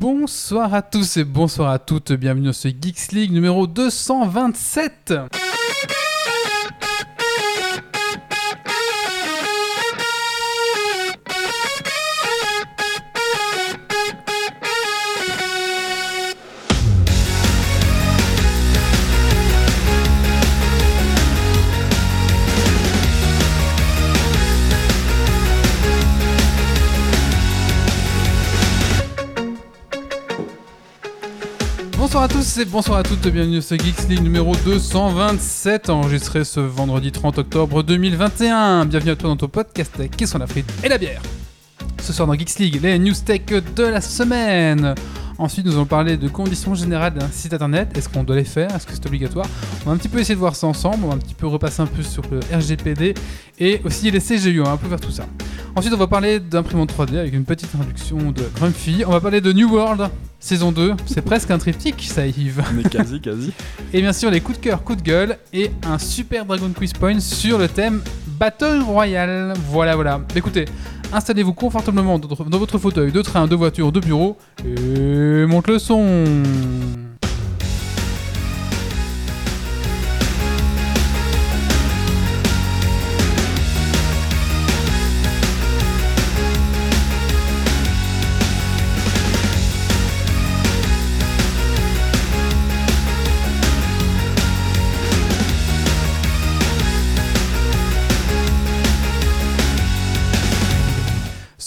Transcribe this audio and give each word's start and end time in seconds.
Bonsoir 0.00 0.74
à 0.74 0.82
tous 0.82 1.16
et 1.16 1.24
bonsoir 1.24 1.70
à 1.70 1.80
toutes, 1.80 2.12
bienvenue 2.12 2.46
dans 2.46 2.52
ce 2.52 2.68
Geeks 2.68 3.10
League 3.10 3.32
numéro 3.32 3.66
227 3.66 5.12
et 32.60 32.64
bonsoir 32.64 32.98
à 32.98 33.02
toutes, 33.04 33.28
bienvenue 33.28 33.62
ce 33.62 33.76
Geeks 33.76 34.08
League 34.08 34.22
numéro 34.22 34.56
227, 34.64 35.90
enregistré 35.90 36.44
ce 36.44 36.58
vendredi 36.58 37.12
30 37.12 37.38
octobre 37.38 37.84
2021. 37.84 38.84
Bienvenue 38.86 39.12
à 39.12 39.16
toi 39.16 39.28
dans 39.28 39.36
ton 39.36 39.46
podcast 39.46 39.92
qui 40.16 40.26
sont 40.26 40.38
la 40.38 40.48
frite 40.48 40.66
et 40.82 40.88
la 40.88 40.98
bière. 40.98 41.22
Ce 42.02 42.12
soir 42.12 42.26
dans 42.26 42.34
Geeks 42.34 42.58
League, 42.58 42.80
les 42.82 42.98
news 42.98 43.14
tech 43.24 43.42
de 43.46 43.82
la 43.84 44.00
semaine. 44.00 44.96
Ensuite, 45.38 45.66
nous 45.66 45.74
allons 45.74 45.86
parler 45.86 46.16
de 46.16 46.26
conditions 46.26 46.74
générales 46.74 47.14
d'un 47.14 47.28
site 47.30 47.52
internet. 47.52 47.96
Est-ce 47.96 48.08
qu'on 48.08 48.24
doit 48.24 48.34
les 48.34 48.44
faire? 48.44 48.74
Est-ce 48.74 48.88
que 48.88 48.92
c'est 48.92 49.06
obligatoire? 49.06 49.46
On 49.84 49.90
va 49.90 49.94
un 49.94 49.96
petit 49.96 50.08
peu 50.08 50.18
essayer 50.18 50.34
de 50.34 50.40
voir 50.40 50.56
ça 50.56 50.66
ensemble. 50.66 51.04
On 51.04 51.08
va 51.08 51.14
un 51.14 51.18
petit 51.18 51.34
peu 51.34 51.46
repasser 51.46 51.80
un 51.82 51.86
peu 51.86 52.02
sur 52.02 52.24
le 52.28 52.40
RGPD 52.52 53.14
et 53.60 53.80
aussi 53.84 54.10
les 54.10 54.20
CGU. 54.20 54.62
On 54.62 54.68
un 54.68 54.76
peu 54.76 54.88
faire 54.88 55.00
tout 55.00 55.12
ça. 55.12 55.26
Ensuite, 55.78 55.94
on 55.94 55.98
va 55.98 56.08
parler 56.08 56.40
d'imprimante 56.40 56.92
3D 56.92 57.18
avec 57.18 57.32
une 57.32 57.44
petite 57.44 57.72
introduction 57.72 58.32
de 58.32 58.42
Grumpy. 58.56 59.04
On 59.06 59.12
va 59.12 59.20
parler 59.20 59.40
de 59.40 59.52
New 59.52 59.72
World, 59.72 60.10
saison 60.40 60.72
2. 60.72 60.94
C'est 61.06 61.22
presque 61.22 61.52
un 61.52 61.58
triptyque, 61.58 62.02
ça, 62.02 62.26
Yves. 62.26 62.64
Mais 62.74 62.82
quasi, 62.82 63.20
quasi. 63.20 63.52
Et 63.92 64.00
bien 64.00 64.12
sûr, 64.12 64.28
les 64.28 64.40
coups 64.40 64.58
de 64.58 64.64
cœur, 64.64 64.82
coups 64.82 65.00
de 65.00 65.04
gueule 65.04 65.38
et 65.52 65.70
un 65.86 66.00
super 66.00 66.44
Dragon 66.46 66.70
Quiz 66.76 66.92
Point 66.94 67.20
sur 67.20 67.58
le 67.58 67.68
thème 67.68 68.02
Battle 68.26 68.80
Royale. 68.84 69.54
Voilà, 69.70 69.94
voilà. 69.94 70.20
Écoutez, 70.34 70.64
installez-vous 71.12 71.54
confortablement 71.54 72.18
dans 72.18 72.26
dans 72.26 72.58
votre 72.58 72.78
fauteuil 72.78 73.12
de 73.12 73.22
train, 73.22 73.46
de 73.46 73.54
voiture, 73.54 73.92
de 73.92 74.00
bureau 74.00 74.36
et 74.64 75.46
monte 75.46 75.68
le 75.68 75.78
son. 75.78 76.24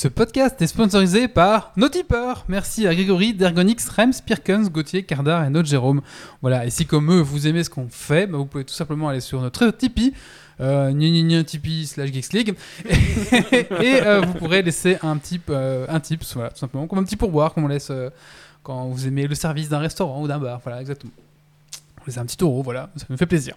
Ce 0.01 0.07
podcast 0.07 0.59
est 0.59 0.65
sponsorisé 0.65 1.27
par 1.27 1.73
nos 1.77 1.87
tipeurs. 1.87 2.43
Merci 2.47 2.87
à 2.87 2.95
Grégory, 2.95 3.35
Dergonix, 3.35 3.87
Rems, 3.87 4.13
Pirkens, 4.25 4.71
Gauthier, 4.71 5.03
Cardar 5.03 5.45
et 5.45 5.51
notre 5.51 5.69
Jérôme. 5.69 6.01
Voilà, 6.41 6.65
et 6.65 6.71
si 6.71 6.87
comme 6.87 7.11
eux, 7.11 7.21
vous 7.21 7.45
aimez 7.45 7.63
ce 7.63 7.69
qu'on 7.69 7.87
fait, 7.87 8.25
bah, 8.25 8.39
vous 8.39 8.47
pouvez 8.47 8.63
tout 8.63 8.73
simplement 8.73 9.09
aller 9.09 9.19
sur 9.19 9.39
notre 9.41 9.69
Tipeee, 9.69 10.15
euh, 10.59 10.91
gna 10.91 11.43
Tipeee 11.43 11.85
slash 11.85 12.11
Geeks 12.11 12.33
League, 12.33 12.55
et 12.89 14.01
euh, 14.01 14.21
vous 14.21 14.33
pourrez 14.33 14.63
laisser 14.63 14.97
un 15.03 15.19
type, 15.19 15.51
euh, 15.51 15.85
un 15.87 15.99
tips, 15.99 16.33
voilà, 16.33 16.49
tout 16.49 16.57
simplement, 16.57 16.87
comme 16.87 16.97
un 16.97 17.03
petit 17.03 17.15
pourboire 17.15 17.53
qu'on 17.53 17.67
laisse 17.67 17.89
euh, 17.91 18.09
quand 18.63 18.87
vous 18.87 19.05
aimez 19.05 19.27
le 19.27 19.35
service 19.35 19.69
d'un 19.69 19.77
restaurant 19.77 20.19
ou 20.23 20.27
d'un 20.27 20.39
bar, 20.39 20.61
voilà, 20.63 20.81
exactement. 20.81 21.13
On 21.99 22.05
laisse 22.07 22.17
un 22.17 22.25
petit 22.25 22.43
euro, 22.43 22.63
voilà, 22.63 22.89
ça 22.95 23.05
nous 23.07 23.17
fait 23.17 23.27
plaisir. 23.27 23.55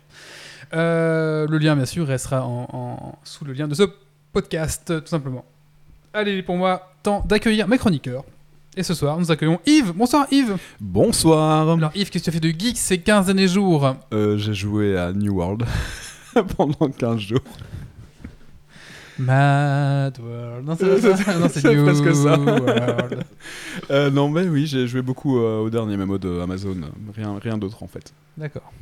Le 0.73 1.57
lien, 1.57 1.75
bien 1.75 1.87
sûr, 1.87 2.07
restera 2.07 2.47
sous 3.25 3.47
le 3.47 3.55
lien 3.55 3.67
de 3.67 3.75
ce 3.75 3.85
podcast, 4.35 4.93
tout 5.01 5.09
simplement. 5.09 5.47
Allez, 6.17 6.43
pour 6.45 6.57
moi, 6.57 6.93
temps 7.03 7.25
d'accueillir 7.27 7.67
mes 7.67 7.77
chroniqueurs. 7.77 8.25
Et 8.77 8.83
ce 8.85 8.95
soir, 8.95 9.19
nous 9.19 9.31
accueillons 9.33 9.59
Yves. 9.67 9.93
Bonsoir 9.95 10.27
Yves. 10.31 10.57
Bonsoir. 10.81 11.69
Alors 11.71 11.91
Yves, 11.95 12.09
qu'est-ce 12.11 12.25
que 12.25 12.31
tu 12.31 12.37
as 12.37 12.41
fait 12.41 12.53
de 12.53 12.57
geek 12.57 12.77
ces 12.79 12.99
15 12.99 13.27
derniers 13.27 13.49
jours 13.49 13.97
Euh, 14.13 14.37
J'ai 14.39 14.55
joué 14.55 14.97
à 14.97 15.13
New 15.13 15.35
World 15.35 15.65
pendant 16.57 16.89
15 16.89 17.19
jours. 17.19 17.41
Mad 19.19 20.17
World. 20.21 20.67
Non, 20.67 20.77
c'est 21.49 21.65
New 21.75 21.85
presque 21.85 22.15
ça. 22.15 22.37
World. 22.39 23.25
Euh, 23.91 24.11
non, 24.11 24.29
mais 24.29 24.43
oui, 24.43 24.67
j'ai 24.67 24.87
joué 24.89 25.03
beaucoup 25.03 25.39
euh, 25.39 25.61
au 25.61 25.71
dernier 25.71 25.97
MMO 25.97 26.19
de 26.19 26.41
Amazon. 26.41 26.77
Rien, 27.17 27.39
rien 27.43 27.59
d'autre 27.59 27.83
en 27.83 27.89
fait. 27.89 28.13
D'accord. 28.37 28.73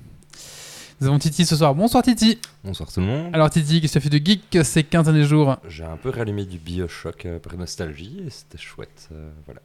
Nous 1.02 1.08
avons 1.08 1.18
Titi 1.18 1.44
ce 1.44 1.56
soir. 1.56 1.74
Bonsoir 1.74 2.04
Titi. 2.04 2.38
Bonsoir 2.62 2.88
tout 2.92 3.00
le 3.00 3.06
monde. 3.06 3.30
Alors 3.34 3.50
Titi, 3.50 3.80
qu'est-ce 3.80 3.94
que 3.94 3.98
tu 3.98 4.06
as 4.06 4.08
fait 4.08 4.20
de 4.20 4.24
geek 4.24 4.64
ces 4.64 4.84
15 4.84 5.06
derniers 5.06 5.24
jours? 5.24 5.56
J'ai 5.68 5.82
un 5.82 5.96
peu 5.96 6.10
rallumé 6.10 6.44
du 6.44 6.58
Bioshock 6.58 7.26
euh, 7.26 7.40
par 7.40 7.56
nostalgie 7.56 8.22
et 8.24 8.30
c'était 8.30 8.56
chouette. 8.56 9.08
euh, 9.10 9.28
voilà. 9.44 9.60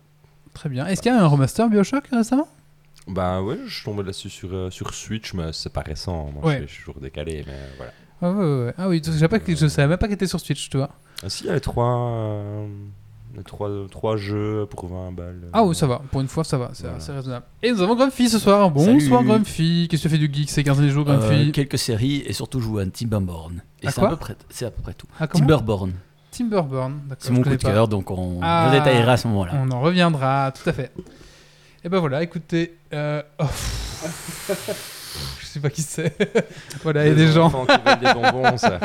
Très 0.56 0.68
bien. 0.68 0.88
Est-ce 0.88 1.04
qu'il 1.04 1.12
y 1.12 1.16
a 1.16 1.22
un 1.24 1.28
remaster 1.28 1.70
Bioshock 1.70 2.08
récemment? 2.08 2.48
Bah 3.08 3.44
ouais, 3.44 3.60
je 3.68 3.72
suis 3.72 3.84
tombé 3.86 4.02
là-dessus 4.02 4.32
sur, 4.32 4.50
euh, 4.52 4.72
sur 4.72 4.92
Switch, 4.96 5.36
mais 5.36 5.54
c'est 5.54 5.72
pas 5.72 5.82
récent. 5.82 6.32
Moi, 6.34 6.44
Ouais. 6.44 6.54
je, 6.54 6.58
suis- 6.58 6.68
je 6.70 6.74
suis 6.74 6.84
toujours 6.86 7.00
décalé, 7.02 7.44
mais 7.46 7.54
voilà. 7.78 7.92
ah, 8.24 8.32
ouais, 8.32 8.44
ouais, 8.44 8.66
ouais. 8.66 8.74
ah 8.76 8.90
oui, 8.90 9.00
je 9.06 9.12
savais, 9.12 9.28
pas 9.28 9.38
que- 9.38 9.56
je 9.56 9.68
savais 9.68 9.88
même 9.90 10.00
pas 10.00 10.08
qu'il 10.08 10.16
était 10.16 10.26
sur 10.26 10.40
Switch, 10.40 10.72
tu 10.72 10.78
vois. 10.78 10.90
Ah 11.24 11.30
si, 11.30 11.44
il 11.44 11.48
y 11.48 11.50
a 11.52 11.54
les 11.54 11.62
trois, 11.62 11.86
euh, 12.10 12.68
trois, 13.44 13.70
trois 13.92 14.18
jeux 14.18 14.66
pour 14.70 14.88
20 14.88 15.12
balles. 15.12 15.42
Ah 15.54 15.64
oui, 15.64 15.76
ça 15.76 15.88
va. 15.88 16.02
Pour 16.12 16.22
une 16.22 16.28
fois, 16.28 16.44
ça 16.44 16.58
va. 16.58 16.70
C'est 16.74 16.84
Voilà. 16.84 16.98
assez 16.98 17.12
raisonnable. 17.12 17.46
Et 17.64 17.72
nous 17.72 17.82
avons 17.82 17.96
Grumpy 17.96 18.30
ce 18.30 18.40
soir. 18.40 18.70
Bonsoir. 18.72 19.24
Grumpy. 19.24 19.88
Qu'est-ce 19.90 20.04
que 20.04 20.08
tu 20.10 20.16
as 20.16 20.18
fait 20.20 20.28
de 20.28 20.34
geek? 20.34 20.50
Ces 20.50 20.64
15 20.64 20.78
derniers 20.78 20.92
jours, 20.92 21.06
Grumpy 21.06 21.50
Euh, 21.50 21.52
quelques 21.52 21.78
séries 21.78 22.24
et 22.26 22.34
surtout 22.34 22.60
jouer 22.60 22.84
à 22.84 22.86
Timberborn. 22.86 23.62
Et 23.82 23.88
À 23.88 23.92
c'est 23.92 24.00
quoi 24.00 24.10
à 24.10 24.12
peu 24.12 24.18
près, 24.18 24.36
c'est 24.50 24.66
à 24.66 24.72
peu 24.72 24.82
près 24.82 24.94
tout. 24.94 25.08
Ah, 25.20 25.28
Timberborn, 25.28 25.92
Timberborn. 26.32 27.00
D'accord. 27.08 27.18
c'est 27.20 27.32
mon 27.32 27.42
coup 27.42 27.50
de 27.50 27.56
pas. 27.56 27.72
cœur, 27.72 27.88
donc 27.88 28.12
on 28.12 28.40
Ah. 28.42 28.70
je 28.72 28.78
détaillerai 28.78 29.12
à 29.12 29.18
ce 29.18 29.28
moment-là. 29.28 29.54
On 29.56 29.72
en 29.72 29.82
reviendra, 29.82 30.52
tout 30.52 30.68
à 30.70 30.74
fait. 30.74 30.92
Et 31.84 31.90
ben 31.90 32.00
voilà, 32.00 32.24
écoutez. 32.24 32.78
Euh... 32.94 33.22
oh, 33.40 33.46
sais 35.58 35.62
pas 35.62 35.70
qui 35.70 35.82
c'est. 35.82 36.14
voilà, 36.84 37.06
il 37.06 37.10
y 37.10 37.12
a 37.12 37.16
des 37.16 37.32
gens. 37.32 37.50
qui 37.50 37.58
veulent 37.86 38.00
des 38.00 38.14
bonbons, 38.14 38.58
ça. 38.58 38.80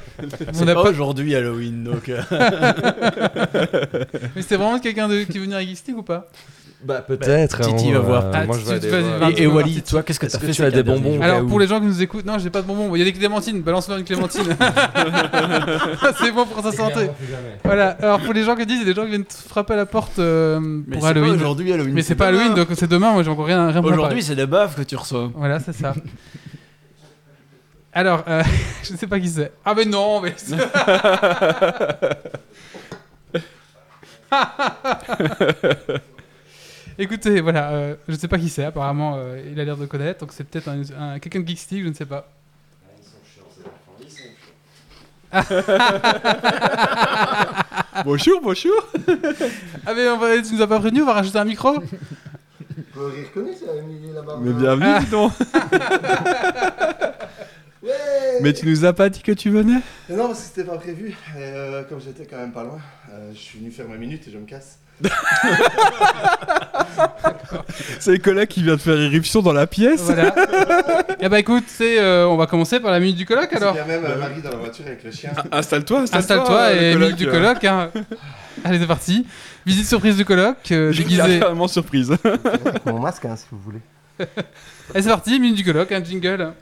On 0.60 0.64
n'a 0.64 0.74
pas- 0.74 0.82
aujourd'hui 0.90 1.34
Halloween, 1.34 1.84
donc. 1.84 2.08
euh, 2.08 2.22
Mais 4.36 4.42
c'était 4.42 4.56
vraiment 4.56 4.78
quelqu'un 4.78 5.08
de... 5.08 5.22
qui 5.24 5.38
venu 5.38 5.54
à 5.54 5.60
Geeks 5.60 5.86
League 5.88 5.98
ou 5.98 6.02
pas? 6.02 6.26
Bah 6.84 7.04
peut-être. 7.06 7.60
Titi 7.60 7.90
hein, 7.90 7.94
va 7.94 7.98
voir. 7.98 8.24
Ah, 8.32 8.44
moi, 8.44 8.56
je 8.56 8.64
vais 8.64 9.42
et, 9.42 9.46
Wally, 9.48 9.82
toi, 9.82 10.04
qu'est-ce 10.04 10.20
que 10.20 10.26
t'as 10.26 10.38
fait 10.38 10.52
tu 10.52 10.62
as 10.62 10.70
des 10.70 10.84
bonbons 10.84 11.20
Alors 11.20 11.44
pour 11.46 11.58
les 11.58 11.66
gens 11.66 11.80
qui 11.80 11.86
nous 11.86 12.02
écoutent, 12.02 12.24
non, 12.24 12.38
j'ai 12.38 12.50
pas 12.50 12.62
de 12.62 12.66
bonbons. 12.66 12.94
Il 12.94 12.98
y 13.00 13.02
a 13.02 13.04
des 13.04 13.12
clémentines, 13.12 13.62
balance-leur 13.62 13.98
une 13.98 14.04
clémentine. 14.04 14.44
C'est 16.20 16.32
bon 16.32 16.46
pour 16.46 16.62
sa 16.62 16.72
santé. 16.72 17.10
Voilà, 17.64 17.90
alors 18.00 18.20
pour 18.20 18.32
les 18.32 18.44
gens 18.44 18.54
qui 18.54 18.64
disent, 18.64 18.80
il 18.82 18.86
y 18.86 18.90
a 18.90 18.94
des 18.94 18.94
gens 18.94 19.02
qui 19.04 19.10
viennent 19.10 19.24
te 19.24 19.34
frapper 19.34 19.72
à 19.74 19.76
la 19.76 19.86
porte 19.86 20.18
euh, 20.18 20.60
Mais 20.60 20.96
pour 20.96 21.06
c'est 21.06 21.14
pas 21.14 21.20
Halloween. 21.20 21.34
aujourd'hui 21.34 21.72
Halloween. 21.72 21.94
Mais 21.94 22.02
c'est 22.02 22.14
pas 22.14 22.28
Halloween, 22.28 22.54
donc 22.54 22.68
c'est 22.74 22.88
demain, 22.88 23.12
moi 23.12 23.22
j'ai 23.22 23.30
encore 23.30 23.46
rien. 23.46 23.76
Aujourd'hui, 23.82 24.22
c'est 24.22 24.36
des 24.36 24.46
baffes 24.46 24.76
que 24.76 24.82
tu 24.82 24.96
reçois. 24.96 25.30
Voilà, 25.34 25.58
c'est 25.60 25.74
ça. 25.74 25.94
Alors, 27.92 28.22
euh, 28.28 28.42
je 28.84 28.94
sais 28.94 29.06
pas 29.08 29.18
qui 29.18 29.28
c'est. 29.28 29.50
Ah 29.64 29.74
mais 29.74 29.84
non, 29.84 30.20
mais... 30.20 30.34
Écoutez, 36.98 37.40
voilà, 37.40 37.70
euh, 37.70 37.94
je 38.08 38.16
sais 38.16 38.26
pas 38.28 38.38
qui 38.38 38.48
c'est, 38.48 38.64
apparemment 38.64 39.14
euh, 39.16 39.40
il 39.50 39.58
a 39.60 39.64
l'air 39.64 39.76
de 39.76 39.86
connaître, 39.86 40.20
donc 40.20 40.32
c'est 40.32 40.42
peut-être 40.44 40.68
un, 40.68 40.82
un- 41.00 41.18
quelqu'un 41.20 41.40
de 41.40 41.46
Geekstig, 41.48 41.84
je 41.84 41.88
ne 41.88 41.94
sais 41.94 42.06
pas. 42.06 42.28
Bonjour, 48.04 48.40
bonjour. 48.42 48.88
Ah 49.86 49.94
mais 49.94 50.08
on 50.08 50.18
va, 50.18 50.40
tu 50.42 50.54
nous 50.54 50.62
as 50.62 50.66
pas 50.66 50.78
prévenu, 50.78 51.02
on 51.02 51.06
va 51.06 51.14
rajouter 51.14 51.38
un 51.38 51.44
micro 51.44 51.74
Vous 52.94 53.10
ça, 53.54 53.74
Emily 53.78 54.12
là-bas 54.12 54.38
Mais 54.40 54.52
bienvenue, 54.52 54.86
Ah. 54.88 55.00
dis 55.00 55.06
donc. 55.10 55.32
Ouais 57.80 57.92
Mais 58.42 58.52
tu 58.52 58.66
nous 58.66 58.84
as 58.84 58.92
pas 58.92 59.08
dit 59.08 59.22
que 59.22 59.32
tu 59.32 59.50
venais? 59.50 59.80
Non, 60.10 60.26
parce 60.26 60.40
que 60.40 60.44
c'était 60.46 60.64
pas 60.64 60.76
prévu. 60.78 61.10
Et, 61.10 61.14
euh, 61.38 61.84
comme 61.84 62.00
j'étais 62.00 62.26
quand 62.26 62.36
même 62.36 62.50
pas 62.52 62.64
loin, 62.64 62.80
euh, 63.12 63.30
je 63.32 63.38
suis 63.38 63.60
venu 63.60 63.70
faire 63.70 63.88
ma 63.88 63.96
minute 63.96 64.26
et 64.26 64.30
je 64.32 64.36
me 64.38 64.44
casse. 64.46 64.78
C'est 68.00 68.12
le 68.12 68.18
collègue 68.18 68.48
qui 68.48 68.62
vient 68.62 68.74
de 68.76 68.80
faire 68.80 68.96
irruption 69.00 69.42
dans 69.42 69.52
la 69.52 69.66
pièce. 69.66 70.02
Voilà. 70.02 70.34
Et 71.20 71.28
bah 71.28 71.38
écoute, 71.38 71.64
c'est, 71.66 71.98
euh, 72.00 72.26
on 72.26 72.36
va 72.36 72.46
commencer 72.46 72.80
par 72.80 72.90
la 72.90 73.00
minute 73.00 73.16
du 73.16 73.26
colloque 73.26 73.52
alors. 73.52 73.74
Il 73.74 73.78
y 73.78 73.80
a 73.80 73.84
même 73.84 74.04
euh, 74.04 74.18
Marie 74.18 74.42
dans 74.42 74.50
la 74.50 74.56
voiture 74.56 74.86
avec 74.86 75.04
le 75.04 75.10
chien. 75.10 75.30
Installe-toi, 75.52 76.00
installe-toi. 76.00 76.18
Installe-toi 76.18 76.60
euh, 76.60 76.92
et 76.92 76.96
minute 76.96 77.16
du 77.16 77.26
colloque. 77.28 77.64
Hein. 77.64 77.90
Allez, 78.64 78.78
c'est 78.78 78.86
parti. 78.86 79.26
Visite 79.66 79.86
surprise 79.86 80.16
du 80.16 80.24
colloque, 80.24 80.72
euh, 80.72 80.92
déguisé. 80.92 81.38
carrément 81.40 81.68
surprise. 81.68 82.16
Mon 82.86 82.98
masque, 83.00 83.24
hein, 83.24 83.36
si 83.36 83.46
vous 83.50 83.58
voulez. 83.58 83.80
Allez, 84.18 85.02
c'est 85.02 85.08
parti, 85.08 85.38
minute 85.38 85.56
du 85.56 85.64
colloque, 85.64 85.92
un 85.92 86.02
jingle. 86.02 86.52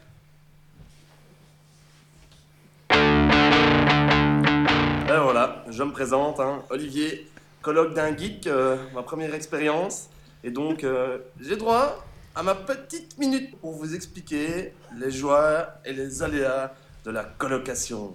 Ben 5.09 5.21
voilà, 5.23 5.65
je 5.71 5.83
me 5.83 5.93
présente, 5.93 6.41
hein, 6.41 6.63
Olivier, 6.71 7.29
colloque 7.67 7.95
d'un 7.95 8.17
geek, 8.17 8.47
euh, 8.47 8.77
ma 8.95 9.03
première 9.03 9.35
expérience. 9.35 10.09
Et 10.45 10.51
donc, 10.53 10.85
euh, 10.85 11.19
j'ai 11.41 11.57
droit 11.57 12.05
à 12.37 12.45
ma 12.45 12.55
petite 12.55 13.19
minute 13.19 13.59
pour 13.59 13.73
vous 13.73 13.93
expliquer 13.93 14.73
les 14.97 15.11
joies 15.11 15.67
et 15.85 15.93
les 15.93 16.23
aléas 16.23 16.73
de 17.05 17.11
la 17.11 17.25
colocation. 17.25 18.15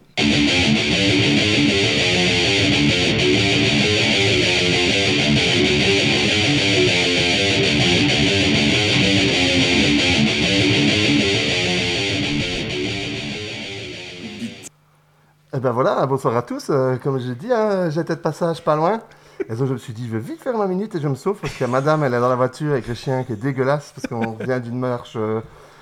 Et 15.54 15.60
ben 15.60 15.72
voilà, 15.72 16.06
bonsoir 16.06 16.38
à 16.38 16.42
tous. 16.42 16.70
Euh, 16.70 16.96
comme 17.04 17.20
j'ai 17.20 17.36
dit, 17.36 17.52
hein, 17.52 17.90
j'étais 17.90 18.16
de 18.16 18.22
passage 18.22 18.64
pas 18.64 18.78
loin. 18.78 19.02
Et 19.50 19.56
donc 19.56 19.68
je 19.68 19.74
me 19.74 19.78
suis 19.78 19.94
dit, 19.94 20.08
je 20.08 20.14
vais 20.18 20.20
vite 20.20 20.42
faire 20.42 20.58
ma 20.58 20.68
minute 20.68 20.96
et 20.96 21.00
je 21.02 21.08
me 21.08 21.16
sauve 21.16 21.38
parce 21.42 21.54
que 21.54 21.66
madame, 21.66 22.04
elle 22.04 22.14
est 22.14 22.20
dans 22.20 22.30
la 22.30 22.36
voiture 22.36 22.72
avec 22.72 22.88
le 22.88 22.94
chien 22.94 23.24
qui 23.24 23.34
est 23.34 23.38
dégueulasse 23.38 23.94
parce 23.96 24.08
qu'on 24.08 24.32
vient 24.44 24.60
d'une 24.60 24.80
marche 24.80 25.14
euh, 25.18 25.42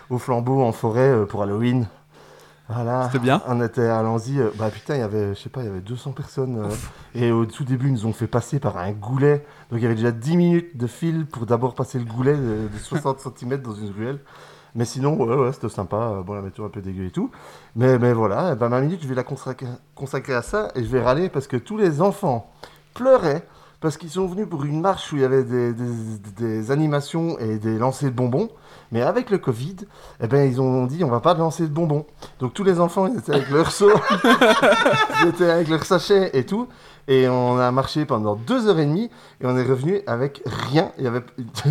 au 0.10 0.18
flambeau 0.18 0.62
en 0.62 0.72
forêt 0.72 1.10
euh, 1.10 1.26
pour 1.26 1.44
Halloween. 1.44 1.88
Voilà. 2.70 3.06
C'était 3.08 3.20
bien 3.20 3.42
On 3.48 3.62
était 3.64 3.88
à 3.88 4.02
Lanzy. 4.04 4.40
euh, 4.40 4.50
bah 4.56 4.70
putain, 4.70 4.96
il 4.96 5.00
y 5.00 5.04
avait, 5.04 5.34
je 5.34 5.40
sais 5.40 5.50
pas, 5.50 5.62
il 5.62 5.66
y 5.66 5.70
avait 5.70 5.82
200 5.82 6.12
personnes. 6.12 6.58
euh, 6.66 6.70
et 7.16 7.32
au 7.32 7.46
tout 7.46 7.64
début, 7.64 7.88
ils 7.88 7.94
nous 7.94 8.06
ont 8.06 8.14
fait 8.14 8.28
passer 8.28 8.60
par 8.60 8.78
un 8.78 8.92
goulet. 8.92 9.44
Donc 9.72 9.80
il 9.80 9.84
y 9.84 9.86
avait 9.86 9.96
déjà 9.96 10.12
10 10.12 10.38
minutes 10.38 10.78
de 10.78 10.88
fil 10.88 11.26
pour 11.26 11.46
d'abord 11.46 11.74
passer 11.76 11.98
le 12.00 12.06
goulet 12.06 12.36
de, 12.36 12.68
de 12.72 12.78
60 12.82 13.20
cm 13.20 13.58
dans 13.58 13.74
une 13.74 13.92
ruelle. 13.92 14.20
Mais 14.76 14.86
sinon, 14.86 15.16
ouais, 15.20 15.36
ouais, 15.36 15.52
c'était 15.52 15.68
sympa. 15.68 16.22
Bon, 16.24 16.34
la 16.34 16.44
météo 16.44 16.64
un 16.66 16.70
peu 16.70 16.80
dégueu 16.82 17.06
et 17.06 17.12
tout. 17.12 17.32
Mais, 17.76 17.98
mais 17.98 18.14
voilà, 18.14 18.52
eh 18.54 18.56
ben, 18.56 18.70
ma 18.70 18.82
minute, 18.82 19.00
je 19.02 19.08
vais 19.08 19.16
la 19.16 19.24
consacrer, 19.24 19.66
consacrer 19.96 20.36
à 20.36 20.44
ça 20.44 20.70
et 20.76 20.84
je 20.84 20.90
vais 20.90 21.02
râler 21.02 21.30
parce 21.30 21.48
que 21.48 21.58
tous 21.58 21.76
les 21.78 22.02
enfants 22.04 22.52
pleuraient 23.04 23.44
parce 23.81 23.96
qu'ils 23.96 24.10
sont 24.10 24.25
venus 24.28 24.46
pour 24.50 24.66
une 24.66 24.81
marche 24.81 25.13
où 25.13 25.16
il 25.16 25.22
y 25.22 25.25
avait 25.25 25.44
des, 25.46 25.72
des- 25.72 26.19
des 26.38 26.69
animations 26.72 27.40
et 27.40 27.57
des 27.60 27.78
lancers 27.78 28.10
de 28.12 28.16
bonbons. 28.16 28.50
Mais 28.92 29.01
avec 29.04 29.30
le 29.30 29.38
Covid, 29.38 29.78
eh 30.22 30.28
ben, 30.28 30.50
ils 30.51 30.60
ont 30.60 30.86
dit 30.86 31.01
on 31.06 31.10
va 31.10 31.22
pas 31.22 31.34
lancer 31.34 31.63
de 31.63 31.72
bonbons. 31.74 32.06
Donc 32.42 32.54
tous 32.54 32.66
les 32.66 32.80
enfants, 32.81 33.07
ils 33.07 33.18
étaient 33.19 33.31
avec 33.34 33.50
leur 33.51 33.72
seau, 33.72 33.90
ils 35.24 35.28
étaient 35.30 35.50
avec 35.50 35.69
leur 35.69 35.86
sachet 35.86 36.31
et 36.34 36.46
tout. 36.46 36.68
Et 37.07 37.28
on 37.30 37.57
a 37.57 37.72
marché 37.72 38.06
pendant 38.06 38.36
deux 38.36 38.68
heures 38.68 38.78
et 38.80 38.86
demie 38.86 39.10
et 39.42 39.46
on 39.46 39.57
est 39.57 39.63
revenu 39.63 40.01
avec 40.06 40.44
rien. 40.46 40.92
Il 40.98 41.06
y 41.06 41.07
avait 41.07 41.24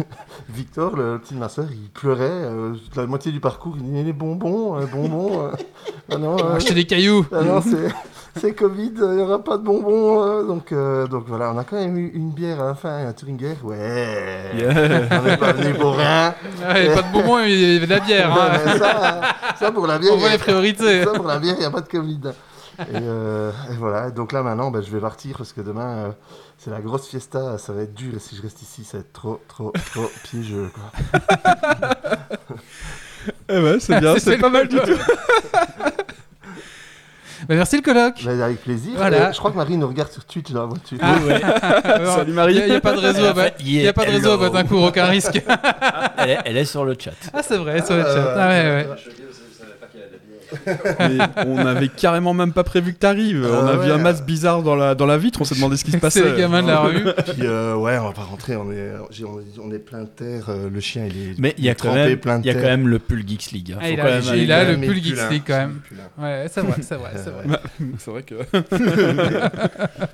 Victor, 0.48 0.96
le 0.96 1.18
petit 1.18 1.34
de 1.34 1.38
ma 1.38 1.48
soeur, 1.48 1.66
il 1.70 1.90
pleurait 1.90 2.24
euh, 2.28 2.74
la 2.96 3.06
moitié 3.06 3.30
du 3.32 3.38
parcours. 3.40 3.74
Il 3.76 3.84
disait 3.84 4.02
les 4.02 4.12
bonbons, 4.12 4.76
euh, 4.80 4.86
bonbons. 4.86 5.42
euh. 5.42 5.50
Ah 6.10 6.16
non, 6.18 6.36
euh, 6.38 6.54
Acheter 6.56 6.74
des 6.74 6.86
cailloux. 6.86 7.24
ah 7.32 7.42
non, 7.42 7.60
c'est, 7.60 7.88
c'est 8.40 8.54
Covid, 8.54 8.92
il 8.96 9.02
n'y 9.10 9.22
aura 9.22 9.38
pas 9.42 9.56
de 9.58 9.62
bonbons. 9.62 10.22
euh, 10.24 10.42
donc, 10.44 10.72
euh, 10.72 11.06
donc 11.06 11.24
voilà, 11.26 11.52
on 11.54 11.58
a 11.58 11.64
quand 11.64 11.76
même 11.76 11.96
eu 11.98 12.10
une 12.14 12.30
bière 12.30 12.60
à 12.60 12.66
la 12.68 12.74
fin, 12.74 13.06
un 13.06 13.12
Turinger. 13.12 13.56
Ouais, 13.62 14.52
Yeah. 14.56 14.70
on 15.18 15.22
n'est 15.22 15.36
pas 15.36 15.52
venu 15.52 15.74
pour 15.74 15.96
rien. 15.96 16.34
Ah, 16.66 16.80
il 16.80 16.86
y 16.86 16.88
a 16.90 16.94
pas 16.94 17.02
de 17.02 17.12
bonbons, 17.12 17.38
il 17.40 17.50
y 17.58 17.76
avait 17.76 17.86
de 17.86 17.90
la 17.90 18.00
bière. 18.00 18.32
hein. 18.32 18.50
Ouais, 18.52 18.60
mais 18.66 18.78
ça, 18.78 19.20
ça, 19.58 19.72
pour 19.72 19.86
la 19.86 19.98
bière, 19.98 20.12
On 20.14 20.16
voit 20.16 20.28
il 20.28 20.30
y 20.30 20.34
a- 20.34 20.36
les 20.36 20.42
priorités. 20.42 21.04
ça, 21.04 21.12
pour 21.12 21.26
la 21.26 21.38
bière, 21.38 21.54
il 21.56 21.60
n'y 21.60 21.66
a 21.66 21.70
pas 21.70 21.80
de 21.80 21.88
Covid. 21.88 22.20
Et, 22.80 22.84
euh, 22.94 23.50
et 23.72 23.74
voilà, 23.76 24.10
donc 24.12 24.30
là 24.32 24.44
maintenant, 24.44 24.70
ben, 24.70 24.80
je 24.80 24.90
vais 24.92 25.00
partir 25.00 25.36
parce 25.36 25.52
que 25.52 25.60
demain, 25.60 25.88
euh, 25.96 26.08
c'est 26.58 26.70
la 26.70 26.80
grosse 26.80 27.08
fiesta, 27.08 27.58
ça 27.58 27.72
va 27.72 27.82
être 27.82 27.94
dur. 27.94 28.12
Et 28.14 28.20
si 28.20 28.36
je 28.36 28.42
reste 28.42 28.62
ici, 28.62 28.84
ça 28.84 28.98
va 28.98 29.00
être 29.00 29.12
trop, 29.12 29.40
trop, 29.48 29.72
trop 29.92 30.08
piégeux. 30.22 30.70
Quoi. 30.72 31.98
Eh 33.48 33.60
ben, 33.60 33.80
c'est 33.80 33.98
bien, 33.98 34.14
c'est 34.18 34.38
pas 34.38 34.48
mal 34.48 34.68
du 34.68 34.76
tout. 34.76 34.92
Bah, 37.48 37.54
merci 37.54 37.76
le 37.76 37.82
coloc. 37.82 38.22
Ben, 38.24 38.40
avec 38.42 38.60
plaisir. 38.62 38.92
Voilà. 38.96 39.30
Et 39.30 39.32
je 39.32 39.38
crois 39.38 39.50
que 39.50 39.56
Marie 39.56 39.76
nous 39.78 39.88
regarde 39.88 40.12
sur 40.12 40.22
Twitch 40.24 40.50
dans 40.50 40.60
la 40.60 40.66
voiture. 40.66 40.98
Ah, 41.00 41.16
Salut 42.16 42.30
Il 42.30 42.34
Marie. 42.34 42.54
n'y 42.62 42.72
a, 42.74 42.80
pas 42.80 42.92
de 42.92 42.98
réseau, 42.98 43.24
à 43.24 43.30
En 43.30 43.34
Ba- 43.34 43.44
fait, 43.44 43.54
il 43.60 43.72
y 43.72 43.88
a 43.88 43.92
pas 43.94 44.04
de 44.04 44.10
réseau 44.10 44.32
à 44.32 44.36
Batincourt, 44.50 44.82
aucun 44.84 45.06
risque. 45.06 45.42
Elle 46.18 46.30
est, 46.30 46.38
elle 46.44 46.56
est 46.58 46.64
sur 46.66 46.84
le 46.84 46.94
chat. 46.98 47.12
Ah, 47.32 47.40
c'est 47.42 47.56
vrai, 47.56 47.84
sur 47.84 47.96
le 47.96 48.02
chat. 48.02 48.34
Ah, 48.36 48.48
ouais, 48.48 48.62
ouais. 48.64 48.86
Mais 51.00 51.18
on 51.46 51.58
avait 51.58 51.88
carrément 51.88 52.32
même 52.34 52.52
pas 52.52 52.64
prévu 52.64 52.92
que 52.94 52.98
t'arrives. 52.98 53.46
Ah 53.46 53.60
on 53.62 53.66
a 53.66 53.76
vu 53.76 53.90
un 53.92 53.98
masque 53.98 54.24
bizarre 54.24 54.62
dans 54.62 54.74
la, 54.76 54.94
dans 54.94 55.06
la 55.06 55.18
vitre, 55.18 55.40
on 55.40 55.44
s'est 55.44 55.54
demandé 55.54 55.76
ce 55.76 55.84
qui 55.84 55.90
se 55.92 55.96
passait. 55.98 56.20
C'est 56.22 56.30
les 56.32 56.38
gamins 56.38 56.62
de 56.62 56.68
la 56.68 56.80
rue. 56.80 57.04
Puis 57.34 57.42
euh, 57.46 57.74
ouais, 57.74 57.98
on 57.98 58.06
va 58.06 58.12
pas 58.12 58.22
rentrer, 58.22 58.56
on 58.56 58.70
est, 58.72 58.92
on 59.24 59.68
plein 59.78 60.02
de 60.02 60.08
terre, 60.08 60.46
euh, 60.48 60.68
le 60.70 60.80
chien 60.80 61.06
il 61.06 61.16
est 61.16 61.34
Mais 61.38 61.54
il 61.58 61.64
y 61.64 61.68
a 61.68 61.74
quand 61.74 61.94
même, 61.94 62.16
plein 62.18 62.38
de 62.38 62.44
il 62.44 62.46
y 62.46 62.50
a 62.50 62.54
quand 62.54 62.66
même 62.66 62.88
le 62.88 62.98
pull 62.98 63.22
Geeks 63.26 63.52
League. 63.52 63.72
hein. 63.72 63.78
Ah, 63.80 63.84
Faut 63.86 63.90
il 63.92 63.96
quand 63.96 64.04
a- 64.30 64.36
il 64.36 64.52
a 64.52 64.64
le 64.72 64.76
pull 64.86 65.02
Geeks 65.02 65.30
League, 65.30 65.42
quand 65.46 65.56
même. 65.56 65.80
Ouais, 66.18 66.46
c'est 66.50 66.60
vrai, 66.62 66.76
c'est 66.82 66.94
vrai, 66.96 67.10
c'est 67.22 67.30
vrai. 67.30 67.44
Bah, 67.46 67.60
c'est 67.98 68.10
vrai 68.10 68.22
que. 68.22 68.34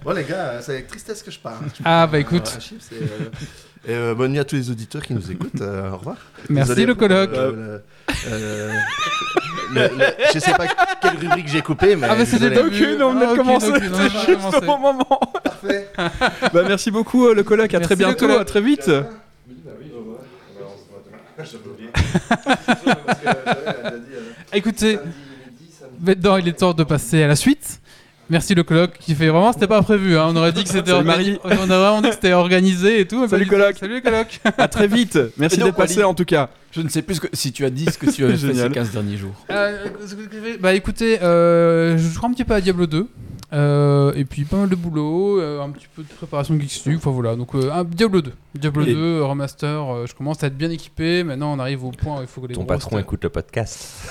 Bon 0.04 0.12
les 0.12 0.24
gars, 0.24 0.60
c'est 0.60 0.72
avec 0.72 0.88
tristesse 0.88 1.22
que 1.22 1.30
je 1.30 1.38
pars. 1.38 1.60
Ah, 1.84 2.06
bah 2.06 2.18
écoute, 2.18 2.52
Euh, 2.56 2.76
c'est, 2.80 2.94
euh, 2.96 3.06
Et 3.86 3.94
euh, 3.94 4.14
bonne 4.14 4.32
nuit 4.32 4.38
à 4.38 4.44
tous 4.44 4.56
les 4.56 4.70
auditeurs 4.70 5.02
qui 5.02 5.14
nous 5.14 5.30
écoutent. 5.30 5.60
euh, 5.60 5.90
au 5.92 5.96
revoir. 5.98 6.16
merci 6.48 6.68
Désolé 6.70 6.86
le 6.86 6.94
coloc. 6.94 7.30
euh, 7.34 7.78
le- 9.74 9.80
le- 9.82 9.88
le- 9.98 10.04
je 10.32 10.38
sais 10.38 10.52
pas 10.52 10.66
quelle 11.00 11.16
rubrique 11.18 11.48
j'ai 11.48 11.60
coupé, 11.62 11.96
mais. 11.96 12.06
Ah, 12.10 12.14
bah 12.14 12.24
c'était. 12.26 12.58
Aucune, 12.58 13.02
on 13.02 13.12
venait 13.14 13.26
de 13.26 13.32
Ah, 13.32 13.36
commencer. 13.36 13.72
Juste 14.26 14.54
au 14.56 14.60
bon 14.60 14.78
moment. 14.78 15.20
Parfait. 15.42 15.88
Bah, 16.52 16.62
merci 16.66 16.90
beaucoup, 16.90 17.26
euh, 17.26 17.34
le 17.34 17.42
coloc. 17.42 17.72
À 17.74 17.80
très 17.80 17.96
bientôt. 17.96 18.30
À 18.30 18.44
très 18.44 18.60
vite. 18.60 18.90
Écoutez, 24.52 24.98
maintenant 26.00 26.36
il 26.36 26.48
est 26.48 26.52
temps 26.52 26.74
de 26.74 26.84
passer 26.84 27.22
à 27.22 27.26
la 27.28 27.36
suite. 27.36 27.80
Merci 28.30 28.54
le 28.54 28.62
coloc 28.62 28.92
qui 28.98 29.14
fait 29.14 29.28
vraiment, 29.28 29.52
c'était 29.52 29.66
pas 29.66 29.82
prévu. 29.82 30.16
hein. 30.16 30.26
On 30.30 30.36
aurait 30.36 30.52
dit 30.52 30.64
que 30.64 30.70
c'était 30.70 30.92
organi-. 30.92 31.38
On 31.44 31.48
vraiment 31.48 32.00
dit 32.00 32.08
que 32.08 32.14
c'était 32.14 32.32
organisé 32.32 33.00
et 33.00 33.06
tout. 33.06 33.28
Salut, 33.28 33.46
coloc. 33.46 33.76
Salut 33.78 33.94
le 33.96 34.00
coloc. 34.00 34.40
À 34.58 34.68
très 34.68 34.86
vite. 34.86 35.18
Merci 35.36 35.58
d'être 35.58 35.74
passé 35.76 36.02
en 36.02 36.14
tout 36.14 36.24
cas. 36.24 36.48
Je 36.72 36.80
ne 36.80 36.88
sais 36.88 37.02
plus 37.02 37.16
ce 37.16 37.20
que, 37.20 37.28
si 37.32 37.52
tu 37.52 37.64
as 37.64 37.70
dit 37.70 37.84
ce 37.84 37.98
que 37.98 38.10
tu 38.10 38.24
avais 38.24 38.32
fait 38.36 38.38
ces 38.40 38.46
Génial. 38.54 38.72
15 38.72 38.90
derniers 38.90 39.16
jours. 39.16 39.34
Euh, 39.50 39.86
bah 40.60 40.74
écoutez, 40.74 41.22
euh, 41.22 41.96
je 41.96 42.08
joue 42.08 42.26
un 42.26 42.32
petit 42.32 42.44
peu 42.44 42.54
à 42.54 42.60
Diablo 42.60 42.86
2. 42.86 43.06
Euh, 43.52 44.12
et 44.14 44.24
puis 44.24 44.44
pas 44.44 44.56
mal 44.56 44.68
de 44.68 44.74
boulot, 44.74 45.38
euh, 45.40 45.60
un 45.62 45.70
petit 45.70 45.86
peu 45.94 46.02
de 46.02 46.08
préparation 46.08 46.54
League, 46.54 46.70
enfin 46.96 47.10
voilà, 47.10 47.36
donc 47.36 47.54
euh, 47.54 47.70
un 47.72 47.84
Diablo 47.84 48.20
2. 48.22 48.32
Diablo 48.54 48.82
Et- 48.82 48.94
2, 48.94 48.98
euh, 48.98 49.24
remaster, 49.24 49.68
euh, 49.94 50.06
je 50.06 50.14
commence 50.14 50.42
à 50.42 50.48
être 50.48 50.56
bien 50.56 50.70
équipé, 50.70 51.22
maintenant 51.24 51.52
on 51.52 51.58
arrive 51.58 51.84
au 51.84 51.90
point 51.90 52.18
où 52.18 52.20
il 52.22 52.26
faut 52.26 52.40
que 52.40 52.46
les 52.48 52.54
Ton 52.54 52.64
patron 52.64 52.98
écoute 52.98 53.22
le 53.22 53.30
podcast. 53.30 54.08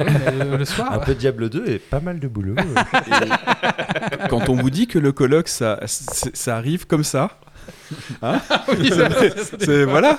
Ouais, 0.00 0.06
mais, 0.06 0.20
euh, 0.44 0.58
le 0.58 0.64
soir. 0.64 0.92
Un 0.92 0.98
peu 0.98 1.14
Diablo 1.14 1.48
2 1.48 1.68
et 1.68 1.78
pas 1.78 2.00
mal 2.00 2.18
de 2.20 2.28
boulot. 2.28 2.54
Quand 4.28 4.48
on 4.48 4.54
vous 4.56 4.70
dit 4.70 4.86
que 4.86 4.98
le 4.98 5.12
coloc, 5.12 5.48
ça, 5.48 5.80
ça 5.86 6.56
arrive 6.56 6.86
comme 6.86 7.04
ça. 7.04 7.38
Hein 8.22 8.40
Oui, 8.78 8.90
C'est 9.60 9.84
voilà. 9.84 10.18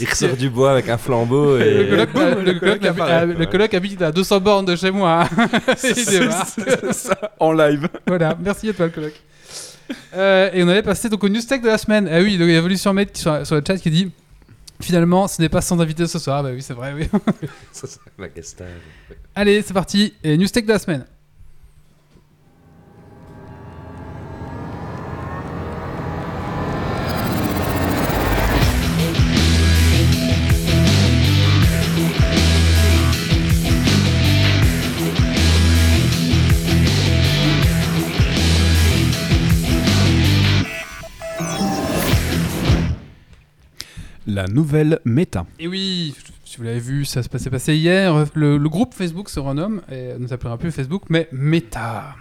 Il 0.00 0.08
ressort 0.08 0.36
du 0.36 0.50
bois 0.50 0.72
avec 0.72 0.88
un 0.88 0.98
flambeau 0.98 1.56
Le 1.58 2.06
coloc, 2.06 2.08
le, 2.14 2.58
coloc, 2.58 2.60
coloc 2.60 2.84
apparaît. 2.86 3.26
le 3.26 3.46
coloc 3.46 3.74
habite 3.74 4.02
à 4.02 4.10
200 4.12 4.40
bornes 4.40 4.66
de 4.66 4.76
chez 4.76 4.90
moi. 4.90 5.24
hein. 5.38 5.48
C'est 5.76 6.92
ça 6.92 7.18
en 7.38 7.52
live. 7.52 7.88
voilà, 8.06 8.36
merci 8.40 8.68
à 8.68 8.72
toi 8.72 8.86
le 8.86 8.92
coloc. 8.92 9.12
Euh, 10.14 10.50
et 10.52 10.62
on 10.64 10.68
allait 10.68 10.82
passer 10.82 11.08
donc 11.08 11.22
au 11.22 11.28
news 11.28 11.42
tech 11.42 11.60
de 11.60 11.66
la 11.66 11.78
semaine. 11.78 12.08
Ah 12.10 12.18
oui, 12.20 12.38
donc 12.38 12.48
il 12.48 12.52
y 12.52 12.54
a 12.54 12.58
Evolution 12.58 12.92
Mate 12.94 13.12
qui 13.12 13.20
sur, 13.20 13.46
sur 13.46 13.54
le 13.56 13.62
chat 13.66 13.76
qui 13.76 13.90
dit 13.90 14.10
finalement 14.80 15.28
ce 15.28 15.40
n'est 15.40 15.48
pas 15.48 15.60
sans 15.60 15.78
invité 15.80 16.06
ce 16.06 16.18
soir. 16.18 16.42
Bah 16.42 16.50
oui, 16.52 16.62
c'est 16.62 16.74
vrai, 16.74 16.92
oui. 16.96 17.08
Ça, 17.72 17.86
c'est 17.86 18.00
la 18.18 18.28
guest 18.28 18.48
star. 18.50 18.66
Allez, 19.34 19.62
c'est 19.62 19.74
parti. 19.74 20.14
Et 20.24 20.36
news 20.36 20.48
tech 20.48 20.64
de 20.64 20.72
la 20.72 20.78
semaine. 20.78 21.04
La 44.26 44.46
nouvelle 44.46 45.00
méta. 45.04 45.46
Et 45.58 45.68
oui, 45.68 46.14
si 46.44 46.56
vous 46.56 46.64
l'avez 46.64 46.78
vu, 46.78 47.04
ça 47.04 47.22
se 47.22 47.28
passait 47.28 47.50
passé 47.50 47.76
hier. 47.76 48.26
Le, 48.34 48.58
groupe 48.68 48.94
Facebook 48.94 49.28
se 49.28 49.40
renomme 49.40 49.82
et 49.90 50.14
ne 50.18 50.26
s'appellera 50.26 50.56
plus 50.56 50.70
Facebook, 50.70 51.02
mais 51.08 51.28
Meta. 51.32 52.14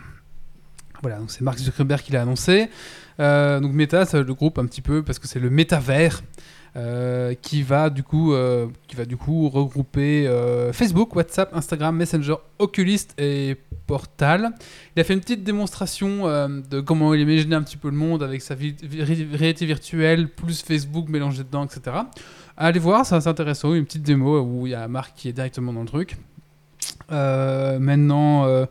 Voilà, 1.02 1.20
donc 1.20 1.32
c'est 1.32 1.42
Mark 1.42 1.60
Zuckerberg 1.60 2.02
qui 2.02 2.12
l'a 2.12 2.24
annoncé. 2.24 2.70
Euh, 3.20 3.60
donc 3.60 3.74
Meta, 3.74 4.06
c'est 4.06 4.24
le 4.24 4.34
groupe 4.34 4.58
un 4.58 4.66
petit 4.66 4.82
peu 4.82 5.04
parce 5.04 5.20
que 5.20 5.28
c'est 5.28 5.40
le 5.40 5.50
métavers 5.50 6.22
euh, 6.76 7.36
qui 7.40 7.62
va 7.62 7.92
du 7.92 8.02
coup, 8.02 8.34
euh, 8.34 8.66
qui 8.88 8.96
va 8.96 9.06
du 9.06 9.16
coup 9.16 9.48
regrouper 9.48 10.28
euh, 10.28 10.74
Facebook, 10.74 11.16
WhatsApp, 11.16 11.56
Instagram, 11.56 11.96
Messenger, 11.96 12.38
Oculus 12.58 13.00
et 13.20 13.58
Portal. 13.86 14.50
Il 14.96 15.00
a 15.00 15.04
fait 15.04 15.14
une 15.14 15.20
petite 15.20 15.44
démonstration 15.44 16.24
de 16.50 16.82
comment 16.82 17.14
il 17.14 17.22
imaginait 17.22 17.56
un 17.56 17.62
petit 17.62 17.78
peu 17.78 17.90
le 17.90 17.96
monde 17.96 18.24
avec 18.24 18.42
sa 18.42 18.56
réalité 18.56 19.68
virtuelle 19.68 20.30
plus 20.30 20.64
Facebook 20.64 21.10
mélangé 21.10 21.44
dedans, 21.44 21.64
etc. 21.66 21.98
Allez 22.58 22.80
voir, 22.80 23.06
c'est 23.06 23.28
intéressant. 23.28 23.76
Une 23.76 23.86
petite 23.86 24.04
démo 24.04 24.42
où 24.42 24.66
il 24.66 24.72
y 24.72 24.76
a 24.76 24.88
Marc 24.88 25.14
qui 25.16 25.30
est 25.30 25.34
directement 25.34 25.74
dans 25.74 25.82
le 25.82 25.88
truc. 25.88 26.18
Maintenant, 27.12 28.66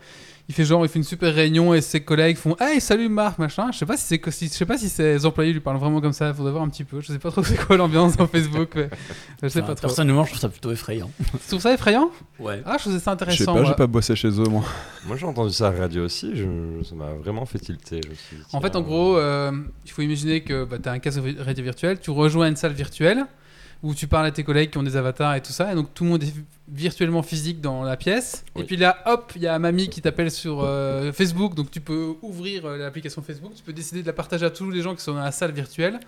il 0.48 0.54
fait 0.54 0.64
genre, 0.64 0.84
il 0.84 0.88
fait 0.88 0.98
une 0.98 1.04
super 1.04 1.32
réunion 1.34 1.72
et 1.72 1.80
ses 1.80 2.00
collègues 2.00 2.36
font 2.36 2.56
Hey, 2.60 2.80
salut 2.80 3.08
Marc, 3.08 3.38
machin. 3.38 3.70
Je 3.72 3.78
sais 3.78 3.86
pas 3.86 3.96
si 3.96 4.04
c'est 4.06 4.30
si, 4.30 4.48
je 4.48 4.52
sais 4.52 4.66
pas 4.66 4.76
si 4.76 4.88
ses 4.88 5.24
employés 5.24 5.52
lui 5.52 5.60
parlent 5.60 5.78
vraiment 5.78 6.00
comme 6.00 6.12
ça. 6.12 6.34
Faudrait 6.34 6.52
voir 6.52 6.64
un 6.64 6.68
petit 6.68 6.84
peu. 6.84 7.00
Je 7.00 7.06
sais 7.12 7.18
pas 7.18 7.30
trop 7.30 7.42
c'est 7.44 7.56
quoi 7.56 7.76
l'ambiance 7.76 8.16
dans 8.16 8.26
Facebook. 8.26 8.70
mais 8.74 8.88
je 9.42 9.48
sais 9.48 9.60
Enfin, 9.60 9.68
pas 9.68 9.74
trop. 9.76 9.86
Personnellement, 9.88 10.24
je 10.24 10.30
trouve 10.30 10.40
ça 10.40 10.48
plutôt 10.48 10.72
effrayant. 10.72 11.10
Tu 11.32 11.38
trouves 11.48 11.60
ça 11.60 11.72
effrayant? 11.72 12.10
Ouais. 12.38 12.62
Ah, 12.66 12.74
je 12.78 12.82
trouvais 12.82 12.98
ça 12.98 12.98
Je 12.98 13.04
sais 13.04 13.10
intéressant. 13.10 13.54
pas, 13.54 13.64
j'ai 13.64 13.74
pas 13.74 13.86
bossé 13.86 14.14
chez 14.16 14.28
eux, 14.28 14.44
moi. 14.50 14.64
Moi 15.06 15.16
j'ai 15.16 15.26
entendu 15.26 15.52
ça 15.52 15.68
à 15.68 15.72
la 15.72 15.78
radio 15.80 16.04
aussi, 16.04 16.32
je- 16.36 16.82
ça 16.84 16.94
m'a 16.94 17.12
vraiment 17.14 17.44
fait 17.46 17.58
tilter. 17.58 18.00
je 18.04 18.10
me 18.10 18.14
suis 18.14 18.36
dit, 18.36 18.42
En 18.52 18.60
fait, 18.60 18.76
en 18.76 18.82
gros, 18.82 19.16
euh, 19.16 19.52
il 19.84 19.90
faut 19.90 20.02
imaginer 20.02 20.42
que 20.42 20.64
bah, 20.64 20.76
tu 20.82 20.88
as 20.88 20.92
un 20.92 20.98
casque 20.98 21.18
de 21.18 21.36
réalité 21.38 21.62
virtuelle, 21.62 21.98
tu 22.00 22.10
rejoins 22.10 22.48
une 22.48 22.56
salle 22.56 22.72
virtuelle 22.72 23.24
où 23.82 23.94
tu 23.94 24.06
parles 24.06 24.26
à 24.26 24.30
tes 24.30 24.44
collègues 24.44 24.70
qui 24.70 24.78
ont 24.78 24.82
des 24.82 24.96
avatars 24.96 25.34
et 25.34 25.40
tout 25.40 25.52
ça, 25.52 25.72
et 25.72 25.74
donc 25.74 25.92
tout 25.94 26.04
le 26.04 26.10
monde 26.10 26.22
est 26.22 26.34
virtuellement 26.68 27.22
physique 27.22 27.60
dans 27.60 27.82
la 27.82 27.96
pièce. 27.96 28.44
Et 28.56 28.64
puis 28.64 28.76
là, 28.76 28.98
hop, 29.06 29.32
il 29.36 29.42
y 29.42 29.46
a 29.46 29.58
mamie 29.58 29.88
qui 29.88 30.00
t'appelle 30.00 30.30
sur 30.30 30.62
euh, 30.62 31.12
Facebook, 31.12 31.54
donc 31.54 31.70
tu 31.70 31.80
peux 31.80 32.14
ouvrir 32.22 32.64
euh, 32.64 32.78
l'application 32.78 33.22
Facebook, 33.22 33.52
tu 33.54 33.62
peux 33.62 33.72
décider 33.72 34.02
de 34.02 34.06
la 34.06 34.12
partager 34.12 34.46
à 34.46 34.50
tous 34.50 34.70
les 34.70 34.82
gens 34.82 34.94
qui 34.94 35.02
sont 35.02 35.14
dans 35.14 35.20
la 35.20 35.32
salle 35.32 35.52
virtuelle. 35.52 35.98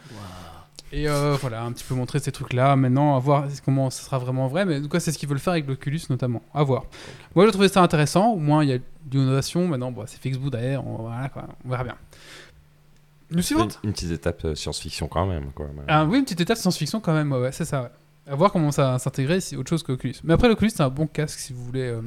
Et 0.92 1.08
euh, 1.08 1.36
voilà, 1.40 1.64
un 1.64 1.72
petit 1.72 1.82
peu 1.82 1.94
montrer 1.94 2.20
ces 2.20 2.30
trucs-là. 2.30 2.76
Maintenant, 2.76 3.16
à 3.16 3.18
voir 3.18 3.46
comment 3.64 3.90
ça 3.90 4.04
sera 4.04 4.18
vraiment 4.18 4.46
vrai. 4.46 4.64
Mais 4.64 4.78
en 4.78 4.82
tout 4.82 4.88
cas, 4.88 5.00
c'est 5.00 5.10
ce 5.10 5.18
qu'ils 5.18 5.28
veulent 5.28 5.40
faire 5.40 5.54
avec 5.54 5.66
l'Oculus 5.66 6.00
notamment. 6.08 6.40
À 6.54 6.62
voir. 6.62 6.84
Moi, 7.34 7.44
j'ai 7.46 7.50
trouvé 7.50 7.68
ça 7.68 7.82
intéressant. 7.82 8.28
Au 8.32 8.36
moins, 8.36 8.62
il 8.62 8.70
y 8.70 8.72
a 8.72 8.78
de 8.78 8.82
l'innovation. 9.10 9.66
Maintenant, 9.66 9.90
bon, 9.90 10.04
c'est 10.06 10.22
Facebook 10.22 10.52
derrière. 10.52 10.86
On, 10.86 11.02
voilà, 11.02 11.28
quoi. 11.30 11.46
on 11.64 11.68
verra 11.68 11.82
bien. 11.82 11.96
Suivante 13.40 13.80
une, 13.82 13.88
une 13.88 13.94
petite 13.94 14.10
étape 14.12 14.44
euh, 14.44 14.54
science-fiction 14.54 15.08
quand 15.08 15.26
même. 15.26 15.50
Quoi. 15.52 15.66
ah, 15.88 16.04
Oui, 16.04 16.18
une 16.18 16.24
petite 16.24 16.40
étape 16.42 16.58
science-fiction 16.58 17.00
quand 17.00 17.14
même. 17.14 17.32
Ouais, 17.32 17.52
c'est 17.52 17.64
ça. 17.64 17.82
Ouais. 17.82 17.88
À 18.26 18.34
voir 18.36 18.52
comment 18.52 18.70
ça 18.72 18.92
va 18.92 18.98
s'intégrer. 18.98 19.40
C'est 19.40 19.56
autre 19.56 19.68
chose 19.70 19.82
que 19.82 19.92
l'Oculus. 19.92 20.14
Mais 20.24 20.34
après, 20.34 20.48
l'Oculus, 20.48 20.70
c'est 20.70 20.82
un 20.82 20.88
bon 20.90 21.06
casque 21.06 21.38
si 21.38 21.52
vous 21.52 21.64
voulez 21.64 21.82
euh, 21.88 22.00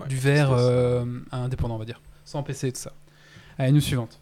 Ouais, 0.00 0.06
du 0.08 0.16
verre 0.16 0.52
euh, 0.52 1.04
indépendant, 1.32 1.74
on 1.74 1.78
va 1.78 1.84
dire. 1.84 2.00
Sans 2.24 2.42
PC 2.42 2.68
et 2.68 2.72
tout 2.72 2.80
ça. 2.80 2.92
Allez, 3.58 3.72
nous 3.72 3.80
suivante. 3.80 4.20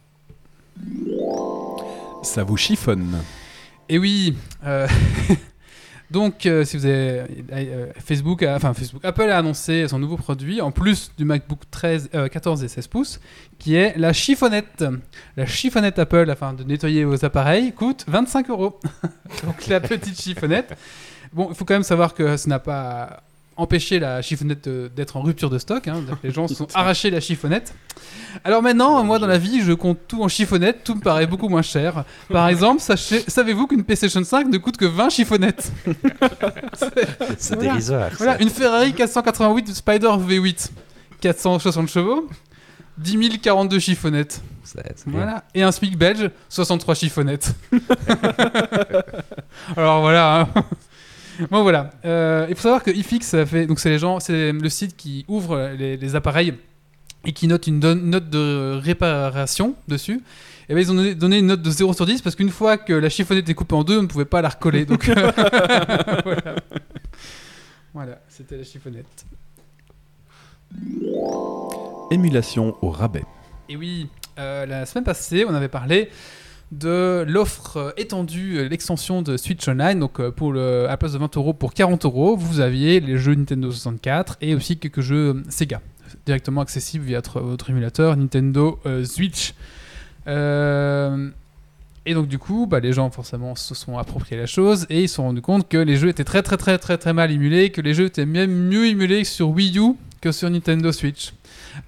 Ça 2.23 2.43
vous 2.43 2.57
chiffonne. 2.57 3.17
Et 3.89 3.97
oui, 3.99 4.35
euh, 4.65 4.87
donc 6.11 6.45
euh, 6.45 6.63
si 6.63 6.77
vous 6.77 6.85
avez 6.85 7.23
euh, 7.51 7.87
Facebook, 8.03 8.43
a- 8.43 8.55
enfin 8.55 8.73
Facebook, 8.73 9.03
Apple 9.03 9.29
a 9.29 9.37
annoncé 9.37 9.87
son 9.87 9.99
nouveau 9.99 10.15
produit 10.17 10.61
en 10.61 10.71
plus 10.71 11.11
du 11.17 11.25
MacBook 11.25 11.59
13, 11.69 12.09
euh, 12.15 12.27
14 12.27 12.63
et 12.63 12.67
16 12.67 12.87
pouces, 12.87 13.19
qui 13.59 13.75
est 13.75 13.97
la 13.97 14.13
chiffonnette. 14.13 14.85
La 15.35 15.45
chiffonnette 15.45 15.99
Apple, 15.99 16.29
afin 16.29 16.53
de 16.53 16.63
nettoyer 16.63 17.03
vos 17.03 17.25
appareils, 17.25 17.73
coûte 17.73 18.05
25 18.07 18.49
euros. 18.49 18.79
donc 19.43 19.67
la 19.67 19.79
petite 19.81 20.19
chiffonnette. 20.19 20.77
Bon, 21.33 21.47
il 21.49 21.55
faut 21.55 21.65
quand 21.65 21.73
même 21.75 21.83
savoir 21.83 22.13
que 22.13 22.37
ça 22.37 22.49
n'a 22.49 22.59
pas 22.59 23.23
empêché 23.57 23.99
la 23.99 24.21
chiffonnette 24.21 24.67
de- 24.69 24.89
d'être 24.95 25.17
en 25.17 25.21
rupture 25.21 25.49
de 25.49 25.57
stock. 25.57 25.87
hein. 25.87 26.03
Les 26.23 26.31
gens 26.31 26.47
se 26.47 26.55
sont 26.55 26.67
arrachés 26.75 27.09
la 27.09 27.19
chiffonnette. 27.19 27.73
Alors 28.43 28.61
maintenant, 28.61 29.03
moi 29.03 29.19
dans 29.19 29.27
la 29.27 29.37
vie, 29.37 29.61
je 29.63 29.73
compte 29.73 29.97
tout 30.07 30.21
en 30.23 30.27
chiffonnette, 30.27 30.83
tout 30.83 30.95
me 30.95 31.01
paraît 31.01 31.25
beaucoup 31.27 31.49
moins 31.49 31.61
cher. 31.63 32.03
Par 32.29 32.47
exemple, 32.49 32.81
savez-vous 32.81 33.67
qu'une 33.67 33.83
PlayStation 33.83 34.23
5 34.23 34.47
ne 34.47 34.57
coûte 34.57 34.77
que 34.77 34.85
20 34.85 35.09
chiffonnettes? 35.09 35.71
C'est 37.37 37.55
Voilà. 37.55 37.71
dérisoire. 37.71 38.09
Voilà, 38.17 38.41
une 38.41 38.49
Ferrari 38.49 38.93
488 38.93 39.73
Spider 39.73 40.07
V8, 40.07 40.69
460 41.21 41.89
chevaux, 41.89 42.27
10 42.97 43.39
042 43.39 43.79
chiffonnettes. 43.79 44.41
Voilà. 45.05 45.45
Et 45.55 45.63
un 45.63 45.71
SMIC 45.71 45.97
belge, 45.97 46.29
63 46.49 46.93
chiffonnettes. 46.95 47.55
Alors 49.75 50.01
voilà. 50.01 50.41
hein. 50.41 50.63
Bon 51.51 51.63
voilà. 51.63 51.91
Euh, 52.05 52.45
il 52.49 52.55
faut 52.55 52.63
savoir 52.63 52.83
que 52.83 52.91
iFix, 52.91 53.27
ça 53.27 53.45
fait 53.45 53.67
donc 53.67 53.79
c'est 53.79 53.89
les 53.89 53.99
gens, 53.99 54.19
c'est 54.19 54.51
le 54.51 54.69
site 54.69 54.95
qui 54.95 55.25
ouvre 55.27 55.71
les, 55.77 55.97
les 55.97 56.15
appareils 56.15 56.53
et 57.25 57.33
qui 57.33 57.47
note 57.47 57.67
une 57.67 57.79
note 57.79 58.29
de 58.29 58.79
réparation 58.81 59.75
dessus. 59.87 60.21
Et 60.69 60.73
ben 60.73 60.81
ils 60.81 60.91
ont 60.91 61.13
donné, 61.15 61.39
une 61.39 61.47
note 61.47 61.61
de 61.61 61.69
0 61.69 61.93
sur 61.93 62.05
10 62.05 62.21
parce 62.21 62.35
qu'une 62.35 62.49
fois 62.49 62.77
que 62.77 62.93
la 62.93 63.09
chiffonnette 63.09 63.49
est 63.49 63.53
coupée 63.53 63.75
en 63.75 63.83
deux, 63.83 63.99
on 63.99 64.03
ne 64.03 64.07
pouvait 64.07 64.25
pas 64.25 64.41
la 64.41 64.49
recoller. 64.49 64.85
Donc 64.85 65.05
voilà. 66.23 66.55
Voilà, 67.93 68.19
c'était 68.29 68.57
la 68.57 68.63
chiffonnette. 68.63 69.25
Émulation 72.11 72.75
au 72.81 72.89
rabais. 72.89 73.23
Et 73.69 73.77
oui, 73.77 74.09
euh, 74.37 74.65
la 74.65 74.85
semaine 74.85 75.03
passée, 75.03 75.45
on 75.47 75.53
avait 75.53 75.69
parlé 75.69 76.09
de 76.71 77.23
l'offre 77.27 77.77
euh, 77.77 77.91
étendue, 77.97 78.57
euh, 78.57 78.67
l'extension 78.67 79.21
de 79.21 79.37
Switch 79.37 79.67
Online. 79.67 79.99
Donc, 79.99 80.19
euh, 80.19 80.85
à 80.85 80.89
la 80.89 80.97
place 80.97 81.13
de 81.13 81.17
20 81.17 81.37
euros, 81.37 81.53
pour 81.53 81.73
40 81.73 82.05
euros, 82.05 82.35
vous 82.35 82.59
aviez 82.59 82.99
les 82.99 83.17
jeux 83.17 83.35
Nintendo 83.35 83.71
64 83.71 84.37
et 84.41 84.55
aussi 84.55 84.77
quelques 84.77 85.01
jeux 85.01 85.43
Sega, 85.49 85.81
directement 86.25 86.61
accessibles 86.61 87.05
via 87.05 87.21
votre, 87.35 87.69
émulateur 87.69 88.17
Nintendo 88.17 88.79
Switch. 89.05 89.53
Et 90.27 92.13
donc, 92.13 92.27
du 92.29 92.37
coup, 92.37 92.67
bah, 92.67 92.79
les 92.79 92.93
gens, 92.93 93.09
forcément, 93.11 93.55
se 93.55 93.75
sont 93.75 93.97
appropriés 93.97 94.39
la 94.39 94.45
chose 94.45 94.85
et 94.89 95.03
ils 95.03 95.09
se 95.09 95.15
sont 95.15 95.23
rendus 95.23 95.41
compte 95.41 95.67
que 95.67 95.77
les 95.77 95.97
jeux 95.97 96.07
étaient 96.07 96.23
très, 96.23 96.41
très, 96.41 96.55
très, 96.55 96.77
très, 96.77 96.97
très 96.97 97.13
mal 97.13 97.31
émulés, 97.31 97.69
que 97.69 97.81
les 97.81 97.93
jeux 97.93 98.05
étaient 98.05 98.25
même 98.25 98.51
mieux 98.51 98.87
émulés 98.87 99.25
sur 99.25 99.49
Wii 99.49 99.77
U 99.77 99.95
que 100.21 100.31
sur 100.31 100.49
Nintendo 100.49 100.91
Switch. 100.91 101.33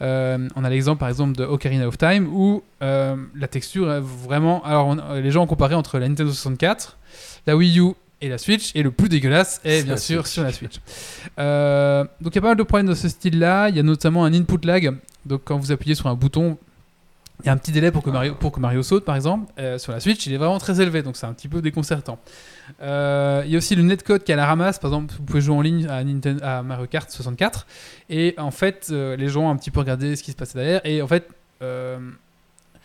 Euh, 0.02 0.48
on 0.56 0.64
a 0.64 0.70
l'exemple 0.70 1.00
par 1.00 1.10
exemple 1.10 1.36
de 1.38 1.44
Ocarina 1.46 1.88
of 1.88 1.98
Time 1.98 2.28
où 2.32 2.64
euh, 2.82 3.16
la 3.36 3.48
texture 3.48 3.92
est 3.92 4.02
vraiment. 4.02 4.64
Alors 4.66 4.88
on- 4.88 4.98
euh, 5.00 5.22
les 5.22 5.32
gens 5.32 5.44
ont 5.44 5.48
comparé 5.48 5.76
entre 5.76 6.00
la 6.00 6.08
Nintendo 6.08 6.32
64, 6.32 6.98
la 7.48 7.56
Wii 7.58 7.80
U 7.80 7.94
et 8.22 8.28
la 8.30 8.38
Switch, 8.38 8.72
et 8.76 8.84
le 8.84 8.92
plus 8.92 9.08
dégueulasse 9.10 9.62
est 9.64 9.84
bien 9.84 9.96
sûr 9.98 10.24
Switch. 10.28 10.34
sur 10.34 10.44
la 10.44 10.52
Switch. 10.52 10.76
Euh, 11.40 12.04
donc 12.22 12.34
il 12.34 12.36
y 12.36 12.40
a 12.40 12.42
pas 12.42 12.48
mal 12.50 12.58
de 12.58 12.64
problèmes 12.64 12.88
de 12.88 12.96
ce 12.96 13.08
style-là. 13.10 13.70
Il 13.70 13.76
y 13.76 13.80
a 13.80 13.84
notamment 13.84 14.26
un 14.26 14.34
input 14.34 14.60
lag. 14.66 14.96
Donc 15.26 15.42
quand 15.46 15.58
vous 15.58 15.72
appuyez 15.72 15.96
sur 15.96 16.08
un 16.08 16.16
bouton, 16.16 16.58
il 17.44 17.46
y 17.46 17.50
a 17.50 17.54
un 17.54 17.58
petit 17.58 17.72
délai 17.72 17.92
pour 17.92 18.04
que 18.04 18.10
Mario, 18.10 18.36
pour 18.36 18.52
que 18.52 18.60
Mario 18.60 18.84
saute 18.84 19.06
par 19.06 19.16
exemple. 19.16 19.52
Euh, 19.60 19.78
sur 19.78 19.92
la 19.94 20.00
Switch, 20.02 20.26
il 20.28 20.34
est 20.34 20.38
vraiment 20.38 20.60
très 20.60 20.82
élevé, 20.82 21.02
donc 21.04 21.16
c'est 21.16 21.26
un 21.26 21.34
petit 21.34 21.48
peu 21.48 21.62
déconcertant. 21.62 22.20
Euh, 22.82 23.44
il 23.46 23.52
y 23.52 23.56
a 23.56 23.58
aussi 23.58 23.76
le 23.76 23.84
netcode 23.84 24.24
qui 24.24 24.34
à 24.34 24.36
la 24.36 24.46
ramasse. 24.46 24.80
Par 24.80 24.90
exemple, 24.92 25.14
vous 25.18 25.24
pouvez 25.24 25.42
jouer 25.42 25.56
en 25.56 25.62
ligne 25.62 25.88
à 25.88 26.64
Mario 26.64 26.88
Kart 26.88 27.10
64. 27.10 27.68
Et 28.10 28.36
en 28.38 28.52
fait, 28.52 28.88
euh, 28.92 29.16
les 29.16 29.30
gens 29.30 29.44
ont 29.44 29.50
un 29.50 29.56
petit 29.56 29.72
peu 29.72 29.80
regardé 29.80 30.16
ce 30.16 30.24
qui 30.24 30.32
se 30.32 30.36
passait 30.36 30.60
derrière. 30.60 30.82
Et 30.86 31.02
en 31.02 31.08
fait, 31.08 31.28
euh, 31.62 32.00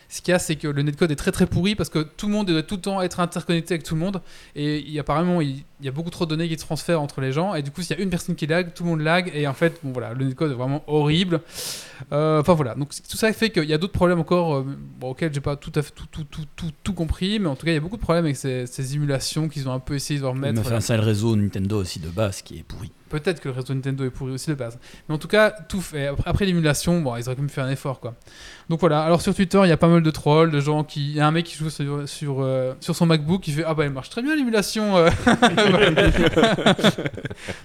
ce 0.08 0.20
qu'il 0.22 0.32
y 0.32 0.34
a, 0.34 0.38
c'est 0.38 0.56
que 0.56 0.68
le 0.68 0.82
netcode 0.82 1.10
est 1.10 1.16
très 1.16 1.32
très 1.32 1.46
pourri 1.46 1.74
parce 1.74 1.88
que 1.88 2.00
tout 2.00 2.26
le 2.26 2.32
monde 2.32 2.46
doit 2.46 2.62
tout 2.62 2.76
le 2.76 2.80
temps 2.80 3.00
être 3.02 3.20
interconnecté 3.20 3.74
avec 3.74 3.84
tout 3.84 3.94
le 3.94 4.00
monde. 4.00 4.20
Et 4.54 4.78
il 4.80 4.98
apparemment, 4.98 5.40
il, 5.40 5.64
il 5.80 5.86
y 5.86 5.88
a 5.88 5.92
beaucoup 5.92 6.10
trop 6.10 6.24
de 6.24 6.30
données 6.30 6.48
qui 6.48 6.54
se 6.54 6.64
transfèrent 6.64 7.00
entre 7.00 7.20
les 7.20 7.32
gens. 7.32 7.54
Et 7.54 7.62
du 7.62 7.70
coup, 7.70 7.82
s'il 7.82 7.96
y 7.96 8.00
a 8.00 8.02
une 8.02 8.10
personne 8.10 8.34
qui 8.36 8.46
lag, 8.46 8.72
tout 8.74 8.84
le 8.84 8.90
monde 8.90 9.00
lag. 9.00 9.30
Et 9.34 9.46
en 9.48 9.54
fait, 9.54 9.80
bon 9.82 9.92
voilà, 9.92 10.12
le 10.14 10.24
netcode 10.24 10.50
est 10.52 10.54
vraiment 10.54 10.82
horrible. 10.86 11.40
Euh, 12.12 12.40
Enfin 12.40 12.54
voilà, 12.54 12.74
donc 12.74 12.90
tout 13.08 13.16
ça 13.16 13.32
fait 13.32 13.50
qu'il 13.50 13.64
y 13.64 13.72
a 13.72 13.78
d'autres 13.78 13.92
problèmes 13.92 14.18
encore 14.20 14.56
euh, 14.56 14.66
bon, 14.98 15.10
auxquels 15.10 15.32
j'ai 15.32 15.40
pas 15.40 15.56
tout 15.56 15.72
à 15.74 15.82
fait 15.82 15.92
tout, 15.94 16.06
tout, 16.10 16.24
tout, 16.24 16.44
tout, 16.56 16.70
tout 16.82 16.92
compris. 16.92 17.38
Mais 17.38 17.48
en 17.48 17.56
tout 17.56 17.64
cas, 17.64 17.72
il 17.72 17.74
y 17.74 17.78
a 17.78 17.80
beaucoup 17.80 17.96
de 17.96 18.02
problèmes 18.02 18.24
avec 18.24 18.36
ces, 18.36 18.66
ces 18.66 18.94
émulations 18.94 19.48
qu'ils 19.48 19.68
ont 19.68 19.72
un 19.72 19.78
peu 19.80 19.94
essayé 19.94 20.18
de 20.20 20.24
Mais 20.24 20.30
remettre. 20.30 20.60
enfin, 20.60 20.80
c'est 20.80 20.96
le 20.96 21.02
réseau 21.02 21.34
Nintendo 21.36 21.80
aussi 21.80 22.00
de 22.00 22.08
base 22.08 22.42
qui 22.42 22.58
est 22.58 22.62
pourri. 22.62 22.90
Peut-être 23.14 23.38
que 23.38 23.48
le 23.48 23.54
réseau 23.54 23.72
Nintendo 23.74 24.04
est 24.04 24.10
pourri 24.10 24.32
aussi 24.32 24.50
de 24.50 24.56
base. 24.56 24.76
Mais 25.08 25.14
en 25.14 25.18
tout 25.18 25.28
cas, 25.28 25.52
tout 25.68 25.80
fait. 25.80 26.10
Après, 26.26 26.46
l'émulation, 26.46 27.00
bon, 27.00 27.14
ils 27.16 27.26
auraient 27.26 27.36
quand 27.36 27.42
même 27.42 27.48
fait 27.48 27.60
un 27.60 27.70
effort, 27.70 28.00
quoi. 28.00 28.14
Donc 28.68 28.80
voilà. 28.80 29.04
Alors 29.04 29.22
sur 29.22 29.32
Twitter, 29.32 29.60
il 29.62 29.68
y 29.68 29.72
a 29.72 29.76
pas 29.76 29.86
mal 29.86 30.02
de 30.02 30.10
trolls, 30.10 30.50
de 30.50 30.58
gens 30.58 30.82
qui. 30.82 31.10
Il 31.10 31.16
y 31.16 31.20
a 31.20 31.26
un 31.28 31.30
mec 31.30 31.46
qui 31.46 31.56
joue 31.56 31.70
sur, 31.70 32.08
sur, 32.08 32.42
euh, 32.42 32.74
son 32.80 33.06
MacBook 33.06 33.40
qui 33.42 33.52
fait 33.52 33.62
Ah 33.64 33.74
bah, 33.74 33.84
il 33.84 33.92
marche 33.92 34.10
très 34.10 34.20
bien 34.20 34.34
l'émulation. 34.34 34.96
euh. 34.96 35.10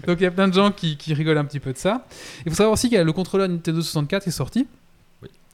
Donc 0.06 0.20
il 0.20 0.24
y 0.24 0.28
a 0.28 0.32
plein 0.32 0.48
de 0.48 0.54
gens 0.54 0.70
qui, 0.72 0.96
rigolent 1.16 1.40
un 1.40 1.46
petit 1.46 1.60
peu 1.60 1.74
de 1.74 1.80
ça. 1.80 2.06
Il 2.46 2.52
faut 2.52 2.56
savoir 2.56 2.74
aussi 2.74 2.96
a 2.96 3.04
le 3.04 3.12
contrôleur 3.12 3.50
Nintendo 3.50 3.82
64 3.82 4.22
qui 4.22 4.30
est 4.30 4.32
sorti. 4.32 4.68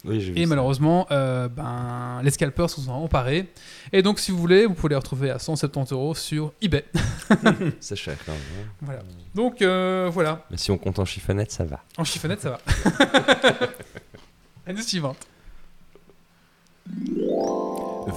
Oui, 0.05 0.19
j'ai 0.21 0.31
vu 0.31 0.38
Et 0.39 0.43
ça. 0.43 0.50
malheureusement, 0.50 1.07
euh, 1.12 1.47
ben, 1.47 2.21
les 2.24 2.31
scalpers 2.31 2.69
se 2.69 2.79
sont 2.81 2.91
emparés. 2.91 3.51
Et 3.91 4.01
donc, 4.01 4.19
si 4.19 4.31
vous 4.31 4.38
voulez, 4.38 4.65
vous 4.65 4.74
pouvez 4.74 4.89
les 4.89 4.95
retrouver 4.95 5.31
à 5.31 5.39
170 5.39 5.91
euros 5.93 6.15
sur 6.15 6.53
eBay. 6.62 6.85
C'est 7.79 7.95
cher 7.95 8.15
quand 8.25 8.31
même. 8.31 8.41
hein. 8.62 8.67
Voilà. 8.81 9.00
Donc, 9.33 9.62
euh, 9.62 10.09
voilà. 10.13 10.45
Mais 10.51 10.57
si 10.57 10.71
on 10.71 10.77
compte 10.77 11.00
en 11.00 11.05
chiffonnette, 11.05 11.51
ça 11.51 11.63
va. 11.65 11.81
En 11.97 12.03
chiffonnette, 12.03 12.41
ça 12.41 12.51
va. 12.51 12.59
L'année 14.67 14.81
suivante. 14.81 15.17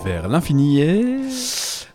Vers 0.04 0.28
l'infini 0.28 0.80
et... 0.80 1.18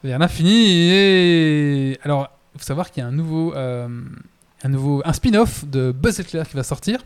Vers 0.03 0.19
l'infini. 0.19 0.89
Et... 0.91 2.00
Alors, 2.03 2.29
il 2.55 2.59
faut 2.59 2.65
savoir 2.65 2.91
qu'il 2.91 3.01
y 3.01 3.05
a 3.05 3.07
un 3.07 3.12
nouveau, 3.12 3.53
euh, 3.55 3.88
un 4.63 4.69
nouveau, 4.69 5.01
un 5.05 5.13
spin-off 5.13 5.65
de 5.65 5.91
Buzz 5.91 6.19
Éclair 6.19 6.47
qui 6.47 6.55
va 6.55 6.63
sortir. 6.63 7.00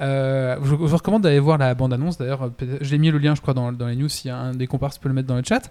Euh, 0.00 0.56
je, 0.62 0.74
vous 0.74 0.96
recommande 0.96 1.22
d'aller 1.22 1.38
voir 1.38 1.58
la 1.58 1.74
bande-annonce. 1.74 2.18
D'ailleurs, 2.18 2.50
je 2.80 2.90
l'ai 2.90 2.98
mis 2.98 3.10
le 3.10 3.18
lien, 3.18 3.34
je 3.34 3.40
crois, 3.40 3.54
dans, 3.54 3.70
les 3.70 3.96
news. 3.96 4.08
A 4.26 4.34
un 4.34 4.54
des 4.54 4.66
comparses 4.66 4.98
peut 4.98 5.08
le 5.08 5.14
mettre 5.14 5.28
dans 5.28 5.36
le 5.36 5.42
chat. 5.44 5.70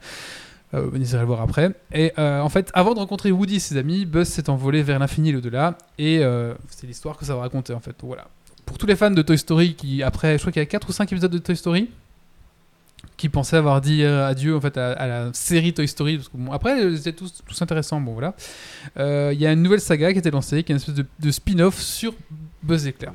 Euh, 0.74 0.88
vous 0.90 0.98
n'hésitez 0.98 1.18
à 1.18 1.22
le 1.22 1.28
voir 1.28 1.42
après. 1.42 1.72
Et 1.92 2.13
euh, 2.18 2.40
en 2.40 2.50
fait, 2.50 2.72
avant 2.74 2.94
de 2.94 3.00
rencontrer 3.00 3.32
Woody 3.32 3.56
et 3.56 3.60
ses 3.60 3.78
amis, 3.78 4.06
Buzz 4.06 4.28
s'est 4.28 4.50
envolé 4.50 4.84
vers 4.84 5.00
l'infini 5.00 5.30
et 5.30 5.32
l'au-delà. 5.32 5.78
Et 5.98 6.20
euh, 6.20 6.54
c'est 6.70 6.88
l'histoire 6.88 7.18
que 7.18 7.25
ça 7.25 7.36
va 7.36 7.42
raconter, 7.42 7.74
en 7.74 7.80
fait. 7.80 7.96
Voilà. 8.04 8.28
Pour 8.66 8.78
tous 8.78 8.86
les 8.86 8.96
fans 8.96 9.12
de 9.12 9.22
Toy 9.22 9.38
Story 9.38 9.75
qui, 9.75 10.01
après, 10.01 10.34
je 10.34 10.40
crois 10.40 10.51
qu'il 10.51 10.62
y 10.62 10.63
a 10.63 10.68
4 10.68 10.88
ou 10.88 10.92
5 10.94 11.12
épisodes 11.12 11.32
de 11.32 11.38
Toy 11.40 11.58
Story, 11.58 11.90
qui 13.18 13.30
pensaient 13.30 13.58
avoir 13.58 13.82
dit 13.82 14.04
euh, 14.04 14.28
adieu 14.28 14.56
en 14.56 14.62
fait 14.62 14.78
à, 14.78 15.08
la 15.08 15.30
série 15.34 15.74
Toy 15.74 15.88
Story. 15.88 16.20
Après, 16.51 16.82
ils 16.82 16.98
étaient 16.98 17.13
tous, 17.13 17.44
tous 17.46 17.62
intéressants. 17.62 18.01
Bon 18.01 18.13
voilà. 18.13 18.34
Euh, 18.98 19.32
Il 19.34 19.40
y 19.40 19.46
a 19.46 19.51
une 19.51 19.62
nouvelle 19.62 19.80
saga 19.80 20.12
qui 20.12 20.18
a 20.18 20.20
été 20.20 20.32
lancée, 20.32 20.63
qui 20.63 20.72
est 20.72 20.75
une 20.75 20.82
espèce 20.82 20.96
de 20.96 21.32
spin-off 21.32 21.80
sur 21.80 22.13
Buzz 22.63 22.88
Éclair. 22.88 23.13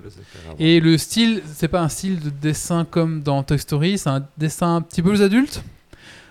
Et 0.58 0.80
le 0.80 0.98
style, 0.98 1.42
c'est 1.54 1.68
pas 1.68 1.80
un 1.80 1.88
style 1.88 2.20
de 2.20 2.30
dessin 2.30 2.84
comme 2.88 3.22
dans 3.22 3.42
Toy 3.42 3.58
Story, 3.58 3.98
c'est 3.98 4.10
un 4.10 4.26
dessin 4.38 4.76
un 4.76 4.82
petit 4.82 5.02
peu 5.02 5.10
plus 5.10 5.22
adulte. 5.22 5.62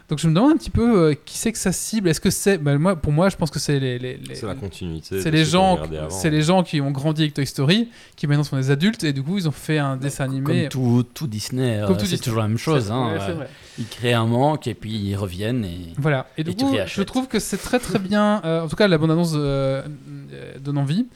Donc 0.07 0.19
je 0.19 0.27
me 0.27 0.35
demande 0.35 0.51
un 0.51 0.57
petit 0.57 0.69
peu 0.69 0.99
euh, 0.99 1.13
qui 1.25 1.35
c'est 1.35 1.51
que 1.51 1.57
ça 1.57 1.71
cible? 1.71 2.07
Est-ce 2.09 2.21
que 2.21 2.29
c'est, 2.29 2.59
bah, 2.59 2.77
moi, 2.77 2.95
pour 2.95 3.11
moi, 3.11 3.27
je 3.29 3.35
pense 3.37 3.49
que 3.49 3.57
c'est 3.57 3.79
les, 3.79 3.97
les- 3.97 4.17
les- 4.17 4.35
C'est 4.35 4.45
la 4.45 4.53
continuité. 4.53 5.19
c'est 5.19 5.31
les 5.31 5.43
gens, 5.43 5.77
avant. 5.81 6.11
c'est 6.11 6.29
les 6.29 6.43
gens 6.43 6.61
qui 6.61 6.79
ont 6.79 6.91
grandi 6.91 7.23
avec 7.23 7.33
Toy 7.33 7.47
Story, 7.47 7.89
qui 8.15 8.27
maintenant 8.27 8.43
sont 8.43 8.55
des 8.55 8.69
adultes 8.69 9.03
et 9.03 9.13
du 9.13 9.23
coup 9.23 9.39
ils 9.39 9.47
ont 9.47 9.51
fait 9.51 9.79
un 9.79 9.97
dessin 9.97 10.25
animé. 10.25 10.69
Comme 10.69 10.69
tout, 10.69 11.05
tout 11.11 11.25
Disney, 11.25 11.79
euh, 11.79 11.91
c'est 11.97 12.19
toujours 12.21 12.41
la 12.41 12.47
même 12.47 12.59
chose. 12.59 12.91
Hein, 12.91 13.13
euh, 13.19 13.33
vrai. 13.33 13.49
Ils 13.79 13.87
créent 13.87 14.13
un 14.13 14.27
manque 14.27 14.67
et 14.67 14.75
puis 14.75 14.91
ils 14.95 15.15
reviennent. 15.15 15.65
Et... 15.65 15.93
Voilà. 15.97 16.27
Et 16.37 16.43
du 16.43 16.51
Et 16.51 16.55
coup, 16.55 16.75
je 16.85 17.01
trouve 17.01 17.27
que 17.27 17.39
c'est 17.39 17.57
très 17.57 17.79
très 17.79 17.97
bien. 17.97 18.43
euh, 18.45 18.61
en 18.61 18.67
tout 18.67 18.75
cas, 18.75 18.87
la 18.87 18.99
bande 18.99 19.09
annonce 19.09 19.31
euh, 19.33 19.81
euh, 20.33 20.53
donne 20.59 20.77
envie. 20.77 21.07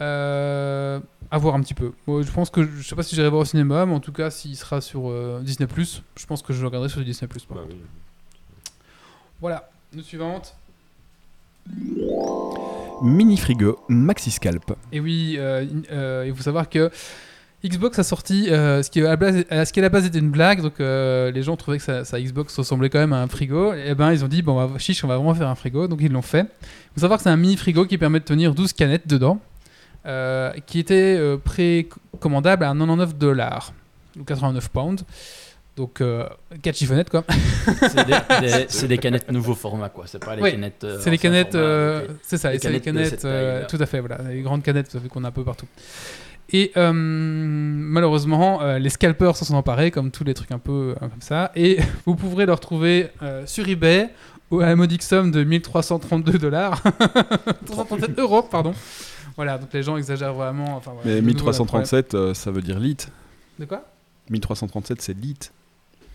Euh, 0.00 1.00
à 1.30 1.38
voir 1.38 1.54
un 1.54 1.60
petit 1.60 1.74
peu. 1.74 1.92
Moi, 2.06 2.22
je 2.22 2.30
pense 2.30 2.50
que 2.50 2.64
je 2.64 2.86
sais 2.86 2.96
pas 2.96 3.02
si 3.02 3.14
j'irai 3.14 3.28
voir 3.28 3.42
au 3.42 3.44
cinéma, 3.44 3.86
mais 3.86 3.94
en 3.94 4.00
tout 4.00 4.12
cas, 4.12 4.30
s'il 4.30 4.56
sera 4.56 4.80
sur 4.80 5.10
euh, 5.10 5.40
Disney+, 5.42 5.68
je 6.16 6.26
pense 6.26 6.42
que 6.42 6.52
je 6.52 6.60
le 6.60 6.66
regarderai 6.66 6.88
sur 6.88 7.02
Disney+. 7.02 7.28
par 7.28 7.56
Bah 7.56 7.62
oui. 7.68 7.76
Voilà. 9.40 9.70
Nous 9.92 10.02
suivante. 10.02 10.54
Mini 13.02 13.36
frigo, 13.36 13.78
maxi 13.88 14.30
scalp. 14.30 14.72
Et 14.92 15.00
oui, 15.00 15.36
euh, 15.38 15.66
euh, 15.92 16.24
il 16.26 16.34
faut 16.34 16.42
savoir 16.42 16.68
que 16.68 16.90
Xbox 17.64 17.98
a 17.98 18.04
sorti 18.04 18.50
euh, 18.50 18.84
ce, 18.84 18.90
qui 18.90 19.00
à 19.00 19.04
la 19.04 19.16
base, 19.16 19.44
ce 19.50 19.72
qui 19.72 19.80
à 19.80 19.82
la 19.82 19.88
base 19.88 20.06
était 20.06 20.20
une 20.20 20.30
blague, 20.30 20.62
donc 20.62 20.74
euh, 20.78 21.32
les 21.32 21.42
gens 21.42 21.56
trouvaient 21.56 21.78
que 21.78 21.82
sa, 21.82 22.04
sa 22.04 22.20
Xbox 22.20 22.56
ressemblait 22.56 22.88
quand 22.88 23.00
même 23.00 23.12
à 23.12 23.20
un 23.20 23.26
frigo. 23.26 23.72
Et 23.72 23.94
ben 23.96 24.12
ils 24.12 24.24
ont 24.24 24.28
dit, 24.28 24.42
bon, 24.42 24.60
on 24.60 24.66
va, 24.66 24.78
chiche, 24.78 25.02
on 25.02 25.08
va 25.08 25.16
vraiment 25.16 25.34
faire 25.34 25.48
un 25.48 25.56
frigo, 25.56 25.88
donc 25.88 25.98
ils 26.00 26.12
l'ont 26.12 26.22
fait. 26.22 26.46
Il 26.62 26.94
faut 26.94 27.00
savoir 27.00 27.18
que 27.18 27.24
c'est 27.24 27.30
un 27.30 27.36
mini 27.36 27.56
frigo 27.56 27.84
qui 27.84 27.98
permet 27.98 28.20
de 28.20 28.24
tenir 28.24 28.54
12 28.54 28.72
canettes 28.74 29.08
dedans, 29.08 29.40
euh, 30.06 30.52
qui 30.66 30.78
était 30.80 31.16
euh, 31.18 31.36
précommandable 31.36 32.64
à 32.64 32.68
99 32.68 33.16
dollars, 33.16 33.72
ou 34.18 34.24
89 34.24 34.68
pounds. 34.70 35.04
Donc 35.76 36.02
4 36.62 36.76
chiffonnettes 36.76 37.08
quoi. 37.08 37.22
C'est 37.82 38.04
des, 38.04 38.86
des- 38.88 38.98
canettes 38.98 39.30
nouveau 39.30 39.54
format, 39.54 39.88
quoi. 39.88 40.04
C'est 40.08 40.18
pas 40.18 40.34
les 40.34 40.42
Oui, 40.42 40.50
canettes. 40.50 40.82
euh, 40.82 40.98
c'est 41.00 41.10
les 41.10 41.18
canettes, 41.18 41.54
euh, 41.54 42.04
c'est 42.22 42.36
ça, 42.36 42.50
c'est 42.58 42.70
les 42.70 42.80
canettes 42.80 43.24
euh, 43.24 43.64
tout 43.68 43.76
à 43.80 43.86
fait, 43.86 44.00
voilà, 44.00 44.18
les 44.28 44.40
grandes 44.42 44.64
canettes, 44.64 44.86
vous 44.86 44.92
savez 44.98 45.08
qu'on 45.08 45.22
a 45.22 45.28
un 45.28 45.30
peu 45.30 45.44
partout. 45.44 45.66
Et 46.50 46.72
euh, 46.76 46.90
malheureusement, 46.92 48.60
euh, 48.62 48.78
les 48.80 48.88
scalpers 48.90 49.36
s'en 49.36 49.44
sont 49.44 49.54
emparés, 49.54 49.90
comme 49.92 50.10
tous 50.10 50.24
les 50.24 50.34
trucs 50.34 50.50
un 50.50 50.58
peu 50.58 50.94
euh, 50.96 50.98
comme 50.98 51.20
ça, 51.20 51.52
et 51.54 51.78
vous 52.06 52.16
pourrez 52.16 52.46
le 52.46 52.52
retrouver 52.54 53.08
euh, 53.22 53.44
sur 53.46 53.68
eBay 53.68 54.08
à 54.50 54.56
la 54.66 54.74
modique 54.76 55.02
somme 55.02 55.30
de 55.30 55.44
1332 55.44 56.38
dollars, 56.38 56.82
337 57.66 58.18
euros, 58.18 58.42
pardon. 58.42 58.72
Voilà, 59.38 59.56
donc 59.56 59.72
les 59.72 59.82
gens 59.84 59.96
exagèrent 59.96 60.34
vraiment. 60.34 60.76
Enfin, 60.76 60.90
voilà, 60.92 61.04
Mais 61.06 61.14
de 61.14 61.20
nouveau, 61.20 61.46
le 61.50 61.52
problème. 61.64 61.82
1337, 61.84 62.14
euh, 62.14 62.34
ça 62.34 62.50
veut 62.50 62.60
dire 62.60 62.78
lit. 62.78 62.96
De 63.58 63.64
quoi? 63.64 63.84
1337, 64.30 65.00
c'est 65.00 65.14
lit. 65.16 65.38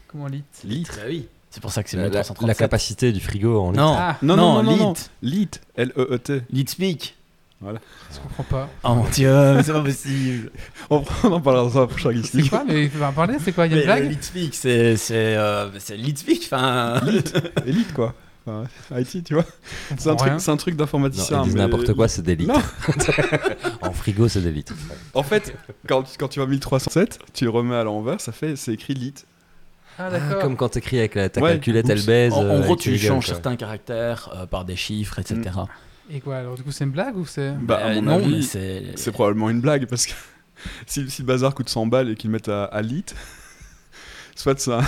Comment 0.07 0.27
lit? 0.27 0.43
Litre. 0.65 0.93
Bah 0.97 1.03
oui. 1.07 1.25
C'est 1.49 1.61
pour 1.61 1.71
ça 1.71 1.83
que 1.83 1.89
c'est 1.89 1.97
La, 1.97 2.03
la- 2.03 2.09
337. 2.09 2.47
la 2.47 2.53
capacité 2.55 3.11
du 3.13 3.19
frigo 3.21 3.59
en 3.61 3.71
litre. 3.71 3.81
Non, 3.83 3.95
Ah, 3.97 4.17
Non, 4.21 4.35
non, 4.35 4.61
non, 4.61 4.93
lit. 4.93 5.09
Lit. 5.21 5.49
L-E-E-T. 5.75 6.41
Lit 6.51 6.67
speak. 6.67 7.15
je 7.61 8.19
comprends 8.19 8.43
pas. 8.43 8.69
Oh 8.83 8.95
mon 8.95 9.05
dieu, 9.09 9.53
mais 9.55 9.63
c'est 9.63 9.71
pas 9.71 9.81
possible. 9.81 10.51
On 10.89 10.97
en 11.31 11.39
parlera 11.39 11.63
dans 11.63 11.81
un 11.81 11.87
prochain 11.87 12.11
C'est 12.23 12.49
quoi? 12.49 12.63
Mais 12.67 12.83
il 12.83 12.89
faut 12.89 13.03
en 13.03 13.13
parler, 13.13 13.35
c'est 13.39 13.53
quoi? 13.53 13.67
Il 13.67 13.71
y 13.71 13.75
a 13.75 13.77
une 13.77 13.83
euh, 13.83 13.85
blague? 13.99 14.09
Lit 14.11 14.17
speak, 14.21 14.53
c'est 14.55 14.97
c'est 14.97 15.35
euh, 15.37 15.69
lit 15.95 16.17
speak. 16.17 16.43
Enfin, 16.51 16.99
Elite, 17.65 17.93
quoi. 17.93 18.13
Enfin, 18.45 18.65
IT, 19.00 19.23
tu 19.23 19.33
vois. 19.35 19.45
C'est 19.97 20.09
un, 20.09 20.15
truc- 20.15 20.47
un 20.47 20.57
truc 20.57 20.73
Non, 20.75 20.79
d'informaticien. 20.79 21.43
ils 21.45 21.53
mais- 21.53 21.59
n'importe 21.59 21.93
quoi, 21.93 22.07
c'est 22.07 22.21
des 22.21 22.35
litres. 22.35 22.53
En 23.81 23.91
frigo, 23.93 24.27
c'est 24.27 24.41
des 24.41 24.51
litres. 24.51 24.73
En 25.13 25.23
fait, 25.23 25.55
quand, 25.88 26.03
quand 26.19 26.27
tu 26.27 26.39
vois 26.39 26.47
1307, 26.47 27.19
tu 27.33 27.43
le 27.45 27.50
remets 27.51 27.75
à 27.75 27.83
l'envers, 27.83 28.19
ça 28.19 28.31
fait, 28.31 28.55
c'est 28.55 28.73
écrit 28.73 28.93
lit. 28.95 29.13
Ah, 29.97 30.05
Ah, 30.07 30.09
d'accord. 30.12 30.41
comme 30.41 30.55
quand 30.57 30.69
t'écris 30.69 31.00
avec 31.00 31.15
la, 31.15 31.29
ta 31.29 31.39
Ouais, 31.41 31.51
calculette 31.51 31.85
oups. 31.85 31.91
Elbez. 32.07 32.29
en, 32.33 32.38
en 32.38 32.43
euh, 32.45 32.62
gros, 32.62 32.75
tu 32.75 32.97
changes 32.97 33.25
quoi. 33.25 33.33
certains 33.35 33.55
caractères 33.55 34.29
euh, 34.35 34.45
par 34.45 34.65
des 34.65 34.75
chiffres, 34.75 35.19
etc. 35.19 35.41
Et 36.09 36.19
quoi 36.19 36.38
Alors, 36.38 36.55
du 36.55 36.63
coup, 36.63 36.71
c'est 36.71 36.83
une 36.83 36.91
blague 36.91 37.15
ou 37.15 37.25
c'est. 37.25 37.53
Bah, 37.62 37.77
à 37.77 37.89
Euh, 37.91 38.01
mon 38.01 38.19
non, 38.19 38.41
c'est. 38.41 38.83
C'est 38.95 39.12
probablement 39.12 39.50
une 39.50 39.62
blague 39.62 39.85
parce 39.85 40.06
que 40.08 40.13
si, 40.88 41.10
si 41.10 41.21
le 41.21 41.27
bazar 41.27 41.53
coûte 41.53 41.69
100 41.69 41.86
balles 41.88 42.10
et 42.10 42.15
qu'ils 42.15 42.29
mettent 42.32 42.49
à, 42.49 42.65
à 42.65 42.82
lit, 42.82 43.06
soit 44.36 44.60
ça. 44.60 44.82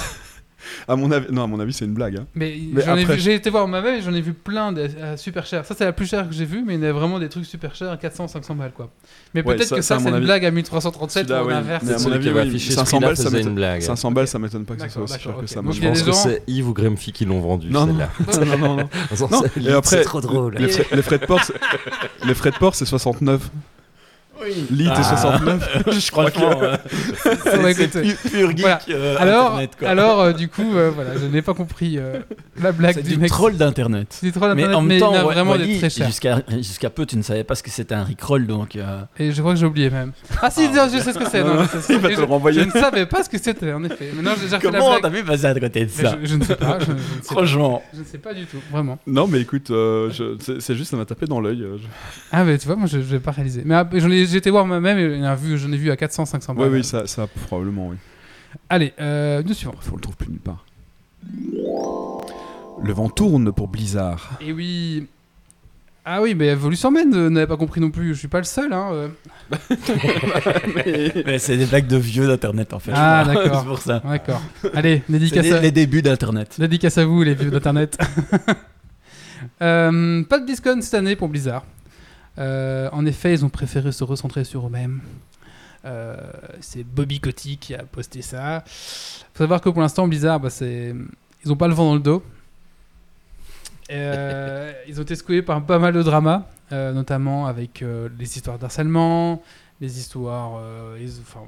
À 0.87 0.95
mon 0.95 1.11
avis, 1.11 1.27
non, 1.31 1.43
à 1.43 1.47
mon 1.47 1.59
avis, 1.59 1.73
c'est 1.73 1.85
une 1.85 1.93
blague. 1.93 2.17
hein. 2.17 2.25
Mais, 2.35 2.57
Mais 2.71 2.81
j'en 2.83 2.95
ai 2.95 3.01
après- 3.03 3.15
vu- 3.15 3.21
j'ai 3.21 3.33
été 3.35 3.49
voir 3.49 3.67
moi-même 3.67 3.95
et 3.95 4.01
j'en 4.01 4.13
ai 4.13 4.21
vu 4.21 4.33
plein 4.33 4.71
de 4.71 4.81
euh, 4.97 5.17
super 5.17 5.45
chers. 5.45 5.65
Ça, 5.65 5.75
c'est 5.77 5.85
la 5.85 5.93
plus 5.93 6.05
chère 6.07 6.27
que 6.27 6.33
j'ai 6.33 6.45
vue, 6.45 6.63
mais 6.65 6.75
il 6.75 6.81
y 6.83 6.85
en 6.85 6.89
a 6.89 6.91
vraiment 6.91 7.19
des 7.19 7.29
trucs 7.29 7.45
super 7.45 7.75
chers 7.75 7.91
à 7.91 7.97
400, 7.97 8.27
500 8.27 8.55
balles 8.55 8.71
quoi. 8.71 8.89
Mais 9.33 9.43
Ouais, 9.43 9.55
peut-être 9.55 9.69
ça- 9.69 9.75
que 9.75 9.81
ça, 9.81 9.99
c'est 9.99 10.09
une 10.09 10.15
avis- 10.15 10.25
blague 10.25 10.45
à 10.45 10.51
1337 10.51 11.27
Celui-là, 11.27 11.43
ou 11.43 11.47
oui. 11.47 11.53
l'inverse. 11.53 11.83
Mais 11.85 11.93
à 11.93 11.99
mon 11.99 12.11
avis, 12.11 12.23
qui 12.23 12.29
avait 12.29 12.41
oui, 12.41 12.47
affiché 12.49 12.69
ce 12.71 12.75
500 12.77 12.97
prix-là 12.97 13.07
balles, 13.07 13.17
ça 13.17 13.39
une 13.39 13.55
blague. 13.55 13.81
500 13.81 14.11
balles, 14.11 14.27
ça 14.27 14.39
m'étonne 14.39 14.65
pas 14.65 14.75
que 14.75 14.81
ça 14.81 14.89
soit 14.89 15.03
aussi 15.03 15.19
cher 15.19 15.37
que 15.37 15.47
ça. 15.47 15.61
Je 15.71 15.81
pense 15.81 16.01
que 16.01 16.11
c'est 16.11 16.43
Yves 16.47 16.67
ou 16.69 16.73
Grumpy 16.73 17.11
qui 17.11 17.25
l'ont 17.25 17.39
vendu, 17.41 17.69
Non, 17.69 17.85
non. 17.85 17.93
non, 17.93 18.77
non, 18.77 18.77
et 19.61 19.71
après, 19.71 19.97
c'est 19.97 20.03
trop 20.03 20.21
drôle. 20.21 20.55
Les 20.55 20.67
frais, 21.01 21.17
de 21.19 21.25
port, 21.25 21.41
les 22.25 22.33
frais 22.33 22.51
de 22.51 22.57
port, 22.57 22.75
c'est 22.75 22.85
69. 22.85 23.49
Lit 24.71 24.85
et 24.85 24.89
Ah. 24.91 25.03
69. 25.03 25.83
je 25.99 26.11
crois 26.11 26.29
que 26.31 26.39
c'est 27.91 28.29
pur 28.29 28.49
geek 28.49 28.59
Voilà. 28.61 28.79
euh, 28.89 29.15
Alors, 29.19 29.45
Internet, 29.47 29.71
quoi. 29.79 29.89
alors 29.89 30.19
euh, 30.21 30.33
du 30.33 30.47
coup, 30.49 30.75
euh, 30.75 30.91
voilà, 30.93 31.11
je 31.17 31.25
n'ai 31.25 31.41
pas 31.41 31.53
compris 31.53 31.97
euh, 31.97 32.19
la 32.61 32.71
blague 32.71 33.01
du 33.01 33.11
du 33.11 33.17
mec. 33.17 33.29
troll 33.29 33.55
d'internet. 33.57 34.07
C'est 34.09 34.25
du 34.27 34.31
troll 34.31 34.53
Mais 34.55 34.63
d'internet, 34.63 34.75
en 34.77 34.81
mais, 34.81 34.87
même 34.95 34.99
temps, 34.99 35.11
il 35.11 35.15
y 35.15 35.17
en 35.17 35.21
a 35.21 35.25
Wa- 35.25 35.33
vraiment 35.33 35.51
Wally, 35.51 35.73
des 35.73 35.77
très 35.79 35.89
chers. 35.89 36.07
jusqu'à 36.07 36.41
jusqu'à 36.57 36.89
peu, 36.89 37.05
tu 37.05 37.17
ne 37.17 37.21
savais 37.21 37.43
pas 37.43 37.55
ce 37.55 37.63
que 37.63 37.69
c'était 37.69 37.95
un 37.95 38.03
rickroll, 38.03 38.45
donc. 38.47 38.75
euh, 38.75 39.01
Et 39.19 39.31
je 39.31 39.41
crois 39.41 39.53
que 39.53 39.59
j'ai 39.59 39.65
oublié 39.65 39.89
même. 39.89 40.11
Ah 40.41 40.49
si, 40.51 40.67
Ah, 40.77 40.87
je 40.93 40.99
sais 40.99 41.13
ce 41.13 41.17
que 41.19 41.29
c'est. 41.29 41.41
Non, 41.43 41.55
non, 41.55 41.61
non, 41.61 41.67
je 41.73 41.79
sais- 41.79 41.93
il 41.95 41.99
va 41.99 42.09
et 42.09 42.11
te 42.11 42.17
je- 42.17 42.21
le 42.25 42.27
renvoyer. 42.31 42.61
Je 42.61 42.65
ne 42.65 42.71
savais 42.71 43.05
pas 43.05 43.23
ce 43.23 43.29
que 43.29 43.37
c'était, 43.37 43.71
en 43.73 43.83
effet. 43.83 44.11
Maintenant, 44.15 44.31
j'ai 44.37 44.43
déjà 44.45 44.59
fait 44.59 44.71
la 44.71 44.79
Comment 44.79 44.99
t'as 45.01 45.09
pu 45.09 45.23
passer 45.23 45.45
à 45.45 45.53
côté 45.53 45.85
de 45.85 45.91
Mais 45.97 46.03
ça 46.03 46.17
je, 46.21 46.27
je 46.29 46.35
ne 46.35 46.43
sais 46.43 46.55
pas. 46.55 46.77
Franchement. 47.23 47.81
Je 47.93 47.99
ne 47.99 48.05
sais 48.05 48.17
pas 48.17 48.33
du 48.33 48.45
tout, 48.45 48.57
vraiment. 48.71 48.97
Non, 49.07 49.27
mais 49.27 49.41
écoute, 49.41 49.71
c'est 50.59 50.75
juste, 50.75 50.91
ça 50.91 50.97
m'a 50.97 51.05
tapé 51.05 51.25
dans 51.25 51.39
l'œil. 51.39 51.65
Ah, 52.31 52.43
mais 52.43 52.57
tu 52.57 52.67
vois, 52.67 52.75
moi, 52.75 52.87
je 52.87 52.97
n'ai 52.97 53.19
pas 53.19 53.31
réalisé. 53.31 53.61
Mais 53.65 53.75
ah, 53.75 53.87
j'en 53.93 54.11
ai- 54.11 54.24
j'ai 54.25 54.37
été 54.37 54.49
voir 54.49 54.65
moi-même 54.65 54.97
et 54.97 55.19
j'en 55.19 55.33
ai 55.33 55.35
vu, 55.35 55.57
j'en 55.57 55.71
ai 55.71 55.77
vu 55.77 55.91
à 55.91 55.97
400, 55.97 56.25
500 56.25 56.53
Ouais, 56.53 56.59
balles. 56.61 56.71
oui, 56.73 56.83
ça, 56.83 57.07
ça 57.07 57.27
probablement, 57.47 57.87
oui. 57.89 57.97
Allez, 58.69 58.93
euh, 58.99 59.43
nous 59.45 59.53
suivons. 59.53 59.73
On 59.91 59.95
le 59.95 60.01
trouve 60.01 60.15
plus 60.15 60.29
nulle 60.29 60.39
part. 60.39 60.65
Le 62.83 62.93
vent 62.93 63.09
tourne 63.09 63.51
pour 63.51 63.67
Blizzard. 63.67 64.37
Et 64.41 64.51
oui. 64.53 65.07
Ah 66.07 66.21
oui, 66.21 66.35
mais 66.35 66.47
Evolution 66.49 66.91
Man 66.91 67.11
euh, 67.15 67.29
n'avait 67.31 67.47
pas 67.47 67.57
compris 67.57 67.81
non 67.81 67.89
plus. 67.89 68.13
Je 68.13 68.19
suis 68.19 68.27
pas 68.27 68.37
le 68.37 68.43
seul. 68.43 68.71
Hein. 68.71 68.89
euh. 68.91 69.07
Mais 71.25 71.39
c'est 71.39 71.57
des 71.57 71.65
blagues 71.65 71.87
de 71.87 71.97
vieux 71.97 72.27
d'internet 72.27 72.73
en 72.73 72.79
fait. 72.79 72.91
Ah, 72.93 73.23
d'accord. 73.25 73.59
c'est 73.61 73.67
pour 73.67 73.79
ça. 73.79 74.03
D'accord. 74.07 74.41
Allez, 74.75 75.01
dédicace, 75.09 75.43
les, 75.45 75.53
à... 75.53 75.59
les 75.59 75.71
débuts 75.71 76.03
d'internet. 76.03 76.55
dédicace 76.59 76.99
à 76.99 77.05
vous, 77.05 77.23
les 77.23 77.33
vieux 77.33 77.49
d'Internet. 77.49 77.97
Euh, 79.61 80.23
pas 80.23 80.39
de 80.39 80.45
BlizzCon 80.45 80.81
cette 80.81 80.93
année 80.95 81.15
pour 81.15 81.29
Blizzard. 81.29 81.63
Euh, 82.37 82.89
en 82.91 83.05
effet, 83.05 83.33
ils 83.33 83.45
ont 83.45 83.49
préféré 83.49 83.91
se 83.91 84.03
recentrer 84.03 84.43
sur 84.43 84.67
eux-mêmes. 84.67 85.01
Euh, 85.85 86.17
c'est 86.61 86.83
Bobby 86.83 87.19
Kotick 87.19 87.59
qui 87.59 87.75
a 87.75 87.83
posté 87.83 88.21
ça. 88.21 88.63
faut 88.65 89.43
savoir 89.43 89.61
que 89.61 89.69
pour 89.69 89.81
l'instant, 89.81 90.07
Blizzard, 90.07 90.39
bah, 90.39 90.49
c'est... 90.49 90.93
ils 91.43 91.51
ont 91.51 91.55
pas 91.55 91.67
le 91.67 91.73
vent 91.73 91.85
dans 91.85 91.95
le 91.95 92.01
dos. 92.01 92.23
Euh, 93.91 94.73
ils 94.87 94.99
ont 94.99 95.03
été 95.03 95.15
secoués 95.15 95.41
par 95.41 95.63
pas 95.63 95.77
mal 95.77 95.93
de 95.93 96.01
dramas, 96.01 96.47
euh, 96.71 96.91
notamment 96.91 97.45
avec 97.45 97.83
les 98.17 98.37
histoires 98.37 98.57
d'harcèlement, 98.57 99.43
les 99.81 99.99
histoires, 99.99 100.53
euh, 100.57 100.97
enfin, 101.21 101.41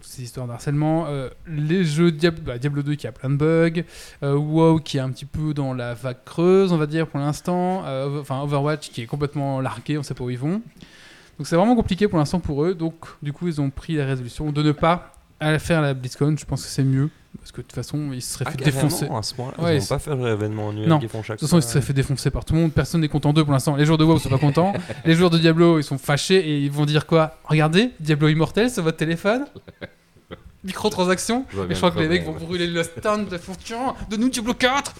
toutes 0.00 0.06
ces 0.06 0.22
histoires 0.22 0.46
d'harcèlement, 0.46 1.06
euh, 1.06 1.28
les 1.46 1.84
jeux 1.84 2.10
Diablo, 2.10 2.42
bah, 2.42 2.58
Diablo 2.58 2.82
2 2.82 2.94
qui 2.94 3.06
a 3.06 3.12
plein 3.12 3.28
de 3.28 3.36
bugs, 3.36 3.82
euh, 4.22 4.34
WoW 4.34 4.78
qui 4.80 4.96
est 4.96 5.00
un 5.00 5.10
petit 5.10 5.26
peu 5.26 5.52
dans 5.52 5.74
la 5.74 5.92
vague 5.92 6.24
creuse, 6.24 6.72
on 6.72 6.78
va 6.78 6.86
dire 6.86 7.06
pour 7.06 7.20
l'instant, 7.20 7.84
euh, 7.84 8.20
enfin 8.20 8.40
Overwatch 8.40 8.90
qui 8.90 9.02
est 9.02 9.06
complètement 9.06 9.60
largué, 9.60 9.98
on 9.98 10.02
sait 10.02 10.14
pas 10.14 10.24
où 10.24 10.30
ils 10.30 10.38
vont. 10.38 10.62
Donc 11.38 11.46
c'est 11.46 11.56
vraiment 11.56 11.76
compliqué 11.76 12.08
pour 12.08 12.18
l'instant 12.18 12.40
pour 12.40 12.64
eux. 12.64 12.74
Donc 12.74 12.94
du 13.22 13.32
coup 13.32 13.48
ils 13.48 13.60
ont 13.60 13.68
pris 13.68 13.96
la 13.96 14.06
résolution 14.06 14.50
de 14.50 14.62
ne 14.62 14.72
pas 14.72 15.12
faire 15.58 15.82
la 15.82 15.92
BlizzCon. 15.92 16.36
Je 16.38 16.46
pense 16.46 16.62
que 16.62 16.68
c'est 16.68 16.84
mieux 16.84 17.10
parce 17.38 17.52
que 17.52 17.58
de 17.58 17.62
toute 17.62 17.72
façon 17.74 18.10
ils 18.12 18.22
se 18.22 18.34
seraient 18.34 18.44
Ah, 18.48 18.50
fait 18.52 18.64
défoncer. 18.64 19.06
à 19.10 19.22
ce 19.22 19.34
point-là, 19.34 19.62
Ouais, 19.62 19.76
ils 19.76 19.80
vont 19.80 19.86
pas 19.86 19.98
faire 19.98 20.16
l'événement 20.16 20.70
annuel 20.70 20.88
Non. 20.88 20.98
qu'ils 20.98 21.08
font 21.08 21.22
chaque 21.22 21.36
De 21.36 21.40
toute 21.40 21.48
façon, 21.48 21.58
ils 21.58 21.62
fois. 21.62 21.66
se 21.68 21.72
seraient 21.74 21.82
fait 21.84 21.92
défoncer 21.92 22.30
par 22.30 22.44
tout 22.44 22.54
le 22.54 22.60
monde. 22.60 22.72
Personne 22.72 23.00
n'est 23.02 23.08
content 23.08 23.32
d'eux 23.32 23.44
pour 23.44 23.52
l'instant. 23.52 23.76
Les 23.76 23.84
joueurs 23.84 23.98
de 23.98 24.04
WoW 24.04 24.18
sont 24.18 24.28
pas 24.30 24.38
contents. 24.38 24.72
Les 25.04 25.14
joueurs 25.14 25.30
de 25.30 25.38
Diablo, 25.38 25.78
ils 25.78 25.84
sont 25.84 25.98
fâchés 25.98 26.36
et 26.48 26.58
ils 26.60 26.70
vont 26.70 26.86
dire 26.86 27.06
quoi? 27.06 27.38
Regardez, 27.44 27.90
Diablo 28.00 28.28
Immortel 28.28 28.70
sur 28.70 28.82
votre 28.82 28.96
téléphone? 28.96 29.44
Microtransactions. 30.64 31.44
Je 31.50 31.60
Et 31.60 31.66
je 31.70 31.74
crois 31.76 31.90
que 31.90 31.98
les 31.98 32.08
mecs 32.08 32.24
vont 32.24 32.32
brûler 32.32 32.66
le 32.66 32.82
stand 32.82 33.28
de 33.28 33.36
fonction 33.36 33.94
de 34.10 34.16
nous 34.16 34.30
Diablo 34.30 34.54
4. 34.54 34.94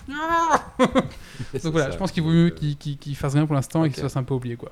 C'est 1.52 1.62
Donc 1.64 1.72
voilà, 1.72 1.86
ça. 1.86 1.92
je 1.92 1.96
pense 1.96 2.12
qu'il 2.12 2.22
vaut 2.22 2.30
mieux 2.30 2.50
qu'ils 2.50 2.76
qu'ils- 2.76 2.98
qu'ils 2.98 3.16
fassent 3.16 3.32
rien 3.34 3.46
pour 3.46 3.54
l'instant 3.54 3.82
et 3.84 3.88
qu'ils 3.88 3.96
se 3.96 4.02
fassent 4.02 4.16
un 4.18 4.24
peu 4.24 4.34
oublier 4.34 4.56
quoi. 4.56 4.70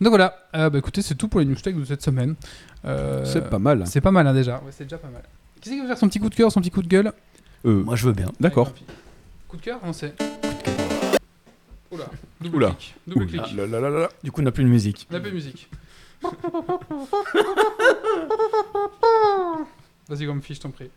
Donc 0.00 0.08
voilà, 0.08 0.34
Euh, 0.54 0.70
bah, 0.70 0.78
écoutez, 0.78 1.02
c'est 1.02 1.14
tout 1.14 1.28
pour 1.28 1.40
les 1.40 1.46
news 1.46 1.54
tech 1.56 1.74
de 1.74 1.84
cette 1.84 2.00
semaine. 2.00 2.36
Euh, 2.86 3.22
C'est 3.26 3.50
pas 3.50 3.58
mal. 3.58 3.84
C'est 3.86 4.00
pas 4.00 4.10
mal 4.10 4.26
hein, 4.26 4.32
déjà. 4.32 4.54
Ouais, 4.64 4.70
c'est 4.70 4.84
déjà 4.84 4.96
pas 4.96 5.08
mal. 5.08 5.22
Qui 5.60 5.68
c'est 5.68 5.74
qui 5.74 5.80
veut 5.80 5.86
faire 5.88 5.98
son 5.98 6.08
petit 6.08 6.18
coup 6.20 6.28
de 6.28 6.34
cœur, 6.34 6.50
son 6.52 6.60
petit 6.60 6.70
coup 6.70 6.82
de 6.82 6.88
gueule 6.88 7.12
Euh, 7.66 7.82
Moi, 7.84 7.96
je 7.96 8.06
veux 8.06 8.12
bien. 8.12 8.32
D'accord. 8.40 8.72
Coup 9.48 9.56
de 9.56 9.62
cœur, 9.62 9.78
on 9.82 9.92
sait. 9.92 10.14
Oula, 11.90 12.06
double 12.40 12.56
Oula. 12.56 12.70
clic. 12.70 12.94
Double 13.06 13.24
Oula. 13.24 13.42
clic. 13.42 13.56
Là, 13.56 13.66
là, 13.66 13.80
là, 13.80 13.90
là. 13.90 14.08
Du 14.22 14.30
coup, 14.32 14.40
on 14.40 14.44
n'a 14.44 14.52
plus 14.52 14.64
de 14.64 14.68
musique. 14.68 15.06
On 15.10 15.14
a 15.16 15.20
peu 15.20 15.30
de 15.30 15.34
musique. 15.34 15.68
Vas-y, 20.08 20.24
Grumpy, 20.24 20.54
je 20.54 20.60
t'en 20.60 20.70
prie. 20.70 20.90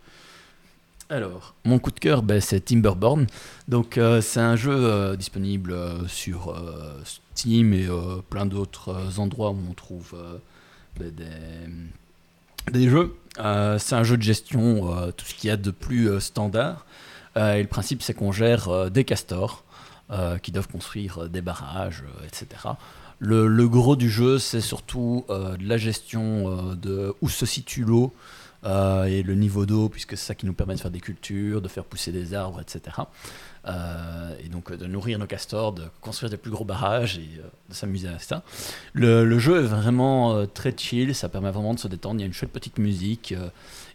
Alors, 1.10 1.54
mon 1.66 1.78
coup 1.80 1.92
de 1.92 2.00
cœur, 2.00 2.24
ben, 2.24 2.40
c'est 2.42 2.62
Timberborn. 2.62 3.28
Donc, 3.68 3.98
euh, 3.98 4.22
c'est 4.22 4.40
un 4.40 4.56
jeu 4.56 4.74
euh, 4.74 5.16
disponible 5.16 5.72
euh, 5.72 6.08
sur 6.08 6.50
euh, 6.50 7.00
Steam 7.36 7.74
et 7.74 7.86
euh, 7.88 8.22
plein 8.30 8.46
d'autres 8.46 8.90
euh, 8.90 9.20
endroits 9.22 9.52
où 9.52 9.58
on 9.70 9.74
trouve 9.74 10.14
euh, 10.16 10.38
ben, 11.00 11.12
des, 11.12 11.26
des 12.72 12.90
jeux. 12.90 13.16
Euh, 13.40 13.78
c'est 13.80 13.96
un 13.96 14.04
jeu 14.04 14.18
de 14.18 14.22
gestion, 14.22 14.96
euh, 14.96 15.12
tout 15.12 15.26
ce 15.26 15.34
qu'il 15.34 15.48
y 15.48 15.52
a 15.52 15.58
de 15.58 15.72
plus 15.72 16.10
euh, 16.10 16.20
standard. 16.20 16.86
Et 17.36 17.64
le 17.64 17.68
principe, 17.68 18.04
c'est 18.04 18.14
qu'on 18.14 18.32
gère 18.32 18.92
des 18.92 19.06
castors 19.06 19.64
qui 20.44 20.52
doivent 20.52 20.68
construire 20.68 21.30
des 21.30 21.42
barrages, 21.42 22.04
etc. 22.28 22.46
Le, 23.18 23.68
gros 23.68 23.96
du 23.96 24.08
jeu, 24.08 24.38
c'est 24.38 24.62
surtout 24.62 25.26
de 25.30 25.68
la 25.68 25.78
gestion 25.78 26.76
de 26.76 27.16
où 27.22 27.30
se 27.30 27.48
situe 27.48 27.86
l'eau, 27.86 28.14
et 28.64 29.24
le 29.24 29.34
niveau 29.34 29.66
d'eau, 29.66 29.90
puisque 29.90 30.16
c'est 30.16 30.28
ça 30.28 30.36
qui 30.36 30.46
nous 30.46 30.54
permet 30.54 30.76
de 30.76 30.80
faire 30.80 30.92
des 30.92 31.00
cultures, 31.00 31.60
de 31.60 31.68
faire 31.68 31.86
pousser 31.86 32.12
des 32.12 32.36
arbres, 32.36 32.62
etc. 32.62 32.98
Euh, 33.66 34.36
et 34.44 34.50
donc 34.50 34.72
euh, 34.72 34.78
de 34.78 34.86
nourrir 34.88 35.18
nos 35.20 35.26
castors, 35.26 35.72
de 35.72 35.84
construire 36.02 36.30
des 36.30 36.36
plus 36.36 36.52
gros 36.52 36.66
barrages 36.66 37.18
et 37.18 37.40
euh, 37.40 37.48
de 37.70 37.74
s'amuser 37.74 38.10
à 38.10 38.20
ça. 38.20 38.44
Le, 38.94 39.40
jeu 39.40 39.60
est 39.60 39.68
vraiment 39.68 40.46
très 40.48 40.74
chill, 40.76 41.16
ça 41.16 41.30
permet 41.30 41.52
vraiment 41.52 41.74
de 41.74 41.80
se 41.80 41.88
détendre, 41.88 42.20
il 42.20 42.22
y 42.22 42.24
a 42.24 42.28
une 42.28 42.34
chouette 42.34 42.52
petite 42.52 42.78
musique. 42.78 43.34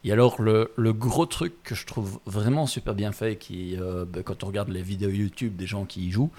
et 0.04 0.12
alors 0.12 0.40
le, 0.40 0.70
gros 0.92 1.26
truc 1.26 1.54
que 1.62 1.74
je 1.74 1.87
trouve 1.87 2.18
vraiment 2.24 2.66
super 2.66 2.94
bien 2.94 3.12
fait, 3.12 3.37
qui, 3.37 3.76
ben, 3.76 4.22
quand 4.22 4.42
on 4.42 4.46
regarde 4.46 4.68
les 4.70 4.83
vidéos 4.83 5.11
YouTube 5.11 5.57
des 5.57 5.66
gens 5.66 5.85
qui 5.85 6.09
y 6.09 6.11
jouent, 6.11 6.31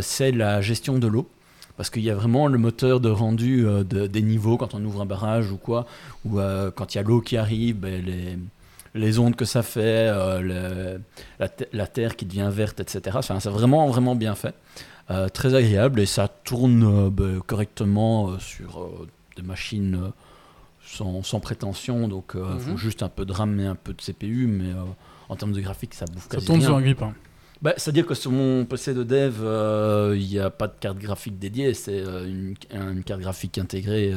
c'est 0.00 0.32
la 0.32 0.60
gestion 0.60 0.98
de 0.98 1.06
l'eau. 1.06 1.28
Parce 1.76 1.88
qu'il 1.88 2.02
y 2.02 2.10
a 2.10 2.14
vraiment 2.14 2.46
le 2.46 2.58
moteur 2.58 3.00
de 3.00 3.08
rendu 3.08 3.62
de- 3.62 4.06
des 4.06 4.22
niveaux 4.22 4.58
quand 4.58 4.74
on 4.74 4.84
ouvre 4.84 5.00
un 5.00 5.06
barrage 5.06 5.50
ou 5.50 5.56
quoi, 5.56 5.86
ou 6.26 6.38
quand 6.74 6.94
il 6.94 6.98
y 6.98 7.00
a 7.00 7.02
l'eau 7.02 7.20
qui 7.20 7.36
arrive, 7.36 7.76
ben, 7.76 8.04
les, 8.04 8.36
les 8.94 9.18
ondes 9.18 9.36
que 9.36 9.44
ça 9.44 9.62
fait, 9.62 10.08
euh, 10.08 10.40
le- 10.40 11.00
la, 11.38 11.48
te- 11.48 11.64
la 11.72 11.86
terre 11.86 12.16
qui 12.16 12.26
devient 12.26 12.50
verte, 12.52 12.80
etc. 12.80 13.16
Enfin, 13.18 13.38
c'est 13.40 13.50
vraiment, 13.50 13.86
vraiment 13.88 14.14
bien 14.16 14.34
fait. 14.34 14.54
Euh, 15.10 15.28
très 15.28 15.54
agréable 15.54 15.98
et 16.00 16.06
ça 16.06 16.28
tourne 16.28 16.84
euh, 16.84 17.10
ben, 17.10 17.40
correctement 17.40 18.38
sur 18.38 18.88
des 19.36 19.42
machines 19.42 20.12
sans, 20.84 21.22
sans 21.22 21.40
prétention. 21.40 22.08
Donc, 22.08 22.32
il 22.34 22.40
Mhm. 22.40 22.58
faut 22.60 22.76
juste 22.76 23.02
un 23.02 23.08
peu 23.08 23.24
de 23.24 23.32
RAM 23.32 23.58
et 23.60 23.66
un 23.66 23.74
peu 23.74 23.92
de 23.92 24.00
CPU, 24.02 24.46
mais 24.46 24.70
en 25.28 25.36
termes 25.36 25.52
de 25.52 25.60
graphique, 25.60 25.94
ça 25.94 26.04
bouffe 26.06 26.24
Ça 26.24 26.28
quasi 26.36 26.46
tourne 26.46 26.58
rien. 26.60 26.68
sur 26.68 26.76
un 26.76 26.80
grippin. 26.82 27.14
Bah, 27.62 27.74
C'est-à-dire 27.76 28.06
que 28.06 28.14
sur 28.14 28.30
mon 28.32 28.64
PC 28.64 28.94
de 28.94 29.04
dev, 29.04 29.34
il 30.16 30.26
n'y 30.26 30.38
a 30.38 30.48
pas 30.50 30.66
de 30.66 30.72
carte 30.80 30.98
graphique 30.98 31.38
dédiée, 31.38 31.74
c'est 31.74 32.00
une, 32.00 32.54
une 32.72 33.02
carte 33.04 33.20
graphique 33.20 33.58
intégrée, 33.58 34.14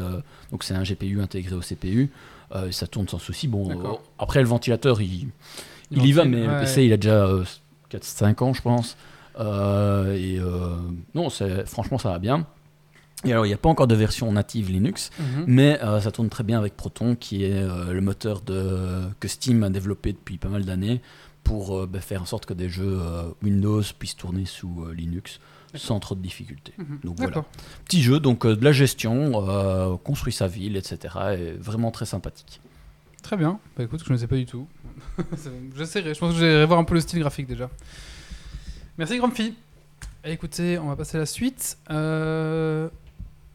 donc 0.51 0.63
c'est 0.63 0.73
un 0.73 0.83
GPU 0.83 1.19
intégré 1.21 1.53
au 1.55 1.61
CPU, 1.61 2.09
euh, 2.55 2.71
ça 2.71 2.87
tourne 2.87 3.07
sans 3.07 3.19
souci. 3.19 3.47
Bon, 3.47 3.69
euh, 3.69 3.93
après 4.19 4.41
le 4.41 4.47
ventilateur, 4.47 5.01
il, 5.01 5.13
il, 5.13 5.29
Il 5.91 6.05
y 6.05 6.11
va, 6.11 6.25
mais 6.25 6.41
ouais. 6.47 6.53
le 6.53 6.59
PC, 6.61 6.85
il 6.85 6.93
a 6.93 6.97
déjà 6.97 7.27
4-5 7.91 8.43
ans, 8.43 8.53
je 8.53 8.61
pense. 8.61 8.97
Euh, 9.39 10.15
et 10.15 10.39
euh, 10.39 10.75
non, 11.15 11.29
franchement, 11.65 11.97
ça 11.97 12.09
va 12.11 12.19
bien. 12.19 12.45
Et 13.25 13.31
alors, 13.31 13.45
il 13.45 13.49
n'y 13.49 13.53
a 13.53 13.57
pas 13.57 13.69
encore 13.69 13.87
de 13.87 13.95
version 13.95 14.31
native 14.31 14.69
Linux, 14.69 15.09
Mhm. 15.19 15.45
mais 15.47 15.81
euh, 15.81 16.01
ça 16.01 16.11
tourne 16.11 16.29
très 16.29 16.43
bien 16.43 16.57
avec 16.59 16.75
Proton, 16.75 17.15
qui 17.15 17.45
est 17.45 17.53
euh, 17.53 17.93
le 17.93 18.01
moteur 18.01 18.41
de, 18.41 19.01
que 19.19 19.27
Steam 19.27 19.63
a 19.63 19.69
développé 19.69 20.11
depuis 20.11 20.37
pas 20.37 20.49
mal 20.49 20.65
d'années 20.65 21.01
pour 21.43 21.77
euh, 21.77 21.87
bah, 21.87 22.01
faire 22.01 22.21
en 22.21 22.25
sorte 22.25 22.45
que 22.45 22.53
des 22.53 22.67
jeux 22.69 22.99
euh, 23.01 23.23
Windows 23.41 23.81
puissent 23.97 24.17
tourner 24.17 24.45
sous 24.45 24.83
euh, 24.85 24.93
Linux 24.93 25.39
sans 25.75 25.99
trop 25.99 26.15
de 26.15 26.21
difficultés. 26.21 26.73
Mhm. 26.77 26.99
Donc 27.03 27.17
voilà. 27.17 27.45
Petit 27.85 28.01
jeu, 28.03 28.19
donc 28.19 28.45
euh, 28.45 28.55
de 28.55 28.63
la 28.63 28.71
gestion, 28.71 29.47
euh, 29.49 29.95
construit 29.97 30.33
sa 30.33 30.47
ville, 30.47 30.75
etc. 30.77 30.97
Et 31.37 31.51
vraiment 31.53 31.91
très 31.91 32.05
sympathique. 32.05 32.61
Très 33.21 33.37
bien. 33.37 33.59
Bah 33.77 33.83
écoute, 33.83 34.03
je 34.05 34.11
ne 34.11 34.17
sais 34.17 34.27
pas 34.27 34.35
du 34.35 34.45
tout. 34.45 34.67
J'essaierai. 35.77 36.13
Je 36.13 36.19
pense 36.19 36.33
que 36.33 36.39
j'irai 36.39 36.65
voir 36.65 36.79
un 36.79 36.83
peu 36.83 36.93
le 36.93 36.99
style 37.01 37.19
graphique 37.19 37.47
déjà. 37.47 37.69
Merci, 38.97 39.17
Grumpy. 39.17 39.55
Écoutez, 40.25 40.77
on 40.77 40.87
va 40.87 40.95
passer 40.95 41.17
à 41.17 41.21
la 41.21 41.25
suite. 41.25 41.77
Euh, 41.89 42.87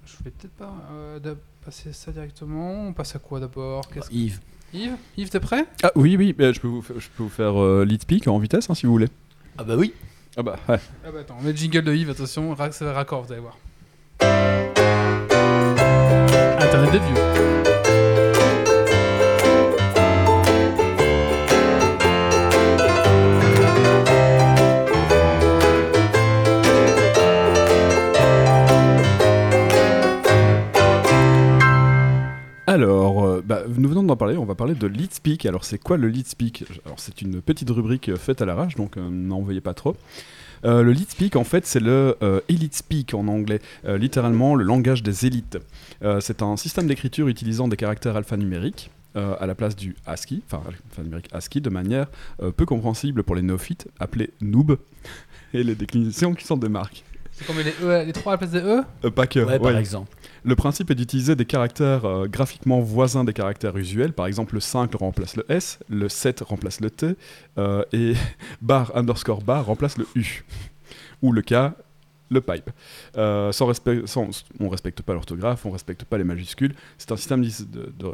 Je 0.04 0.24
vais 0.24 0.30
peut-être 0.30 0.52
pas 0.54 0.74
euh, 0.92 1.34
passer 1.64 1.92
ça 1.92 2.12
directement. 2.12 2.88
On 2.88 2.92
passe 2.92 3.14
à 3.14 3.18
quoi 3.18 3.40
d'abord? 3.40 3.82
Yves, 4.10 4.40
Yves? 4.74 4.96
Yves, 5.16 5.28
t'es 5.30 5.40
prêt? 5.40 5.66
Ah 5.82 5.92
oui, 5.94 6.16
oui, 6.16 6.34
je 6.38 6.60
peux 6.60 6.68
vous, 6.68 6.82
je 6.82 7.08
peux 7.16 7.22
vous 7.22 7.28
faire 7.28 7.62
euh, 7.62 7.84
lead 7.84 8.02
speak 8.02 8.26
en 8.28 8.38
vitesse 8.38 8.68
hein, 8.68 8.74
si 8.74 8.86
vous 8.86 8.92
voulez. 8.92 9.08
ah 9.56 9.64
bah 9.64 9.76
oui, 9.76 9.92
Ah 10.40 10.42
bah 10.44 10.56
ouais. 10.68 10.78
Ah 11.04 11.10
bah 11.12 11.18
attends, 11.20 11.36
on 11.40 11.42
met 11.42 11.50
le 11.50 11.56
jingle 11.56 11.82
de 11.82 11.92
Yves, 11.94 12.10
attention, 12.10 12.54
ra- 12.54 12.70
c'est 12.70 12.88
raccord, 12.88 13.22
vous 13.24 13.32
allez 13.32 13.40
voir. 13.42 13.56
Internet 16.60 16.92
des 16.92 16.98
vieux. 17.00 17.77
Alors, 32.68 33.24
euh, 33.24 33.42
bah, 33.42 33.62
nous 33.66 33.88
venons 33.88 34.02
d'en 34.02 34.16
parler, 34.16 34.36
on 34.36 34.44
va 34.44 34.54
parler 34.54 34.74
de 34.74 34.86
Lead 34.86 35.14
Speak. 35.14 35.46
Alors, 35.46 35.64
c'est 35.64 35.78
quoi 35.78 35.96
le 35.96 36.06
Lead 36.06 36.26
Speak 36.26 36.64
Alors, 36.84 37.00
c'est 37.00 37.22
une 37.22 37.40
petite 37.40 37.70
rubrique 37.70 38.10
euh, 38.10 38.16
faite 38.16 38.42
à 38.42 38.44
l'arrache, 38.44 38.74
donc 38.74 38.98
euh, 38.98 39.08
n'en 39.08 39.40
veuillez 39.40 39.62
pas 39.62 39.72
trop. 39.72 39.96
Euh, 40.66 40.82
le 40.82 40.92
Lead 40.92 41.08
Speak, 41.08 41.36
en 41.36 41.44
fait, 41.44 41.64
c'est 41.66 41.80
le 41.80 42.16
euh, 42.22 42.40
Elite 42.50 42.74
Speak 42.74 43.14
en 43.14 43.26
anglais, 43.28 43.60
euh, 43.86 43.96
littéralement 43.96 44.54
le 44.54 44.64
langage 44.64 45.02
des 45.02 45.24
élites. 45.24 45.56
Euh, 46.02 46.20
c'est 46.20 46.42
un 46.42 46.58
système 46.58 46.86
d'écriture 46.86 47.28
utilisant 47.28 47.68
des 47.68 47.76
caractères 47.78 48.16
alphanumériques. 48.16 48.90
euh, 49.16 49.34
à 49.40 49.46
la 49.46 49.54
place 49.54 49.74
du 49.74 49.96
ASCII, 50.06 50.42
enfin 50.46 50.62
alphanumérique 50.68 51.30
ASCII, 51.32 51.62
de 51.62 51.70
manière 51.70 52.08
euh, 52.42 52.50
peu 52.52 52.66
compréhensible 52.66 53.22
pour 53.22 53.34
les 53.34 53.40
néophytes, 53.42 53.88
appelés 53.98 54.30
noob, 54.42 54.76
et 55.54 55.64
les 55.64 55.74
déclinaisons 55.74 56.34
qui 56.34 56.44
s'en 56.44 56.58
démarquent. 56.58 57.02
C'est 57.32 57.46
comme 57.46 57.56
les, 57.58 57.72
E, 57.82 58.04
les 58.04 58.12
trois 58.12 58.32
à 58.32 58.34
la 58.34 58.38
place 58.38 58.50
des 58.50 58.60
E? 58.60 58.82
Euh, 59.06 59.10
pas 59.10 59.26
que, 59.26 59.40
ouais, 59.40 59.58
par 59.58 59.76
exemple. 59.78 60.14
Le 60.44 60.54
principe 60.56 60.90
est 60.90 60.94
d'utiliser 60.94 61.36
des 61.36 61.44
caractères 61.44 62.04
euh, 62.04 62.26
graphiquement 62.26 62.80
voisins 62.80 63.24
des 63.24 63.32
caractères 63.32 63.76
usuels. 63.76 64.12
Par 64.12 64.26
exemple, 64.26 64.54
le 64.54 64.60
5 64.60 64.94
remplace 64.94 65.36
le 65.36 65.44
S, 65.48 65.78
le 65.88 66.08
7 66.08 66.40
remplace 66.40 66.80
le 66.80 66.90
T, 66.90 67.16
euh, 67.58 67.84
et 67.92 68.14
bar 68.62 68.92
underscore 68.94 69.42
bar 69.42 69.66
remplace 69.66 69.98
le 69.98 70.06
U. 70.14 70.44
Ou 71.22 71.32
le 71.32 71.42
K, 71.42 71.54
le 72.30 72.40
pipe. 72.40 72.70
Euh, 73.16 73.52
sans 73.52 73.66
respect, 73.66 74.02
sans, 74.06 74.28
on 74.60 74.68
respecte 74.68 75.02
pas 75.02 75.14
l'orthographe, 75.14 75.64
on 75.66 75.70
respecte 75.70 76.04
pas 76.04 76.18
les 76.18 76.24
majuscules. 76.24 76.74
C'est 76.98 77.10
un 77.12 77.16
système 77.16 77.44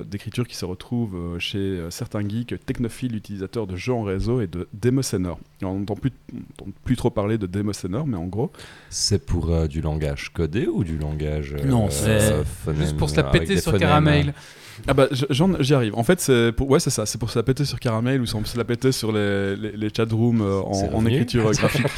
d'écriture 0.04 0.46
qui 0.46 0.56
se 0.56 0.64
retrouve 0.64 1.16
euh, 1.16 1.38
chez 1.38 1.58
euh, 1.58 1.90
certains 1.90 2.26
geeks 2.28 2.54
technophiles 2.64 3.16
utilisateurs 3.16 3.66
de 3.66 3.76
jeux 3.76 3.92
en 3.92 4.02
réseau 4.02 4.40
et 4.40 4.46
de 4.46 4.68
Demoscénor. 4.72 5.38
Alors, 5.60 5.74
On 5.74 5.78
n'entend 5.80 5.96
plus, 5.96 6.12
plus 6.84 6.96
trop 6.96 7.10
parler 7.10 7.38
de 7.38 7.46
Demoscénor, 7.46 8.06
mais 8.06 8.16
en 8.16 8.26
gros, 8.26 8.50
C'est 8.90 9.24
pour 9.24 9.50
euh, 9.52 9.66
du 9.66 9.80
langage 9.80 10.32
codé 10.32 10.66
ou 10.66 10.84
du 10.84 10.96
langage. 10.98 11.54
euh, 11.58 11.64
Non, 11.66 11.88
c'est 11.90 12.20
Juste 12.76 12.96
pour 12.96 13.10
se 13.10 13.16
la 13.16 13.24
péter 13.24 13.56
sur 13.60 13.72
phonèmes, 13.72 13.88
Caramel. 13.88 14.34
Ah 14.86 14.94
bah 14.94 15.08
j'y 15.60 15.74
arrive. 15.74 15.94
En 15.94 16.02
fait 16.04 16.20
c'est 16.20 16.52
pour 16.52 16.68
ouais 16.70 16.80
c'est 16.80 16.90
ça, 16.90 17.06
c'est 17.06 17.18
pour 17.18 17.30
se 17.30 17.38
la 17.38 17.42
péter 17.42 17.64
sur 17.64 17.80
Caramel 17.80 18.20
ou 18.20 18.26
se 18.26 18.58
la 18.58 18.64
péter 18.64 18.92
sur 18.92 19.12
les, 19.12 19.56
les, 19.56 19.72
les 19.72 19.88
chatrooms 19.94 20.40
euh, 20.42 20.60
en, 20.60 21.06
écriture 21.06 21.46
euh, 21.48 21.52
graphique. 21.52 21.86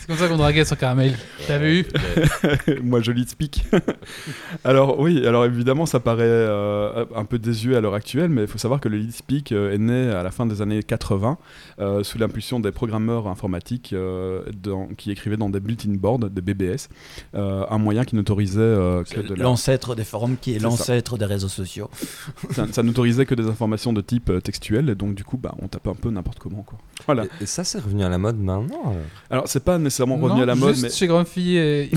C'est 0.00 0.06
comme 0.06 0.16
ça 0.16 0.28
qu'on 0.28 0.36
draguait 0.38 0.64
sur 0.64 0.76
Caramel. 0.76 1.14
T'as 1.46 1.58
vu 1.58 1.86
Moi 2.82 3.00
je 3.00 3.12
speak. 3.28 3.64
alors 4.64 4.98
oui, 4.98 5.26
alors 5.26 5.44
évidemment 5.44 5.86
ça 5.86 6.00
paraît 6.00 6.24
euh, 6.24 7.04
un 7.14 7.24
peu 7.24 7.38
désuet 7.38 7.76
à 7.76 7.80
l'heure 7.80 7.94
actuelle, 7.94 8.28
mais 8.30 8.42
il 8.42 8.48
faut 8.48 8.58
savoir 8.58 8.80
que 8.80 8.88
le 8.88 8.98
lead 8.98 9.12
speak 9.12 9.52
euh, 9.52 9.72
est 9.72 9.78
né 9.78 10.10
à 10.10 10.22
la 10.22 10.30
fin 10.30 10.46
des 10.46 10.62
années 10.62 10.82
80 10.82 11.38
euh, 11.78 12.02
sous 12.02 12.18
l'impulsion 12.18 12.60
des 12.60 12.72
programmeurs 12.72 13.28
informatiques 13.28 13.92
euh, 13.92 14.42
dans- 14.62 14.88
qui 14.96 15.10
écrivaient 15.10 15.36
dans 15.36 15.50
des 15.50 15.60
bulletin 15.60 15.92
boards, 15.94 16.18
des 16.18 16.40
BBS, 16.40 16.88
euh, 17.34 17.64
un 17.68 17.78
moyen 17.78 18.04
qui 18.04 18.16
n'autorisait 18.16 18.60
euh, 18.60 19.04
que 19.04 19.20
de 19.20 19.34
la- 19.34 19.44
L'ancêtre 19.44 19.94
des 19.94 20.04
forums 20.04 20.36
qui 20.40 20.50
est, 20.52 20.54
C'est 20.54 20.60
ça. 20.60 20.66
l'ancêtre 20.66 21.18
des 21.18 21.24
réseaux 21.24 21.48
sociaux. 21.50 21.90
ça, 22.50 22.66
ça 22.72 22.82
n'autorisait 22.82 23.26
que 23.26 23.34
des 23.34 23.46
informations 23.46 23.92
de 23.92 24.00
type 24.00 24.30
euh, 24.30 24.40
textuel, 24.40 24.88
et 24.88 24.94
donc 24.94 25.14
du 25.14 25.24
coup 25.24 25.36
bah 25.36 25.54
on 25.60 25.68
tapait 25.68 25.90
un 25.90 25.94
peu 25.94 26.10
n'importe 26.10 26.38
comment 26.38 26.62
quoi. 26.62 26.78
Voilà. 27.06 27.24
Et, 27.24 27.28
et 27.42 27.46
ça, 27.46 27.64
c'est 27.64 27.78
revenu 27.80 28.02
à 28.04 28.08
la 28.08 28.18
mode 28.18 28.38
maintenant. 28.38 28.80
alors. 28.82 28.94
Alors 29.30 29.48
c'est 29.48 29.64
pas 29.64 29.78
nécessairement 29.78 30.16
revenu 30.16 30.36
Non, 30.38 30.42
à 30.42 30.46
la 30.46 30.54
mode, 30.54 30.70
juste 30.70 30.82
mais 30.84 30.90
chez 30.90 31.06
Grumpy 31.06 31.56
et 31.56 31.90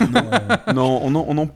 non, 0.74 1.00
on, 1.02 1.14
en- 1.14 1.24
on, 1.28 1.38
en- 1.38 1.50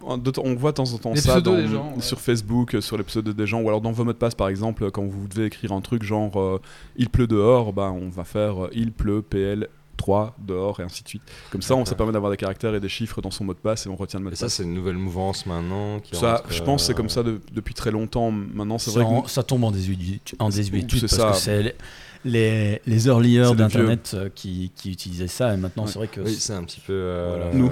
on 0.44 0.54
voit 0.54 0.70
de 0.72 0.76
temps 0.76 0.92
en 0.92 0.98
temps 0.98 1.12
Les 1.12 1.20
ça 1.20 1.32
pseudos 1.32 1.54
dans- 1.56 1.62
des 1.62 1.68
gens, 1.68 1.92
ouais. 1.96 2.02
sur 2.02 2.20
Facebook, 2.20 2.74
euh, 2.74 2.80
sur 2.80 2.96
les 2.96 3.04
pseudos 3.04 3.34
des 3.34 3.46
gens, 3.46 3.60
ou 3.60 3.68
alors 3.68 3.80
dans 3.80 3.92
vos 3.92 4.04
mots 4.04 4.12
de 4.12 4.18
passe 4.18 4.34
par 4.34 4.48
exemple, 4.48 4.90
quand 4.90 5.04
vous 5.04 5.28
devez 5.28 5.46
écrire 5.46 5.72
un 5.72 5.80
truc 5.80 6.02
genre 6.02 6.40
euh, 6.40 6.60
il 6.96 7.08
pleut 7.08 7.26
dehors, 7.26 7.72
bah, 7.72 7.90
on 7.92 8.08
va 8.08 8.24
faire 8.24 8.64
euh, 8.64 8.70
il 8.72 8.92
pleut 8.92 9.22
PL 9.22 9.68
3 10.02 10.34
dehors 10.40 10.80
et 10.80 10.82
ainsi 10.82 11.02
de 11.04 11.08
suite. 11.08 11.22
Comme 11.50 11.62
ça, 11.62 11.76
on, 11.76 11.84
ça 11.84 11.94
permet 11.94 12.12
d'avoir 12.12 12.30
des 12.32 12.36
caractères 12.36 12.74
et 12.74 12.80
des 12.80 12.88
chiffres 12.88 13.22
dans 13.22 13.30
son 13.30 13.44
mot 13.44 13.54
de 13.54 13.58
passe 13.58 13.86
et 13.86 13.88
on 13.88 13.94
retient 13.96 14.18
le 14.18 14.24
mot 14.24 14.30
de 14.30 14.34
Et 14.34 14.36
ça, 14.36 14.46
passe. 14.46 14.54
c'est 14.54 14.64
une 14.64 14.74
nouvelle 14.74 14.96
mouvance 14.98 15.46
maintenant. 15.46 16.00
Qui 16.00 16.16
Ça, 16.16 16.36
rentre, 16.36 16.52
je 16.52 16.62
pense 16.62 16.82
que 16.82 16.86
c'est 16.88 16.92
euh, 16.92 16.96
comme 16.96 17.08
ça 17.08 17.22
de- 17.22 17.40
depuis 17.52 17.74
très 17.74 17.90
longtemps. 17.92 18.30
Maintenant, 18.32 18.78
c'est 18.78 18.90
Ça, 18.90 19.00
vrai 19.00 19.14
en- 19.14 19.22
que 19.22 19.30
ça 19.30 19.42
tombe 19.44 19.62
en 19.64 19.70
désuétude, 19.70 20.20
en 20.40 20.48
désuétude 20.48 21.00
parce 21.02 21.12
ça. 21.14 21.30
que 21.30 21.36
c'est 21.36 21.76
les, 22.24 22.80
les 22.86 23.08
earliers 23.08 23.50
d'Internet 23.56 24.12
euh, 24.14 24.28
qui, 24.34 24.70
qui 24.76 24.92
utilisaient 24.92 25.26
ça. 25.26 25.54
Et 25.54 25.56
maintenant, 25.56 25.84
Ouais. 25.84 25.90
c'est 25.90 25.98
vrai 25.98 26.08
que. 26.08 26.20
Oui, 26.20 26.34
c'est 26.38 26.52
un 26.52 26.62
petit 26.64 26.80
peu. 26.80 26.92
euh, 26.92 27.36
Voilà. 27.36 27.54
Nous. 27.54 27.70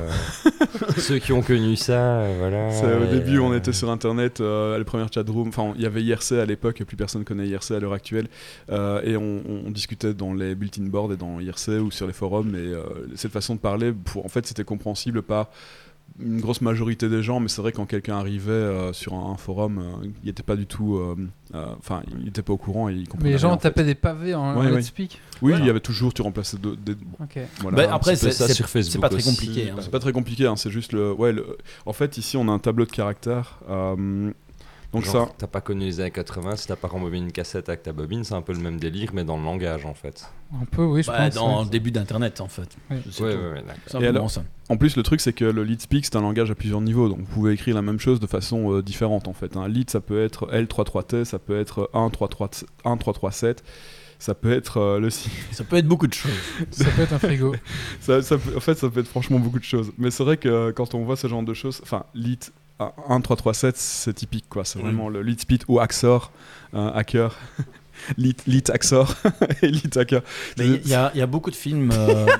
ceux 0.98 1.18
qui 1.18 1.32
ont 1.32 1.42
connu 1.42 1.76
ça, 1.76 2.20
euh, 2.20 2.36
voilà. 2.38 2.98
Au 2.98 3.04
et, 3.04 3.18
début, 3.18 3.38
on 3.38 3.54
était 3.54 3.72
sur 3.72 3.90
Internet, 3.90 4.40
euh, 4.40 4.76
les 4.78 4.84
premières 4.84 5.12
chatrooms. 5.12 5.48
Enfin, 5.48 5.72
il 5.76 5.82
y 5.82 5.86
avait 5.86 6.02
IRC 6.02 6.32
à 6.32 6.46
l'époque, 6.46 6.82
plus 6.84 6.96
personne 6.96 7.24
connaît 7.24 7.46
IRC 7.48 7.72
à 7.72 7.78
l'heure 7.80 7.92
actuelle. 7.92 8.28
Euh, 8.70 9.00
et 9.02 9.16
on, 9.16 9.42
on 9.66 9.70
discutait 9.70 10.14
dans 10.14 10.32
les 10.34 10.54
bulletin 10.54 10.82
boards 10.84 11.12
et 11.12 11.16
dans 11.16 11.40
IRC 11.40 11.80
ou 11.80 11.90
sur 11.90 12.06
les 12.06 12.12
forums. 12.12 12.54
Et 12.54 12.58
euh, 12.58 12.82
cette 13.14 13.32
façon 13.32 13.54
de 13.54 13.60
parler, 13.60 13.92
pour, 13.92 14.24
en 14.24 14.28
fait, 14.28 14.46
c'était 14.46 14.64
compréhensible 14.64 15.22
par 15.22 15.48
une 16.18 16.40
grosse 16.40 16.60
majorité 16.60 17.08
des 17.08 17.22
gens. 17.22 17.40
Mais 17.40 17.48
c'est 17.48 17.60
vrai, 17.62 17.72
quand 17.72 17.86
quelqu'un 17.86 18.16
arrivait 18.16 18.50
euh, 18.50 18.92
sur 18.92 19.14
un, 19.14 19.32
un 19.32 19.36
forum, 19.36 19.78
euh, 19.78 20.06
il 20.22 20.26
n'était 20.26 20.42
pas 20.42 20.56
du 20.56 20.66
tout. 20.66 20.96
euh, 20.96 21.16
euh, 21.54 21.66
Enfin, 21.78 22.02
il 22.18 22.24
n'était 22.24 22.42
pas 22.42 22.52
au 22.52 22.56
courant 22.56 22.88
et 22.88 22.94
il 22.94 23.08
comprenait 23.08 23.30
Mais 23.30 23.32
les 23.34 23.38
gens 23.38 23.48
rien, 23.48 23.56
en 23.56 23.58
fait. 23.58 23.68
tapaient 23.68 23.84
des 23.84 23.94
pavés 23.94 24.34
en, 24.34 24.56
Ouais, 24.58 24.66
let's 24.66 24.74
ouais. 24.74 24.82
speak. 24.82 25.20
Oui, 25.42 25.50
Voilà. 25.52 25.64
il 25.64 25.66
y 25.66 25.70
avait 25.70 25.80
toujours, 25.80 26.12
tu 26.12 26.22
remplaçais 26.22 26.58
de- 26.58 26.74
des. 26.74 26.92
Ok. 27.20 27.38
Voilà. 27.60 27.76
Bah, 27.86 27.94
après, 27.94 28.16
c'est 28.16 28.28
pas 29.00 29.08
très 29.08 29.22
compliqué. 29.22 29.70
hein. 29.70 29.76
C'est 29.80 29.90
pas 29.90 29.98
très 30.00 30.12
compliqué, 30.12 30.46
hein, 30.46 30.56
c'est 30.56 30.70
juste 30.70 30.92
le. 30.92 31.12
Ouais, 31.12 31.32
le- 31.32 31.56
en 31.86 31.92
fait, 31.92 32.18
ici, 32.18 32.36
on 32.36 32.48
a 32.48 32.52
un 32.52 32.58
tableau 32.58 32.84
de 32.84 32.90
caractères. 32.90 33.58
Donc 34.92 35.04
genre, 35.04 35.28
ça. 35.28 35.34
T'as 35.38 35.46
pas 35.46 35.60
connu 35.60 35.84
les 35.84 36.00
années 36.00 36.10
80, 36.10 36.56
si 36.56 36.66
t'as 36.66 36.76
pas 36.76 36.88
rembobiné 36.88 37.26
une 37.26 37.32
cassette 37.32 37.68
avec 37.68 37.82
ta 37.82 37.92
bobine, 37.92 38.24
c'est 38.24 38.34
un 38.34 38.42
peu 38.42 38.52
le 38.52 38.58
même 38.58 38.80
délire, 38.80 39.10
mais 39.14 39.22
dans 39.24 39.36
le 39.36 39.44
langage 39.44 39.86
en 39.86 39.94
fait. 39.94 40.24
Un 40.60 40.64
peu, 40.64 40.82
oui, 40.84 41.02
je 41.02 41.06
Bah, 41.08 41.26
pense. 41.26 41.34
dans 41.34 41.58
ouais. 41.58 41.64
le 41.64 41.70
début 41.70 41.90
d'Internet, 41.92 42.40
en 42.40 42.48
fait. 42.48 42.76
Oui. 42.90 42.96
C'est 43.10 43.22
Ouais, 43.22 44.06
alors 44.08 44.30
ça. 44.30 44.42
En 44.68 44.76
plus, 44.76 44.96
le 44.96 45.02
truc, 45.04 45.20
c'est 45.20 45.32
que 45.32 45.44
le 45.44 45.62
lead 45.64 45.80
speak, 45.80 46.04
c'est 46.04 46.16
un 46.16 46.20
langage 46.22 46.50
à 46.50 46.54
plusieurs 46.56 46.80
niveaux. 46.80 47.08
Donc, 47.08 47.18
vous 47.18 47.24
pouvez 47.34 47.52
écrire 47.52 47.74
la 47.76 47.82
même 47.82 48.00
chose 48.00 48.18
de 48.20 48.26
façon 48.26 48.72
euh, 48.72 48.82
différente, 48.82 49.28
en 49.28 49.32
fait. 49.32 49.56
Un 49.56 49.68
lead, 49.68 49.90
ça 49.90 50.00
peut 50.00 50.22
être 50.24 50.48
L33T, 50.52 51.24
ça 51.24 51.38
peut 51.38 51.58
être 51.58 51.88
133 51.92 52.48
1337, 52.84 53.62
ça 54.18 54.34
peut 54.34 54.52
être 54.52 54.78
euh, 54.78 54.98
le 55.00 55.10
si- 55.10 55.30
Ça 55.52 55.62
peut 55.64 55.76
être 55.76 55.86
beaucoup 55.88 56.06
de 56.08 56.14
choses. 56.14 56.32
Ça 56.72 56.84
peut 56.96 57.02
être 57.02 57.12
un 57.12 57.18
frigo. 57.18 57.54
ça, 58.00 58.20
ça 58.22 58.36
peut- 58.36 58.56
En 58.56 58.60
fait, 58.60 58.74
ça 58.74 58.88
peut 58.90 59.00
être 59.00 59.08
franchement 59.08 59.38
beaucoup 59.38 59.58
de 59.60 59.64
choses. 59.64 59.92
Mais 59.98 60.10
c'est 60.10 60.24
vrai 60.24 60.36
que 60.36 60.48
euh, 60.48 60.72
quand 60.72 60.94
on 60.94 61.04
voit 61.04 61.16
ce 61.16 61.26
genre 61.28 61.42
de 61.44 61.54
choses, 61.54 61.80
enfin, 61.82 62.04
lead 62.80 63.08
1337, 63.08 63.76
c'est 63.76 64.14
typique, 64.14 64.46
quoi. 64.48 64.64
C'est 64.64 64.78
Oui. 64.78 64.84
vraiment 64.84 65.08
le 65.08 65.22
lead 65.22 65.40
speed 65.40 65.64
ou 65.68 65.80
Axor, 65.80 66.32
un 66.72 66.88
hacker. 66.88 67.36
lead, 68.16 68.40
lead 68.46 68.70
Axor 68.70 69.14
et 69.62 69.68
lead 69.68 69.96
hacker. 69.96 70.22
Mais 70.58 70.66
il 70.66 70.88
y, 70.88 70.94
a- 70.94 71.10
il 71.14 71.18
y 71.18 71.22
a 71.22 71.26
beaucoup 71.26 71.50
de 71.50 71.56
films. 71.56 71.90
euh, 71.92 72.26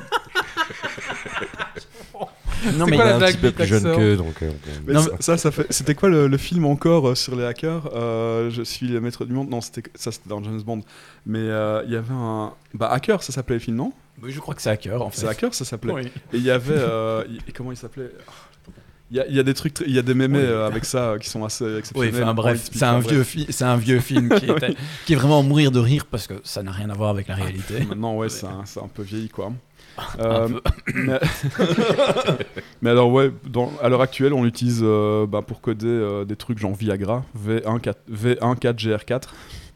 non, 2.75 2.87
mais 2.87 2.97
quoi 2.97 3.05
Il 3.07 3.09
est 3.09 3.19
la 3.19 3.27
un 3.27 3.31
petit 3.31 3.37
peu 3.39 3.53
plus 3.53 3.67
jeune 3.67 3.83
qu'eux, 3.97 4.17
donc. 4.17 4.43
euh, 4.43 4.51
Mais 4.87 4.93
Non, 4.95 5.03
ça, 5.03 5.11
ça, 5.21 5.37
ça 5.39 5.51
fait. 5.51 5.67
C'était 5.71 5.95
quoi 5.95 6.09
le, 6.09 6.27
le 6.29 6.37
film 6.37 6.65
encore 6.67 7.09
euh, 7.11 7.15
sur 7.15 7.35
les 7.37 7.45
hackers? 7.45 7.91
Euh, 7.95 8.51
Je 8.51 8.63
suis 8.63 8.87
le 8.89 9.01
maître 9.01 9.25
du 9.25 9.33
monde. 9.33 9.49
Non, 9.51 9.61
c'était 9.61 9.83
ça, 9.95 10.13
c'était 10.13 10.29
dans 10.29 10.43
James 10.43 10.61
Bond. 10.63 10.83
Mais 11.27 11.39
euh, 11.41 11.83
il 11.87 11.93
y 11.93 11.97
avait 11.97 12.13
un. 12.13 12.53
Bah, 12.75 12.89
Hacker, 12.93 13.23
ça 13.23 13.33
s'appelait 13.33 13.57
le 13.57 13.61
film, 13.61 13.77
non? 13.77 13.93
Oui, 14.23 14.33
je 14.33 14.41
crois 14.41 14.55
que 14.55 14.61
c'est 14.61 14.69
Hacker, 14.71 15.01
en 15.01 15.09
fait. 15.11 15.21
C'est 15.23 15.29
Hacker, 15.29 15.55
ça 15.55 15.65
s'appelait. 15.65 15.93
Oui. 15.95 16.03
Et 16.33 16.37
il 16.37 16.43
y 16.43 16.51
avait. 16.51 16.75
euh, 16.77 17.25
et 17.49 17.53
comment 17.53 17.73
il 17.73 17.77
s'appelait? 17.79 18.11
Il 19.11 19.17
y, 19.17 19.21
a, 19.21 19.27
il 19.27 19.35
y 19.35 19.39
a 19.41 19.43
des 19.43 19.55
trucs, 19.55 19.81
il 19.87 19.93
y 19.95 19.99
a 19.99 20.03
des 20.03 20.15
mémés 20.15 20.39
Oui. 20.39 20.45
euh, 20.45 20.67
avec 20.67 20.85
ça 20.85 21.11
euh, 21.11 21.19
qui 21.19 21.29
sont 21.29 21.45
assez 21.45 21.65
Oui, 21.65 21.79
exceptionnels. 21.79 22.15
enfin 22.23 22.31
en 22.31 22.35
bref, 22.35 22.69
c'est 22.73 22.85
un, 22.85 22.99
enfin, 22.99 23.09
vieux 23.09 23.17
bref. 23.19 23.27
fi- 23.29 23.47
c'est 23.51 23.65
un 23.65 23.77
vieux 23.77 24.01
film 24.01 24.29
qui, 24.39 24.47
était- 24.51 24.75
qui 25.07 25.13
est 25.15 25.17
vraiment 25.17 25.41
à 25.41 25.43
mourir 25.43 25.71
de 25.73 25.81
rire 25.81 26.07
parce 26.11 26.27
que 26.29 26.35
ça 26.45 26.63
n'a 26.63 26.71
rien 26.71 26.91
à 26.91 26.95
voir 26.95 27.11
avec 27.11 27.27
la 27.29 27.35
réalité. 27.35 27.81
Maintenant, 27.89 28.15
ouais, 28.17 28.29
c'est 28.29 28.47
un, 28.47 28.63
c'est 28.65 28.81
un 28.81 28.89
peu 28.93 29.03
vieilli, 29.03 29.29
quoi. 29.29 29.53
Euh, 30.21 30.49
peu. 30.49 30.61
mais... 30.95 31.21
mais 32.83 32.91
alors, 32.91 33.11
ouais, 33.11 33.31
dans, 33.47 33.71
à 33.83 33.89
l'heure 33.89 34.01
actuelle, 34.01 34.33
on 34.33 34.45
l'utilise 34.45 34.81
euh, 34.83 35.27
bah, 35.27 35.43
pour 35.43 35.61
coder 35.61 35.87
euh, 35.89 36.25
des 36.25 36.37
trucs 36.37 36.59
genre 36.59 36.75
Viagra, 36.75 37.25
V1, 37.47 37.81
4, 37.81 37.99
V1 38.11 38.59
4 38.59 38.77
GR4, 38.79 39.23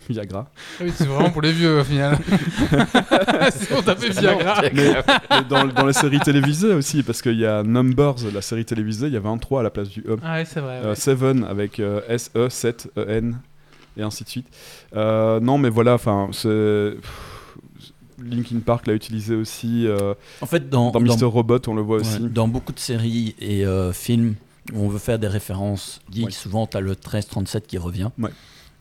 Viagra. 0.11 0.51
Oui, 0.81 0.93
c'est 0.95 1.07
vraiment 1.07 1.31
pour 1.31 1.43
les 1.43 1.53
vieux 1.53 1.81
au 1.81 1.85
final. 1.85 2.19
si 3.53 3.73
on 3.73 3.83
tapait 3.83 4.11
Viagra. 4.11 4.63
Mais, 4.73 4.95
mais 5.31 5.45
dans, 5.49 5.67
dans 5.67 5.87
les 5.87 5.93
séries 5.93 6.21
télévisées 6.21 6.73
aussi, 6.75 7.03
parce 7.03 7.23
qu'il 7.23 7.39
y 7.39 7.47
a 7.47 7.63
Numbers, 7.63 8.17
la 8.33 8.43
série 8.43 8.65
télévisée, 8.65 9.07
il 9.09 9.13
y 9.13 9.17
avait 9.17 9.29
un 9.29 9.39
3 9.39 9.61
à 9.61 9.63
la 9.63 9.71
place 9.71 9.89
du 9.89 10.01
E. 10.07 10.17
Ah 10.23 10.37
oui, 10.39 10.45
c'est 10.47 10.61
vrai. 10.61 10.81
ouais. 10.81 10.87
Euh, 10.87 10.95
Seven 10.95 11.45
avec 11.45 11.81
euh, 11.81 12.01
SE, 12.19 12.49
7, 12.49 12.89
EN, 12.97 13.33
et 13.97 14.03
ainsi 14.03 14.25
de 14.25 14.29
suite. 14.29 14.47
Euh, 14.97 15.41
non, 15.41 15.59
mais 15.59 15.69
voilà, 15.71 15.95
enfin, 15.95 16.29
c'est. 16.33 16.95
Linkin 18.23 18.61
Park 18.65 18.87
l'a 18.87 18.95
utilisé 18.95 19.35
aussi. 19.35 19.87
euh, 19.87 20.15
En 20.41 20.47
fait, 20.47 20.69
dans, 20.71 20.91
dans 20.93 21.01
dans- 21.01 21.17
Mr. 21.17 21.25
Robot, 21.25 21.59
on 21.67 21.75
le 21.75 21.83
voit 21.83 21.97
ouais, 21.99 22.03
aussi. 22.03 22.21
dans 22.21 22.47
beaucoup 22.49 22.73
de 22.73 22.79
séries 22.79 23.35
et 23.41 23.67
euh, 23.67 23.93
films 23.93 24.35
où 24.73 24.81
on 24.85 24.89
veut 24.89 24.99
faire 25.01 25.19
des 25.19 25.27
références 25.29 26.01
geeks, 26.13 26.27
Ouais. 26.27 26.31
souvent 26.31 26.67
tu 26.67 26.77
as 26.77 26.81
le 26.81 26.91
1337 26.91 27.67
qui 27.67 27.77
revient. 27.77 28.11
Ouais. 28.19 28.31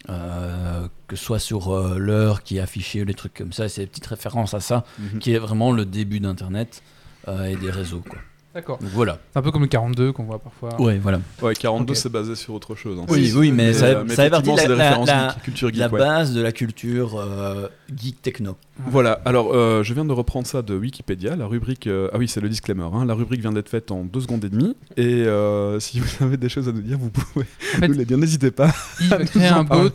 Euh, 0.09 0.87
que 1.07 1.15
ce 1.15 1.23
soit 1.23 1.39
sur 1.39 1.73
euh, 1.73 1.97
l'heure 1.97 2.43
qui 2.43 2.57
est 2.57 2.59
affichée, 2.59 3.05
les 3.05 3.13
trucs 3.13 3.33
comme 3.33 3.53
ça, 3.53 3.69
c'est 3.69 3.81
des 3.81 3.87
petites 3.87 4.05
références 4.07 4.53
à 4.53 4.59
ça, 4.59 4.83
Mhm. 4.99 5.19
qui 5.19 5.33
est 5.33 5.39
vraiment 5.39 5.71
le 5.71 5.85
début 5.85 6.19
d'Internet 6.19 6.83
euh, 7.29 7.45
et 7.45 7.55
des 7.55 7.71
réseaux. 7.71 8.01
Quoi. 8.07 8.19
D'accord. 8.53 8.77
Donc 8.77 8.89
voilà. 8.93 9.17
C'est 9.31 9.39
un 9.39 9.41
peu 9.41 9.51
comme 9.51 9.63
le 9.63 9.67
42 9.67 10.11
qu'on 10.11 10.25
voit 10.25 10.37
parfois. 10.37 10.79
Ouais, 10.79 10.99
voilà. 10.99 11.19
Ouais, 11.41 11.55
42, 11.55 11.91
Ok. 11.93 11.97
c'est 11.97 12.11
basé 12.11 12.35
sur 12.35 12.53
autre 12.53 12.75
chose. 12.75 12.99
hein. 12.99 13.05
Oui, 13.09 13.33
oui, 13.35 13.51
mais 13.51 13.69
euh, 13.69 13.73
ça, 13.73 14.03
mais 14.03 14.13
ça 14.15 14.23
fait 14.25 14.29
partie 14.29 14.49
effectivement, 14.51 14.55
de 14.55 14.59
c'est 14.61 14.67
la, 14.67 14.73
des 14.75 14.77
la- 14.77 14.85
références 14.89 15.07
la- 15.07 15.29
geek, 15.29 15.41
culture 15.43 15.67
geek, 15.69 15.77
la 15.79 15.87
ouais. 15.89 15.99
base 15.99 16.33
de 16.33 16.41
la 16.41 16.51
culture 16.51 17.19
euh, 17.19 17.67
geek 17.95 18.21
techno. 18.21 18.55
Voilà, 18.87 19.13
alors 19.25 19.53
euh, 19.55 19.81
je 19.81 19.93
viens 19.95 20.05
de 20.05 20.11
reprendre 20.13 20.45
ça 20.45 20.61
de 20.61 20.75
Wikipédia, 20.75 21.35
la 21.35 21.47
rubrique, 21.47 21.87
euh, 21.87 22.09
ah 22.13 22.17
oui 22.17 22.27
c'est 22.27 22.41
le 22.41 22.49
disclaimer, 22.49 22.87
hein, 22.93 23.05
la 23.05 23.13
rubrique 23.13 23.41
vient 23.41 23.51
d'être 23.51 23.69
faite 23.69 23.91
en 23.91 24.03
deux 24.03 24.21
secondes 24.21 24.43
et 24.45 24.49
demie, 24.49 24.75
et 24.97 25.23
euh, 25.25 25.79
si 25.81 25.99
vous 25.99 26.23
avez 26.23 26.37
des 26.37 26.49
choses 26.49 26.67
à 26.69 26.71
nous 26.71 26.81
dire, 26.81 26.97
vous 26.99 27.09
pouvez 27.11 27.45
En 27.75 27.79
fait, 27.79 27.87
nous 27.87 27.93
les 27.95 28.05
dire, 28.05 28.17
n'hésitez 28.17 28.51
pas. 28.51 28.71
il 29.01 29.07
va 29.09 29.17
créer 29.25 29.47
un 29.47 29.63
bot. 29.63 29.89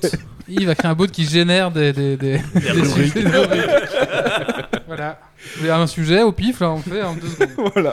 Il 0.51 0.64
va 0.66 0.75
créer 0.75 0.90
un 0.90 0.94
bot 0.94 1.07
qui 1.07 1.25
génère 1.27 1.71
des, 1.71 1.92
des, 1.92 2.16
des, 2.16 2.38
des 2.55 2.71
rubriques. 2.71 3.14
Voilà. 4.99 5.21
Vous 5.55 5.59
voulez 5.61 5.71
un 5.71 5.87
sujet 5.87 6.23
au 6.23 6.33
pif, 6.33 6.61
là, 6.61 6.71
on 6.71 6.79
fait 6.79 7.03
en 7.03 7.15
deux 7.15 7.29
secondes. 7.29 7.71
voilà. 7.75 7.93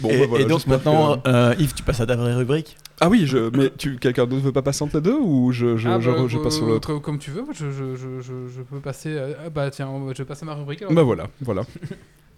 Bon, 0.00 0.08
et, 0.08 0.18
bah, 0.20 0.26
voilà, 0.28 0.44
et 0.44 0.48
donc 0.48 0.66
maintenant, 0.66 1.18
que- 1.18 1.28
euh, 1.28 1.54
Yves, 1.58 1.74
tu 1.74 1.82
passes 1.82 2.00
à 2.00 2.06
ta 2.06 2.16
vraie 2.16 2.34
rubrique? 2.34 2.76
Ah 3.00 3.08
oui, 3.08 3.26
je... 3.26 3.50
mais 3.56 3.70
tu... 3.76 3.96
quelqu'un 3.98 4.26
d'autre 4.26 4.42
veut 4.42 4.52
pas 4.52 4.62
passer 4.62 4.82
entre 4.82 4.96
les 4.96 5.02
deux, 5.02 5.18
ou 5.18 5.52
je, 5.52 5.76
je, 5.76 5.88
Ah, 5.88 6.00
je, 6.00 6.10
bah, 6.10 6.24
je 6.26 6.38
passe 6.38 6.56
sur 6.56 6.64
euh, 6.66 6.70
l'autre? 6.70 6.94
Comme, 6.98 7.18
tu 7.18 7.30
veux, 7.30 7.44
je, 7.52 7.70
je, 7.70 7.96
je, 7.96 8.20
je, 8.20 8.32
je 8.56 8.62
peux 8.62 8.80
passer. 8.80 9.18
à- 9.18 9.26
ah, 9.46 9.50
bah 9.50 9.70
tiens, 9.70 9.88
je 10.12 10.18
vais 10.18 10.24
passer 10.24 10.42
à 10.44 10.46
ma 10.46 10.54
rubrique. 10.54 10.82
alors. 10.82 10.92
Bah 10.94 11.02
voilà, 11.02 11.26
voilà. 11.42 11.62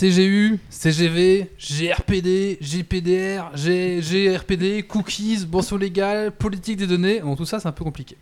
CGU, 0.00 0.58
CGV, 0.70 1.50
GRPD, 1.58 2.56
GPDR, 2.62 3.50
GRPD, 3.54 4.82
cookies, 4.84 5.44
bourse 5.44 5.74
légale, 5.74 6.32
politique 6.32 6.78
des 6.78 6.86
données. 6.86 7.20
Bon, 7.20 7.36
tout 7.36 7.44
ça, 7.44 7.60
c'est 7.60 7.68
un 7.68 7.72
peu 7.72 7.84
compliqué. 7.84 8.16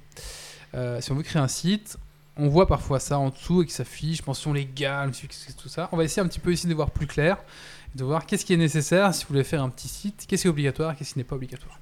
Euh, 0.75 1.01
si 1.01 1.13
on 1.13 1.15
veut 1.15 1.23
créer 1.23 1.41
un 1.41 1.47
site, 1.47 1.97
on 2.37 2.49
voit 2.49 2.67
parfois 2.67 2.99
ça 2.99 3.21
en 3.21 3.31
dessous 3.31 3.63
et 3.63 3.67
qui 3.67 3.73
s'affiche, 3.73 4.27
mention 4.27 4.53
légale, 4.53 5.13
tout 5.57 5.69
ça. 5.69 5.89
On 5.93 5.97
va 5.97 6.03
essayer 6.03 6.21
un 6.21 6.27
petit 6.27 6.41
peu 6.41 6.53
ici 6.53 6.67
de 6.67 6.75
voir 6.75 6.91
plus 6.91 7.07
clair, 7.07 7.37
de 7.95 8.03
voir 8.03 8.27
qu'est-ce 8.27 8.45
qui 8.45 8.55
est 8.55 8.57
nécessaire 8.57 9.15
si 9.15 9.23
vous 9.23 9.29
voulez 9.29 9.45
faire 9.45 9.63
un 9.63 9.69
petit 9.69 9.87
site, 9.87 10.25
qu'est-ce 10.27 10.43
qui 10.43 10.49
est 10.49 10.51
obligatoire, 10.51 10.97
qu'est-ce 10.97 11.13
qui 11.13 11.21
n'est 11.21 11.25
pas 11.25 11.37
obligatoire. 11.37 11.79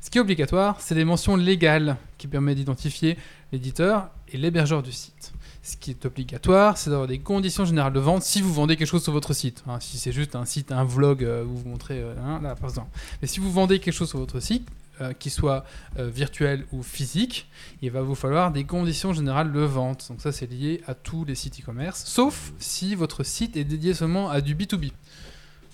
Ce 0.00 0.10
qui 0.10 0.18
est 0.18 0.20
obligatoire, 0.20 0.80
c'est 0.80 0.94
des 0.94 1.04
mentions 1.04 1.34
légales 1.34 1.96
qui 2.18 2.28
permettent 2.28 2.58
d'identifier 2.58 3.18
l'éditeur 3.50 4.10
et 4.28 4.36
l'hébergeur 4.36 4.84
du 4.84 4.92
site. 4.92 5.32
Ce 5.64 5.76
qui 5.76 5.90
est 5.90 6.06
obligatoire, 6.06 6.78
c'est 6.78 6.90
d'avoir 6.90 7.08
des 7.08 7.18
conditions 7.18 7.64
générales 7.64 7.92
de 7.92 7.98
vente 7.98 8.22
si 8.22 8.40
vous 8.40 8.52
vendez 8.52 8.76
quelque 8.76 8.86
chose 8.86 9.02
sur 9.02 9.12
votre 9.12 9.32
site. 9.32 9.64
hein. 9.66 9.80
si 9.80 9.98
c'est 9.98 10.12
juste 10.12 10.36
un 10.36 10.44
site, 10.44 10.70
un 10.70 10.84
vlog 10.84 11.24
euh, 11.24 11.44
où 11.44 11.56
vous 11.56 11.68
montrez, 11.68 12.00
euh, 12.00 12.14
hein, 12.22 12.38
là 12.42 12.54
par 12.54 12.70
exemple. 12.70 12.90
Mais 13.20 13.26
si 13.26 13.40
vous 13.40 13.50
vendez 13.50 13.80
quelque 13.80 13.94
chose 13.94 14.10
sur 14.10 14.18
votre 14.18 14.38
site, 14.40 14.68
euh, 15.00 15.12
qui 15.12 15.28
soit 15.28 15.64
euh, 15.98 16.08
virtuel 16.08 16.66
ou 16.70 16.84
physique, 16.84 17.48
il 17.82 17.90
va 17.90 18.02
vous 18.02 18.14
falloir 18.14 18.52
des 18.52 18.62
conditions 18.62 19.12
générales 19.12 19.50
de 19.50 19.58
vente. 19.58 20.06
Donc 20.08 20.20
ça, 20.20 20.30
c'est 20.30 20.46
lié 20.46 20.82
à 20.86 20.94
tous 20.94 21.24
les 21.24 21.34
sites 21.34 21.58
e-commerce, 21.60 22.04
sauf 22.04 22.52
si 22.60 22.94
votre 22.94 23.24
site 23.24 23.56
est 23.56 23.64
dédié 23.64 23.92
seulement 23.92 24.30
à 24.30 24.40
du 24.40 24.54
B2B. 24.54 24.92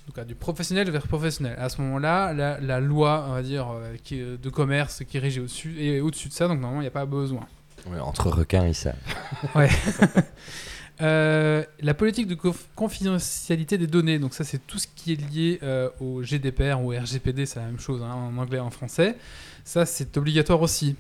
Donc 0.07 0.17
à 0.17 0.25
du 0.25 0.35
professionnel 0.35 0.91
vers 0.91 1.07
professionnel. 1.07 1.55
À 1.59 1.69
ce 1.69 1.83
moment-là, 1.83 2.33
la, 2.33 2.81
loi, 2.81 3.27
on 3.29 3.33
va 3.35 3.43
dire, 3.43 3.67
euh, 3.71 4.39
de 4.39 4.49
commerce 4.49 5.05
qui 5.05 5.19
régit 5.19 5.41
au-dessus 5.41 6.01
au-dessus 6.01 6.29
de 6.29 6.33
ça, 6.33 6.49
donc 6.49 6.59
normalement, 6.59 6.81
il 6.81 6.85
n'y 6.85 6.89
a 6.89 6.91
pas 6.91 7.05
besoin. 7.05 7.47
Ouais, 7.87 7.99
entre 8.01 8.29
requins, 8.31 8.67
ils 8.67 8.75
savent. 8.75 8.97
Euh, 11.03 11.65
la 11.81 11.95
politique 11.95 12.27
de 12.27 12.35
conf- 12.35 12.67
confidentialité 12.77 13.79
des 13.79 13.87
données, 13.87 14.19
donc 14.19 14.35
ça 14.35 14.45
c'est 14.45 14.59
tout 14.67 14.79
ce 14.79 14.87
qui 14.95 15.13
est 15.15 15.31
lié 15.33 15.59
euh, 15.63 15.89
au 15.99 16.23
GDPR 16.23 16.79
ou 16.83 16.91
RGPD, 16.91 17.47
c'est 17.47 17.59
la 17.59 17.65
même 17.67 17.79
chose 17.81 18.03
hein, 18.03 18.13
en 18.13 18.37
anglais 18.37 18.59
et 18.59 18.61
en 18.61 18.69
français. 18.69 19.17
Ça 19.65 19.87
c'est 19.87 20.15
obligatoire 20.19 20.61
aussi. 20.61 20.97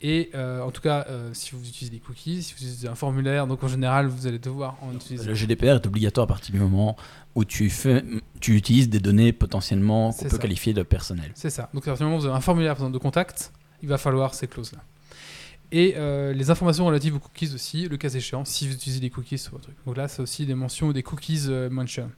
Et 0.00 0.30
euh, 0.34 0.62
en 0.62 0.70
tout 0.70 0.80
cas, 0.80 1.04
euh, 1.10 1.30
si 1.34 1.54
vous 1.54 1.60
utilisez 1.60 1.90
des 1.90 1.98
cookies, 2.00 2.42
si 2.42 2.54
vous 2.54 2.60
utilisez 2.60 2.88
un 2.88 2.94
formulaire, 2.94 3.46
donc 3.46 3.62
en 3.62 3.68
général, 3.68 4.06
vous 4.06 4.26
allez 4.26 4.38
devoir 4.38 4.76
en 4.82 4.94
utiliser. 4.94 5.26
Le 5.26 5.34
GDPR 5.34 5.66
est 5.76 5.86
obligatoire 5.86 6.24
à 6.24 6.28
partir 6.28 6.52
du 6.52 6.60
moment 6.60 6.96
où 7.34 7.44
tu, 7.44 7.68
fais, 7.70 8.02
tu 8.40 8.56
utilises 8.56 8.88
des 8.88 8.98
données 8.98 9.32
potentiellement 9.32 10.10
qu'on 10.12 10.24
peut 10.24 10.28
ça. 10.30 10.38
qualifier 10.38 10.72
de 10.72 10.82
personnelles. 10.82 11.30
C'est 11.34 11.50
ça. 11.50 11.68
Donc, 11.72 11.84
à 11.84 11.90
partir 11.90 11.98
du 11.98 12.04
moment 12.04 12.16
où 12.16 12.20
vous 12.20 12.26
avez 12.26 12.36
un 12.36 12.40
formulaire 12.40 12.72
par 12.74 12.86
exemple, 12.86 12.94
de 12.94 13.02
contact, 13.02 13.52
il 13.82 13.88
va 13.88 13.98
falloir 13.98 14.34
ces 14.34 14.48
clauses-là. 14.48 14.80
Et 15.74 15.94
euh, 15.96 16.34
les 16.34 16.50
informations 16.50 16.84
relatives 16.84 17.16
aux 17.16 17.18
cookies 17.18 17.54
aussi, 17.54 17.88
le 17.88 17.96
cas 17.96 18.10
échéant, 18.10 18.44
si 18.44 18.68
vous 18.68 18.74
utilisez 18.74 19.00
des 19.00 19.08
cookies 19.08 19.38
sur 19.38 19.52
votre 19.52 19.64
truc. 19.64 19.76
Donc 19.86 19.96
là, 19.96 20.06
c'est 20.06 20.20
aussi 20.20 20.44
des 20.44 20.54
mentions 20.54 20.92
des 20.92 21.02
cookies 21.02 21.46
euh, 21.48 21.70
mention. 21.70 22.10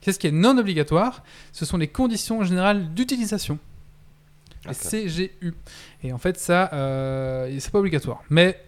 Qu'est-ce 0.00 0.18
qui 0.20 0.28
est 0.28 0.32
non 0.32 0.56
obligatoire? 0.56 1.24
Ce 1.52 1.64
sont 1.64 1.76
les 1.76 1.88
conditions 1.88 2.44
générales 2.44 2.94
d'utilisation. 2.94 3.58
Les. 4.68 5.08
CGU. 5.08 5.54
Et 6.04 6.12
en 6.12 6.18
fait, 6.18 6.38
ça, 6.38 6.70
euh, 6.72 7.52
c'est 7.58 7.72
pas 7.72 7.80
obligatoire. 7.80 8.22
Mais 8.30 8.60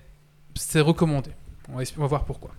c'est 0.57 0.81
recommandé. 0.81 1.31
On 1.73 1.77
va, 1.77 1.85
on 1.99 2.01
va 2.01 2.07
voir 2.09 2.25
pourquoi. 2.25 2.51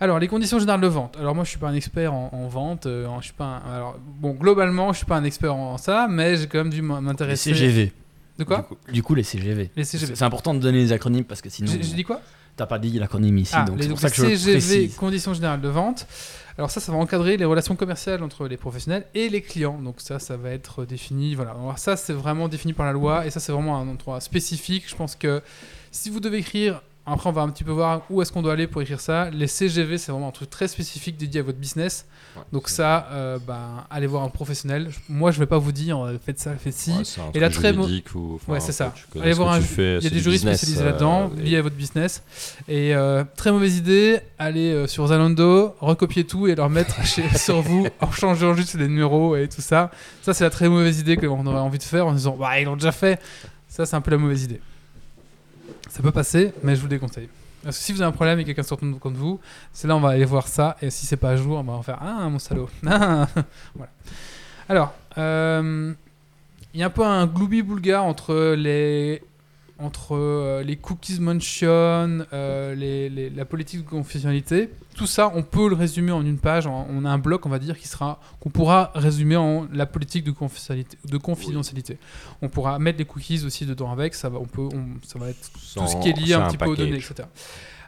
Alors, 0.00 0.18
les 0.20 0.28
conditions 0.28 0.58
générales 0.60 0.80
de 0.80 0.86
vente. 0.86 1.16
Alors, 1.18 1.34
moi, 1.34 1.42
je 1.44 1.50
suis 1.50 1.58
pas 1.58 1.68
un 1.68 1.74
expert 1.74 2.14
en, 2.14 2.30
en 2.32 2.46
vente. 2.48 2.86
euh, 2.86 3.06
en- 3.06 3.20
je 3.20 3.26
suis 3.26 3.34
pas 3.34 3.60
un- 3.66 3.74
alors, 3.74 3.98
bon, 3.98 4.30
globalement, 4.32 4.92
je 4.92 4.98
suis 4.98 5.06
pas 5.06 5.16
un 5.16 5.24
expert 5.24 5.54
en, 5.54 5.76
ça, 5.76 6.06
mais 6.08 6.36
j'ai 6.36 6.46
quand 6.46 6.58
même 6.58 6.70
dû 6.72 6.80
m'intéresser. 6.80 7.50
CGV. 7.52 7.92
De 8.38 8.44
quoi 8.44 8.58
du 8.58 8.62
coup, 8.62 8.76
du 8.92 9.02
coup, 9.02 9.14
les 9.14 9.22
CGV. 9.22 9.70
Les 9.76 9.84
CGV. 9.84 10.14
C'est 10.14 10.24
important 10.24 10.54
de 10.54 10.60
donner 10.60 10.78
les 10.78 10.92
acronymes 10.92 11.24
parce 11.24 11.42
que 11.42 11.50
sinon, 11.50 11.70
J'ai 11.72 11.78
dit 11.78 12.04
quoi 12.04 12.20
t'as 12.58 12.66
pas 12.66 12.78
dit 12.78 12.98
l'acronyme 12.98 13.38
ici. 13.38 13.54
Ah, 13.56 13.64
donc 13.64 13.78
c'est 13.80 13.88
pour 13.88 14.00
ça 14.00 14.10
que 14.10 14.16
je 14.16 14.36
CGV, 14.36 14.88
conditions 14.88 15.32
générales 15.32 15.60
de 15.60 15.68
vente. 15.68 16.06
Alors 16.58 16.70
ça, 16.70 16.80
ça 16.80 16.90
va 16.90 16.98
encadrer 16.98 17.36
les 17.36 17.44
relations 17.44 17.76
commerciales 17.76 18.22
entre 18.22 18.48
les 18.48 18.56
professionnels 18.56 19.06
et 19.14 19.28
les 19.28 19.40
clients. 19.40 19.80
Donc 19.80 20.00
ça, 20.00 20.18
ça 20.18 20.36
va 20.36 20.50
être 20.50 20.84
défini. 20.84 21.36
Voilà. 21.36 21.52
Alors 21.52 21.78
ça, 21.78 21.96
c'est 21.96 22.12
vraiment 22.12 22.48
défini 22.48 22.72
par 22.72 22.84
la 22.84 22.92
loi 22.92 23.26
et 23.26 23.30
ça, 23.30 23.38
c'est 23.38 23.52
vraiment 23.52 23.78
un 23.78 23.88
endroit 23.88 24.20
spécifique. 24.20 24.84
Je 24.88 24.96
pense 24.96 25.14
que 25.14 25.40
si 25.92 26.10
vous 26.10 26.18
devez 26.20 26.38
écrire, 26.38 26.82
après 27.12 27.28
on 27.28 27.32
va 27.32 27.42
un 27.42 27.48
petit 27.50 27.64
peu 27.64 27.72
voir 27.72 28.02
où 28.10 28.20
est-ce 28.22 28.32
qu'on 28.32 28.42
doit 28.42 28.52
aller 28.52 28.66
pour 28.66 28.82
écrire 28.82 29.00
ça. 29.00 29.30
Les 29.30 29.46
CGV, 29.46 29.98
c'est 29.98 30.12
vraiment 30.12 30.28
un 30.28 30.32
truc 30.32 30.50
très 30.50 30.68
spécifique 30.68 31.16
dédié 31.16 31.40
à 31.40 31.42
votre 31.42 31.58
business. 31.58 32.06
Ouais, 32.36 32.42
Donc 32.52 32.68
ça, 32.68 33.08
euh, 33.12 33.38
ben, 33.46 33.84
allez 33.90 34.06
voir 34.06 34.22
un 34.22 34.28
professionnel. 34.28 34.90
Moi, 35.08 35.30
je 35.30 35.38
vais 35.38 35.46
pas 35.46 35.58
vous 35.58 35.72
dire, 35.72 35.98
euh, 36.04 36.18
faites 36.24 36.38
ça, 36.38 36.54
faites 36.56 36.74
ci. 36.74 36.90
Ouais, 36.90 36.96
un 37.18 37.32
Et 37.34 37.40
la 37.40 37.48
truc 37.50 37.62
très 37.62 37.72
juridique 37.72 38.14
ou- 38.14 38.34
enfin, 38.36 38.52
Ouais, 38.52 38.60
c'est 38.60 38.72
ça. 38.72 38.94
Allez 39.20 39.32
voir 39.32 39.52
un 39.52 39.60
fais, 39.60 39.98
Il 39.98 40.04
y 40.04 40.06
a 40.06 40.10
des 40.10 40.20
juristes 40.20 40.46
spécialisés 40.46 40.82
euh, 40.82 40.86
là-dedans, 40.86 41.30
et- 41.38 41.42
liés 41.42 41.56
à 41.56 41.62
votre 41.62 41.76
business. 41.76 42.22
Et 42.68 42.94
euh, 42.94 43.24
très 43.36 43.50
mauvaise 43.52 43.76
idée, 43.76 44.20
allez 44.38 44.72
euh, 44.72 44.86
sur 44.86 45.06
Zalando, 45.08 45.74
recopier 45.80 46.24
tout 46.24 46.46
et 46.46 46.54
leur 46.54 46.68
mettre 46.70 47.04
chez, 47.06 47.22
sur 47.38 47.60
vous 47.62 47.86
en 48.00 48.10
changeant 48.12 48.54
juste 48.54 48.74
les 48.74 48.88
numéros 48.88 49.36
et 49.36 49.48
tout 49.48 49.60
ça. 49.62 49.90
Ça, 50.22 50.34
c'est 50.34 50.44
la 50.44 50.50
très 50.50 50.68
mauvaise 50.68 50.98
idée 51.00 51.16
qu'on 51.16 51.46
aurait 51.46 51.58
envie 51.58 51.78
de 51.78 51.82
faire 51.82 52.06
en 52.06 52.12
disant, 52.12 52.36
bah, 52.38 52.60
ils 52.60 52.64
l'ont 52.64 52.76
déjà 52.76 52.92
fait. 52.92 53.20
Ça, 53.68 53.84
c'est 53.86 53.96
un 53.96 54.00
peu 54.00 54.10
la 54.10 54.18
mauvaise 54.18 54.44
idée. 54.44 54.60
Ça 55.88 56.02
peut 56.02 56.12
passer, 56.12 56.52
mais 56.62 56.76
je 56.76 56.80
vous 56.80 56.88
déconseille. 56.88 57.28
Parce 57.62 57.76
que 57.78 57.82
si 57.82 57.92
vous 57.92 58.00
avez 58.00 58.08
un 58.08 58.12
problème 58.12 58.38
et 58.38 58.44
quelqu'un 58.44 58.62
se 58.62 58.72
retourne 58.72 58.98
contre 58.98 59.16
vous, 59.16 59.40
c'est 59.72 59.88
là 59.88 59.96
on 59.96 60.00
va 60.00 60.10
aller 60.10 60.24
voir 60.24 60.46
ça. 60.46 60.76
Et 60.80 60.90
si 60.90 61.06
c'est 61.06 61.16
pas 61.16 61.30
à 61.30 61.36
jour, 61.36 61.58
on 61.58 61.62
va 61.62 61.72
en 61.72 61.82
faire 61.82 61.98
Ah, 62.00 62.28
mon 62.28 62.38
salaud. 62.38 62.68
Ah. 62.86 63.26
voilà. 63.74 63.92
Alors, 64.68 64.94
euh, 65.16 65.92
il 66.74 66.80
y 66.80 66.82
a 66.82 66.86
un 66.86 66.90
peu 66.90 67.04
un 67.04 67.26
gloubi-boulga 67.26 68.02
entre 68.02 68.54
les, 68.54 69.22
entre 69.80 70.16
euh, 70.16 70.62
les 70.64 70.76
cookies 70.76 71.20
mention, 71.20 71.66
euh, 72.32 72.74
les- 72.74 73.08
les- 73.08 73.30
la 73.30 73.44
politique 73.44 73.84
de 73.84 73.88
confidentialité. 73.88 74.70
Tout 74.96 75.06
ça, 75.06 75.30
on 75.34 75.42
peut 75.44 75.68
le 75.68 75.76
résumer 75.76 76.10
en 76.12 76.24
une 76.24 76.38
page. 76.38 76.66
on 76.66 77.04
a 77.04 77.10
un 77.10 77.18
bloc, 77.18 77.46
on 77.46 77.48
va 77.48 77.58
dire, 77.60 77.78
qui 77.78 77.86
sera 77.86 78.20
qu'on 78.40 78.50
pourra 78.50 78.90
résumer 78.94 79.36
en 79.36 79.68
la 79.72 79.86
politique 79.86 80.24
de 80.24 80.32
confidentialité. 80.32 80.98
De 81.04 81.16
confidentialité. 81.16 81.98
On 82.42 82.48
pourra 82.48 82.78
mettre 82.80 82.98
les 82.98 83.04
cookies 83.04 83.44
aussi 83.44 83.66
dedans 83.66 83.92
avec. 83.92 84.14
Ça 84.14 84.28
va, 84.28 84.38
on 84.40 84.46
peut, 84.46 84.62
on- 84.72 84.98
ça 85.06 85.18
va 85.18 85.28
être 85.30 85.50
tout 85.52 85.86
ce 85.86 85.96
qui 86.02 86.08
est 86.08 86.12
lié 86.18 86.34
un 86.34 86.42
un 86.44 86.48
petit 86.48 86.56
peu 86.56 86.66
aux 86.66 86.74
données, 86.76 86.96
etc. 86.96 87.28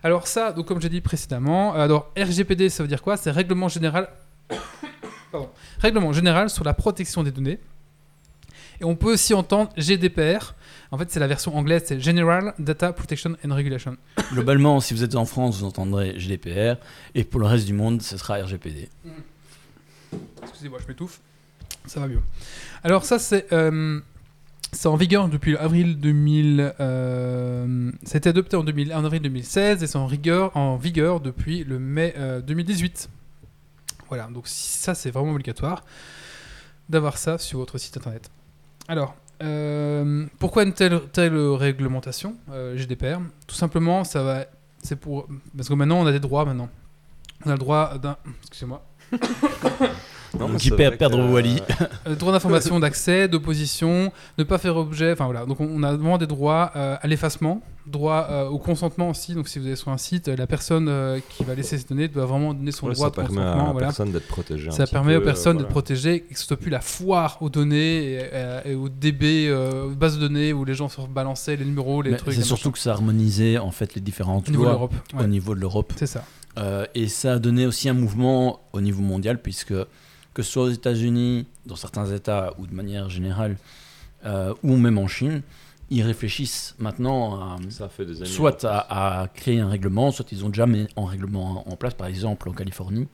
Alors 0.03 0.27
ça, 0.29 0.53
donc 0.53 0.67
comme 0.67 0.81
j'ai 0.81 0.89
dit 0.89 1.01
précédemment, 1.01 1.75
alors 1.75 2.11
RGPD, 2.17 2.69
ça 2.71 2.83
veut 2.85 2.89
dire 2.89 3.03
quoi? 3.03 3.17
C'est 3.17 3.31
règlement 3.33 3.69
général, 3.69 4.09
Pardon. 5.33 5.49
règlement 5.81 6.13
général 6.13 6.49
sur 6.51 6.65
la 6.65 6.73
protection 6.75 7.23
des 7.23 7.31
données. 7.33 7.59
Et 8.81 8.85
on 8.85 8.97
peut 8.97 9.13
aussi 9.13 9.35
entendre 9.35 9.71
GDPR. 9.77 10.55
En 10.93 10.99
fait, 10.99 11.11
c'est 11.11 11.21
la 11.21 11.29
version 11.29 11.57
anglaise, 11.57 11.83
c'est 11.87 12.01
General 12.01 12.53
Data 12.59 12.93
Protection 12.93 13.37
and 13.45 13.55
Regulation. 13.55 13.97
Globalement, 14.33 14.81
si 14.81 14.93
vous 14.93 15.05
êtes 15.05 15.15
en 15.15 15.25
France, 15.25 15.61
vous 15.61 15.67
entendrez 15.67 16.19
GDPR. 16.19 16.81
Et 17.15 17.23
pour 17.23 17.39
le 17.39 17.47
reste 17.47 17.67
du 17.67 17.73
monde, 17.73 18.03
ce 18.03 18.17
sera 18.17 18.43
RGPD. 18.43 18.89
Excusez-moi, 20.43 20.81
je 20.83 20.89
m'étouffe. 20.89 21.21
Ça 21.87 22.01
va 22.01 22.09
mieux. 22.09 22.21
Alors 22.83 23.05
ça, 23.05 23.21
c'est 23.21 23.53
euh, 23.53 24.01
en 24.85 24.97
vigueur 24.97 25.29
depuis 25.29 25.57
avril 25.57 26.01
2000. 26.01 26.75
Euh, 26.81 27.93
ça 28.03 28.17
a 28.17 28.19
été 28.19 28.29
adopté 28.29 28.57
en, 28.57 28.65
2000 28.65 28.93
en 28.93 29.05
avril 29.05 29.23
2016 29.23 29.83
et 29.83 29.87
c'est 29.87 29.97
en 29.97 30.07
vigueur, 30.07 30.57
en 30.57 30.77
vigueur 30.77 31.21
depuis 31.21 31.63
le 31.63 31.79
mai 31.79 32.15
euh, 32.17 32.41
2018. 32.41 33.09
Voilà, 34.09 34.27
donc 34.27 34.49
ça 34.49 34.97
c'est 34.97 35.13
vraiment 35.13 35.31
obligatoire 35.31 35.85
d'avoir 36.89 37.17
ça 37.17 37.39
sur 37.39 37.61
votre 37.61 37.79
site 37.79 37.97
internet. 37.97 38.29
Alors, 38.89 39.15
euh, 39.43 40.27
pourquoi 40.39 40.65
une 40.65 40.73
telle, 40.73 41.01
telle 41.13 41.37
réglementation 41.37 42.37
euh, 42.51 42.77
GDPR 42.77 43.21
Tout 43.47 43.55
simplement, 43.55 44.05
ça 44.05 44.23
va, 44.23 44.45
c'est 44.83 44.97
pour 44.97 45.29
parce 45.57 45.69
que 45.69 45.75
maintenant 45.75 46.01
on 46.01 46.07
a 46.07 46.13
des 46.13 46.21
droits 46.21 46.45
maintenant. 46.45 46.69
On 47.47 47.51
a 47.51 47.53
le 47.53 47.59
droit 47.59 47.97
d'un, 47.99 48.17
excusez-moi, 48.43 48.83
Non, 50.39 50.49
Donc, 50.49 50.65
il 50.65 50.73
perd- 50.75 50.97
perdre 50.97 51.19
Wally. 51.31 51.61
euh, 51.81 51.85
Euh, 52.07 52.15
droit 52.15 52.33
d'information, 52.33 52.79
d'accès, 52.81 53.27
d'opposition, 53.29 54.13
ne 54.39 54.45
pas 54.45 54.59
faire 54.59 54.77
objet, 54.77 55.13
enfin 55.13 55.25
voilà. 55.27 55.45
Donc 55.45 55.61
on, 55.61 55.83
a 55.83 55.93
vraiment 55.95 56.19
des 56.19 56.27
droits 56.27 56.71
euh, 56.77 56.97
à 57.01 57.07
l'effacement, 57.09 57.61
droit 57.87 58.29
euh, 58.31 58.47
au 58.49 58.59
consentement 58.59 59.11
aussi. 59.11 59.35
Donc 59.35 59.49
si 59.49 59.59
vous 59.59 59.67
êtes 59.69 59.77
sur 59.77 59.91
un 59.91 59.99
site, 59.99 60.29
la 60.29 60.47
personne 60.47 60.89
euh, 60.89 61.19
qui 61.31 61.45
va 61.45 61.55
laisser 61.55 61.77
ces 61.79 61.85
données 61.85 62.09
doit 62.09 62.27
vraiment 62.27 62.55
donner 62.55 62.71
son 62.73 62.87
ouais, 62.89 62.95
droit 62.95 63.07
ça 63.07 63.11
de 63.11 63.27
permet 63.27 63.41
à 63.41 63.45
consentement. 63.45 63.67
la 63.67 63.73
Voilà. 63.73 63.87
personne 63.89 64.13
d'être 64.13 64.29
protégée. 64.29 64.71
Ça 64.71 64.87
permet 64.87 65.17
aux 65.17 65.21
peu, 65.21 65.25
personnes 65.27 65.57
euh, 65.57 65.61
d'être 65.61 65.69
protégées 65.71 66.21
que 66.21 66.39
ce 66.39 66.47
soit 66.47 66.57
plus 66.57 66.71
la 66.71 66.81
foire 66.81 67.39
aux 67.41 67.51
données 67.51 68.13
et, 68.13 68.19
euh, 68.33 68.61
et 68.65 68.75
aux 68.75 68.89
DB, 68.89 69.49
euh, 69.49 69.87
aux 69.87 69.91
bases 69.97 70.17
de 70.17 70.21
données 70.21 70.53
où 70.53 70.65
les 70.65 70.75
gens 70.75 70.89
se 70.89 71.01
balançaient 71.03 71.57
les 71.57 71.65
numéros, 71.65 72.03
les 72.03 72.13
Mais 72.13 72.17
trucs. 72.17 72.35
C'est 72.35 72.43
surtout 72.43 72.71
que 72.71 72.79
ça 72.79 72.93
harmonisait 72.93 73.59
en 73.59 73.73
fait 73.73 73.95
les 73.95 74.01
différentes 74.01 74.49
au 74.49 74.53
niveau 74.53 74.63
de 74.63 74.69
lois 74.69 74.73
l'Europe. 74.75 74.95
au 75.15 75.19
Ouais, 75.19 75.27
niveau 75.27 75.55
de 75.55 75.61
l'Europe. 75.61 75.93
C'est 75.97 76.07
ça. 76.07 76.25
Euh, 76.59 76.85
et 76.95 77.09
ça 77.09 77.35
a 77.35 77.39
donné 77.39 77.67
aussi 77.67 77.89
un 77.89 77.95
mouvement 77.95 78.61
au 78.73 78.81
niveau 78.81 79.03
mondial, 79.03 79.41
puisque 79.41 79.75
que 80.35 80.43
ce 80.43 80.53
soit 80.53 80.65
aux 80.65 80.71
États-Unis, 80.71 81.47
dans 81.67 81.77
certains 81.77 82.07
États 82.13 82.55
ou 82.59 82.67
de 82.67 82.75
manière 82.75 83.09
générale, 83.09 83.57
euh, 84.25 84.55
ou 84.63 84.77
même 84.77 84.99
en 84.99 85.09
Chine, 85.09 85.43
ils 85.91 86.03
réfléchissent 86.03 86.75
maintenant 86.79 87.35
à, 87.41 87.57
Ça 87.69 87.89
fait 87.89 88.05
des 88.07 88.19
années. 88.19 88.27
soit 88.31 88.65
à, 88.65 89.23
à 89.23 89.29
créer 89.29 89.59
un 89.61 89.69
règlement, 89.69 90.13
soit 90.13 90.31
ils 90.31 90.45
ont 90.45 90.49
déjà 90.49 90.67
mis 90.67 90.87
un 90.97 91.07
règlement 91.07 91.69
en 91.69 91.77
place. 91.77 91.95
Par 91.95 92.07
exemple, 92.07 92.49
en 92.49 92.53
Californie, 92.53 93.09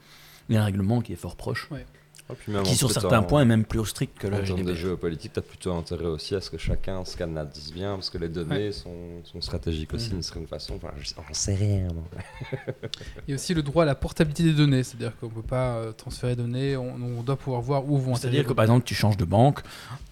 il 0.49 0.55
y 0.55 0.57
a 0.57 0.61
un 0.61 0.65
règlement 0.65 1.01
qui 1.01 1.13
est 1.13 1.17
fort 1.17 1.35
proche, 1.35 1.69
Ah, 2.29 2.33
puis 2.37 2.51
même 2.51 2.63
qui 2.63 2.71
en 2.71 2.75
sur 2.75 2.91
certains 2.91 3.19
en- 3.19 3.23
points 3.23 3.41
est 3.43 3.45
même 3.45 3.63
plus 3.63 3.85
strict 3.85 4.17
que 4.19 4.27
En 4.27 4.31
le 4.37 4.43
termes 4.43 4.63
de 4.63 4.73
géopolitique, 4.73 5.31
tu 5.33 5.39
as 5.39 5.41
plutôt 5.41 5.73
intérêt 5.73 6.05
aussi 6.07 6.35
à 6.35 6.41
ce 6.41 6.49
que 6.49 6.57
chacun 6.57 7.05
se 7.05 7.15
canalise 7.15 7.71
bien, 7.73 7.93
parce 7.95 8.09
que 8.09 8.17
les 8.17 8.27
données 8.27 8.71
sont, 8.73 9.23
sont 9.23 9.39
stratégiques 9.41 9.93
aussi 9.93 10.07
Mm. 10.09 10.13
d'une 10.13 10.23
certaine 10.23 10.47
façon. 10.47 10.75
Enfin, 10.75 10.89
je 10.99 11.13
on 11.17 11.33
sait 11.33 11.55
rien. 11.55 11.87
non. 11.87 12.03
Il 13.27 13.29
y 13.29 13.33
a 13.33 13.35
aussi 13.35 13.53
le 13.53 13.61
droit 13.63 13.83
à 13.83 13.85
la 13.85 13.95
portabilité 13.95 14.43
des 14.43 14.53
données, 14.53 14.83
c'est-à-dire 14.83 15.17
qu'on 15.19 15.27
ne 15.27 15.31
peut 15.31 15.41
pas 15.41 15.75
euh, 15.77 15.91
transférer 15.93 16.35
des 16.35 16.41
données, 16.41 16.75
on, 16.75 16.95
on 16.95 17.23
doit 17.23 17.37
pouvoir 17.37 17.61
voir 17.61 17.89
où 17.89 17.97
vont 17.97 18.15
C'est-à-dire 18.15 18.45
que 18.45 18.53
par 18.53 18.63
exemple, 18.65 18.85
tu 18.85 18.93
changes 18.95 19.17
de 19.17 19.25
banque, 19.25 19.59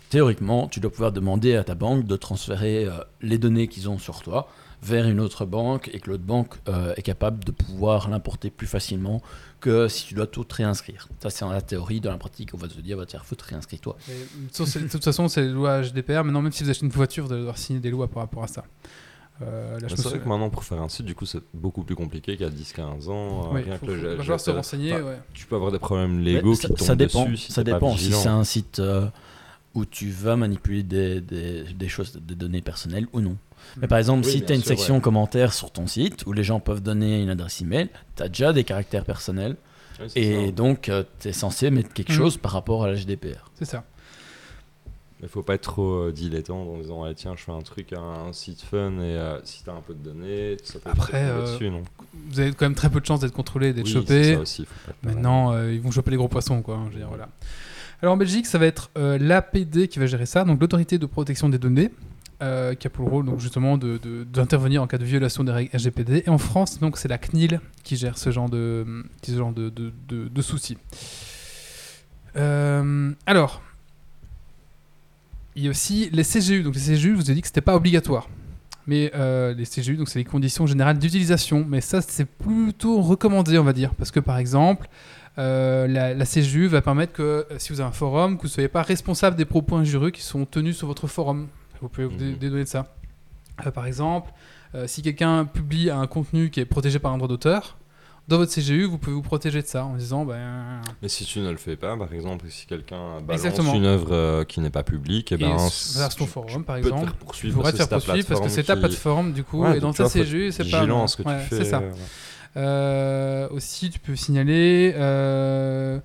théoriquement, 0.09 0.67
tu 0.67 0.79
dois 0.79 0.91
pouvoir 0.91 1.11
demander 1.11 1.55
à 1.55 1.63
ta 1.63 1.75
banque 1.75 2.05
de 2.05 2.15
transférer 2.15 2.85
euh, 2.85 2.91
les 3.21 3.37
données 3.37 3.67
qu'ils 3.67 3.89
ont 3.89 3.97
sur 3.97 4.21
toi 4.21 4.47
vers 4.81 5.07
une 5.07 5.19
autre 5.19 5.45
banque 5.45 5.89
et 5.93 5.99
que 5.99 6.11
l'autre 6.11 6.23
banque 6.23 6.53
euh, 6.67 6.93
est 6.95 7.01
capable 7.01 7.43
de 7.43 7.51
pouvoir 7.51 8.07
l'importer 8.09 8.51
plus 8.51 8.67
facilement 8.67 9.21
que 9.65 9.87
si 9.87 10.05
tu 10.07 10.13
dois 10.13 10.27
tout 10.27 10.45
réinscrire. 10.49 11.07
Ça, 11.19 11.29
c'est 11.29 11.43
dans 11.45 11.51
la 11.51 11.61
théorie. 11.61 11.99
Dans 11.99 12.11
la 12.11 12.17
pratique, 12.17 12.51
on 12.53 12.57
va 12.57 12.67
te 12.67 12.79
dire, 12.79 12.97
bah, 12.97 13.05
faut 13.23 13.35
te 13.35 13.43
réinscrire 13.43 13.79
toi. 13.81 13.97
Mais, 14.07 14.13
ça, 14.51 14.65
c'est- 14.65 14.79
de 14.79 14.87
toute 14.87 15.03
façon, 15.03 15.27
c'est 15.27 15.41
les 15.41 15.49
lois 15.49 15.81
GDPR. 15.81 16.23
Maintenant, 16.23 16.41
même 16.41 16.51
si 16.51 16.63
vous 16.63 16.69
achetez 16.69 16.85
une 16.85 16.91
voiture, 16.91 17.25
vous 17.25 17.31
allez 17.31 17.41
devoir 17.41 17.57
signer 17.57 17.79
des 17.79 17.89
lois 17.89 18.07
par 18.07 18.23
rapport 18.23 18.43
à 18.43 18.47
ça. 18.47 18.63
Euh, 19.41 19.79
me 19.81 19.89
C'est 19.89 20.01
vrai 20.03 20.19
que 20.19 20.27
maintenant, 20.29 20.49
pour 20.49 20.63
faire 20.63 20.81
un 20.81 20.87
site, 20.87 21.05
du 21.05 21.13
coup, 21.15 21.25
c'est 21.25 21.41
beaucoup 21.53 21.83
plus 21.83 21.95
compliqué 21.95 22.37
qu'il 22.37 22.45
y 22.45 22.47
a 22.47 22.51
10-15 22.51 23.09
ans. 23.09 23.47
euh, 23.47 23.55
Oui, 23.55 23.63
rien 23.63 23.77
faut- 23.77 23.85
que 23.87 23.91
le 23.91 24.17
faut- 24.17 24.23
va 24.23 24.37
se 24.37 24.43
GDPR. 24.45 24.55
renseigner. 24.57 24.93
Enfin, 24.93 25.03
ouais. 25.03 25.19
Tu 25.33 25.45
peux 25.45 25.55
avoir 25.55 25.71
des 25.71 25.79
problèmes 25.79 26.19
légaux 26.21 26.53
qui 26.55 26.61
ça, 26.61 26.67
tombent 26.69 26.77
ça 26.79 26.95
dépend. 26.95 27.25
dessus 27.25 27.37
si 27.37 27.51
ça 27.51 27.63
dépend. 27.63 27.97
Si 27.97 28.11
c'est 28.13 28.29
un 28.29 28.43
site 28.45 28.79
euh, 28.79 29.07
où 29.73 29.83
tu 29.83 30.09
vas 30.09 30.37
manipuler 30.37 30.83
des, 30.83 31.19
des, 31.19 31.63
des 31.63 31.89
choses, 31.89 32.13
des 32.15 32.35
données 32.35 32.61
personnelles 32.61 33.07
ou 33.11 33.19
non. 33.19 33.35
Mais 33.77 33.87
par 33.87 33.97
exemple, 33.97 34.25
Oui, 34.25 34.31
si 34.31 34.41
tu 34.43 34.51
as 34.51 34.55
une 34.55 34.61
sûr, 34.61 34.69
section 34.69 34.95
ouais. 34.95 35.01
commentaires 35.01 35.53
sur 35.53 35.71
ton 35.71 35.87
site 35.87 36.25
où 36.25 36.33
les 36.33 36.43
gens 36.43 36.59
peuvent 36.59 36.81
donner 36.81 37.21
une 37.21 37.29
adresse 37.29 37.61
email, 37.61 37.89
tu 38.15 38.23
as 38.23 38.27
déjà 38.29 38.53
des 38.53 38.63
caractères 38.63 39.05
personnels. 39.05 39.55
Et 40.15 40.47
ça. 40.47 40.51
donc, 40.51 40.91
tu 41.19 41.27
es 41.29 41.31
censé 41.33 41.69
mettre 41.71 41.93
quelque 41.93 42.11
Mhm. 42.11 42.17
chose 42.17 42.37
par 42.37 42.51
rapport 42.51 42.83
à 42.83 42.87
la 42.87 42.95
GDPR. 42.95 43.49
C'est 43.55 43.65
ça. 43.65 43.83
Il 45.23 45.29
faut 45.29 45.41
pas 45.41 45.55
être 45.55 45.61
trop 45.61 45.93
euh, 46.07 46.11
dilettante 46.11 46.67
en 46.67 46.77
disant 46.77 47.03
ah, 47.05 47.13
tiens 47.15 47.33
je 47.37 47.43
fais 47.43 47.51
un 47.51 47.61
truc 47.61 47.93
un, 47.93 48.27
un 48.27 48.33
site 48.33 48.61
fun 48.61 48.91
et 48.99 49.15
euh, 49.15 49.39
si 49.45 49.63
t'as 49.63 49.71
un 49.71 49.79
peu 49.81 49.93
de 49.93 49.99
données 50.03 50.57
ça 50.61 50.77
peut 50.77 50.89
Après, 50.89 51.13
tomber 51.13 51.23
euh, 51.23 51.53
dessus 51.53 51.69
non 51.71 51.83
Vous 52.29 52.39
avez 52.41 52.51
quand 52.51 52.65
même 52.65 52.75
très 52.75 52.89
peu 52.89 52.99
de 52.99 53.05
chances 53.05 53.21
d'être 53.21 53.31
contrôlé, 53.33 53.71
d'être 53.73 53.85
Oui, 53.85 53.93
chopé. 53.93 54.35
aussi, 54.35 54.63
être 54.63 54.95
Maintenant, 55.03 55.53
euh, 55.53 55.73
ils 55.73 55.79
vont 55.81 55.89
choper 55.89 56.11
les 56.11 56.17
gros 56.17 56.27
poissons, 56.27 56.61
quoi. 56.61 56.75
hein, 56.75 56.87
je 56.89 56.93
veux 56.95 56.99
dire, 56.99 57.07
voilà. 57.07 57.29
Alors 58.01 58.13
en 58.13 58.17
Belgique, 58.17 58.45
ça 58.45 58.57
va 58.59 58.65
être 58.65 58.91
euh, 58.97 59.17
l'APD 59.17 59.87
qui 59.87 59.97
va 59.99 60.05
gérer 60.05 60.25
ça, 60.25 60.43
donc 60.43 60.59
l'autorité 60.59 60.97
de 60.97 61.05
protection 61.05 61.47
des 61.47 61.57
données. 61.57 61.91
Euh, 62.41 62.73
qui 62.75 62.87
a 62.87 62.89
pour 62.89 63.05
le 63.05 63.11
rôle 63.11 63.25
donc 63.25 63.39
justement 63.39 63.77
de- 63.77 63.97
de- 63.97 64.23
d'intervenir 64.25 64.83
en 64.83 64.87
cas 64.87 64.97
de 64.97 65.05
violation 65.05 65.43
des 65.43 65.51
règles 65.51 65.75
RGPD. 65.75 66.23
Et 66.25 66.29
en 66.29 66.37
France, 66.37 66.79
donc 66.79 66.97
c'est 66.97 67.07
la 67.07 67.17
CNIL 67.17 67.61
qui 67.83 67.95
gère 67.95 68.17
ce 68.17 68.29
genre 68.31 68.49
de, 68.49 68.85
ce 69.25 69.31
genre 69.35 69.53
de, 69.53 69.69
de- 69.69 69.93
de- 70.09 70.27
de 70.27 70.41
soucis. 70.41 70.77
Euh, 72.35 73.11
alors, 73.25 73.61
il 75.55 75.63
y 75.63 75.67
a 75.67 75.69
aussi 75.69 76.09
les 76.11 76.23
CGU. 76.23 76.63
Donc 76.63 76.75
les 76.75 76.81
CGU, 76.81 77.11
je 77.11 77.15
vous 77.15 77.31
ai 77.31 77.33
dit 77.33 77.41
que 77.41 77.47
c'était 77.47 77.61
pas 77.61 77.75
obligatoire. 77.75 78.27
Mais 78.87 79.11
euh, 79.15 79.53
les 79.53 79.65
CGU, 79.65 79.95
donc 79.95 80.09
c'est 80.09 80.19
les 80.19 80.25
conditions 80.25 80.67
générales 80.67 80.99
d'utilisation. 80.99 81.65
Mais 81.67 81.81
ça, 81.81 82.01
c'est 82.01 82.25
plutôt 82.25 83.01
recommandé, 83.01 83.57
on 83.57 83.63
va 83.63 83.73
dire. 83.73 83.93
Parce 83.95 84.11
que 84.11 84.19
par 84.19 84.37
exemple, 84.37 84.87
la, 85.37 86.25
CGU 86.25 86.67
va 86.67 86.81
permettre 86.81 87.13
que 87.13 87.45
si 87.57 87.71
vous 87.73 87.79
avez 87.79 87.89
un 87.89 87.93
forum, 87.93 88.35
que 88.37 88.41
vous 88.43 88.47
ne 88.47 88.51
soyez 88.53 88.67
pas 88.69 88.81
responsable 88.83 89.35
des 89.37 89.45
propos 89.45 89.77
injurieux 89.77 90.11
qui 90.11 90.21
sont 90.21 90.45
tenus 90.45 90.77
sur 90.77 90.87
votre 90.87 91.07
forum. 91.07 91.47
Vous 91.85 91.89
pouvez 91.89 92.07
vous 92.07 92.13
Mhm. 92.23 92.37
dédouaner 92.37 92.63
de 92.63 92.69
ça. 92.69 92.91
Euh, 93.65 93.69
par 93.69 93.85
exemple, 93.85 94.31
euh, 94.73 94.87
si 94.87 95.03
quelqu'un 95.03 95.45
publie 95.45 95.91
un 95.91 96.07
contenu 96.07 96.49
qui 96.49 96.59
est 96.59 96.65
protégé 96.65 96.97
par 96.97 97.13
un 97.13 97.17
droit 97.17 97.27
d'auteur, 97.29 97.77
dans 98.27 98.37
votre 98.37 98.51
CGU, 98.51 98.85
vous 98.85 98.97
pouvez 98.97 99.15
vous 99.15 99.21
protéger 99.21 99.61
de 99.61 99.67
ça 99.67 99.85
en 99.85 99.93
disant 99.97 100.25
ben, 100.25 100.81
Mais 101.03 101.09
si 101.09 101.25
tu 101.25 101.37
ne 101.41 101.51
le 101.51 101.57
fais 101.57 101.75
pas, 101.75 101.95
par 101.95 102.11
exemple, 102.11 102.47
si 102.49 102.65
quelqu'un 102.65 103.21
balance 103.21 103.45
Exactement. 103.45 103.75
une 103.75 103.85
œuvre 103.85 104.11
euh, 104.13 104.43
qui 104.43 104.61
n'est 104.61 104.71
pas 104.71 104.81
publique, 104.81 105.31
et 105.31 105.35
et 105.35 105.37
ben, 105.37 105.55
vers 105.95 106.09
ton 106.15 106.25
tu- 106.25 106.31
forum, 106.31 106.63
par 106.63 106.77
tu 106.77 106.81
peux 106.81 106.89
te 106.89 106.93
exemple, 106.95 107.11
faire 107.11 107.19
poursuivre 107.19 107.55
faudrait 107.57 107.71
te 107.73 107.77
faire 107.77 107.87
poursuivre 107.87 108.27
parce 108.27 108.41
que 108.41 108.49
c'est 108.49 108.63
ta 108.63 108.73
qui- 108.73 108.79
plateforme 108.79 109.31
du 109.31 109.43
coup, 109.43 109.61
Ouais, 109.63 109.77
et 109.77 109.79
dans 109.79 109.93
ta 109.93 110.09
CGU, 110.09 110.51
c'est 110.51 110.63
pas. 110.69 110.79
vigilant 110.79 111.05
ce 111.05 111.17
que 111.17 111.21
ouais, 111.21 111.37
tu 111.43 111.49
fais. 111.49 111.57
C'est 111.57 111.65
ça. 111.69 111.83
Euh, 112.57 113.47
aussi, 113.49 113.89
tu 113.89 113.99
peux 113.99 114.15
signaler 114.15 114.93
euh, 114.95 115.99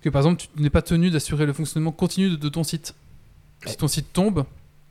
que 0.00 0.08
par 0.08 0.20
exemple, 0.22 0.40
tu 0.54 0.62
n'es 0.62 0.70
pas 0.70 0.82
tenu 0.82 1.10
d'assurer 1.10 1.46
le 1.46 1.52
fonctionnement 1.52 1.92
continu 1.92 2.30
de, 2.30 2.36
de 2.36 2.48
ton 2.48 2.64
site. 2.64 2.94
Si 3.66 3.76
ton 3.76 3.88
site 3.88 4.12
tombe, 4.12 4.44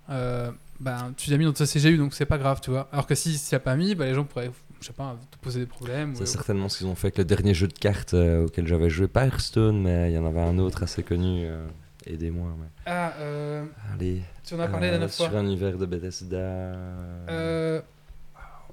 euh, 0.10 0.52
ben, 0.80 1.14
tu 1.18 1.30
l'as 1.32 1.38
mis 1.38 1.46
dans 1.46 1.54
ta 1.54 1.66
CGU, 1.66 1.98
donc 1.98 2.14
c'est 2.14 2.26
pas 2.26 2.38
grave, 2.38 2.60
tu 2.62 2.70
vois. 2.70 2.88
Alors 2.92 3.08
que 3.08 3.16
si 3.16 3.40
tu 3.40 3.54
l'as 3.56 3.60
pas 3.60 3.76
mis, 3.76 3.96
ben, 3.96 4.06
les 4.06 4.14
gens 4.14 4.24
pourraient, 4.26 4.52
je 4.82 4.88
sais 4.88 4.94
pas, 4.94 5.18
te 5.32 5.38
poser 5.38 5.62
des 5.62 5.66
problèmes. 5.66 6.16
C'est 6.16 6.24
ou- 6.24 6.26
certainement 6.28 6.70
ce 6.70 6.80
qu'ils 6.80 6.88
ont 6.88 6.96
fait 6.96 7.08
avec 7.08 7.18
le 7.18 7.26
dernier 7.26 7.54
jeu 7.54 7.68
de 7.68 7.74
cartes 7.74 8.14
euh, 8.14 8.46
auquel 8.46 8.68
j'avais 8.68 8.90
joué, 8.90 9.08
pas 9.08 9.26
Hearthstone, 9.26 9.82
mais 9.82 10.12
il 10.12 10.16
y 10.16 10.18
en 10.18 10.26
avait 10.26 10.42
un 10.42 10.58
autre 10.60 10.84
assez 10.84 11.04
connu. 11.04 11.46
euh, 11.46 11.66
Aidez-moi. 12.08 12.50
mais- 12.60 12.68
Ah, 12.86 13.14
euh, 13.20 13.66
Allez. 13.94 14.22
tu 14.44 14.54
en 14.54 14.60
as 14.60 14.68
parlé 14.68 14.88
la 14.88 14.92
dernière 15.00 15.10
fois. 15.16 15.28
Sur 15.30 15.38
un 15.38 15.44
univers 15.44 15.78
de 15.78 15.86
Bethesda. 15.88 16.38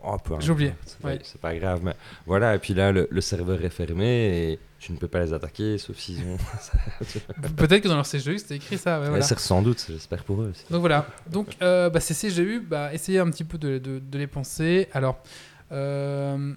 Oh, 0.05 0.17
j'ai 0.41 0.51
oublié. 0.53 0.75
c'est 0.85 1.05
Ouais. 1.05 1.21
pas- 1.41 1.55
grave, 1.55 1.81
mais 1.83 1.95
voilà. 2.27 2.55
Et 2.55 2.59
puis 2.59 2.75
là, 2.75 2.91
le, 2.93 3.07
le 3.11 3.21
serveur 3.21 3.65
est 3.65 3.71
fermé 3.71 4.53
et 4.53 4.59
tu 4.79 4.91
ne 4.93 4.97
peux 4.97 5.07
pas 5.09 5.21
les 5.25 5.33
attaquer, 5.33 5.79
sauf 5.79 5.97
s'ils 5.97 6.19
ont. 6.25 6.37
Peut-être 7.57 7.83
que 7.83 7.89
dans 7.89 7.95
leur 7.97 8.07
CGU, 8.09 8.39
c'était 8.39 8.57
écrit 8.57 8.79
ça. 8.79 9.01
ouais, 9.01 9.09
voilà. 9.09 9.23
c'est 9.23 9.39
sans 9.39 9.63
doute, 9.63 9.85
j'espère 9.89 10.25
pour 10.25 10.43
eux 10.43 10.51
aussi. 10.51 10.65
Donc 10.71 10.81
voilà. 10.81 11.07
Donc 11.31 11.57
euh, 11.63 11.89
bah, 11.91 12.01
ces 12.01 12.15
CGU, 12.15 12.61
bah, 12.61 12.93
essayez 12.93 13.19
un 13.21 13.31
petit 13.31 13.45
peu 13.45 13.59
de, 13.59 13.79
de- 13.79 14.01
de 14.01 14.19
les 14.19 14.27
penser. 14.27 14.89
Alors, 14.93 15.23
euh, 15.71 16.53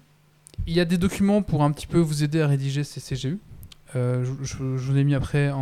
il 0.65 0.73
y 0.73 0.79
a 0.79 0.85
des 0.85 0.97
documents 0.97 1.41
pour 1.41 1.63
un 1.63 1.71
petit 1.71 1.87
peu 1.87 1.99
vous 1.99 2.23
aider 2.23 2.41
à 2.41 2.47
rédiger 2.47 2.83
ces 2.83 2.99
CGU. 3.01 3.37
Euh, 3.95 4.25
je, 4.43 4.55
vous 4.57 4.93
l'ai 4.93 5.03
mis 5.03 5.15
après 5.15 5.49
en, 5.51 5.57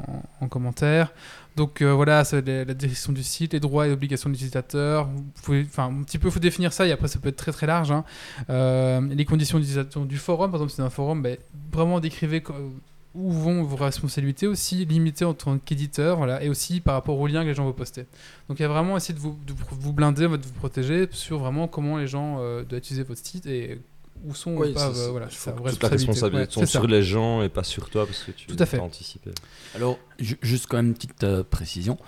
en- 0.00 0.22
en 0.44 0.48
commentaire. 0.48 1.12
Donc 1.56 1.80
euh, 1.80 1.92
voilà, 1.92 2.24
c'est 2.24 2.46
la, 2.46 2.64
la 2.64 2.74
direction 2.74 3.12
du 3.12 3.22
site, 3.22 3.52
les 3.52 3.60
droits 3.60 3.86
et 3.88 3.92
obligations 3.92 4.28
de 4.28 4.34
l'utilisateur. 4.34 5.08
Enfin, 5.48 5.86
un 5.86 6.02
petit 6.02 6.18
peu, 6.18 6.28
faut 6.30 6.40
définir 6.40 6.72
ça. 6.72 6.86
Et 6.86 6.92
après, 6.92 7.08
ça 7.08 7.18
peut 7.18 7.28
être 7.28 7.36
très 7.36 7.52
très 7.52 7.66
large. 7.66 7.90
hein. 7.92 8.04
Euh, 8.50 9.00
les 9.14 9.24
conditions 9.24 9.58
d'utilisation 9.58 10.04
du 10.04 10.18
forum, 10.18 10.50
par 10.50 10.60
exemple, 10.60 10.72
c'est 10.72 10.82
un 10.82 10.90
forum, 10.90 11.22
ben, 11.22 11.36
vraiment 11.72 12.00
décrivez 12.00 12.42
où 13.14 13.32
vont 13.32 13.62
vos 13.62 13.76
responsabilités 13.76 14.46
aussi, 14.46 14.84
limitées 14.84 15.24
en 15.24 15.32
tant 15.32 15.56
qu'éditeur, 15.56 16.18
voilà, 16.18 16.42
et 16.42 16.50
aussi 16.50 16.80
par 16.80 16.92
rapport 16.92 17.18
aux 17.18 17.26
liens 17.26 17.42
que 17.44 17.48
les 17.48 17.54
gens 17.54 17.64
vont 17.64 17.72
poster. 17.72 18.04
Donc 18.48 18.58
il 18.58 18.62
y 18.62 18.66
a 18.66 18.68
vraiment 18.68 18.94
essayer 18.94 19.14
de 19.14 19.20
vous, 19.20 19.38
de 19.46 19.54
vous 19.70 19.92
blinder, 19.94 20.28
de 20.28 20.36
vous 20.44 20.52
protéger 20.58 21.08
sur 21.12 21.38
vraiment 21.38 21.66
comment 21.66 21.96
les 21.96 22.06
gens 22.08 22.36
doivent 22.36 22.78
utiliser 22.78 23.04
votre 23.04 23.24
site 23.24 23.46
et 23.46 23.80
où 24.24 24.34
sont 24.34 24.52
ou 24.52 24.60
Oui, 24.62 24.72
pas, 24.72 24.88
euh, 24.88 25.08
voilà, 25.10 25.26
c'est 25.30 25.50
vos 25.56 25.68
toute 25.68 25.82
la 25.82 25.88
responsabilité 25.88 26.60
Ouais, 26.60 26.66
sur 26.66 26.86
les 26.86 27.02
gens 27.02 27.42
et 27.42 27.48
pas 27.48 27.64
sur 27.64 27.90
toi 27.90 28.06
parce 28.06 28.22
que 28.24 28.32
tu 28.32 28.46
Tout 28.46 28.56
à 28.58 28.66
fait. 28.66 28.78
t'as 28.78 28.82
anticipé. 28.84 29.30
Alors, 29.74 29.98
ju- 30.18 30.38
juste 30.42 30.66
quand 30.66 30.76
même 30.78 30.88
une 30.88 30.94
petite 30.94 31.24
euh, 31.24 31.42
précision. 31.42 31.98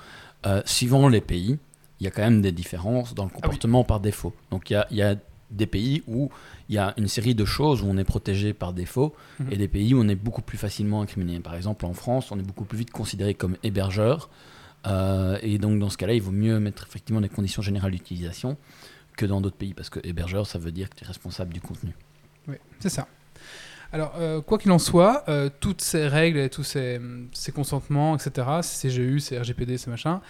Euh, 0.46 0.62
suivant 0.64 1.08
les 1.08 1.20
pays, 1.20 1.58
il 2.00 2.04
y 2.04 2.06
a 2.06 2.10
quand 2.10 2.22
même 2.22 2.40
des 2.42 2.52
différences 2.52 3.14
dans 3.14 3.24
le 3.24 3.30
comportement 3.30 3.84
par 3.84 4.00
défaut. 4.00 4.32
Donc, 4.50 4.70
il 4.70 4.74
y 4.74 4.76
a, 4.76 4.86
il 4.90 4.96
y 4.96 5.02
a 5.02 5.16
des 5.50 5.66
pays 5.66 6.02
où 6.06 6.30
il 6.68 6.74
y 6.74 6.78
a 6.78 6.92
une 6.98 7.08
série 7.08 7.34
de 7.34 7.44
choses 7.44 7.82
où 7.82 7.86
on 7.86 7.96
est 7.96 8.04
protégé 8.04 8.52
par 8.52 8.72
défaut 8.72 9.14
Mhm. 9.40 9.48
et 9.52 9.56
des 9.56 9.68
pays 9.68 9.94
où 9.94 10.00
on 10.02 10.08
est 10.08 10.14
beaucoup 10.14 10.42
plus 10.42 10.58
facilement 10.58 11.00
incriminé. 11.02 11.40
Par 11.40 11.54
exemple, 11.54 11.86
en 11.86 11.94
France, 11.94 12.30
on 12.30 12.38
est 12.38 12.42
beaucoup 12.42 12.64
plus 12.64 12.78
vite 12.78 12.90
considéré 12.90 13.34
comme 13.34 13.56
hébergeur. 13.62 14.28
Euh, 14.86 15.38
et 15.42 15.58
donc, 15.58 15.78
dans 15.80 15.90
ce 15.90 15.96
cas-là, 15.96 16.12
il 16.14 16.22
vaut 16.22 16.30
mieux 16.30 16.60
mettre 16.60 16.86
effectivement 16.86 17.20
des 17.20 17.28
conditions 17.28 17.62
générales 17.62 17.90
d'utilisation 17.90 18.56
que 19.18 19.26
dans 19.26 19.42
d'autres 19.42 19.56
pays. 19.56 19.74
Parce 19.74 19.90
que 19.90 20.00
hébergeur, 20.04 20.46
ça 20.46 20.58
veut 20.58 20.72
dire 20.72 20.88
que 20.88 20.94
tu 20.94 21.04
es 21.04 21.06
responsable 21.06 21.52
du 21.52 21.60
contenu. 21.60 21.94
Oui, 22.46 22.56
c'est 22.78 22.88
ça. 22.88 23.06
Alors, 23.92 24.14
euh, 24.16 24.40
quoi 24.40 24.58
qu'il 24.58 24.70
en 24.70 24.78
soit, 24.78 25.24
euh, 25.28 25.50
toutes 25.60 25.80
ces 25.80 26.06
règles 26.08 26.38
et 26.38 26.48
tous 26.48 26.62
ces, 26.62 27.00
consentements, 27.54 28.16
etc., 28.16 28.46
ces 28.62 28.88
CGU, 28.88 29.20
ces 29.20 29.38
RGPD, 29.38 29.78
ces 29.78 29.90
machins, 29.90 30.20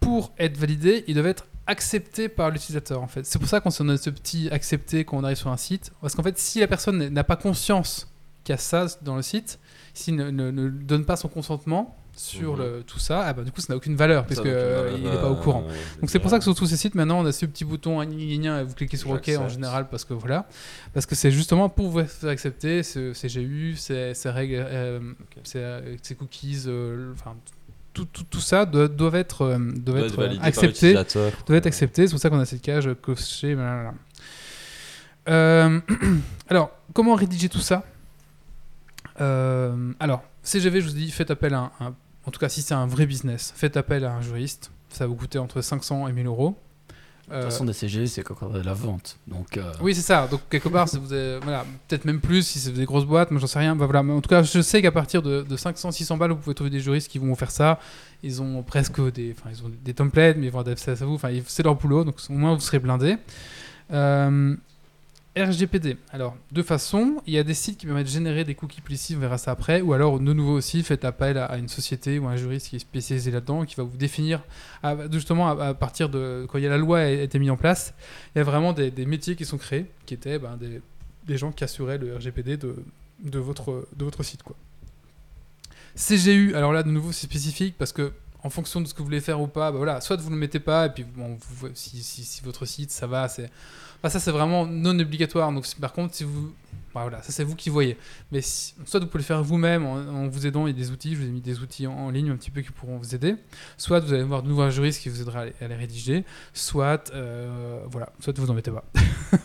pour 0.00 0.32
être 0.38 0.56
validés, 0.56 1.04
ils 1.06 1.14
doivent 1.14 1.26
être 1.26 1.46
acceptés 1.66 2.28
par 2.28 2.50
l'utilisateur, 2.50 3.02
en 3.02 3.08
fait. 3.08 3.26
C'est 3.26 3.38
pour 3.38 3.48
ça 3.48 3.60
qu'on 3.60 3.70
a 3.70 3.96
ce 3.96 4.10
petit 4.10 4.48
accepté 4.50 5.04
quand 5.04 5.16
on 5.18 5.24
arrive 5.24 5.36
sur 5.36 5.50
un 5.50 5.56
site. 5.56 5.92
Parce 6.00 6.14
qu'en 6.14 6.22
fait, 6.22 6.38
si 6.38 6.60
la 6.60 6.68
personne 6.68 7.08
n'a 7.08 7.24
pas 7.24 7.36
conscience 7.36 8.08
qu'il 8.44 8.52
y 8.52 8.54
a 8.54 8.58
ça 8.58 8.86
dans 9.02 9.16
le 9.16 9.22
site, 9.22 9.58
s'il 9.92 10.14
ne 10.14 10.68
donne 10.68 11.04
pas 11.04 11.16
son 11.16 11.28
consentement 11.28 11.96
sur 12.16 12.52
Mhm. 12.56 12.58
le, 12.62 12.82
tout 12.82 12.98
ça, 12.98 13.24
ah 13.26 13.32
bah, 13.32 13.42
du 13.42 13.52
coup, 13.52 13.60
ça 13.60 13.72
n'a 13.72 13.76
aucune 13.76 13.94
valeur, 13.96 14.24
Ça, 14.28 14.36
donc, 14.36 14.46
euh, 14.46 14.96
n'est 14.98 15.16
pas 15.20 15.28
au 15.30 15.36
courant. 15.36 15.64
euh, 15.68 15.74
Donc 16.00 16.08
c'est 16.10 16.18
pour 16.18 16.30
ça 16.30 16.38
que 16.38 16.44
sur 16.44 16.54
tous 16.54 16.66
ces 16.66 16.76
sites 16.76 16.94
maintenant 16.94 17.20
on 17.20 17.26
a 17.26 17.32
ce 17.32 17.44
petit 17.46 17.64
bouton 17.64 18.00
vous 18.04 18.74
cliquez 18.74 18.96
sur 18.96 19.10
OK 19.10 19.30
en 19.38 19.48
général 19.48 19.88
parce 19.90 20.04
que 20.04 20.14
voilà 20.14 20.46
parce 20.94 21.04
que 21.06 21.14
c'est 21.14 21.30
justement 21.30 21.68
pour 21.68 21.90
vous 21.90 22.04
faire 22.04 22.30
accepter 22.30 22.82
ce 22.82 23.12
CGU, 23.12 23.74
ces, 23.76 24.14
ces 24.14 24.30
règles, 24.30 24.64
euh, 24.66 25.00
ces, 25.44 25.80
ces 26.02 26.14
cookies, 26.14 26.62
euh, 26.66 27.12
enfin 27.14 27.34
tout, 27.92 28.04
tout, 28.06 28.24
tout 28.24 28.40
ça 28.40 28.66
doit, 28.66 28.88
doivent 28.88 29.14
être, 29.14 29.42
euh, 29.42 29.58
doivent 29.58 30.10
doit 30.12 30.26
être, 30.26 30.42
acceptés, 30.44 30.92
doivent 30.94 31.56
être 31.58 31.66
acceptés. 31.66 32.06
C'est 32.06 32.12
pour 32.12 32.20
ça 32.20 32.28
qu'on 32.30 32.38
a 32.40 32.44
cette 32.44 32.60
cage 32.62 32.88
cochée. 33.00 33.54
blablabla. 33.54 33.94
Euh, 35.28 35.80
alors 36.48 36.70
comment 36.92 37.14
rédiger 37.14 37.48
tout 37.48 37.60
ça? 37.60 37.84
Euh, 39.20 39.92
Alors 39.98 40.22
CGV, 40.42 40.80
je 40.80 40.88
vous 40.88 40.94
dis, 40.94 41.10
faites 41.10 41.30
appel 41.30 41.54
à 41.54 41.58
un, 41.58 41.70
un- 41.80 41.94
en 42.26 42.30
tout 42.30 42.40
cas 42.40 42.48
si 42.48 42.62
c'est 42.62 42.74
un 42.74 42.86
vrai 42.86 43.06
business, 43.06 43.52
faites 43.56 43.76
appel 43.76 44.04
à 44.04 44.12
un 44.12 44.20
juriste. 44.20 44.70
Ça 44.90 45.04
va 45.04 45.08
vous 45.08 45.16
coûter 45.16 45.38
entre 45.38 45.60
500 45.60 46.08
et 46.08 46.12
1000 46.12 46.26
euros. 46.26 46.56
De 47.28 47.34
Euh, 47.34 47.42
toute 47.42 47.50
façon, 47.50 47.64
des 47.64 47.72
CG, 47.72 48.06
c'est 48.06 48.30
encore 48.30 48.50
de 48.50 48.60
la 48.60 48.72
vente. 48.72 49.18
Donc, 49.26 49.56
euh, 49.56 49.72
oui, 49.80 49.96
c'est 49.96 50.00
ça. 50.00 50.28
Donc, 50.28 50.42
quelque 50.48 50.68
part, 50.68 50.86
vous 50.86 51.12
avez- 51.12 51.40
voilà, 51.42 51.64
peut-être 51.88 52.04
même 52.04 52.20
plus 52.20 52.46
si 52.46 52.60
c'est 52.60 52.70
des 52.70 52.84
grosses 52.84 53.04
boîtes, 53.04 53.32
mais 53.32 53.40
j'en 53.40 53.48
sais 53.48 53.58
rien. 53.58 53.74
Bah, 53.74 53.84
voilà. 53.86 54.04
Mais 54.04 54.12
en 54.12 54.20
tout 54.20 54.28
cas, 54.28 54.44
je 54.44 54.60
sais 54.62 54.80
qu'à 54.80 54.92
partir 54.92 55.22
de, 55.22 55.42
de 55.42 55.56
500, 55.56 55.90
600 55.90 56.16
balles, 56.18 56.30
vous 56.30 56.36
pouvez 56.36 56.54
trouver 56.54 56.70
des 56.70 56.78
juristes 56.78 57.10
qui 57.10 57.18
vont 57.18 57.26
vous 57.26 57.34
faire 57.34 57.50
ça. 57.50 57.80
Ils 58.22 58.40
ont 58.42 58.62
presque 58.62 59.00
des, 59.12 59.34
enfin, 59.36 59.50
ils 59.52 59.60
ont 59.64 59.72
des 59.84 59.92
templates, 59.92 60.36
mais 60.36 60.46
ils 60.46 60.52
vont 60.52 60.60
adapter 60.60 60.82
ça 60.82 60.92
à 60.92 61.04
vous. 61.04 61.14
Enfin, 61.16 61.30
c'est 61.48 61.64
leur 61.64 61.74
boulot, 61.74 62.04
donc 62.04 62.14
au 62.30 62.32
moins 62.32 62.54
vous 62.54 62.60
serez 62.60 62.78
blindé. 62.78 63.16
Euh, 63.92 64.54
RGPD. 65.36 65.98
Alors, 66.12 66.34
deux 66.50 66.62
façons. 66.62 67.22
Il 67.26 67.34
y 67.34 67.38
a 67.38 67.44
des 67.44 67.52
sites 67.52 67.78
qui 67.78 67.86
permettent 67.86 68.06
de 68.06 68.10
générer 68.10 68.44
des 68.44 68.54
cookies 68.54 68.80
publicitaires, 68.80 69.18
on 69.18 69.20
verra 69.20 69.38
ça 69.38 69.50
après. 69.50 69.82
Ou 69.82 69.92
alors, 69.92 70.18
de 70.18 70.32
nouveau 70.32 70.54
aussi, 70.54 70.82
faites 70.82 71.04
appel 71.04 71.36
à, 71.36 71.58
une 71.58 71.68
société 71.68 72.18
ou 72.18 72.26
à 72.26 72.30
un 72.30 72.36
juriste 72.36 72.68
qui 72.68 72.76
est 72.76 72.80
spécialisé 72.80 73.30
là-dedans, 73.30 73.66
qui 73.66 73.74
va 73.74 73.82
vous 73.82 73.96
définir, 73.98 74.42
justement, 75.12 75.48
à, 75.48 75.74
partir 75.74 76.08
de 76.08 76.46
quand 76.48 76.58
la 76.58 76.78
loi 76.78 77.00
a 77.00 77.08
été 77.08 77.38
mise 77.38 77.50
en 77.50 77.56
place, 77.56 77.92
il 78.34 78.38
y 78.38 78.40
a 78.40 78.44
vraiment 78.44 78.72
des, 78.72 78.90
métiers 79.06 79.36
qui 79.36 79.44
sont 79.44 79.58
créés, 79.58 79.86
qui 80.06 80.14
étaient 80.14 80.38
ben, 80.38 80.58
des, 80.58 81.36
gens 81.36 81.52
qui 81.52 81.64
assuraient 81.64 81.98
le 81.98 82.16
RGPD 82.16 82.56
de, 82.56 82.76
de, 83.22 83.38
votre, 83.38 83.86
de 83.94 84.22
site. 84.22 84.42
CGU, 85.94 86.54
alors 86.54 86.72
là, 86.72 86.82
de 86.82 86.90
nouveau, 86.90 87.12
c'est 87.12 87.26
spécifique 87.26 87.76
parce 87.78 87.92
que 87.92 88.12
en 88.42 88.50
fonction 88.50 88.80
de 88.80 88.86
ce 88.86 88.94
que 88.94 88.98
vous 88.98 89.06
voulez 89.06 89.20
faire 89.20 89.40
ou 89.40 89.48
pas, 89.48 89.72
bah 89.72 89.78
voilà, 89.78 90.00
soit 90.00 90.16
vous 90.16 90.28
ne 90.28 90.34
le 90.34 90.40
mettez 90.40 90.60
pas, 90.60 90.86
et 90.86 90.90
puis 90.90 91.04
si 91.74 92.40
votre 92.44 92.64
site 92.64 92.90
ça 92.90 93.06
va, 93.06 93.28
c'est. 93.28 93.50
Enfin, 94.06 94.20
ça, 94.20 94.24
c'est 94.24 94.30
vraiment 94.30 94.66
non 94.66 94.96
obligatoire. 95.00 95.50
Donc, 95.50 95.66
par 95.80 95.92
contre, 95.92 96.14
si 96.14 96.22
vous. 96.22 96.52
bah, 96.94 97.00
voilà, 97.02 97.22
ça, 97.22 97.32
c'est 97.32 97.42
vous 97.42 97.56
qui 97.56 97.70
voyez. 97.70 97.96
Mais 98.30 98.40
soit 98.40 99.00
vous 99.00 99.06
pouvez 99.06 99.18
le 99.18 99.26
faire 99.26 99.42
vous-même 99.42 99.84
en, 99.84 100.28
vous 100.28 100.46
aidant, 100.46 100.68
il 100.68 100.76
y 100.76 100.76
a 100.76 100.80
des 100.80 100.92
outils, 100.92 101.16
je 101.16 101.22
vous 101.22 101.26
ai 101.26 101.30
mis 101.30 101.40
des 101.40 101.58
outils 101.58 101.88
en, 101.88 102.10
ligne 102.10 102.30
un 102.30 102.36
petit 102.36 102.52
peu 102.52 102.60
qui 102.60 102.70
pourront 102.70 102.98
vous 102.98 103.16
aider. 103.16 103.34
Soit 103.76 103.98
vous 103.98 104.12
allez 104.12 104.22
voir 104.22 104.44
de 104.44 104.48
nouveau 104.48 104.62
un 104.62 104.70
juriste 104.70 105.02
qui 105.02 105.08
vous 105.08 105.20
aidera 105.22 105.40
à 105.60 105.66
les, 105.66 105.74
rédiger, 105.74 106.24
soit. 106.54 107.10
euh, 107.14 107.80
voilà, 107.90 108.12
soit 108.20 108.38
vous 108.38 108.48
en 108.48 108.54
mettez 108.54 108.70
pas. 108.70 108.84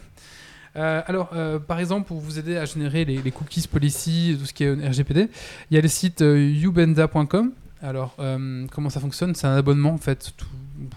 Euh, 0.78 1.02
alors, 1.06 1.32
euh, 1.34 1.60
par 1.60 1.80
exemple, 1.82 2.08
pour 2.08 2.22
vous 2.22 2.40
aider 2.40 2.56
à 2.56 2.64
générer 2.64 3.04
les, 3.04 3.32
cookies 3.32 3.68
policy, 3.68 4.38
tout 4.40 4.46
ce 4.46 4.54
qui 4.54 4.64
est 4.64 4.72
RGPD, 4.72 5.28
il 5.70 5.76
y 5.76 5.78
a 5.78 5.82
le 5.82 5.90
site 5.90 6.22
euh, 6.22 6.38
ubenda.com. 6.38 7.52
Alors, 7.82 8.16
euh, 8.20 8.68
comment 8.72 8.90
ça 8.90 9.00
fonctionne? 9.00 9.34
C'est 9.34 9.48
un 9.48 9.56
abonnement, 9.58 9.92
en 9.92 9.98
fait. 9.98 10.34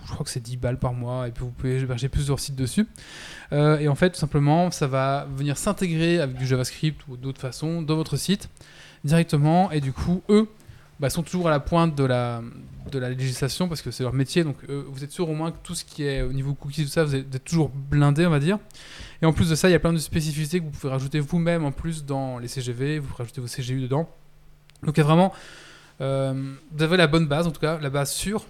je 0.07 0.13
crois 0.13 0.25
que 0.25 0.31
c'est 0.31 0.43
10 0.43 0.59
balles 0.59 0.79
par 0.79 0.93
mois, 0.93 1.27
et 1.29 1.31
puis 1.31 1.43
vous 1.45 1.51
pouvez 1.51 1.79
héberger 1.79 2.09
plusieurs 2.09 2.39
sites 2.39 2.57
dessus. 2.57 2.87
Euh, 3.53 3.79
et 3.79 3.89
en 3.89 3.95
fait, 3.95 4.11
tout 4.11 4.19
simplement, 4.19 4.71
ça 4.71 4.87
va 4.87 5.27
venir 5.37 5.59
s'intégrer 5.59 6.21
avec 6.21 6.37
du 6.37 6.47
JavaScript 6.47 7.01
ou 7.09 7.17
d'autres 7.17 7.41
façons 7.41 7.83
dans 7.83 7.97
votre 7.97 8.17
site 8.17 8.49
directement. 9.05 9.71
Et 9.71 9.81
du 9.81 9.93
coup, 9.93 10.23
eux 10.29 10.49
bah, 11.01 11.11
sont 11.11 11.23
toujours 11.23 11.49
à 11.49 11.51
la 11.51 11.61
pointe 11.61 11.95
de 11.95 12.05
la, 12.05 12.43
de 12.91 12.99
la 12.99 13.11
législation 13.11 13.69
parce 13.69 13.83
que 13.83 13.91
c'est 13.91 14.03
leur 14.03 14.13
métier. 14.13 14.45
Donc 14.45 14.57
euh, 14.69 14.85
vous 14.89 15.05
êtes 15.05 15.11
sûr 15.11 15.29
au 15.29 15.35
moins 15.35 15.51
que 15.51 15.59
tout 15.63 15.75
ce 15.75 15.85
qui 15.85 16.05
est 16.05 16.23
au 16.23 16.33
niveau 16.33 16.55
cookies, 16.55 16.85
tout 16.85 16.91
ça, 16.91 17.05
vous 17.05 17.15
êtes, 17.15 17.45
toujours 17.45 17.71
blindé, 17.71 18.27
on 18.27 18.31
va 18.31 18.41
dire. 18.41 18.59
Et 19.23 19.27
en 19.27 19.33
plus 19.33 19.51
de 19.51 19.55
ça, 19.55 19.69
il 19.69 19.73
y 19.73 19.77
a 19.77 19.81
plein 19.81 19.93
de 19.93 19.99
spécificités 19.99 20.61
que 20.61 20.65
vous 20.65 20.71
pouvez 20.71 20.93
rajouter 20.93 21.21
vous-même 21.21 21.65
en 21.65 21.73
plus 21.73 22.05
dans 22.05 22.39
les 22.39 22.49
CGV, 22.49 22.99
vous 22.99 23.09
pouvez 23.09 23.19
rajouter 23.19 23.41
vos 23.41 23.47
CGU 23.47 23.81
dedans. 23.81 24.09
Donc 24.83 24.97
il 24.97 25.01
y 25.01 25.03
a 25.03 25.07
vraiment, 25.07 25.33
euh, 26.01 26.55
vous 26.73 26.83
avez 26.83 26.97
la 26.97 27.07
bonne 27.07 27.27
base, 27.27 27.47
en 27.47 27.51
tout 27.51 27.61
cas, 27.61 27.79
la 27.81 27.91
base 27.91 28.13
sûre, 28.13 28.45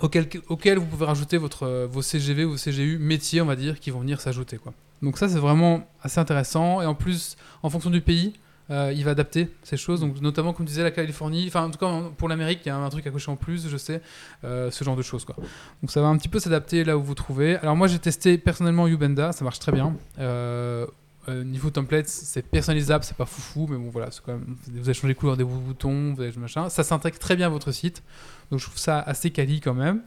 auquel, 0.00 0.28
auquel 0.48 0.78
vous 0.78 0.86
pouvez 0.86 1.06
rajouter 1.06 1.38
votre, 1.38 1.86
vos 1.86 2.02
CGV, 2.02 2.44
vos 2.44 2.56
CGU 2.56 2.98
métiers, 2.98 3.40
on 3.40 3.46
va 3.46 3.56
dire, 3.56 3.80
qui 3.80 3.90
vont 3.90 4.00
venir 4.00 4.20
s'ajouter. 4.20 4.58
Donc 5.02 5.18
ça, 5.18 5.28
c'est 5.28 5.38
vraiment 5.38 5.86
assez 6.02 6.18
intéressant. 6.18 6.82
Et 6.82 6.86
en 6.86 6.94
plus, 6.94 7.36
en 7.62 7.70
fonction 7.70 7.90
du 7.90 8.00
pays, 8.00 8.34
euh, 8.70 8.92
il 8.94 9.04
va 9.04 9.12
adapter 9.12 9.48
ces 9.62 9.76
choses. 9.76 10.00
Donc 10.00 10.20
notamment, 10.20 10.52
comme 10.52 10.66
disait 10.66 10.82
la 10.82 10.90
Californie, 10.90 11.46
enfin 11.48 11.64
en 11.64 11.70
tout 11.70 11.78
cas 11.78 12.02
pour 12.16 12.28
l'Amérique, 12.28 12.60
il 12.64 12.68
y 12.68 12.70
a 12.70 12.76
un 12.76 12.88
truc 12.90 13.06
à 13.06 13.10
cocher 13.10 13.30
en 13.30 13.36
plus, 13.36 13.68
je 13.68 13.76
sais, 13.76 14.02
euh, 14.44 14.70
ce 14.70 14.84
genre 14.84 14.96
de 14.96 15.02
choses. 15.02 15.24
Quoi. 15.24 15.36
Donc 15.82 15.90
ça 15.90 16.02
va 16.02 16.08
un 16.08 16.16
petit 16.18 16.28
peu 16.28 16.38
s'adapter 16.38 16.84
là 16.84 16.98
où 16.98 17.02
vous 17.02 17.14
trouvez. 17.14 17.56
Alors 17.56 17.76
moi, 17.76 17.86
j'ai 17.86 17.98
testé 17.98 18.36
personnellement 18.36 18.86
Ubenda, 18.86 19.32
ça 19.32 19.44
marche 19.44 19.58
très 19.58 19.72
bien. 19.72 19.94
Euh, 20.18 20.86
euh, 21.28 21.44
niveau 21.44 21.70
template, 21.70 22.08
c'est 22.08 22.42
personnalisable, 22.42 23.04
c'est 23.04 23.16
pas 23.16 23.26
foufou, 23.26 23.66
mais 23.68 23.76
bon 23.76 23.90
voilà, 23.90 24.10
c'est 24.10 24.20
quand 24.24 24.32
même, 24.32 24.56
vous 24.72 24.80
avez 24.88 24.94
changé 24.94 25.08
les 25.08 25.14
couleurs 25.14 25.36
des 25.36 25.44
boutons, 25.44 26.14
vous 26.14 26.22
avez 26.22 26.32
machin. 26.38 26.68
Ça 26.68 26.82
s'intègre 26.82 27.18
très 27.18 27.36
bien 27.36 27.46
à 27.46 27.50
votre 27.50 27.70
site, 27.72 28.02
donc 28.50 28.60
je 28.60 28.64
trouve 28.66 28.78
ça 28.78 28.98
assez 29.00 29.30
quali 29.30 29.60
quand 29.60 29.74
même. 29.74 30.00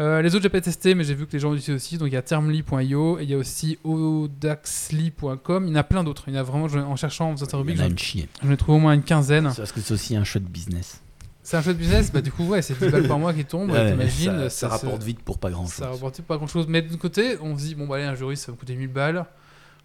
Euh, 0.00 0.22
les 0.22 0.34
autres, 0.34 0.42
j'ai 0.42 0.48
pas 0.48 0.60
testé, 0.60 0.94
mais 0.94 1.04
j'ai 1.04 1.14
vu 1.14 1.26
que 1.26 1.32
les 1.34 1.38
gens 1.38 1.52
l'utilisent 1.52 1.76
aussi. 1.82 1.98
Donc 1.98 2.08
il 2.08 2.14
y 2.14 2.16
a 2.16 2.22
termly.io 2.22 3.18
et 3.18 3.24
il 3.24 3.30
y 3.30 3.34
a 3.34 3.36
aussi 3.36 3.78
odaxly.com. 3.84 5.64
Il 5.66 5.70
y 5.70 5.72
en 5.72 5.76
a 5.76 5.84
plein 5.84 6.02
d'autres. 6.02 6.24
Il 6.28 6.34
y 6.34 6.36
en 6.36 6.40
a 6.40 6.42
vraiment, 6.42 6.64
en 6.64 6.96
cherchant, 6.96 7.30
en 7.30 7.36
faisant 7.36 7.58
rubrique, 7.58 7.78
j'en 8.42 8.50
ai 8.50 8.56
trouvé 8.56 8.78
au 8.78 8.80
moins 8.80 8.94
une 8.94 9.02
quinzaine. 9.02 9.50
C'est 9.50 9.58
parce 9.58 9.72
que 9.72 9.80
c'est 9.80 9.94
aussi 9.94 10.16
un 10.16 10.24
chouette 10.24 10.44
business. 10.44 11.00
C'est 11.42 11.56
un 11.56 11.62
chouette 11.62 11.76
business, 11.76 12.12
bah 12.12 12.20
du 12.20 12.30
coup, 12.30 12.44
ouais, 12.46 12.62
c'est 12.62 12.78
10 12.78 12.88
balles 12.88 13.08
par 13.08 13.18
mois 13.18 13.34
qui 13.34 13.44
tombent, 13.44 13.70
Ouais, 13.72 13.90
t'imagines. 13.90 14.42
ça, 14.48 14.50
ça 14.50 14.68
rapporte 14.68 15.02
vite 15.02 15.20
pour 15.22 15.38
pas 15.38 15.50
grand 15.50 15.64
chose. 15.66 15.74
Ça 15.74 15.90
rapporte 15.90 16.22
pas 16.22 16.36
grand 16.36 16.46
chose. 16.46 16.66
Mais 16.68 16.82
d'un 16.82 16.96
côté, 16.96 17.36
on 17.42 17.58
se 17.58 17.64
dit, 17.64 17.74
bon, 17.74 17.86
bah 17.88 17.96
allez, 17.96 18.04
un 18.04 18.14
juriste, 18.14 18.46
ça 18.46 18.52
va 18.52 18.58
coûter 18.58 18.76
1000 18.76 18.88
balles. 18.88 19.26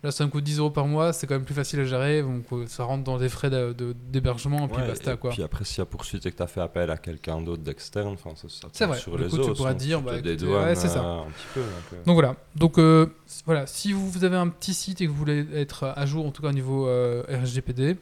Là, 0.03 0.11
ça 0.11 0.23
me 0.25 0.29
coûte 0.29 0.43
10 0.43 0.59
euros 0.59 0.69
par 0.69 0.85
mois, 0.85 1.11
c'est 1.11 1.25
quand 1.25 1.33
même 1.33 1.43
plus 1.43 1.55
facile 1.55 1.79
à 1.79 1.83
gérer. 1.85 2.21
Donc, 2.21 2.43
euh, 2.53 2.65
ça 2.67 2.83
rentre 2.83 3.03
dans 3.03 3.17
des 3.17 3.29
frais 3.29 3.49
de- 3.49 3.73
de- 3.73 3.95
d'hébergement, 4.11 4.65
et 4.65 4.67
puis 4.67 4.77
Ouais, 4.81 4.87
basta, 4.87 5.13
et 5.13 5.17
quoi. 5.17 5.31
Puis 5.31 5.41
après, 5.41 5.65
s'il 5.65 5.79
y 5.79 5.81
a 5.81 5.85
poursuite 5.85 6.23
et 6.25 6.31
que 6.31 6.37
tu 6.37 6.43
as 6.43 6.47
fait 6.47 6.61
appel 6.61 6.91
à 6.91 6.97
quelqu'un 6.97 7.41
d'autre 7.41 7.63
d'externe, 7.63 8.13
enfin, 8.13 8.29
ça, 8.35 8.47
ça 8.47 8.67
C'est 8.71 8.85
vrai. 8.85 8.99
sur 8.99 9.17
Du 9.17 9.23
les 9.23 9.29
coup, 9.29 9.37
tu 9.37 9.41
autres. 9.41 9.53
pourras 9.55 9.73
dire, 9.73 9.99
tu 9.99 10.05
bah, 10.05 10.65
ouais, 10.65 10.75
c'est 10.75 10.87
ça. 10.87 11.03
euh, 11.03 11.19
un 11.21 11.25
petit 11.31 11.47
peu. 11.55 11.61
donc, 11.61 11.69
euh. 11.93 12.03
Donc 12.05 12.13
voilà. 12.13 12.35
Donc 12.55 12.77
euh, 12.77 13.07
voilà, 13.47 13.65
si 13.65 13.91
vous, 13.91 14.07
vous 14.07 14.23
avez 14.23 14.37
un 14.37 14.49
petit 14.49 14.75
site 14.75 15.01
et 15.01 15.05
que 15.07 15.09
vous 15.11 15.17
voulez 15.17 15.45
être 15.55 15.85
à 15.95 16.05
jour, 16.05 16.27
en 16.27 16.31
tout 16.31 16.43
cas 16.43 16.49
au 16.49 16.53
niveau 16.53 16.87
euh, 16.87 17.23
RGPD, 17.27 17.97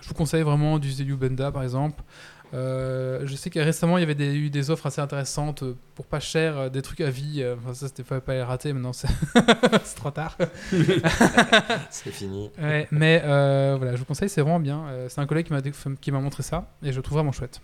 je 0.00 0.08
vous 0.08 0.14
conseille 0.14 0.42
vraiment 0.42 0.78
d'utiliser 0.78 1.04
Ubenda 1.04 1.52
par 1.52 1.62
exemple. 1.62 2.02
Euh, 2.54 3.22
je 3.24 3.34
sais 3.34 3.50
que 3.50 3.58
récemment 3.58 3.98
il 3.98 4.02
y 4.02 4.04
avait 4.04 4.14
des, 4.14 4.32
eu 4.34 4.48
des 4.48 4.70
offres 4.70 4.86
assez 4.86 5.00
intéressantes 5.00 5.64
euh, 5.64 5.76
pour 5.96 6.06
pas 6.06 6.20
cher, 6.20 6.56
euh, 6.56 6.68
des 6.68 6.82
trucs 6.82 7.00
à 7.00 7.10
vie. 7.10 7.44
Enfin, 7.58 7.74
ça 7.74 7.88
c'était 7.88 8.04
pas, 8.04 8.20
pas 8.20 8.34
les 8.34 8.42
rater, 8.42 8.72
maintenant 8.72 8.92
c'est 8.92 9.08
trop 9.96 10.10
tard. 10.10 10.36
C'est 11.90 12.10
fini. 12.10 12.50
Ouais, 12.60 12.86
mais 12.90 13.22
euh, 13.24 13.74
voilà, 13.76 13.92
je 13.94 13.98
vous 13.98 14.04
conseille, 14.04 14.28
c'est 14.28 14.40
vraiment 14.40 14.60
bien. 14.60 14.84
C'est 15.08 15.20
un 15.20 15.26
collègue 15.26 15.46
qui 15.46 15.52
m'a 15.52 15.60
dé- 15.60 15.72
qui 16.00 16.12
m'a 16.12 16.20
montré 16.20 16.42
ça 16.42 16.70
et 16.82 16.92
je 16.92 16.96
le 16.96 17.02
trouve 17.02 17.18
vraiment 17.18 17.32
chouette. 17.32 17.60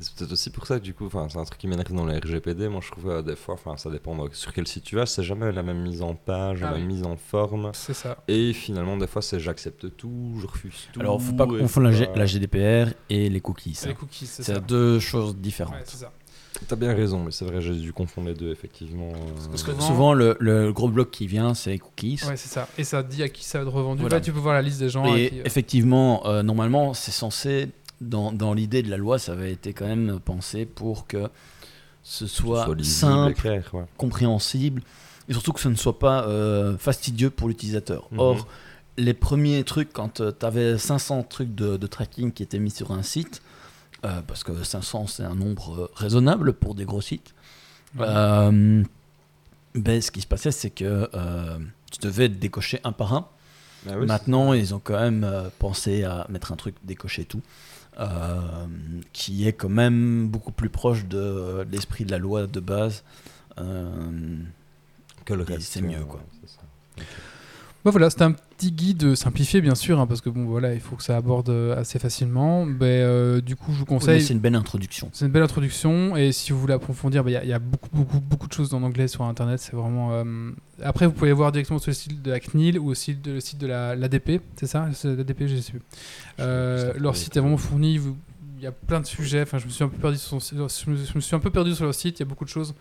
C'est 0.00 0.14
peut-être 0.14 0.32
aussi 0.32 0.50
pour 0.50 0.64
ça 0.66 0.78
que 0.78 0.84
du 0.84 0.94
coup, 0.94 1.08
c'est 1.10 1.38
un 1.38 1.44
truc 1.44 1.58
qui 1.58 1.66
m'énerve 1.66 1.92
dans 1.92 2.04
le 2.04 2.16
RGPD. 2.16 2.68
Moi, 2.68 2.80
je 2.84 2.90
trouve 2.90 3.10
euh, 3.10 3.22
des 3.22 3.34
fois, 3.34 3.56
ça 3.76 3.90
dépend 3.90 4.16
sur 4.32 4.52
quel 4.52 4.66
site 4.68 4.84
tu 4.84 4.94
vas, 4.96 5.06
c'est 5.06 5.24
jamais 5.24 5.50
la 5.50 5.62
même 5.64 5.80
mise 5.82 6.02
en 6.02 6.14
page, 6.14 6.60
Ah 6.62 6.66
la 6.66 6.72
oui. 6.74 6.78
même 6.80 6.88
mise 6.88 7.02
en 7.04 7.16
forme. 7.16 7.70
C'est 7.74 7.94
ça. 7.94 8.18
Et 8.28 8.52
finalement, 8.52 8.96
des 8.96 9.08
fois, 9.08 9.22
c'est 9.22 9.40
j'accepte 9.40 9.96
tout, 9.96 10.34
je 10.40 10.46
refuse 10.46 10.88
tout. 10.92 11.00
Alors, 11.00 11.20
faut 11.20 11.32
pas 11.32 11.46
confondre 11.46 11.90
la, 12.14 12.26
GDPR 12.26 12.92
et 13.10 13.28
les 13.28 13.40
cookies. 13.40 13.76
Les 13.86 13.94
cookies, 13.94 14.26
c'est 14.26 14.42
C'est 14.44 14.54
ça. 14.54 14.60
deux 14.60 15.00
choses 15.00 15.30
Ouais, 15.32 15.40
différentes. 15.40 15.74
c'est 15.84 15.96
ça. 15.98 16.12
T'as 16.66 16.76
bien 16.76 16.92
raison, 16.94 17.22
mais 17.22 17.30
c'est 17.30 17.44
vrai, 17.44 17.60
j'ai 17.60 17.74
dû 17.74 17.92
confondre 17.92 18.28
les 18.28 18.34
deux, 18.34 18.50
effectivement. 18.50 19.12
Parce 19.50 19.62
que 19.62 19.72
Souvent, 19.80 20.12
le, 20.12 20.36
le 20.40 20.72
gros 20.72 20.88
bloc 20.88 21.10
qui 21.10 21.26
vient, 21.26 21.54
c'est 21.54 21.70
les 21.70 21.78
cookies. 21.78 22.20
Ouais, 22.26 22.36
c'est 22.36 22.48
ça. 22.48 22.68
Et 22.78 22.84
ça 22.84 23.02
dit 23.02 23.22
à 23.22 23.28
qui 23.28 23.44
ça 23.44 23.58
va 23.58 23.64
être 23.64 23.72
revendu. 23.74 24.00
Voilà. 24.00 24.16
Là, 24.16 24.20
tu 24.20 24.32
peux 24.32 24.40
voir 24.40 24.54
la 24.54 24.62
liste 24.62 24.78
des 24.80 24.88
gens. 24.88 25.14
Et 25.14 25.30
qui, 25.30 25.38
euh, 25.40 25.42
effectivement, 25.44 26.26
euh, 26.26 26.42
normalement, 26.42 26.94
c'est 26.94 27.12
censé, 27.12 27.68
dans, 28.00 28.32
dans 28.32 28.54
l'idée 28.54 28.82
de 28.82 28.90
la 28.90 28.96
loi, 28.96 29.18
ça 29.18 29.32
avait 29.32 29.52
été 29.52 29.72
quand 29.72 29.86
même 29.86 30.18
pensé 30.24 30.66
pour 30.66 31.06
que 31.06 31.28
ce 32.02 32.26
soit, 32.26 32.66
simple, 32.82 33.34
clair, 33.34 33.68
ouais. 33.74 33.84
compréhensible, 33.96 34.82
et 35.28 35.32
surtout 35.32 35.52
que 35.52 35.60
ce 35.60 35.68
ne 35.68 35.74
soit 35.74 35.98
pas 35.98 36.24
euh, 36.26 36.78
fastidieux 36.78 37.30
pour 37.30 37.48
l'utilisateur. 37.48 38.08
Mhm. 38.12 38.18
Or, 38.18 38.46
les 38.96 39.14
premiers 39.14 39.62
trucs, 39.64 39.92
quand 39.92 40.22
tu 40.22 40.46
avais 40.46 40.78
500 40.78 41.22
trucs 41.24 41.54
de, 41.54 41.76
de 41.76 41.86
tracking 41.86 42.32
qui 42.32 42.42
étaient 42.42 42.58
mis 42.58 42.70
sur 42.70 42.92
un 42.92 43.02
site, 43.02 43.42
euh, 44.04 44.20
parce 44.26 44.44
que 44.44 44.62
500 44.62 45.08
c'est 45.08 45.24
un 45.24 45.34
nombre 45.34 45.74
euh, 45.74 45.90
raisonnable 45.96 46.52
pour 46.52 46.76
des 46.76 46.84
gros 46.84 47.00
sites, 47.00 47.34
euh, 47.98 48.84
ben, 49.74 50.00
ce 50.00 50.10
qui 50.12 50.20
se 50.20 50.26
passait, 50.26 50.52
c'est 50.52 50.70
que 50.70 51.08
tu 51.90 51.98
devais 52.00 52.28
décocher 52.28 52.80
un 52.84 52.92
par 52.92 53.14
un. 53.14 53.28
Ah 53.88 53.92
oui, 53.96 54.06
Maintenant, 54.06 54.52
ils 54.52 54.74
ont 54.74 54.80
quand 54.80 54.98
même 54.98 55.26
pensé 55.58 56.04
à 56.04 56.26
mettre 56.28 56.52
un 56.52 56.56
truc 56.56 56.74
décocher 56.84 57.24
tout, 57.24 57.42
euh, 57.98 58.66
qui 59.12 59.48
est 59.48 59.52
quand 59.52 59.68
même 59.68 60.28
beaucoup 60.28 60.52
plus 60.52 60.68
proche 60.68 61.06
de, 61.06 61.18
euh, 61.18 61.64
de 61.64 61.72
l'esprit 61.72 62.04
de 62.04 62.10
la 62.10 62.18
loi 62.18 62.46
de 62.46 62.60
base. 62.60 63.02
Euh, 63.58 64.38
que 65.24 65.34
le 65.34 65.42
reste. 65.42 65.62
c'est 65.62 65.82
mieux, 65.82 66.04
quoi. 66.04 66.20
Bah 67.88 67.92
voilà, 67.92 68.10
c'était 68.10 68.24
un 68.24 68.32
petit 68.32 68.70
guide 68.70 69.14
simplifié, 69.14 69.62
bien 69.62 69.74
sûr, 69.74 69.98
hein, 69.98 70.06
parce 70.06 70.20
que 70.20 70.28
bon, 70.28 70.44
voilà, 70.44 70.74
il 70.74 70.80
faut 70.80 70.94
que 70.94 71.02
ça 71.02 71.16
aborde 71.16 71.48
euh, 71.48 71.74
assez 71.80 71.98
facilement. 71.98 72.66
Mais 72.66 73.00
euh, 73.00 73.40
du 73.40 73.56
coup, 73.56 73.72
je 73.72 73.78
vous 73.78 73.84
oui, 73.84 73.86
conseille. 73.88 74.20
c'est 74.20 74.34
une 74.34 74.40
belle 74.40 74.56
introduction. 74.56 75.08
C'est 75.14 75.24
une 75.24 75.32
belle 75.32 75.42
introduction 75.42 76.14
et 76.14 76.30
si 76.32 76.52
vous 76.52 76.60
voulez 76.60 76.74
approfondir, 76.74 77.24
bah, 77.24 77.30
il 77.30 77.32
y 77.32 77.36
a- 77.36 77.44
il 77.44 77.48
y, 77.48 77.52
a 77.54 77.58
beaucoup, 77.58 77.88
beaucoup, 77.90 78.20
beaucoup 78.20 78.46
de 78.46 78.52
choses 78.52 78.74
en 78.74 78.82
anglais 78.82 79.08
sur 79.08 79.24
Internet. 79.24 79.58
C'est 79.60 79.74
vraiment. 79.74 80.10
euh, 80.12 80.50
Après, 80.82 81.06
vous 81.06 81.12
pouvez 81.12 81.32
voir 81.32 81.50
directement 81.50 81.78
sur 81.78 81.88
le 81.90 81.94
site 81.94 82.20
de 82.20 82.30
la 82.30 82.40
CNIL 82.40 82.78
ou 82.78 82.90
aussi 82.90 83.16
le 83.24 83.40
site 83.40 83.56
de 83.58 83.66
la 83.66 83.96
l'ADP, 83.96 84.42
c'est 84.56 84.66
ça 84.66 84.86
L'ADP, 85.04 85.46
je 85.46 85.56
sais 85.56 85.72
plus. 85.72 85.82
Euh, 86.40 86.92
leur 86.98 87.16
site 87.16 87.36
est 87.38 87.40
vraiment 87.40 87.56
fourni. 87.56 87.96
vous- 87.96 88.16
Il 88.58 88.64
y 88.64 88.66
a 88.66 88.72
plein 88.72 88.98
de 89.00 89.06
sujets. 89.06 89.42
Enfin, 89.42 89.58
je 89.58 89.66
me 89.66 89.70
suis 89.70 89.84
un 89.84 89.88
peu 89.88 89.98
perdu 89.98 90.18
sur, 90.18 90.42
son- 90.42 90.56
je 90.66 91.14
me 91.14 91.20
suis 91.20 91.36
un 91.36 91.38
peu 91.38 91.48
perdu 91.50 91.74
sur 91.74 91.84
leur 91.84 91.94
site. 91.94 92.18
Il 92.18 92.22
y 92.22 92.26
a 92.26 92.28
beaucoup 92.28 92.44
de 92.44 92.50
choses. 92.50 92.74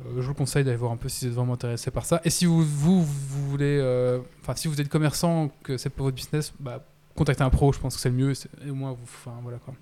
Euh, 0.00 0.20
je 0.22 0.26
vous 0.26 0.34
conseille 0.34 0.64
d'aller 0.64 0.76
voir 0.76 0.92
un 0.92 0.96
peu 0.96 1.08
si 1.08 1.24
vous 1.26 1.30
êtes 1.32 1.36
vraiment 1.36 1.54
intéressé 1.54 1.90
par 1.90 2.04
ça. 2.04 2.20
Et 2.24 2.30
si 2.30 2.46
vous, 2.46 2.62
vous, 2.64 3.04
vous 3.04 3.50
voulez, 3.50 3.78
euh, 3.80 4.18
enfin, 4.42 4.54
si 4.56 4.68
vous 4.68 4.80
êtes 4.80 4.88
commerçant, 4.88 5.50
que 5.62 5.76
c'est 5.76 5.90
pour 5.90 6.04
votre 6.06 6.16
business, 6.16 6.52
bah, 6.60 6.84
contactez 7.14 7.42
un 7.44 7.50
pro. 7.50 7.72
Je 7.72 7.78
pense 7.78 7.94
que 7.94 8.00
c'est 8.00 8.08
le 8.10 8.14
mieux. 8.16 8.32
Et 8.66 8.70
au 8.70 8.74
moins, 8.74 8.90
vous, 8.92 8.98
enfin, 9.04 9.32
voilà 9.42 9.58
quoi. 9.58 9.74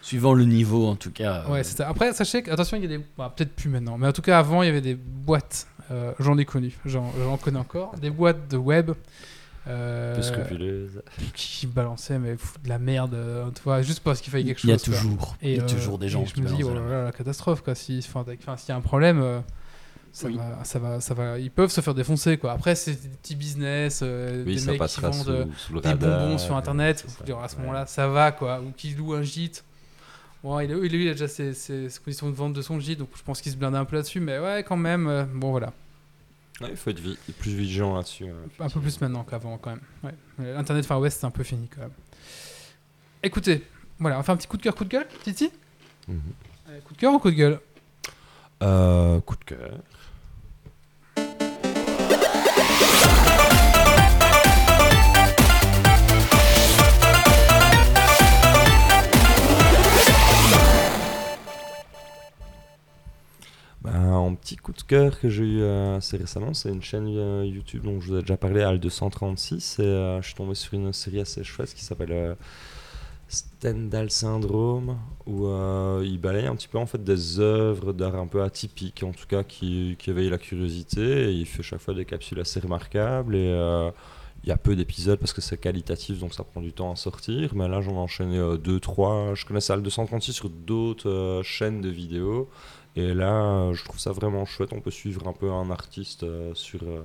Suivant 0.00 0.34
le 0.34 0.44
niveau, 0.44 0.86
en 0.86 0.96
tout 0.96 1.10
cas. 1.10 1.44
Ouais, 1.48 1.60
euh, 1.60 1.62
c'est 1.62 1.76
ça. 1.78 1.88
Après, 1.88 2.12
sachez 2.12 2.42
que, 2.42 2.50
attention, 2.50 2.76
il 2.76 2.82
y 2.82 2.86
a 2.86 2.98
des. 2.98 3.04
bah, 3.16 3.32
Peut-être 3.34 3.54
plus 3.54 3.68
maintenant, 3.70 3.96
mais 3.98 4.06
en 4.06 4.12
tout 4.12 4.22
cas, 4.22 4.38
avant, 4.38 4.62
il 4.62 4.66
y 4.66 4.68
avait 4.68 4.80
des 4.82 4.94
boîtes. 4.94 5.66
euh, 5.90 6.12
J'en 6.18 6.36
ai 6.38 6.44
connu, 6.44 6.76
j'en 6.84 7.10
connais 7.42 7.58
encore. 7.58 7.94
Des 7.96 8.10
boîtes 8.10 8.48
de 8.50 8.56
web. 8.56 8.92
Euh, 9.66 10.14
Peu 10.16 10.22
scrupuleuse. 10.22 11.02
qui 11.34 11.66
balançaient, 11.66 12.18
mais 12.18 12.32
pff, 12.32 12.54
de 12.62 12.68
la 12.68 12.78
merde, 12.78 13.14
euh, 13.14 13.48
tu 13.54 13.62
vois, 13.62 13.82
juste 13.82 14.00
parce 14.00 14.20
qu'il 14.20 14.30
fallait 14.30 14.44
quelque 14.44 14.60
chose. 14.60 14.68
il 14.68 14.70
y 14.70 14.74
a 14.74 14.78
toujours, 14.78 15.36
il 15.42 15.50
y 15.56 15.58
a 15.58 15.62
euh, 15.62 15.66
toujours 15.68 15.98
des 15.98 16.08
gens 16.08 16.22
et 16.22 16.26
je 16.26 16.34
qui 16.34 16.42
me 16.42 16.48
dis, 16.48 16.62
oh 16.64 16.74
la 16.74 16.80
là 16.80 16.88
là, 16.88 17.04
la 17.04 17.12
catastrophe, 17.12 17.62
quoi. 17.62 17.74
Si, 17.74 18.02
s'il 18.02 18.12
y 18.68 18.72
a 18.72 18.76
un 18.76 18.80
problème. 18.80 19.20
euh, 19.22 19.40
ça, 20.12 20.28
Oui. 20.28 20.36
va, 20.36 20.62
ça, 20.62 20.78
va, 20.78 21.00
ça 21.00 21.12
va, 21.14 21.38
ils 21.40 21.50
peuvent 21.50 21.70
se 21.72 21.80
faire 21.80 21.92
défoncer 21.94 22.36
quoi. 22.38 22.52
Après, 22.52 22.76
c'est 22.76 22.92
des 22.92 23.08
petits 23.08 23.34
business, 23.34 23.98
euh, 24.04 24.44
Oui, 24.46 24.54
des 24.64 24.70
mecs 24.78 24.82
qui 24.86 25.00
vendent 25.00 25.12
sous, 25.14 25.28
euh, 25.30 25.44
sous 25.56 25.80
des 25.80 25.88
radar. 25.88 26.20
bonbons 26.20 26.38
sur 26.38 26.54
internet. 26.56 27.04
ça. 27.08 27.24
dire, 27.24 27.38
à 27.40 27.48
ce 27.48 27.56
Ouais. 27.56 27.62
moment-là, 27.62 27.86
ça 27.86 28.06
va 28.06 28.30
quoi. 28.30 28.60
Ou 28.60 28.70
qui 28.76 28.90
loue 28.94 29.12
un 29.14 29.22
gîte. 29.22 29.64
Bon, 30.44 30.60
il, 30.60 30.70
est- 30.70 30.74
lui, 30.88 31.06
il 31.06 31.08
a 31.08 31.12
déjà 31.14 31.26
ses, 31.26 31.52
ses- 31.52 31.88
ses 31.88 31.98
conditions 32.00 32.30
de 32.30 32.34
vente 32.36 32.52
de 32.52 32.62
son 32.62 32.78
gîte, 32.78 33.00
donc 33.00 33.08
je 33.16 33.22
pense 33.24 33.40
qu'il 33.40 33.50
se 33.50 33.56
blinde 33.56 33.74
un 33.74 33.84
peu 33.84 33.96
là-dessus. 33.96 34.20
Mais 34.20 34.38
ouais, 34.38 34.62
quand 34.62 34.76
même, 34.76 35.08
euh, 35.08 35.24
bon 35.24 35.50
voilà. 35.50 35.72
Ouais, 36.60 36.68
il 36.70 36.76
faut 36.76 36.90
être 36.90 37.00
vi- 37.00 37.18
plus 37.38 37.52
vigilant 37.54 37.96
là-dessus. 37.96 38.26
hein, 38.28 38.34
Un 38.60 38.68
peu 38.68 38.80
plus 38.80 39.00
maintenant 39.00 39.24
qu'avant 39.24 39.58
quand 39.58 39.70
même. 39.70 39.80
Ouais. 40.04 40.14
Euh, 40.40 40.58
Internet 40.58 40.86
Far 40.86 41.00
West, 41.00 41.18
c'est 41.20 41.26
un 41.26 41.30
peu 41.30 41.42
fini 41.42 41.68
quand 41.68 41.80
même. 41.82 41.90
Écoutez, 43.22 43.62
voilà, 43.98 44.16
on 44.16 44.18
va 44.20 44.22
faire 44.24 44.34
un 44.34 44.38
petit 44.38 44.46
coup 44.46 44.56
de 44.56 44.62
cœur, 44.62 44.74
coup 44.74 44.84
de 44.84 44.90
gueule, 44.90 45.06
Titi? 45.24 45.50
Mhm. 46.08 46.20
Coup 46.84 46.94
de 46.94 46.98
cœur 46.98 47.12
ou 47.14 47.18
coup 47.18 47.30
de 47.30 47.36
gueule? 47.36 47.60
Euh, 48.62 49.20
coup 49.20 49.36
de 49.36 49.44
cœur. 49.44 49.78
Petit 64.54 64.62
coup 64.62 64.72
de 64.72 64.82
cœur 64.82 65.18
que 65.18 65.28
j'ai 65.28 65.44
eu 65.44 65.60
euh, 65.62 65.96
assez 65.96 66.16
récemment, 66.16 66.54
c'est 66.54 66.68
une 66.68 66.82
chaîne 66.82 67.08
euh, 67.08 67.44
YouTube 67.44 67.82
dont 67.82 68.00
je 68.00 68.08
vous 68.08 68.18
ai 68.18 68.20
déjà 68.20 68.36
parlé, 68.36 68.60
Al236, 68.60 69.80
et 69.80 69.84
euh, 69.84 70.22
je 70.22 70.26
suis 70.26 70.34
tombé 70.34 70.54
sur 70.54 70.74
une 70.74 70.92
série 70.92 71.20
assez 71.20 71.42
chouette 71.42 71.74
qui 71.74 71.82
s'appelle 71.82 72.12
euh, 72.12 72.34
Stendhal 73.26 74.10
Syndrome, 74.10 74.96
où 75.26 75.46
euh, 75.46 76.02
il 76.04 76.20
balaye 76.20 76.46
un 76.46 76.54
petit 76.54 76.68
peu 76.68 76.78
en 76.78 76.86
fait 76.86 77.02
des 77.02 77.40
œuvres 77.40 77.92
d'art 77.92 78.14
un 78.14 78.28
peu 78.28 78.42
atypiques, 78.42 79.02
en 79.02 79.12
tout 79.12 79.26
cas 79.26 79.42
qui, 79.42 79.96
qui 79.98 80.10
éveillent 80.10 80.30
la 80.30 80.38
curiosité, 80.38 81.30
et 81.30 81.32
il 81.32 81.46
fait 81.46 81.64
chaque 81.64 81.80
fois 81.80 81.94
des 81.94 82.04
capsules 82.04 82.38
assez 82.38 82.60
remarquables, 82.60 83.34
et 83.34 83.48
euh, 83.48 83.90
il 84.44 84.48
y 84.48 84.52
a 84.52 84.58
peu 84.58 84.76
d'épisodes 84.76 85.18
parce 85.18 85.32
que 85.32 85.40
c'est 85.40 85.56
qualitatif, 85.56 86.18
donc 86.18 86.34
ça 86.34 86.44
prend 86.44 86.60
du 86.60 86.72
temps 86.72 86.92
à 86.92 86.96
sortir. 86.96 87.54
Mais 87.54 87.66
là, 87.66 87.80
j'en 87.80 87.92
ai 87.92 87.98
enchaîné 87.98 88.38
2, 88.58 88.78
3. 88.78 89.34
Je 89.34 89.46
connaissais 89.46 89.72
Al 89.72 89.82
236 89.82 90.34
sur 90.34 90.50
d'autres 90.50 91.08
euh, 91.08 91.42
chaînes 91.42 91.80
de 91.80 91.88
vidéos. 91.88 92.50
Et 92.96 93.12
là, 93.14 93.72
je 93.72 93.84
trouve 93.84 93.98
ça 93.98 94.12
vraiment 94.12 94.44
chouette. 94.44 94.72
On 94.72 94.80
peut 94.80 94.90
suivre 94.90 95.26
un 95.26 95.32
peu 95.32 95.50
un 95.50 95.70
artiste 95.70 96.22
euh, 96.22 96.54
sur 96.54 96.80
euh, 96.84 97.02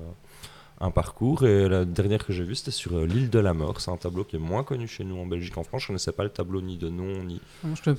un 0.79 0.91
parcours. 0.91 1.45
Et 1.45 1.67
la 1.67 1.83
dernière 1.83 2.23
que 2.23 2.31
j'ai 2.31 2.43
vue, 2.43 2.55
c'était 2.55 2.71
sur 2.71 2.95
euh, 2.95 3.05
l'île 3.07 3.31
de 3.31 3.39
la 3.39 3.53
mort. 3.53 3.81
C'est 3.81 3.89
un 3.89 3.97
tableau 3.97 4.23
qui 4.23 4.35
est 4.35 4.39
moins 4.39 4.63
connu 4.63 4.87
chez 4.87 5.03
nous 5.03 5.17
en 5.17 5.25
Belgique. 5.25 5.57
En 5.57 5.63
France, 5.63 5.83
je 5.83 5.87
connaissais 5.87 6.11
pas 6.11 6.23
le 6.23 6.29
tableau 6.29 6.61
ni 6.61 6.77
de 6.77 6.89
nom, 6.89 7.23
ni, 7.23 7.41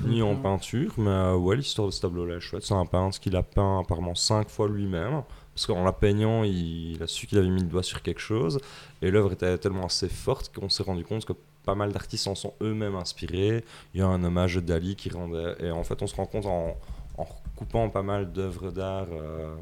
ni 0.07 0.23
en 0.23 0.37
peinture. 0.37 0.95
Mais 0.99 1.33
ouais, 1.33 1.57
l'histoire 1.57 1.89
de 1.89 1.93
ce 1.93 2.01
tableau-là 2.01 2.37
est 2.37 2.41
chouette. 2.41 2.63
C'est 2.63 2.75
un 2.75 2.87
peintre 2.87 3.19
qui 3.19 3.31
l'a 3.31 3.43
peint 3.43 3.81
apparemment 3.81 4.15
5 4.15 4.49
fois 4.49 4.69
lui-même. 4.69 5.23
Parce 5.53 5.67
qu'en 5.67 5.83
la 5.85 5.93
peignant, 5.93 6.45
il, 6.45 6.93
il 6.93 7.03
a 7.03 7.09
su 7.09 7.27
qu'il 7.27 7.39
avait 7.39 7.51
mis 7.51 7.63
le 7.63 7.67
doigt 7.67 7.83
sur 7.83 8.03
quelque 8.03 8.21
chose. 8.21 8.61
Et 9.03 9.11
l'œuvre 9.11 9.33
était 9.33 9.59
tellement 9.59 9.87
assez 9.87 10.09
forte 10.09 10.55
qu'on 10.55 10.69
s'est 10.69 10.85
rendu 10.85 11.03
compte 11.03 11.25
que 11.25 11.33
pas 11.65 11.75
mal 11.75 11.93
d'artistes 11.93 12.29
en 12.29 12.37
sont 12.37 12.55
eux-mêmes 12.63 12.95
inspirés. 12.95 13.65
Il 13.95 14.01
y 14.01 14.03
a 14.03 14.07
un 14.07 14.23
hommage 14.23 14.55
de 14.55 14.61
Dali 14.61 14.95
qui 14.95 15.11
rendait. 15.11 15.57
Et 15.59 15.73
en 15.73 15.83
fait, 15.83 16.01
on 16.03 16.07
se 16.07 16.15
rend 16.15 16.27
compte 16.27 16.47
en, 16.47 16.77
en 17.61 17.65
recoupant 17.65 17.89
pas 17.91 18.03
mal 18.03 18.33
d'œuvres 18.33 18.71
d'art 18.71 19.09
euh, 19.13 19.55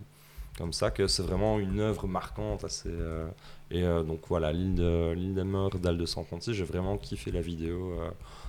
comme 0.57 0.72
ça 0.72 0.90
que 0.90 1.07
c'est 1.07 1.22
vraiment 1.22 1.59
une 1.59 1.80
œuvre 1.80 2.07
marquante. 2.09 2.64
Assez, 2.64 2.88
euh, 2.88 3.28
et 3.70 3.84
euh, 3.84 4.03
donc 4.03 4.20
voilà, 4.28 4.53
l'île 4.53 4.74
de, 4.74 5.12
l'île 5.12 5.34
des 5.34 5.44
morts 5.44 5.78
d'Al 5.78 5.96
236, 5.96 6.53
j'ai 6.53 6.64
vraiment 6.64 6.96
kiffé 6.96 7.30
la 7.30 7.40
vidéo. 7.40 7.94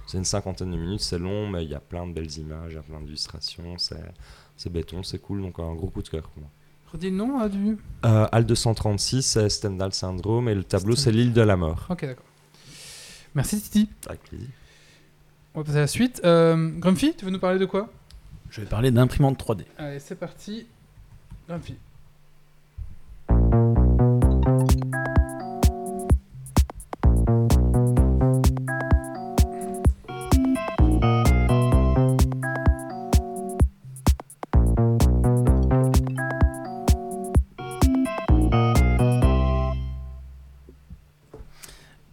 c'est 0.07 0.17
une 0.17 0.25
cinquantaine 0.25 0.71
de 0.71 0.77
minutes, 0.77 1.01
c'est 1.01 1.19
long, 1.19 1.47
mais 1.47 1.63
il 1.63 1.69
y 1.69 1.75
a 1.75 1.79
plein 1.79 2.07
de 2.07 2.13
belles 2.13 2.37
images, 2.37 2.71
il 2.71 2.75
y 2.75 2.79
a 2.79 2.81
plein 2.81 2.99
d'illustrations. 3.01 3.77
C'est, 3.77 4.03
c'est 4.57 4.71
béton, 4.71 5.03
c'est 5.03 5.19
cool, 5.19 5.41
donc 5.41 5.59
un 5.59 5.73
gros 5.75 5.89
coup 5.89 6.01
de 6.01 6.09
cœur 6.09 6.23
pour 6.23 6.41
moi. 6.41 6.49
Redis 6.91 7.11
le 7.11 7.17
nom 7.17 7.39
hein, 7.39 7.49
du. 7.49 7.77
Euh, 8.05 8.27
Al 8.31 8.45
236, 8.45 9.21
c'est 9.21 9.49
Stendhal 9.49 9.93
Syndrome, 9.93 10.49
et 10.49 10.55
le 10.55 10.63
tableau, 10.63 10.95
c'est 10.95 11.11
l'île 11.11 11.33
de 11.33 11.41
la 11.41 11.55
mort. 11.55 11.85
Ok, 11.89 12.05
d'accord. 12.05 12.25
Merci 13.35 13.61
Titi. 13.61 13.89
Avec 14.07 14.23
plaisir. 14.23 14.47
On 15.53 15.59
va 15.59 15.65
passer 15.65 15.77
à 15.77 15.81
la 15.81 15.87
suite. 15.87 16.21
Euh, 16.25 16.71
Grumpy, 16.79 17.13
tu 17.15 17.25
veux 17.25 17.31
nous 17.31 17.39
parler 17.39 17.59
de 17.59 17.65
quoi? 17.65 17.89
Je 18.49 18.61
vais 18.61 18.67
parler 18.67 18.89
d'imprimante 18.89 19.39
3D. 19.39 19.63
Allez, 19.77 19.99
c'est 19.99 20.15
parti. 20.15 20.65
Grumpy. 21.47 21.75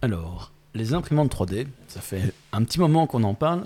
Alors, 0.03 0.51
les 0.75 0.93
imprimantes 0.93 1.33
3D, 1.35 1.67
ça 1.87 1.99
fait 1.99 2.31
un 2.53 2.63
petit 2.63 2.79
moment 2.79 3.07
qu'on 3.07 3.23
en 3.23 3.33
parle, 3.33 3.65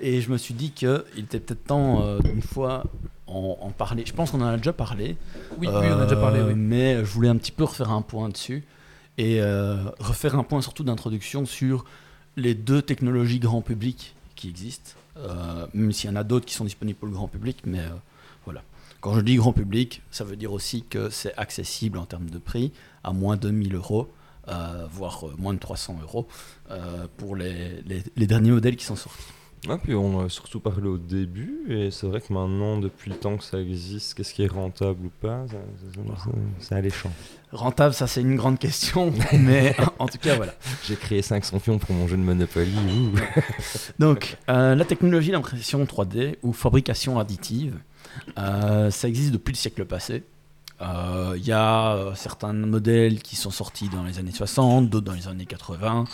et 0.00 0.20
je 0.20 0.30
me 0.30 0.36
suis 0.38 0.54
dit 0.54 0.70
qu'il 0.70 1.02
était 1.16 1.40
peut-être 1.40 1.64
temps 1.64 2.02
euh, 2.02 2.18
d'une 2.20 2.42
fois 2.42 2.84
en, 3.26 3.56
en 3.60 3.70
parler. 3.70 4.04
Je 4.06 4.12
pense 4.12 4.30
qu'on 4.30 4.40
en 4.40 4.46
a 4.46 4.56
déjà 4.56 4.72
parlé. 4.72 5.16
Oui, 5.58 5.68
oui, 5.68 5.68
on 5.72 6.00
a 6.00 6.04
déjà 6.06 6.16
parlé. 6.20 6.40
Euh, 6.40 6.48
Oui. 6.48 6.54
Mais 6.56 6.96
je 6.98 7.10
voulais 7.10 7.28
un 7.28 7.36
petit 7.36 7.52
peu 7.52 7.64
refaire 7.64 7.90
un 7.90 8.02
point 8.02 8.28
dessus, 8.28 8.64
et 9.18 9.40
euh, 9.40 9.76
refaire 9.98 10.34
un 10.38 10.44
point 10.44 10.60
surtout 10.62 10.84
d'introduction 10.84 11.44
sur 11.46 11.84
les 12.36 12.54
deux 12.54 12.82
technologies 12.82 13.40
grand 13.40 13.62
public 13.62 14.14
qui 14.36 14.48
existent, 14.48 14.92
euh, 15.16 15.66
même 15.74 15.90
s'il 15.92 16.08
y 16.08 16.12
en 16.12 16.16
a 16.16 16.22
d'autres 16.24 16.46
qui 16.46 16.54
sont 16.54 16.64
disponibles 16.64 16.98
pour 16.98 17.08
le 17.08 17.14
grand 17.14 17.26
public, 17.28 17.58
mais 17.66 17.80
euh, 17.80 17.88
voilà. 18.44 18.62
Quand 19.00 19.14
je 19.14 19.20
dis 19.20 19.36
grand 19.36 19.52
public, 19.52 20.02
ça 20.10 20.24
veut 20.24 20.36
dire 20.36 20.52
aussi 20.52 20.82
que 20.84 21.10
c'est 21.10 21.34
accessible 21.36 21.98
en 21.98 22.04
termes 22.04 22.30
de 22.30 22.38
prix 22.38 22.72
à 23.04 23.12
moins 23.12 23.36
de 23.36 23.50
1000 23.50 23.74
euros, 23.74 24.08
euh, 24.48 24.86
voire 24.90 25.26
euh, 25.26 25.34
moins 25.38 25.54
de 25.54 25.58
300 25.58 25.98
euros 26.02 26.26
euh, 26.70 27.06
pour 27.16 27.36
les, 27.36 27.82
les- 27.86 28.02
les 28.16 28.26
derniers 28.26 28.50
modèles 28.52 28.76
qui 28.76 28.84
sont 28.84 28.96
sortis. 28.96 29.22
Ah, 29.68 29.76
puis 29.82 29.94
on 29.94 30.20
a 30.20 30.28
surtout 30.28 30.60
parlé 30.60 30.86
au 30.86 30.98
début, 30.98 31.64
et 31.68 31.90
c'est 31.90 32.06
vrai 32.06 32.20
que 32.20 32.32
maintenant, 32.32 32.78
depuis 32.78 33.10
le 33.10 33.16
temps 33.16 33.36
que 33.36 33.44
ça 33.44 33.58
existe, 33.58 34.14
qu'est-ce 34.14 34.32
qui 34.32 34.42
est 34.42 34.52
rentable 34.52 35.06
ou 35.06 35.10
pas, 35.20 35.46
c'est 36.60 36.74
alléchant. 36.74 37.10
Rentable, 37.50 37.94
ça 37.94 38.06
c'est 38.06 38.20
une 38.20 38.36
grande 38.36 38.58
question, 38.58 39.12
mais 39.32 39.74
en 39.98 40.06
tout 40.06 40.18
cas 40.18 40.36
voilà. 40.36 40.54
J'ai 40.86 40.96
créé 40.96 41.22
500 41.22 41.58
pions 41.58 41.78
pour 41.78 41.94
mon 41.94 42.06
jeu 42.06 42.16
de 42.16 42.22
Monopoly. 42.22 43.10
Donc, 43.98 44.36
euh, 44.48 44.74
la 44.74 44.84
technologie 44.84 45.32
d'impression 45.32 45.82
3D 45.84 46.36
ou 46.42 46.52
fabrication 46.52 47.18
additive, 47.18 47.78
euh, 48.38 48.90
ça 48.90 49.08
existe 49.08 49.32
depuis 49.32 49.52
le 49.52 49.58
siècle 49.58 49.84
passé. 49.86 50.22
Euh, 50.80 51.34
Il 51.36 51.44
y 51.44 51.52
a 51.52 51.94
euh, 51.94 52.14
certains 52.14 52.52
modèles 52.52 53.20
qui 53.22 53.36
sont 53.36 53.50
sortis 53.50 53.88
dans 53.88 54.04
les 54.04 54.18
années 54.18 54.32
60, 54.32 54.88
d'autres 54.88 55.06
dans 55.06 55.14
les 55.14 55.26
années 55.28 55.46
80. 55.46 56.04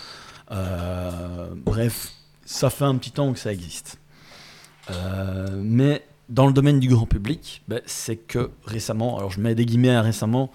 Euh, 0.50 1.48
bref, 1.54 2.12
ça 2.44 2.70
fait 2.70 2.84
un 2.84 2.96
petit 2.96 3.10
temps 3.12 3.32
que 3.32 3.38
ça 3.38 3.52
existe. 3.52 3.98
Euh, 4.90 5.46
mais 5.62 6.04
dans 6.28 6.46
le 6.46 6.52
domaine 6.54 6.80
du 6.80 6.88
grand 6.88 7.06
public, 7.06 7.62
ben, 7.68 7.80
c'est 7.86 8.16
que 8.16 8.50
récemment, 8.64 9.18
alors 9.18 9.30
je 9.30 9.40
mets 9.40 9.54
des 9.54 9.66
guillemets 9.66 9.94
à 9.94 10.00
récemment, 10.02 10.50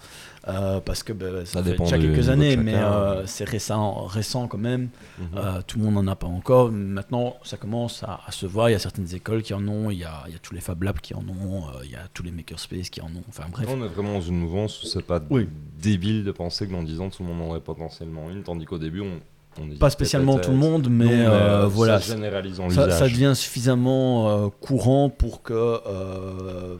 euh, 0.48 0.80
parce 0.80 1.02
que 1.04 1.12
ben, 1.12 1.44
ça, 1.44 1.52
Ça 1.58 1.62
fait 1.62 1.70
dépend 1.70 1.84
déjà 1.84 1.98
quelques 1.98 2.28
années, 2.28 2.56
mais 2.56 2.74
euh, 2.74 3.24
c'est 3.26 3.48
récent, 3.48 4.04
récent 4.06 4.48
quand 4.48 4.58
même. 4.58 4.88
Mhm. 5.18 5.62
Tout 5.66 5.78
le 5.78 5.84
monde 5.84 5.94
n'en 5.94 6.06
a 6.12 6.16
pas 6.16 6.26
encore. 6.26 6.70
Maintenant, 6.72 7.36
ça 7.44 7.56
commence 7.56 8.02
à, 8.02 8.20
à 8.26 8.32
se 8.32 8.46
voir. 8.46 8.68
Il 8.68 8.72
y 8.72 8.76
a 8.76 8.80
certaines 8.80 9.12
écoles 9.14 9.42
qui 9.42 9.54
en 9.54 9.66
ont. 9.68 9.90
Il 9.90 9.98
y 9.98 10.04
a, 10.04 10.22
il 10.26 10.32
y 10.32 10.36
a 10.36 10.38
tous 10.40 10.54
les 10.54 10.60
Fab 10.60 10.82
Labs 10.82 10.98
qui 11.00 11.14
en 11.14 11.22
ont. 11.28 11.64
il 11.84 11.90
y 11.90 11.96
a 11.96 12.06
tous 12.14 12.22
les 12.24 12.32
Makerspace 12.32 12.90
qui 12.90 13.00
en 13.00 13.06
ont. 13.08 13.24
Enfin 13.28 13.44
bref. 13.50 13.68
On 13.70 13.84
est 13.84 13.88
vraiment 13.88 14.14
dans 14.14 14.20
une 14.20 14.38
mouvance 14.38 14.82
où 14.82 14.86
c'est 14.86 15.04
pas 15.04 15.20
Oui. 15.30 15.48
débile 15.80 16.24
de 16.24 16.32
penser 16.32 16.66
que 16.66 16.72
dans 16.72 16.82
10 16.82 17.00
ans 17.00 17.10
tout 17.10 17.22
le 17.22 17.28
monde 17.28 17.42
en 17.42 17.46
aurait 17.50 17.60
potentiellement 17.60 18.28
une, 18.30 18.42
tandis 18.42 18.64
qu'au 18.64 18.78
début 18.78 19.00
on, 19.02 19.20
Pas 19.78 19.90
spécialement 19.90 20.38
tout 20.38 20.50
le 20.50 20.56
monde, 20.56 20.88
mais 20.90 21.04
Non, 21.04 21.10
euh, 21.32 21.60
ça 21.62 21.66
voilà. 21.68 22.00
Ça, 22.00 22.14
devient 23.08 23.32
suffisamment 23.34 24.28
euh, 24.28 24.48
courant 24.60 25.08
pour 25.10 25.42
que 25.42 25.52
euh, 25.54 26.76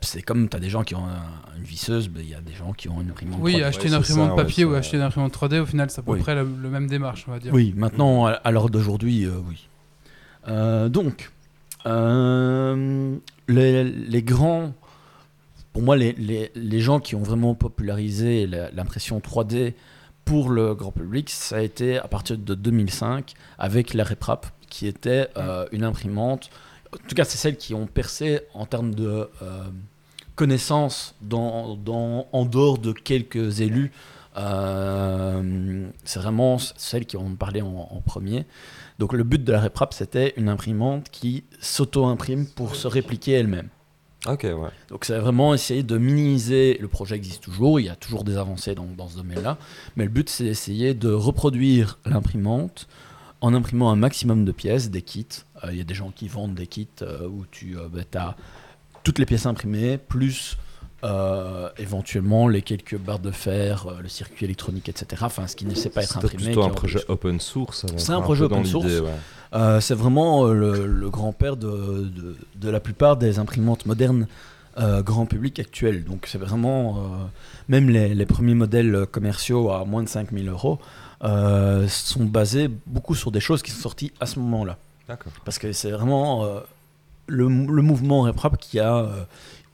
c'est 0.00 0.22
comme 0.22 0.48
tu 0.48 0.56
as 0.56 0.60
des 0.60 0.68
gens 0.70 0.82
qui 0.84 0.94
ont 0.94 1.04
un- 1.04 1.56
une 1.58 1.64
visseuse, 1.64 2.08
ben, 2.08 2.22
il 2.24 2.30
y 2.30 2.34
a 2.34 2.40
des 2.40 2.54
gens 2.54 2.72
qui 2.72 2.88
ont 2.88 3.00
une 3.00 3.10
imprimante. 3.10 3.38
Oui, 3.42 3.54
3D. 3.56 3.64
acheter 3.64 3.82
ouais, 3.84 3.88
une 3.88 3.94
imprimante 3.94 4.28
ça, 4.30 4.34
ouais, 4.36 4.42
papier 4.42 4.64
ou 4.64 4.74
acheter 4.74 4.96
une 4.96 5.02
imprimante 5.02 5.32
3D, 5.32 5.60
au 5.60 5.66
final, 5.66 5.90
c'est 5.90 6.00
à 6.00 6.02
peu 6.02 6.12
Oui. 6.12 6.18
près 6.20 6.34
le, 6.34 6.42
le 6.60 6.68
même 6.70 6.86
démarche, 6.88 7.24
on 7.28 7.32
va 7.32 7.38
dire. 7.38 7.52
Oui, 7.52 7.72
maintenant, 7.76 8.26
à, 8.26 8.30
à 8.32 8.50
l'heure 8.50 8.68
d'aujourd'hui, 8.70 9.24
euh, 9.26 9.32
oui. 9.48 9.68
Euh, 10.48 10.88
donc, 10.88 11.30
euh, 11.86 13.16
les, 13.48 13.84
les 13.84 14.22
grands, 14.22 14.72
pour 15.72 15.82
moi, 15.82 15.96
les, 15.96 16.12
les- 16.14 16.50
les 16.54 16.80
gens 16.80 17.00
qui 17.00 17.14
ont 17.14 17.22
vraiment 17.22 17.54
popularisé 17.54 18.46
la- 18.46 18.70
l'impression 18.72 19.20
3D 19.20 19.74
pour 20.24 20.50
le 20.50 20.74
grand 20.74 20.92
public, 20.92 21.30
ça 21.30 21.56
a 21.56 21.60
été 21.60 21.98
à 21.98 22.08
partir 22.08 22.38
de 22.38 22.54
2005 22.54 23.34
avec 23.58 23.94
la 23.94 24.04
RepRap, 24.04 24.46
qui 24.68 24.86
était 24.86 25.28
euh, 25.36 25.66
une 25.72 25.84
imprimante. 25.84 26.50
En 26.94 27.08
tout 27.08 27.14
cas, 27.14 27.24
c'est 27.24 27.38
celles 27.38 27.56
qui 27.56 27.74
ont 27.74 27.86
percé 27.86 28.40
en 28.54 28.66
termes 28.66 28.94
de 28.94 29.28
euh, 29.42 29.64
connaissances 30.34 31.14
en 31.30 31.76
dehors 31.76 32.78
de 32.78 32.92
quelques 32.92 33.60
élus. 33.60 33.92
Euh, 34.36 35.88
c'est 36.04 36.20
vraiment 36.20 36.56
celles 36.58 37.04
qui 37.04 37.16
ont 37.16 37.34
parlé 37.34 37.60
en, 37.60 37.88
en 37.90 38.00
premier. 38.00 38.46
Donc 38.98 39.12
le 39.12 39.24
but 39.24 39.42
de 39.42 39.52
la 39.52 39.60
RepRap, 39.60 39.92
c'était 39.92 40.32
une 40.36 40.48
imprimante 40.48 41.10
qui 41.10 41.44
s'auto-imprime 41.60 42.46
pour 42.46 42.76
se 42.76 42.86
répliquer 42.86 43.32
elle-même. 43.32 43.68
Ok, 44.26 44.44
ouais. 44.44 44.70
Donc 44.88 45.04
c'est 45.04 45.18
vraiment 45.18 45.52
essayer 45.52 45.82
de 45.82 45.98
minimiser, 45.98 46.78
le 46.80 46.86
projet 46.86 47.16
existe 47.16 47.42
toujours, 47.42 47.80
il 47.80 47.86
y 47.86 47.88
a 47.88 47.96
toujours 47.96 48.22
des 48.22 48.36
avancées 48.36 48.74
dans, 48.74 48.86
dans 48.86 49.08
ce 49.08 49.16
domaine-là, 49.16 49.58
mais 49.96 50.04
le 50.04 50.10
but 50.10 50.28
c'est 50.28 50.44
d'essayer 50.44 50.94
de 50.94 51.10
reproduire 51.10 51.98
l'imprimante 52.06 52.86
en 53.40 53.52
imprimant 53.52 53.90
un 53.90 53.96
maximum 53.96 54.44
de 54.44 54.52
pièces, 54.52 54.90
des 54.90 55.02
kits. 55.02 55.26
Euh, 55.64 55.72
Il 55.72 55.78
y 55.78 55.80
a 55.80 55.84
des 55.84 55.94
gens 55.94 56.12
qui 56.14 56.28
vendent 56.28 56.54
des 56.54 56.68
kits 56.68 56.88
euh, 57.02 57.26
où 57.26 57.44
tu 57.50 57.76
as 58.14 58.36
toutes 59.02 59.18
les 59.18 59.26
pièces 59.26 59.46
imprimées, 59.46 59.98
plus 59.98 60.56
euh, 61.04 61.68
éventuellement 61.78 62.46
les 62.46 62.62
quelques 62.62 62.96
barres 62.96 63.18
de 63.18 63.32
fer, 63.32 63.86
euh, 63.88 64.00
le 64.00 64.08
circuit 64.08 64.44
électronique, 64.44 64.88
etc. 64.88 65.22
Enfin, 65.26 65.48
ce 65.48 65.56
qui 65.56 65.66
ne 65.66 65.74
sait 65.74 65.90
pas 65.90 66.04
être 66.04 66.16
imprimé. 66.18 66.44
plutôt 66.44 66.60
qui 66.62 66.66
un 66.68 66.70
projet 66.70 67.00
open 67.08 67.40
source. 67.40 67.86
C'est 67.96 68.12
un 68.12 68.20
projet 68.20 68.44
open 68.44 68.64
source. 68.64 68.86
ouais. 68.86 69.10
Euh, 69.54 69.80
c'est 69.80 69.94
vraiment 69.94 70.46
euh, 70.46 70.54
le, 70.54 70.86
le 70.86 71.10
grand-père 71.10 71.56
de, 71.56 71.68
de, 71.68 72.36
de 72.54 72.70
la 72.70 72.78
plupart 72.80 73.16
des 73.16 73.38
imprimantes 73.38 73.84
modernes 73.86 74.26
grand 75.04 75.26
public 75.26 75.58
actuelles. 75.58 76.02
Donc 76.02 76.26
c'est 76.26 76.38
vraiment, 76.38 77.28
même 77.68 77.90
les, 77.90 78.14
les 78.14 78.24
premiers 78.24 78.54
modèles 78.54 79.04
commerciaux 79.10 79.70
à 79.70 79.84
moins 79.84 80.02
de 80.02 80.08
5000 80.08 80.48
euros 80.48 80.78
sont 81.22 82.24
basés 82.24 82.70
beaucoup 82.86 83.14
sur 83.14 83.30
des 83.30 83.40
choses 83.40 83.60
qui 83.60 83.70
sont 83.70 83.82
sorties 83.82 84.12
à 84.18 84.24
ce 84.24 84.38
moment-là. 84.38 84.78
D'accord. 85.08 85.30
Parce 85.44 85.58
que 85.58 85.72
c'est 85.72 85.90
vraiment 85.90 86.46
le, 87.26 87.44
le 87.48 87.82
mouvement 87.82 88.22
RepRap 88.22 88.56
qui 88.56 88.80
a 88.80 89.06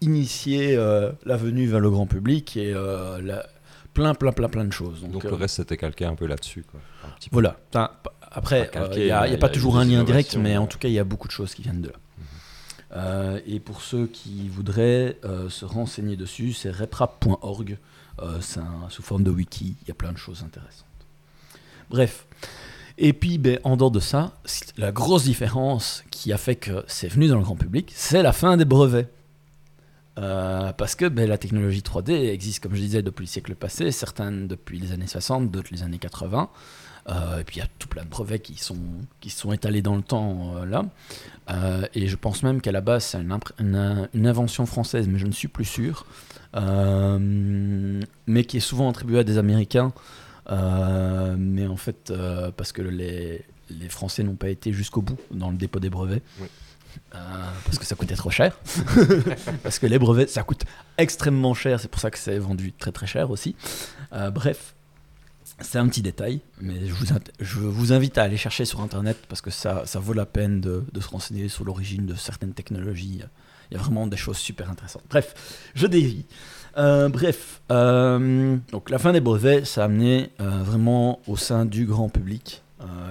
initié 0.00 0.76
euh, 0.76 1.12
la 1.24 1.36
venue 1.36 1.66
vers 1.66 1.80
le 1.80 1.90
grand 1.90 2.06
public 2.06 2.56
et 2.56 2.72
euh, 2.74 3.20
la- 3.22 3.46
plein, 3.94 4.14
plein, 4.14 4.32
plein, 4.32 4.48
plein 4.48 4.64
de 4.64 4.72
choses. 4.72 5.02
Donc, 5.02 5.24
euh, 5.24 5.30
le 5.30 5.34
reste 5.36 5.56
c'était 5.56 5.76
calqué 5.76 6.04
un 6.04 6.14
peu 6.14 6.26
là-dessus. 6.26 6.64
voilà. 7.32 7.56
Enfin, 7.70 7.90
après, 8.30 8.66
Pas 8.70 8.88
il 8.94 9.04
n'y 9.04 9.10
a, 9.10 9.36
pas 9.38 9.48
toujours 9.48 9.78
un 9.78 9.84
lien 9.84 10.04
direct, 10.04 10.36
mais 10.36 10.56
en 10.56 10.66
tout 10.66 10.78
cas, 10.78 10.88
il 10.88 10.94
y 10.94 10.98
a 10.98 11.04
beaucoup 11.04 11.26
de 11.28 11.32
choses 11.32 11.54
qui 11.54 11.62
viennent 11.62 11.80
de 11.82 11.88
là. 11.88 11.94
Euh, 12.96 13.40
et 13.46 13.60
pour 13.60 13.82
ceux 13.82 14.06
qui 14.06 14.48
voudraient 14.48 15.18
euh, 15.24 15.50
se 15.50 15.64
renseigner 15.64 16.16
dessus, 16.16 16.52
c'est 16.52 16.70
reprap.org. 16.70 17.76
Euh, 18.20 18.38
c'est 18.40 18.60
sous 18.88 19.02
forme 19.02 19.22
de 19.24 19.30
wiki. 19.30 19.76
Il 19.82 19.88
y 19.88 19.90
a 19.90 19.94
plein 19.94 20.12
de 20.12 20.16
choses 20.18 20.42
intéressantes. 20.44 20.84
Bref. 21.90 22.26
Et 22.96 23.12
puis, 23.12 23.38
ben, 23.38 23.60
en 23.62 23.76
dehors 23.76 23.90
de 23.92 24.00
ça, 24.00 24.32
la 24.76 24.90
grosse 24.90 25.24
différence 25.24 26.02
qui 26.10 26.32
a 26.32 26.38
fait 26.38 26.56
que 26.56 26.84
c'est 26.88 27.08
venu 27.08 27.28
dans 27.28 27.36
le 27.36 27.42
grand 27.44 27.54
public, 27.56 27.92
c'est 27.94 28.22
la 28.22 28.32
fin 28.32 28.56
des 28.56 28.64
brevets. 28.64 29.08
Euh, 30.18 30.72
parce 30.72 30.94
que 30.94 31.06
ben, 31.06 31.28
la 31.28 31.38
technologie 31.38 31.80
3D 31.80 32.10
existe, 32.30 32.62
comme 32.62 32.74
je 32.74 32.80
disais, 32.80 33.02
depuis 33.02 33.22
le 33.22 33.28
siècle 33.28 33.54
passé, 33.54 33.90
certaines 33.92 34.48
depuis 34.48 34.78
les 34.78 34.92
années 34.92 35.06
60, 35.06 35.50
d'autres 35.50 35.68
les 35.70 35.82
années 35.82 35.98
80. 35.98 36.48
Euh, 37.08 37.40
et 37.40 37.44
puis 37.44 37.56
il 37.56 37.58
y 37.60 37.62
a 37.62 37.68
tout 37.78 37.88
plein 37.88 38.04
de 38.04 38.08
brevets 38.10 38.38
qui 38.38 38.56
sont, 38.58 38.76
sont 39.28 39.52
étalés 39.52 39.80
dans 39.80 39.96
le 39.96 40.02
temps 40.02 40.56
euh, 40.56 40.66
là. 40.66 40.84
Et 41.94 42.06
je 42.06 42.16
pense 42.16 42.42
même 42.42 42.60
qu'à 42.60 42.72
la 42.72 42.82
base, 42.82 43.04
c'est 43.04 43.18
une, 43.18 44.26
invention 44.26 44.66
française, 44.66 45.08
mais 45.08 45.18
je 45.18 45.26
ne 45.26 45.32
suis 45.32 45.48
plus 45.48 45.64
sûr. 45.64 46.04
Mais 46.54 48.44
qui 48.44 48.56
est 48.56 48.60
souvent 48.60 48.90
attribuée 48.90 49.20
à 49.20 49.24
des 49.24 49.38
Américains. 49.38 49.92
Mais 50.50 51.66
en 51.66 51.76
fait, 51.76 52.12
parce 52.56 52.72
que 52.72 52.82
les, 52.82 53.44
les 53.70 53.88
Français 53.88 54.22
n'ont 54.24 54.34
pas 54.34 54.50
été 54.50 54.72
jusqu'au 54.72 55.00
bout 55.00 55.18
dans 55.30 55.50
le 55.50 55.56
dépôt 55.56 55.80
des 55.80 55.90
brevets. 55.90 56.22
Oui. 56.40 56.48
Euh, 57.14 57.18
parce 57.64 57.78
que 57.78 57.84
ça 57.84 57.94
coûtait 57.94 58.14
trop 58.14 58.30
cher. 58.30 58.58
parce 59.62 59.78
que 59.78 59.86
les 59.86 59.98
brevets, 59.98 60.28
ça 60.28 60.42
coûte 60.42 60.64
extrêmement 60.96 61.54
cher. 61.54 61.80
C'est 61.80 61.88
pour 61.88 62.00
ça 62.00 62.10
que 62.10 62.18
c'est 62.18 62.38
vendu 62.38 62.72
très 62.72 62.92
très 62.92 63.06
cher 63.06 63.30
aussi. 63.30 63.56
Euh, 64.12 64.30
bref, 64.30 64.74
c'est 65.60 65.78
un 65.78 65.88
petit 65.88 66.02
détail, 66.02 66.40
mais 66.60 66.74
je 67.40 67.58
vous, 67.58 67.92
invite 67.92 68.18
à 68.18 68.22
aller 68.22 68.36
chercher 68.36 68.64
sur 68.64 68.80
Internet 68.80 69.16
parce 69.28 69.40
que 69.40 69.50
ça, 69.50 69.84
ça 69.86 69.98
vaut 69.98 70.12
la 70.12 70.26
peine 70.26 70.60
de, 70.60 70.84
se 71.00 71.08
renseigner 71.08 71.48
sur 71.48 71.64
l'origine 71.64 72.06
de 72.06 72.14
certaines 72.14 72.52
technologies. 72.52 73.22
Il 73.70 73.76
y 73.76 73.80
a 73.80 73.82
vraiment 73.82 74.06
des 74.06 74.16
choses 74.16 74.38
super 74.38 74.70
intéressantes. 74.70 75.02
Bref, 75.10 75.70
je 75.74 75.86
dévie. 75.86 76.26
Euh, 76.76 77.08
bref, 77.08 77.60
donc 77.68 78.90
la 78.90 78.98
fin 78.98 79.12
des 79.12 79.20
brevets, 79.20 79.64
ça 79.64 79.82
a 79.82 79.84
amené 79.86 80.30
vraiment 80.38 81.20
au 81.26 81.36
sein 81.36 81.64
du 81.64 81.86
grand 81.86 82.08
public 82.08 82.62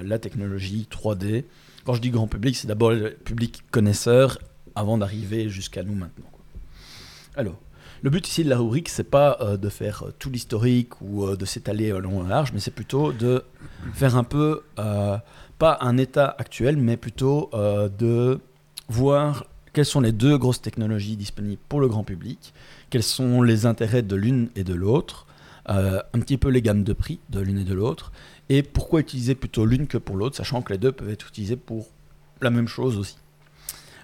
la 0.03 0.17
technologie 0.17 0.87
3D. 0.89 1.43
Quand 1.87 1.93
je 1.93 2.01
dis 2.01 2.09
grand 2.09 2.27
public, 2.27 2.57
c'est 2.57 2.67
d'abord 2.67 2.91
le 2.91 3.11
public 3.11 3.63
connaisseur 3.71 4.39
avant 4.75 4.97
d'arriver 4.97 5.47
jusqu'à 5.47 5.83
nous 5.83 5.95
maintenant. 5.95 6.29
Alors, 7.37 7.55
le 8.01 8.09
but 8.09 8.27
ici 8.27 8.43
de 8.43 8.49
la 8.49 8.57
rubrique, 8.57 8.89
c'est 8.89 9.09
pas 9.09 9.37
euh, 9.39 9.55
de 9.55 9.69
faire 9.69 10.03
euh, 10.03 10.13
tout 10.19 10.29
l'historique 10.29 10.99
ou 10.99 11.23
euh, 11.23 11.37
de 11.37 11.45
s'étaler 11.45 11.91
long 11.91 12.25
et 12.25 12.27
large, 12.27 12.51
mais 12.51 12.59
c'est 12.59 12.71
plutôt 12.71 13.13
de 13.13 13.41
faire 13.93 14.17
un 14.17 14.25
peu, 14.25 14.63
pas 14.75 15.77
un 15.79 15.95
état 15.95 16.35
actuel, 16.37 16.75
mais 16.75 16.97
plutôt 16.97 17.51
de 17.53 18.41
voir 18.89 19.45
quelles 19.71 19.85
sont 19.85 20.01
les 20.01 20.11
deux 20.11 20.37
grosses 20.37 20.61
technologies 20.61 21.15
disponibles 21.15 21.61
pour 21.69 21.79
le 21.79 21.87
grand 21.87 22.03
public, 22.03 22.53
quels 22.89 23.01
sont 23.01 23.41
les 23.41 23.65
intérêts 23.65 24.01
de 24.01 24.15
l'une 24.17 24.49
et 24.57 24.65
de 24.65 24.73
l'autre, 24.73 25.25
un 25.67 26.19
petit 26.19 26.37
peu 26.37 26.49
les 26.49 26.61
gammes 26.61 26.83
de 26.83 26.93
prix 26.93 27.19
de 27.29 27.39
l'une 27.39 27.59
et 27.59 27.63
de 27.63 27.73
l'autre, 27.73 28.11
et 28.49 28.63
pourquoi 28.63 28.99
utiliser 29.01 29.35
plutôt 29.35 29.65
l'une 29.65 29.87
que 29.87 29.97
pour 29.97 30.15
l'autre, 30.15 30.35
sachant 30.37 30.61
que 30.61 30.71
les 30.73 30.79
deux 30.79 30.91
peuvent 30.91 31.09
être 31.09 31.27
utilisés 31.27 31.55
pour 31.57 31.87
la 32.41 32.49
même 32.49 32.67
chose 32.67 32.97
aussi. 32.97 33.17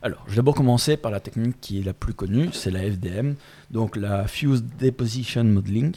Alors, 0.02 0.22
je 0.26 0.32
vais 0.32 0.36
d'abord 0.38 0.56
commencer 0.56 0.98
par 0.98 1.12
la 1.12 1.20
technique 1.22 1.62
qui 1.62 1.80
est 1.80 1.84
la 1.84 1.94
plus 1.94 2.14
connue, 2.14 2.50
c'est 2.52 2.72
la 2.72 2.82
FDM, 2.82 3.36
donc 3.72 3.96
la 3.96 4.28
Fused 4.28 4.66
Deposition 4.78 5.44
Modeling. 5.46 5.94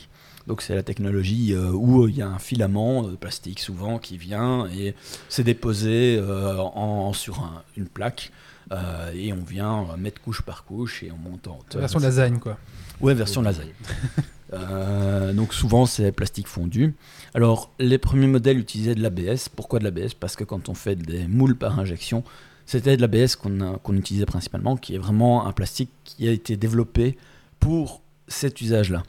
Donc 0.47 0.63
c'est 0.63 0.77
la 0.77 0.85
technologie 0.85 1.53
euh, 1.55 1.73
où 1.73 2.07
il 2.07 2.15
y 2.19 2.23
a 2.23 2.29
un 2.29 2.39
filament 2.39 3.03
de 3.03 3.17
plastique 3.17 3.59
souvent 3.59 3.99
qui 3.99 4.17
vient 4.17 4.69
et 4.69 4.95
c'est 5.29 5.43
déposé 5.43 6.19
euh, 6.21 6.57
en, 6.59 7.13
sur 7.13 7.41
un- 7.41 7.65
une 7.77 7.89
plaque 7.89 8.31
euh, 8.71 9.11
et 9.13 9.33
on 9.33 9.43
vient 9.43 9.85
mettre 9.99 10.21
couche 10.23 10.43
par 10.43 10.65
couche 10.65 11.03
et 11.03 11.11
on 11.11 11.17
monte 11.17 11.49
en 11.49 11.59
hauteur. 11.59 11.81
Version 11.81 11.99
lasagne, 11.99 12.39
quoi. 12.39 12.59
Ouais, 13.01 13.13
version 13.15 13.43
lasagne. 13.43 13.73
Euh, 14.53 15.33
donc 15.33 15.53
souvent 15.53 15.87
c'est 15.87 16.13
plastique 16.13 16.47
fondu. 16.47 16.95
Alors 17.35 17.73
les 17.79 17.99
premiers 17.99 18.27
modèles 18.27 18.59
utilisaient 18.59 18.95
de 18.95 19.03
l'ABS. 19.03 19.49
Pourquoi 19.49 19.79
de 19.79 19.85
l'ABS 19.85 20.15
Parce 20.15 20.37
que 20.37 20.45
quand 20.45 20.69
on 20.69 20.75
fait 20.75 20.97
des 20.97 21.27
moules 21.27 21.57
par 21.57 21.79
injection, 21.79 22.23
c'était 22.65 22.97
de 22.97 23.03
l'ABS 23.03 23.37
qu'on 23.37 23.79
qu'on 23.83 23.97
utilisait 23.97 24.27
principalement, 24.27 24.77
qui 24.77 24.95
est 24.95 24.99
vraiment 24.99 25.47
un 25.47 25.53
plastique 25.53 25.91
qui 26.05 26.29
a 26.29 26.31
été 26.31 26.57
développé 26.57 27.17
pour 27.61 28.03
cet 28.29 28.61
usage-là. 28.61 29.03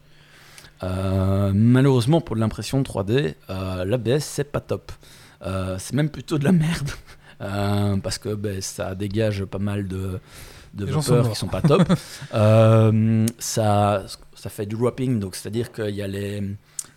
Euh, 0.84 1.52
malheureusement 1.56 2.22
pour 2.22 2.36
l'impression 2.36 2.82
3D, 2.84 3.34
euh, 3.50 3.86
l'ABS 3.86 4.24
c'est 4.24 4.52
pas 4.52 4.60
top. 4.60 4.92
Euh, 5.44 5.78
c'est 5.80 5.94
même 5.94 6.10
plutôt 6.10 6.38
de 6.38 6.44
la 6.44 6.52
merde. 6.52 6.92
Parce 8.04 8.18
que 8.18 8.34
ben, 8.34 8.62
ça 8.62 8.96
dégage 8.96 9.46
pas 9.46 9.60
mal 9.60 9.88
de, 9.88 10.20
de 10.74 10.86
vapeurs 10.86 11.30
qui 11.30 11.36
sont 11.36 11.48
pas 11.48 11.62
top. 11.62 11.84
Ça, 13.40 14.06
ça 14.38 14.50
fait 14.50 14.66
du 14.66 14.76
wrapping, 14.76 15.20
donc 15.20 15.36
c'est-à-dire 15.36 15.72
qu'il 15.72 15.96
y 15.96 16.02
a 16.02 16.08
les, 16.08 16.42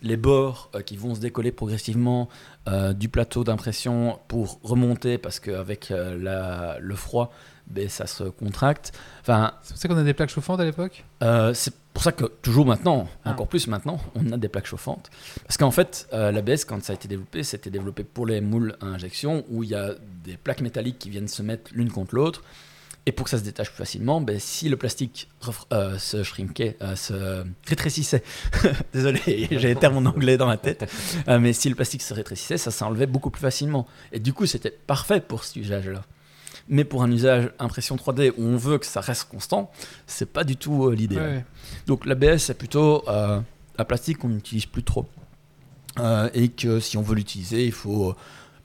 les 0.01 0.17
bords 0.17 0.69
euh, 0.75 0.81
qui 0.81 0.95
vont 0.95 1.15
se 1.15 1.19
décoller 1.19 1.51
progressivement 1.51 2.29
euh, 2.67 2.93
du 2.93 3.09
plateau 3.09 3.43
d'impression 3.43 4.19
pour 4.27 4.59
remonter 4.63 5.17
parce 5.17 5.39
qu'avec 5.39 5.91
euh, 5.91 6.17
la- 6.17 6.77
le 6.79 6.95
froid, 6.95 7.33
ben, 7.67 7.87
ça 7.89 8.05
se 8.07 8.23
contracte. 8.25 8.91
Enfin, 9.21 9.53
C'est 9.63 9.73
pour 9.73 9.77
ça 9.81 9.87
qu'on 9.87 9.97
a 9.97 10.03
des 10.03 10.13
plaques 10.13 10.29
chauffantes 10.29 10.59
à 10.59 10.65
l'époque? 10.65 11.03
euh, 11.23 11.53
c'est 11.53 11.73
pour 11.93 12.03
ça 12.03 12.11
que 12.13 12.25
toujours 12.25 12.65
maintenant, 12.65 13.07
Ah. 13.25 13.31
encore 13.31 13.47
plus 13.47 13.67
maintenant, 13.67 13.99
on 14.15 14.31
a 14.31 14.37
des 14.37 14.47
plaques 14.49 14.65
chauffantes. 14.67 15.09
Parce 15.43 15.57
qu'en 15.57 15.71
fait, 15.71 16.07
euh, 16.13 16.31
l'ABS, 16.31 16.63
quand 16.65 16.81
ça 16.83 16.93
a 16.93 16.95
été 16.95 17.07
développé, 17.07 17.43
c'était 17.43 17.69
développé 17.69 18.03
pour 18.03 18.25
les 18.25 18.39
moules 18.41 18.75
à 18.81 18.85
injection 18.85 19.43
où 19.49 19.63
il 19.63 19.69
y 19.71 19.75
a 19.75 19.95
des 20.23 20.37
plaques 20.37 20.61
métalliques 20.61 20.99
qui 20.99 21.09
viennent 21.09 21.27
se 21.27 21.41
mettre 21.41 21.71
l'une 21.73 21.91
contre 21.91 22.15
l'autre. 22.15 22.43
Et 23.07 23.11
pour 23.11 23.23
que 23.23 23.31
ça 23.31 23.39
se 23.39 23.43
détache 23.43 23.69
plus 23.69 23.77
facilement, 23.77 24.21
ben, 24.21 24.39
si 24.39 24.69
le 24.69 24.77
plastique 24.77 25.27
euh, 25.73 25.97
se 25.97 26.21
shrinkait, 26.21 26.77
euh, 26.81 26.95
se 26.95 27.43
rétrécissait, 27.65 28.21
désolé, 28.93 29.19
j'ai 29.51 29.69
les 29.69 29.75
termes 29.75 29.97
en 29.97 30.09
anglais 30.09 30.37
dans 30.37 30.47
la 30.47 30.57
tête, 30.57 30.89
Euh, 31.27 31.39
mais 31.39 31.53
si 31.53 31.67
le 31.67 31.75
plastique 31.75 32.03
se 32.03 32.13
rétrécissait, 32.13 32.57
ça 32.57 32.69
s'enlevait 32.69 33.07
beaucoup 33.07 33.31
plus 33.31 33.41
facilement. 33.41 33.87
Et 34.11 34.19
du 34.19 34.33
coup, 34.33 34.45
c'était 34.45 34.71
parfait 34.71 35.19
pour 35.19 35.43
cet 35.43 35.55
usage-là. 35.55 36.03
Mais 36.67 36.83
pour 36.83 37.01
un 37.01 37.11
usage 37.11 37.51
impression 37.57 37.95
3D 37.95 38.33
où 38.37 38.43
on 38.43 38.55
veut 38.55 38.77
que 38.77 38.85
ça 38.85 39.01
reste 39.01 39.29
constant, 39.29 39.71
c'est 40.05 40.31
pas 40.31 40.43
du 40.43 40.55
tout. 40.55 40.85
Ouais. 40.85 41.45
Donc 41.87 42.05
l'ABS, 42.05 42.37
c'est 42.37 42.53
plutôt 42.53 43.03
un 43.09 43.43
plastique 43.85 44.19
qu'on 44.19 44.29
n'utilise 44.29 44.67
plus 44.67 44.83
trop. 44.83 45.07
Et 46.33 46.49
que 46.49 46.79
si 46.79 46.97
on 46.97 47.01
veut 47.01 47.15
l'utiliser, 47.15 47.65
il 47.65 47.71
faut 47.71 48.15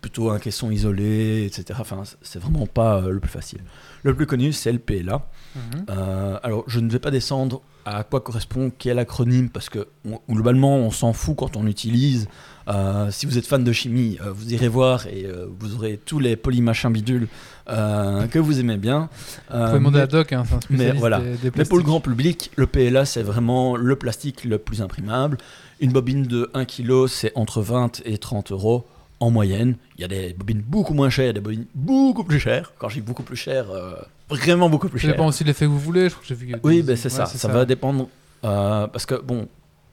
plutôt 0.06 0.30
un 0.30 0.38
caisson 0.38 0.70
isolé, 0.70 1.44
etc. 1.46 1.76
Enfin, 1.80 2.04
c'est 2.22 2.38
vraiment 2.40 2.66
pas 2.68 2.98
euh, 2.98 3.10
le 3.10 3.18
plus 3.18 3.28
facile. 3.30 3.58
Le 4.04 4.14
plus 4.14 4.26
connu, 4.26 4.52
c'est 4.52 4.70
le 4.70 4.78
PLA. 4.78 5.26
Mhm. 5.56 5.60
Euh, 5.90 6.38
alors, 6.44 6.62
je 6.68 6.78
ne 6.78 6.88
vais 6.88 7.00
pas 7.00 7.10
descendre 7.10 7.60
à 7.84 8.04
quoi 8.04 8.20
correspond 8.20 8.70
quel 8.78 9.00
acronyme, 9.00 9.48
parce 9.50 9.68
que 9.68 9.88
on- 10.08 10.20
globalement, 10.32 10.76
on 10.76 10.92
s'en 10.92 11.12
fout 11.12 11.34
quand 11.36 11.56
on 11.56 11.64
l'utilise. 11.64 12.28
Euh, 12.68 13.10
si 13.10 13.26
vous 13.26 13.36
êtes 13.36 13.46
fan 13.46 13.64
de 13.64 13.72
chimie, 13.72 14.18
euh, 14.24 14.30
vous 14.32 14.52
irez 14.54 14.68
voir 14.68 15.08
et 15.08 15.26
vous 15.58 15.74
aurez 15.74 15.98
tous 16.04 16.20
les 16.20 16.36
polymachins 16.36 16.92
bidules 16.92 17.26
que 17.66 18.38
vous 18.38 18.60
aimez 18.60 18.76
bien. 18.76 19.08
Vous 19.50 19.56
pouvez 19.58 19.72
demander 19.78 19.96
mais- 19.98 20.02
à 20.02 20.06
Doc, 20.06 20.32
hein, 20.32 20.44
un 20.52 20.60
spécialiste 20.60 20.98
voilà. 20.98 21.18
des, 21.20 21.36
des 21.50 21.50
mais 21.56 21.64
pour 21.64 21.78
le 21.78 21.84
grand 21.84 22.00
public, 22.00 22.52
le 22.54 22.68
PLA, 22.68 23.04
c'est 23.06 23.22
vraiment 23.24 23.74
le 23.76 23.96
plastique 23.96 24.44
le 24.44 24.58
plus 24.58 24.82
imprimable. 24.82 25.38
Une 25.80 25.90
bobine 25.90 26.22
de 26.22 26.48
1 26.54 26.64
kg, 26.64 27.06
c'est 27.08 27.32
entre 27.34 27.60
20 27.60 28.02
et 28.04 28.18
30 28.18 28.52
euros 28.52 28.86
en 29.20 29.30
moyenne. 29.30 29.76
Il 29.96 30.02
y 30.02 30.04
a 30.04 30.08
des 30.08 30.32
bobines 30.34 30.62
beaucoup 30.66 30.94
moins 30.94 31.10
chères, 31.10 31.32
des 31.34 31.40
bobines 31.40 31.66
beaucoup 31.74 32.24
plus 32.24 32.38
chères. 32.40 32.72
Quand 32.78 32.88
je 32.88 32.96
dis 32.96 33.00
beaucoup 33.00 33.22
plus 33.22 33.36
cher, 33.36 33.70
euh, 33.70 33.94
vraiment 34.28 34.68
beaucoup 34.68 34.88
plus 34.88 34.98
Ça 35.00 35.06
cher. 35.06 35.12
dépend 35.14 35.26
aussi 35.28 35.42
de 35.44 35.48
l'effet 35.48 35.64
que 35.64 35.70
vous 35.70 35.78
voulez. 35.78 36.08
Je 36.08 36.14
crois 36.14 36.26
que 36.26 36.34
vu. 36.34 36.46
que- 36.52 36.58
Oui, 36.62 36.82
ben 36.82 36.96
c'est 36.96 37.04
Ouais, 37.12 37.16
ça. 37.16 37.26
Ça, 37.26 37.48
va 37.48 37.64
dépendre. 37.64 38.08
euh, 38.44 38.86
parce 38.88 39.06
que, 39.06 39.14
bon, 39.14 39.48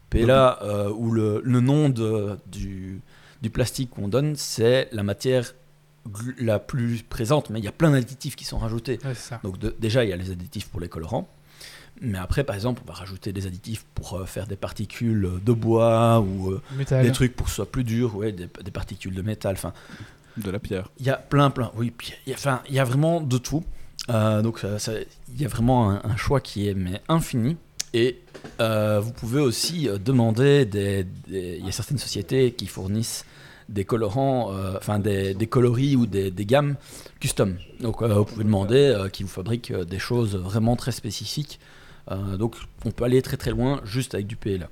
PLA, 0.09 0.59
euh, 0.63 0.89
ou 0.91 1.11
le, 1.11 1.41
le 1.43 1.59
nom 1.61 1.89
de, 1.89 2.37
du, 2.51 3.01
du 3.41 3.49
plastique 3.49 3.89
qu'on 3.91 4.07
donne, 4.07 4.35
c'est 4.35 4.89
la 4.91 5.03
matière 5.03 5.53
la 6.37 6.59
plus 6.59 7.01
présente, 7.03 7.49
mais 7.49 7.59
il 7.59 7.65
y 7.65 7.67
a 7.69 7.71
plein 7.71 7.91
d'additifs 7.91 8.35
qui 8.35 8.43
sont 8.43 8.57
rajoutés. 8.57 8.99
Ouais, 9.05 9.13
ça. 9.15 9.39
Donc 9.43 9.57
de- 9.57 9.73
déjà, 9.79 10.03
il 10.03 10.09
y 10.09 10.13
a 10.13 10.17
les 10.17 10.31
additifs 10.31 10.67
pour 10.67 10.81
les 10.81 10.89
colorants. 10.89 11.29
Mais 12.03 12.17
après, 12.17 12.43
par 12.43 12.53
exemple, 12.55 12.81
on 12.85 12.87
va 12.91 12.93
rajouter 12.93 13.31
des 13.31 13.47
additifs 13.47 13.85
pour 13.95 14.13
euh, 14.15 14.25
faire 14.25 14.45
des 14.45 14.55
particules 14.57 15.31
de 15.43 15.51
bois 15.53 16.19
ou 16.19 16.51
euh, 16.51 16.61
des 17.01 17.11
trucs 17.11 17.35
pour 17.35 17.45
que 17.45 17.49
ce 17.49 17.55
soit 17.55 17.71
plus 17.71 17.83
dur, 17.85 18.15
ouais, 18.17 18.31
des, 18.31 18.47
des 18.63 18.71
particules 18.71 19.15
de 19.15 19.21
métal. 19.21 19.53
Enfin, 19.55 19.73
De 20.37 20.51
la 20.51 20.59
pierre. 20.59 20.89
il 20.99 21.05
y 21.05 21.09
a 21.09 21.15
plein, 21.15 21.49
plein. 21.49 21.71
Oui, 21.75 21.93
il 22.27 22.33
y 22.33 22.35
a, 22.47 22.63
y 22.69 22.77
vraiment 22.85 23.21
de 23.21 23.37
tout. 23.37 23.63
Euh, 24.09 24.41
donc 24.41 24.65
il 25.33 25.41
y 25.41 25.45
a 25.45 25.47
vraiment 25.47 25.91
un, 25.91 26.01
un 26.03 26.17
choix 26.17 26.41
qui 26.41 26.67
est 26.67 26.73
mais 26.73 27.01
infini. 27.07 27.55
Et 27.93 28.19
euh, 28.59 28.99
vous 28.99 29.11
pouvez 29.13 29.39
aussi 29.39 29.87
euh, 29.87 29.97
demander 29.97 30.65
des, 30.65 31.05
Il 31.29 31.63
y 31.65 31.69
a 31.69 31.71
certaines 31.71 31.99
sociétés 31.99 32.51
qui 32.51 32.67
fournissent 32.67 33.23
des 33.69 33.85
colorants, 33.85 34.51
euh, 34.51 34.75
enfin 34.77 34.99
des, 34.99 35.33
des 35.33 35.47
coloris 35.47 35.95
ou 35.95 36.05
des, 36.05 36.31
des 36.31 36.45
gammes 36.45 36.75
custom. 37.19 37.55
Donc 37.79 38.01
euh, 38.01 38.13
vous 38.15 38.25
pouvez 38.25 38.43
demander 38.43 38.75
euh, 38.77 39.07
qu'ils 39.09 39.25
vous 39.25 39.31
fabriquent 39.31 39.71
euh, 39.71 39.85
des 39.85 39.99
choses 39.99 40.35
vraiment 40.35 40.75
très 40.75 40.91
spécifiques. 40.91 41.59
Euh, 42.11 42.37
donc 42.37 42.57
on 42.85 42.91
peut 42.91 43.05
aller 43.05 43.21
très 43.21 43.37
très 43.37 43.51
loin 43.51 43.81
juste 43.85 44.13
avec 44.13 44.27
du 44.27 44.35
PLA. 44.35 44.69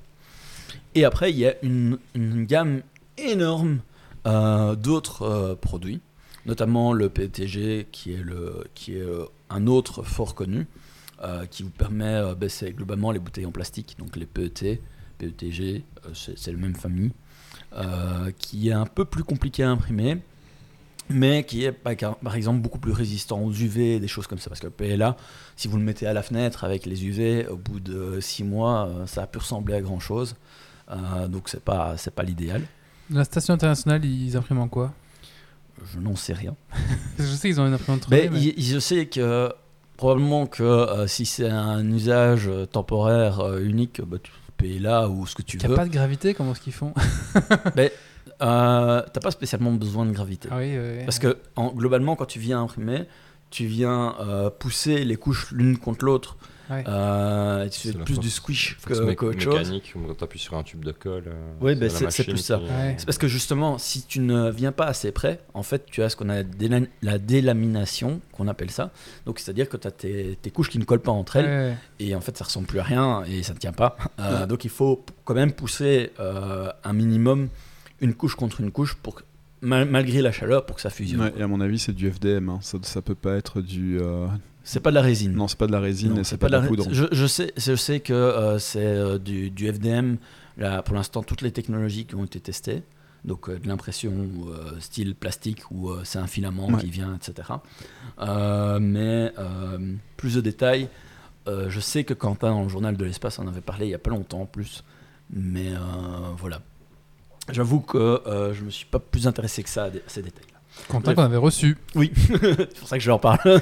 Et 0.94 1.04
après 1.04 1.30
il 1.30 1.38
y 1.38 1.46
a 1.46 1.54
une, 1.62 1.98
gamme 2.14 2.82
énorme 3.18 3.80
euh, 4.26 4.74
d'autres 4.74 5.22
euh, 5.22 5.54
produits, 5.54 6.00
notamment 6.46 6.92
le 6.92 7.08
PETG 7.08 7.86
qui 7.90 8.12
est, 8.12 8.22
le, 8.22 8.64
qui 8.74 8.96
est 8.96 9.06
un 9.50 9.66
autre 9.66 10.02
fort 10.02 10.34
connu, 10.34 10.66
qui 11.52 11.62
vous 11.62 11.70
permet, 11.70 12.34
ben, 12.34 12.48
c'est 12.48 12.72
globalement 12.72 13.12
les 13.12 13.20
bouteilles 13.20 13.46
en 13.46 13.52
plastique, 13.52 13.94
donc 13.96 14.16
les 14.16 14.26
PET, 14.26 14.80
PETG, 15.18 15.84
c'est 16.14 16.50
la 16.50 16.58
même 16.58 16.74
famille. 16.74 17.12
qui 18.38 18.70
est 18.70 18.72
un 18.72 18.86
peu 18.86 19.04
plus 19.04 19.22
compliqué 19.22 19.62
à 19.62 19.70
imprimer, 19.70 20.18
mais 21.08 21.44
qui 21.44 21.64
est 21.64 21.72
par 21.72 22.34
exemple 22.34 22.60
beaucoup 22.60 22.78
plus 22.78 22.92
résistant 22.92 23.40
aux 23.40 23.52
UV, 23.52 24.00
des 24.00 24.08
choses 24.08 24.26
comme 24.26 24.38
ça. 24.38 24.48
Parce 24.50 24.60
que 24.60 24.66
le 24.66 24.72
PLA, 24.72 25.16
si 25.56 25.68
vous 25.68 25.76
le 25.76 25.82
mettez 25.82 26.06
à 26.06 26.12
la 26.12 26.22
fenêtre 26.22 26.64
avec 26.64 26.86
les 26.86 27.04
UV, 27.04 27.46
au 27.48 27.56
bout 27.56 27.80
de 27.80 28.18
6 28.20 28.44
mois, 28.44 28.86
euh, 28.88 29.06
ça 29.06 29.22
a 29.22 29.26
pu 29.26 29.38
ressembler 29.38 29.74
à 29.74 29.80
grand 29.80 30.00
chose. 30.00 30.36
donc 31.28 31.48
c'est 31.48 31.62
pas, 31.62 31.96
c'est 31.96 32.14
pas 32.14 32.22
l'idéal. 32.22 32.62
La 33.10 33.24
station 33.24 33.54
internationale, 33.54 34.04
ils 34.04 34.36
impriment 34.36 34.60
en 34.60 34.68
quoi? 34.68 34.92
Je 35.92 35.98
n'en 35.98 36.14
sais 36.16 36.32
rien. 36.34 36.54
Je 37.18 37.24
sais 37.24 37.48
qu'ils 37.48 37.60
ont 37.60 37.66
une 37.66 37.74
imprimante 37.74 38.02
3D. 38.02 38.10
Mais 38.10 38.28
mais- 38.30 38.40
il- 38.40 38.62
je 38.64 38.78
sais 38.78 39.06
que 39.06 39.52
probablement 39.96 40.46
que 40.46 40.62
euh, 40.62 41.06
si 41.06 41.26
c'est 41.26 41.48
un 41.48 41.84
usage 41.92 42.46
euh, 42.48 42.66
temporaire 42.66 43.40
euh, 43.40 43.60
unique, 43.60 44.00
bah, 44.06 44.18
tu 44.22 44.30
là 44.78 45.08
ou 45.08 45.26
ce 45.26 45.34
que 45.34 45.42
tu 45.42 45.56
Il 45.56 45.60
n'y 45.62 45.66
veux. 45.66 45.74
a 45.74 45.76
pas 45.76 45.86
de 45.86 45.92
gravité, 45.92 46.34
comment 46.34 46.52
est-ce 46.52 46.60
qu'ils 46.60 46.72
font? 46.72 46.94
Euh, 48.42 49.02
T'as 49.12 49.20
pas 49.20 49.30
spécialement 49.30 49.72
besoin 49.72 50.04
de 50.06 50.12
gravité. 50.12 50.48
Ah 50.50 50.58
oui. 50.58 50.74
Parce 51.04 51.18
que 51.18 51.38
en- 51.56 51.72
globalement, 51.72 52.16
quand 52.16 52.26
tu 52.26 52.38
viens 52.38 52.60
imprimer, 52.62 53.04
tu 53.50 53.66
viens 53.66 54.14
euh, 54.20 54.50
pousser 54.50 55.04
les 55.04 55.16
couches 55.16 55.50
l'une 55.52 55.78
contre 55.78 56.04
l'autre. 56.04 56.36
Ouais. 56.70 56.84
Euh, 56.88 57.68
tu 57.68 57.88
fais 57.88 57.92
plus 57.98 58.14
force- 58.14 58.24
du 58.24 58.30
squish 58.30 58.78
que, 58.86 58.94
mé- 58.94 59.38
chose. 59.38 59.54
mécanique, 59.58 59.92
quand 59.94 60.14
tu 60.16 60.24
appuies 60.24 60.38
sur 60.38 60.54
un 60.56 60.62
tube 60.62 60.82
de 60.84 60.92
colle. 60.92 61.24
euh, 61.26 61.34
bah, 61.60 61.74
la 61.74 61.88
c'est- 61.90 62.04
machine 62.04 62.24
plus 62.24 62.38
ça. 62.38 62.58
qui-. 62.58 62.94
C'est 62.96 63.04
parce 63.04 63.18
que 63.18 63.28
justement, 63.28 63.76
si 63.76 64.04
tu 64.06 64.20
ne 64.20 64.48
viens 64.50 64.72
pas 64.72 64.86
assez 64.86 65.12
près, 65.12 65.40
en 65.52 65.62
fait, 65.62 65.84
tu 65.84 66.02
as 66.02 66.08
ce 66.08 66.16
qu'on 66.16 66.30
a 66.30 66.42
déla- 66.42 66.86
la 67.02 67.18
délamination, 67.18 68.20
qu'on 68.32 68.48
appelle 68.48 68.70
ça. 68.70 68.90
Donc, 69.26 69.38
c'est-à-dire 69.38 69.68
que 69.68 69.76
tu 69.76 69.86
as 69.86 69.90
tes, 69.90 70.38
tes 70.40 70.50
couches 70.50 70.70
qui 70.70 70.78
ne 70.78 70.84
collent 70.84 71.00
pas 71.00 71.12
entre 71.12 71.36
elles. 71.36 71.76
Et 72.00 72.14
en 72.14 72.20
fait 72.22 72.36
ça 72.38 72.44
ressemble 72.44 72.66
plus 72.66 72.78
à 72.78 72.84
rien 72.84 73.22
et 73.24 73.42
ça 73.42 73.52
ne 73.52 73.58
tient 73.58 73.72
pas. 73.72 73.96
Euh, 74.18 74.46
donc 74.46 74.64
il 74.64 74.70
faut 74.70 75.04
quand 75.24 75.34
même 75.34 75.52
pousser 75.52 76.10
euh, 76.20 76.70
un 76.84 76.92
minimum 76.94 77.48
une 78.02 78.12
couche 78.14 78.34
contre 78.34 78.60
une 78.60 78.70
couche 78.70 78.94
pour 78.94 79.14
que- 79.14 79.22
mal- 79.62 79.88
malgré 79.88 80.20
la 80.20 80.32
chaleur 80.32 80.66
pour 80.66 80.76
que 80.76 80.82
ça 80.82 80.90
fusionne. 80.90 81.20
Ouais, 81.22 81.32
et 81.38 81.42
à 81.42 81.46
mon 81.48 81.60
avis, 81.62 81.78
c'est 81.78 81.92
du 81.94 82.10
FDM. 82.10 82.50
hein. 82.50 82.58
Ça, 82.60 82.76
ça 82.82 83.00
peut 83.00 83.14
pas 83.14 83.36
être 83.36 83.62
du. 83.62 83.98
euh, 84.00 84.26
C'est 84.64 84.80
pas 84.80 84.90
de 84.90 84.94
la 84.96 85.02
résine. 85.02 85.32
Non, 85.32 85.48
c'est 85.48 85.58
pas 85.58 85.66
de 85.66 85.72
la 85.72 85.80
résine 85.80 86.10
Non, 86.14 86.20
et 86.20 86.24
c'est 86.24 86.36
pas, 86.36 86.48
de 86.48 86.52
la 86.52 86.60
poudre. 86.60 86.86
Je, 86.92 87.04
je 87.10 87.26
sais, 87.26 87.52
je 87.56 87.74
sais 87.74 88.00
que 88.00 88.12
euh, 88.12 88.58
c'est 88.58 88.84
euh, 88.84 89.18
du, 89.18 89.50
du 89.50 89.72
FDM. 89.72 90.16
Là, 90.58 90.82
pour 90.82 90.94
l'instant, 90.94 91.22
toutes 91.22 91.40
les 91.40 91.50
technologies 91.50 92.04
qui 92.04 92.14
ont 92.14 92.24
été 92.24 92.38
testées, 92.38 92.82
donc 93.24 93.48
euh, 93.48 93.58
de 93.58 93.66
l'impression 93.66 94.12
style 94.80 95.14
plastique 95.14 95.62
où 95.70 95.90
euh, 95.90 96.02
c'est 96.04 96.18
un 96.18 96.26
filament 96.26 96.66
Ouais. 96.68 96.80
qui 96.80 96.90
vient, 96.90 97.14
etc. 97.16 97.48
Mais 98.80 99.32
plus 100.16 100.34
de 100.34 100.40
détails, 100.40 100.88
je 101.46 101.80
sais 101.80 102.04
que 102.04 102.14
Quentin, 102.14 102.50
dans 102.50 102.62
le 102.62 102.68
journal 102.68 102.96
de 102.96 103.04
l'espace, 103.04 103.38
en 103.38 103.46
avait 103.48 103.60
parlé 103.60 103.86
il 103.86 103.90
y 103.90 103.94
a 103.94 103.98
pas 103.98 104.10
longtemps 104.10 104.42
en 104.42 104.46
plus. 104.46 104.84
Mais 105.30 105.70
voilà. 106.36 106.60
J'avoue 107.50 107.80
que 107.80 107.98
euh, 108.26 108.54
je 108.54 108.62
me 108.62 108.70
suis 108.70 108.86
pas 108.86 108.98
plus 109.00 109.26
intéressé 109.26 109.62
que 109.62 109.68
ça 109.68 109.84
à, 109.84 109.90
des- 109.90 109.98
à 109.98 110.02
ces 110.08 110.22
détails. 110.22 110.44
Quentin 110.88 111.00
Bref. 111.12 111.16
qu'on 111.16 111.22
avait 111.22 111.36
reçu. 111.36 111.76
Oui, 111.94 112.12
c'est 112.16 112.78
pour 112.78 112.88
ça 112.88 112.96
que 112.96 113.02
je 113.02 113.08
leur 113.08 113.20
parle. 113.20 113.38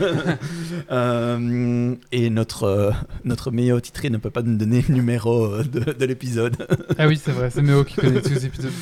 Euh, 0.90 1.94
et 2.12 2.30
notre, 2.30 2.64
euh, 2.64 2.90
notre 3.24 3.50
meilleur 3.50 3.80
titré 3.82 4.10
ne 4.10 4.16
peut 4.18 4.30
pas 4.30 4.42
nous 4.42 4.56
donner 4.56 4.84
le 4.88 4.94
numéro 4.94 5.44
euh, 5.44 5.62
de, 5.64 5.92
de 5.92 6.04
l'épisode. 6.04 6.56
Ah 6.98 7.06
oui, 7.06 7.20
c'est 7.22 7.32
vrai, 7.32 7.50
c'est 7.50 7.62
Méo 7.62 7.84
qui 7.84 7.94
connaît 7.96 8.20
tous 8.20 8.30
les 8.30 8.46
épisodes. 8.46 8.72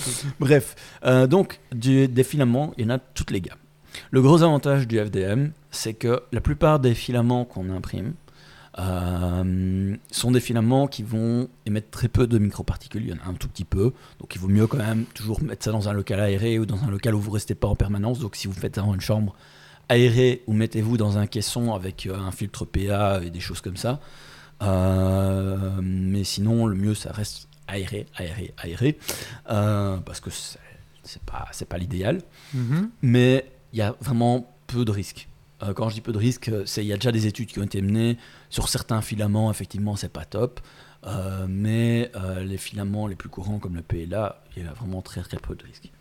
Bref, 0.40 0.74
euh, 1.04 1.26
donc 1.26 1.60
du- 1.74 2.08
des 2.08 2.24
filaments, 2.24 2.72
il 2.78 2.84
y 2.84 2.86
en 2.86 2.94
a 2.94 2.98
toutes 2.98 3.30
les 3.30 3.40
gammes. 3.40 3.58
Le 4.10 4.22
gros 4.22 4.42
avantage 4.42 4.86
du 4.88 4.98
FDM, 4.98 5.48
c'est 5.70 5.94
que 5.94 6.22
la 6.32 6.40
plupart 6.40 6.78
des 6.80 6.94
filaments 6.94 7.44
qu'on 7.44 7.70
imprime 7.70 8.14
euh, 8.78 9.96
sont 10.10 10.30
des 10.30 10.40
filaments 10.40 10.86
qui 10.86 11.02
vont 11.02 11.48
émettre 11.66 11.90
très 11.90 12.08
peu 12.08 12.26
de 12.26 12.38
microparticules, 12.38 13.02
il 13.02 13.08
y 13.10 13.12
en 13.12 13.16
a 13.26 13.28
un 13.28 13.34
tout 13.34 13.48
petit 13.48 13.64
peu, 13.64 13.92
donc 14.20 14.34
il 14.34 14.40
vaut 14.40 14.48
mieux 14.48 14.66
quand 14.66 14.78
même 14.78 15.04
toujours 15.14 15.42
mettre 15.42 15.64
ça 15.64 15.72
dans 15.72 15.88
un 15.88 15.92
local 15.92 16.20
aéré 16.20 16.58
ou 16.58 16.66
dans 16.66 16.82
un 16.84 16.90
local 16.90 17.14
où 17.14 17.20
vous 17.20 17.30
restez 17.32 17.54
pas 17.54 17.68
en 17.68 17.74
permanence, 17.76 18.18
donc 18.20 18.36
si 18.36 18.46
vous 18.46 18.54
faites 18.54 18.76
ça 18.76 18.82
dans 18.82 18.94
une 18.94 19.00
chambre 19.00 19.34
aérée 19.88 20.42
ou 20.46 20.52
mettez-vous 20.52 20.96
dans 20.96 21.18
un 21.18 21.26
caisson 21.26 21.74
avec 21.74 22.06
euh, 22.06 22.16
un 22.16 22.30
filtre 22.30 22.64
PA 22.64 23.20
et 23.24 23.30
des 23.30 23.40
choses 23.40 23.60
comme 23.60 23.76
ça, 23.76 24.00
Euh, 24.60 25.70
mais 25.82 26.24
sinon 26.24 26.66
le 26.66 26.74
mieux 26.74 26.94
ça 26.94 27.12
reste 27.12 27.48
aéré, 27.68 28.06
aéré, 28.16 28.52
aéré, 28.58 28.98
euh, 29.50 29.98
parce 29.98 30.18
que 30.20 30.30
c'est 30.30 31.22
pas, 31.22 31.46
pas 31.68 31.78
l'idéal 31.78 32.22
Mhm. 32.54 32.90
mais 33.02 33.44
il 33.72 33.78
y 33.78 33.82
a 33.82 33.94
vraiment 34.00 34.52
peu 34.66 34.84
de 34.84 34.90
risques. 34.90 35.27
Euh, 35.62 35.72
quand 35.72 35.88
je 35.88 35.94
dis 35.94 36.00
peu 36.00 36.12
de 36.12 36.18
risques, 36.18 36.48
euh, 36.50 36.62
c'est 36.66 36.84
il 36.84 36.86
y 36.88 36.92
a 36.92 36.96
déjà 36.96 37.10
des 37.12 37.26
études 37.26 37.48
qui 37.48 37.58
ont 37.58 37.64
été 37.64 37.82
menées 37.82 38.16
sur 38.48 38.68
certains 38.68 39.00
filaments. 39.02 39.50
Effectivement, 39.50 39.96
c'est 39.96 40.12
pas 40.12 40.24
top, 40.24 40.60
Euh, 41.06 41.46
mais 41.48 42.10
euh, 42.16 42.42
les 42.42 42.56
filaments 42.58 43.06
les 43.06 43.14
plus 43.14 43.28
courants 43.28 43.60
comme 43.60 43.76
le 43.76 43.82
PLA, 43.82 44.42
il 44.56 44.64
y 44.64 44.66
a 44.66 44.72
vraiment 44.72 45.00
très 45.00 45.20
très 45.22 45.36
peu 45.36 45.54
de 45.54 45.62
risques. 45.62 45.92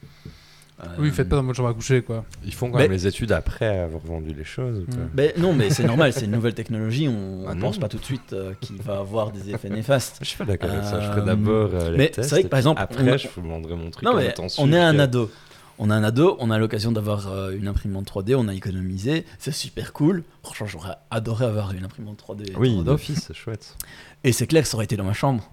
Euh, 0.83 0.85
Oui, 0.99 1.11
faites 1.11 1.29
pas 1.29 1.35
dans 1.35 1.43
votre 1.43 1.55
chambre 1.57 1.69
à 1.69 1.73
coucher, 1.75 2.01
quoi. 2.03 2.25
Ils 2.43 2.53
font 2.53 2.69
quand 2.71 2.77
Mais- 2.77 2.83
même 2.85 2.91
les 2.93 3.05
études 3.07 3.31
après 3.31 3.79
avoir 3.79 4.01
vendu 4.03 4.33
les 4.33 4.43
choses. 4.43 4.79
ou 4.79 4.85
quoi 4.91 5.03
mais 5.15 5.33
non, 5.37 5.53
mais 5.53 5.69
c'est 5.71 5.83
normal, 5.83 6.13
c'est 6.13 6.25
une 6.25 6.31
nouvelle 6.31 6.53
technologie. 6.55 7.07
On 7.07 7.45
Ah 7.47 7.53
ne 7.55 7.61
pense 7.61 7.77
pas 7.79 7.87
tout 7.89 7.97
de 7.99 8.05
suite 8.05 8.33
euh, 8.33 8.53
qu'il 8.61 8.79
va 8.81 8.97
avoir 8.99 9.31
des 9.31 9.51
effets 9.51 9.69
néfastes. 9.69 10.17
Je 10.21 10.25
suis 10.25 10.37
pas 10.37 10.45
d'accord 10.45 10.69
avec 10.71 10.83
ça. 10.83 10.99
Je 11.01 11.07
ferai 11.07 11.21
d'abord 11.25 11.69
euh, 11.73 11.91
les 11.91 11.97
mais 11.97 12.09
tests. 12.09 12.29
c'est 12.29 12.35
vrai 12.35 12.43
que, 12.43 12.47
par 12.47 12.57
exemple, 12.59 12.81
après, 12.81 13.11
on 13.13 13.17
je 13.17 13.27
vous 13.35 13.41
demanderai 13.41 13.75
mon 13.75 13.89
truc. 13.91 14.03
Non, 14.03 14.15
mais 14.15 14.33
on 14.59 14.71
est 14.73 14.79
un 14.79 14.93
que- 14.95 14.99
ado. 15.01 15.31
On 15.79 15.89
a 15.91 15.95
un 15.95 16.03
ado, 16.03 16.37
on 16.39 16.49
a 16.49 16.57
l'occasion 16.57 16.91
d'avoir 16.91 17.27
euh, 17.31 17.51
une 17.51 17.67
imprimante 17.67 18.09
3D, 18.11 18.33
on 18.35 18.47
a 18.47 18.53
économisé, 18.55 19.25
c'est 19.37 19.51
super 19.51 19.93
cool. 19.93 20.23
Franchement, 20.43 20.65
j'aurais 20.67 20.95
adoré 21.11 21.45
avoir 21.45 21.71
une 21.73 21.85
imprimante 21.85 22.19
3D. 22.27 22.53
Oui, 22.57 22.83
d'office, 22.83 23.25
c'est 23.27 23.35
chouette. 23.35 23.75
Et 24.23 24.31
c'est 24.31 24.47
clair 24.47 24.63
que 24.63 24.69
ça 24.69 24.75
aurait 24.75 24.85
été 24.85 24.97
dans 24.97 25.03
ma 25.03 25.13
chambre. 25.13 25.51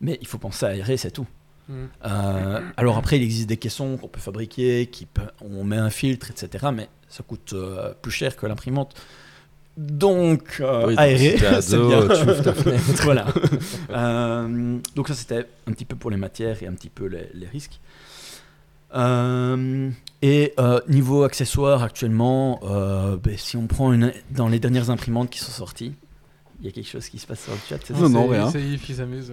Mais 0.00 0.16
il 0.22 0.26
faut 0.26 0.38
penser 0.38 0.64
à 0.64 0.70
aérer, 0.70 0.96
c'est 0.96 1.10
tout. 1.10 1.26
Mm. 1.68 1.74
Euh, 2.06 2.60
alors 2.78 2.96
après, 2.96 3.18
il 3.18 3.22
existe 3.22 3.48
des 3.50 3.58
caissons 3.58 3.98
qu'on 3.98 4.08
peut 4.08 4.18
fabriquer, 4.20 4.86
qui 4.86 5.04
peut- 5.04 5.22
on 5.42 5.62
met 5.64 5.76
un 5.76 5.90
filtre, 5.90 6.30
etc. 6.30 6.68
Mais 6.74 6.88
ça 7.08 7.22
coûte 7.22 7.52
euh, 7.52 7.92
plus 8.00 8.10
cher 8.12 8.36
que 8.36 8.46
l'imprimante. 8.46 8.94
Donc, 9.76 10.56
euh, 10.60 10.86
Oui, 10.88 10.96
t'es 10.96 11.38
c'est 11.60 11.76
bien. 11.78 12.08
tu 12.08 12.42
ta 12.42 12.54
fenêtre. 12.54 13.02
voilà. 13.04 13.26
Euh, 13.90 14.78
donc 14.96 15.08
ça, 15.08 15.14
c'était 15.14 15.46
un 15.66 15.72
petit 15.72 15.84
peu 15.84 15.96
pour 15.96 16.10
les 16.10 16.16
matières 16.16 16.62
et 16.62 16.66
un 16.66 16.72
petit 16.72 16.88
peu 16.90 17.06
les, 17.06 17.28
les 17.34 17.46
risques. 17.46 17.78
Euh, 18.94 19.90
et 20.22 20.52
euh, 20.58 20.80
niveau 20.88 21.22
accessoires, 21.22 21.82
actuellement, 21.82 22.60
euh, 22.64 23.16
ben, 23.16 23.36
si 23.36 23.56
on 23.56 23.66
prend 23.66 23.92
une, 23.92 24.12
dans 24.30 24.48
les 24.48 24.58
dernières 24.58 24.90
imprimantes 24.90 25.30
qui 25.30 25.38
sont 25.38 25.52
sorties, 25.52 25.94
il 26.60 26.66
y 26.66 26.68
a 26.68 26.72
quelque 26.72 26.88
chose 26.88 27.08
qui 27.08 27.18
se 27.18 27.26
passe 27.26 27.42
sur 27.42 27.52
le 27.52 27.58
chat, 27.68 27.78
c'est 27.84 27.94
ça 27.94 28.00
Non, 28.00 28.08
non, 28.08 28.26
rien. 28.28 28.50
C'est 28.50 28.62
Yves 28.62 28.84
qui 28.84 28.94
s'amuse. 28.94 29.32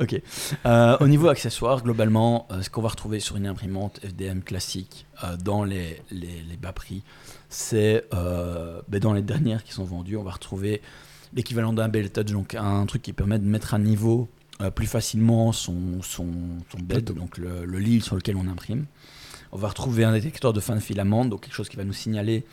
Ok. 0.00 0.20
Euh, 0.66 0.96
au 1.00 1.08
niveau 1.08 1.28
accessoires, 1.28 1.82
globalement, 1.82 2.46
euh, 2.50 2.62
ce 2.62 2.68
qu'on 2.68 2.82
va 2.82 2.88
retrouver 2.88 3.18
sur 3.18 3.36
une 3.36 3.46
imprimante 3.46 4.00
FDM 4.04 4.40
classique 4.40 5.06
euh, 5.24 5.36
dans 5.38 5.64
les, 5.64 6.02
les, 6.10 6.42
les 6.48 6.56
bas 6.56 6.72
prix, 6.72 7.02
c'est 7.48 8.04
euh, 8.12 8.80
ben, 8.88 9.00
dans 9.00 9.14
les 9.14 9.22
dernières 9.22 9.64
qui 9.64 9.72
sont 9.72 9.84
vendues, 9.84 10.16
on 10.16 10.22
va 10.22 10.32
retrouver 10.32 10.82
l'équivalent 11.34 11.72
d'un 11.72 11.88
Bell 11.88 12.10
Touch, 12.10 12.26
donc 12.26 12.54
un 12.54 12.84
truc 12.86 13.02
qui 13.02 13.12
permet 13.12 13.38
de 13.38 13.46
mettre 13.46 13.72
à 13.72 13.78
niveau 13.78 14.28
euh, 14.60 14.70
plus 14.70 14.86
facilement 14.86 15.52
son, 15.52 16.00
son, 16.02 16.26
son 16.70 16.78
bed, 16.82 17.04
donc 17.12 17.38
le, 17.38 17.64
le 17.64 17.78
lit 17.78 18.00
sur 18.00 18.16
lequel 18.16 18.36
on 18.36 18.46
imprime. 18.48 18.86
On 19.52 19.58
va 19.58 19.68
retrouver 19.68 20.04
un 20.04 20.12
détecteur 20.12 20.52
de 20.52 20.60
fin 20.60 20.74
de 20.74 20.80
filament, 20.80 21.24
donc 21.24 21.42
quelque 21.42 21.54
chose 21.54 21.68
qui 21.68 21.76
va 21.76 21.84
nous 21.84 21.92
signaler 21.92 22.44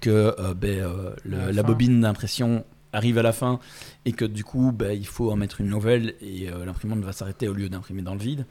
que 0.00 0.34
euh, 0.38 0.54
ben, 0.54 0.80
euh, 0.80 1.10
le- 1.24 1.50
la 1.50 1.62
bobine 1.62 2.00
d'impression 2.00 2.64
arrive 2.92 3.16
à 3.16 3.22
la 3.22 3.32
fin 3.32 3.58
et 4.04 4.12
que 4.12 4.24
du 4.26 4.44
coup 4.44 4.70
ben, 4.70 4.92
il 4.92 5.06
faut 5.06 5.30
en 5.32 5.36
mettre 5.36 5.60
une 5.62 5.68
nouvelle 5.68 6.14
et 6.20 6.50
euh, 6.50 6.64
l'imprimante 6.66 6.98
va 7.00 7.12
s'arrêter 7.12 7.48
au 7.48 7.54
lieu 7.54 7.68
d'imprimer 7.70 8.02
dans 8.02 8.12
le 8.14 8.20
vide 8.20 8.44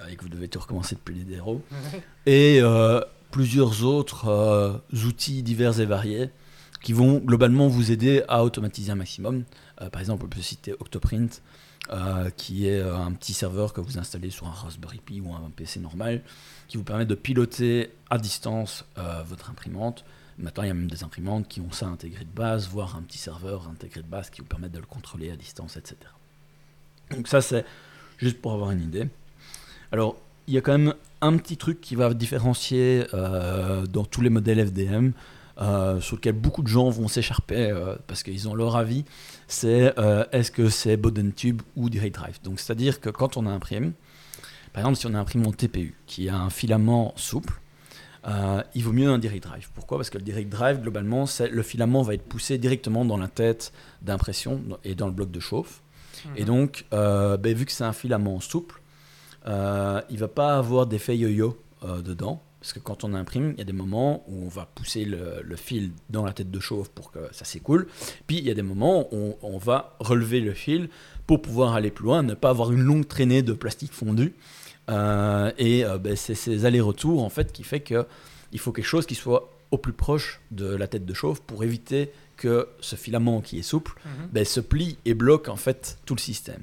euh, 0.00 0.06
et 0.10 0.16
que 0.16 0.22
vous 0.22 0.30
devez 0.30 0.48
tout 0.48 0.58
recommencer 0.58 0.94
depuis 0.94 1.14
les 1.16 1.34
zéros. 1.34 1.60
Et 2.26 2.60
euh, 2.62 3.00
plusieurs 3.30 3.84
autres 3.84 4.28
euh, 4.28 4.72
outils 5.06 5.42
divers 5.42 5.80
et 5.80 5.86
variés 5.86 6.30
qui 6.82 6.92
vont 6.94 7.18
globalement 7.18 7.68
vous 7.68 7.90
aider 7.90 8.22
à 8.28 8.42
automatiser 8.44 8.90
un 8.92 8.94
maximum. 8.96 9.44
Euh, 9.82 9.90
par 9.90 10.00
exemple, 10.00 10.24
on 10.24 10.28
peut 10.28 10.40
citer 10.40 10.72
Octoprint, 10.80 11.42
euh, 11.90 12.28
qui 12.36 12.68
est 12.68 12.80
euh, 12.80 12.94
un 12.94 13.12
petit 13.12 13.32
serveur 13.32 13.72
que 13.72 13.80
vous 13.80 13.98
installez 13.98 14.28
sur 14.28 14.46
un 14.46 14.50
Raspberry 14.50 14.98
Pi 14.98 15.22
ou 15.22 15.32
un 15.32 15.50
PC 15.56 15.80
normal, 15.80 16.20
qui 16.66 16.76
vous 16.76 16.84
permet 16.84 17.06
de 17.06 17.14
piloter 17.14 17.90
à 18.10 18.18
distance 18.18 18.84
euh, 18.98 19.22
votre 19.26 19.48
imprimante. 19.48 20.04
Maintenant, 20.36 20.64
il 20.64 20.66
y 20.66 20.70
a 20.70 20.74
même 20.74 20.90
des 20.90 21.02
imprimantes 21.02 21.48
qui 21.48 21.62
ont 21.62 21.72
ça 21.72 21.86
intégré 21.86 22.24
de 22.24 22.30
base, 22.30 22.68
voire 22.68 22.94
un 22.94 23.00
petit 23.00 23.16
serveur 23.16 23.68
intégré 23.68 24.02
de 24.02 24.06
base 24.06 24.28
qui 24.28 24.42
vous 24.42 24.46
permet 24.46 24.68
de 24.68 24.78
le 24.78 24.84
contrôler 24.84 25.30
à 25.30 25.36
distance, 25.36 25.78
etc. 25.78 25.96
Donc 27.10 27.26
ça, 27.26 27.40
c'est 27.40 27.64
juste 28.18 28.40
pour 28.42 28.52
avoir 28.52 28.70
une 28.70 28.82
idée. 28.82 29.08
Alors, 29.90 30.16
il 30.46 30.52
y 30.52 30.58
a 30.58 30.60
quand 30.60 30.76
même 30.76 30.94
un 31.22 31.38
petit 31.38 31.56
truc 31.56 31.80
qui 31.80 31.94
va 31.94 32.12
différencier 32.12 33.06
dans 33.12 34.04
tous 34.04 34.20
les 34.20 34.30
modèles 34.30 34.66
FDM, 34.66 35.12
sur 36.00 36.16
lequel 36.16 36.34
beaucoup 36.34 36.62
de 36.62 36.68
gens 36.68 36.88
vont 36.90 37.08
s'écharper 37.08 37.74
parce 38.06 38.22
qu'ils 38.22 38.48
ont 38.48 38.54
leur 38.54 38.76
avis, 38.76 39.04
c'est 39.48 39.98
euh, 39.98 40.24
est-ce 40.30 40.50
que 40.52 40.68
c'est 40.68 40.96
Bowden 40.96 41.32
Tube 41.32 41.62
ou 41.74 41.90
Direct 41.90 42.14
Drive? 42.14 42.38
Donc, 42.44 42.60
c'est-à-dire 42.60 43.00
que 43.00 43.10
quand 43.10 43.36
on 43.36 43.46
imprime, 43.46 43.92
par 44.72 44.82
exemple, 44.82 44.98
si 44.98 45.06
on 45.06 45.14
imprime 45.14 45.46
en 45.46 45.52
TPU, 45.52 45.96
qui 46.06 46.28
a 46.28 46.36
un 46.36 46.50
filament 46.50 47.12
souple, 47.16 47.60
euh, 48.26 48.62
il 48.74 48.84
vaut 48.84 48.92
mieux 48.92 49.08
un 49.08 49.18
direct 49.18 49.44
drive. 49.44 49.70
Pourquoi? 49.74 49.98
Parce 49.98 50.10
que 50.10 50.18
le 50.18 50.24
direct 50.24 50.50
drive, 50.50 50.80
globalement, 50.80 51.24
le 51.50 51.62
filament 51.62 52.02
va 52.02 52.14
être 52.14 52.24
poussé 52.24 52.58
directement 52.58 53.04
dans 53.04 53.16
la 53.16 53.28
tête 53.28 53.72
d'impression 54.02 54.60
et 54.84 54.94
dans 54.94 55.06
le 55.06 55.12
bloc 55.12 55.30
de 55.30 55.40
chauffe. 55.40 55.82
Et 56.36 56.44
donc, 56.44 56.84
euh, 56.92 57.36
ben, 57.36 57.54
vu 57.54 57.64
que 57.64 57.72
c'est 57.72 57.84
un 57.84 57.92
filament 57.92 58.40
souple, 58.40 58.82
euh, 59.46 60.02
il 60.10 60.18
va 60.18 60.28
pas 60.28 60.58
avoir 60.58 60.86
d'effet 60.86 61.16
yo-yo 61.16 61.56
dedans. 62.04 62.42
Parce 62.60 62.72
que 62.72 62.80
quand 62.80 63.04
on 63.04 63.14
imprime, 63.14 63.52
il 63.54 63.58
y 63.58 63.62
a 63.62 63.64
des 63.64 63.72
moments 63.72 64.24
où 64.28 64.44
on 64.44 64.48
va 64.48 64.66
pousser 64.74 65.04
le, 65.04 65.42
le 65.44 65.56
fil 65.56 65.92
dans 66.10 66.24
la 66.24 66.32
tête 66.32 66.50
de 66.50 66.58
chauffe 66.60 66.88
pour 66.88 67.12
que 67.12 67.20
ça 67.32 67.44
s'écoule. 67.44 67.86
Puis 68.26 68.38
il 68.38 68.44
y 68.44 68.50
a 68.50 68.54
des 68.54 68.62
moments 68.62 69.08
où 69.14 69.36
on, 69.42 69.54
on 69.54 69.58
va 69.58 69.96
relever 70.00 70.40
le 70.40 70.52
fil 70.54 70.88
pour 71.26 71.40
pouvoir 71.40 71.74
aller 71.74 71.90
plus 71.92 72.04
loin, 72.04 72.22
ne 72.22 72.34
pas 72.34 72.50
avoir 72.50 72.72
une 72.72 72.80
longue 72.82 73.06
traînée 73.06 73.42
de 73.42 73.52
plastique 73.52 73.92
fondu. 73.92 74.34
Euh, 74.90 75.52
et 75.58 75.84
euh, 75.84 75.98
ben, 75.98 76.16
c'est 76.16 76.34
ces 76.34 76.64
allers-retours 76.64 77.22
en 77.22 77.28
fait 77.28 77.52
qui 77.52 77.62
fait 77.62 77.80
que 77.80 78.06
il 78.52 78.58
faut 78.58 78.72
quelque 78.72 78.86
chose 78.86 79.06
qui 79.06 79.14
soit 79.14 79.50
au 79.70 79.76
plus 79.76 79.92
proche 79.92 80.40
de 80.50 80.66
la 80.74 80.88
tête 80.88 81.04
de 81.04 81.12
chauffe 81.12 81.40
pour 81.42 81.62
éviter 81.62 82.10
que 82.38 82.68
ce 82.80 82.96
filament 82.96 83.42
qui 83.42 83.58
est 83.58 83.62
souple 83.62 83.92
Mhm. 84.04 84.28
ben, 84.32 84.44
se 84.44 84.60
plie 84.60 84.96
et 85.04 85.12
bloque 85.14 85.48
en 85.48 85.56
fait 85.56 85.98
tout 86.06 86.14
le 86.14 86.20
système. 86.20 86.62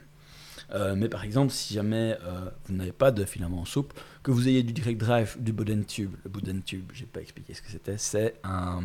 Euh, 0.75 0.93
mais 0.95 1.07
par 1.09 1.23
exemple, 1.23 1.51
si 1.51 1.73
jamais 1.73 2.17
euh, 2.23 2.49
vous 2.65 2.75
n'avez 2.75 2.91
pas 2.91 3.11
de 3.11 3.23
filament 3.25 3.63
souple, 3.65 3.95
que 4.23 4.29
vous 4.31 4.47
ayez 4.47 4.61
du 4.61 4.73
direct 4.73 4.99
drive, 4.99 5.37
du 5.39 5.53
Boden 5.53 5.85
tube, 5.85 6.11
le 6.23 6.29
Boden 6.29 6.61
tube, 6.61 6.91
j'ai 6.93 7.05
pas 7.05 7.21
expliqué 7.21 7.53
ce 7.53 7.61
que 7.61 7.69
c'était, 7.69 7.97
c'est 7.97 8.35
un. 8.43 8.81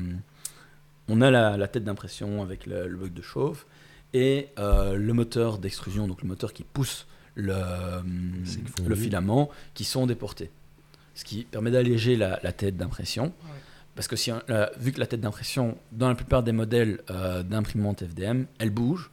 On 1.08 1.20
a 1.20 1.30
la, 1.30 1.56
la 1.56 1.66
tête 1.68 1.82
d'impression 1.84 2.42
avec 2.42 2.66
le, 2.66 2.86
le 2.86 2.96
bloc 2.96 3.12
de 3.12 3.22
chauffe 3.22 3.66
et 4.14 4.48
euh, 4.58 4.94
le 4.94 5.12
moteur 5.12 5.58
d'extrusion, 5.58 6.06
donc 6.06 6.22
le 6.22 6.28
moteur 6.28 6.52
qui 6.52 6.62
pousse 6.62 7.06
le, 7.34 7.54
le 8.86 8.94
filament, 8.94 9.50
qui 9.74 9.84
sont 9.84 10.06
déportés. 10.06 10.50
Ce 11.14 11.24
qui 11.24 11.44
permet 11.44 11.70
d'alléger 11.72 12.16
la, 12.16 12.38
la 12.42 12.52
tête 12.52 12.76
d'impression. 12.76 13.32
Parce 13.96 14.06
que 14.06 14.14
si, 14.16 14.30
la- 14.48 14.70
vu 14.78 14.92
que 14.92 15.00
la 15.00 15.06
tête 15.06 15.20
d'impression, 15.20 15.76
dans 15.92 16.08
la 16.08 16.14
plupart 16.14 16.42
des 16.44 16.52
modèles 16.52 17.00
euh, 17.10 17.42
d'imprimantes 17.42 18.04
FDM, 18.04 18.44
elle 18.60 18.70
bouge, 18.70 19.10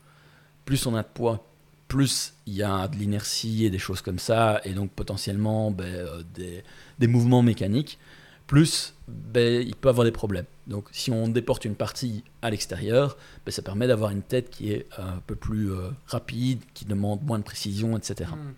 plus 0.65 0.85
on 0.85 0.95
a 0.95 1.01
de 1.01 1.07
poids, 1.11 1.46
plus 1.87 2.33
il 2.45 2.53
y 2.53 2.63
a 2.63 2.87
de 2.87 2.95
l'inertie 2.95 3.65
et 3.65 3.69
des 3.69 3.79
choses 3.79 4.01
comme 4.01 4.19
ça, 4.19 4.61
et 4.63 4.73
donc 4.73 4.91
potentiellement 4.91 5.71
ben, 5.71 5.85
euh, 5.85 6.23
des, 6.33 6.63
des 6.99 7.07
mouvements 7.07 7.41
mécaniques, 7.41 7.97
plus 8.45 8.95
ben, 9.07 9.61
il 9.65 9.75
peut 9.75 9.89
avoir 9.89 10.05
des 10.05 10.11
problèmes. 10.11 10.45
Donc 10.67 10.87
si 10.91 11.11
on 11.11 11.27
déporte 11.27 11.65
une 11.65 11.75
partie 11.75 12.23
à 12.41 12.49
l'extérieur, 12.49 13.17
ben, 13.45 13.51
ça 13.51 13.61
permet 13.61 13.87
d'avoir 13.87 14.11
une 14.11 14.21
tête 14.21 14.49
qui 14.49 14.71
est 14.71 14.87
un 14.97 15.21
peu 15.25 15.35
plus 15.35 15.71
euh, 15.71 15.89
rapide, 16.07 16.59
qui 16.73 16.85
demande 16.85 17.23
moins 17.23 17.39
de 17.39 17.43
précision, 17.43 17.97
etc. 17.97 18.31
Mhm. 18.31 18.53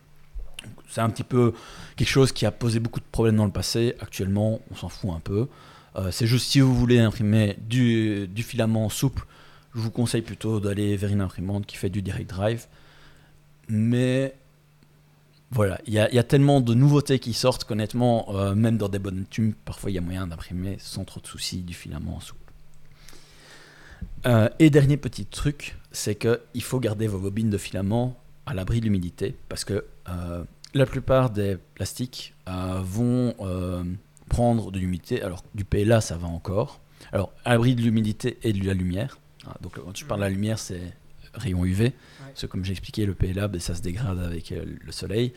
C'est 0.90 1.02
un 1.02 1.10
petit 1.10 1.24
peu 1.24 1.54
quelque 1.96 2.10
chose 2.10 2.32
qui 2.32 2.46
a 2.46 2.52
posé 2.52 2.80
beaucoup 2.80 3.00
de 3.00 3.06
problèmes 3.12 3.38
dans 3.38 3.46
le 3.46 3.52
passé. 3.52 3.96
Actuellement, 4.02 4.60
on 4.72 4.76
s'en 4.76 4.90
fout 4.90 5.12
un 5.16 5.22
peu. 5.22 5.48
Euh, 5.96 6.12
c'est 6.12 6.28
juste 6.28 6.48
si 6.48 6.60
vous 6.60 6.76
voulez 6.76 7.00
imprimer 7.00 7.58
du, 7.62 8.28
du 8.28 8.44
filament 8.44 8.90
souple, 8.90 9.26
je 9.74 9.80
vous 9.80 9.92
conseille 9.92 10.22
plutôt 10.22 10.60
d'aller 10.60 10.98
vers 10.98 11.12
une 11.12 11.22
imprimante 11.22 11.66
qui 11.66 11.78
fait 11.78 11.90
du 11.90 12.02
direct 12.02 12.30
drive. 12.30 12.68
Mais 13.70 14.36
voilà, 15.52 15.80
il 15.88 15.94
y, 15.94 16.00
a- 16.00 16.24
tellement 16.24 16.62
de 16.62 16.74
nouveautés 16.74 17.20
qui 17.20 17.34
sortent 17.34 17.64
qu'honnêtement, 17.64 18.36
euh, 18.36 18.56
même 18.56 18.78
dans 18.78 18.90
des 18.90 19.00
bonnes 19.00 19.26
tubes, 19.30 19.56
parfois 19.66 19.90
il 19.90 19.94
y 19.94 19.98
a 19.98 20.02
moyen 20.02 20.28
d'imprimer 20.28 20.78
sans 20.80 21.06
trop 21.06 21.20
de 21.22 21.28
soucis 21.28 21.62
du 21.62 21.74
filament 21.74 22.20
souple. 22.20 22.40
Euh, 24.26 24.50
et 24.60 24.70
dernier 24.70 24.98
petit 24.98 25.26
truc, 25.26 25.78
c'est 25.92 26.16
qu'il 26.16 26.64
faut 26.64 26.80
garder 26.80 27.08
vos 27.08 27.20
bobines 27.20 27.50
de 27.50 27.58
filament 27.58 28.18
à 28.46 28.54
l'abri 28.54 28.80
de 28.80 28.86
l'humidité 28.86 29.36
parce 29.48 29.64
que 29.64 29.86
euh, 30.10 30.44
la 30.74 30.86
plupart 30.86 31.30
des 31.30 31.58
plastiques 31.76 32.34
euh, 32.48 32.80
vont 32.84 33.34
prendre 34.30 34.72
de 34.72 34.78
l'humidité. 34.80 35.22
Alors, 35.24 35.44
du 35.56 35.66
PLA, 35.66 36.02
ça 36.02 36.18
va 36.18 36.28
encore. 36.28 36.80
Alors, 37.12 37.34
à 37.46 37.52
l'abri 37.54 37.74
de 37.76 37.82
l'humidité 37.82 38.38
et 38.44 38.54
de 38.54 38.64
la 38.66 38.74
lumière. 38.76 39.18
Ah, 39.48 39.56
donc, 39.62 39.80
quand 39.80 39.96
je 39.98 40.06
parle 40.06 40.20
de 40.20 40.26
la 40.26 40.30
lumière, 40.30 40.60
c'est 40.60 40.94
rayon 41.34 41.66
UV. 41.66 41.94
Parce 42.30 42.42
que, 42.42 42.48
comme 42.48 42.64
j'ai 42.66 42.72
expliqué, 42.72 43.06
le 43.06 43.14
PLA, 43.14 43.48
ben, 43.48 43.60
ça 43.60 43.76
se 43.76 43.82
dégrade 43.82 44.20
avec 44.20 44.52
euh, 44.52 44.64
le 44.80 44.92
soleil. 44.92 45.34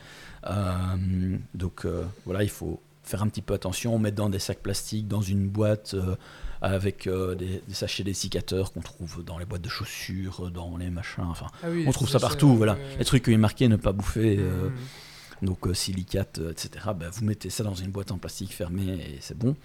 Euh, 0.47 1.37
donc, 1.55 1.85
euh, 1.85 2.05
voilà, 2.25 2.43
il 2.43 2.51
faut 2.51 2.81
faire 3.05 3.23
un 3.23 3.29
petit 3.29 3.43
peu 3.43 3.55
attention, 3.55 3.99
mettre 3.99 4.17
dans 4.17 4.29
des 4.31 4.39
sacs 4.39 4.61
plastiques, 4.61 5.09
dans 5.09 5.23
une 5.23 5.49
boîte 5.49 5.95
euh, 5.95 6.15
avec 6.61 7.09
euh, 7.09 7.35
des, 7.35 7.61
des 7.67 7.75
sachets 7.75 8.05
dessicateurs 8.05 8.73
qu'on 8.73 8.81
trouve 8.81 9.25
dans 9.25 9.39
les 9.39 9.45
boîtes 9.45 9.63
de 9.63 9.69
chaussures, 9.69 10.51
dans 10.53 10.77
les 10.77 10.89
machins. 10.91 11.25
Enfin, 11.25 11.47
Ah 11.65 11.67
oui, 11.71 11.85
on 11.87 11.91
trouve 11.91 12.09
ça 12.09 12.21
partout, 12.21 12.55
voilà. 12.55 12.77
Les 12.99 13.05
trucs 13.05 13.25
qui 13.25 13.33
est 13.33 13.37
marqué 13.37 13.67
ne 13.67 13.75
pas 13.77 13.91
bouffer, 13.93 14.37
euh, 14.39 14.69
Mhm. 14.69 15.49
donc 15.49 15.67
silicate, 15.75 16.41
etc. 16.53 16.71
bah, 16.97 17.07
vous 17.13 17.25
mettez 17.25 17.51
ça 17.51 17.65
dans 17.65 17.75
une 17.75 17.91
boîte 17.91 18.13
en 18.13 18.19
plastique 18.19 18.53
fermée 18.55 18.93
et 18.93 19.19
c'est 19.21 19.37
bon. 19.37 19.57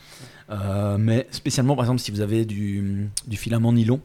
Mais 0.98 1.28
spécialement, 1.30 1.76
par 1.76 1.86
exemple, 1.86 2.00
si 2.02 2.10
vous 2.10 2.22
avez 2.22 2.46
du, 2.46 3.08
du 3.28 3.38
filament 3.38 3.72
nylon, 3.74 4.02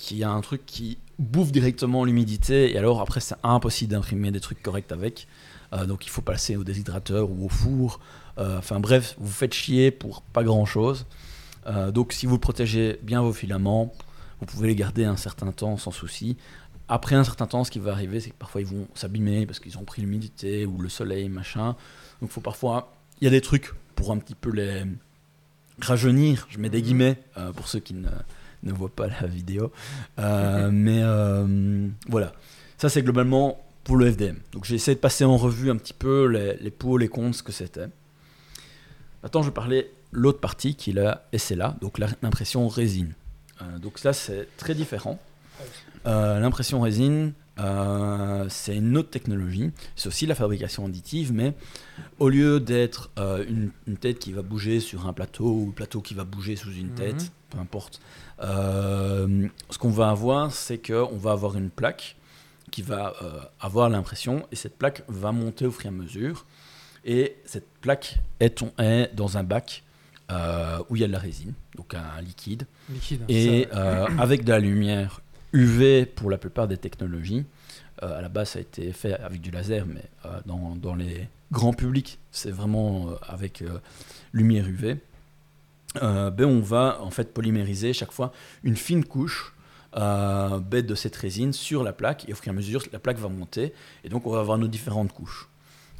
qui 0.00 0.24
a 0.24 0.30
un 0.30 0.40
truc 0.40 0.62
qui 0.66 0.98
bouffe 1.18 1.52
directement 1.52 2.04
l'humidité, 2.04 2.72
et 2.72 2.78
alors 2.78 3.00
après, 3.00 3.20
c'est 3.20 3.36
impossible 3.42 3.92
d'imprimer 3.92 4.30
des 4.30 4.40
trucs 4.40 4.62
corrects 4.62 4.90
avec. 4.92 5.26
Euh, 5.72 5.86
donc 5.86 6.06
il 6.06 6.08
faut 6.10 6.22
passer 6.22 6.56
au 6.56 6.64
déshydrateur 6.64 7.30
ou 7.30 7.44
au 7.46 7.48
four. 7.48 8.00
Euh, 8.38 8.58
Enfin 8.58 8.80
bref, 8.80 9.14
vous 9.18 9.30
faites 9.30 9.54
chier 9.54 9.90
pour 9.90 10.22
pas 10.22 10.42
grand 10.42 10.64
chose. 10.66 11.06
donc 11.92 12.12
si 12.12 12.26
vous 12.26 12.38
protégez 12.38 12.98
bien 13.02 13.20
vos 13.22 13.32
filaments, 13.34 13.92
vous 14.40 14.46
pouvez 14.46 14.68
les 14.68 14.74
garder 14.74 15.04
un 15.04 15.16
certain 15.16 15.52
temps 15.52 15.76
sans 15.76 15.90
souci. 15.92 16.36
Après 16.88 17.14
un 17.14 17.22
certain 17.22 17.46
temps, 17.46 17.62
ce 17.62 17.70
qui 17.70 17.78
va 17.78 17.92
arriver, 17.92 18.18
c'est 18.18 18.30
que 18.30 18.38
parfois 18.38 18.62
ils 18.62 18.66
vont 18.66 18.88
s'abîmer 18.94 19.46
parce 19.46 19.60
qu'ils 19.60 19.76
ont 19.78 19.84
pris 19.84 20.00
l'humidité 20.02 20.64
ou 20.66 20.78
le 20.78 20.88
soleil, 20.88 21.28
machin. 21.28 21.76
Donc 22.20 22.30
faut 22.30 22.40
parfois, 22.40 22.96
il 23.20 23.24
y 23.24 23.28
a 23.28 23.30
des 23.30 23.42
trucs 23.42 23.72
pour 23.94 24.10
un 24.10 24.18
petit 24.18 24.34
peu 24.34 24.50
les 24.50 24.82
rajeunir. 25.80 26.46
Je 26.50 26.58
mets 26.58 26.70
des 26.70 26.78
Mhm. 26.78 26.84
guillemets 26.84 27.16
euh, 27.36 27.52
pour 27.52 27.68
ceux 27.68 27.78
qui 27.80 27.94
ne, 27.94 28.08
ne 28.62 28.72
voient 28.72 28.94
pas 28.94 29.06
la 29.08 29.26
vidéo. 29.26 29.72
Euh, 30.18 30.70
mais 30.72 31.00
euh, 31.02 31.88
voilà, 32.08 32.32
ça 32.78 32.88
c'est 32.88 33.02
globalement 33.02 33.62
pour 33.84 33.96
le 33.96 34.10
FDM. 34.10 34.36
Donc 34.52 34.64
j'ai 34.64 34.74
essayé 34.74 34.94
de 34.94 35.00
passer 35.00 35.24
en 35.24 35.36
revue 35.36 35.70
un 35.70 35.76
petit 35.76 35.94
peu 35.94 36.26
les, 36.26 36.56
les 36.56 36.70
pour, 36.70 36.98
les 36.98 37.08
contre, 37.08 37.36
ce 37.36 37.42
que 37.42 37.52
c'était. 37.52 37.88
Maintenant, 39.22 39.42
je 39.42 39.48
vais 39.48 39.54
parler 39.54 39.90
l'autre 40.12 40.40
partie 40.40 40.74
qui 40.74 40.90
est 40.90 40.94
la 40.94 41.26
SLA, 41.36 41.76
donc 41.80 41.98
l'impression 41.98 42.68
résine. 42.68 43.14
Euh, 43.60 43.78
donc 43.78 44.02
là, 44.02 44.12
c'est 44.12 44.48
très 44.56 44.74
différent. 44.74 45.18
L'impression 46.06 46.80
résine, 46.80 47.34
euh, 47.60 48.46
c'est 48.48 48.76
une 48.76 48.96
autre 48.96 49.10
technologie. 49.10 49.70
C'est 49.96 50.08
aussi 50.08 50.26
la 50.26 50.34
fabrication 50.34 50.86
additive, 50.86 51.32
mais 51.32 51.54
au 52.18 52.28
lieu 52.28 52.58
d'être 52.60 53.10
euh, 53.18 53.44
une, 53.46 53.70
une 53.86 53.96
tête 53.96 54.18
qui 54.18 54.32
va 54.32 54.42
bouger 54.42 54.80
sur 54.80 55.06
un 55.06 55.12
plateau 55.12 55.44
ou 55.50 55.68
un 55.68 55.72
plateau 55.72 56.00
qui 56.00 56.14
va 56.14 56.24
bouger 56.24 56.56
sous 56.56 56.72
une 56.72 56.88
Mhm. 56.88 56.94
tête, 56.94 57.32
peu 57.50 57.58
importe, 57.58 58.00
ce 58.42 59.78
qu'on 59.78 59.90
va 59.90 60.10
avoir, 60.10 60.52
c'est 60.52 60.78
qu'on 60.78 61.16
va 61.16 61.32
avoir 61.32 61.56
une 61.56 61.70
plaque 61.70 62.16
qui 62.70 62.82
va 62.82 63.14
euh, 63.22 63.40
avoir 63.60 63.88
l'impression 63.88 64.46
et 64.52 64.56
cette 64.56 64.76
plaque 64.78 65.02
va 65.08 65.32
monter 65.32 65.66
au 65.66 65.70
fur 65.72 65.86
et 65.86 65.88
à 65.88 65.92
mesure. 65.92 66.46
Et 67.04 67.36
cette 67.44 67.68
plaque 67.80 68.18
est, 68.38 68.62
on- 68.62 68.72
est 68.78 69.10
dans 69.14 69.36
un 69.38 69.42
bac 69.42 69.82
euh, 70.30 70.78
où 70.88 70.96
il 70.96 71.02
y 71.02 71.04
a 71.04 71.08
de 71.08 71.12
la 71.12 71.18
résine, 71.18 71.54
donc 71.76 71.94
un 71.94 72.20
liquide. 72.20 72.66
Liquide. 72.88 73.22
Et 73.28 73.66
ça, 73.72 73.76
euh, 73.78 74.06
avec 74.18 74.44
de 74.44 74.50
la 74.52 74.60
lumière 74.60 75.20
UV 75.52 76.06
pour 76.06 76.30
la 76.30 76.38
plupart 76.38 76.68
des 76.68 76.76
technologies, 76.76 77.44
euh, 78.02 78.18
à 78.18 78.22
la 78.22 78.28
base 78.28 78.50
ça 78.50 78.58
a 78.60 78.62
été 78.62 78.92
fait 78.92 79.14
avec 79.14 79.40
du 79.40 79.50
laser, 79.50 79.86
mais 79.86 80.04
euh, 80.26 80.40
dans, 80.46 80.76
dans 80.76 80.94
les 80.94 81.28
grands 81.50 81.72
publics, 81.72 82.18
c'est 82.30 82.52
vraiment 82.52 83.08
euh, 83.10 83.14
avec 83.26 83.62
euh, 83.62 83.78
lumière 84.32 84.66
UV. 84.68 84.98
Euh, 86.02 86.30
ben 86.30 86.44
on 86.46 86.60
va 86.60 86.98
en 87.02 87.10
fait 87.10 87.34
polymériser 87.34 87.92
chaque 87.92 88.12
fois 88.12 88.30
une 88.62 88.76
fine 88.76 89.04
couche 89.04 89.52
euh, 89.96 90.60
ben, 90.60 90.86
de 90.86 90.94
cette 90.94 91.16
résine 91.16 91.52
sur 91.52 91.82
la 91.82 91.92
plaque 91.92 92.28
et 92.28 92.32
au 92.32 92.36
fur 92.36 92.46
et 92.46 92.50
à 92.50 92.52
mesure 92.52 92.80
la 92.92 93.00
plaque 93.00 93.18
va 93.18 93.28
monter 93.28 93.72
et 94.04 94.08
donc 94.08 94.24
on 94.24 94.30
va 94.30 94.38
avoir 94.38 94.56
nos 94.56 94.68
différentes 94.68 95.12
couches 95.12 95.48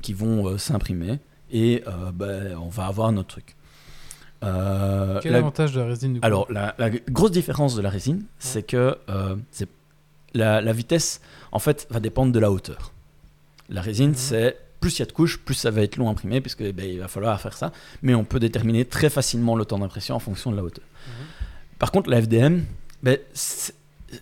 qui 0.00 0.12
vont 0.12 0.46
euh, 0.46 0.58
s'imprimer 0.58 1.18
et 1.50 1.82
ben, 2.14 2.56
on 2.58 2.68
va 2.68 2.86
avoir 2.86 3.10
notre 3.10 3.28
truc. 3.30 3.56
Quel 4.40 5.32
la- 5.32 5.38
avantage 5.38 5.72
de 5.72 5.80
la 5.80 5.86
résine 5.86 6.12
du 6.14 6.20
coup? 6.20 6.26
Alors, 6.26 6.46
la, 6.52 6.76
la 6.78 6.90
grosse 6.90 7.32
différence 7.32 7.74
de 7.74 7.82
la 7.82 7.90
résine, 7.90 8.22
c'est 8.38 8.62
que 8.62 8.96
la 10.34 10.72
vitesse, 10.72 11.20
en 11.52 11.58
fait, 11.58 11.86
va 11.90 11.98
dépendre 12.00 12.32
de 12.32 12.38
la 12.38 12.50
hauteur. 12.52 12.92
La 13.68 13.80
résine, 13.82 14.10
Mhm. 14.10 14.14
c'est 14.16 14.56
plus 14.80 14.96
il 14.96 15.00
y 15.00 15.02
a 15.02 15.06
de 15.06 15.12
couches, 15.12 15.38
plus 15.38 15.54
ça 15.54 15.70
va 15.70 15.82
être 15.82 15.96
long 15.96 16.08
à 16.08 16.12
imprimer, 16.12 16.40
puisque 16.40 16.62
ben, 16.72 16.86
il 16.88 16.98
va 16.98 17.08
falloir 17.08 17.38
faire 17.40 17.56
ça. 17.56 17.72
Mais 18.02 18.14
on 18.14 18.24
peut 18.24 18.40
déterminer 18.40 18.84
très 18.84 19.10
facilement 19.10 19.54
le 19.56 19.64
temps 19.64 19.78
d'impression 19.78 20.14
en 20.16 20.20
fonction 20.20 20.50
de 20.50 20.56
la 20.56 20.64
hauteur. 20.64 20.84
Mhm. 21.06 21.12
Par 21.78 21.92
contre, 21.92 22.10
la 22.10 22.20
FDM, 22.22 22.60
ben, 23.02 23.18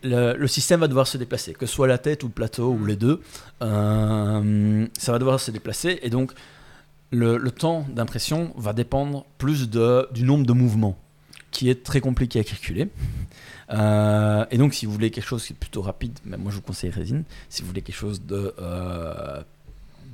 le, 0.02 0.36
le 0.36 0.46
système 0.48 0.80
va 0.80 0.88
devoir 0.88 1.06
se 1.06 1.16
déplacer, 1.16 1.54
que 1.54 1.64
ce 1.66 1.72
soit 1.72 1.86
la 1.86 1.98
tête 1.98 2.22
ou 2.22 2.26
le 2.26 2.32
plateau 2.32 2.70
ou 2.72 2.78
Mhm. 2.78 2.86
les 2.88 2.96
deux. 2.96 3.20
euh, 3.62 4.86
ça 4.98 5.12
va 5.12 5.18
devoir 5.18 5.40
se 5.40 5.50
déplacer 5.50 5.98
et 6.02 6.10
donc 6.10 6.32
le, 7.10 7.38
le 7.38 7.50
temps 7.50 7.86
d'impression 7.90 8.52
va 8.56 8.72
dépendre 8.72 9.24
plus 9.38 9.70
de, 9.70 10.06
du 10.12 10.24
nombre 10.24 10.44
de 10.44 10.52
mouvements, 10.52 10.98
qui 11.50 11.70
est 11.70 11.82
très 11.82 12.00
compliqué 12.02 12.38
à 12.40 12.44
calculer. 12.44 12.88
Euh, 13.70 14.44
et 14.50 14.58
donc, 14.58 14.74
si 14.74 14.84
vous 14.86 14.92
voulez 14.92 15.10
quelque 15.10 15.26
chose 15.26 15.44
qui 15.44 15.52
est 15.54 15.56
plutôt 15.56 15.82
rapide, 15.82 16.18
ben, 16.24 16.36
moi 16.38 16.50
je 16.50 16.56
vous 16.56 16.62
conseille 16.62 16.90
résine. 16.90 17.24
Si 17.48 17.62
vous 17.62 17.68
voulez 17.68 17.82
quelque 17.82 17.96
chose 17.96 18.22
de 18.22 18.54
euh, 18.60 19.40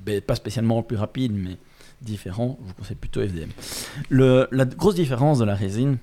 ben, 0.05 0.20
pas 0.20 0.34
spécialement 0.34 0.82
plus 0.82 0.96
rapide, 0.96 1.32
mais 1.32 1.57
différent, 2.00 2.59
je 2.62 2.68
vous 2.68 2.74
conseille 2.74 2.96
plutôt 2.96 3.20
FDM. 3.22 3.50
La 4.11 4.64
grosse 4.64 4.94
différence 4.94 5.38
de 5.38 5.44
la 5.44 5.55
résine, 5.55 5.98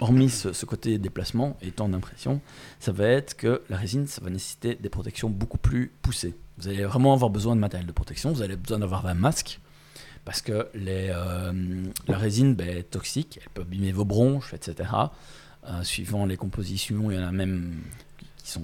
hormis 0.00 0.30
ce, 0.30 0.64
côté 0.66 0.98
déplacement 0.98 1.56
et 1.62 1.70
temps 1.70 1.88
d'impression, 1.88 2.40
ça 2.80 2.92
va 2.92 3.06
être 3.06 3.36
que 3.36 3.62
la 3.70 3.76
résine, 3.76 4.06
ça 4.06 4.20
va 4.22 4.30
nécessiter 4.30 4.74
des 4.74 4.88
protections 4.88 5.30
beaucoup 5.30 5.58
plus 5.58 5.92
poussées. 6.02 6.34
Vous 6.58 6.68
allez 6.68 6.84
vraiment 6.84 7.12
avoir 7.12 7.30
besoin 7.30 7.54
de 7.54 7.60
matériel 7.60 7.86
de 7.86 7.92
protection, 7.92 8.32
vous 8.32 8.42
allez 8.42 8.56
besoin 8.56 8.78
d'avoir 8.78 9.06
un 9.06 9.14
masque, 9.14 9.60
parce 10.24 10.42
que 10.42 10.68
euh, 10.74 11.52
la 12.08 12.18
résine 12.18 12.54
ben, 12.54 12.68
est 12.68 12.90
toxique, 12.90 13.38
elle 13.42 13.50
peut 13.50 13.62
abîmer 13.62 13.92
vos 13.92 14.04
bronches, 14.04 14.52
etc. 14.54 14.90
Euh, 15.68 15.82
suivant 15.82 16.26
les 16.26 16.36
compositions, 16.36 17.10
il 17.10 17.16
y 17.16 17.20
en 17.20 17.28
a 17.28 17.32
même 17.32 17.74
qui 18.16 18.50
sont... 18.50 18.62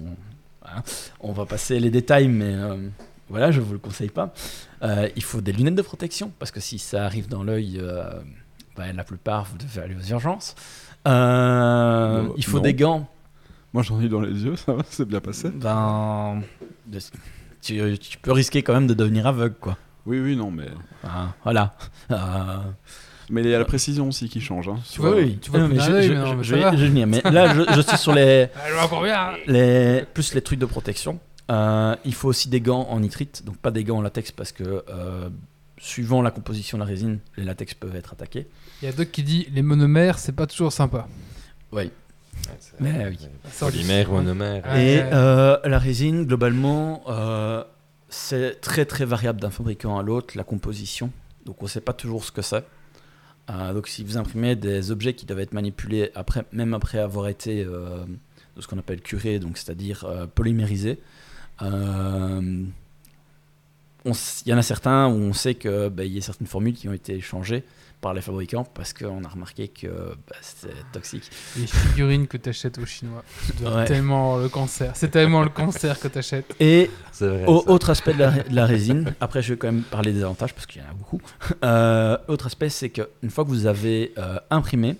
voilà. 0.61 0.83
On 1.19 1.31
va 1.31 1.45
passer 1.45 1.79
les 1.79 1.89
détails, 1.89 2.27
mais 2.27 2.53
euh, 2.53 2.89
voilà, 3.29 3.51
je 3.51 3.61
vous 3.61 3.73
le 3.73 3.79
conseille 3.79 4.09
pas. 4.09 4.33
Euh, 4.83 5.09
il 5.15 5.23
faut 5.23 5.41
des 5.41 5.51
lunettes 5.51 5.75
de 5.75 5.81
protection, 5.81 6.31
parce 6.39 6.51
que 6.51 6.59
si 6.59 6.77
ça 6.79 7.05
arrive 7.05 7.27
dans 7.27 7.43
l'œil, 7.43 7.77
euh, 7.81 8.03
ben, 8.77 8.95
la 8.95 9.03
plupart, 9.03 9.45
vous 9.45 9.57
devez 9.57 9.81
aller 9.81 9.95
aux 9.95 10.09
urgences. 10.11 10.55
Euh, 11.07 12.27
il 12.37 12.45
faut 12.45 12.57
non. 12.57 12.63
des 12.63 12.73
gants. 12.73 13.07
Moi 13.73 13.81
j'en 13.83 13.99
ai 13.99 14.05
eu 14.05 14.09
dans 14.09 14.21
les 14.21 14.43
yeux, 14.43 14.55
ça 14.65 14.73
va, 14.73 14.83
c'est 14.89 15.07
bien 15.07 15.19
passé. 15.19 15.49
Ben, 15.49 16.41
tu, 17.61 17.97
tu 17.99 18.17
peux 18.19 18.31
risquer 18.31 18.61
quand 18.61 18.73
même 18.73 18.87
de 18.87 18.93
devenir 18.93 19.25
aveugle, 19.27 19.55
quoi. 19.59 19.77
Oui, 20.05 20.19
oui, 20.19 20.35
non, 20.35 20.51
mais. 20.51 20.67
Enfin, 21.03 21.33
voilà. 21.43 21.73
Euh, 22.11 22.17
Mais 23.29 23.41
il 23.41 23.47
y 23.49 23.55
a 23.55 23.59
la 23.59 23.63
précision 23.65 24.09
aussi 24.09 24.27
qui 24.27 24.41
change. 24.41 24.67
Hein, 24.67 24.75
Tu 24.91 24.99
vois, 24.99 25.15
oui, 25.15 25.39
tu 25.41 25.49
vois 25.49 25.61
Non, 25.61 25.67
plus 25.67 25.75
mais 25.75 25.79
d'un 25.79 25.85
je, 25.85 25.91
œil, 25.93 26.07
je- 26.07 26.13
mais 26.13 26.19
non, 26.19 26.25
je- 26.25 26.35
mais 26.35 26.43
je 26.43 26.49
ça 26.49 26.55
vais, 26.57 26.61
va. 26.63 26.71
je 26.75 26.81
vais 26.81 26.87
venir. 26.89 27.07
Mais 27.07 27.21
là, 27.31 27.53
je, 27.53 27.73
je 27.73 27.81
suis 27.81 27.97
sur 27.97 28.13
les, 28.13 28.47
bien. 29.03 29.31
les 29.47 30.03
plus 30.13 30.33
les 30.33 30.41
trucs 30.41 30.59
de 30.59 30.65
protection. 30.65 31.19
Euh, 31.51 31.95
il 32.05 32.13
faut 32.13 32.29
aussi 32.29 32.47
des 32.49 32.61
gants 32.61 32.87
en 32.89 32.99
nitrite, 33.01 33.43
donc 33.45 33.57
pas 33.57 33.71
des 33.71 33.83
gants 33.83 33.97
en 33.97 34.01
latex 34.01 34.31
parce 34.31 34.51
que 34.53 34.83
euh, 34.89 35.29
suivant 35.77 36.21
la 36.21 36.31
composition 36.31 36.77
de 36.77 36.83
la 36.83 36.87
résine, 36.87 37.19
les 37.37 37.43
latex 37.43 37.73
peuvent 37.73 37.95
être 37.95 38.13
attaqués. 38.13 38.47
Il 38.81 38.85
y 38.85 38.87
a 38.87 38.93
Doc 38.93 39.11
qui 39.11 39.23
dit 39.23 39.47
les 39.53 39.61
monomères, 39.61 40.19
c'est 40.19 40.31
pas 40.31 40.47
toujours 40.47 40.71
sympa. 40.71 41.07
Oui. 41.71 41.83
Ouais, 41.83 41.91
c'est- 42.59 42.79
Mais 42.79 43.07
oui. 43.09 43.19
Polymère, 43.59 44.09
monomère. 44.11 44.75
Et 44.77 45.01
euh, 45.03 45.57
la 45.65 45.79
résine, 45.79 46.25
globalement, 46.25 47.03
euh, 47.09 47.63
c'est 48.09 48.61
très 48.61 48.85
très 48.85 49.05
variable 49.05 49.39
d'un 49.41 49.49
fabricant 49.51 49.97
à 49.99 50.03
l'autre, 50.03 50.37
la 50.37 50.43
composition. 50.45 51.11
Donc 51.45 51.61
on 51.61 51.65
ne 51.65 51.69
sait 51.69 51.81
pas 51.81 51.93
toujours 51.93 52.23
ce 52.23 52.31
que 52.31 52.41
c'est. 52.41 52.63
Euh, 53.49 53.73
donc 53.73 53.89
si 53.89 54.05
vous 54.05 54.15
imprimez 54.17 54.55
des 54.55 54.91
objets 54.91 55.13
qui 55.13 55.25
doivent 55.25 55.41
être 55.41 55.51
manipulés 55.53 56.11
après, 56.15 56.45
même 56.53 56.73
après 56.73 56.99
avoir 56.99 57.27
été 57.27 57.63
euh, 57.65 58.05
de 58.55 58.61
ce 58.61 58.67
qu'on 58.67 58.79
appelle 58.79 59.01
curé, 59.01 59.39
donc 59.39 59.57
c'est-à-dire 59.57 60.05
euh, 60.05 60.25
euh, 61.61 62.63
il 64.05 64.49
y 64.49 64.53
en 64.53 64.57
a 64.57 64.61
certains 64.63 65.07
où 65.07 65.13
on 65.13 65.33
sait 65.33 65.55
que 65.55 65.87
bah, 65.89 66.03
il 66.03 66.13
y 66.13 66.17
a 66.17 66.21
certaines 66.21 66.47
formules 66.47 66.73
qui 66.73 66.89
ont 66.89 66.93
été 66.93 67.21
changées 67.21 67.63
par 68.01 68.13
les 68.13 68.19
fabricants 68.19 68.65
parce 68.65 68.91
qu'on 68.91 69.23
a 69.23 69.29
remarqué 69.29 69.69
que 69.69 69.87
bah, 70.27 70.35
c'était 70.41 70.73
toxique. 70.91 71.23
Les 71.57 71.67
figurines 71.67 72.27
que 72.27 72.35
t'achètes 72.35 72.77
aux 72.79 72.85
Chinois. 72.85 73.23
Tu 73.57 73.63
Ouais. 73.65 73.85
tellement 73.85 74.35
le 74.39 74.49
cancer. 74.49 74.91
C'est 74.93 75.07
tellement 75.07 75.41
le 75.41 75.47
cancer 75.49 75.97
que 76.01 76.09
t'achètes. 76.09 76.53
Et 76.59 76.91
C'est 77.13 77.27
vrai. 77.29 77.45
Au- 77.45 77.61
ça. 77.61 77.69
autre 77.69 77.89
aspect 77.91 78.13
de 78.13 78.19
la, 78.19 78.31
de 78.31 78.53
la 78.53 78.65
résine, 78.65 79.13
après 79.21 79.41
je 79.41 79.53
vais 79.53 79.57
quand 79.57 79.71
même 79.71 79.83
parler 79.83 80.11
des 80.11 80.21
avantages 80.21 80.53
parce 80.53 80.65
qu'il 80.65 80.81
y 80.81 80.85
en 80.85 80.89
a 80.89 80.93
beaucoup. 80.93 81.21
Euh, 81.63 82.17
autre 82.27 82.47
aspect, 82.47 82.67
c'est 82.67 82.89
qu'une 82.89 83.29
fois 83.29 83.45
que 83.45 83.49
vous 83.49 83.67
avez 83.67 84.11
euh, 84.17 84.37
imprimé, 84.49 84.97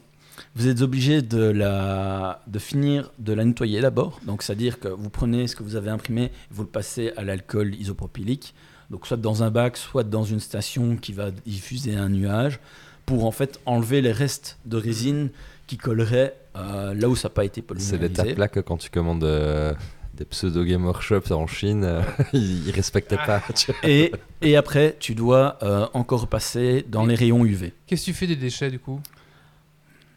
vous 0.56 0.68
êtes 0.68 0.82
obligé 0.82 1.22
de, 1.22 1.44
la, 1.44 2.42
de 2.48 2.60
finir 2.60 3.12
de 3.20 3.34
la 3.34 3.44
nettoyer 3.44 3.82
d'abord. 3.82 4.20
Donc 4.26 4.44
c'est-à-dire 4.44 4.80
que 4.80 4.88
vous 4.88 5.10
prenez 5.10 5.48
ce 5.48 5.56
que 5.56 5.64
vous 5.64 5.76
avez 5.76 5.90
imprimé, 5.90 6.32
vous 6.52 6.64
le 6.64 6.70
passez 6.70 7.12
à 7.18 7.24
l'alcool 7.24 7.74
isopropylique, 7.76 8.54
donc 8.92 9.08
soit 9.08 9.18
dans 9.18 9.42
un 9.44 9.50
bac, 9.50 9.78
soit 9.78 10.04
dans 10.04 10.24
une 10.24 10.40
station 10.40 10.96
qui 10.98 11.14
va 11.14 11.32
diffuser 11.32 11.96
un 11.96 12.10
nuage, 12.10 12.60
pour 13.06 13.26
en 13.26 13.32
fait 13.32 13.60
enlever 13.66 14.02
les 14.02 14.12
restes 14.12 14.58
de 14.66 14.78
résine 14.78 15.30
qui 15.68 15.78
colleraient 15.78 16.36
euh, 16.56 16.94
là 16.94 17.10
où 17.10 17.16
ça 17.16 17.28
n'a 17.30 17.34
pas 17.34 17.46
été 17.46 17.62
C'est 17.62 17.68
polymérisé. 17.68 17.98
l'étape 17.98 18.38
là 18.38 18.48
que 18.48 18.60
quand 18.60 18.78
tu 18.78 18.90
commandes 18.90 19.24
euh, 19.24 19.74
des 20.14 20.26
pseudo 20.26 20.64
game 20.64 20.86
workshops 20.86 21.32
en 21.32 21.48
Chine, 21.48 21.84
euh, 21.84 22.02
ils, 22.34 22.68
ils 22.68 22.72
respectaient 22.72 23.18
pas. 23.18 23.42
Et, 23.84 24.12
et 24.42 24.56
après, 24.56 24.96
tu 25.00 25.16
dois 25.16 25.58
euh, 25.64 25.88
encore 25.94 26.28
passer 26.28 26.86
dans 26.88 27.06
les 27.06 27.16
rayons 27.16 27.44
UV. 27.44 27.74
Qu'est-ce 27.88 28.02
que 28.02 28.06
tu 28.12 28.14
fais 28.14 28.28
des 28.28 28.36
déchets 28.36 28.70
du 28.70 28.78
coup? 28.80 29.00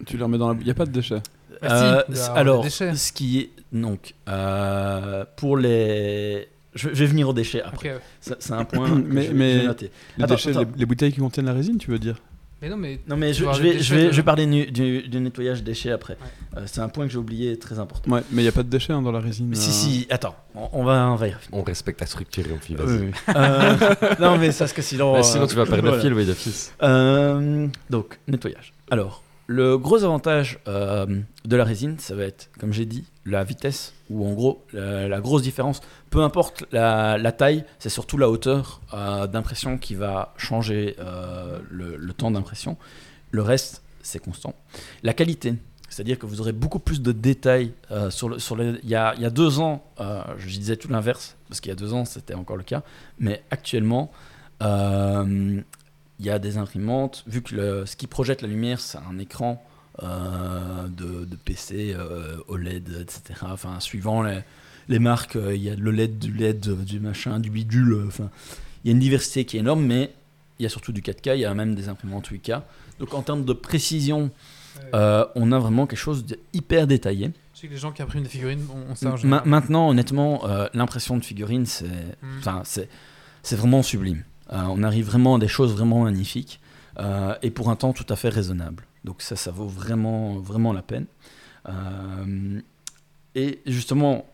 Tu 0.05 0.17
les 0.17 0.23
remets 0.23 0.39
dans 0.39 0.49
la. 0.53 0.59
Il 0.61 0.65
n'y 0.65 0.71
a 0.71 0.75
pas 0.75 0.87
de 0.87 0.91
déchets. 0.91 1.21
Si, 1.51 1.59
Euh, 1.63 2.03
alors, 2.35 2.63
déchets. 2.63 2.95
ce 2.95 3.13
qui 3.13 3.39
est 3.41 3.51
donc 3.73 4.15
euh, 4.29 5.25
pour 5.37 5.57
les, 5.57 6.49
je, 6.75 6.89
je 6.91 6.95
vais 6.95 7.07
venir 7.07 7.29
aux 7.29 7.33
déchets 7.33 7.63
après. 7.63 7.99
C'est 8.21 8.53
un 8.53 8.65
point 8.65 8.89
que 8.91 8.95
Mais- 8.95 9.23
je, 9.27 9.33
mais- 9.33 9.61
j'ai 9.61 9.67
noté. 9.67 9.91
Les, 10.19 10.25
Attends, 10.25 10.35
déchets, 10.35 10.51
attends. 10.51 10.61
Les, 10.61 10.67
les 10.81 10.87
bouteilles 10.87 11.13
qui 11.13 11.21
contiennent 11.21 11.47
la 11.47 11.55
résine, 11.55 11.79
tu 11.79 11.91
veux 11.91 11.99
dire? 11.99 12.17
Mais 12.63 12.69
non, 12.71 12.77
mais. 12.79 13.01
Non 13.07 13.17
mais 13.19 13.33
je, 13.35 13.45
vais, 13.45 13.53
des 13.53 13.57
je 13.57 13.63
vais, 13.63 13.73
déchets, 13.79 14.01
je 14.13 14.17
vais 14.17 14.23
toi. 14.23 14.23
parler 14.25 14.47
du, 14.47 14.71
du- 14.71 15.09
du 15.09 15.21
nettoyage 15.21 15.63
déchets 15.63 15.91
après. 15.93 16.17
Euh, 16.57 16.63
c'est 16.67 16.81
un 16.81 16.89
point 16.89 17.07
que 17.07 17.13
j'ai 17.13 17.19
oublié 17.19 17.59
très 17.59 17.79
important. 17.79 18.11
Ouais, 18.11 18.23
mais 18.31 18.41
il 18.43 18.45
n'y 18.45 18.49
a 18.49 18.53
pas 18.53 18.63
de 18.63 18.69
déchets 18.71 18.93
hein, 18.95 19.03
dans 19.03 19.13
la 19.13 19.21
résine. 19.21 19.55
Si 19.55 19.69
euh. 19.69 19.73
si, 19.73 20.07
attends, 20.11 20.35
on, 20.55 20.69
on 20.73 20.85
va, 20.85 21.11
on 21.11 21.17
va 21.17 21.29
y. 21.29 21.37
On 21.53 21.63
respecte 21.63 22.01
la 22.01 22.07
structure, 22.07 22.45
on 22.55 22.59
fit, 22.59 22.77
Oui. 22.79 23.11
Euh, 23.37 23.77
non 24.21 24.39
mais 24.39 24.53
ça 24.53 24.61
parce 24.65 24.73
que 24.75 24.83
sinon. 24.83 25.13
Bah, 25.15 25.23
sinon, 25.23 25.47
tu 25.47 25.55
vas 25.55 25.65
perdre 25.67 25.83
voilà. 25.83 25.97
le 25.97 26.03
fil, 26.03 26.13
oui, 26.15 26.25
d'office. 26.27 26.75
Euh, 26.83 27.67
donc, 27.91 28.19
nettoyage. 28.27 28.73
Alors, 28.91 29.23
le 29.47 29.79
gros 29.79 30.03
avantage 30.03 30.59
euh, 30.67 31.07
de 31.45 31.57
la 31.57 31.65
résine, 31.65 31.99
ça 31.99 32.17
va 32.17 32.25
être, 32.25 32.51
comme 32.59 32.73
j'ai 32.73 32.85
dit, 32.85 33.05
la 33.25 33.45
vitesse, 33.45 33.95
ou 34.11 34.27
en 34.27 34.33
gros, 34.33 34.65
la, 34.73 35.21
grosse 35.21 35.43
différence, 35.43 35.81
peu 36.11 36.21
importe 36.21 36.65
la, 36.73 37.33
taille, 37.33 37.65
c'est 37.79 37.89
surtout 37.89 38.19
la 38.19 38.29
hauteur 38.29 38.81
euh, 38.93 39.27
d'impression 39.27 39.79
qui 39.79 39.95
va 39.95 40.35
changer 40.37 40.97
euh, 40.99 41.61
le, 41.71 42.13
temps 42.13 42.31
d'impression. 42.31 42.77
Le 43.31 43.43
reste, 43.43 43.83
c'est 44.03 44.19
constant. 44.19 44.55
La 45.05 45.15
qualité, 45.15 45.55
c'est-à-dire 45.89 46.19
que 46.19 46.27
vous 46.27 46.41
aurez 46.41 46.53
beaucoup 46.53 46.81
plus 46.81 47.01
de 47.01 47.13
détails 47.13 47.73
sur 48.11 48.29
le. 48.29 48.39
Il, 48.83 48.89
y 48.89 48.97
a, 48.97 49.31
deux 49.31 49.61
ans, 49.61 49.85
je 49.99 50.47
disais 50.49 50.77
tout 50.77 50.89
l'inverse, 50.89 51.37
parce 51.49 51.61
qu'il 51.61 51.71
y 51.71 51.73
a 51.73 51.77
deux 51.77 51.93
ans, 51.95 52.05
c'était 52.05 52.35
encore 52.35 52.57
le 52.57 52.65
cas, 52.65 52.83
mais 53.19 53.43
actuellement, 53.51 54.11
il 56.19 56.27
y 56.27 56.31
a 56.31 56.39
des 56.39 56.57
imprimantes, 56.59 57.25
vu 57.27 57.43
que 57.43 57.55
le- 57.55 57.87
ce 57.87 57.97
qui 57.97 58.07
projette 58.07 58.43
la 58.43 58.49
lumière, 58.49 58.81
c'est 58.81 58.99
un 58.99 59.19
écran 59.19 59.63
euh, 60.03 60.89
de, 60.89 61.25
de 61.25 61.37
PC, 61.37 61.95
euh, 61.95 62.37
OLED, 62.49 62.99
etc. 63.01 63.41
Enfin, 63.51 63.81
suivant 63.81 64.23
les, 64.23 64.41
les 64.89 64.99
marques, 64.99 65.37
euh, 65.37 65.55
il 65.57 65.63
y 65.63 65.71
a 65.71 65.77
de 65.77 65.81
l'OLED, 65.81 66.19
du 66.19 66.33
LED, 66.33 66.85
du 66.85 67.01
machin, 67.01 67.41
du 67.41 67.49
bidule. 67.51 68.05
Enfin, 68.07 68.29
il 68.85 68.89
y 68.89 68.91
a 68.91 68.93
une 68.93 68.99
diversité 69.01 69.45
qui 69.47 69.57
est 69.57 69.61
énorme, 69.61 69.85
mais 69.85 70.13
il 70.59 70.63
y 70.65 70.67
a 70.67 70.69
surtout 70.69 70.93
du 70.93 71.01
4K, 71.03 71.35
il 71.37 71.41
y 71.41 71.45
a 71.45 71.55
même 71.55 71.75
des 71.75 71.89
imprimantes 71.89 72.29
8K. 72.31 72.63
Donc 72.99 73.15
en 73.15 73.23
termes 73.23 73.45
de 73.45 73.53
précision, 73.53 74.31
on 74.93 75.53
a 75.53 75.59
vraiment 75.59 75.87
quelque 75.87 75.99
chose 75.99 76.25
de 76.25 76.39
hyper 76.53 76.87
détaillé. 76.87 77.31
Je 77.55 77.61
sais 77.61 77.67
que 77.69 77.73
les 77.73 77.79
gens 77.79 77.93
qui 77.93 78.03
impriment 78.03 78.23
des 78.23 78.29
figurines 78.29 78.67
en 78.71 78.89
Ma- 79.05 79.17
général. 79.17 79.43
maintenant, 79.47 79.89
honnêtement, 79.89 80.43
l'impression 80.75 81.17
de 81.17 81.25
figurine, 81.25 81.65
c'est 81.67 81.87
Mm. 82.23 82.63
c'est 83.43 83.57
vraiment 83.57 83.83
sublime. 83.83 84.25
Euh, 84.53 84.63
on 84.69 84.83
arrive 84.83 85.07
vraiment 85.07 85.37
à 85.37 85.39
des 85.39 85.49
choses 85.49 85.73
vraiment 85.73 86.05
magnifiques 86.05 86.61
euh, 86.99 87.35
et 87.43 87.51
pour 87.51 87.69
un 87.71 87.77
temps 87.77 87.93
tout 87.93 88.07
à 88.09 88.17
fait 88.17 88.29
raisonnable. 88.29 88.85
Donc 89.05 89.23
ça, 89.23 89.37
ça 89.37 89.51
vaut 89.51 89.67
vraiment, 89.67 90.41
la 90.73 90.83
peine. 90.83 91.07
Euh, 91.69 92.61
et 93.35 93.61
justement, 93.67 94.27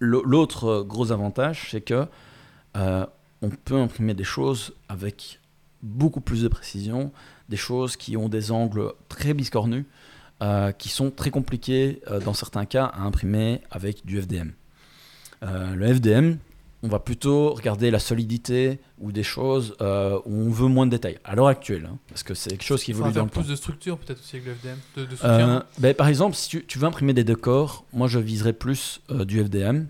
l'au- 0.00 0.22
l'autre 0.24 0.82
gros 0.82 1.12
avantage, 1.12 1.68
c'est 1.70 1.80
que 1.80 2.06
on 2.74 3.50
peut 3.64 3.76
imprimer 3.76 4.14
des 4.14 4.24
choses 4.24 4.72
avec 4.88 5.40
beaucoup 5.82 6.20
plus 6.20 6.42
de 6.42 6.48
précision, 6.48 7.12
des 7.48 7.56
choses 7.56 7.96
qui 7.96 8.16
ont 8.16 8.28
des 8.28 8.52
angles 8.52 8.92
très 9.08 9.34
biscornus, 9.34 9.84
qui 10.78 10.88
sont 10.88 11.10
très 11.10 11.30
compliqués 11.30 12.00
euh, 12.10 12.18
dans 12.20 12.34
certains 12.34 12.64
cas 12.66 12.86
à 12.86 13.02
imprimer 13.02 13.60
avec 13.70 14.04
du 14.06 14.20
FDM. 14.20 14.50
Le 15.42 15.86
FDM, 15.94 16.36
on 16.84 16.88
va 16.88 16.98
plutôt 16.98 17.54
regarder 17.54 17.90
la 17.92 17.98
solidité 18.00 18.80
ou 18.98 19.12
des 19.12 19.22
choses 19.22 19.76
euh, 19.80 20.18
où 20.26 20.34
on 20.46 20.50
veut 20.50 20.66
moins 20.68 20.84
de 20.86 20.90
détails, 20.90 21.18
à 21.24 21.34
l'heure 21.36 21.46
actuelle, 21.46 21.88
hein, 21.90 21.98
parce 22.08 22.22
que 22.24 22.34
c'est 22.34 22.50
quelque 22.50 22.64
chose 22.64 22.82
qui 22.82 22.90
évolue 22.90 23.08
dans 23.10 23.14
faire 23.14 23.24
le 23.24 23.30
temps. 23.30 23.40
plus 23.42 23.50
de 23.50 23.54
structure 23.56 23.98
peut-être 23.98 24.18
aussi 24.20 24.36
avec 24.36 24.46
le 24.48 24.54
FDM. 24.54 24.76
De, 24.96 25.04
de 25.04 25.16
Euh, 25.24 25.60
ben, 25.78 25.94
par 25.94 26.08
exemple, 26.08 26.34
si 26.34 26.48
tu, 26.48 26.64
tu 26.66 26.78
veux 26.78 26.86
imprimer 26.86 27.12
des 27.14 27.24
décors, 27.24 27.84
moi 27.92 28.08
je 28.08 28.18
viserais 28.18 28.52
plus 28.52 29.00
euh, 29.10 29.24
du 29.24 29.40
FDM, 29.44 29.86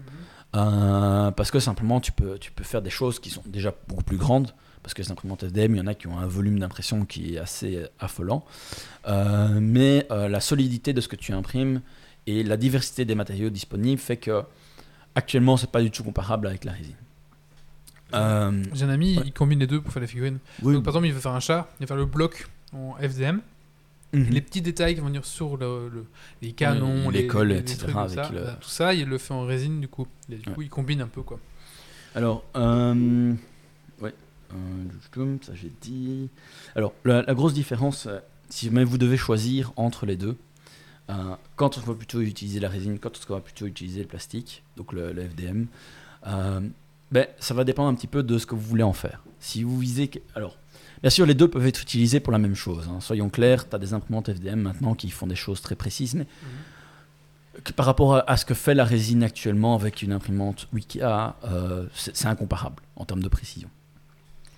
Mhm. 0.55 1.33
parce 1.35 1.51
que 1.51 1.61
simplement 1.61 1.99
tu 2.01 2.13
peux, 2.13 2.39
tu 2.39 2.53
peux 2.53 2.65
faire 2.65 2.83
des 2.83 2.91
choses 2.91 3.19
qui 3.19 3.31
sont 3.31 3.43
déjà 3.47 3.75
beaucoup 3.89 4.05
plus 4.05 4.19
grandes, 4.19 4.53
parce 4.83 4.93
que 4.93 5.01
les 5.01 5.11
imprimantes 5.11 5.45
FDM, 5.47 5.75
il 5.75 5.79
y 5.79 5.81
en 5.81 5.87
a 5.87 5.95
qui 5.95 6.09
ont 6.09 6.19
un 6.19 6.27
volume 6.27 6.59
d'impression 6.59 7.07
qui 7.07 7.35
est 7.35 7.39
assez 7.39 7.87
affolant, 7.99 8.45
mais 9.61 10.07
la 10.11 10.41
solidité 10.41 10.93
de 10.93 11.01
ce 11.01 11.09
que 11.09 11.17
tu 11.17 11.33
imprimes 11.33 11.81
et 12.27 12.43
la 12.43 12.57
diversité 12.57 13.05
des 13.05 13.15
matériaux 13.15 13.51
disponibles 13.51 14.01
fait 14.01 14.17
que 14.17 14.43
actuellement 15.15 15.57
c'est 15.57 15.71
pas 15.71 15.83
du 15.83 15.91
tout 15.91 16.03
comparable 16.05 16.47
avec 16.47 16.65
la 16.65 16.73
résine. 16.73 16.95
Euh, 18.15 18.63
J'ai 18.75 18.85
un 18.85 18.91
ami, 18.91 19.17
ouais. 19.17 19.23
il 19.27 19.33
combine 19.33 19.59
les 19.59 19.67
deux 19.67 19.81
pour 19.81 19.93
faire 19.93 20.03
les 20.03 20.07
figurines. 20.07 20.39
oui. 20.63 20.75
Donc, 20.75 20.85
par 20.85 20.93
exemple, 20.93 21.07
il 21.07 21.13
veut 21.15 21.21
faire 21.21 21.33
un 21.33 21.41
chat, 21.41 21.69
il 21.81 21.85
va 21.85 21.87
faire 21.87 21.97
le 21.97 22.05
bloc 22.05 22.47
en 22.75 22.95
FDM. 23.01 23.41
Mhm. 24.13 24.25
Les 24.29 24.43
petits 24.43 24.61
détails 24.61 24.95
qui 24.95 25.01
vont 25.01 25.07
venir 25.07 25.25
sur 25.25 25.57
le, 25.57 25.89
le- 25.89 26.05
les 26.43 26.53
canons, 26.53 27.09
les 27.09 27.23
les, 27.23 27.57
etc., 27.57 27.79
trucs 27.79 27.93
comme 27.95 28.03
avec 28.03 28.15
ça, 28.15 28.29
le- 28.31 28.39
euh, 28.49 28.53
tout 28.61 28.69
ça, 28.69 28.93
il 28.93 29.07
le 29.09 29.17
fait 29.17 29.33
en 29.33 29.45
résine 29.47 29.81
du 29.81 29.89
coup. 29.89 30.07
Et 30.31 30.35
du 30.37 30.49
Ouais. 30.51 30.55
coup, 30.55 30.61
il 30.63 30.69
combine 30.69 31.01
un 31.01 31.07
peu 31.07 31.23
quoi. 31.23 31.41
Alors, 32.15 32.45
euh, 32.57 33.33
ouais, 34.03 34.13
euh, 34.53 35.37
ça 35.41 35.53
j'ai 35.55 35.73
dit. 35.81 36.29
Alors, 36.77 36.93
la, 37.07 37.23
la 37.23 37.33
grosse 37.33 37.55
différence, 37.55 38.05
euh, 38.07 38.19
si 38.51 38.67
jamais 38.67 38.85
vous 38.85 38.99
devez 38.99 39.17
choisir 39.17 39.73
entre 39.77 40.05
les 40.05 40.17
deux, 40.17 40.37
euh, 41.11 41.35
quand 41.57 41.79
on 41.79 41.81
va 41.81 41.95
plutôt 41.95 42.21
utiliser 42.21 42.61
la 42.61 42.69
résine, 42.69 42.99
quand 42.99 43.11
on 43.29 43.35
va 43.35 43.41
plutôt 43.41 43.67
utiliser 43.67 44.01
le 44.03 44.09
plastique, 44.09 44.63
donc 44.77 44.93
le, 44.93 45.13
le 45.13 45.23
FDM, 45.29 45.67
Euh, 46.27 46.61
ben, 47.11 47.27
ça 47.41 47.53
va 47.53 47.65
dépendre 47.65 47.89
un 47.89 47.95
petit 47.97 48.07
peu 48.07 48.23
de 48.23 48.39
ce 48.39 48.47
que 48.47 48.55
vous 48.55 48.61
voulez 48.63 48.85
en 48.85 48.93
faire. 48.93 49.23
Si 49.41 49.65
vous 49.65 49.77
visez. 49.79 50.07
que- 50.09 50.21
Alors, 50.37 50.57
bien 51.03 51.11
sûr, 51.11 51.27
les 51.27 51.35
deux 51.35 51.49
peuvent 51.49 51.67
être 51.67 51.83
utilisés 51.83 52.21
pour 52.21 52.33
la 52.33 52.39
même 52.39 52.55
chose. 52.55 52.89
hein. 52.89 53.01
Soyons 53.01 53.29
clairs, 53.29 53.69
tu 53.69 53.75
as 53.75 53.79
des 53.81 53.93
imprimantes 53.93 54.29
FDM 54.33 54.61
maintenant 54.61 54.95
qui 54.95 55.11
font 55.11 55.27
des 55.27 55.35
choses 55.35 55.61
très 55.61 55.75
précises, 55.75 56.15
mais 56.15 56.27
que 57.65 57.73
par 57.73 57.87
rapport 57.87 58.15
à, 58.17 58.31
à 58.31 58.37
ce 58.37 58.45
que 58.47 58.55
fait 58.55 58.75
la 58.75 58.85
résine 58.85 59.23
actuellement 59.23 59.75
avec 59.75 60.01
une 60.03 60.13
imprimante 60.13 60.69
Wikia, 60.73 61.37
euh, 61.45 61.87
c'est 61.95 62.17
c'est 62.17 62.29
incomparable 62.29 62.77
en 62.97 63.05
termes 63.05 63.23
de 63.23 63.29
précision. 63.29 63.69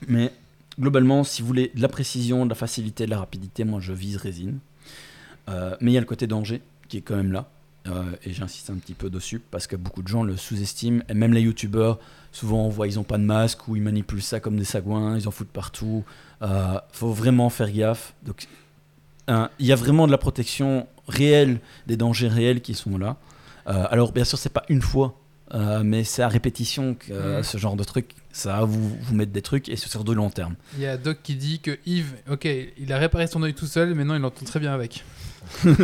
Mais 0.07 0.33
globalement, 0.79 1.25
si 1.25 1.41
vous 1.43 1.49
voulez 1.49 1.73
de 1.75 1.81
la 1.83 1.89
précision, 1.89 2.45
de 2.45 2.51
la 2.51 2.55
facilité, 2.55 3.07
de 3.07 3.11
la 3.11 3.19
rapidité, 3.19 3.65
moi 3.65 3.81
je 3.81 3.93
vise 3.93 4.17
résine. 4.17 4.59
Euh, 5.49 5.77
mais 5.81 5.91
il 5.91 5.95
y 5.95 5.99
a 5.99 6.01
le 6.01 6.07
côté 6.07 6.27
danger 6.27 6.63
qui 6.89 6.99
est 6.99 7.01
quand 7.03 7.17
même 7.17 7.33
là. 7.33 7.49
Euh, 7.87 8.03
et 8.25 8.33
j'insiste 8.33 8.71
un 8.71 8.77
petit 8.77 8.95
peu 8.95 9.11
dessus 9.11 9.39
parce 9.51 9.67
que 9.67 9.77
beaucoup 9.77 10.03
de 10.03 10.09
gens 10.09 10.23
le 10.23 10.37
sous-estiment. 10.39 11.03
Et 11.11 11.15
même 11.15 11.35
les 11.35 11.43
youtubeurs, 11.43 11.99
souvent 12.33 12.65
on 12.65 12.71
voit 12.71 12.87
ils 12.87 12.99
ont 12.99 13.05
pas 13.05 13.19
de 13.19 13.25
masque 13.25 13.69
ou 13.69 13.77
ils 13.77 13.83
manipulent 13.83 14.23
ça 14.23 14.41
comme 14.41 14.57
des 14.57 14.65
sagouins, 14.65 15.19
ils 15.19 15.29
en 15.29 15.31
foutent 15.31 15.49
partout. 15.49 16.03
Euh, 16.43 16.79
faut 16.93 17.13
vraiment 17.13 17.51
faire 17.51 17.71
gaffe. 17.71 18.15
Donc, 18.25 18.49
il 19.29 19.67
y 19.67 19.73
a 19.73 19.77
vraiment 19.77 20.07
de 20.07 20.13
la 20.13 20.19
protection 20.19 20.87
réelle, 21.09 21.61
des 21.87 21.97
dangers 21.97 22.29
réels 22.29 22.61
qui 22.61 22.75
sont 22.75 22.97
là. 22.99 23.17
Alors 23.67 24.13
bien 24.13 24.25
sûr 24.25 24.37
c'est 24.39 24.53
pas 24.53 24.65
une 24.69 24.83
fois, 24.83 25.19
mais 25.83 26.05
c'est 26.05 26.23
à 26.23 26.29
répétition 26.29 26.95
que 26.95 27.39
Mhm. 27.39 27.43
ce 27.43 27.57
genre 27.59 27.77
de 27.77 27.85
truc, 27.85 28.15
ça 28.33 28.59
va 28.59 28.65
vous, 28.67 28.97
vous 29.01 29.15
mettre 29.15 29.33
des 29.33 29.41
trucs 29.41 29.69
et 29.71 29.77
c'est 29.77 29.89
sur 29.89 30.05
de 30.05 30.13
long 30.13 30.29
terme. 30.29 30.57
Il 30.77 30.83
y 30.83 30.87
a 30.87 30.97
Doc 30.99 31.19
qui 31.23 31.37
dit 31.37 31.61
que 31.61 31.79
Yves, 31.87 32.13
ok, 32.31 32.47
il 32.79 32.93
a 32.93 32.99
réparé 32.99 33.27
son 33.27 33.43
œil 33.43 33.55
tout 33.55 33.67
seul, 33.67 33.95
mais 33.95 34.05
non, 34.05 34.15
il 34.15 34.21
l'entend 34.21 34.45
très 34.45 34.61
bien 34.61 34.73
avec. 34.75 35.05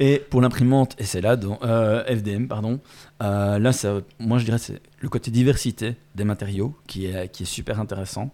Et 0.00 0.22
pour 0.30 0.40
l'imprimante, 0.40 0.94
et 0.98 1.04
c'est 1.04 1.20
là, 1.20 1.34
dans, 1.34 1.58
euh, 1.64 2.04
FDM, 2.04 2.46
pardon, 2.46 2.78
euh, 3.20 3.58
là, 3.58 3.72
ça, 3.72 4.00
moi 4.20 4.38
je 4.38 4.44
dirais 4.44 4.58
c'est 4.58 4.80
le 5.00 5.08
côté 5.08 5.32
diversité 5.32 5.96
des 6.14 6.22
matériaux 6.22 6.76
qui 6.86 7.06
est, 7.06 7.28
qui 7.32 7.42
est 7.42 7.46
super 7.46 7.80
intéressant. 7.80 8.32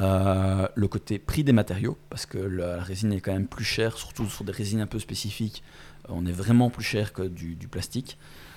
Euh, 0.00 0.66
le 0.74 0.88
côté 0.88 1.18
prix 1.18 1.44
des 1.44 1.52
matériaux, 1.52 1.98
parce 2.08 2.24
que 2.24 2.38
la, 2.38 2.78
la 2.78 2.82
résine 2.82 3.12
est 3.12 3.20
quand 3.20 3.34
même 3.34 3.46
plus 3.46 3.64
chère, 3.66 3.98
surtout 3.98 4.26
sur 4.30 4.44
des 4.44 4.52
résines 4.52 4.80
un 4.80 4.86
peu 4.86 4.98
spécifiques. 4.98 5.62
On 6.08 6.24
est 6.24 6.32
vraiment 6.32 6.70
plus 6.70 6.84
cher 6.84 7.12
que 7.12 7.22
du, 7.22 7.54
du 7.54 7.68
plastique. 7.68 8.16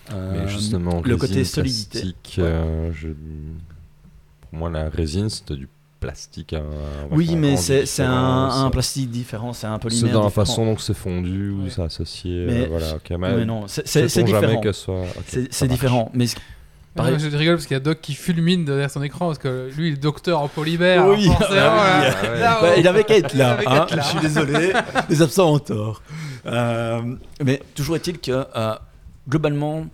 Mais 0.10 0.48
justement, 0.48 1.02
le 1.04 1.16
résine, 1.16 1.18
côté 1.18 1.44
solidité. 1.44 2.00
plastique, 2.00 2.40
je- 2.94 3.10
pour 4.50 4.58
moi, 4.60 4.70
la 4.70 4.88
résine, 4.90 5.30
c'était 5.30 5.58
du 5.58 5.68
plastique. 6.00 6.54
un 6.54 6.64
oui, 7.12 7.36
mais 7.36 7.58
c'est 7.58 7.84
un, 8.04 8.70
plastique 8.72 9.10
différent, 9.10 9.54
c'est 9.54 9.68
un 9.68 9.80
polymère 9.80 10.08
C'est 10.08 10.14
dans 10.14 10.22
la 10.24 10.28
différent. 10.28 10.46
façon 10.46 10.66
dont 10.66 10.78
c'est 10.78 10.94
fondu 10.94 11.50
ou 11.52 11.64
Ouais. 11.64 11.70
c'est 11.70 11.82
associé. 11.82 12.46
Mais- 12.48 12.62
euh, 12.64 12.68
voilà, 12.70 12.96
ok. 12.96 13.18
Mais 13.20 13.46
non, 13.46 13.66
c'est- 13.68 14.24
différent. 14.24 14.62
que 14.62 14.72
ce 14.72 14.82
soit. 14.84 15.02
ok, 15.02 15.40
C'est 15.50 15.68
différent. 15.68 16.12
Mais 16.14 16.26
Pareil. 16.96 17.16
Je 17.20 17.28
rigole 17.38 17.58
parce 17.58 17.68
qu'il 17.68 17.76
y 17.76 17.78
a 17.78 17.80
Doc 17.80 18.00
qui 18.02 18.16
fulmine 18.16 18.66
derrière 18.66 18.90
son 18.90 19.04
écran 19.04 19.28
parce 19.28 19.38
que 19.38 19.70
lui, 19.78 19.90
il 19.90 19.94
est 19.94 19.98
docteur 19.98 20.40
en 20.42 20.48
polymère. 20.48 21.06
Oui, 21.08 21.26
forcément, 21.28 21.60
ah 21.62 22.02
oui. 22.02 22.08
Ah 22.24 22.32
ouais. 22.34 22.40
Bah, 22.40 22.60
oh. 22.64 22.66
il 22.80 22.88
avait 22.88 23.04
qu'à 23.04 23.18
être 23.18 23.34
là. 23.38 23.60
Hein, 23.68 23.84
être 23.84 23.96
là. 23.96 24.02
Je 24.02 24.08
suis 24.08 24.20
désolé. 24.20 24.74
Les 25.08 25.22
absents 25.22 25.54
ont 25.54 25.60
tort. 25.60 26.02
Euh, 26.48 27.02
mais 27.44 27.62
toujours 27.76 27.98
est-il 27.98 28.18
que 28.18 28.32
euh, 28.56 28.74
globalement, 29.30 29.86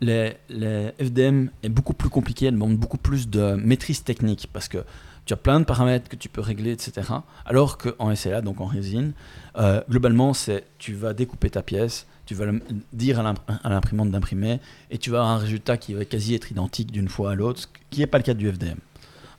les, 0.00 0.32
les 0.48 0.88
FDM 1.00 1.50
est 1.62 1.68
beaucoup 1.68 1.94
plus 1.94 2.08
compliqué. 2.08 2.46
Elle 2.46 2.54
demande 2.54 2.78
beaucoup 2.78 2.98
plus 2.98 3.28
de 3.28 3.54
maîtrise 3.54 4.02
technique 4.02 4.48
parce 4.52 4.66
que 4.66 4.78
tu 5.26 5.32
as 5.32 5.36
plein 5.36 5.60
de 5.60 5.64
paramètres 5.64 6.08
que 6.08 6.16
tu 6.16 6.28
peux 6.28 6.40
régler, 6.40 6.72
etc. 6.72 7.08
Alors 7.46 7.78
qu'en 7.78 8.14
SLA, 8.14 8.40
donc 8.42 8.60
en 8.60 8.66
résine, 8.66 9.12
euh, 9.56 9.80
globalement, 9.88 10.34
c'est 10.34 10.64
tu 10.78 10.92
vas 10.94 11.12
découper 11.14 11.50
ta 11.50 11.62
pièce, 11.62 12.06
tu 12.26 12.34
vas 12.34 12.46
le- 12.46 12.60
dire 12.92 13.20
à 13.20 13.22
l'imp- 13.22 13.40
à 13.62 13.68
l'imprimante 13.70 14.10
d'imprimer 14.10 14.60
et 14.90 14.98
tu 14.98 15.10
vas 15.10 15.18
avoir 15.20 15.32
un 15.32 15.38
résultat 15.38 15.76
qui 15.76 15.94
va 15.94 16.04
quasi 16.04 16.34
être 16.34 16.50
identique 16.50 16.90
d'une 16.92 17.08
fois 17.08 17.32
à 17.32 17.34
l'autre, 17.34 17.60
ce 17.60 17.66
qui 17.90 18.00
n'est 18.00 18.06
pas 18.06 18.18
le 18.18 18.24
cas 18.24 18.34
du 18.34 18.48
FDM. 18.50 18.78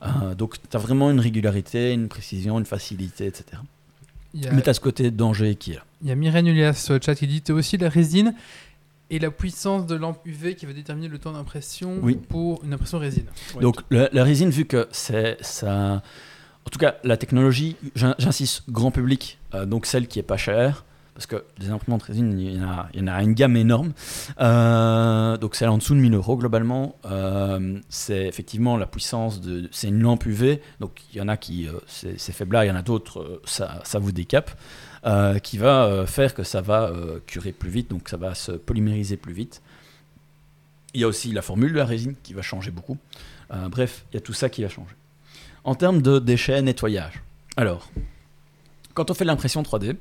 Euh, 0.04 0.36
donc 0.36 0.56
tu 0.70 0.76
as 0.78 0.80
vraiment 0.80 1.10
une 1.12 1.20
régularité, 1.20 1.94
une 1.94 2.08
précision, 2.10 2.60
une 2.60 2.66
facilité, 2.66 3.26
etc. 3.28 3.46
A, 4.46 4.52
Mais 4.52 4.62
tu 4.62 4.70
as 4.70 4.74
ce 4.74 4.82
côté 4.82 5.10
danger 5.12 5.56
qui 5.56 5.72
est 5.72 5.76
là. 5.76 5.84
il 6.02 6.10
y 6.10 6.12
a 6.12 6.16
Myrène 6.16 6.46
Ulias 6.48 6.74
sur 6.74 6.94
le 6.94 7.00
chat 7.02 7.16
qui 7.16 7.26
dit 7.26 7.42
T'as 7.42 7.54
aussi 7.54 7.78
la 7.78 7.88
résine 7.90 8.36
et 9.10 9.20
la 9.20 9.30
puissance 9.32 9.86
de 9.86 9.96
lampe 9.96 10.20
UV 10.26 10.56
qui 10.56 10.66
va 10.66 10.74
déterminer 10.74 11.08
le 11.08 11.20
temps 11.20 11.32
d'impression 11.34 12.00
Oui. 12.02 12.16
pour 12.16 12.64
une 12.64 12.74
impression 12.74 12.98
résine. 13.00 13.26
Donc 13.62 13.82
la, 13.92 14.10
la 14.12 14.24
résine, 14.24 14.50
vu 14.50 14.66
que 14.66 14.88
c'est 14.92 15.38
ça, 15.42 16.02
en 16.66 16.70
tout 16.72 16.80
cas 16.80 16.96
la 17.04 17.16
technologie, 17.18 17.76
j'in- 17.96 18.16
j'insiste 18.18 18.64
grand 18.70 18.92
public, 18.92 19.38
euh, 19.54 19.66
donc 19.66 19.86
celle 19.86 20.08
qui 20.08 20.18
est 20.20 20.24
pas 20.24 20.38
chère, 20.38 20.86
parce 21.16 21.28
que 21.28 21.46
des 21.58 21.70
imprimantes 21.70 22.04
résine, 22.04 22.38
il 22.38 22.56
y 22.58 23.02
en 23.02 23.08
a, 23.08 23.24
une 23.24 23.34
gamme 23.34 23.56
énorme. 23.56 23.94
Euh, 24.42 25.38
donc 25.38 25.56
celle 25.56 25.70
en 25.70 25.78
dessous 25.78 25.96
de 25.96 26.02
1000 26.02 26.14
euros 26.14 26.36
globalement, 26.36 26.98
euh, 27.06 27.80
c'est 27.88 28.28
effectivement 28.28 28.76
la 28.76 28.86
puissance 28.86 29.40
de, 29.40 29.70
c'est 29.72 29.88
une 29.88 30.02
lampe 30.02 30.26
UV, 30.26 30.62
donc 30.82 31.02
il 31.14 31.18
y 31.18 31.22
en 31.22 31.30
a 31.30 31.38
qui 31.38 31.70
euh, 31.70 31.80
c'est 31.88 32.34
faible 32.34 32.56
là, 32.56 32.66
il 32.66 32.68
y 32.68 32.72
en 32.72 32.76
a 32.76 32.82
d'autres, 32.82 33.22
euh, 33.22 33.42
ça, 33.46 33.82
ça 33.86 33.98
vous 33.98 34.12
décape. 34.12 34.52
qui 35.44 35.58
va 35.60 36.06
faire 36.08 36.34
que 36.34 36.44
ça 36.44 36.62
va 36.62 36.92
curer 37.28 37.52
plus 37.52 37.70
vite, 37.70 37.92
donc 37.92 38.10
ça 38.10 38.18
va 38.18 38.34
se 38.34 38.52
polymériser 38.52 39.18
plus 39.18 39.34
vite. 39.34 39.62
Il 40.96 41.02
y 41.02 41.04
a 41.04 41.08
aussi 41.08 41.32
la 41.32 41.44
formule 41.44 41.74
de 41.74 41.78
la 41.78 41.86
résine 41.86 42.16
qui 42.24 42.34
va 42.34 42.42
changer 42.42 42.72
beaucoup. 42.72 42.98
Bref, 43.70 44.06
il 44.12 44.16
y 44.16 44.18
a 44.18 44.22
tout 44.22 44.34
ça 44.34 44.50
qui 44.50 44.64
va 44.64 44.70
changer. 44.70 44.96
En 45.64 45.76
termes 45.76 46.02
de 46.02 46.18
déchets, 46.18 46.60
nettoyage. 46.64 47.22
Alors, 47.56 47.92
quand 48.96 49.12
on 49.12 49.14
fait 49.14 49.26
l'impression 49.26 49.62
3D, 49.62 49.96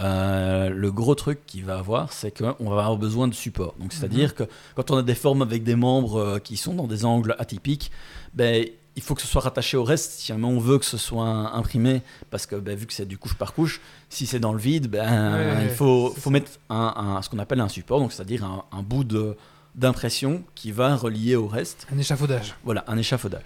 euh, 0.00 0.68
le 0.70 0.92
gros 0.92 1.14
truc 1.14 1.44
qu'il 1.46 1.64
va 1.64 1.78
avoir, 1.78 2.12
c'est 2.12 2.30
qu'on 2.36 2.70
va 2.70 2.80
avoir 2.82 2.96
besoin 2.96 3.26
de 3.28 3.34
support. 3.34 3.74
Donc, 3.80 3.92
c'est-à-dire 3.92 4.34
que 4.34 4.44
quand 4.76 4.90
on 4.90 4.96
a 4.96 5.02
des 5.02 5.14
formes 5.14 5.42
avec 5.42 5.64
des 5.64 5.74
membres 5.74 6.16
euh, 6.20 6.38
qui 6.38 6.56
sont 6.56 6.74
dans 6.74 6.86
des 6.86 7.04
angles 7.04 7.34
atypiques, 7.38 7.90
ben, 8.34 8.64
il 8.96 9.02
faut 9.02 9.14
que 9.14 9.22
ce 9.22 9.28
soit 9.28 9.42
rattaché 9.42 9.76
au 9.76 9.84
reste 9.84 10.12
si 10.12 10.26
jamais 10.26 10.46
on 10.46 10.58
veut 10.58 10.78
que 10.78 10.84
ce 10.84 10.96
soit 10.98 11.26
imprimé, 11.54 12.02
parce 12.30 12.46
que 12.46 12.56
ben, 12.56 12.76
vu 12.76 12.86
que 12.86 12.92
c'est 12.92 13.06
du 13.06 13.18
couche 13.18 13.34
par 13.34 13.52
couche, 13.54 13.80
si 14.08 14.26
c'est 14.26 14.40
dans 14.40 14.52
le 14.52 14.58
vide, 14.58 14.88
ben, 14.88 15.34
Ouais, 15.34 15.64
il 15.64 15.70
faut, 15.70 16.14
mettre 16.30 16.50
un, 16.70 16.94
un- 16.96 17.22
ce 17.22 17.28
qu'on 17.28 17.38
appelle 17.38 17.60
un 17.60 17.68
support, 17.68 18.00
donc 18.00 18.12
c'est-à-dire 18.12 18.44
un, 18.44 18.64
un 18.72 18.82
bout 18.82 19.04
de- 19.04 19.36
d'impression 19.74 20.42
qui 20.54 20.72
va 20.72 20.96
relier 20.96 21.36
au 21.36 21.46
reste. 21.46 21.86
Un 21.92 21.98
échafaudage. 21.98 22.54
Voilà, 22.64 22.84
un 22.88 22.96
échafaudage. 22.98 23.44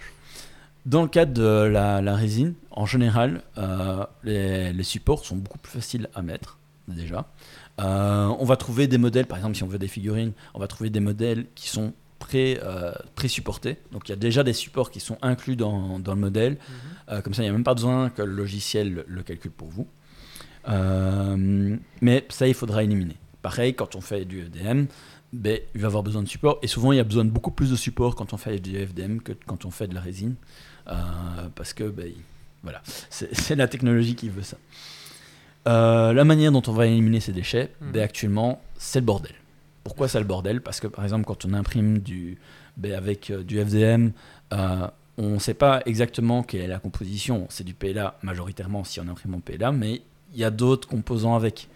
Dans 0.85 1.01
le 1.01 1.07
cadre 1.07 1.33
de 1.33 1.65
la, 1.65 2.01
la 2.01 2.15
résine, 2.15 2.55
en 2.71 2.85
général, 2.85 3.41
euh, 3.57 4.05
les, 4.23 4.73
les 4.73 4.83
supports 4.83 5.25
sont 5.25 5.37
beaucoup 5.37 5.57
plus 5.57 5.71
faciles 5.71 6.09
à 6.13 6.21
mettre, 6.21 6.59
déjà. 6.87 7.25
Euh, 7.81 8.27
on 8.39 8.45
va 8.45 8.55
trouver 8.57 8.87
des 8.87 8.97
modèles, 8.97 9.25
par 9.25 9.37
exemple, 9.37 9.55
si 9.55 9.63
on 9.63 9.67
veut 9.67 9.79
des 9.79 9.87
figurines, 9.87 10.33
on 10.53 10.59
va 10.59 10.67
trouver 10.67 10.89
des 10.89 10.99
modèles 10.99 11.45
qui 11.55 11.69
sont 11.69 11.93
euh, 12.35 12.93
pré-supportés. 13.15 13.77
Donc 13.91 14.07
il 14.07 14.11
y 14.11 14.13
a 14.13 14.17
déjà 14.17 14.43
des 14.43 14.53
supports 14.53 14.91
qui 14.91 14.99
sont 14.99 15.17
inclus 15.21 15.55
dans, 15.55 15.99
dans 15.99 16.13
le 16.13 16.21
modèle. 16.21 16.57
Euh, 17.09 17.21
comme 17.21 17.33
ça, 17.33 17.41
il 17.43 17.45
n'y 17.45 17.49
a 17.49 17.53
même 17.53 17.63
pas 17.63 17.73
besoin 17.73 18.09
que 18.09 18.21
le 18.21 18.33
logiciel 18.33 18.93
le, 18.93 19.05
le 19.07 19.23
calcule 19.23 19.51
pour 19.51 19.67
vous. 19.69 19.87
Mais 22.01 22.25
ça, 22.29 22.47
il 22.47 22.53
faudra 22.53 22.83
éliminer. 22.83 23.17
Pareil, 23.41 23.73
quand 23.73 23.95
on 23.95 24.01
fait 24.01 24.23
du 24.23 24.41
FDM, 24.41 24.85
ben, 25.33 25.59
il 25.75 25.81
va 25.81 25.87
avoir 25.87 26.03
besoin 26.03 26.23
de 26.23 26.29
support. 26.29 26.59
Et 26.61 26.67
souvent, 26.67 26.93
il 26.93 26.97
y 26.97 27.01
a 27.01 27.03
besoin 27.03 27.25
de 27.25 27.29
beaucoup 27.29 27.51
plus 27.51 27.71
de 27.71 27.75
support 27.75 28.15
quand 28.15 28.33
on 28.33 28.37
fait 28.37 28.59
du 28.59 28.77
FDM 28.77 29.17
que 29.17 29.33
quand 29.45 29.65
on 29.65 29.71
fait 29.71 29.87
de 29.87 29.95
la 29.95 30.01
résine. 30.01 30.35
Euh, 30.87 30.93
parce 31.55 31.73
que 31.73 31.83
ben, 31.85 32.11
voilà, 32.63 32.81
c'est 33.09 33.55
la 33.55 33.67
technologie 33.67 34.15
qui 34.15 34.29
veut 34.29 34.43
ça. 34.43 34.57
Euh, 35.67 36.11
la 36.13 36.25
manière 36.25 36.51
dont 36.51 36.61
on 36.67 36.73
va 36.73 36.87
éliminer 36.87 37.19
ces 37.21 37.31
déchets, 37.31 37.71
Mhm. 37.81 37.91
ben, 37.91 38.01
actuellement, 38.03 38.61
c'est 38.77 38.99
le 38.99 39.05
bordel. 39.05 39.33
Pourquoi 39.83 40.07
c'est 40.07 40.19
le 40.19 40.25
bordel? 40.25 40.61
Parce 40.61 40.79
que 40.79 40.87
par 40.87 41.03
exemple, 41.03 41.25
quand 41.25 41.45
on 41.45 41.53
imprime 41.53 41.99
du, 41.99 42.37
ben, 42.77 42.93
avec 42.93 43.29
euh, 43.29 43.43
du 43.43 43.59
FDM, 43.59 44.11
euh, 44.53 44.87
on 45.17 45.29
ne 45.35 45.39
sait 45.39 45.53
pas 45.53 45.81
exactement 45.85 46.43
quelle 46.43 46.61
est 46.61 46.67
la 46.67 46.79
composition. 46.79 47.45
C'est 47.49 47.63
du 47.63 47.73
PLA 47.73 48.17
majoritairement 48.23 48.83
si 48.83 48.99
on 48.99 49.07
imprime 49.07 49.35
en 49.35 49.39
PLA, 49.39 49.71
mais 49.71 50.01
il 50.33 50.39
y 50.39 50.43
a 50.43 50.49
d'autres 50.51 50.87
composants 50.87 51.35
avec. 51.35 51.69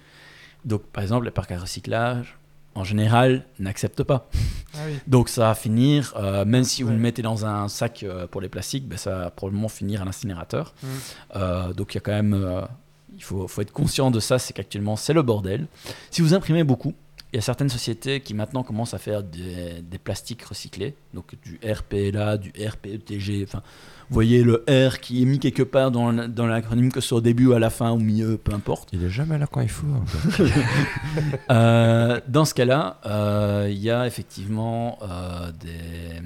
Donc 0.65 0.83
par 0.83 1.03
exemple, 1.03 1.25
les 1.25 1.31
parcs 1.31 1.51
à 1.51 1.59
recyclage, 1.59 2.37
en 2.77 2.83
général, 2.83 3.43
n'acceptent 3.57 4.03
pas. 4.03 4.29
Ah 4.75 4.77
oui. 4.85 4.93
Donc 5.07 5.29
ça 5.29 5.47
va 5.47 5.55
finir, 5.55 6.13
euh, 6.15 6.45
même 6.45 6.63
si 6.63 6.83
vous 6.83 6.91
le 6.91 6.97
mettez 6.97 7.23
dans 7.23 7.43
un 7.43 7.67
sac 7.69 8.03
euh, 8.03 8.27
pour 8.27 8.39
les 8.39 8.49
plastiques, 8.49 8.87
ben, 8.87 8.97
ça 8.97 9.17
va 9.17 9.31
probablement 9.31 9.67
finir 9.67 10.03
à 10.03 10.05
l'incinérateur. 10.05 10.75
Mm. 10.83 10.87
Euh, 11.35 11.73
donc 11.73 11.93
il 11.93 11.97
y 11.97 11.99
a 11.99 12.01
quand 12.01 12.11
même, 12.11 12.67
il 13.15 13.23
faut, 13.23 13.47
faut 13.47 13.61
être 13.61 13.71
conscient 13.71 14.11
de 14.11 14.19
ça, 14.19 14.37
c'est 14.37 14.53
qu'actuellement 14.53 14.95
c'est 14.95 15.13
le 15.13 15.23
bordel. 15.23 15.65
Si 16.11 16.21
vous 16.21 16.35
imprimez 16.35 16.63
beaucoup, 16.63 16.93
il 17.33 17.37
y 17.37 17.39
a 17.39 17.41
certaines 17.41 17.69
sociétés 17.69 18.21
qui 18.21 18.35
maintenant 18.35 18.61
commencent 18.61 18.93
à 18.93 18.99
faire 18.99 19.23
des, 19.23 19.81
des 19.81 19.97
plastiques 19.97 20.43
recyclés, 20.43 20.95
donc 21.15 21.33
du 21.43 21.59
RPLA, 21.67 22.37
du 22.37 22.51
RPETG, 22.51 23.43
enfin, 23.43 23.63
vous 24.09 24.13
voyez 24.13 24.43
le 24.43 24.63
R 24.69 24.99
qui 24.99 25.21
est 25.21 25.25
mis 25.25 25.37
quelque 25.39 25.63
part 25.63 25.91
dans, 25.91 26.11
l'acronyme, 26.11 26.91
que 26.91 27.01
ce 27.01 27.09
soit 27.09 27.17
au 27.17 27.21
début, 27.21 27.53
à 27.53 27.59
la 27.59 27.69
fin, 27.69 27.89
au 27.91 27.97
milieu, 27.97 28.37
peu 28.37 28.53
importe. 28.53 28.89
Il 28.93 29.03
est 29.03 29.09
jamais 29.09 29.37
là 29.37 29.47
quand 29.47 29.61
il 29.61 29.69
faut. 29.69 29.87
hein. 29.87 30.05
Euh, 31.51 32.19
dans 32.27 32.45
ce 32.45 32.53
cas-là, 32.53 32.99
euh, 33.05 33.67
il 33.69 33.77
y 33.79 33.89
a 33.89 34.05
effectivement 34.07 34.97
euh, 35.01 35.51
des, 35.59 36.21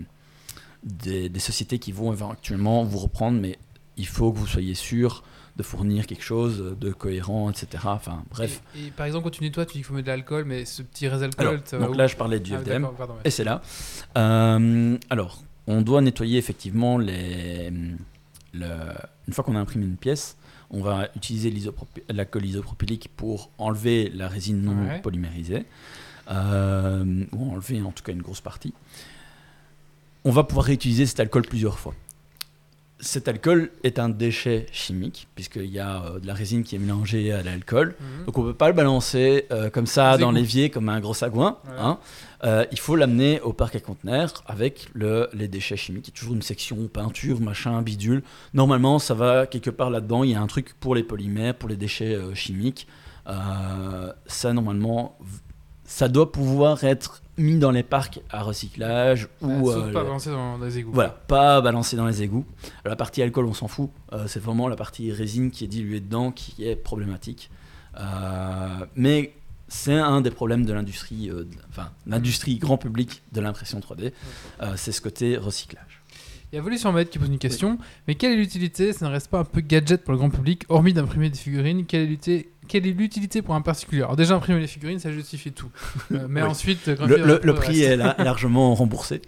des, 0.84 1.30
des 1.30 1.40
sociétés 1.40 1.80
qui 1.80 1.92
vont 1.92 2.12
éventuellement 2.12 2.84
vous 2.84 2.98
reprendre, 3.00 3.40
mais 3.40 3.58
il 3.98 4.08
faut 4.08 4.32
que 4.32 4.38
vous 4.38 4.48
soyez 4.48 4.74
sûr 4.76 5.24
de 5.58 5.64
fournir 5.64 6.08
quelque 6.08 6.24
chose 6.24 6.76
de 6.80 6.92
cohérent, 6.92 7.50
etc. 7.50 7.68
Enfin, 7.86 8.24
bref. 8.32 8.62
Et, 8.76 8.88
et 8.88 8.92
par 8.92 9.06
exemple, 9.06 9.26
quand 9.26 9.32
tu 9.32 9.44
nettoies, 9.44 9.66
tu 9.66 9.74
dis 9.74 9.80
qu'il 9.80 9.84
faut 9.86 9.94
mettre 9.94 10.06
de 10.08 10.12
l'alcool, 10.12 10.46
mais 10.46 10.66
ce 10.66 10.82
petit 10.82 11.08
reste 11.08 11.22
d'alcool, 11.22 11.62
Alors, 11.74 11.88
donc 11.88 11.98
là, 11.98 12.08
je 12.08 12.16
parlais 12.16 12.40
du 12.40 12.54
Ah, 12.54 12.60
FDM. 12.60 12.82
d'accord, 12.82 12.94
pardon, 12.96 13.14
ouais. 13.16 13.20
Et 13.26 13.30
c'est 13.32 13.44
là. 13.44 13.62
Euh, 14.18 14.98
alors, 15.10 15.44
on 15.68 15.82
doit 15.82 16.02
nettoyer 16.02 16.38
effectivement 16.38 16.98
les. 16.98 17.72
le- 18.54 18.94
une 19.28 19.34
fois 19.34 19.44
qu'on 19.44 19.56
a 19.56 19.60
imprimé 19.60 19.86
une 19.86 19.96
pièce, 19.98 20.36
on 20.72 20.82
va 20.82 21.08
utiliser 21.16 21.54
l'alcool 22.10 22.46
isopropylique 22.46 23.10
pour 23.16 23.50
enlever 23.58 24.10
la 24.14 24.28
résine 24.28 24.62
non 24.62 24.88
Ouais. 24.88 25.00
polymérisée, 25.02 25.66
euh, 26.30 27.24
ou 27.32 27.52
enlever 27.52 27.82
en 27.82 27.92
tout 27.92 28.04
cas 28.04 28.12
une 28.12 28.22
grosse 28.22 28.42
partie. 28.42 28.74
On 30.26 30.32
va 30.32 30.44
pouvoir 30.44 30.66
réutiliser 30.66 31.06
cet 31.06 31.20
alcool 31.20 31.44
plusieurs 31.44 31.80
fois. 31.80 31.94
Cet 33.04 33.28
alcool 33.28 33.72
est 33.84 33.98
un 33.98 34.10
déchet 34.10 34.68
chimique, 34.72 35.28
puisqu'il 35.34 35.66
y 35.72 35.80
a 35.80 36.04
euh, 36.04 36.20
de 36.20 36.28
la 36.28 36.36
résine 36.36 36.64
qui 36.64 36.76
est 36.76 36.80
mélangée 36.80 37.32
à 37.32 37.42
l'alcool. 37.42 37.96
Mhm. 38.00 38.26
Donc 38.26 38.38
on 38.38 38.44
peut 38.44 38.54
pas 38.54 38.68
le 38.68 38.76
balancer 38.76 39.48
euh, 39.52 39.72
comme 39.72 39.88
ça 39.88 40.20
dans 40.20 40.32
l'évier 40.32 40.70
comme 40.70 40.88
un 40.88 41.00
gros 41.00 41.16
sagouin. 41.16 41.58
Hein. 41.80 41.98
Euh, 42.44 42.64
il 42.72 42.80
faut 42.80 42.96
l'amener 42.96 43.42
au 43.42 43.54
parc 43.54 43.76
à 43.76 43.80
conteneurs 43.80 44.44
avec 44.46 44.88
le, 44.94 45.30
les 45.34 45.48
déchets 45.48 45.78
chimiques. 45.78 46.10
Il 46.10 46.12
y 46.12 46.14
a 46.14 46.20
toujours 46.20 46.36
une 46.36 46.44
section 46.44 46.88
peinture, 46.88 47.42
machin, 47.42 47.82
bidule. 47.82 48.22
Normalement, 48.54 49.00
ça 49.00 49.16
va 49.16 49.48
quelque 49.48 49.72
part 49.72 49.90
là-dedans. 49.90 50.24
Il 50.24 50.30
y 50.30 50.36
a 50.36 50.42
un 50.42 50.48
truc 50.48 50.76
pour 50.80 50.94
les 50.94 51.04
polymères, 51.04 51.56
pour 51.56 51.70
les 51.70 51.78
déchets 51.78 52.20
chimiques. 52.36 52.88
Ça, 53.26 54.54
normalement, 54.54 55.18
ça 55.92 56.08
doit 56.08 56.32
pouvoir 56.32 56.86
être 56.86 57.22
mis 57.38 57.60
dans 57.60 57.70
les 57.70 57.84
parcs 57.84 58.22
à 58.30 58.44
recyclage 58.44 59.28
ou 59.42 59.70
Sauf 59.70 59.88
euh, 59.88 59.92
pas 59.92 60.04
balancer 60.04 60.30
dans, 60.30 60.58
les 60.58 60.78
égouts. 60.78 60.92
voilà, 60.94 61.10
pas 61.10 61.60
balancé 61.60 61.98
dans 61.98 62.06
les 62.06 62.24
égouts. 62.24 62.46
La 62.86 62.96
partie 62.96 63.22
alcool, 63.22 63.46
on 63.46 63.54
s'en 63.54 63.68
fout. 63.68 63.90
Euh, 64.14 64.24
c'est 64.26 64.40
vraiment 64.40 64.70
la 64.70 64.78
partie 64.78 65.12
résine 65.12 65.52
qui 65.52 65.66
est 65.66 65.68
diluée 65.68 66.00
dedans 66.00 66.32
qui 66.32 66.66
est 66.66 66.78
problématique. 66.78 67.52
Euh, 68.00 68.86
mais 68.96 69.34
c'est 69.68 69.94
un 69.94 70.22
des 70.22 70.32
problèmes 70.32 70.66
de 70.66 70.72
l'industrie, 70.72 71.30
enfin, 71.70 71.90
l'industrie 72.08 72.56
grand 72.56 72.78
public 72.78 73.22
de 73.34 73.42
l'impression 73.42 73.80
3D. 73.80 74.14
Euh, 74.62 74.74
c'est 74.78 74.94
ce 74.94 75.02
côté 75.02 75.36
recyclage. 75.36 76.02
Il 76.54 76.58
y 76.58 76.60
a 76.60 76.92
Maître 76.92 77.10
qui 77.10 77.20
pose 77.20 77.30
une 77.30 77.38
question. 77.38 77.78
Mais 78.08 78.16
quelle 78.16 78.32
est 78.32 78.38
l'utilité 78.38 78.94
Ça 78.94 79.08
ne 79.08 79.12
reste 79.12 79.30
pas 79.30 79.40
un 79.40 79.44
peu 79.46 79.60
gadget 79.60 80.04
pour 80.04 80.14
le 80.14 80.18
grand 80.18 80.30
public, 80.30 80.64
hormis 80.70 80.94
d'imprimer 80.94 81.30
des 81.30 81.38
figurines. 81.38 81.86
Quelle 81.86 82.04
est 82.04 82.08
l'utilité 82.08 82.52
quelle 82.68 82.86
est 82.88 82.92
l'utilité 82.92 83.42
pour 83.42 83.56
un 83.56 83.62
particulier 83.62 84.02
Alors 84.04 84.16
déjà 84.16 84.36
imprimer 84.36 84.60
les 84.60 84.68
figurines, 84.68 85.00
ça 85.00 85.12
justifie 85.12 85.52
tout. 85.52 85.70
Euh, 86.12 86.26
mais 86.30 86.42
Oui. 86.42 86.48
ensuite, 86.50 86.86
Le, 86.88 86.96
graphier 86.96 87.18
le- 87.18 87.40
le 87.44 87.54
prix 87.54 87.82
est 87.82 87.98
la- 87.98 88.16
largement 88.24 88.74
remboursé. 88.76 89.22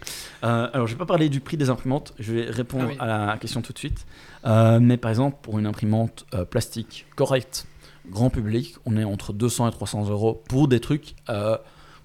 Euh, 0.44 0.68
alors, 0.72 0.86
je 0.86 0.92
vais 0.94 0.98
pas 0.98 1.06
parler 1.06 1.28
du 1.28 1.40
prix 1.40 1.56
des 1.56 1.68
imprimantes, 1.70 2.14
je 2.18 2.32
vais 2.32 2.44
répondre 2.50 2.84
Ah 2.86 2.90
oui. 2.92 2.96
à 3.00 3.06
la 3.32 3.36
question 3.38 3.60
tout 3.62 3.72
de 3.72 3.78
suite. 3.78 4.06
Euh, 4.46 4.78
mais 4.80 4.96
par 4.96 5.10
exemple, 5.10 5.36
pour 5.42 5.58
une 5.58 5.66
imprimante 5.66 6.26
euh, 6.34 6.44
plastique 6.44 7.06
correcte, 7.16 7.66
grand 8.08 8.30
public, 8.30 8.74
on 8.84 8.96
est 8.96 9.04
entre 9.04 9.32
200 9.32 9.68
et 9.68 9.70
300 9.70 10.08
euros 10.10 10.42
pour 10.48 10.68
des 10.68 10.80
trucs 10.80 11.14
euh, 11.30 11.56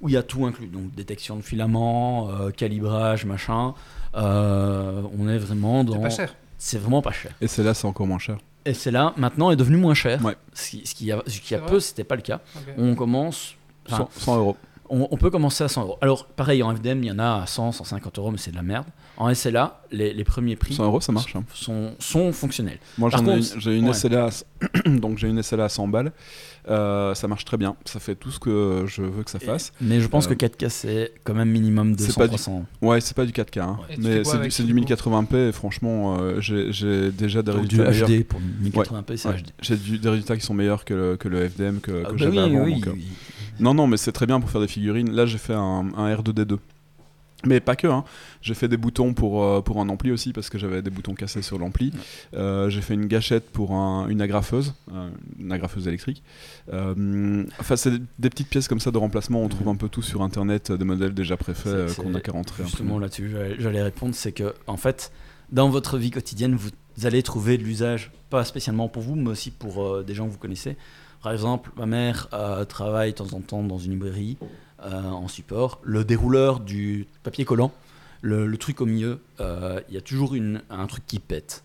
où 0.02 0.08
il 0.10 0.14
y 0.14 0.18
a 0.18 0.24
tout 0.24 0.46
inclus. 0.46 0.68
Donc, 0.68 0.94
détection 0.96 1.36
de 1.36 1.42
filaments, 1.42 2.30
euh, 2.32 2.52
calibrage, 2.52 3.26
machin. 3.26 3.74
Euh, 4.16 5.02
on 5.18 5.28
est 5.28 5.38
vraiment 5.38 5.84
dans. 5.84 5.94
C'est 5.96 6.02
pas 6.02 6.10
cher. 6.10 6.36
C'est 6.58 6.78
vraiment 6.78 7.02
pas 7.02 7.12
cher. 7.12 7.32
Et 7.42 7.48
c'est 7.48 7.64
là, 7.64 7.74
c'est 7.74 7.86
encore 7.88 8.08
moins 8.08 8.20
cher. 8.20 8.38
Et 8.66 8.74
c'est 8.74 8.92
là, 8.92 9.14
maintenant, 9.18 9.52
est 9.52 9.56
devenu 9.56 9.78
moins 9.78 9.94
cher. 9.94 10.24
Ouais. 10.24 10.36
Ce 10.54 10.70
qui, 10.70 10.86
ce 10.86 10.94
qui 10.94 11.12
a, 11.12 11.24
ce 11.26 11.40
qui 11.40 11.56
a 11.56 11.60
peu, 11.60 11.80
c'était 11.80 12.04
pas 12.04 12.16
le 12.16 12.22
cas. 12.22 12.42
On 12.78 12.96
commence. 12.96 13.56
enfin, 13.88 14.08
100, 14.14 14.22
100 14.22 14.38
euros. 14.38 14.58
On, 14.90 15.08
on 15.12 15.18
peut 15.18 15.30
commencer 15.30 15.64
à 15.64 15.68
100 15.68 15.82
euros. 15.84 15.98
Alors, 16.02 16.26
pareil, 16.26 16.62
en 16.64 16.76
FDM, 16.76 17.04
il 17.04 17.08
y 17.08 17.12
en 17.12 17.20
a 17.20 17.42
à 17.44 17.46
100, 17.48 17.72
150 17.74 18.18
euros, 18.20 18.32
mais 18.32 18.38
c'est 18.38 18.52
de 18.52 18.56
la 18.56 18.62
merde. 18.64 18.86
En 19.18 19.34
SLA, 19.34 19.82
les, 19.92 20.14
les 20.14 20.24
premiers 20.24 20.56
prix 20.56 20.74
100 20.74 20.84
euros, 20.86 21.02
ça 21.02 21.12
marche. 21.12 21.36
hein. 21.36 21.44
sont, 21.54 21.92
sont 22.00 22.32
fonctionnels. 22.32 22.80
Moi, 22.98 23.10
Par 23.10 23.20
j'en 23.20 23.26
ai 23.34 23.36
contre, 23.40 23.54
une- 23.56 23.62
j'ai 23.62 23.78
une 23.78 23.88
ouais. 23.88 23.94
SLA, 23.94 24.28
à- 24.28 24.90
donc 24.90 25.18
j'ai 25.18 25.28
une 25.28 25.42
SLA 25.44 25.66
à 25.66 25.70
100 25.70 25.88
balles. 25.88 26.12
Euh, 26.70 27.16
ça 27.16 27.28
marche 27.28 27.46
très 27.46 27.58
bien. 27.58 27.76
Ça 27.86 28.00
fait 28.00 28.16
tout 28.16 28.30
ce 28.32 28.40
que 28.40 28.84
je 28.86 29.02
veux 29.02 29.24
que 29.24 29.32
ça 29.32 29.40
fasse. 29.40 29.72
Mais 29.82 30.02
je 30.02 30.08
pense 30.08 30.28
Euh, 30.28 30.36
que 30.36 30.46
4K, 30.46 30.70
c'est 30.70 31.14
quand 31.24 31.34
même 31.34 31.50
minimum 31.50 31.96
c'est 31.98 32.08
200, 32.08 32.20
pas 32.20 32.28
du- 32.28 32.36
300. 32.36 32.66
Ouais, 32.82 33.02
c'est 33.02 33.16
pas 33.16 33.26
du 33.26 33.32
4K, 33.32 33.60
hein. 33.60 33.78
Mais 33.90 33.96
c'est 33.96 34.22
du, 34.24 34.30
avec, 34.38 34.52
c'est 34.52 34.64
du 34.64 34.74
du 34.74 34.80
coup 34.82 34.86
1080p. 34.94 35.50
Et 35.50 35.52
franchement, 35.52 36.18
euh, 36.20 36.40
j'ai 36.42 36.72
j'ai 36.72 37.12
déjà 37.12 37.42
des 37.42 37.52
Donc 37.54 37.66
du 37.68 37.82
résultats 37.82 38.06
meilleurs. 38.06 38.22
HD 38.22 38.24
pour 38.26 38.40
1080p, 38.64 39.18
c'est 39.18 39.30
Ouais, 39.30 39.38
HD. 39.38 39.48
J'ai 39.62 39.78
du- 39.78 39.98
des 40.00 40.10
résultats 40.10 40.36
qui 40.38 40.46
sont 40.46 40.54
meilleurs 40.54 40.86
que 40.86 40.94
le, 40.94 41.18
que 41.18 41.28
le 41.28 41.50
FDM 41.50 41.80
que, 41.80 41.92
que 41.92 42.04
Ah 42.06 42.10
bah 42.12 42.16
j'avais 42.18 42.32
oui, 42.32 42.56
avant. 42.56 42.64
oui, 42.66 42.74
donc, 42.76 42.88
euh, 42.88 42.92
oui. 42.94 43.08
Non, 43.60 43.74
non, 43.74 43.88
mais 43.88 43.98
c'est 43.98 44.12
très 44.12 44.26
bien 44.26 44.40
pour 44.40 44.50
faire 44.50 44.62
des 44.62 44.68
figurines. 44.68 45.12
Là, 45.12 45.26
j'ai 45.26 45.38
fait 45.38 45.54
un, 45.54 45.90
un 45.96 46.14
R2D2. 46.16 46.58
Mais 47.46 47.62
pas 47.62 47.78
que, 47.78 47.88
hein. 47.88 48.04
j'ai 48.42 48.54
fait 48.54 48.68
des 48.68 48.76
boutons 48.76 49.14
pour, 49.14 49.42
euh, 49.46 49.62
pour 49.62 49.80
un 49.80 49.88
ampli 49.88 50.12
aussi 50.12 50.34
parce 50.34 50.50
que 50.50 50.58
j'avais 50.58 50.82
des 50.82 50.90
boutons 50.90 51.14
cassés 51.14 51.42
sur 51.42 51.58
l'ampli. 51.58 51.94
Euh, 52.34 52.70
j'ai 52.70 52.82
fait 52.82 52.96
une 52.96 53.06
gâchette 53.06 53.50
pour 53.52 53.72
un- 53.72 54.10
une 54.10 54.20
agrafeuse, 54.22 54.74
euh, 54.94 55.10
une 55.40 55.50
agrafeuse 55.54 55.88
électrique. 55.88 56.22
Enfin, 57.60 57.76
c'est 57.78 57.92
des, 57.92 58.02
des 58.20 58.30
petites 58.30 58.50
pièces 58.50 58.68
comme 58.68 58.82
ça 58.82 58.92
de 58.92 58.98
remplacement. 58.98 59.40
On 59.40 59.44
Mhm. 59.46 59.50
trouve 59.52 59.68
un 59.70 59.76
peu 59.76 59.88
tout 59.88 60.02
sur 60.02 60.22
internet, 60.22 60.72
des 60.74 60.84
modèles 60.84 61.14
déjà 61.14 61.38
préfaits 61.38 61.96
qu'on 61.96 62.14
a 62.14 62.18
c'est 62.18 62.22
qu'à 62.24 62.32
rentrer. 62.34 62.64
Justement 62.66 63.00
là-dessus, 63.00 63.32
j'allais- 63.60 63.84
répondre, 63.84 64.14
c'est 64.16 64.34
que 64.34 64.54
en 64.68 64.76
fait, 64.76 65.12
dans 65.54 65.70
votre 65.70 65.98
vie 65.98 66.12
quotidienne, 66.12 66.56
vous 66.56 66.72
allez 67.06 67.24
trouver 67.24 67.58
de 67.58 67.64
l'usage, 67.64 68.12
pas 68.30 68.44
spécialement 68.44 68.90
pour 68.90 69.02
vous, 69.02 69.16
mais 69.16 69.30
aussi 69.30 69.52
pour 69.52 70.04
des 70.04 70.14
gens 70.14 70.28
que 70.28 70.32
vous 70.34 70.38
connaissez. 70.38 70.76
Par 71.22 71.32
exemple, 71.34 71.72
ma 71.76 71.86
mère 71.86 72.28
euh, 72.34 72.64
travaille 72.66 73.12
de 73.12 73.18
temps 73.18 73.34
en 73.34 73.42
temps 73.42 73.64
dans 73.64 73.78
une 73.78 73.92
librairie 73.92 74.38
euh, 74.84 75.04
en 75.04 75.28
support. 75.28 75.80
Le 75.84 76.04
dérouleur 76.06 76.60
du 76.60 77.08
papier 77.24 77.44
collant, 77.46 77.72
le, 78.22 78.48
le 78.48 78.58
truc 78.58 78.80
au 78.82 78.86
milieu, 78.86 79.20
euh, 79.40 79.82
il 79.90 79.96
y 79.96 79.98
a 79.98 80.02
toujours 80.02 80.34
une, 80.36 80.62
un 80.70 80.88
truc 80.88 81.06
qui 81.08 81.20
pète. 81.20 81.64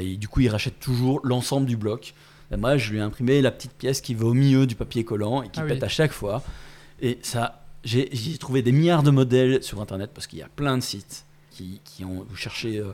Et 0.00 0.16
du 0.16 0.26
coup, 0.26 0.40
il 0.40 0.48
rachète 0.48 0.80
toujours 0.80 1.20
l'ensemble 1.22 1.66
du 1.66 1.76
bloc. 1.76 2.14
Et 2.50 2.56
moi, 2.56 2.78
je 2.78 2.90
lui 2.92 2.98
ai 2.98 3.02
imprimé 3.02 3.42
la 3.42 3.50
petite 3.50 3.72
pièce 3.72 4.00
qui 4.00 4.14
va 4.14 4.24
au 4.24 4.32
milieu 4.32 4.66
du 4.66 4.74
papier 4.74 5.04
collant 5.04 5.42
et 5.42 5.50
qui 5.50 5.60
Ah 5.60 5.64
oui. 5.64 5.68
pète 5.72 5.82
à 5.82 5.88
chaque 5.88 6.12
fois. 6.12 6.42
Et 7.02 7.18
ça, 7.20 7.62
j'ai 7.84 8.08
trouvé 8.38 8.62
des 8.62 8.72
milliards 8.72 9.02
de 9.02 9.10
modèles 9.10 9.62
sur 9.62 9.82
Internet 9.82 10.12
parce 10.14 10.26
qu'il 10.28 10.38
y 10.38 10.42
a 10.42 10.48
plein 10.48 10.78
de 10.78 10.82
sites 10.82 11.26
qui, 11.50 11.82
qui 11.84 12.06
ont. 12.06 12.24
Vous 12.26 12.36
cherchez 12.36 12.78
euh, 12.78 12.92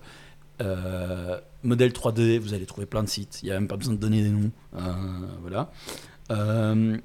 euh, 0.61 1.39
modèle 1.63 1.91
3D, 1.91 2.39
vous 2.39 2.55
allez 2.55 2.67
trouver 2.67 2.87
plein 2.87 3.03
de 3.03 3.09
sites. 3.09 3.41
Il 3.43 3.47
n'y 3.47 3.53
a 3.53 3.55
même 3.55 3.69
pas 3.69 3.77
besoin 3.77 3.95
de 3.95 3.99
donner 3.99 4.23
des 4.23 4.31
noms. 4.31 4.51
Euh, 4.77 4.81
voilà. 5.41 5.71
Euh, 6.31 6.97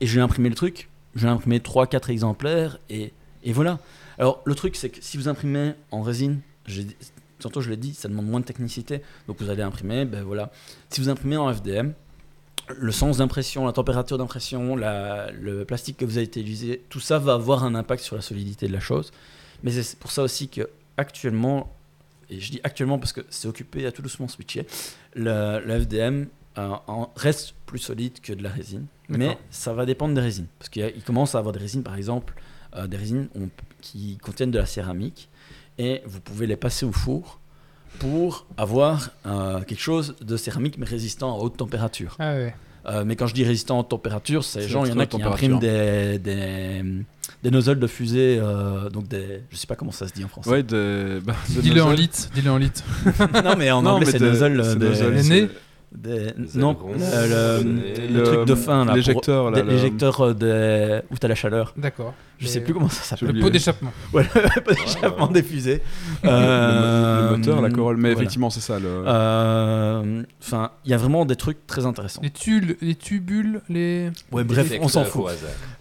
et 0.00 0.06
je 0.06 0.14
vais 0.14 0.20
imprimer 0.20 0.48
le 0.48 0.54
truc. 0.54 0.88
Je 1.14 1.22
vais 1.22 1.28
imprimer 1.28 1.58
3-4 1.58 2.10
exemplaires 2.10 2.78
et, 2.88 3.12
et 3.42 3.52
voilà. 3.52 3.78
Alors, 4.18 4.42
le 4.44 4.54
truc, 4.54 4.76
c'est 4.76 4.90
que 4.90 4.98
si 5.00 5.16
vous 5.16 5.28
imprimez 5.28 5.74
en 5.90 6.02
résine, 6.02 6.40
tantôt 7.38 7.60
je 7.60 7.70
l'ai 7.70 7.76
dit, 7.76 7.94
ça 7.94 8.08
demande 8.08 8.26
moins 8.26 8.40
de 8.40 8.44
technicité. 8.44 9.02
Donc, 9.26 9.40
vous 9.40 9.50
allez 9.50 9.62
imprimer, 9.62 10.04
ben 10.04 10.22
voilà. 10.22 10.50
Si 10.90 11.00
vous 11.00 11.08
imprimez 11.08 11.36
en 11.36 11.52
FDM, 11.52 11.92
le 12.68 12.92
sens 12.92 13.18
d'impression, 13.18 13.66
la 13.66 13.72
température 13.72 14.18
d'impression, 14.18 14.76
le 14.76 15.64
plastique 15.64 15.96
que 15.96 16.04
vous 16.04 16.18
avez 16.18 16.26
utilisé, 16.26 16.82
tout 16.88 17.00
ça 17.00 17.18
va 17.18 17.34
avoir 17.34 17.64
un 17.64 17.74
impact 17.74 18.02
sur 18.02 18.14
la 18.16 18.22
solidité 18.22 18.68
de 18.68 18.72
la 18.72 18.80
chose. 18.80 19.10
Mais 19.62 19.70
c'est 19.70 19.98
pour 19.98 20.10
ça 20.10 20.22
aussi 20.22 20.48
que 20.48 20.68
actuellement, 20.96 21.72
et 22.30 22.40
je 22.40 22.50
dis 22.52 22.60
actuellement 22.64 22.98
parce 22.98 23.12
que 23.12 23.20
c'est 23.30 23.48
occupé 23.48 23.84
à 23.86 23.92
tout 23.92 24.02
doucement 24.02 24.28
switcher, 24.28 24.66
le, 25.14 25.60
le 25.64 25.80
FDM 25.80 26.26
euh, 26.58 26.70
en- 26.86 27.10
reste 27.16 27.54
plus 27.66 27.78
solide 27.78 28.20
que 28.20 28.32
de 28.32 28.42
la 28.42 28.50
résine. 28.50 28.86
Mais 29.08 29.36
ça 29.50 29.72
va 29.72 29.86
dépendre 29.86 30.14
des 30.14 30.20
résines. 30.20 30.46
Parce 30.58 30.68
qu'il 30.68 31.02
commence 31.04 31.34
à 31.34 31.38
avoir 31.38 31.52
des 31.52 31.58
résines, 31.60 31.82
par 31.82 31.96
exemple, 31.96 32.34
euh, 32.76 32.86
des 32.86 32.96
résines 32.96 33.28
on- 33.34 33.48
qui 33.80 34.18
contiennent 34.18 34.50
de 34.52 34.58
la 34.58 34.66
céramique, 34.66 35.28
et 35.78 36.02
vous 36.06 36.20
pouvez 36.20 36.46
les 36.46 36.56
passer 36.56 36.86
au 36.86 36.92
four 36.92 37.40
pour 37.98 38.46
avoir 38.56 39.10
euh, 39.26 39.60
quelque 39.62 39.80
chose 39.80 40.14
de 40.20 40.36
céramique 40.36 40.78
mais 40.78 40.86
résistant 40.86 41.34
à 41.36 41.42
haute 41.42 41.56
température. 41.56 42.16
Ah 42.18 42.34
ouais. 42.34 42.54
Mais 43.04 43.14
quand 43.14 43.26
je 43.26 43.34
dis 43.34 43.44
résistant 43.44 43.76
à 43.76 43.80
haute 43.80 43.90
température, 43.90 44.42
c'est 44.42 44.62
genre, 44.66 44.86
il 44.86 44.90
y 44.90 44.92
en 44.92 44.98
a 44.98 45.06
qui 45.06 45.16
impriment 45.22 45.58
des, 45.60 46.18
des, 46.18 46.82
des 47.42 47.50
nozzles 47.50 47.78
de 47.78 47.86
fusée, 47.86 48.38
euh, 48.40 48.90
donc 48.90 49.08
des, 49.08 49.42
je 49.50 49.56
sais 49.56 49.66
pas 49.66 49.76
comment 49.76 49.92
ça 49.92 50.06
se 50.08 50.12
dit 50.12 50.24
en 50.24 50.28
français. 50.28 50.50
Ouais, 50.50 50.62
des, 50.62 51.18
bah, 51.24 51.34
des 51.48 51.62
Dis-le 51.62 51.82
en 51.82 51.92
litres. 51.92 52.28
Dis-le 52.34 52.50
en 52.50 52.58
litres. 52.58 52.82
non, 53.44 53.54
mais 53.56 53.70
en 53.70 53.82
Non, 53.82 53.90
anglais, 53.92 54.10
c'est 54.10 54.18
des- 54.18 54.26
nozzle, 54.26 54.64
ces 54.64 54.76
des- 54.76 54.88
nozzles, 54.88 55.12
Les 55.14 55.22
c'est- 55.22 55.28
nez 55.30 55.48
des- 55.92 56.26
Des 56.26 56.32
non, 56.54 56.76
le, 56.86 57.64
le- 57.64 57.94
des- 57.96 58.06
le 58.08 58.22
truc 58.22 58.44
de 58.46 58.54
fin 58.54 58.84
là, 58.84 58.94
l'éjecteur, 58.94 59.50
là, 59.50 59.60
l'éjecteur 59.62 60.20
euh, 60.20 60.34
des- 60.34 61.00
où 61.12 61.18
t'as 61.18 61.26
la 61.26 61.34
chaleur. 61.34 61.74
D'accord. 61.76 62.14
Je 62.38 62.46
Et- 62.46 62.48
sais 62.48 62.60
plus 62.60 62.72
comment 62.74 62.88
ça 62.88 63.02
s'appelle. 63.02 63.34
Le 63.34 63.40
pot 63.40 63.50
d'échappement. 63.50 63.90
Ouais, 64.12 64.24
le 64.36 64.60
pot 64.60 64.70
d'échappement 64.72 65.26
des 65.26 65.42
fusées. 65.42 65.82
le, 66.22 66.30
Euh, 66.30 67.30
le 67.32 67.36
moteur, 67.38 67.60
la 67.60 67.70
corolle. 67.70 67.96
Mais 67.96 68.10
voilà. 68.10 68.20
effectivement, 68.20 68.50
c'est 68.50 68.60
ça. 68.60 68.78
Le... 68.78 68.86
Euh, 68.88 70.22
Enfin, 70.40 70.70
il 70.84 70.92
y 70.92 70.94
a 70.94 70.96
vraiment 70.96 71.24
des 71.24 71.34
trucs 71.36 71.66
très 71.66 71.84
intéressants. 71.84 72.20
Les, 72.22 72.30
tules, 72.30 72.76
les 72.80 72.94
tubules, 72.94 73.60
les. 73.68 74.10
Ouais, 74.30 74.44
bref, 74.44 74.72
on 74.80 74.86
s'en 74.86 75.04
fout. 75.04 75.24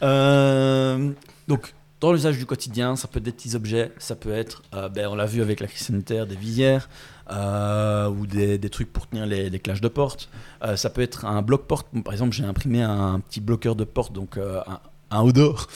Euh, 0.01 1.09
donc, 1.49 1.73
dans 1.99 2.13
l'usage 2.13 2.37
du 2.37 2.45
quotidien, 2.45 2.95
ça 2.95 3.07
peut 3.07 3.17
être 3.17 3.25
des 3.25 3.31
petits 3.31 3.55
objets, 3.55 3.91
ça 3.97 4.15
peut 4.15 4.31
être, 4.31 4.61
euh, 4.75 4.87
ben, 4.87 5.07
on 5.07 5.15
l'a 5.15 5.25
vu 5.25 5.41
avec 5.41 5.59
la 5.59 5.65
crise 5.65 5.81
sanitaire, 5.81 6.27
des 6.27 6.35
visières 6.35 6.87
euh, 7.31 8.07
ou 8.07 8.27
des, 8.27 8.59
trucs 8.69 8.93
pour 8.93 9.07
tenir 9.07 9.25
les, 9.25 9.49
les 9.49 9.59
de 9.59 9.87
porte. 9.87 10.29
Euh, 10.63 10.75
ça 10.75 10.91
peut 10.91 11.01
être 11.01 11.25
un 11.25 11.41
bloc-porte. 11.41 11.87
Par 12.05 12.13
exemple, 12.13 12.33
j'ai 12.33 12.45
imprimé 12.45 12.83
un 12.83 13.19
petit 13.19 13.41
bloqueur 13.41 13.75
de 13.75 13.83
porte, 13.83 14.13
donc 14.13 14.37
un, 14.37 14.79
un 15.09 15.21
Odor, 15.23 15.67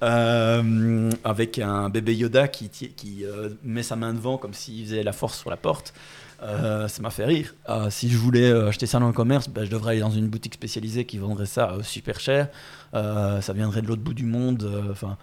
avec 1.24 1.60
un 1.60 1.88
bébé 1.88 2.16
Yoda 2.16 2.48
qui, 2.48 3.24
met 3.62 3.84
sa 3.84 3.94
main 3.94 4.12
devant 4.12 4.36
comme 4.36 4.52
s'il 4.52 4.84
faisait 4.84 5.04
la 5.04 5.12
force 5.12 5.38
sur 5.38 5.48
la 5.48 5.56
porte. 5.56 5.94
Euh, 6.42 6.88
ça 6.88 7.00
m'a 7.02 7.10
fait 7.10 7.24
rire. 7.24 7.54
Euh, 7.68 7.88
si 7.90 8.10
je 8.10 8.16
voulais 8.16 8.50
euh, 8.50 8.68
acheter 8.68 8.86
ça 8.86 8.98
dans 8.98 9.06
le 9.06 9.12
commerce, 9.12 9.48
ben, 9.48 9.64
je 9.64 9.70
devrais 9.70 9.92
aller 9.92 10.00
dans 10.00 10.10
une 10.10 10.26
boutique 10.28 10.54
spécialisée 10.54 11.04
qui 11.04 11.18
vendrait 11.18 11.46
ça 11.46 11.70
euh, 11.70 11.82
super 11.82 12.18
cher. 12.18 12.48
Euh, 12.94 13.40
ça 13.40 13.52
viendrait 13.52 13.80
de 13.82 13.86
l'autre 13.86 14.02
bout 14.02 14.14
du 14.14 14.24
monde. 14.24 14.64
euh, 14.64 14.90
Enfin, 14.90 15.16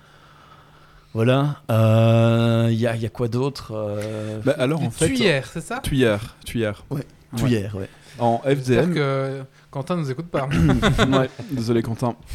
voilà. 1.13 1.57
Euh, 1.71 2.67
Il 2.71 2.77
y, 2.79 2.87
a, 2.87 2.95
il 2.95 3.01
y 3.01 3.05
a 3.05 3.09
quoi 3.09 3.27
d'autre 3.27 3.71
euh, 3.75 4.39
Bah, 4.45 4.55
alors, 4.57 4.81
en 4.81 4.91
fait. 4.91 5.07
tuyères, 5.07 5.47
c'est 5.51 5.61
ça? 5.61 5.79
Tuyère. 5.79 6.35
Tuyère. 6.45 6.85
Tout 7.37 7.47
hier, 7.47 7.75
ouais. 7.75 7.89
En 8.17 8.39
FDM. 8.45 8.93
que 8.93 9.41
Quentin 9.71 9.95
nous 9.97 10.09
écoute 10.11 10.27
pas. 10.29 10.47
ouais, 11.11 11.29
désolé 11.51 11.81
Quentin. 11.81 12.15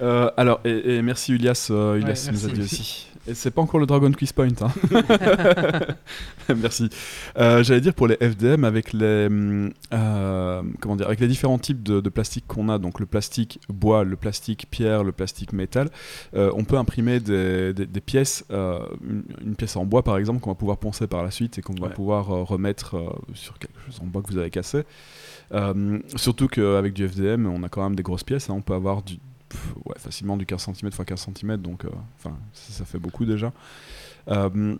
Euh, 0.00 0.30
alors, 0.36 0.60
et, 0.64 0.96
et 0.96 1.02
merci 1.02 1.32
Ulias, 1.32 1.68
euh, 1.70 1.94
Ulias 1.96 2.24
Ouais, 2.26 2.32
nous 2.32 2.46
a 2.46 2.50
dit 2.50 2.60
aussi. 2.62 3.08
Et 3.28 3.34
c'est 3.34 3.52
pas 3.52 3.62
encore 3.62 3.78
le 3.78 3.86
Dragon 3.86 4.10
Quiz 4.10 4.32
Point. 4.32 4.48
hein. 4.62 4.72
merci. 6.56 6.88
Euh, 7.38 7.62
J'allais 7.62 7.80
dire 7.80 7.94
pour 7.94 8.08
les 8.08 8.16
FDM 8.16 8.64
avec 8.64 8.92
les 8.92 9.28
euh, 9.92 10.62
comment 10.80 10.96
dire 10.96 11.06
avec 11.06 11.20
les 11.20 11.28
différents 11.28 11.58
types 11.58 11.82
de, 11.82 12.00
de 12.00 12.08
plastique 12.08 12.44
qu'on 12.48 12.68
a, 12.68 12.78
donc 12.78 12.98
le 13.00 13.06
plastique 13.06 13.60
bois, 13.68 14.02
le 14.04 14.16
plastique 14.16 14.66
pierre, 14.70 15.04
le 15.04 15.12
plastique 15.12 15.52
métal, 15.52 15.88
euh, 16.34 16.50
on 16.54 16.64
peut 16.64 16.76
imprimer 16.76 17.20
des, 17.20 17.72
des- 17.72 17.86
des 17.86 18.00
pièces, 18.00 18.44
une, 18.50 19.22
une 19.44 19.54
pièce 19.54 19.76
en 19.76 19.84
bois 19.86 20.02
par 20.02 20.16
exemple 20.16 20.40
qu'on 20.40 20.50
va 20.50 20.56
pouvoir 20.56 20.78
poncer 20.78 21.06
par 21.06 21.22
la 21.22 21.30
suite 21.30 21.58
et 21.58 21.62
qu'on 21.62 21.74
va 21.74 21.88
pouvoir 21.90 22.26
remettre 22.26 22.96
sur 23.34 23.58
quelque 23.58 23.78
chose 23.86 24.00
en 24.02 24.06
bois 24.06 24.22
que 24.22 24.32
vous 24.32 24.38
avez 24.38 24.50
cassé. 24.50 24.82
Surtout 26.16 26.48
qu'avec 26.48 26.92
du 26.92 27.06
FDM, 27.08 27.46
on 27.46 27.62
a 27.62 27.68
quand 27.68 27.82
même 27.84 27.94
des 27.94 28.02
grosses 28.02 28.24
pièces. 28.24 28.50
hein. 28.50 28.54
On 28.56 28.62
peut 28.62 28.74
avoir 28.74 29.02
du, 29.02 29.18
ouais, 29.84 29.94
facilement 29.98 30.36
du 30.36 30.46
15 30.46 30.62
cm 30.64 30.88
x 30.88 30.96
15 31.06 31.28
cm, 31.34 31.56
donc 31.58 31.84
euh, 31.84 31.88
enfin, 32.18 32.36
ça, 32.52 32.72
ça 32.72 32.84
fait 32.84 32.98
beaucoup 32.98 33.24
déjà. 33.24 33.52
Euh, 34.28 34.76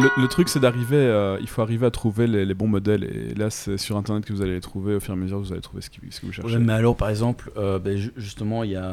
le, 0.00 0.22
le 0.22 0.28
truc, 0.28 0.48
c'est 0.48 0.58
d'arriver, 0.60 0.96
euh, 0.96 1.38
il 1.40 1.48
faut 1.48 1.62
arriver 1.62 1.86
à 1.86 1.90
trouver 1.90 2.26
les, 2.26 2.44
les 2.44 2.54
bons 2.54 2.66
modèles. 2.66 3.04
Et 3.04 3.34
là, 3.34 3.48
c'est 3.50 3.78
sur 3.78 3.96
Internet 3.96 4.24
que 4.24 4.32
vous 4.32 4.42
allez 4.42 4.54
les 4.54 4.60
trouver. 4.60 4.96
Au 4.96 5.00
fur 5.00 5.14
et 5.14 5.16
à 5.16 5.20
mesure, 5.20 5.38
vous 5.38 5.52
allez 5.52 5.60
trouver 5.60 5.82
ce, 5.82 5.90
qui- 5.90 6.00
ce 6.10 6.20
que 6.20 6.26
vous 6.26 6.32
cherchez. 6.32 6.52
Ouais, 6.56 6.58
mais 6.58 6.72
alors, 6.72 6.96
par 6.96 7.08
exemple, 7.10 7.52
euh, 7.56 7.78
ben, 7.78 7.96
ju- 7.96 8.12
justement, 8.16 8.64
il 8.64 8.72
y 8.72 8.76
a 8.76 8.92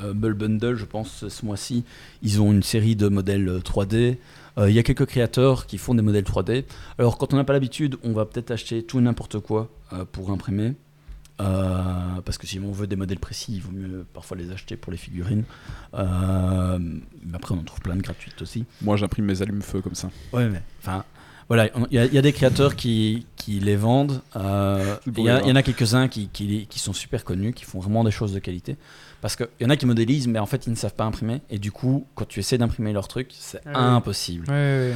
Humble 0.00 0.34
Bundle, 0.34 0.74
je 0.76 0.84
pense, 0.84 1.26
ce 1.28 1.46
mois-ci. 1.46 1.84
Ils 2.22 2.42
ont 2.42 2.52
une 2.52 2.62
série 2.62 2.94
de 2.94 3.08
modèles 3.08 3.48
euh, 3.48 3.60
3D. 3.60 4.18
Euh, 4.58 4.68
Il 4.68 4.76
y 4.76 4.78
a 4.78 4.82
quelques 4.82 5.06
créateurs 5.06 5.66
qui 5.66 5.78
font 5.78 5.94
des 5.94 6.02
modèles 6.02 6.24
3D. 6.24 6.64
Alors, 6.98 7.16
quand 7.16 7.32
on 7.32 7.36
n'a 7.36 7.44
pas 7.44 7.54
l'habitude, 7.54 7.96
on 8.04 8.12
va 8.12 8.26
peut-être 8.26 8.50
acheter 8.50 8.82
tout 8.82 8.98
et 8.98 9.02
n'importe 9.02 9.38
quoi 9.40 9.70
pour 10.12 10.30
imprimer. 10.30 10.74
Euh, 11.42 12.20
parce 12.24 12.38
que 12.38 12.46
si 12.46 12.58
on 12.60 12.72
veut 12.72 12.86
des 12.86 12.96
modèles 12.96 13.18
précis, 13.18 13.52
il 13.54 13.60
vaut 13.62 13.72
mieux 13.72 14.06
parfois 14.14 14.36
les 14.36 14.50
acheter 14.52 14.76
pour 14.76 14.92
les 14.92 14.98
figurines. 14.98 15.44
Euh, 15.94 16.78
mais 16.78 17.34
après, 17.34 17.54
on 17.54 17.58
en 17.58 17.62
trouve 17.64 17.80
plein 17.80 17.96
de 17.96 18.02
gratuites 18.02 18.40
aussi. 18.42 18.64
Moi, 18.80 18.96
j'imprime 18.96 19.24
mes 19.26 19.42
allumes-feu 19.42 19.80
comme 19.80 19.94
ça. 19.94 20.10
Ouais, 20.32 20.48
mais 20.48 20.62
enfin, 20.80 21.04
voilà, 21.48 21.68
il 21.90 21.94
y, 21.94 21.98
a- 21.98 22.06
il 22.06 22.14
y 22.14 22.18
a 22.18 22.22
des 22.22 22.32
créateurs 22.32 22.76
qui, 22.76 23.26
qui 23.36 23.60
les 23.60 23.76
vendent. 23.76 24.20
euh, 24.36 24.96
Il 25.06 25.18
y, 25.24 25.30
en 25.30 25.56
a 25.56 25.62
quelques-uns 25.62 26.08
qui, 26.08 26.28
qui, 26.28 26.66
qui 26.68 26.78
sont 26.78 26.92
super 26.92 27.24
connus, 27.24 27.52
qui 27.52 27.64
font 27.64 27.80
vraiment 27.80 28.04
des 28.04 28.10
choses 28.10 28.32
de 28.32 28.38
qualité. 28.38 28.76
Parce 29.20 29.36
qu'il 29.36 29.48
y 29.60 29.64
en 29.64 29.70
a 29.70 29.76
qui 29.76 29.86
modélisent, 29.86 30.26
mais 30.28 30.38
en 30.38 30.46
fait, 30.46 30.66
ils 30.66 30.70
ne 30.70 30.76
savent 30.76 30.94
pas 30.94 31.04
imprimer. 31.04 31.42
Et 31.50 31.58
du 31.58 31.70
coup, 31.70 32.06
quand 32.14 32.26
tu 32.26 32.40
essaies 32.40 32.58
d'imprimer 32.58 32.92
leur 32.92 33.06
truc, 33.08 33.28
c'est 33.38 33.60
Ah 33.66 33.70
oui. 33.70 33.96
impossible. 33.96 34.50
Ouais, 34.50 34.94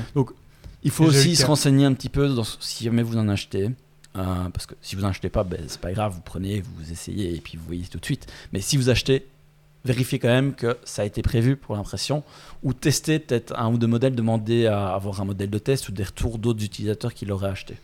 Il 0.82 0.90
faut 0.90 1.04
aussi 1.04 1.36
se 1.36 1.44
renseigner 1.46 1.84
un 1.84 1.92
petit 1.94 2.08
peu 2.08 2.28
dans, 2.28 2.44
si 2.44 2.84
jamais 2.84 3.02
vous 3.02 3.16
en 3.18 3.28
achetez. 3.28 3.70
Euh, 4.16 4.48
parce 4.52 4.66
que 4.66 4.74
si 4.80 4.96
vous 4.96 5.02
n'en 5.02 5.08
achetez 5.08 5.28
pas, 5.28 5.44
ben, 5.44 5.60
c'est 5.68 5.80
pas 5.80 5.92
grave, 5.92 6.12
vous 6.14 6.20
prenez, 6.20 6.60
vous 6.60 6.92
essayez 6.92 7.34
et 7.34 7.40
puis 7.40 7.56
vous 7.56 7.64
voyez 7.64 7.84
tout 7.84 7.98
de 7.98 8.04
suite. 8.04 8.26
Mais 8.52 8.60
si 8.60 8.76
vous 8.76 8.88
achetez, 8.88 9.26
vérifiez 9.84 10.18
quand 10.18 10.28
même 10.28 10.54
que 10.54 10.76
ça 10.84 11.02
a 11.02 11.04
été 11.04 11.22
prévu 11.22 11.56
pour 11.56 11.76
l'impression 11.76 12.22
ou 12.62 12.72
testez 12.72 13.18
peut-être 13.18 13.54
un 13.58 13.72
ou 13.72 13.78
deux 13.78 13.86
modèles, 13.86 14.14
demandez 14.14 14.66
à 14.66 14.88
avoir 14.94 15.20
un 15.20 15.24
modèle 15.24 15.50
de 15.50 15.58
test 15.58 15.88
ou 15.88 15.92
des 15.92 16.04
retours 16.04 16.38
d'autres 16.38 16.64
utilisateurs 16.64 17.14
qui 17.14 17.26
l'auraient 17.26 17.50
acheté. 17.50 17.76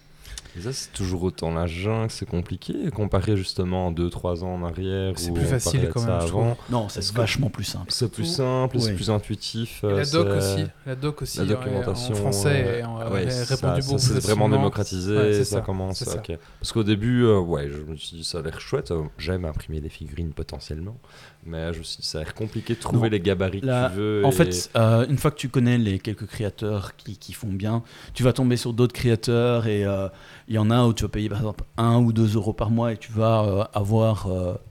Et 0.57 0.61
ça, 0.61 0.73
c'est 0.73 0.93
toujours 0.93 1.23
autant 1.23 1.51
la 1.55 1.67
jungle, 1.67 2.11
c'est 2.11 2.27
compliqué, 2.29 2.75
comparé 2.95 3.37
justement 3.39 3.91
2-3 3.91 4.45
ans 4.45 4.55
en 4.57 4.65
arrière. 4.65 5.15
C'est 5.17 5.33
plus 5.33 5.45
facile 5.47 5.89
quand 5.93 6.03
même, 6.03 6.11
avant. 6.11 6.57
Non, 6.71 6.89
c'est 6.91 7.01
que- 7.01 7.17
vachement 7.17 7.49
plus 7.49 7.65
simple. 7.65 7.87
C'est 7.89 8.11
plus 8.13 8.27
simple, 8.27 8.79
c'est 8.79 8.95
plus 8.95 9.09
intuitif. 9.11 9.83
Et 9.83 9.87
euh, 9.87 9.97
la 9.99 10.05
doc 10.05 10.29
c'est- 10.31 10.37
aussi. 10.55 10.67
La 10.87 10.95
doc 10.95 11.23
aussi. 11.23 11.39
La 11.39 11.45
documentation 11.47 12.13
en 12.13 12.17
français 12.17 12.49
ouais. 12.65 12.79
et 12.81 12.85
en, 12.85 13.11
ouais, 13.11 13.27
euh, 13.27 13.31
ça- 13.31 13.55
répondu 13.55 13.81
ça, 13.83 13.87
beaucoup 13.89 13.99
c'est 13.99 14.21
vraiment 14.21 14.49
démocratisé, 14.51 15.17
Ouais, 15.17 15.33
ça, 15.33 15.45
ça, 15.45 15.61
commence. 15.63 16.05
ça. 16.05 16.23
Parce 16.61 16.73
qu'au 16.73 16.85
début, 16.85 17.25
euh, 17.25 17.39
ouais, 17.41 17.69
je 17.71 17.79
me 17.91 17.97
suis 17.97 18.19
dit 18.19 18.25
ça 18.25 18.39
a 18.41 18.43
l'air 18.43 18.61
chouette. 18.61 18.91
euh, 18.91 19.05
J'aime 19.19 19.45
imprimer 19.47 19.81
des 19.81 19.89
figurines 19.89 20.33
potentiellement, 20.35 20.99
mais 21.45 21.73
je 21.73 21.79
me 21.79 21.83
suis 21.85 21.99
dit 22.03 22.07
ça 22.07 22.19
a 22.19 22.23
l'air 22.23 22.35
compliqué 22.35 22.75
de 22.75 22.79
trouver 22.81 23.09
Non. 23.09 23.13
les 23.13 23.21
gabarits 23.21 23.61
Là, 23.63 23.89
que 23.89 23.95
tu 23.95 23.99
veux. 24.01 24.23
En 24.25 24.29
et- 24.31 24.33
fait, 24.33 24.71
euh, 24.77 25.07
une 25.09 25.19
fois 25.19 25.31
que 25.31 25.37
tu 25.37 25.49
connais 25.49 25.77
les 25.79 25.99
quelques 25.99 26.27
créateurs 26.27 26.97
qui, 26.97 27.17
qui 27.17 27.33
font 27.33 27.49
bien, 27.53 27.83
tu 28.15 28.23
vas 28.23 28.33
tomber 28.33 28.57
sur 28.57 28.73
d'autres 28.73 28.95
créateurs 28.95 29.67
et 29.67 29.85
euh, 29.85 30.09
il 30.49 30.55
y 30.55 30.59
en 30.59 30.71
a 30.71 30.85
où 30.87 30.93
tu 30.95 31.03
vas 31.03 31.09
payer 31.09 31.29
par 31.29 31.39
exemple 31.39 31.65
1 31.79 31.97
ou 31.99 32.13
2 32.13 32.35
euros 32.37 32.53
par 32.53 32.71
mois 32.71 32.93
et 32.93 32.97
tu 32.97 33.11
vas 33.13 33.43
euh, 33.45 33.65
avoir 33.75 34.29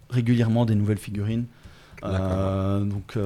régulièrement 0.09 0.65
des 0.65 0.75
nouvelles 0.75 0.97
figurines. 0.97 1.45
Donc, 2.03 3.17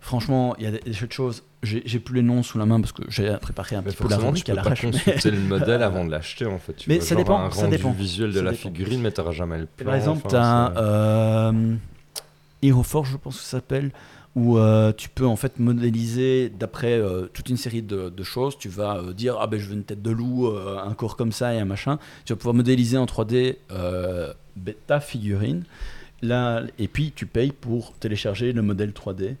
franchement, 0.00 0.54
il 0.58 0.64
y 0.64 0.66
a 0.66 0.70
des, 0.72 0.92
chouettes 0.92 1.12
choses. 1.12 1.42
J'ai 1.62 1.98
plus 1.98 2.16
les 2.16 2.22
noms 2.22 2.42
sous 2.42 2.58
la 2.58 2.66
main 2.66 2.78
parce 2.80 2.92
que 2.92 3.02
j'ai 3.08 3.34
préparé 3.40 3.76
un 3.76 3.80
mais 3.82 3.90
petit 3.90 4.02
peu 4.02 4.08
la 4.08 4.18
tu 4.18 4.24
rubrique 4.24 4.48
à 4.50 4.54
l'arrache. 4.54 4.82
consulter 4.82 5.30
le 5.30 5.38
modèle 5.48 5.82
avant 5.82 6.04
de 6.04 6.10
l'acheter 6.10 6.44
en 6.44 6.58
fait. 6.58 6.74
Tu 6.74 6.90
Mais 6.90 6.96
vois, 6.98 7.04
ça 7.06 7.14
genre 7.14 7.24
dépend, 7.24 7.40
un 7.40 7.50
ça 7.50 7.66
dépend. 7.68 7.90
visuel 7.92 8.30
de 8.32 8.36
Ça 8.36 8.42
la 8.42 8.50
dépend. 8.50 8.62
figurine, 8.68 9.00
mais 9.00 9.10
t'auras 9.12 9.32
jamais 9.32 9.58
le 9.58 9.66
plan. 9.66 9.86
Par 9.86 9.94
exemple, 9.94 10.22
enfin, 10.26 10.70
tu 10.74 10.80
as 10.80 11.52
c'est- 12.64 12.70
euh, 12.70 12.70
Hero 12.70 12.82
Forge, 12.82 13.12
je 13.12 13.16
pense 13.16 13.36
que 13.36 13.42
ça 13.42 13.50
s'appelle, 13.50 13.92
où 14.34 14.58
euh, 14.58 14.92
tu 14.92 15.08
peux 15.08 15.26
en 15.26 15.36
fait 15.36 15.58
modéliser 15.58 16.48
d'après 16.48 16.98
euh, 16.98 17.26
toute 17.32 17.48
une 17.48 17.56
série 17.56 17.82
de, 17.82 18.22
choses. 18.22 18.58
Tu 18.58 18.68
vas 18.68 18.98
euh, 18.98 19.12
dire 19.12 19.36
ah 19.40 19.46
ben 19.46 19.58
je 19.60 19.68
veux 19.68 19.74
une 19.74 19.84
tête 19.84 20.02
de 20.02 20.10
loup, 20.10 20.48
un 20.48 20.94
corps 20.94 21.16
comme 21.16 21.32
ça 21.32 21.54
et 21.54 21.58
un 21.60 21.64
machin. 21.64 21.98
Tu 22.24 22.32
vas 22.32 22.36
pouvoir 22.36 22.54
modéliser 22.54 22.96
en 22.96 23.06
3D 23.06 23.56
euh, 23.70 24.32
ben, 24.56 24.74
ta 24.86 25.00
figurine. 25.00 25.64
Là, 26.22 26.62
et 26.78 26.88
puis 26.88 27.12
tu 27.14 27.26
payes 27.26 27.52
pour 27.52 27.92
télécharger 27.94 28.52
le 28.52 28.62
modèle 28.62 28.92
3D 28.92 29.36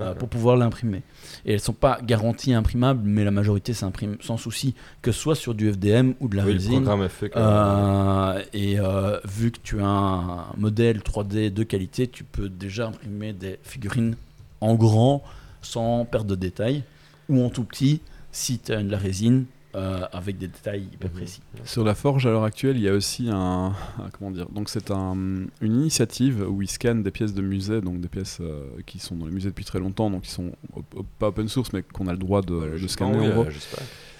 euh, 0.00 0.14
pour 0.14 0.28
pouvoir 0.28 0.56
l'imprimer. 0.56 1.02
Et 1.44 1.52
elles 1.54 1.60
sont 1.60 1.72
pas 1.72 1.98
garanties 2.02 2.52
imprimables, 2.52 3.00
mais 3.04 3.24
la 3.24 3.30
majorité 3.30 3.72
s'imprime 3.74 4.16
sans 4.20 4.36
souci, 4.36 4.74
que 5.02 5.12
ce 5.12 5.20
soit 5.20 5.34
sur 5.34 5.54
du 5.54 5.72
FDM 5.72 6.12
ou 6.20 6.28
de 6.28 6.36
la 6.36 6.44
Oui, 6.44 6.52
résine. 6.52 6.84
fait. 7.08 7.34
même. 7.34 7.44
Euh, 7.44 8.42
et 8.52 8.78
euh, 8.80 9.18
vu 9.24 9.50
que 9.50 9.58
tu 9.62 9.80
as 9.80 9.86
un 9.86 10.46
modèle 10.56 10.98
3D 11.00 11.52
de 11.52 11.62
qualité, 11.62 12.06
tu 12.06 12.24
peux 12.24 12.48
déjà 12.48 12.88
imprimer 12.88 13.32
des 13.32 13.58
figurines 13.62 14.16
en 14.60 14.74
grand 14.74 15.22
sans 15.62 16.04
perdre 16.04 16.30
de 16.30 16.34
détails 16.34 16.82
ou 17.28 17.42
en 17.44 17.50
tout 17.50 17.64
petit 17.64 18.00
si 18.32 18.58
tu 18.58 18.72
as 18.72 18.82
de 18.82 18.90
la 18.90 18.98
résine 18.98 19.44
euh, 19.78 20.00
avec 20.12 20.36
des 20.38 20.48
détails 20.48 20.82
hyper 20.92 21.08
Mhm. 21.10 21.16
précis. 21.16 21.40
Sur 21.64 21.84
la 21.84 21.94
forge 21.94 22.26
à 22.26 22.30
l'heure 22.30 22.44
actuelle, 22.44 22.76
il 22.76 22.82
y 22.82 22.88
a 22.88 22.92
aussi 22.92 23.28
un, 23.30 23.66
un- 23.98 24.10
comment 24.18 24.30
dire. 24.30 24.48
Donc 24.50 24.68
c'est 24.68 24.90
un, 24.90 25.14
une 25.60 25.74
initiative 25.74 26.44
où 26.48 26.60
ils 26.62 26.68
scannent 26.70 27.02
des 27.02 27.10
pièces 27.10 27.32
de 27.34 27.40
musée, 27.42 27.80
donc 27.80 28.00
des 28.00 28.08
pièces 28.08 28.38
euh, 28.40 28.64
qui 28.86 28.98
sont 28.98 29.14
dans 29.16 29.26
les 29.26 29.32
musées 29.32 29.48
depuis 29.50 29.64
très 29.64 29.78
longtemps, 29.78 30.10
donc 30.10 30.22
qui 30.22 30.30
sont 30.30 30.52
op- 30.74 30.84
op- 30.96 31.06
pas 31.18 31.28
open 31.28 31.48
source, 31.48 31.72
mais 31.72 31.82
qu'on 31.82 32.06
a 32.08 32.12
le 32.12 32.18
droit 32.18 32.42
de, 32.42 32.54
Ouais, 32.54 32.78
de 32.80 32.86
scanner 32.88 33.12
pas, 33.12 33.18
oui, 33.18 33.28
en 33.28 33.32
gros. 33.32 33.44
euh. 33.44 33.50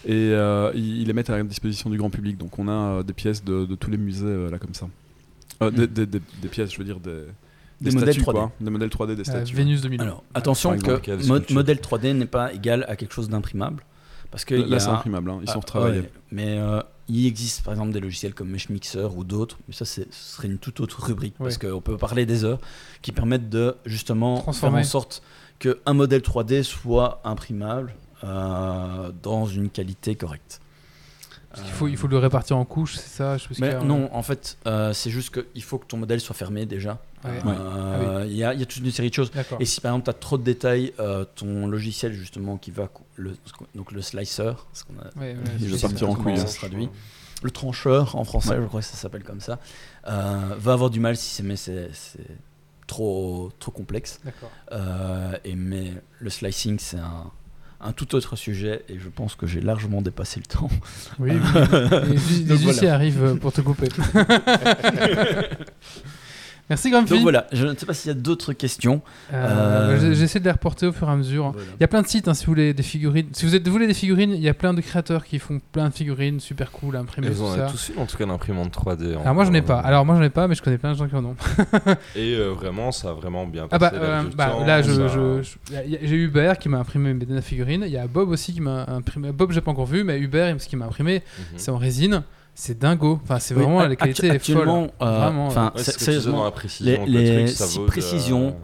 Et 0.07 0.13
euh, 0.33 0.71
ils, 0.75 1.03
ils 1.03 1.07
les 1.07 1.13
mettent 1.13 1.29
à 1.31 1.37
la 1.37 1.43
disposition 1.43 1.91
du 1.91 1.99
grand 1.99 2.09
public. 2.11 2.39
Donc 2.39 2.59
on 2.59 2.69
a 2.69 2.73
euh, 2.73 3.03
des 3.03 3.13
pièces 3.13 3.45
de, 3.45 3.65
de 3.67 3.75
tous 3.75 3.91
les 3.91 3.99
musées 3.99 4.27
euh, 4.27 4.51
là 4.51 4.59
comme 4.59 4.75
ça. 4.75 4.89
Euh, 5.61 5.71
des, 5.73 5.83
Mm. 5.83 5.87
des- 5.89 6.07
des- 6.07 6.23
des 6.43 6.49
pièces, 6.49 6.73
je 6.73 6.79
veux 6.79 6.85
dire 6.85 7.01
des, 7.01 7.23
Des 7.81 7.91
modèles 7.91 8.15
statues, 8.15 8.21
3D. 8.23 8.33
quoi. 8.33 8.53
Des 8.61 8.71
modèles 8.71 8.91
3D 8.91 9.15
des 9.17 9.21
Euh, 9.23 9.25
statues. 9.25 9.57
Vénus 9.57 9.81
2000. 9.83 10.01
Alors 10.01 10.23
attention 10.35 10.77
que 10.79 11.53
modèle 11.53 11.79
3D 11.79 12.13
n'est 12.17 12.27
pas 12.27 12.53
égal 12.53 12.85
à 12.89 12.95
quelque 12.97 13.13
chose 13.13 13.29
d'imprimable. 13.29 13.83
Parce 14.31 14.45
que 14.45 14.55
il 14.55 14.67
y 14.67 14.71
Là 14.71 14.77
a- 14.77 14.81
c'est 14.81 14.89
imprimable, 14.89 15.31
hein. 15.31 15.39
ils 15.43 15.49
sont 15.49 15.55
Ah, 15.57 15.61
retravaillés. 15.61 16.01
ouais, 16.01 16.13
mais 16.31 16.59
euh, 16.59 16.81
il 17.09 17.27
existe 17.27 17.63
par 17.65 17.73
exemple 17.73 17.93
des 17.93 18.01
logiciels 18.01 18.35
comme 18.35 18.51
Mesh 18.51 18.69
Mixer 18.69 19.09
ou 19.17 19.25
d'autres, 19.25 19.57
mais 19.67 19.75
ça 19.75 19.85
c'est- 19.87 20.13
ce 20.13 20.37
serait 20.37 20.49
une 20.49 20.59
toute 20.59 20.81
autre 20.81 21.03
rubrique 21.03 21.35
parce 21.39 21.57
qu'on 21.57 21.81
peut 21.81 21.97
parler 21.97 22.27
des 22.27 22.45
heures 22.45 22.59
qui 23.01 23.13
permettent 23.13 23.49
de 23.49 23.77
justement 23.87 24.41
Transformer. 24.41 24.79
faire 24.83 24.87
en 24.87 24.89
sorte 24.91 25.23
qu'un 25.59 25.95
modèle 25.95 26.21
3D 26.23 26.63
soit 26.63 27.21
imprimable 27.25 27.95
euh, 28.25 29.11
dans 29.23 29.47
une 29.47 29.71
qualité 29.71 30.15
correcte. 30.17 30.61
Parce 31.51 31.63
qu'il 31.63 31.73
faut, 31.73 31.89
il 31.89 31.97
faut 31.97 32.09
le 32.09 32.19
répartir 32.19 32.59
en 32.59 32.65
couches, 32.67 32.97
c'est 32.97 33.09
ça 33.09 33.39
je 33.39 33.45
sais 33.45 33.49
Mais 33.61 33.75
a, 33.75 33.81
non, 33.83 34.15
en 34.15 34.23
fait, 34.23 34.59
euh, 34.67 34.93
c'est 34.93 35.11
juste 35.11 35.33
qu'il 35.33 35.63
faut 35.63 35.79
que 35.79 35.87
ton 35.87 35.97
modèle 35.97 36.21
soit 36.21 36.35
fermé 36.35 36.67
déjà. 36.67 37.01
Ouais. 37.25 37.31
Euh, 37.47 38.25
Il 38.29 38.37
y, 38.37 38.45
a, 38.45 38.53
il 38.53 38.61
y 38.61 38.63
a 38.63 38.67
toute 38.67 38.85
une 38.85 38.91
série 38.91 39.09
de 39.09 39.15
choses. 39.15 39.31
Et 39.59 39.65
si 39.65 39.81
par 39.81 39.93
exemple 39.93 40.05
tu 40.05 40.11
as 40.11 40.15
trop 40.15 40.37
de 40.37 40.43
détails, 40.43 40.93
euh, 41.01 41.25
ton 41.35 41.67
logiciel 41.67 42.13
justement 42.13 42.59
qui 42.59 42.71
va, 42.71 42.89
le, 43.17 43.35
donc 43.75 43.93
le 43.93 44.03
slicer, 44.03 44.53
ce 44.73 44.85
qu'on 44.85 44.99
a 44.99 45.05
Ouais, 45.19 45.35
ouais, 45.35 45.39
Il 45.59 45.69
je 45.75 45.81
partir 45.81 46.11
en 46.11 46.15
couille, 46.15 46.37
ça 46.37 46.43
hein. 46.43 46.47
se 46.47 46.53
se 46.53 46.59
traduit. 46.59 46.91
le 47.43 47.51
trancheur 47.51 48.15
en 48.17 48.25
français, 48.25 48.57
je 48.61 48.67
crois 48.67 48.81
que 48.81 48.87
ça 48.87 48.97
s'appelle 48.97 49.25
comme 49.25 49.41
ça, 49.41 49.59
euh, 50.07 50.55
va 50.59 50.73
avoir 50.75 50.91
du 50.91 51.01
mal 51.01 51.17
si 51.17 51.31
c'est 51.35 51.43
mais 51.43 51.57
c'est 51.57 51.89
c'est 51.95 52.27
trop 52.87 53.51
trop 53.59 53.73
complexe. 53.73 54.21
D'accord. 54.25 54.51
Euh, 54.73 55.37
et 55.45 55.57
mais 55.57 55.95
le 56.21 56.31
slicing 56.31 56.79
c'est 56.79 56.99
un, 56.99 57.33
un 57.81 57.93
tout 57.93 58.15
autre 58.15 58.37
sujet 58.37 58.85
et 58.89 58.99
je 58.99 59.09
pense 59.09 59.35
que 59.35 59.47
j'ai 59.47 59.61
largement 59.61 60.03
dépassé 60.03 60.41
le 60.41 60.47
temps. 60.47 60.69
Oui, 61.19 61.31
oui. 61.33 61.39
les, 62.45 62.45
les 62.45 62.55
voilà. 62.57 62.95
arrivent 62.95 63.37
pour 63.41 63.53
te 63.53 63.61
couper. 63.61 63.89
Merci 66.71 66.91
Grumpy. 66.91 67.11
Donc 67.11 67.23
voilà, 67.23 67.47
je 67.53 67.67
ne 67.67 67.75
sais 67.75 67.87
pas 67.87 67.95
s'il 67.95 68.09
y 68.09 68.13
a 68.13 68.15
d'autres 68.15 68.53
questions. 68.53 69.01
Euh, 69.33 69.97
Euh, 69.99 70.15
J'essaie 70.15 70.39
de 70.41 70.45
les 70.45 70.51
reporter 70.51 70.87
au 70.87 70.93
fur 70.93 71.09
et 71.09 71.13
à 71.13 71.17
mesure. 71.17 71.53
Voilà. 71.53 71.67
Il 71.79 71.81
y 71.81 71.85
a 71.85 71.89
plein 71.89 72.03
de 72.03 72.07
sites 72.07 72.29
hein, 72.29 72.35
si 72.35 72.45
vous 72.47 72.53
voulez 72.53 72.75
des 72.75 72.83
figurines. 72.83 73.29
Si 73.33 73.47
vous 73.47 73.55
êtes 73.55 73.67
vous 73.67 73.73
voulez 73.73 73.87
des 73.87 73.95
figurines, 73.95 74.31
il 74.33 74.41
y 74.41 74.49
a 74.49 74.55
plein 74.55 74.75
de 74.75 74.81
créateurs 74.81 75.25
qui 75.25 75.39
font 75.39 75.61
plein 75.73 75.89
de 75.89 75.95
figurines 75.95 76.41
super 76.41 76.71
cool 76.71 76.97
à 76.97 77.01
imprimer. 77.01 77.29
Ils 77.31 77.43
ont 77.43 77.55
tous 77.71 77.91
eu 77.91 77.99
en 77.99 78.07
tout 78.07 78.17
cas 78.17 78.27
l'imprimante 78.27 78.71
3D. 78.73 79.17
en- 79.17 79.23
Alors 79.23 79.35
moi 79.35 79.45
j'en 79.45 79.55
ai 79.55 79.63
pas. 79.63 79.79
Alors 79.81 80.05
moi 80.05 80.17
j'en 80.17 80.23
ai 80.23 80.31
pas, 80.31 80.47
mais 80.49 80.55
je 80.55 80.63
connais 80.63 80.79
plein 80.79 80.93
de 80.93 80.99
gens 80.99 81.09
qui 81.09 81.15
en 81.15 81.25
ont. 81.25 81.37
Et 82.17 82.35
euh, 82.35 82.51
vraiment, 82.51 82.93
ça 82.93 83.11
a 83.11 83.13
vraiment 83.13 83.47
bien 83.47 83.67
Ah 83.71 83.79
passé. 83.79 83.97
bah, 83.97 84.03
euh, 84.05 84.23
du 84.25 84.37
bah, 84.37 84.47
temps, 84.51 84.67
là 84.67 84.83
je, 84.83 84.93
ça- 84.93 85.09
je- 85.09 85.43
je- 85.43 85.97
j'ai 86.03 86.17
Hubert 86.17 86.59
qui 86.59 86.69
m'a 86.69 86.79
imprimé 86.79 87.15
mes 87.15 87.25
dernières 87.25 87.45
figurines. 87.45 87.83
Il 87.87 87.93
y 87.93 87.97
a 87.99 88.07
Bob 88.07 88.29
aussi 88.31 88.53
qui 88.53 88.61
m'a 88.61 88.85
imprimé. 88.89 89.33
Bob 89.33 89.53
j'ai 89.53 89.61
pas 89.61 89.71
encore 89.71 89.87
vu, 89.87 90.05
mais 90.05 90.19
Hubert 90.19 90.55
ce 90.61 90.69
qui 90.69 90.77
m'a 90.77 90.87
imprimé, 90.87 91.23
Mhm. 91.39 91.45
c'est 91.57 91.71
en 91.71 91.79
résine. 91.79 92.23
C'est 92.61 92.77
dingo. 92.77 93.21
Enfin 93.23 93.39
c'est 93.39 93.55
Oui, 93.55 93.63
vraiment 93.63 93.79
actu- 93.79 93.89
la 93.91 93.97
qualité 93.97 94.27
est 94.27 94.29
folle. 94.31 94.37
actuellement, 94.37 94.89
euh, 95.01 95.19
Vraiment, 95.21 95.47
enfin, 95.47 95.73
c'est 95.77 96.27
dans 96.27 96.43
la 96.45 96.51
précision. 96.51 97.05
les- 97.07 97.23
les 97.23 97.45
truc, 97.45 97.57
ça 97.57 97.67
six 97.67 97.77
vaut 97.79 97.83
de- 97.85 97.87
précisions, 97.89 98.57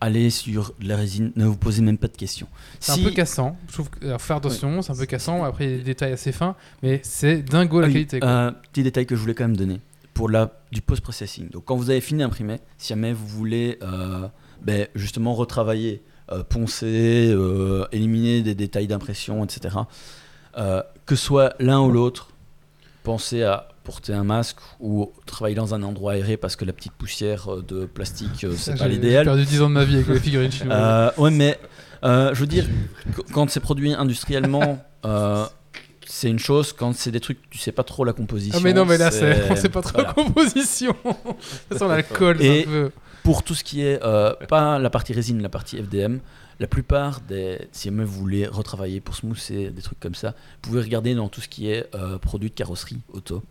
allez 0.00 0.30
sur 0.30 0.72
de 0.80 0.86
la 0.88 0.96
résine, 0.96 1.32
ne 1.34 1.46
vous 1.46 1.56
posez 1.56 1.82
même 1.82 1.98
pas 1.98 2.06
de 2.06 2.16
questions. 2.16 2.46
C'est 2.78 2.92
Si- 2.92 3.00
un 3.00 3.04
peu 3.04 3.10
cassant. 3.10 3.56
Je 3.66 3.72
trouve 3.72 3.90
que 3.90 4.06
alors, 4.06 4.20
faire 4.20 4.36
attention, 4.36 4.82
c'est 4.82 4.92
un 4.92 4.96
peu 4.96 5.04
cassant. 5.06 5.42
Après 5.42 5.64
il 5.64 5.70
y 5.70 5.74
a 5.74 5.76
des 5.78 5.82
détails 5.82 6.12
assez 6.12 6.30
fins, 6.30 6.54
mais 6.84 7.00
c'est 7.02 7.42
dingo 7.42 7.80
la 7.80 7.86
Ah 7.86 7.88
oui, 7.88 7.92
qualité. 7.94 8.20
quoi. 8.20 8.28
euh, 8.28 8.50
petit 8.72 8.84
détail 8.84 9.06
que 9.06 9.16
je 9.16 9.20
voulais 9.20 9.34
quand 9.34 9.44
même 9.44 9.56
donner 9.56 9.80
pour 10.14 10.28
la 10.30 10.52
du 10.70 10.80
post-processing. 10.80 11.48
Donc 11.50 11.64
quand 11.64 11.74
vous 11.74 11.90
avez 11.90 12.00
fini 12.00 12.20
d'imprimer, 12.20 12.60
si 12.78 12.90
jamais 12.90 13.12
vous 13.12 13.26
voulez 13.26 13.78
euh, 13.82 14.28
ben, 14.62 14.86
justement 14.94 15.34
retravailler, 15.34 16.04
euh, 16.30 16.44
poncer, 16.44 17.32
euh, 17.34 17.84
éliminer 17.90 18.42
des 18.42 18.54
détails 18.54 18.86
d'impression, 18.86 19.42
etc. 19.44 19.74
euh, 20.56 20.82
que 21.06 21.16
soit 21.16 21.54
l'un 21.58 21.80
ou 21.80 21.90
l'autre, 21.90 22.29
pensez 23.02 23.42
à 23.42 23.68
porter 23.84 24.12
un 24.12 24.24
masque 24.24 24.58
ou 24.78 25.10
travailler 25.26 25.56
dans 25.56 25.74
un 25.74 25.82
endroit 25.82 26.12
aéré 26.12 26.36
parce 26.36 26.54
que 26.56 26.64
la 26.64 26.72
petite 26.72 26.92
poussière 26.92 27.52
euh, 27.52 27.62
de 27.66 27.86
plastique, 27.86 28.44
euh, 28.44 28.52
c'est 28.56 28.78
pas 28.78 28.88
l'idéal. 28.88 29.24
J'ai 29.24 29.30
perdu 29.30 29.44
10 29.46 29.62
ans 29.62 29.68
de 29.68 29.74
ma 29.74 29.84
vie 29.84 29.96
avec 29.96 30.08
les 30.08 30.20
figurines 30.20 30.52
chinoises. 30.52 30.78
Euh, 30.78 31.10
ouais, 31.22 31.30
mais 31.30 31.58
euh, 32.04 32.34
je 32.34 32.40
veux 32.40 32.46
dire, 32.46 32.66
qu- 33.16 33.22
quand 33.32 33.48
c'est 33.50 33.60
produit 33.60 33.92
industriellement, 33.94 34.78
euh, 35.06 35.44
c'est 36.06 36.28
une 36.28 36.38
chose. 36.38 36.72
Quand 36.72 36.94
c'est 36.94 37.10
des 37.10 37.20
trucs, 37.20 37.48
tu 37.50 37.58
sais 37.58 37.72
pas 37.72 37.82
trop 37.84 38.04
la 38.04 38.12
composition. 38.12 38.58
Ah 38.60 38.62
mais 38.62 38.72
non 38.74 38.84
mais 38.84 38.98
là 38.98 39.10
c'est 39.10 39.44
on 39.50 39.56
sait 39.56 39.68
pas 39.68 39.80
trop 39.82 39.92
voilà. 39.94 40.08
la 40.08 40.14
composition. 40.14 40.94
Ça 41.72 41.78
sent 41.78 41.88
l'alcool 41.88 42.36
un 42.42 42.62
peu. 42.64 42.90
Pour 43.22 43.42
tout 43.42 43.54
ce 43.54 43.62
qui 43.64 43.82
est 43.82 43.98
pas 44.48 44.78
la 44.78 44.90
partie 44.90 45.12
résine, 45.12 45.42
la 45.42 45.48
partie 45.50 45.76
FDM, 45.76 46.18
la 46.60 46.66
plupart 46.68 47.20
des, 47.22 47.58
si 47.72 47.88
jamais 47.88 48.04
vous 48.04 48.18
voulez 48.20 48.46
retravailler 48.46 49.00
pour 49.00 49.16
smoother 49.16 49.70
des 49.70 49.82
trucs 49.82 49.98
comme 49.98 50.14
ça, 50.14 50.30
vous 50.30 50.60
pouvez 50.70 50.80
regarder 50.82 51.14
dans 51.14 51.28
tout 51.28 51.40
ce 51.40 51.48
qui 51.48 51.68
est 51.70 51.86
euh, 51.96 52.18
produit 52.18 52.50
de 52.50 52.54
carrosserie 52.54 53.00
auto. 53.12 53.42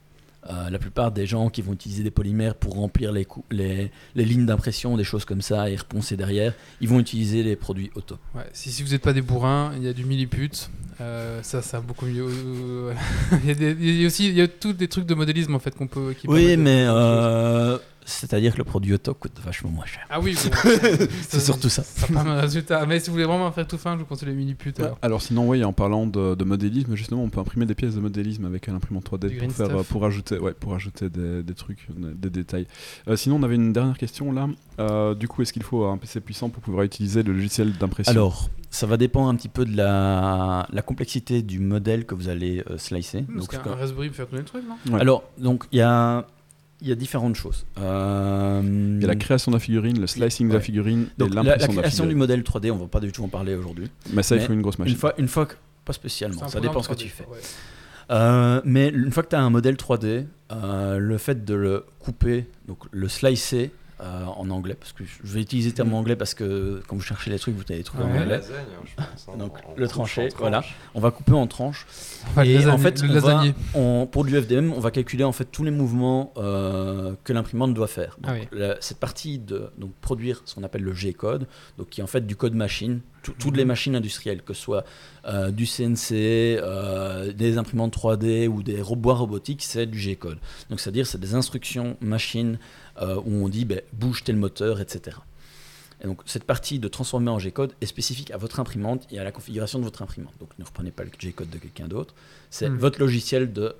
Euh, 0.49 0.69
la 0.69 0.79
plupart 0.79 1.11
des 1.11 1.25
gens 1.25 1.49
qui 1.49 1.61
vont 1.61 1.73
utiliser 1.73 2.01
des 2.01 2.11
polymères 2.11 2.55
pour 2.55 2.75
remplir 2.75 3.11
les, 3.11 3.27
les, 3.51 3.91
les 4.15 4.23
lignes 4.25 4.45
d'impression, 4.45 4.95
des 4.95 5.03
choses 5.03 5.25
comme 5.25 5.41
ça, 5.41 5.69
et 5.69 5.75
reponcer 5.75 6.15
derrière, 6.15 6.53
ils 6.79 6.87
vont 6.87 6.99
utiliser 7.01 7.43
les 7.43 7.57
produits 7.57 7.91
auto. 7.95 8.15
Ouais, 8.33 8.45
si, 8.53 8.71
si 8.71 8.81
vous 8.81 8.91
n'êtes 8.91 9.01
pas 9.01 9.11
des 9.11 9.21
bourrins, 9.21 9.73
il 9.75 9.83
y 9.83 9.87
a 9.89 9.93
du 9.93 10.05
milliput. 10.05 10.69
Euh, 11.01 11.43
ça, 11.43 11.61
ça 11.61 11.77
a 11.77 11.81
beaucoup 11.81 12.05
mieux. 12.05 12.25
euh, 12.25 12.93
il, 13.43 13.47
y 13.49 13.51
a 13.51 13.53
des- 13.53 13.75
il 13.79 14.01
y 14.01 14.03
a 14.05 14.07
aussi 14.07 14.29
il 14.29 14.35
y 14.35 14.41
a 14.41 14.47
tous 14.47 14.71
des 14.73 14.87
trucs 14.87 15.05
de 15.05 15.13
modélisme 15.13 15.55
en 15.55 15.59
fait 15.59 15.75
qu'on 15.75 15.87
peut. 15.87 16.13
qui 16.13 16.25
Oui, 16.27 16.55
mais 16.55 16.85
euh, 16.87 17.77
c'est-à-dire 18.09 18.53
que 18.53 18.57
le 18.57 18.63
produit 18.63 18.93
auto 18.93 19.13
coûte 19.13 19.39
vachement 19.43 19.69
moins 19.69 19.85
cher. 19.85 20.05
Ah 20.09 20.19
oui, 20.19 20.35
bon, 20.35 20.51
C'est 21.29 21.39
surtout 21.39 21.69
ça. 21.69 21.83
Ça 21.83 22.07
pas 22.07 22.21
un 22.21 22.41
résultat. 22.41 22.85
Mais 22.85 22.99
si 22.99 23.07
vous 23.07 23.13
voulez 23.13 23.25
vraiment 23.25 23.51
faire 23.51 23.67
tout 23.67 23.77
fin, 23.77 23.93
je 23.93 23.99
vous 23.99 24.05
conseille 24.05 24.29
les 24.29 24.35
milliput. 24.35 24.73
Alors. 24.79 24.97
Alors 25.01 25.21
sinon, 25.21 25.47
oui, 25.47 25.63
en 25.63 25.73
parlant 25.73 26.07
de, 26.07 26.35
de 26.35 26.43
modélisme, 26.43 26.95
justement, 26.95 27.23
on 27.23 27.29
peut 27.29 27.39
imprimer 27.39 27.65
des 27.65 27.75
pièces 27.75 27.95
de 27.95 27.99
modélisme 27.99 28.45
avec 28.45 28.67
l'imprimante 28.67 29.09
3D 29.09 29.29
Du 29.29 29.37
green 29.37 29.51
pour, 29.51 29.67
faire, 29.67 29.83
pour 29.85 30.05
ajouter, 30.05 30.39
ouais, 30.39 30.53
pour 30.53 30.73
ajouter 30.73 31.09
des, 31.09 31.43
des 31.43 31.53
trucs, 31.53 31.87
des 31.95 32.29
détails. 32.29 32.67
Euh, 33.07 33.15
sinon, 33.15 33.37
on 33.37 33.43
avait 33.43 33.55
une 33.55 33.73
dernière 33.73 33.97
question 33.97 34.31
là. 34.31 34.47
Euh, 34.79 35.13
du 35.13 35.27
coup, 35.27 35.41
est-ce 35.41 35.53
qu'il 35.53 35.63
faut 35.63 35.85
un 35.85 35.97
PC 35.97 36.21
puissant 36.21 36.49
pour 36.49 36.63
pouvoir 36.63 36.83
utiliser 36.83 37.23
le 37.23 37.33
logiciel 37.33 37.73
d'impression? 37.73 38.11
Alors, 38.11 38.49
ça 38.69 38.87
va 38.87 38.97
dépendre 38.97 39.29
un 39.29 39.35
petit 39.35 39.49
peu 39.49 39.65
de 39.65 39.75
la, 39.75 40.67
la 40.71 40.81
complexité 40.81 41.41
du 41.41 41.59
modèle 41.59 42.05
que 42.05 42.15
vous 42.15 42.29
allez 42.29 42.63
euh, 42.69 42.77
slicer. 42.77 43.23
Parce 43.23 43.47
Donc, 43.47 43.63
qu'un 43.63 43.75
Raspberry 43.75 44.09
peut 44.09 44.15
faire 44.15 44.27
tourner 44.27 44.41
le 44.41 44.47
truc, 44.47 44.63
non? 44.67 44.93
Ouais. 44.93 45.01
Alors, 45.01 45.23
donc 45.37 45.65
il 45.71 45.79
y 45.79 45.81
a, 45.81 46.25
il 46.81 46.87
y 46.87 46.91
a 46.91 46.95
différentes 46.95 47.35
choses. 47.35 47.65
Euh, 47.79 48.61
Il 48.63 49.01
y 49.01 49.05
a 49.05 49.07
la 49.07 49.15
création 49.15 49.51
de 49.51 49.55
la 49.57 49.59
figurine, 49.59 49.99
le 49.99 50.07
slicing 50.07 50.47
de 50.47 50.53
la 50.53 50.59
Ouais. 50.59 50.63
figurine 50.63 51.07
donc, 51.17 51.31
et 51.31 51.35
la, 51.35 51.43
la 51.43 51.49
l'impression 51.51 51.71
de 51.71 51.75
la 51.77 51.81
création 51.83 52.05
du 52.05 52.15
modèle 52.15 52.41
3D, 52.41 52.71
on 52.71 52.77
va 52.77 52.87
pas 52.87 52.99
du 52.99 53.11
tout 53.11 53.23
en 53.23 53.27
parler 53.27 53.55
aujourd'hui. 53.55 53.89
Mais 54.13 54.23
ça, 54.23 54.35
il 54.35 54.39
mais 54.41 54.47
faut 54.47 54.53
une 54.53 54.61
grosse 54.61 54.79
machine. 54.79 54.93
Une 54.93 54.99
fois, 54.99 55.13
une 55.17 55.27
fois 55.27 55.45
que, 55.45 55.55
pas 55.85 55.93
spécialement, 55.93 56.47
ça 56.47 56.59
dépend 56.59 56.81
ce 56.81 56.89
que 56.89 56.93
3D, 56.93 56.97
tu 56.97 57.09
fais. 57.09 57.25
ouais. 57.25 57.37
Euh, 58.11 58.59
mais 58.65 58.89
une 58.89 59.11
fois 59.11 59.21
que 59.23 59.29
tu 59.29 59.35
as 59.35 59.41
un 59.41 59.49
modèle 59.51 59.75
3D, 59.75 60.25
euh, 60.51 60.97
le 60.97 61.17
fait 61.19 61.45
de 61.45 61.53
le 61.53 61.85
couper, 61.99 62.47
donc 62.67 62.79
le 62.91 63.07
slicer 63.07 63.71
euh, 64.01 64.25
en 64.25 64.49
anglais, 64.49 64.75
parce 64.75 64.93
que 64.93 65.03
je 65.03 65.33
vais 65.33 65.41
utiliser 65.41 65.69
le 65.69 65.75
terme 65.75 65.93
anglais 65.93 66.15
parce 66.15 66.33
que 66.33 66.81
quand 66.87 66.95
vous 66.95 67.01
cherchez 67.01 67.29
les 67.29 67.39
trucs, 67.39 67.55
vous 67.55 67.63
allez 67.69 67.83
trouver 67.83 68.03
Ouais. 68.05 68.09
en 68.11 68.13
anglais. 68.21 68.37
lasagne, 68.37 68.55
hein, 68.77 68.83
je 68.85 68.95
pense, 68.95 69.27
hein, 69.27 69.37
Donc, 69.37 69.57
en- 69.57 69.73
le 69.75 69.85
en 69.85 69.89
tranché, 69.89 70.29
voilà. 70.37 70.63
On 70.95 70.99
va 70.99 71.11
couper 71.11 71.33
en 71.33 71.47
tranches. 71.47 71.85
Enfin, 72.27 72.43
et 72.43 72.53
lasagne- 72.53 72.69
en 72.73 72.77
fait, 72.77 73.01
le 73.01 73.09
on 73.09 73.19
va- 73.19 73.33
lasagne. 73.33 73.53
on- 73.75 74.07
pour 74.11 74.23
du 74.25 74.35
FDM, 74.35 74.71
on 74.73 74.79
va 74.79 74.91
calculer 74.91 75.23
en 75.23 75.31
fait 75.31 75.45
tous 75.45 75.63
les 75.63 75.71
mouvements 75.71 76.33
euh, 76.37 77.13
que 77.23 77.33
l'imprimante 77.33 77.73
doit 77.73 77.87
faire. 77.87 78.17
Donc, 78.21 78.31
Ah 78.31 78.37
oui. 78.39 78.47
la- 78.57 78.77
cette 78.81 78.99
partie 78.99 79.39
de 79.39 79.69
donc, 79.77 79.91
produire 80.01 80.41
ce 80.45 80.55
qu'on 80.55 80.63
appelle 80.63 80.83
le 80.83 80.93
G-code, 80.93 81.47
donc 81.77 81.89
qui 81.89 82.01
est 82.01 82.03
en 82.03 82.07
fait 82.07 82.25
du 82.25 82.35
code 82.35 82.53
machine, 82.55 83.01
tout- 83.21 83.33
toutes 83.37 83.57
les 83.57 83.63
Mhm. 83.63 83.67
machines 83.67 83.95
industrielles, 83.97 84.41
que 84.43 84.53
ce 84.53 84.61
soit 84.61 84.83
euh, 85.25 85.51
du 85.51 85.65
CNC, 85.65 86.57
euh, 86.61 87.33
des 87.33 87.57
imprimantes 87.57 87.91
3D 87.91 88.47
ou 88.47 88.63
des 88.63 88.81
robots 88.81 89.13
robotiques, 89.13 89.61
c'est 89.63 89.85
du 89.85 89.99
G-code. 89.99 90.37
Donc 90.69 90.79
c'est-à-dire 90.79 91.05
c'est 91.05 91.19
des 91.19 91.35
instructions 91.35 91.97
machines 91.99 92.57
où 93.25 93.43
on 93.45 93.49
dit 93.49 93.65
ben, 93.65 93.81
bouge 93.93 94.23
tel 94.23 94.35
moteur, 94.35 94.79
etc. 94.81 95.17
Et 96.01 96.07
donc 96.07 96.21
cette 96.25 96.45
partie 96.45 96.79
de 96.79 96.87
transformer 96.87 97.29
en 97.29 97.39
G-code 97.39 97.73
est 97.81 97.85
spécifique 97.85 98.31
à 98.31 98.37
votre 98.37 98.59
imprimante 98.59 99.05
et 99.11 99.19
à 99.19 99.23
la 99.23 99.31
configuration 99.31 99.79
de 99.79 99.83
votre 99.83 100.01
imprimante. 100.01 100.33
Donc 100.39 100.49
ne 100.57 100.63
reprenez 100.65 100.91
pas 100.91 101.03
le 101.03 101.11
G-code 101.17 101.49
de 101.49 101.57
quelqu'un 101.57 101.87
d'autre. 101.87 102.13
C'est 102.49 102.69
Hmm. 102.69 102.77
votre 102.77 102.99
logiciel 102.99 103.51
de 103.51 103.75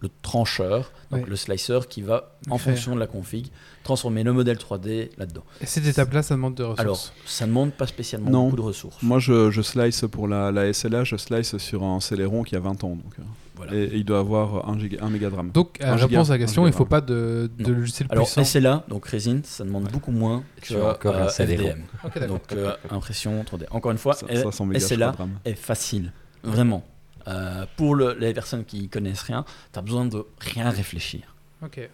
le 0.00 0.10
trancheur, 0.22 0.90
donc 1.12 1.22
Ouais. 1.24 1.30
le 1.30 1.36
slicer 1.36 1.78
qui 1.88 2.02
va, 2.02 2.34
en 2.50 2.58
Faire. 2.58 2.74
fonction 2.74 2.96
de 2.96 2.98
la 2.98 3.06
config, 3.06 3.46
transformer 3.84 4.24
le 4.24 4.32
modèle 4.32 4.56
3D 4.58 5.10
là-dedans. 5.16 5.44
Et 5.60 5.66
cette 5.66 5.86
étape-là, 5.86 6.24
ça 6.24 6.34
demande 6.34 6.56
de 6.56 6.64
ressources. 6.64 6.80
Alors, 6.80 7.12
ça 7.24 7.44
ne 7.46 7.50
demande 7.50 7.72
pas 7.72 7.86
spécialement 7.86 8.28
Non. 8.28 8.44
beaucoup 8.46 8.56
de 8.56 8.60
ressources. 8.62 9.00
Moi, 9.00 9.20
je, 9.20 9.52
je 9.52 9.62
slice 9.62 10.04
pour 10.10 10.26
la, 10.26 10.50
la 10.50 10.72
SLA, 10.72 11.04
je 11.04 11.14
slice 11.16 11.56
sur 11.58 11.84
un 11.84 12.00
Celeron 12.00 12.42
qui 12.42 12.56
a 12.56 12.58
20 12.58 12.82
ans. 12.82 12.96
Donc, 12.96 13.14
euh, 13.20 13.22
Voilà. 13.54 13.74
et, 13.74 13.82
et 13.84 13.96
il 13.96 14.04
doit 14.04 14.18
avoir 14.18 14.68
1 14.68 14.78
giga, 14.78 14.98
un 15.04 15.10
méga 15.10 15.28
de 15.30 15.34
RAM. 15.34 15.50
Donc, 15.50 15.78
à 15.80 15.92
Un 15.92 15.96
réponse 15.96 16.08
giga, 16.08 16.20
à 16.20 16.24
la 16.28 16.34
un 16.34 16.38
question, 16.38 16.66
il 16.66 16.70
ne 16.70 16.74
faut 16.74 16.84
pas 16.86 17.00
de, 17.00 17.50
de 17.58 17.72
logiciel 17.72 18.08
Alors, 18.10 18.24
puissant. 18.24 18.44
SLA, 18.44 18.84
donc 18.88 19.06
résine, 19.06 19.42
ça 19.44 19.64
demande 19.64 19.84
beaucoup 19.90 20.10
moins 20.12 20.42
que 20.60 20.74
encore 20.74 21.16
un 21.16 21.26
euh. 21.26 21.28
FDM. 21.28 21.82
Donc, 22.28 22.52
euh, 22.52 22.72
impression 22.90 23.42
3D. 23.44 23.64
Encore 23.70 23.92
une 23.92 23.98
fois, 23.98 24.14
Ça- 24.14 24.26
elle- 24.28 24.42
500 24.42 24.66
mégas 24.66 24.80
je 24.80 24.94
SLA 24.94 25.14
est 25.44 25.54
facile. 25.54 26.12
Vraiment. 26.42 26.84
Euh, 27.28 27.66
pour 27.76 27.94
le- 27.94 28.16
les 28.18 28.32
personnes 28.34 28.64
qui 28.64 28.88
connaissent 28.88 29.22
rien, 29.22 29.44
tu 29.72 29.78
as 29.78 29.82
besoin 29.82 30.06
de 30.06 30.24
rien 30.40 30.70
réfléchir. 30.70 31.20
Ok. 31.64 31.88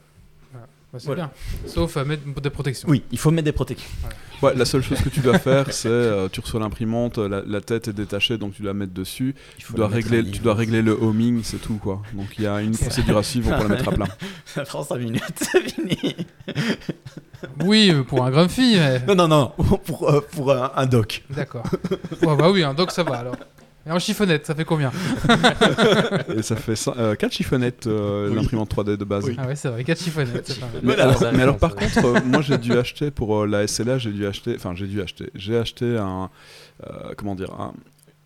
Bah, 0.92 0.98
c'est 0.98 1.06
Voilà. 1.06 1.30
bien. 1.64 1.68
Sauf 1.70 1.96
à 1.98 2.04
mettre 2.04 2.22
des 2.40 2.50
protections. 2.50 2.88
Oui, 2.88 3.02
il 3.12 3.18
faut 3.18 3.30
mettre 3.30 3.44
des 3.44 3.52
protections. 3.52 3.88
Ouais, 4.40 4.54
la 4.54 4.64
seule 4.64 4.82
chose 4.82 5.00
que 5.00 5.08
tu 5.08 5.18
dois 5.20 5.38
faire, 5.38 5.72
c'est 5.72 5.88
euh, 5.88 6.28
tu 6.30 6.40
reçois 6.40 6.60
l'imprimante, 6.60 7.18
la, 7.18 7.42
la 7.44 7.60
tête 7.60 7.88
est 7.88 7.92
détachée, 7.92 8.38
donc 8.38 8.54
tu 8.54 8.62
dois 8.62 8.70
la 8.70 8.78
mettre 8.78 8.94
dessus. 8.94 9.34
Il 9.56 9.58
Tu 9.58 9.66
faut 9.66 9.74
dois, 9.76 9.88
régler, 9.88 10.24
tu 10.30 10.38
dois 10.38 10.54
régler 10.54 10.80
le 10.80 10.92
homing, 10.92 11.40
c'est 11.42 11.58
tout 11.60 11.74
quoi. 11.74 12.00
Donc 12.14 12.28
il 12.38 12.44
y 12.44 12.46
a 12.46 12.60
une 12.62 12.76
procédure 12.76 13.18
à 13.18 13.22
suivre 13.24 13.52
pour 13.54 13.64
la 13.64 13.68
mettre 13.68 13.88
à 13.88 13.92
plat. 13.92 14.06
Ça 14.46 14.62
prend 14.62 14.82
5 14.84 14.96
minutes, 14.98 15.22
c'est 15.36 15.68
fini. 15.70 16.16
Oui, 17.64 17.90
euh, 17.92 18.02
pour 18.02 18.24
un 18.24 18.30
grumpy, 18.32 18.76
mais. 18.76 19.00
Non, 19.06 19.14
non, 19.14 19.28
non, 19.28 19.52
pour, 19.84 20.08
euh, 20.10 20.20
pour 20.32 20.50
un, 20.52 20.72
un 20.74 20.86
doc. 20.86 21.22
D'accord. 21.30 21.62
Ouais, 22.22 22.36
bah 22.36 22.50
oui, 22.50 22.64
un 22.64 22.74
doc, 22.74 22.90
ça 22.90 23.04
va 23.04 23.18
alors. 23.18 23.36
Et 23.86 23.90
en 23.90 23.98
chiffonnette, 23.98 24.44
ça 24.46 24.54
fait 24.54 24.64
combien 24.66 24.90
Et 26.36 26.42
ça 26.42 26.56
fait 26.56 26.74
4 26.74 27.32
chiffonnettes 27.32 27.86
euh, 27.86 28.28
Oui. 28.28 28.36
l'imprimante 28.36 28.70
3D 28.74 28.96
de 28.96 29.04
base. 29.04 29.24
Oui. 29.24 29.36
Ah 29.38 29.46
ouais, 29.46 29.56
c'est 29.56 29.68
vrai, 29.68 29.82
4 29.84 30.02
chiffonnettes. 30.02 30.46
c'est 30.46 30.60
pas 30.60 30.66
mal. 30.66 30.80
Mais, 30.82 30.98
alors, 30.98 31.24
mais 31.32 31.42
alors, 31.42 31.56
par 31.58 31.74
contre, 31.74 32.04
euh, 32.04 32.20
moi 32.26 32.42
j'ai 32.42 32.58
dû 32.58 32.72
acheter 32.76 33.10
pour 33.10 33.42
euh, 33.42 33.46
la 33.46 33.66
SLA, 33.66 33.98
j'ai 33.98 34.10
dû 34.12 34.26
acheter, 34.26 34.54
enfin 34.56 34.74
j'ai 34.74 34.86
dû 34.86 35.00
acheter, 35.00 35.30
j'ai 35.34 35.56
acheté 35.56 35.96
un, 35.96 36.28
euh, 36.86 37.14
comment 37.16 37.34
dire, 37.34 37.52
un- 37.58 37.72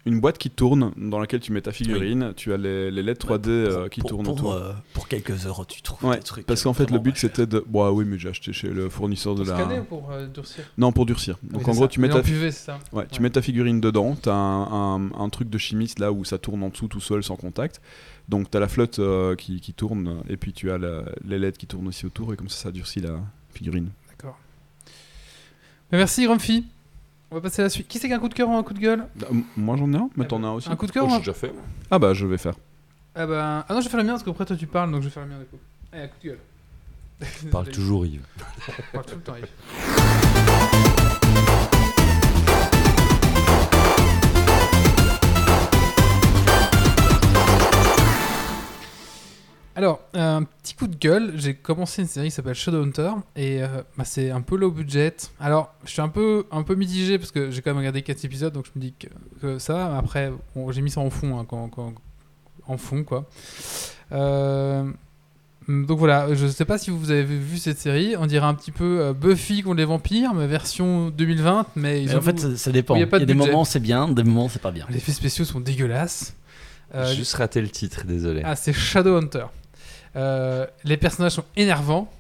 une 0.04 0.18
boîte 0.20 0.36
qui 0.38 0.50
tourne 0.50 0.92
dans 0.96 1.20
laquelle 1.20 1.38
tu 1.40 1.52
mets 1.52 1.60
ta 1.60 1.70
figurine, 1.70 2.32
tu 2.36 2.52
as 2.52 2.56
les, 2.56 2.90
les 2.90 3.02
LED 3.04 3.18
3D 3.18 3.48
euh, 3.48 3.88
qui 3.88 4.00
pour, 4.00 4.10
tournent 4.10 4.24
pour, 4.24 4.34
autour. 4.34 4.52
euh, 4.54 4.72
pour 4.94 5.06
quelques 5.06 5.46
euros, 5.46 5.64
tu 5.64 5.80
trouves 5.80 6.02
Ouais, 6.10 6.16
des 6.16 6.22
trucs. 6.24 6.44
Parce 6.44 6.60
euh, 6.60 6.64
qu'en 6.64 6.72
fait, 6.72 6.90
le 6.90 6.98
but 6.98 7.16
c'était 7.16 7.46
de. 7.46 7.64
Bon, 7.66 7.84
ah 7.84 7.92
oui, 7.92 8.04
mais 8.04 8.18
j'ai 8.18 8.28
acheté 8.30 8.52
chez 8.52 8.68
le 8.68 8.88
fournisseur 8.88 9.34
de 9.36 9.44
Pour 9.44 9.52
la. 9.52 9.58
scanner 9.60 9.78
ou 9.80 9.84
pour 9.84 10.10
euh, 10.10 10.26
durcir 10.26 10.64
Non, 10.76 10.90
pour 10.90 11.06
durcir. 11.06 11.38
Donc 11.42 11.62
Oui, 11.62 11.70
en 11.70 11.74
gros, 11.74 11.82
ça. 11.84 11.88
tu 11.88 12.00
mets, 12.00 12.08
Mais 12.08 12.14
ta... 12.14 12.18
en 12.20 12.22
PV, 12.22 12.50
c'est 12.50 12.64
ça. 12.66 12.78
ouais, 12.92 13.06
tu 13.10 13.18
Ouais. 13.18 13.22
mets 13.22 13.30
ta 13.30 13.42
figurine 13.42 13.80
dedans, 13.80 14.16
tu 14.20 14.28
as 14.28 14.34
un, 14.34 14.96
un- 14.96 15.12
un 15.18 15.28
truc 15.28 15.48
de 15.48 15.58
chimiste 15.58 16.00
là 16.00 16.10
où 16.12 16.24
ça 16.24 16.36
tourne 16.38 16.62
en 16.64 16.70
dessous 16.70 16.88
tout 16.88 17.00
seul 17.00 17.22
sans 17.22 17.36
contact. 17.36 17.80
Donc 18.28 18.50
tu 18.50 18.56
as 18.56 18.60
la 18.60 18.68
flotte 18.68 18.98
euh, 18.98 19.36
qui, 19.36 19.60
qui 19.60 19.72
tourne 19.72 20.22
et 20.28 20.36
puis 20.36 20.52
tu 20.52 20.70
as 20.72 20.78
la- 20.78 21.04
les 21.24 21.38
LED 21.38 21.56
qui 21.56 21.66
tournent 21.68 21.86
aussi 21.88 22.06
autour 22.06 22.32
et 22.32 22.36
comme 22.36 22.48
ça, 22.48 22.56
ça 22.64 22.70
durcit 22.72 23.00
la 23.00 23.20
figurine. 23.54 23.90
D'accord. 24.08 24.36
Merci, 25.92 26.24
Grumpy. 26.24 26.64
On 27.32 27.36
va 27.36 27.40
passer 27.40 27.62
à 27.62 27.64
la 27.64 27.68
suite. 27.70 27.88
Qui 27.88 27.98
c'est 27.98 28.08
qui 28.08 28.12
a 28.12 28.16
un 28.16 28.20
coup 28.20 28.28
de 28.28 28.34
cœur 28.34 28.46
ou 28.50 28.52
un 28.54 28.62
coup 28.62 28.74
de 28.74 28.78
gueule 28.78 29.06
Ah, 29.22 29.26
m- 29.30 29.42
Moi 29.56 29.76
j'en 29.78 29.90
ai 29.92 29.96
un, 29.96 30.10
mais 30.16 30.24
Ah 30.26 30.28
t'en 30.28 30.38
bah, 30.38 30.48
as 30.48 30.52
aussi. 30.52 30.68
Un 30.70 30.76
coup 30.76 30.84
de 30.86 30.90
Oh, 30.90 30.94
cœur 30.94 31.06
ou 31.06 31.10
j'ai 31.12 31.18
déjà 31.18 31.32
fait. 31.32 31.52
Ah 31.90 31.98
bah 31.98 32.12
je 32.12 32.26
vais 32.26 32.36
faire. 32.36 32.54
Ah 33.14 33.26
bah... 33.26 33.64
Ah 33.68 33.72
non, 33.74 33.80
je 33.80 33.84
vais 33.86 33.90
faire 33.90 34.00
le 34.00 34.04
mien 34.04 34.12
parce 34.12 34.22
qu'après 34.22 34.44
toi 34.44 34.54
tu 34.56 34.66
parles, 34.66 34.90
donc 34.92 35.00
je 35.00 35.06
vais 35.06 35.12
faire 35.12 35.22
le 35.24 35.30
mien 35.30 35.38
du 35.38 35.46
coup. 35.46 35.56
Allez, 35.92 36.04
un 36.04 36.08
coup 36.08 36.14
de 36.22 36.28
gueule. 36.28 36.38
Parle 37.50 37.68
toujours 37.70 38.04
Yves. 38.04 38.20
Parle 38.92 39.06
tout 39.06 39.14
le 39.16 39.20
temps, 39.22 39.34
Yves. 39.36 39.48
Alors, 49.74 50.00
un 50.12 50.42
petit 50.44 50.74
coup 50.74 50.86
de 50.86 50.96
gueule, 50.96 51.32
j'ai 51.36 51.54
commencé 51.54 52.02
une 52.02 52.08
série 52.08 52.28
qui 52.28 52.34
s'appelle 52.34 52.54
Shadowhunter 52.54 53.10
et 53.36 53.62
euh, 53.62 53.68
bah, 53.96 54.04
c'est 54.04 54.30
un 54.30 54.42
peu 54.42 54.56
low 54.56 54.70
budget. 54.70 55.16
Alors, 55.40 55.74
je 55.84 55.90
suis 55.90 56.02
un 56.02 56.08
peu, 56.10 56.44
un 56.50 56.62
peu 56.62 56.74
mitigé 56.74 57.18
parce 57.18 57.30
que 57.30 57.50
j'ai 57.50 57.62
quand 57.62 57.70
même 57.70 57.78
regardé 57.78 58.02
4 58.02 58.22
épisodes 58.24 58.52
donc 58.52 58.66
je 58.66 58.70
me 58.76 58.80
dis 58.82 58.92
que, 58.98 59.06
que 59.40 59.58
ça 59.58 59.72
va. 59.74 59.88
mais 59.92 59.98
Après, 59.98 60.30
bon, 60.54 60.70
j'ai 60.72 60.82
mis 60.82 60.90
ça 60.90 61.00
en 61.00 61.08
fond, 61.10 61.38
hein, 61.38 61.46
quand, 61.48 61.68
quand- 61.68 61.94
en 62.66 62.76
fond 62.76 63.02
quoi. 63.02 63.26
Euh, 64.12 64.84
donc 65.68 65.98
voilà, 65.98 66.34
je 66.34 66.46
sais 66.46 66.64
pas 66.64 66.76
si 66.76 66.90
vous 66.90 67.10
avez 67.10 67.22
vu 67.24 67.56
cette 67.56 67.78
série, 67.78 68.14
on 68.18 68.26
dirait 68.26 68.46
un 68.46 68.54
petit 68.54 68.72
peu 68.72 69.00
euh, 69.00 69.12
Buffy 69.14 69.62
contre 69.62 69.76
les 69.78 69.84
vampires, 69.84 70.34
mais 70.34 70.46
version 70.46 71.08
2020, 71.10 71.66
mais 71.76 72.02
ils 72.02 72.08
Mais 72.08 72.14
ont 72.14 72.18
en 72.18 72.20
fait, 72.20 72.38
ça, 72.38 72.56
ça 72.56 72.72
dépend. 72.72 72.94
Il 72.94 72.98
y 72.98 73.02
Il 73.08 73.14
a 73.14 73.18
y 73.18 73.26
des 73.26 73.34
moments 73.34 73.64
c'est 73.64 73.80
bien, 73.80 74.08
des 74.08 74.22
moments 74.24 74.48
c'est 74.48 74.60
pas 74.60 74.70
bien. 74.72 74.86
les 74.90 74.96
effets 74.98 75.12
spéciaux 75.12 75.44
sont 75.44 75.60
dégueulasses. 75.60 76.34
Euh, 76.94 77.06
J'ai 77.06 77.16
Juste 77.16 77.34
raté 77.36 77.62
le 77.62 77.68
titre, 77.70 78.04
désolé. 78.04 78.42
Ah, 78.44 78.54
c'est 78.54 78.72
Shadowhunter. 78.74 79.46
Euh, 80.16 80.66
les 80.84 80.96
personnages 80.96 81.32
sont 81.32 81.44
énervants. 81.56 82.10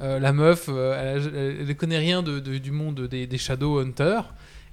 Euh, 0.00 0.18
la 0.18 0.32
meuf, 0.32 0.66
euh, 0.68 1.16
elle, 1.60 1.66
ne 1.66 1.72
connaît 1.72 1.98
rien 1.98 2.22
de, 2.22 2.38
de- 2.40 2.58
du 2.58 2.70
monde 2.72 3.02
des, 3.08 3.26
des 3.26 3.38
Shadowhunters. 3.38 4.32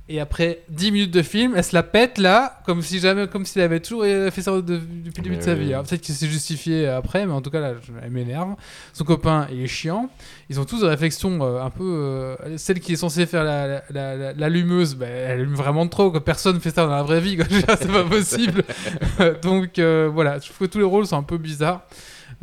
Et 0.10 0.20
après 0.20 0.60
10 0.70 0.92
minutes 0.92 1.12
de 1.12 1.22
film, 1.22 1.54
elle 1.56 1.64
se 1.64 1.74
la 1.74 1.84
pète 1.84 2.18
là, 2.18 2.60
comme 2.66 2.82
si 2.82 3.00
jamais, 3.00 3.28
comme 3.28 3.46
s'il 3.46 3.62
avait 3.62 3.80
toujours 3.80 4.04
fait 4.04 4.42
ça 4.42 4.52
de- 4.52 4.62
depuis 4.62 5.22
le 5.22 5.24
début 5.24 5.38
de 5.38 5.42
sa 5.42 5.54
vie. 5.54 5.70
Peut-être 5.88 6.02
qu'il 6.02 6.16
s'est 6.16 6.28
justifié 6.28 6.88
après, 6.88 7.26
mais 7.26 7.32
en 7.32 7.40
tout 7.42 7.50
cas 7.52 7.62
là, 7.62 7.74
elle 8.04 8.10
m'énerve. 8.12 8.56
Son 8.94 9.06
copain, 9.06 9.48
il 9.52 9.62
est 9.64 9.68
chiant. 9.68 10.10
Ils 10.50 10.60
ont 10.60 10.66
tous 10.66 10.82
des 10.82 10.88
réflexions 10.88 11.40
euh, 11.42 11.62
un 11.64 11.70
peu. 11.70 11.84
euh, 11.86 12.58
celle 12.58 12.80
qui 12.82 12.94
est 12.94 12.98
censée 12.98 13.26
faire 13.26 13.44
la, 13.46 13.68
la, 13.68 13.84
la- 13.92 14.16
la- 14.18 14.34
l'allumeuse, 14.34 14.96
bah, 14.96 15.06
elle 15.08 15.32
allume 15.42 15.54
vraiment 15.56 15.88
trop. 15.88 16.12
Quoi. 16.12 16.26
Personne 16.26 16.60
fait 16.60 16.72
ça 16.72 16.84
dans 16.84 16.92
la 16.92 17.04
vraie 17.04 17.22
vie. 17.22 17.38
C'est 17.50 17.88
pas 17.92 18.04
possible. 18.04 18.64
Donc 19.44 19.80
euh, 19.80 20.10
voilà, 20.12 20.40
je 20.40 20.50
trouve 20.52 20.68
que 20.68 20.74
tous 20.74 20.80
les 20.80 20.84
rôles 20.84 21.06
sont 21.06 21.18
un 21.18 21.24
peu 21.24 21.38
bizarres. 21.38 21.84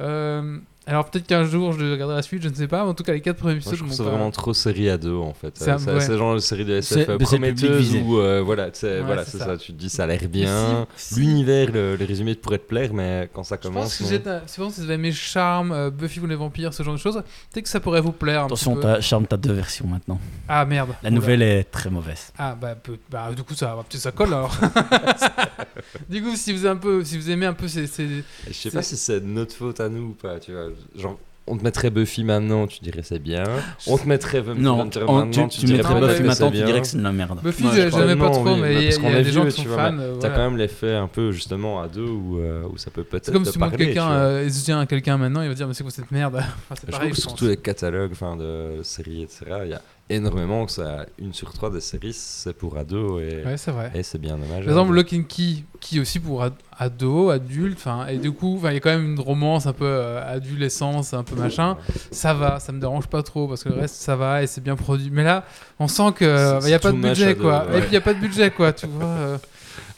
Euh, 0.01 0.59
alors 0.89 1.05
peut-être 1.11 1.27
qu'un 1.27 1.45
jour 1.45 1.73
je 1.73 1.93
regarderai 1.93 2.17
la 2.17 2.23
suite, 2.23 2.43
je 2.43 2.49
ne 2.49 2.55
sais 2.55 2.67
pas. 2.69 2.83
Mais 2.85 2.91
en 2.91 2.95
tout 2.95 3.05
cas, 3.05 3.13
les 3.13 3.21
quatre 3.21 3.37
premiers 3.37 3.55
Moi, 3.55 3.61
épisodes. 3.61 3.75
je 3.79 3.85
trouve 3.85 3.97
pas- 4.07 4.11
vraiment 4.11 4.31
trop 4.31 4.55
série 4.55 4.89
ado 4.91 5.23
en 5.23 5.35
fait. 5.35 5.53
C'est 5.55 5.71
un- 5.71 5.79
C'est 5.79 5.93
ouais. 5.93 6.19
genre 6.19 6.35
de 6.35 6.39
série 6.41 6.65
de 6.65 6.75
SF 6.75 7.09
euh, 7.09 7.13
le 7.13 7.19
prometteuse 7.19 7.95
où 7.97 8.19
euh, 8.19 8.43
voilà, 8.43 8.71
tu 8.71 8.81
sais, 8.81 8.99
Ouais, 8.99 9.03
voilà, 9.03 9.25
c'est 9.25 9.39
ça. 9.39 9.45
ça. 9.47 9.57
Tu 9.57 9.73
te 9.73 9.79
dis 9.79 9.89
ça 9.91 10.05
a 10.05 10.07
l'air 10.07 10.21
bien. 10.29 10.87
si- 10.97 11.15
si- 11.15 11.21
L'univers, 11.21 11.71
le, 11.73 11.95
les 11.97 12.05
résumés 12.05 12.35
pourraient 12.35 12.59
te 12.59 12.67
plaire, 12.69 12.93
mais 12.93 13.29
quand 13.33 13.45
ça 13.45 13.57
Je 13.57 13.69
pense 13.69 13.75
commence, 13.75 13.97
que 13.99 14.05
c'est 14.05 14.19
vraiment 14.25 14.71
si 14.71 14.81
vous 14.81 14.85
avez 14.87 14.95
aimé 14.95 15.13
Charme, 15.13 15.73
euh, 15.73 15.91
Buffy 15.91 16.21
ou 16.21 16.27
les 16.27 16.35
vampires, 16.37 16.73
ce 16.75 16.83
genre 16.83 16.95
de 16.95 16.99
choses, 17.01 17.23
peut-être 17.53 17.65
que 17.65 17.71
ça 17.71 17.81
pourrait 17.81 18.01
vous 18.01 18.13
plaire. 18.13 18.43
Un 18.43 18.47
Attention, 18.47 18.75
petit 18.75 18.81
peu. 18.87 18.93
t'as- 18.95 19.01
Charme, 19.01 19.27
t'as 19.27 19.37
deux 19.37 19.53
versions 19.53 19.87
maintenant. 19.87 20.19
Ah 20.49 20.65
merde. 20.65 20.91
La 21.03 21.09
Oula. 21.11 21.17
nouvelle 21.19 21.43
est 21.43 21.65
très 21.65 21.91
mauvaise. 21.91 22.33
Ah 22.39 22.57
bah, 22.61 22.75
peu- 22.75 22.99
bah, 23.11 23.31
du 23.37 23.43
coup 23.43 23.55
ça, 23.55 23.77
peut-être 23.89 24.01
ça 24.01 24.13
colle 24.13 24.29
alors. 24.35 24.57
du 26.09 26.23
coup 26.23 26.35
si 26.37 26.53
vous, 26.53 26.67
un 26.67 26.77
peu, 26.77 27.05
si 27.05 27.17
vous 27.19 27.31
aimez 27.31 27.47
un 27.47 27.53
peu 27.53 27.69
ces, 27.69 27.87
ces- 27.87 28.25
Je 28.47 28.53
sais 28.53 28.71
pas 28.71 28.83
si 28.83 28.97
c'est 28.97 29.21
de 29.21 29.27
notre 29.27 29.55
faute 29.55 29.81
à 29.81 29.89
nous 29.89 30.09
ou 30.11 30.13
pas, 30.15 30.39
tu 30.39 30.53
vois. 30.53 30.69
Genre, 30.97 31.19
on 31.51 31.57
te 31.57 31.65
mettrait 31.65 31.89
Buffy 31.89 32.25
maintenant, 32.25 32.67
tu 32.67 32.81
dirais 32.81 33.01
c'est 33.03 33.19
bien. 33.19 33.43
On 33.87 33.97
te 33.97 34.07
mettrait 34.07 34.41
Vampire 34.41 34.63
Non, 34.63 34.77
maintenant, 34.85 35.27
tu, 35.31 35.49
tu, 35.49 35.61
tu 35.61 35.67
dirais 35.67 35.79
mettrais 35.79 36.01
Buffy 36.01 36.23
maintenant, 36.25 36.51
tu 36.51 36.57
dirais 36.63 36.81
que 36.83 36.87
c'est 36.87 36.99
de 36.99 37.03
la 37.03 37.13
merde. 37.13 37.41
Buffy, 37.43 37.65
Ouais, 37.65 37.91
j'aimais 37.91 38.17
pas 38.17 38.25
non, 38.27 38.31
trop, 38.33 38.55
oui, 38.55 38.61
mais 38.61 38.75
il 38.75 38.93
y 38.93 38.95
y, 38.95 38.99
qu'on 38.99 39.07
a 39.07 39.11
est 39.13 39.23
des 39.23 39.33
gens 39.33 39.43
vieux, 39.43 39.51
qui 39.51 39.57
sont 39.57 39.63
tu 39.63 39.69
vois, 39.69 39.77
fans. 39.79 39.97
T'as 39.97 40.05
voilà. 40.29 40.35
quand 40.35 40.43
même 40.51 40.57
l'effet 40.59 40.95
un 40.95 41.09
peu 41.09 41.33
justement 41.33 41.81
ado 41.81 42.07
où, 42.07 42.39
euh, 42.39 42.65
où 42.71 42.77
ça 42.77 42.91
peut 42.91 43.03
peut-être 43.05 43.25
C'est 43.27 43.33
comme 43.33 43.45
te 43.45 43.49
si 43.49 43.55
tu 43.55 43.59
montres 43.61 43.77
quelqu'un, 43.79 44.11
euh, 44.11 44.49
à 44.81 44.87
quelqu'un 44.87 45.17
maintenant, 45.17 45.41
il 45.41 45.49
va 45.49 45.55
dire 45.55 45.67
mais 45.67 45.73
c'est 45.75 45.83
quoi 45.85 45.91
cette 45.91 46.11
merde? 46.11 46.37
Enfin, 46.71 46.75
C'est 46.79 46.87
Je 46.87 46.91
pareil. 46.93 47.09
trouve 47.09 47.11
que 47.11 47.17
je 47.17 47.21
sur 47.23 47.31
pense. 47.31 47.39
tous 47.39 47.47
les 47.49 47.57
catalogues 47.57 48.13
enfin, 48.13 48.37
de 48.37 48.83
séries, 48.83 49.23
etc., 49.23 49.45
il 49.65 49.71
y 49.71 49.75
a 49.75 49.83
énormément 50.11 50.65
que 50.67 50.73
ça, 50.73 51.05
une 51.19 51.33
sur 51.35 51.53
trois 51.53 51.71
des 51.71 51.81
séries, 51.81 52.13
c'est 52.15 52.53
pour 52.53 52.77
ados 52.79 53.21
et, 53.23 53.45
Ouais, 53.45 53.57
c'est 53.57 53.71
vrai. 53.71 53.91
et 53.95 54.03
c'est 54.03 54.19
bien 54.19 54.33
dommage. 54.39 54.65
Par 54.65 54.69
exemple, 54.71 54.93
Lock 54.95 55.13
and 55.13 55.23
Key, 55.29 55.65
qui 55.81 56.01
aussi 56.01 56.19
pour 56.19 56.43
ad- 56.43 56.53
ado, 56.79 57.31
adulte, 57.31 57.77
enfin, 57.79 58.07
et 58.07 58.17
du 58.19 58.33
coup, 58.33 58.59
il 58.65 58.73
y 58.73 58.77
a 58.77 58.81
quand 58.81 58.91
même 58.91 59.13
une 59.13 59.21
romance 59.21 59.67
un 59.67 59.73
peu 59.73 59.85
euh, 59.87 60.35
adolescence, 60.37 61.13
un 61.15 61.25
peu 61.25 61.35
machin. 61.37 61.77
Ça 62.11 62.35
va, 62.35 62.59
ça 62.61 62.73
me 62.73 62.81
dérange 62.81 63.07
pas 63.07 63.23
trop 63.23 63.47
parce 63.49 63.63
que 63.65 63.69
le 63.69 63.77
reste, 63.77 63.97
ça 63.97 64.17
va 64.17 64.43
et 64.43 64.47
c'est 64.47 64.63
bien 64.63 64.77
produit. 64.77 65.11
Mais 65.13 65.25
là, 65.25 65.45
on 65.79 65.89
sent 65.89 66.13
que 66.17 66.59
C'est- 66.61 66.69
il 66.69 66.71
y 66.71 66.75
a 66.75 66.79
pas 66.79 66.93
de 66.93 66.97
budget, 66.99 67.35
quoi. 67.35 67.67
ouais. 67.67 67.79
Et 67.79 67.81
puis 67.81 67.91
il 67.91 67.95
y 67.95 67.99
a 67.99 68.01
pas 68.01 68.15
de 68.15 68.21
budget, 68.21 68.51
quoi. 68.51 68.73
Tu 68.73 68.87
vois. 68.87 69.05
euh, 69.07 69.39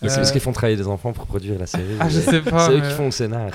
C'est 0.03 0.13
euh, 0.13 0.17
parce 0.17 0.33
qu'ils 0.33 0.41
font 0.41 0.53
travailler 0.53 0.77
des 0.79 0.87
enfants 0.87 1.13
pour 1.13 1.27
produire 1.27 1.59
la 1.59 1.67
série. 1.67 1.85
Ah, 2.01 2.09
je 2.09 2.21
sais 2.21 2.41
pas. 2.41 2.67
C'est 2.67 2.73
eux 2.73 2.81
qui 2.81 2.91
font 2.91 3.05
le 3.07 3.11
scénar. 3.11 3.51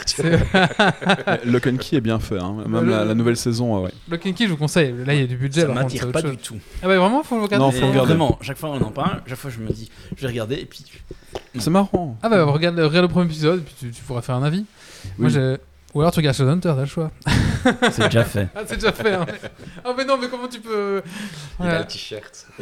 Lock 1.46 1.68
and 1.68 1.78
Key 1.78 1.96
est 1.98 2.02
bien 2.02 2.20
fait, 2.20 2.38
hein. 2.40 2.56
même 2.68 2.84
Le- 2.86 2.92
la, 2.92 3.06
la 3.06 3.16
nouvelle 3.16 3.38
saison, 3.38 3.78
euh, 3.78 3.86
ouais. 3.86 3.92
Lock 4.10 4.26
and 4.26 4.34
Key, 4.34 4.46
je 4.46 4.52
vous 4.52 4.58
conseille. 4.58 4.94
Là, 5.06 5.14
il 5.16 5.22
y 5.22 5.24
a 5.24 5.28
du 5.28 5.38
budget. 5.38 5.62
Ça 5.62 5.68
m'attire 5.70 6.04
c'est 6.06 6.12
pas 6.12 6.22
du 6.22 6.38
tout. 6.38 6.58
Ah 6.84 6.88
bah 6.88 6.98
vraiment, 6.98 7.24
faut 7.24 7.36
le 7.38 7.44
regarder. 7.44 7.66
Non, 7.66 7.72
faut 7.72 7.88
regarder. 7.88 8.10
Vraiment, 8.10 8.38
chaque 8.42 8.58
fois 8.58 8.70
on 8.70 8.82
en 8.82 8.92
parle, 8.92 9.22
chaque 9.26 9.38
fois 9.40 9.50
je 9.50 9.60
me 9.60 9.72
dis, 9.72 9.90
je 10.16 10.22
vais 10.22 10.28
regarder 10.28 10.56
et 10.56 10.66
puis. 10.66 10.86
C'est 11.58 11.70
marrant. 11.70 12.18
Ah 12.22 12.30
bah 12.30 12.44
regarde, 12.44 12.78
regarde 12.80 13.06
le 13.06 13.12
premier 13.12 13.26
épisode 13.26 13.60
et 13.60 13.64
puis 13.64 13.76
tu, 13.80 13.90
tu 13.92 14.04
pourras 14.04 14.22
faire 14.22 14.36
un 14.36 14.44
avis. 14.44 14.66
Oui. 15.18 15.34
Ou 15.96 16.02
alors 16.02 16.12
tu 16.12 16.20
regardes 16.20 16.36
Shadowhunter, 16.36 16.74
t'as 16.76 16.82
le 16.82 16.86
choix. 16.86 17.12
C'est 17.92 18.06
déjà 18.06 18.24
fait. 18.24 18.48
Ah, 18.56 18.62
c'est 18.66 18.76
déjà 18.76 18.92
fait. 18.92 19.14
hein. 19.14 19.26
Ah 19.84 19.94
mais 19.98 20.06
non, 20.06 20.18
mais 20.20 20.28
comment 20.28 20.48
tu 20.48 20.60
peux 20.60 21.02
Il 21.06 21.10
a 21.10 21.64
Voilà. 21.66 21.80
le 21.80 21.86
t-shirt. 21.86 22.48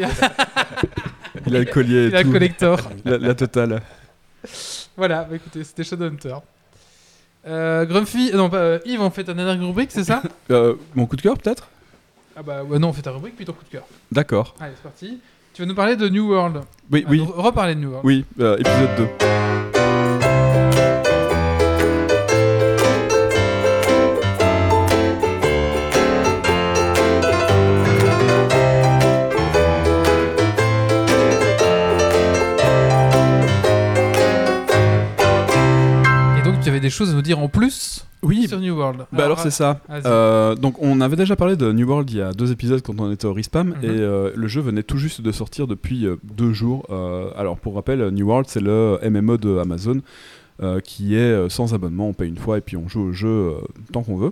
Il 1.48 1.56
a 1.56 1.60
le 1.60 1.66
collier 1.66 2.06
et 2.06 2.08
Il 2.08 2.16
a 2.16 2.20
le 2.20 2.26
tout. 2.26 2.32
collector. 2.32 2.80
La, 3.06 3.18
la 3.18 3.36
totale. 3.36 3.82
Voilà, 4.96 5.24
bah 5.24 5.36
écoutez, 5.36 5.64
c'était 5.64 5.84
Shadowhunter. 5.84 6.36
Euh, 7.48 7.86
Grumpy, 7.86 8.32
euh, 8.34 8.38
non 8.38 8.50
pas 8.50 8.58
euh, 8.58 8.80
Yves, 8.86 9.02
on 9.02 9.10
fait 9.10 9.24
ta 9.24 9.34
dernière 9.34 9.60
rubrique, 9.60 9.92
c'est 9.92 10.04
ça? 10.04 10.22
Euh, 10.52 10.76
mon 10.96 11.06
coup 11.06 11.16
de 11.16 11.22
cœur, 11.22 11.38
peut-être? 11.38 11.68
Ah 12.38 12.44
bah 12.44 12.64
ouais, 12.64 12.80
non, 12.80 12.90
on 12.90 12.94
fait 12.94 13.02
ta 13.02 13.12
rubrique 13.12 13.36
puis 13.36 13.46
ton 13.46 13.54
coup 13.54 13.64
de 13.66 13.70
cœur. 13.70 13.84
D'accord. 14.12 14.56
Allez, 14.60 14.74
c'est 14.76 14.84
parti. 14.84 15.20
Tu 15.54 15.62
vas 15.62 15.68
nous 15.68 15.76
parler 15.76 15.96
de 15.96 16.08
New 16.10 16.30
World? 16.30 16.62
Oui, 16.92 17.04
Ah, 17.06 17.10
oui, 17.12 17.18
nous 17.20 17.32
reparler 17.32 17.76
de 17.76 17.80
New 17.82 17.90
World. 17.90 18.06
oui, 18.06 18.26
euh, 18.40 18.58
épisode 18.58 18.96
2. 18.98 19.73
Des 36.84 36.90
choses 36.92 37.10
à 37.10 37.14
nous 37.14 37.22
dire 37.24 37.40
en 37.40 37.48
plus 37.50 38.06
Oui, 38.22 38.48
sur 38.48 38.60
New 38.60 38.76
World. 38.76 39.06
Bah 39.12 39.26
alors 39.26 39.40
c'est 39.40 39.50
ça. 39.52 39.80
Euh, 39.90 40.54
donc 40.56 40.76
on 40.82 41.02
avait 41.02 41.16
déjà 41.16 41.36
parlé 41.36 41.56
de 41.56 41.72
New 41.72 41.88
World 41.88 42.10
il 42.12 42.18
y 42.18 42.22
a 42.22 42.32
deux 42.32 42.52
épisodes 42.52 42.82
quand 42.82 43.00
on 43.00 43.12
était 43.12 43.26
au 43.26 43.34
Respam 43.34 43.70
Mhm. 43.70 43.76
et 43.84 43.88
euh, 43.90 44.32
le 44.36 44.48
jeu 44.48 44.62
venait 44.62 44.84
tout 44.84 44.98
juste 44.98 45.22
de 45.22 45.32
sortir 45.32 45.66
depuis 45.68 46.06
euh, 46.06 46.18
deux 46.24 46.54
jours. 46.54 46.86
Alors 47.36 47.58
pour 47.58 47.74
rappel, 47.76 48.08
New 48.10 48.28
World 48.28 48.48
c'est 48.50 48.62
le 48.62 49.00
MMO 49.04 49.38
de 49.38 49.58
Amazon 49.58 50.02
qui 50.84 51.16
est 51.16 51.50
sans 51.50 51.74
abonnement, 51.74 52.08
on 52.10 52.14
paye 52.14 52.30
une 52.30 52.38
fois 52.38 52.58
et 52.60 52.62
puis 52.62 52.78
on 52.78 52.88
joue 52.88 53.02
au 53.02 53.12
jeu 53.12 53.54
tant 53.92 54.04
qu'on 54.04 54.16
veut. 54.18 54.32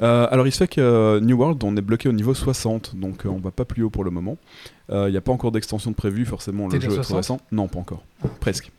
Alors 0.00 0.46
il 0.46 0.52
se 0.52 0.58
fait 0.58 0.68
que 0.68 1.20
New 1.20 1.36
World 1.38 1.62
on 1.64 1.76
est 1.76 1.80
bloqué 1.82 2.08
au 2.08 2.12
niveau 2.12 2.34
60 2.34 2.96
donc 2.96 3.22
on 3.24 3.38
va 3.38 3.50
pas 3.50 3.64
plus 3.64 3.82
haut 3.84 3.90
pour 3.90 4.04
le 4.04 4.10
moment. 4.10 4.36
Il 4.90 5.10
n'y 5.10 5.16
a 5.16 5.20
pas 5.22 5.32
encore 5.32 5.52
d'extension 5.52 5.90
de 5.90 5.96
prévu 5.96 6.24
forcément 6.26 6.68
le 6.68 6.78
jeu 6.80 6.86
est 6.88 6.94
trop 6.94 7.02
60? 7.02 7.16
récent. 7.16 7.40
Non 7.52 7.68
pas 7.68 7.78
encore, 7.78 8.02
presque. 8.40 8.70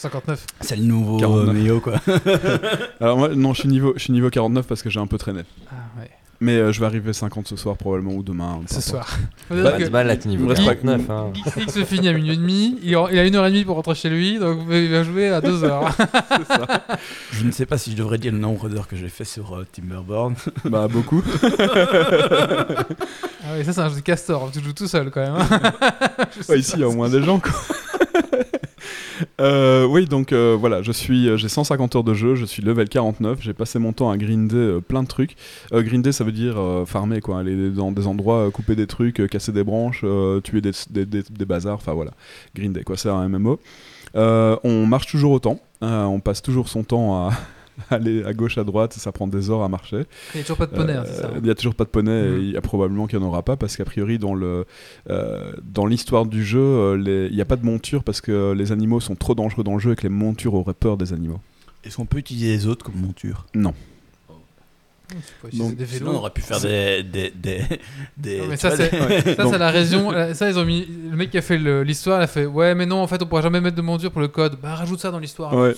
59. 0.00 0.46
C'est 0.60 0.76
le 0.76 0.82
nouveau 0.84 1.18
49. 1.18 1.56
euh, 1.68 1.80
quoi. 1.80 1.94
Alors 3.00 3.18
moi 3.18 3.28
non 3.34 3.52
je 3.54 3.60
suis 3.60 3.68
niveau, 3.68 3.92
je 3.96 4.02
suis 4.04 4.12
niveau 4.12 4.30
49 4.30 4.66
parce 4.66 4.82
que 4.82 4.90
j'ai 4.90 5.00
un 5.00 5.06
peu 5.06 5.18
traîné. 5.18 5.42
Ah 5.70 5.74
ouais. 6.00 6.10
Mais 6.42 6.52
euh, 6.56 6.72
je 6.72 6.80
vais 6.80 6.86
arriver 6.86 7.12
50 7.12 7.46
ce 7.48 7.54
soir 7.56 7.76
probablement 7.76 8.12
ou 8.14 8.22
demain. 8.22 8.60
Ce 8.66 8.80
soir. 8.80 9.06
Bah, 9.50 9.72
de 9.78 9.88
balle 9.90 10.08
à 10.08 10.16
ton 10.16 10.30
niveau 10.30 10.46
Il 10.46 10.48
reste 10.52 10.64
pas- 10.64 10.74
49. 10.74 11.10
Hein. 11.10 11.32
Geeks 11.34 11.70
se 11.70 11.84
finit 11.84 12.08
à 12.08 12.14
minuit 12.14 12.32
et 12.32 12.36
demi. 12.36 12.78
Il 12.82 12.94
a 12.96 13.26
une 13.26 13.36
heure 13.36 13.44
et 13.46 13.50
demie 13.50 13.64
pour 13.66 13.76
rentrer 13.76 13.94
chez 13.94 14.08
lui, 14.08 14.38
donc 14.38 14.60
il 14.70 14.88
va 14.90 15.02
jouer 15.04 15.28
à 15.28 15.42
deux 15.42 15.62
heures. 15.64 15.94
Je 17.32 17.44
ne 17.44 17.50
sais 17.50 17.66
pas 17.66 17.76
si 17.76 17.90
je 17.92 17.96
devrais 17.96 18.16
dire 18.16 18.32
le 18.32 18.38
nombre 18.38 18.70
d'heures 18.70 18.88
que 18.88 18.96
j'ai 18.96 19.10
fait 19.10 19.24
sur 19.26 19.54
euh, 19.54 19.66
Timberborn. 19.70 20.34
Bah 20.64 20.88
beaucoup. 20.88 21.22
Ah 23.42 23.54
oui, 23.58 23.64
ça 23.64 23.72
c'est 23.74 23.80
un 23.80 23.88
jeu 23.90 23.96
de 23.96 24.00
castor, 24.00 24.50
tu 24.50 24.62
joues 24.62 24.72
tout 24.72 24.88
seul 24.88 25.10
quand 25.10 25.20
même. 25.20 25.34
hein. 25.36 25.72
Ouais, 26.48 26.58
ici, 26.60 26.72
il 26.76 26.80
y 26.80 26.84
a 26.84 26.88
au 26.88 26.92
moins 26.92 27.08
des 27.10 27.22
gens, 27.22 27.38
quoi. 27.38 27.52
Euh, 29.40 29.86
oui, 29.86 30.06
donc 30.06 30.32
euh, 30.32 30.56
voilà, 30.58 30.82
je 30.82 30.92
suis, 30.92 31.28
euh, 31.28 31.36
j'ai 31.36 31.48
150 31.48 31.96
heures 31.96 32.04
de 32.04 32.14
jeu, 32.14 32.34
je 32.34 32.44
suis 32.44 32.62
level 32.62 32.88
49, 32.88 33.38
j'ai 33.40 33.52
passé 33.52 33.78
mon 33.78 33.92
temps 33.92 34.10
à 34.10 34.16
grinder 34.16 34.78
plein 34.86 35.02
de 35.02 35.08
trucs. 35.08 35.36
Grinder, 35.72 36.12
ça 36.12 36.24
veut 36.24 36.32
dire 36.32 36.56
farmer, 36.86 37.20
quoi, 37.20 37.40
aller 37.40 37.70
dans 37.70 37.92
des 37.92 38.06
endroits, 38.06 38.50
couper 38.50 38.76
des 38.76 38.86
trucs, 38.86 39.26
casser 39.28 39.52
des 39.52 39.64
branches, 39.64 40.04
tuer 40.44 40.60
des, 40.60 40.72
des, 40.90 41.06
des- 41.06 41.44
bazars, 41.44 41.76
enfin 41.76 41.92
voilà, 41.92 42.12
grinder, 42.54 42.82
c'est 42.96 43.08
un 43.08 43.28
MMO. 43.28 43.58
On 44.14 44.86
marche 44.86 45.06
toujours 45.06 45.32
autant, 45.32 45.60
on 45.80 46.20
passe 46.20 46.42
toujours 46.42 46.68
son 46.68 46.82
temps 46.84 47.28
à 47.28 47.32
aller 47.90 48.24
à 48.24 48.32
gauche, 48.32 48.58
à 48.58 48.64
droite, 48.64 48.92
ça 48.94 49.12
prend 49.12 49.26
des 49.26 49.50
heures 49.50 49.62
à 49.62 49.68
marcher. 49.68 50.04
Il 50.34 50.36
n'y 50.36 50.40
a 50.40 50.44
toujours 50.44 50.56
pas 50.58 50.66
de 50.66 50.74
poney, 50.76 50.92
hein, 50.92 51.04
c'est 51.06 51.14
ça. 51.22 51.26
Euh, 51.28 51.38
Il 51.38 51.42
n'y 51.44 51.50
a 51.50 51.54
toujours 51.54 51.74
pas 51.74 51.84
de 51.84 51.90
poney 51.90 52.10
et 52.12 52.30
Mm. 52.30 52.40
il 52.42 52.50
y 52.52 52.56
a 52.56 52.60
probablement 52.60 53.06
qu'il 53.06 53.18
n'y 53.18 53.24
en 53.24 53.28
aura 53.28 53.42
pas 53.42 53.56
parce 53.56 53.76
qu'a 53.76 53.84
priori 53.84 54.18
dans 54.18 54.34
le 54.34 54.64
euh, 55.08 55.52
dans 55.62 55.86
l'histoire 55.86 56.26
du 56.26 56.44
jeu 56.44 56.60
euh, 56.60 56.96
les- 56.96 57.28
il 57.30 57.34
n'y 57.36 57.40
a 57.42 57.44
pas 57.46 57.56
de 57.56 57.64
monture 57.64 58.04
parce 58.04 58.20
que 58.20 58.52
les 58.52 58.72
animaux 58.72 59.00
sont 59.00 59.14
trop 59.14 59.34
dangereux 59.34 59.64
dans 59.64 59.74
le 59.74 59.80
jeu 59.80 59.92
et 59.92 59.96
que 59.96 60.02
les 60.02 60.08
montures 60.08 60.54
auraient 60.54 60.74
peur 60.74 60.96
des 60.96 61.12
animaux. 61.12 61.40
Est-ce 61.84 61.96
qu'on 61.96 62.06
peut 62.06 62.18
utiliser 62.18 62.48
les 62.48 62.66
autres 62.66 62.84
comme 62.84 63.00
monture? 63.00 63.46
Non. 63.54 63.72
Donc, 65.52 65.76
des 65.76 65.86
Sinon, 65.86 66.12
on 66.12 66.16
aurait 66.16 66.30
pu 66.30 66.40
faire 66.40 66.60
des. 66.60 67.02
des, 67.02 67.32
des, 67.34 67.62
des- 68.16 68.38
Non, 68.40 68.46
mais 68.48 68.56
ça, 68.56 68.70
c'est 68.76 68.90
ça, 69.36 69.58
la 69.58 69.70
raison. 69.70 70.12
euh, 70.12 70.34
Ça, 70.34 70.48
ils 70.48 70.58
ont 70.58 70.64
mis. 70.64 70.86
Le 71.10 71.16
mec 71.16 71.30
qui 71.30 71.38
a 71.38 71.42
fait 71.42 71.58
l'histoire, 71.84 72.20
il 72.20 72.24
a 72.24 72.26
fait 72.26 72.46
Ouais, 72.46 72.74
mais 72.74 72.86
non, 72.86 73.02
en 73.02 73.06
fait, 73.06 73.22
on 73.22 73.26
pourra 73.26 73.42
jamais 73.42 73.60
mettre 73.60 73.76
de 73.76 73.82
mondure 73.82 74.10
pour 74.12 74.20
le 74.20 74.28
code. 74.28 74.56
Bah, 74.62 74.74
rajoute 74.74 75.00
ça 75.00 75.10
dans 75.10 75.18
l'histoire. 75.18 75.52
Ouais, 75.54 75.74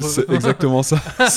c'est 0.00 0.28
exactement 0.30 0.82
ça. 0.82 1.00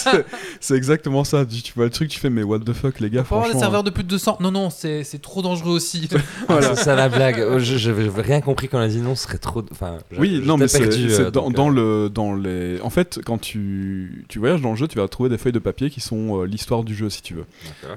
C'est- 0.59 0.75
exactement 0.75 1.23
ça. 1.23 1.45
Tu 1.45 1.61
tu 1.61 1.73
vois 1.75 1.85
le 1.85 1.91
truc, 1.91 2.09
tu 2.09 2.19
fais, 2.19 2.29
mais 2.29 2.43
what 2.43 2.59
the 2.59 2.73
fuck, 2.73 2.99
les 2.99 3.09
gars, 3.09 3.23
Faut 3.23 3.35
avoir 3.35 3.51
des 3.51 3.59
serveurs 3.59 3.83
de 3.83 3.89
plus 3.89 4.03
de 4.03 4.09
200. 4.09 4.37
Non, 4.39 4.51
non, 4.51 4.69
c'est 4.69 5.03
c'est 5.03 5.21
trop 5.21 5.41
dangereux 5.41 5.73
aussi. 5.75 6.07
Voilà. 6.47 6.75
C'est 6.75 6.83
ça 6.85 6.95
la 6.95 7.09
blague. 7.09 7.43
Oh, 7.51 7.59
je- 7.59 7.77
J'avais 7.77 8.09
rien 8.21 8.41
compris 8.41 8.67
quand 8.67 8.77
on 8.77 8.81
a 8.81 8.87
dit 8.87 9.01
non, 9.01 9.15
ce 9.15 9.23
serait 9.23 9.37
trop. 9.37 9.63
Enfin, 9.71 9.97
Oui, 10.17 10.41
non, 10.43 10.57
mais 10.57 10.67
c'est 10.67 10.81
euh, 10.83 11.31
dans, 11.31 11.49
dans 11.49 11.69
euh, 11.69 12.03
le 12.03 12.09
dans 12.09 12.33
les. 12.35 12.79
En 12.81 12.89
fait, 12.89 13.19
quand 13.25 13.37
tu 13.37 14.25
tu 14.29 14.39
voyages 14.39 14.61
dans 14.61 14.71
le 14.71 14.75
jeu, 14.75 14.87
tu 14.87 14.97
vas 14.97 15.07
trouver 15.07 15.29
des 15.29 15.37
feuilles 15.37 15.51
de 15.51 15.59
papier 15.59 15.89
qui 15.89 16.01
sont 16.01 16.41
euh, 16.41 16.45
l'histoire 16.45 16.83
du 16.83 16.95
jeu, 16.95 17.09
si 17.09 17.21
tu 17.21 17.34
veux. 17.35 17.45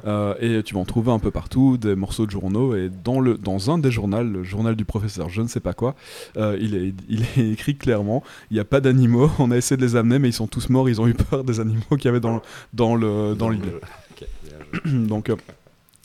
Euh, 0.07 0.35
et 0.41 0.63
tu 0.63 0.75
vas 0.75 0.81
en 0.81 0.85
trouver 0.85 1.11
un 1.13 1.19
peu 1.19 1.31
partout, 1.31 1.77
des 1.79 1.95
morceaux 1.95 2.27
de 2.27 2.31
journaux. 2.31 2.75
Et 2.75 2.91
dans 3.05 3.21
le 3.21 3.37
dans 3.39 3.71
un 3.71 3.79
des 3.79 3.91
journaux, 3.91 4.23
le 4.23 4.43
journal 4.45 4.77
du 4.77 4.85
professeur, 4.85 5.29
je 5.29 5.43
ne 5.43 5.49
sais 5.49 5.61
pas 5.61 5.73
quoi, 5.75 5.95
euh, 6.37 6.57
il 6.61 6.75
est 6.75 6.95
il 7.09 7.23
est 7.37 7.51
écrit 7.53 7.77
clairement, 7.77 8.23
il 8.51 8.55
n'y 8.55 8.61
a 8.61 8.65
pas 8.65 8.81
d'animaux. 8.81 9.31
On 9.39 9.51
a 9.51 9.57
essayé 9.57 9.77
de 9.77 9.83
les 9.85 9.97
amener, 9.97 10.19
mais 10.19 10.29
ils 10.29 10.33
sont 10.35 10.47
tous 10.47 10.69
morts. 10.69 10.89
Ils 10.89 11.01
ont 11.01 11.07
eu 11.07 11.15
peur 11.15 11.45
des 11.45 11.61
animaux 11.61 11.81
qu'il 11.93 12.05
y 12.05 12.09
avait 12.09 12.21
dans 12.21 12.43
dans 12.73 12.95
le 12.95 13.35
dans 13.35 13.49
l'île. 13.51 13.63
le- 13.63 13.81
Ok, 14.21 14.27
bien 14.45 14.59
joué. 14.93 15.07
Donc 15.09 15.31
euh, 15.31 15.37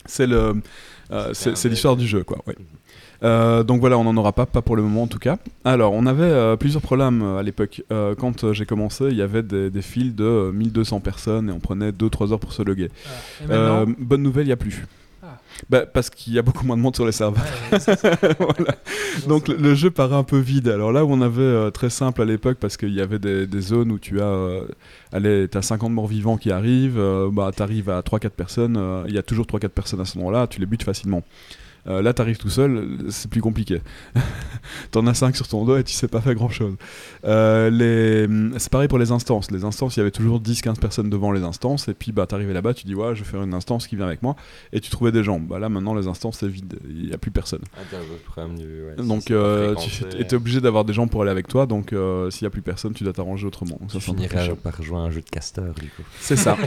c'est 0.06 0.26
le 0.26 0.54
euh, 1.10 1.30
c'est 1.34 1.68
l'histoire 1.68 1.96
du 1.96 2.06
jeu, 2.06 2.22
quoi. 2.24 2.38
ouais. 2.46 2.54
Euh, 3.22 3.62
donc 3.62 3.80
voilà, 3.80 3.96
on 3.98 4.04
n'en 4.04 4.16
aura 4.16 4.32
pas, 4.32 4.46
pas 4.46 4.62
pour 4.62 4.76
le 4.76 4.82
moment 4.82 5.02
en 5.04 5.06
tout 5.06 5.18
cas. 5.18 5.38
Alors, 5.64 5.92
on 5.92 6.06
avait 6.06 6.22
euh, 6.24 6.56
plusieurs 6.56 6.82
problèmes 6.82 7.22
euh, 7.22 7.38
à 7.38 7.42
l'époque. 7.42 7.82
Euh, 7.92 8.14
quand 8.14 8.52
j'ai 8.52 8.66
commencé, 8.66 9.04
il 9.10 9.16
y 9.16 9.22
avait 9.22 9.42
des, 9.42 9.70
des 9.70 9.82
files 9.82 10.14
de 10.14 10.24
euh, 10.24 10.52
1200 10.52 11.00
personnes 11.00 11.48
et 11.48 11.52
on 11.52 11.60
prenait 11.60 11.90
2-3 11.90 12.32
heures 12.32 12.40
pour 12.40 12.52
se 12.52 12.62
loguer. 12.62 12.90
Euh, 13.50 13.86
bonne 13.98 14.22
nouvelle, 14.22 14.44
il 14.44 14.48
n'y 14.48 14.52
a 14.52 14.56
plus. 14.56 14.86
Ah. 15.22 15.38
Bah, 15.70 15.86
parce 15.86 16.10
qu'il 16.10 16.34
y 16.34 16.38
a 16.38 16.42
beaucoup 16.42 16.66
moins 16.66 16.76
de 16.76 16.82
monde 16.82 16.94
sur 16.94 17.06
les 17.06 17.12
serveurs. 17.12 17.42
ouais, 17.72 17.78
Voilà. 18.38 18.74
Donc 19.26 19.48
le, 19.48 19.56
le 19.56 19.74
jeu 19.74 19.90
paraît 19.90 20.16
un 20.16 20.24
peu 20.24 20.38
vide. 20.38 20.68
Alors 20.68 20.92
là 20.92 21.04
où 21.04 21.10
on 21.10 21.22
avait 21.22 21.40
euh, 21.40 21.70
très 21.70 21.88
simple 21.88 22.20
à 22.20 22.24
l'époque 22.26 22.58
parce 22.60 22.76
qu'il 22.76 22.92
y 22.92 23.00
avait 23.00 23.18
des, 23.18 23.46
des 23.46 23.60
zones 23.60 23.90
où 23.92 23.98
tu 23.98 24.20
as, 24.20 24.24
euh, 24.24 24.66
allez, 25.12 25.48
t'as 25.48 25.62
50 25.62 25.92
morts 25.92 26.08
vivants 26.08 26.36
qui 26.36 26.50
arrivent, 26.50 26.98
euh, 26.98 27.30
bah 27.32 27.50
t'arrives 27.56 27.88
à 27.88 28.00
3-4 28.02 28.30
personnes, 28.30 29.04
il 29.08 29.14
y 29.14 29.18
a 29.18 29.22
toujours 29.22 29.46
3-4 29.46 29.68
personnes 29.68 30.00
à 30.00 30.04
ce 30.04 30.18
moment-là, 30.18 30.46
tu 30.46 30.60
les 30.60 30.66
butes 30.66 30.82
facilement. 30.82 31.22
Euh, 31.86 32.02
là, 32.02 32.12
t'arrives 32.12 32.38
tout 32.38 32.50
seul, 32.50 32.98
c'est 33.10 33.30
plus 33.30 33.40
compliqué. 33.40 33.80
T'en 34.90 35.06
as 35.06 35.14
5 35.14 35.36
sur 35.36 35.48
ton 35.48 35.64
dos 35.64 35.76
et 35.76 35.84
tu 35.84 35.92
sais 35.92 36.08
pas 36.08 36.20
faire 36.20 36.34
grand 36.34 36.48
chose. 36.48 36.74
les... 37.24 38.26
C'est 38.58 38.70
pareil 38.70 38.88
pour 38.88 38.98
les 38.98 39.12
instances. 39.12 39.50
Les 39.50 39.64
instances, 39.64 39.96
il 39.96 40.00
y 40.00 40.02
avait 40.02 40.10
toujours 40.10 40.40
10-15 40.40 40.78
personnes 40.78 41.10
devant 41.10 41.32
les 41.32 41.42
instances, 41.42 41.88
et 41.88 41.94
puis 41.94 42.12
bah, 42.12 42.26
t'arrivais 42.26 42.52
là-bas, 42.52 42.74
tu 42.74 42.86
dis, 42.86 42.94
ouais, 42.94 43.14
je 43.14 43.22
vais 43.22 43.30
faire 43.30 43.42
une 43.42 43.54
instance 43.54 43.86
qui 43.86 43.96
vient 43.96 44.06
avec 44.06 44.22
moi, 44.22 44.36
et 44.72 44.80
tu 44.80 44.90
trouvais 44.90 45.12
des 45.12 45.24
gens. 45.24 45.38
Bah, 45.40 45.58
là, 45.58 45.68
maintenant, 45.68 45.94
les 45.94 46.06
instances, 46.06 46.38
c'est 46.38 46.48
vide, 46.48 46.78
il 46.88 47.06
n'y 47.06 47.12
a 47.12 47.18
plus 47.18 47.30
personne. 47.30 47.62
Ah, 47.76 47.80
problème 48.24 48.58
du. 48.58 48.64
ouais, 48.64 49.06
Donc 49.06 49.30
euh, 49.30 49.74
tu 49.76 50.04
étais 50.18 50.36
obligé 50.36 50.60
d'avoir 50.60 50.84
des 50.84 50.92
gens 50.92 51.06
pour 51.06 51.22
aller 51.22 51.30
avec 51.30 51.48
toi, 51.48 51.66
donc 51.66 51.92
euh, 51.92 52.30
s'il 52.30 52.44
n'y 52.44 52.48
a 52.48 52.50
plus 52.50 52.62
personne, 52.62 52.92
tu 52.92 53.04
dois 53.04 53.12
t'arranger 53.12 53.46
autrement. 53.46 53.78
Ça, 53.88 53.98
Tu 53.98 54.04
chiant. 54.04 54.56
par 54.56 54.82
jouer 54.82 54.96
à 54.96 55.00
un 55.00 55.10
jeu 55.10 55.20
de 55.20 55.30
casteur 55.30 55.74
du 55.74 55.88
coup. 55.88 56.02
C'est 56.20 56.36
ça. 56.36 56.56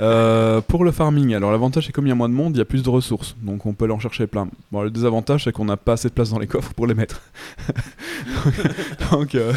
Euh, 0.00 0.60
pour 0.60 0.84
le 0.84 0.90
farming, 0.90 1.34
alors 1.34 1.52
l'avantage 1.52 1.86
c'est 1.86 1.92
comme 1.92 2.06
il 2.06 2.08
y 2.08 2.12
a 2.12 2.16
moins 2.16 2.28
de 2.28 2.34
monde, 2.34 2.56
il 2.56 2.58
y 2.58 2.62
a 2.62 2.64
plus 2.64 2.82
de 2.82 2.88
ressources, 2.88 3.36
donc 3.42 3.64
on 3.64 3.74
peut 3.74 3.84
aller 3.84 3.94
en 3.94 3.98
chercher 3.98 4.26
plein. 4.26 4.43
Bon, 4.72 4.82
le 4.82 4.90
désavantage 4.90 5.44
c'est 5.44 5.52
qu'on 5.52 5.64
n'a 5.64 5.76
pas 5.76 5.92
assez 5.94 6.08
de 6.08 6.14
place 6.14 6.30
dans 6.30 6.38
les 6.38 6.46
coffres 6.46 6.72
pour 6.74 6.86
les 6.86 6.94
mettre. 6.94 7.20
donc 9.10 9.34
euh, 9.34 9.52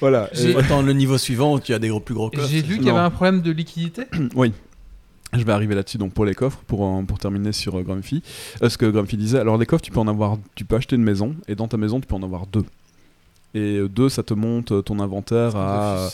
voilà. 0.00 0.28
J'ai- 0.32 0.54
Autant 0.56 0.82
le 0.82 0.92
niveau 0.92 1.18
suivant 1.18 1.54
où 1.54 1.60
tu 1.60 1.72
as 1.74 1.78
des 1.78 1.88
gros, 1.88 2.00
plus 2.00 2.14
gros 2.14 2.30
coffres. 2.30 2.46
J'ai 2.48 2.62
lu 2.62 2.76
qu'il 2.78 2.86
y 2.86 2.90
avait 2.90 2.98
un 2.98 3.10
problème 3.10 3.42
de 3.42 3.50
liquidité. 3.50 4.04
Oui. 4.34 4.52
Je 5.34 5.42
vais 5.44 5.52
arriver 5.52 5.74
là-dessus 5.74 5.96
donc 5.96 6.12
pour 6.12 6.26
les 6.26 6.34
coffres 6.34 6.58
pour, 6.66 6.84
euh, 6.86 7.02
pour 7.02 7.18
terminer 7.18 7.52
sur 7.52 7.78
euh, 7.78 7.82
Grumpy. 7.82 8.22
Euh, 8.62 8.68
ce 8.68 8.76
que 8.76 8.84
Grumpy 8.84 9.16
disait, 9.16 9.38
alors 9.38 9.56
les 9.56 9.64
coffres 9.64 9.82
tu 9.82 9.90
peux 9.90 10.00
en 10.00 10.08
avoir 10.08 10.36
tu 10.54 10.64
peux 10.66 10.76
acheter 10.76 10.94
une 10.96 11.02
maison 11.04 11.34
et 11.48 11.54
dans 11.54 11.68
ta 11.68 11.78
maison 11.78 12.00
tu 12.00 12.06
peux 12.06 12.14
en 12.16 12.22
avoir 12.22 12.46
deux. 12.46 12.64
Et 13.54 13.76
euh, 13.78 13.88
deux 13.88 14.08
ça 14.08 14.22
te 14.22 14.34
monte 14.34 14.72
euh, 14.72 14.82
ton 14.82 14.98
inventaire 15.00 15.56
à 15.56 15.96
euh, 16.06 16.08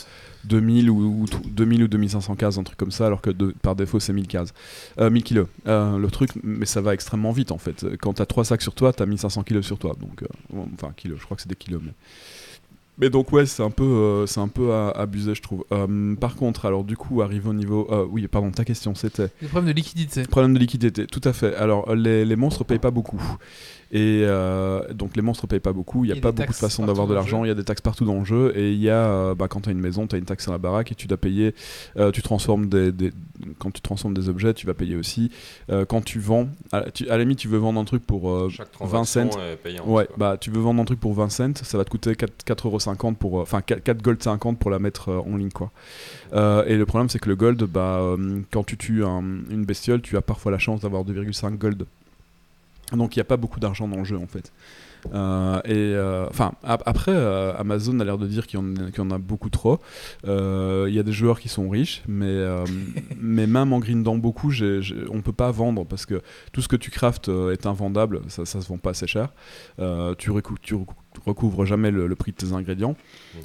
2000 0.45 0.89
ou, 0.89 1.21
ou 1.21 1.25
t- 1.25 1.37
2000 1.49 1.83
ou 1.83 1.87
2500 1.87 2.35
cases, 2.35 2.57
un 2.57 2.63
truc 2.63 2.77
comme 2.77 2.91
ça, 2.91 3.05
alors 3.07 3.21
que 3.21 3.29
de- 3.29 3.53
par 3.61 3.75
défaut 3.75 3.99
c'est 3.99 4.13
1000 4.13 4.27
cases. 4.27 4.53
Euh, 4.99 5.09
1000 5.09 5.23
kilos. 5.23 5.47
Euh, 5.67 5.97
le 5.97 6.09
truc, 6.11 6.31
mais 6.43 6.65
ça 6.65 6.81
va 6.81 6.93
extrêmement 6.93 7.31
vite 7.31 7.51
en 7.51 7.57
fait. 7.57 7.85
Quand 8.01 8.13
t'as 8.13 8.25
3 8.25 8.43
sacs 8.45 8.61
sur 8.61 8.73
toi, 8.73 8.91
t'as 8.93 9.05
1500 9.05 9.43
kilos 9.43 9.65
sur 9.65 9.77
toi. 9.77 9.95
Donc, 9.99 10.23
euh, 10.23 10.57
enfin, 10.73 10.91
kilos, 10.95 11.17
je 11.19 11.25
crois 11.25 11.35
que 11.35 11.43
c'est 11.43 11.49
des 11.49 11.55
kilos. 11.55 11.81
Mais, 11.83 11.91
mais 12.97 13.09
donc, 13.09 13.31
ouais, 13.31 13.45
c'est 13.45 13.63
un 13.63 13.69
peu, 13.69 13.83
euh, 13.85 14.25
c'est 14.25 14.41
un 14.41 14.49
peu 14.49 14.73
abusé, 14.73 15.33
je 15.33 15.41
trouve. 15.41 15.63
Euh, 15.71 16.15
par 16.15 16.35
contre, 16.35 16.65
alors 16.65 16.83
du 16.83 16.97
coup, 16.97 17.21
arrive 17.21 17.47
au 17.47 17.53
niveau. 17.53 17.87
euh, 17.91 18.05
oui, 18.09 18.27
pardon, 18.27 18.51
ta 18.51 18.65
question 18.65 18.93
c'était. 18.95 19.29
Des 19.41 19.47
problèmes 19.47 19.71
de 19.71 19.75
liquidité. 19.77 20.23
Problème 20.23 20.53
de 20.53 20.59
liquidité, 20.59 21.07
tout 21.07 21.21
à 21.23 21.31
fait. 21.31 21.55
Alors, 21.55 21.95
les, 21.95 22.25
les 22.25 22.35
monstres 22.35 22.65
payent 22.65 22.79
pas 22.79 22.91
beaucoup. 22.91 23.21
Et 23.91 24.21
euh, 24.23 24.93
donc, 24.93 25.15
les 25.15 25.21
monstres 25.23 25.47
payent 25.47 25.59
pas 25.59 25.73
beaucoup. 25.73 26.05
Il 26.05 26.11
n'y 26.11 26.13
Il 26.13 26.15
y 26.15 26.17
a 26.17 26.19
a 26.19 26.21
pas 26.21 26.31
des 26.31 26.35
beaucoup 26.37 26.41
de 26.41 26.47
taxes 26.47 26.59
façons 26.59 26.83
partout 26.83 26.87
d'avoir 26.87 27.07
de 27.07 27.13
dans 27.13 27.15
le 27.15 27.19
l'argent. 27.25 27.39
jeu. 27.39 27.45
Il 27.45 27.47
y 27.49 27.51
a 27.51 27.55
des 27.55 27.63
taxes 27.63 27.81
partout 27.81 28.05
dans 28.05 28.19
le 28.19 28.25
jeu. 28.25 28.53
Et 28.55 28.71
il 28.71 28.79
y 28.79 28.89
a, 28.89 28.93
euh, 29.07 29.35
bah, 29.35 29.47
quand 29.47 29.61
tu 29.61 29.69
as 29.69 29.71
une 29.71 29.79
maison, 29.79 30.05
tu 30.05 30.15
as 30.15 30.19
une 30.19 30.25
taxe 30.25 30.43
sur 30.43 30.51
la 30.51 30.59
baraque 30.59 30.91
et 30.91 30.95
tu 30.95 31.07
dois 31.07 31.17
payer. 31.17 31.55
euh, 31.97 32.11
tu 32.11 32.21
transformes 32.21 32.67
des, 32.69 32.91
des- 32.91 33.11
Quand 33.57 33.71
tu 33.71 33.81
transformes 33.81 34.13
des 34.13 34.29
objets, 34.29 34.53
tu 34.53 34.67
vas 34.67 34.73
payer 34.75 34.95
aussi. 34.95 35.31
Euh, 35.71 35.85
quand 35.85 36.03
tu 36.03 36.19
vends, 36.19 36.49
à, 36.71 36.91
tu- 36.91 37.07
à 37.09 37.13
la 37.17 37.23
limite, 37.23 37.39
tu 37.39 37.47
veux 37.47 37.57
vendre 37.57 37.79
un 37.79 37.85
truc 37.85 38.05
pour. 38.05 38.29
euh, 38.29 38.49
Chaque 38.49 38.67
20 38.79 38.85
transaction 39.03 39.31
cents. 39.31 39.39
payante. 39.63 39.87
Ouais, 39.87 40.05
quoi. 40.05 40.15
bah 40.17 40.37
tu 40.39 40.51
veux 40.51 40.59
vendre 40.61 40.81
un 40.81 40.85
truc 40.85 40.99
pour 40.99 41.13
20 41.13 41.29
cents, 41.29 41.53
ça 41.63 41.77
va 41.77 41.83
te 41.85 41.89
coûter 41.89 42.15
4, 42.15 42.31
4,50€ 42.45 43.15
pour. 43.15 43.39
euh, 43.39 43.41
Enfin, 43.43 43.61
4, 43.61 43.81
4 43.83 44.01
gold 44.03 44.21
50 44.21 44.59
pour 44.59 44.69
la 44.69 44.77
mettre 44.79 45.09
euh, 45.09 45.19
en 45.21 45.35
ligne, 45.37 45.49
quoi. 45.51 45.71
Euh, 46.33 46.63
et 46.67 46.75
le 46.77 46.85
problème, 46.85 47.09
c'est 47.09 47.19
que 47.19 47.29
le 47.29 47.35
gold, 47.35 47.63
bah, 47.63 47.99
euh, 48.01 48.39
quand 48.51 48.63
tu 48.63 48.77
tues 48.77 49.03
un- 49.03 49.23
une 49.49 49.65
bestiole, 49.65 50.01
tu 50.01 50.15
as 50.17 50.21
parfois 50.21 50.51
la 50.51 50.59
chance 50.59 50.81
d'avoir 50.81 51.03
2,5 51.05 51.57
gold. 51.57 51.85
Donc 52.95 53.15
il 53.15 53.19
n'y 53.19 53.21
a 53.21 53.25
pas 53.25 53.37
beaucoup 53.37 53.59
d'argent 53.59 53.87
dans 53.87 53.97
le 53.97 54.03
jeu, 54.03 54.17
en 54.17 54.27
fait. 54.27 54.51
Euh, 55.13 55.61
et 55.63 55.71
euh, 55.95 56.27
enfin 56.29 56.51
ap- 56.61 56.83
après 56.85 57.13
euh, 57.13 57.53
Amazon 57.57 57.97
a 58.01 58.03
l'air 58.03 58.17
de 58.17 58.27
dire 58.27 58.45
qu'il 58.47 58.59
y, 58.59 58.61
en 58.61 58.75
a- 58.75 58.89
qu'il 58.91 58.97
y 58.97 59.07
en 59.07 59.11
a 59.11 59.17
beaucoup 59.17 59.49
trop. 59.49 59.79
Il 60.25 60.89
y 60.93 60.99
a 60.99 61.03
des 61.03 61.13
joueurs 61.13 61.39
qui 61.39 61.47
sont 61.47 61.69
riches 61.69 62.03
mais, 62.07 62.35
mais 63.17 63.47
même 63.47 63.71
en 63.71 63.79
grindant 63.79 64.17
beaucoup 64.17 64.49
j'ai- 64.51 64.81
on 65.09 65.21
peut 65.21 65.31
pas 65.31 65.51
vendre 65.51 65.85
parce 65.85 66.05
que 66.05 66.21
tout 66.51 66.61
ce 66.61 66.67
que 66.67 66.75
tu 66.75 66.91
craftes 66.91 67.29
est 67.29 67.65
invendable. 67.65 68.21
Ça, 68.27 68.43
ça 68.45 68.59
se 68.59 68.67
vend 68.67 68.77
pas 68.77 68.89
assez 68.89 69.07
cher. 69.07 69.29
Tu, 70.17 70.31
recou- 70.31 70.57
tu 70.61 70.73
recou- 70.75 70.95
recouvres 71.25 71.65
jamais 71.65 71.91
le, 71.91 72.07
le 72.07 72.15
prix 72.15 72.31
de 72.31 72.37
tes 72.37 72.53
ingrédients 72.53 72.95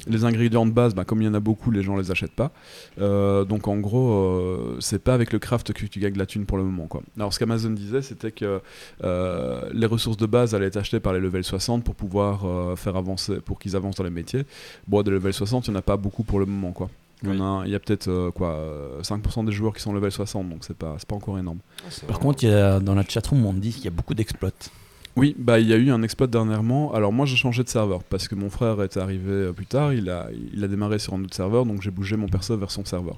les 0.07 0.25
ingrédients 0.25 0.65
de 0.65 0.71
base 0.71 0.95
bah, 0.95 1.05
comme 1.05 1.21
il 1.21 1.25
y 1.25 1.27
en 1.27 1.33
a 1.33 1.39
beaucoup 1.39 1.71
les 1.71 1.83
gens 1.83 1.95
les 1.97 2.11
achètent 2.11 2.31
pas 2.35 2.51
Euh, 2.99 3.43
donc 3.45 3.67
en 3.67 3.77
gros 3.77 4.11
euh, 4.11 4.77
c'est 4.79 4.99
pas 5.03 5.13
avec 5.13 5.31
le 5.33 5.39
craft 5.39 5.73
que 5.73 5.85
tu 5.85 5.99
gagnes 5.99 6.13
de 6.13 6.19
la 6.19 6.25
thune 6.25 6.45
pour 6.45 6.57
le 6.57 6.63
moment 6.63 6.87
quoi 6.87 7.01
alors 7.17 7.33
ce 7.33 7.39
qu'Amazon 7.39 7.71
disait 7.71 8.01
c'était 8.01 8.31
que 8.31 8.61
euh, 9.03 9.69
les 9.73 9.85
ressources 9.85 10.17
de 10.17 10.25
base 10.25 10.55
allaient 10.55 10.67
être 10.67 10.77
achetées 10.77 10.99
par 10.99 11.13
les 11.13 11.19
level 11.19 11.43
60 11.43 11.83
pour 11.83 11.95
pouvoir 11.95 12.45
euh, 12.45 12.75
faire 12.75 12.95
avancer, 12.95 13.35
pour 13.41 13.59
qu'ils 13.59 13.75
avancent 13.75 13.95
dans 13.95 14.03
les 14.03 14.09
métiers. 14.09 14.43
Bon, 14.87 15.01
des 15.01 15.11
level 15.11 15.33
60, 15.33 15.67
il 15.67 15.71
n'y 15.71 15.75
en 15.75 15.79
a 15.79 15.81
pas 15.81 15.97
beaucoup 15.97 16.23
pour 16.23 16.39
le 16.39 16.45
moment, 16.45 16.71
quoi. 16.71 16.89
Il 17.23 17.29
y, 17.29 17.31
en 17.37 17.41
a, 17.41 17.43
un- 17.43 17.65
il 17.65 17.71
y 17.71 17.75
a 17.75 17.79
peut-être 17.79 18.07
euh, 18.07 18.31
quoi, 18.31 18.49
euh, 18.51 19.01
5% 19.01 19.45
des 19.45 19.51
joueurs 19.51 19.73
qui 19.73 19.81
sont 19.81 19.93
level 19.93 20.11
60, 20.11 20.49
donc 20.49 20.63
c'est 20.65 20.75
pas, 20.77 20.95
c'est 20.97 21.07
pas 21.07 21.15
encore 21.15 21.37
énorme. 21.39 21.59
Ah, 21.59 21.81
Par 21.83 21.91
vraiment- 22.17 22.19
contre, 22.19 22.43
il 22.43 22.49
y 22.49 22.53
a, 22.53 22.79
dans 22.79 22.95
la 22.95 23.03
chatroom, 23.07 23.45
on 23.45 23.53
me 23.53 23.59
dit 23.59 23.71
qu'il 23.71 23.85
y 23.85 23.87
a 23.87 23.91
beaucoup 23.91 24.13
d'exploits. 24.13 24.51
Oui, 25.15 25.33
bah 25.37 25.59
il 25.59 25.67
y 25.67 25.73
a 25.73 25.77
eu 25.77 25.91
un 25.91 26.03
exploit 26.03 26.27
dernièrement. 26.27 26.93
Alors 26.93 27.13
moi 27.13 27.25
j'ai 27.25 27.37
changé 27.37 27.63
de 27.63 27.69
serveur 27.69 28.03
parce 28.03 28.27
que 28.27 28.35
mon 28.35 28.49
frère 28.49 28.81
était 28.83 28.99
arrivé 28.99 29.31
euh, 29.31 29.53
plus 29.53 29.65
tard, 29.65 29.93
il 29.93 30.09
a, 30.09 30.29
il 30.53 30.61
a 30.63 30.67
démarré 30.67 30.99
sur 30.99 31.13
un 31.13 31.23
autre 31.23 31.35
serveur, 31.35 31.65
donc 31.65 31.81
j'ai 31.81 31.91
bougé 31.91 32.17
mon 32.17 32.27
perso 32.27 32.57
vers 32.57 32.69
son 32.69 32.83
serveur. 32.83 33.17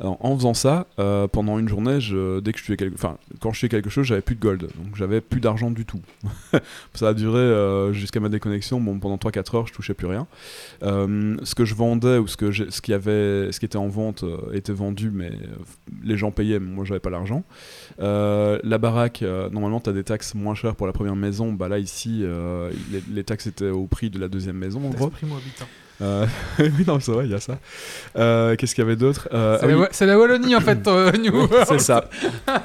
Alors, 0.00 0.18
en 0.24 0.36
faisant 0.36 0.54
ça, 0.54 0.86
euh, 0.98 1.28
pendant 1.28 1.58
une 1.58 1.68
journée, 1.68 2.00
je, 2.00 2.40
dès 2.40 2.52
que 2.52 2.58
je 2.58 2.64
tuais 2.64 2.76
quelque, 2.76 2.94
enfin, 2.94 3.16
quand 3.40 3.52
je 3.52 3.60
tuais 3.60 3.68
quelque 3.68 3.90
chose, 3.90 4.06
j'avais 4.06 4.20
plus 4.20 4.34
de 4.34 4.40
gold, 4.40 4.60
donc 4.62 4.96
j'avais 4.96 5.20
plus 5.20 5.40
d'argent 5.40 5.70
du 5.70 5.84
tout. 5.84 6.00
ça 6.94 7.08
a 7.08 7.14
duré 7.14 7.38
euh, 7.38 7.92
jusqu'à 7.92 8.20
ma 8.20 8.28
déconnexion. 8.28 8.80
Bon, 8.80 8.98
pendant 8.98 9.16
3-4 9.16 9.56
heures, 9.56 9.66
je 9.66 9.72
touchais 9.72 9.94
plus 9.94 10.06
rien. 10.06 10.26
Euh, 10.82 11.36
ce 11.42 11.54
que 11.54 11.64
je 11.64 11.74
vendais 11.74 12.18
ou 12.18 12.26
ce 12.26 12.36
que 12.36 12.52
ce 12.52 12.80
qui 12.80 12.92
avait, 12.92 13.52
ce 13.52 13.58
qui 13.58 13.66
était 13.66 13.76
en 13.76 13.88
vente 13.88 14.24
euh, 14.24 14.52
était 14.52 14.72
vendu, 14.72 15.10
mais 15.12 15.30
euh, 15.30 15.56
les 16.02 16.16
gens 16.16 16.30
payaient, 16.30 16.58
mais 16.60 16.70
moi 16.70 16.84
j'avais 16.84 17.00
pas 17.00 17.10
l'argent. 17.10 17.44
Euh, 18.00 18.58
la 18.62 18.78
baraque, 18.78 19.22
euh, 19.22 19.48
normalement, 19.50 19.80
tu 19.80 19.90
as 19.90 19.92
des 19.92 20.04
taxes 20.04 20.34
moins 20.34 20.54
chères 20.54 20.74
pour 20.76 20.86
la 20.86 20.92
première 20.92 21.16
maison. 21.16 21.52
Bah 21.52 21.68
là, 21.68 21.78
ici, 21.78 22.20
euh, 22.22 22.70
les, 22.90 23.02
les 23.10 23.24
taxes 23.24 23.46
étaient 23.46 23.70
au 23.70 23.86
prix 23.86 24.10
de 24.10 24.18
la 24.18 24.28
deuxième 24.28 24.56
maison, 24.56 24.84
en 24.84 24.90
gros. 24.90 25.08
primo-habitant. 25.10 25.64
Euh, 25.64 25.83
oui, 26.58 26.84
non, 26.86 26.98
c'est 27.00 27.12
vrai, 27.12 27.24
il 27.26 27.30
y 27.30 27.34
a 27.34 27.40
ça. 27.40 27.58
Euh, 28.16 28.56
Qu'est-ce 28.56 28.74
qu'il 28.74 28.82
y 28.82 28.86
avait 28.86 28.96
d'autre 28.96 29.28
Euh, 29.32 29.56
C'est 29.58 29.64
ah 29.64 29.68
la 29.68 29.74
oui, 29.74 29.80
Wa- 29.82 29.88
c'est 29.92 30.06
la 30.06 30.18
Wallonie 30.18 30.54
en 30.56 30.60
fait, 30.60 30.86
euh, 30.86 31.12
New 31.18 31.48
C'est 31.66 31.80
ça. 31.80 32.04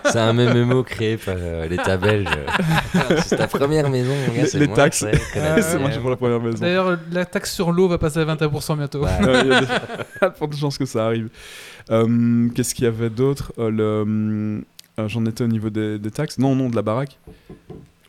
C'est 0.05 0.19
un 0.19 0.33
MMO 0.33 0.83
créé 0.83 1.17
par 1.17 1.35
euh, 1.37 1.67
l'État 1.67 1.97
belge. 1.97 2.27
c'est 3.25 3.37
ta 3.37 3.47
première 3.47 3.89
maison, 3.89 4.13
mon 4.27 4.33
gars. 4.33 4.41
Les- 4.41 4.47
c'est 4.47 4.59
les 4.59 4.67
moins 4.67 4.75
taxes. 4.75 5.05
c'est 5.33 5.77
moi 5.79 5.89
pour 6.01 6.09
la 6.09 6.15
première 6.17 6.39
maison. 6.41 6.57
D'ailleurs, 6.59 6.97
la 7.11 7.25
taxe 7.25 7.53
sur 7.53 7.71
l'eau 7.71 7.87
va 7.87 7.97
passer 7.97 8.19
à 8.19 8.25
21% 8.25 8.77
bientôt. 8.77 9.05
Euh, 9.05 9.41
Il 9.43 9.49
y 9.51 10.25
a 10.25 10.29
de 10.29 10.35
fortes 10.35 10.55
chances 10.55 10.77
que 10.77 10.85
ça 10.85 11.05
arrive. 11.05 11.29
Euh, 11.91 12.49
Qu'est-ce 12.55 12.73
qu'il 12.75 12.85
y 12.85 12.87
avait 12.87 13.09
d'autre 13.09 13.51
Euh, 13.57 13.69
le, 13.71 14.63
euh, 14.99 15.07
J'en 15.07 15.25
étais 15.25 15.43
au 15.43 15.47
niveau 15.47 15.69
des, 15.69 15.97
des 15.97 16.11
taxes. 16.11 16.37
Non, 16.39 16.55
non, 16.55 16.69
de 16.69 16.75
la 16.75 16.81
baraque. 16.81 17.17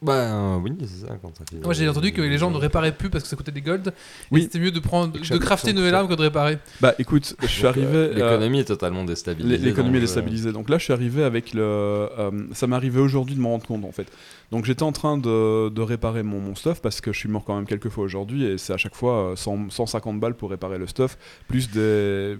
Bah 0.03 0.15
euh, 0.15 0.57
oui, 0.57 0.73
c'est 0.81 1.07
ça. 1.07 1.19
Quand 1.21 1.31
t'as 1.31 1.45
fait, 1.45 1.63
Moi 1.63 1.75
j'ai 1.75 1.85
euh, 1.87 1.91
entendu 1.91 2.13
que 2.13 2.23
les 2.23 2.39
gens 2.39 2.51
ne 2.51 2.57
réparaient 2.57 2.93
plus 2.97 3.11
parce 3.11 3.25
que 3.25 3.29
ça 3.29 3.37
coûtait 3.37 3.53
des 3.53 3.61
golds. 3.61 3.93
Oui. 4.31 4.41
Et 4.41 4.43
c'était 4.45 4.59
mieux 4.59 4.71
de 4.71 4.81
prendre, 4.81 5.13
de 5.13 5.37
crafter 5.39 5.73
une 5.73 5.77
nouvelle 5.77 5.95
arme 5.95 6.09
que 6.09 6.15
de 6.15 6.23
réparer. 6.23 6.59
Bah 6.81 6.95
écoute, 6.99 7.37
je 7.43 7.47
suis 7.47 7.67
euh, 7.67 7.69
arrivé. 7.69 7.87
euh, 7.95 8.15
L'économie 8.15 8.61
est 8.61 8.65
totalement 8.65 9.05
déstabilisée. 9.05 9.59
L'économie 9.59 9.99
est 9.99 10.01
déstabilisée. 10.01 10.53
Donc 10.53 10.71
là, 10.71 10.79
je 10.79 10.85
suis 10.85 10.93
arrivé 10.95 11.23
avec 11.23 11.53
le. 11.53 11.61
euh, 11.63 12.31
ça 12.53 12.67
m'est 12.67 12.77
arrivé 12.77 12.99
aujourd'hui 12.99 13.35
de 13.35 13.41
m'en 13.41 13.51
rendre 13.51 13.67
compte 13.67 13.85
en 13.85 13.93
fait. 13.93 14.07
Donc 14.51 14.65
j'étais 14.65 14.85
en 14.85 14.93
train 14.93 15.19
de, 15.19 15.69
de 15.69 15.83
réparer 15.83 16.23
mon, 16.23 16.41
mon 16.41 16.55
stuff 16.55 16.81
parce 16.81 17.01
que 17.03 17.13
je 17.13 17.19
suis 17.19 17.29
mort 17.29 17.45
quand 17.45 17.55
même 17.57 17.67
quelques 17.67 17.91
fois 17.91 18.03
aujourd'hui 18.05 18.45
et 18.45 18.57
c'est 18.59 18.73
à 18.73 18.79
chaque 18.79 18.95
fois 18.95 19.33
euh, 19.33 19.37
100 19.37 19.69
150 19.71 20.19
balles 20.19 20.35
pour 20.35 20.49
réparer 20.51 20.79
le 20.79 20.87
stuff 20.87 21.19
plus 21.47 21.71
des 21.71 22.39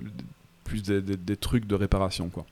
plus 0.65 0.83
des, 0.83 1.03
des- 1.03 1.17
des 1.17 1.37
trucs 1.37 1.67
de 1.67 1.75
réparation 1.75 2.31
quoi. 2.31 2.47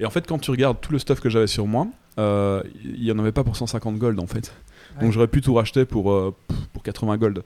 Et 0.00 0.04
en 0.04 0.10
fait, 0.10 0.26
quand 0.26 0.38
tu 0.40 0.50
regardes 0.50 0.80
tout 0.80 0.90
le 0.92 0.98
stuff 0.98 1.20
que 1.20 1.30
j'avais 1.30 1.46
sur 1.46 1.66
moi, 1.68 1.86
il 2.18 3.04
y 3.04 3.12
en 3.12 3.18
avait 3.18 3.32
pas 3.32 3.44
pour 3.44 3.56
150 3.56 3.96
gold 3.96 4.20
en 4.20 4.26
fait. 4.26 4.52
Ouais. 4.96 5.02
Donc 5.02 5.12
j'aurais 5.12 5.28
pu 5.28 5.40
tout 5.40 5.54
racheter 5.54 5.84
pour 5.84 6.12
euh, 6.12 6.34
pour 6.72 6.82
80 6.82 7.16
gold. 7.16 7.42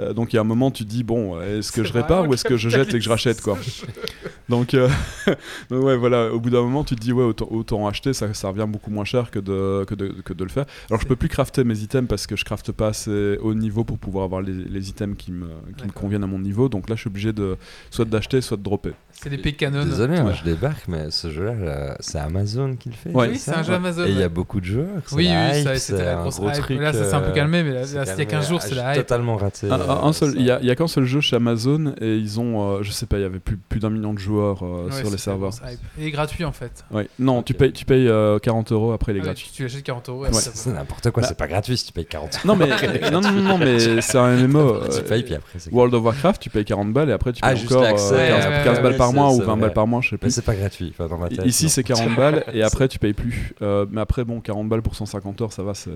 Euh, 0.00 0.12
donc 0.12 0.32
il 0.32 0.36
y 0.36 0.38
a 0.38 0.42
un 0.42 0.44
moment, 0.44 0.70
tu 0.70 0.84
te 0.84 0.88
dis 0.90 1.02
bon, 1.04 1.40
est-ce 1.40 1.72
que 1.72 1.82
je 1.84 1.92
répare 1.92 2.28
ou 2.28 2.34
est-ce 2.34 2.44
que 2.44 2.56
je 2.56 2.68
jette 2.68 2.88
et 2.90 2.98
que 2.98 3.00
je 3.04 3.08
rachète 3.08 3.40
quoi. 3.40 3.58
Donc, 4.48 4.72
euh, 4.72 4.88
donc 5.70 5.84
ouais, 5.84 5.96
voilà, 5.98 6.32
au 6.32 6.40
bout 6.40 6.48
d'un 6.48 6.62
moment, 6.62 6.82
tu 6.82 6.96
te 6.96 7.00
dis, 7.00 7.12
ouais, 7.12 7.22
autant, 7.22 7.48
autant 7.50 7.86
acheter, 7.86 8.14
ça, 8.14 8.32
ça 8.32 8.48
revient 8.48 8.64
beaucoup 8.66 8.90
moins 8.90 9.04
cher 9.04 9.30
que 9.30 9.38
de, 9.38 9.84
que 9.84 9.94
de, 9.94 10.08
que 10.24 10.32
de 10.32 10.42
le 10.42 10.48
faire. 10.48 10.64
Alors, 10.88 11.02
je 11.02 11.06
peux 11.06 11.16
plus 11.16 11.28
crafter 11.28 11.64
mes 11.64 11.78
items 11.80 12.08
parce 12.08 12.26
que 12.26 12.34
je 12.34 12.46
crafte 12.46 12.72
pas 12.72 12.88
assez 12.88 13.36
haut 13.42 13.52
niveau 13.52 13.84
pour 13.84 13.98
pouvoir 13.98 14.24
avoir 14.24 14.40
les, 14.40 14.54
les 14.54 14.88
items 14.88 15.16
qui 15.18 15.32
me, 15.32 15.48
qui 15.76 15.84
me 15.86 15.92
conviennent 15.92 16.24
à 16.24 16.26
mon 16.26 16.38
niveau. 16.38 16.70
Donc 16.70 16.88
là, 16.88 16.96
je 16.96 17.02
suis 17.02 17.08
obligé 17.08 17.34
de 17.34 17.58
soit 17.90 18.06
d'acheter, 18.06 18.40
soit 18.40 18.56
de 18.56 18.62
dropper. 18.62 18.92
C'est 19.12 19.28
l'épée 19.28 19.52
canon. 19.52 19.84
Désolé, 19.84 20.16
hein, 20.16 20.24
Ouais. 20.28 20.34
je 20.34 20.44
débarque, 20.44 20.88
mais 20.88 21.10
ce 21.10 21.30
jeu-là, 21.30 21.54
là, 21.54 21.96
c'est 22.00 22.18
Amazon 22.18 22.74
qui 22.76 22.88
le 22.88 22.94
fait. 22.94 23.10
Ouais. 23.10 23.28
Oui, 23.30 23.36
c'est 23.38 23.52
un 23.54 23.62
jeu 23.62 23.74
Amazon. 23.74 24.06
Et 24.06 24.10
il 24.12 24.18
y 24.18 24.22
a 24.22 24.28
beaucoup 24.30 24.60
de 24.60 24.64
joueurs. 24.64 24.86
Oui, 25.12 25.26
oui, 25.28 25.58
hype, 25.58 25.64
ça, 25.66 25.74
c'est 25.74 25.78
c'était 25.78 26.04
la 26.04 26.18
un 26.18 26.22
grosse 26.22 26.38
gros 26.40 26.48
hype. 26.48 26.56
truc, 26.62 26.80
là, 26.80 26.92
ça 26.94 27.04
s'est 27.04 27.14
un 27.14 27.20
peu 27.20 27.30
euh, 27.30 27.34
calmé, 27.34 27.62
mais 27.64 27.72
là, 27.74 27.82
il 27.84 27.92
y 27.94 27.98
a 27.98 28.04
calmé. 28.06 28.26
15 28.26 28.48
jours, 28.48 28.60
Ah, 28.62 28.64
c'est 28.66 28.74
j'ai 28.74 28.80
la 28.80 28.94
hype. 28.96 29.02
totalement 29.06 29.36
raté. 29.36 29.70
Un, 29.70 29.76
un- 29.88 29.96
euh, 29.96 30.08
un 30.08 30.12
seul, 30.12 30.34
il 30.36 30.42
y 30.44 30.50
a, 30.50 30.58
il 30.60 30.66
y 30.66 30.70
a 30.70 30.76
qu'un 30.76 30.86
seul 30.88 31.04
jeu 31.04 31.20
chez 31.20 31.36
Amazon 31.36 31.94
et 32.00 32.14
ils 32.16 32.38
ont, 32.40 32.76
euh, 32.78 32.82
je 32.82 32.90
sais 32.90 33.06
pas, 33.06 33.18
il 33.18 33.22
y 33.22 33.24
avait 33.24 33.38
plus, 33.38 33.56
plus 33.56 33.80
d'un 33.80 33.90
million 33.90 34.12
de 34.14 34.18
joueurs 34.18 34.62
euh, 34.62 34.86
Ouais, 34.88 34.92
sur 34.92 35.10
les 35.10 35.18
serveurs. 35.18 35.52
hype. 35.68 35.78
Et 36.00 36.10
gratuit 36.10 36.44
en 36.44 36.52
fait. 36.52 36.84
Ouais. 36.90 37.08
Non, 37.18 37.42
tu 37.42 37.54
payes, 37.54 37.72
tu 37.72 37.84
payes 37.84 38.08
euh, 38.08 38.38
40 38.38 38.72
euros 38.72 38.92
après 38.92 39.12
les 39.12 39.20
Ah 39.20 39.24
gratuits. 39.24 39.48
tu, 39.50 39.56
tu 39.56 39.64
achètes 39.64 39.82
40 39.82 40.08
euros. 40.08 40.22
Ouais. 40.24 40.30
C'est 40.32 40.70
n'importe 40.72 41.10
quoi, 41.10 41.22
Bah. 41.22 41.28
c'est 41.28 41.36
pas 41.38 41.46
gratuit 41.48 41.76
si 41.76 41.86
tu 41.86 41.92
payes 41.92 42.06
40 42.06 42.44
Non, 42.44 42.56
mais, 42.56 42.68
non, 43.12 43.20
non, 43.20 43.32
non, 43.32 43.58
mais 43.58 44.00
c'est 44.00 44.18
un 44.18 44.36
MMO. 44.36 44.80
tu 44.90 44.98
euh, 44.98 45.02
payes, 45.02 45.22
puis 45.22 45.34
après, 45.34 45.58
c'est 45.58 45.72
World 45.72 45.94
of 45.94 46.02
Warcraft, 46.04 46.40
tu 46.42 46.50
payes 46.50 46.64
40 46.64 46.92
balles 46.92 47.10
et 47.10 47.12
après 47.12 47.32
tu 47.32 47.40
Ah, 47.42 47.48
payes 47.50 47.58
juste 47.58 47.72
encore 47.72 47.84
euh, 47.84 47.90
l'accès, 47.90 48.14
15, 48.14 48.44
ouais, 48.46 48.64
15 48.64 48.76
ouais, 48.76 48.82
balles 48.82 48.96
par 48.96 49.12
mois 49.12 49.30
ou 49.32 49.38
c'est 49.38 49.44
20 49.44 49.52
vrai. 49.52 49.60
balles 49.62 49.72
par 49.72 49.86
mois, 49.86 50.00
je 50.00 50.08
sais 50.10 50.14
Mais 50.14 50.18
plus. 50.18 50.30
c'est 50.30 50.42
pas 50.44 50.54
gratuit, 50.54 50.92
enfin, 50.94 51.08
dans 51.08 51.18
ma 51.18 51.28
tête. 51.28 51.44
Ici 51.44 51.68
c'est 51.68 51.82
40 51.82 52.14
balles 52.16 52.44
et 52.52 52.62
après 52.62 52.88
tu 52.88 52.98
payes 52.98 53.12
plus. 53.12 53.54
Euh, 53.62 53.86
mais 53.90 54.00
après 54.00 54.24
bon 54.24 54.40
40 54.40 54.68
balles 54.68 54.82
pour 54.82 54.94
150 54.96 55.40
heures 55.42 55.52
ça 55.52 55.62
va 55.62 55.74
c'est... 55.74 55.90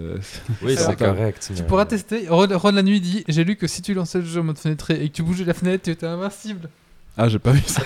Oui, 0.62 0.74
c'est 0.76 0.96
correct. 0.96 1.50
Tu 1.56 1.62
pourras 1.62 1.84
tester. 1.86 2.26
Ron, 2.28 2.46
Ron 2.52 2.72
la 2.72 2.82
nuit 2.82 3.00
dit 3.00 3.24
J'ai 3.28 3.44
lu 3.44 3.56
que 3.56 3.66
si 3.72 3.80
tu 3.82 3.94
lançais 3.94 4.18
le 4.18 4.24
jeu 4.24 4.40
en 4.40 4.44
mode 4.44 4.58
fenêtré 4.58 5.02
et 5.02 5.08
que 5.08 5.14
tu 5.14 5.22
bougeais 5.22 5.44
la 5.44 5.54
fenêtre, 5.54 5.84
tu 5.84 5.90
étais 5.90 6.06
invincible. 6.06 6.68
Ah 7.16 7.28
j'ai 7.28 7.38
pas 7.38 7.52
vu 7.52 7.62
ça. 7.66 7.82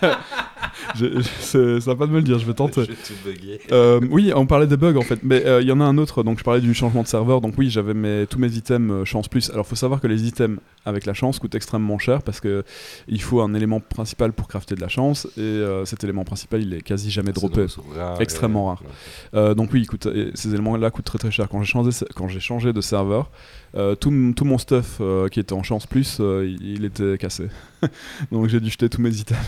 Je- 0.94 1.20
je- 1.20 1.28
c'est 1.40 1.80
sympa 1.80 2.06
de 2.06 2.10
me 2.12 2.16
le 2.16 2.22
dire, 2.22 2.38
je 2.38 2.46
vais 2.46 2.54
tenter. 2.54 2.82
J'ai 2.84 2.94
tout 2.94 3.12
bugué. 3.24 3.60
Euh, 3.72 4.00
oui, 4.10 4.32
on 4.34 4.46
parlait 4.46 4.66
des 4.66 4.76
bugs 4.76 4.96
en 4.96 5.02
fait, 5.02 5.20
mais 5.22 5.44
euh, 5.46 5.60
il 5.62 5.68
y 5.68 5.72
en 5.72 5.80
a 5.80 5.84
un 5.84 5.98
autre. 5.98 6.22
Donc 6.22 6.38
je 6.38 6.44
parlais 6.44 6.60
du 6.60 6.72
changement 6.74 7.02
de 7.02 7.08
serveur. 7.08 7.40
Donc 7.40 7.54
oui, 7.58 7.70
j'avais 7.70 7.94
mes, 7.94 8.26
tous 8.28 8.38
mes 8.38 8.52
items 8.56 8.90
euh, 8.92 9.04
chance 9.04 9.28
plus. 9.28 9.50
Alors 9.50 9.66
faut 9.66 9.76
savoir 9.76 10.00
que 10.00 10.06
les 10.06 10.26
items 10.26 10.58
avec 10.84 11.06
la 11.06 11.14
chance 11.14 11.38
coûtent 11.38 11.54
extrêmement 11.54 11.98
cher 11.98 12.22
parce 12.22 12.40
que 12.40 12.64
il 13.08 13.20
faut 13.22 13.40
un 13.40 13.54
élément 13.54 13.80
principal 13.80 14.32
pour 14.32 14.48
crafter 14.48 14.74
de 14.74 14.80
la 14.80 14.88
chance 14.88 15.26
et 15.36 15.40
euh, 15.40 15.84
cet 15.84 16.02
élément 16.04 16.24
principal 16.24 16.62
il 16.62 16.72
est 16.74 16.80
quasi 16.82 17.10
jamais 17.10 17.32
droppé. 17.32 17.62
Extrêmement 18.20 18.66
rare. 18.66 18.82
Donc 19.54 19.70
oui, 19.72 19.80
il 19.82 19.86
coûte- 19.86 20.06
et 20.06 20.30
ces 20.34 20.52
éléments-là 20.54 20.90
coûtent 20.90 21.04
très 21.04 21.18
très 21.18 21.30
cher. 21.30 21.48
Quand 21.48 21.60
j'ai 21.62 21.70
changé, 21.70 21.90
quand 22.14 22.28
j'ai 22.28 22.40
changé 22.40 22.72
de 22.72 22.80
serveur, 22.80 23.30
euh, 23.76 23.94
tout, 23.94 24.32
tout 24.34 24.44
mon 24.44 24.58
stuff 24.58 24.98
euh, 25.00 25.28
qui 25.28 25.40
était 25.40 25.52
en 25.52 25.62
chance 25.62 25.86
plus, 25.86 26.18
euh, 26.20 26.46
il, 26.48 26.76
il 26.76 26.84
était 26.84 27.18
cassé. 27.18 27.48
donc 28.32 28.48
j'ai 28.48 28.60
dû 28.60 28.70
jeter 28.70 28.88
tous 28.88 29.00
mes 29.00 29.14
items. 29.14 29.38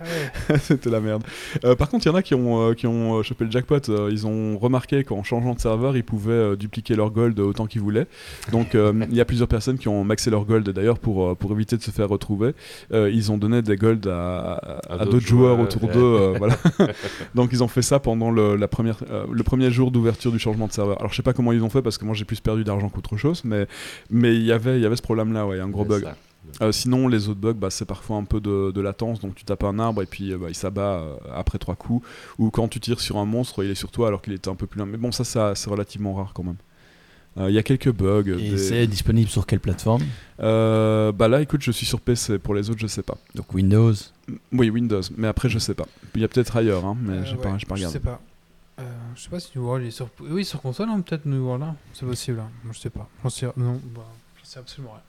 C'était 0.60 0.90
la 0.90 1.00
merde. 1.00 1.22
Euh, 1.64 1.74
par 1.74 1.88
contre, 1.88 2.06
il 2.06 2.08
y 2.08 2.12
en 2.12 2.14
a 2.14 2.22
qui 2.22 2.34
ont, 2.34 2.70
euh, 2.70 2.74
qui 2.74 2.86
ont 2.86 3.18
euh, 3.18 3.22
chopé 3.22 3.44
le 3.44 3.50
jackpot. 3.50 3.80
Euh, 3.88 4.08
ils 4.12 4.26
ont 4.26 4.58
remarqué 4.58 5.04
qu'en 5.04 5.22
changeant 5.22 5.54
de 5.54 5.60
serveur, 5.60 5.96
ils 5.96 6.04
pouvaient 6.04 6.32
euh, 6.32 6.56
dupliquer 6.56 6.94
leur 6.94 7.10
gold 7.10 7.38
autant 7.40 7.66
qu'ils 7.66 7.80
voulaient. 7.80 8.06
Donc, 8.52 8.74
euh, 8.74 8.92
il 9.10 9.16
y 9.16 9.20
a 9.20 9.24
plusieurs 9.24 9.48
personnes 9.48 9.78
qui 9.78 9.88
ont 9.88 10.04
maxé 10.04 10.30
leur 10.30 10.44
gold. 10.44 10.68
D'ailleurs, 10.68 10.98
pour, 10.98 11.36
pour 11.36 11.52
éviter 11.52 11.76
de 11.76 11.82
se 11.82 11.90
faire 11.90 12.08
retrouver, 12.08 12.52
euh, 12.92 13.10
ils 13.12 13.32
ont 13.32 13.38
donné 13.38 13.62
des 13.62 13.76
golds 13.76 14.06
à, 14.08 14.52
à- 14.54 14.92
À 14.94 15.02
à 15.02 15.04
d'autres 15.04 15.20
joueurs 15.20 15.56
joueurs, 15.56 15.60
autour 15.60 15.84
ouais. 15.84 15.92
d'eux. 15.94 16.00
euh, 16.00 16.34
voilà. 16.38 16.56
Donc, 17.34 17.50
ils 17.52 17.62
ont 17.62 17.68
fait 17.68 17.82
ça 17.82 17.98
pendant 17.98 18.30
le, 18.30 18.56
la 18.56 18.68
première, 18.68 18.98
euh, 19.10 19.24
le 19.30 19.42
premier 19.42 19.70
jour 19.70 19.90
d'ouverture 19.90 20.32
du 20.32 20.38
changement 20.38 20.66
de 20.66 20.72
serveur. 20.72 20.98
Alors, 20.98 21.10
je 21.10 21.16
sais 21.16 21.22
pas 21.22 21.32
comment 21.32 21.52
ils 21.52 21.62
ont 21.62 21.70
fait 21.70 21.82
parce 21.82 21.98
que 21.98 22.04
moi, 22.04 22.14
j'ai 22.14 22.24
plus 22.24 22.40
perdu 22.40 22.64
d'argent 22.64 22.88
qu'autre 22.88 23.16
chose. 23.16 23.42
Mais 23.44 23.66
mais 24.10 24.34
il 24.34 24.42
y 24.44 24.52
avait 24.52 24.76
il 24.76 24.82
y 24.82 24.86
avait 24.86 24.96
ce 24.96 25.02
problème-là, 25.02 25.46
ouais, 25.46 25.60
un 25.60 25.68
gros 25.68 25.84
bug. 25.84 26.04
Euh, 26.62 26.72
sinon, 26.72 27.08
les 27.08 27.28
autres 27.28 27.40
bugs, 27.40 27.52
bah, 27.54 27.70
c'est 27.70 27.84
parfois 27.84 28.16
un 28.16 28.24
peu 28.24 28.40
de, 28.40 28.70
de 28.70 28.80
latence. 28.80 29.20
Donc, 29.20 29.34
tu 29.34 29.44
tapes 29.44 29.64
un 29.64 29.78
arbre 29.78 30.02
et 30.02 30.06
puis 30.06 30.32
euh, 30.32 30.38
bah, 30.38 30.46
il 30.48 30.54
s'abat 30.54 31.00
euh, 31.00 31.16
après 31.34 31.58
trois 31.58 31.76
coups. 31.76 32.06
Ou 32.38 32.50
quand 32.50 32.68
tu 32.68 32.80
tires 32.80 33.00
sur 33.00 33.16
un 33.18 33.24
monstre, 33.24 33.64
il 33.64 33.70
est 33.70 33.74
sur 33.74 33.90
toi 33.90 34.08
alors 34.08 34.22
qu'il 34.22 34.32
était 34.32 34.48
un 34.48 34.54
peu 34.54 34.66
plus 34.66 34.78
loin. 34.78 34.86
Mais 34.86 34.96
bon, 34.98 35.12
ça, 35.12 35.24
ça 35.24 35.54
c'est 35.54 35.70
relativement 35.70 36.14
rare 36.14 36.32
quand 36.34 36.42
même. 36.44 36.56
Euh, 37.36 37.50
Il 37.50 37.54
y 37.54 37.58
a 37.58 37.62
quelques 37.62 37.92
bugs. 37.92 38.24
Et 38.38 38.50
des- 38.50 38.58
c'est 38.58 38.86
disponible 38.86 39.28
sur 39.28 39.46
quelle 39.46 39.60
plateforme? 39.60 40.02
Euh, 40.40 41.12
bah 41.12 41.28
là, 41.28 41.40
écoute, 41.40 41.62
je 41.62 41.70
suis 41.70 41.86
sur 41.86 42.00
PC. 42.00 42.38
Pour 42.38 42.54
les 42.54 42.70
autres, 42.70 42.80
je 42.80 42.86
sais 42.86 43.02
pas. 43.02 43.16
Donc 43.34 43.52
Windows? 43.54 43.92
Oui, 44.52 44.70
Windows. 44.70 45.02
Mais 45.16 45.28
après, 45.28 45.48
je 45.48 45.58
sais 45.58 45.74
pas. 45.74 45.86
Il 46.14 46.20
y 46.20 46.24
a 46.24 46.28
peut-être 46.28 46.56
ailleurs, 46.56 46.84
hein, 46.84 46.96
mais 47.00 47.12
Euh, 47.18 47.24
j'ai 47.24 47.36
pas, 47.36 47.50
ouais, 47.50 47.58
pas 47.58 47.58
Je 47.58 47.74
regardé. 47.74 47.92
sais 47.92 48.00
pas. 48.00 48.20
Euh, 48.80 48.82
je 49.16 49.22
sais 49.22 49.28
pas 49.30 49.40
si 49.40 49.50
New 49.56 49.64
World 49.64 49.84
est 49.86 49.90
sur. 49.90 50.08
Oui, 50.20 50.44
sur 50.44 50.60
console, 50.62 50.88
hein, 50.88 51.00
peut-être 51.00 51.26
New 51.26 51.44
World. 51.44 51.64
C'est 51.92 52.06
possible. 52.06 52.40
hein. 52.40 52.48
Je 52.72 52.78
sais 52.78 52.90
pas. 52.90 53.08
J'en 53.22 53.30
sais. 53.30 53.46
Non, 53.56 53.80
bah, 53.94 54.02
sais 54.44 54.58
absolument 54.60 54.92
rien. 54.92 55.02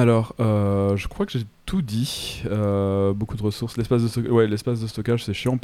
Alors, 0.00 0.34
euh, 0.40 0.96
je 0.96 1.06
crois 1.08 1.26
que 1.26 1.32
j'ai 1.32 1.44
tout 1.66 1.82
dit. 1.82 2.42
Euh, 2.46 3.12
beaucoup 3.12 3.36
de 3.36 3.42
ressources. 3.42 3.76
L'espace 3.76 4.02
de, 4.02 4.08
stock- 4.08 4.30
ouais, 4.30 4.46
l'espace 4.46 4.80
de 4.80 4.86
stockage, 4.86 5.24
c'est 5.24 5.34
chiant. 5.34 5.58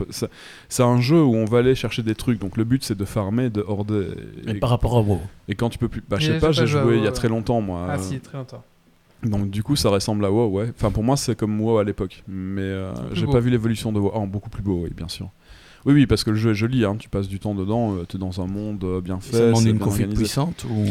C'est- 0.68 0.82
un 0.82 1.00
jeu 1.00 1.20
où 1.22 1.34
on 1.34 1.44
va 1.44 1.58
aller 1.58 1.74
chercher 1.74 2.02
des 2.02 2.14
trucs. 2.14 2.38
Donc, 2.38 2.56
le 2.56 2.64
but, 2.64 2.84
c'est 2.84 2.96
de 2.96 3.04
farmer, 3.04 3.50
de 3.50 3.64
horder. 3.66 4.08
Et 4.46 4.50
Et, 4.50 4.54
par 4.54 4.70
rapport 4.70 4.96
à 4.96 5.00
WoW. 5.00 5.20
et 5.48 5.54
quand 5.54 5.70
tu 5.70 5.78
peux 5.78 5.88
plus. 5.88 6.02
Bah, 6.08 6.16
je 6.20 6.32
sais 6.32 6.38
pas, 6.38 6.52
j'ai 6.52 6.66
joué 6.66 6.98
il 6.98 7.04
y 7.04 7.06
a 7.06 7.12
très 7.12 7.28
longtemps, 7.28 7.60
moi. 7.60 7.86
Ah, 7.88 7.94
Euh, 7.94 7.98
si, 7.98 8.20
très 8.20 8.38
longtemps. 8.38 8.62
Donc, 9.24 9.50
du 9.50 9.62
coup, 9.62 9.74
ça 9.76 9.88
ressemble 9.90 10.24
à 10.24 10.30
WoW, 10.30 10.48
ouais. 10.48 10.72
Enfin, 10.76 10.90
pour 10.90 11.02
moi, 11.02 11.16
c'est 11.16 11.34
comme 11.36 11.60
WoW 11.60 11.78
à 11.78 11.84
l'époque. 11.84 12.22
Mais 12.28 12.60
euh, 12.62 12.92
j'ai 13.14 13.26
pas 13.26 13.40
vu 13.40 13.50
l'évolution 13.50 13.92
de 13.92 13.98
WoW. 13.98 14.12
Ah, 14.14 14.26
beaucoup 14.26 14.50
plus 14.50 14.62
beau, 14.62 14.82
oui, 14.84 14.90
bien 14.96 15.08
sûr. 15.08 15.28
Oui, 15.86 15.94
oui, 15.94 16.06
parce 16.06 16.22
que 16.22 16.30
le 16.30 16.36
jeu 16.36 16.50
est 16.50 16.54
joli. 16.54 16.84
Hein. 16.84 16.96
Tu 16.98 17.08
passes 17.08 17.28
du 17.28 17.38
temps 17.38 17.54
dedans. 17.54 17.94
tu 18.08 18.16
es 18.16 18.20
dans 18.20 18.40
un 18.42 18.46
monde 18.46 18.82
euh, 18.84 19.00
bien 19.00 19.20
fait. 19.20 19.36
Ça 19.36 19.46
demande 19.46 19.64
une 19.64 19.78
config 19.78 20.12
puissante 20.14 20.64
ou... 20.68 20.84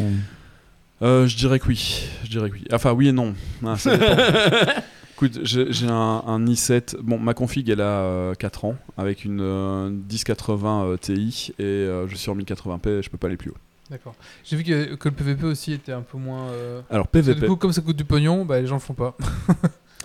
Euh, 1.02 1.26
je 1.26 1.36
dirais 1.36 1.58
que 1.58 1.66
oui. 1.68 2.02
Je 2.24 2.30
dirais 2.30 2.50
que 2.50 2.54
oui. 2.56 2.64
Enfin, 2.72 2.92
oui 2.92 3.08
et 3.08 3.12
non. 3.12 3.34
Ah, 3.64 3.76
ça 3.76 3.96
dépend. 3.96 4.12
Écoute, 5.14 5.40
j'ai 5.42 5.88
un, 5.88 6.22
un 6.26 6.44
i7. 6.44 6.96
Bon, 7.00 7.18
ma 7.18 7.34
config, 7.34 7.68
elle 7.68 7.80
a 7.80 8.00
euh, 8.02 8.34
4 8.34 8.64
ans, 8.66 8.76
avec 8.96 9.24
une 9.24 9.40
euh, 9.40 9.90
1080 9.90 10.84
euh, 10.84 10.96
Ti, 10.96 11.52
et 11.58 11.62
euh, 11.64 12.06
je 12.06 12.14
suis 12.14 12.30
en 12.30 12.36
1080p, 12.36 13.02
je 13.02 13.10
peux 13.10 13.18
pas 13.18 13.26
aller 13.26 13.36
plus 13.36 13.50
haut. 13.50 13.56
D'accord. 13.90 14.14
J'ai 14.44 14.56
vu 14.56 14.62
que, 14.62 14.94
que 14.94 15.08
le 15.08 15.14
PVP 15.14 15.44
aussi 15.46 15.72
était 15.72 15.90
un 15.92 16.02
peu 16.02 16.18
moins. 16.18 16.50
euh, 16.50 16.82
Alors, 16.88 17.08
PVP. 17.08 17.40
Du 17.40 17.46
coup, 17.46 17.56
comme 17.56 17.72
ça 17.72 17.80
coûte 17.80 17.96
du 17.96 18.04
pognon, 18.04 18.44
bah, 18.44 18.60
les 18.60 18.66
gens 18.68 18.76
le 18.76 18.80
font 18.80 18.94
pas. 18.94 19.16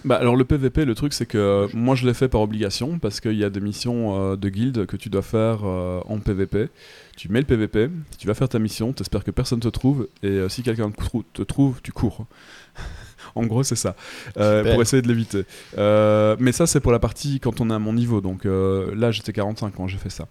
Bah, 0.06 0.16
alors, 0.18 0.36
le 0.36 0.44
PVP, 0.44 0.84
le 0.84 0.96
truc, 0.96 1.14
c'est 1.14 1.26
que 1.26 1.38
euh, 1.38 1.68
moi, 1.74 1.96
je 1.96 2.06
l'ai 2.06 2.14
fait 2.14 2.28
par 2.28 2.42
obligation, 2.42 3.00
parce 3.00 3.22
qu'il 3.22 3.36
y 3.38 3.44
a 3.46 3.50
des 3.50 3.62
missions 3.62 4.20
euh, 4.34 4.36
de 4.36 4.50
guild 4.50 4.86
que 4.86 4.98
tu 4.98 5.08
dois 5.10 5.22
faire 5.22 5.60
euh, 5.64 6.02
en 6.08 6.18
PVP. 6.20 6.68
Tu 7.16 7.30
mets 7.30 7.40
le 7.42 7.46
PVP, 7.46 7.90
tu 8.18 8.28
vas 8.28 8.34
faire 8.34 8.50
ta 8.50 8.58
mission, 8.60 8.92
t'espères 8.92 9.24
que 9.24 9.32
personne 9.32 9.60
te 9.60 9.68
trouve, 9.68 10.08
et 10.24 10.28
euh, 10.28 10.50
si 10.50 10.64
quelqu'un 10.64 10.90
te, 10.90 10.98
trou- 11.04 11.24
te 11.34 11.44
trouve, 11.44 11.80
tu 11.82 11.92
cours. 11.92 12.26
en 13.36 13.46
gros, 13.46 13.64
c'est 13.64 13.76
ça, 13.76 13.96
euh, 14.38 14.64
pour 14.74 14.82
essayer 14.82 15.02
de 15.02 15.08
l'éviter. 15.08 15.44
Euh, 15.78 16.36
mais 16.40 16.52
ça, 16.52 16.68
c'est 16.68 16.80
pour 16.80 16.92
la 16.92 17.00
partie 17.00 17.40
quand 17.40 17.62
on 17.62 17.70
est 17.70 17.74
à 17.74 17.80
mon 17.80 17.94
niveau. 17.94 18.22
Donc 18.22 18.46
euh, 18.46 18.94
là, 18.96 19.12
j'étais 19.12 19.34
45 19.34 19.74
quand 19.76 19.88
j'ai 19.88 19.98
fait 19.98 20.10
ça. 20.10 20.28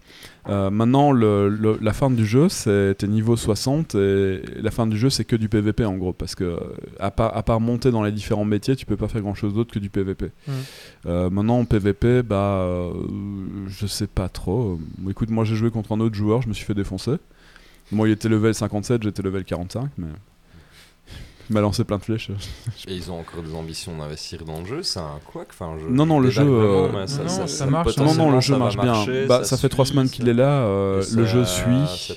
Maintenant, 0.49 1.13
le- 1.13 1.49
le- 1.49 1.79
la 1.81 1.93
fin 1.93 2.11
du 2.11 2.27
jeu, 2.27 2.49
c'était 2.49 3.07
niveau 3.07 3.37
60, 3.37 3.95
et 3.95 4.43
la 4.61 4.71
fin 4.71 4.87
du 4.87 4.97
jeu, 4.99 5.09
c'est 5.11 5.25
que 5.25 5.37
du 5.37 5.49
PVP 5.49 5.85
en 5.85 5.97
gros, 5.97 6.13
parce 6.13 6.35
que 6.35 6.59
à 6.99 7.11
part, 7.11 7.37
à 7.37 7.43
part 7.43 7.61
monter 7.61 7.91
dans 7.91 8.03
les 8.03 8.13
différents 8.13 8.45
métiers, 8.45 8.75
tu 8.77 8.85
peux 8.87 8.97
pas 8.97 9.09
faire 9.09 9.21
grand 9.21 9.35
chose 9.35 9.55
d'autre 9.55 9.73
que 9.73 9.79
du 9.79 9.89
PVP. 9.91 10.31
Euh, 11.07 11.31
maintenant, 11.31 11.59
en 11.59 11.65
PVP, 11.65 12.23
bah, 12.23 12.37
euh, 12.63 12.93
je 13.69 13.87
sais 13.87 14.07
pas 14.07 14.29
trop. 14.29 14.79
Écoute, 15.09 15.31
moi, 15.31 15.45
j'ai 15.45 15.55
joué 15.55 15.71
contre 15.71 15.93
un 15.93 16.01
autre 16.01 16.15
joueur, 16.15 16.43
je 16.43 16.49
me 16.49 16.55
suis 16.55 16.65
fait 16.65 16.75
défoncer. 16.75 17.17
Moi, 17.91 18.09
il 18.09 18.13
était 18.13 18.29
level 18.29 18.55
57, 18.55 19.03
j'étais 19.03 19.23
level 19.23 19.45
45, 19.45 19.91
mais. 19.99 20.07
Il 21.53 21.55
m'a 21.55 21.61
lancé 21.61 21.85
plein 21.85 21.99
de 21.99 22.03
flèches. 22.03 22.31
Et 22.89 22.95
ils 22.95 23.11
ont 23.11 23.21
encore 23.21 23.43
des 23.43 23.55
ambitions 23.55 23.95
d'investir 23.99 24.43
dans 24.47 24.61
le 24.61 24.65
jeu, 24.65 24.83
c'est 24.83 25.01
un 25.01 25.21
quoi 25.27 25.45
Enfin, 25.51 25.75
je- 25.79 25.87
Non, 25.87 26.07
non, 26.07 26.19
le 26.19 26.31
jeu, 26.31 26.43
euh, 26.43 27.07
ça, 27.07 27.23
non, 27.25 27.29
ça, 27.29 27.47
ça 27.47 27.67
marche. 27.67 27.95
Non, 27.99 28.05
non, 28.15 28.31
le 28.31 28.39
potentiellement, 28.39 28.41
jeu 28.41 28.47
ça 28.47 28.53
va 28.53 28.59
marche 28.59 28.77
bien. 28.79 28.93
marcher, 28.93 29.27
bah, 29.27 29.45
ça, 29.45 29.59
fait 29.59 29.69
trois 29.69 29.85
semaines 29.85 30.07
ça- 30.07 30.15
qu'il 30.15 30.29
est 30.31 30.35
là, 30.35 30.63
euh, 30.63 30.97
le 30.97 31.03
ça- 31.03 31.25
jeu 31.27 31.45
suit. 31.45 32.17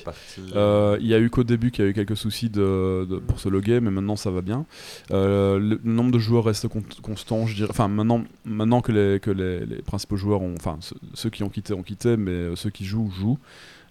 Euh, 0.54 0.96
Il 1.00 1.06
y 1.06 1.12
a 1.14 1.18
eu 1.20 1.28
qu'au 1.28 1.44
début 1.44 1.70
qu'il 1.70 1.84
y 1.84 1.86
a 1.86 1.90
eu 1.90 1.94
quelques 1.94 2.16
soucis 2.16 2.48
de, 2.48 3.06
de- 3.08 3.18
pour 3.18 3.38
se 3.38 3.50
loguer, 3.50 3.80
mais 3.80 3.90
maintenant 3.90 4.16
ça 4.16 4.30
va 4.30 4.40
bien. 4.40 4.64
Euh, 5.10 5.58
le 5.58 5.78
nombre 5.84 6.12
de 6.12 6.18
joueurs 6.18 6.44
reste 6.44 6.68
con- 6.68 6.82
constant, 7.02 7.46
je 7.46 7.54
dirais. 7.56 7.68
Enfin, 7.70 7.88
maintenant, 7.88 8.22
maintenant 8.46 8.80
que, 8.80 8.92
les, 8.92 9.20
que 9.20 9.30
les, 9.30 9.66
les 9.66 9.82
principaux 9.82 10.16
joueurs 10.16 10.40
ont. 10.40 10.54
Enfin, 10.56 10.78
ceux, 11.14 11.28
qui 11.30 11.42
ont 11.42 11.50
quitté 11.50 11.74
ont 11.74 11.82
quitté, 11.82 12.16
mais 12.16 12.56
ceux 12.56 12.70
qui 12.70 12.86
jouent, 12.86 13.10
jouent. 13.10 13.38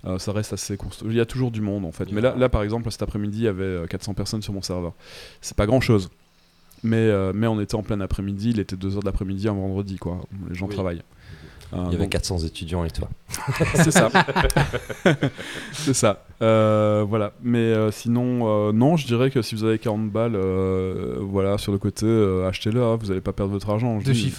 Euh, 0.06 0.20
ça 0.20 0.32
reste 0.32 0.54
assez 0.54 0.78
constant. 0.78 1.06
Il 1.10 1.16
y 1.16 1.20
a 1.20 1.26
toujours 1.26 1.50
du 1.52 1.62
monde 1.62 1.84
en 1.86 1.92
fait. 1.92 2.12
Mais 2.12 2.22
là, 2.22 2.36
là 2.38 2.48
par 2.50 2.62
exemple, 2.64 2.92
cet 2.92 3.02
après-midi, 3.02 3.40
il 3.40 3.44
y 3.46 3.48
avait 3.48 3.64
euh, 3.64 3.88
400 3.88 4.14
personnes 4.14 4.42
sur 4.42 4.54
mon 4.54 4.62
serveur. 4.62 4.94
C'est 5.42 5.58
pas 5.58 5.66
grand 5.66 5.82
chose. 5.82 6.10
Mais, 6.84 6.98
euh, 6.98 7.32
mais 7.34 7.48
on 7.48 7.60
était 7.60 7.74
en 7.76 7.82
plein 7.82 8.00
après-midi, 8.02 8.52
il 8.52 8.60
était 8.60 8.76
2h 8.76 9.04
d'après-midi 9.04 9.48
un 9.48 9.54
vendredi, 9.54 9.98
quoi. 9.98 10.20
Les 10.50 10.54
gens 10.56 10.68
Oui. 10.68 10.74
travaillent. 10.76 11.02
Euh, 11.74 11.78
Il 11.88 11.94
y 11.94 11.96
avait 11.96 12.04
donc- 12.04 12.12
400 12.12 12.38
étudiants 12.46 12.86
et 12.86 12.92
toi. 12.92 13.10
c'est 13.76 13.90
ça. 13.90 14.10
c'est 15.74 15.94
ça. 15.96 16.24
Euh, 16.42 17.04
voilà. 17.08 17.34
Mais 17.42 17.58
euh, 17.58 17.90
sinon, 17.92 18.42
euh, 18.70 18.72
non, 18.72 18.98
je 18.98 19.08
dirais 19.08 19.32
que 19.32 19.42
si 19.42 19.56
vous 19.56 19.64
avez 19.64 19.80
40 19.80 20.12
balles, 20.12 20.36
euh, 20.36 21.18
voilà, 21.22 21.58
sur 21.58 21.72
le 21.72 21.78
côté, 21.80 22.06
euh, 22.06 22.48
achetez-le. 22.48 22.84
hein, 22.84 22.98
vous 23.02 23.08
n'allez 23.08 23.22
pas 23.22 23.34
perdre 23.34 23.52
votre 23.54 23.70
argent. 23.70 23.98
De 23.98 24.12
dis. 24.12 24.32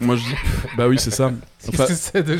Moi, 0.00 0.16
je 0.16 0.24
dis. 0.24 0.34
bah 0.76 0.88
oui, 0.88 0.98
c'est 0.98 1.10
ça. 1.10 1.32
Qu'est-ce 1.60 1.70
Enfin, 1.74 1.86
que 1.86 1.94
c'est 1.94 2.22
de 2.22 2.34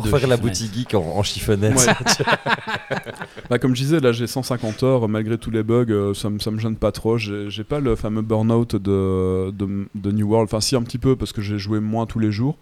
de 0.00 0.08
faire 0.18 0.28
la 0.28 0.36
boutique 0.36 0.74
geek 0.74 0.94
en, 0.94 1.00
en 1.02 1.22
chiffonnette. 1.22 1.74
Ouais. 1.76 2.24
bah, 3.50 3.58
comme 3.58 3.74
je 3.74 3.82
disais, 3.82 4.00
là, 4.00 4.12
j'ai 4.12 4.26
150 4.26 4.82
heures. 4.82 5.08
Malgré 5.08 5.38
tous 5.38 5.50
les 5.50 5.62
bugs, 5.62 5.86
euh, 5.90 6.14
ça, 6.14 6.30
me- 6.30 6.38
ça 6.38 6.50
me 6.50 6.58
gêne 6.58 6.76
pas 6.76 6.92
trop. 6.92 7.16
J'ai 7.18 7.64
pas 7.64 7.80
le 7.80 7.96
fameux 7.96 8.22
burn-out 8.22 8.76
de, 8.76 9.50
de, 9.50 9.88
de 9.94 10.10
New 10.12 10.28
World. 10.28 10.48
Enfin, 10.48 10.60
si, 10.60 10.76
un 10.76 10.82
petit 10.82 10.98
peu, 10.98 11.16
parce 11.16 11.32
que 11.32 11.42
j'ai 11.42 11.58
joué 11.58 11.80
moins 11.80 12.06
tous 12.06 12.18
les 12.18 12.30
jours. 12.32 12.58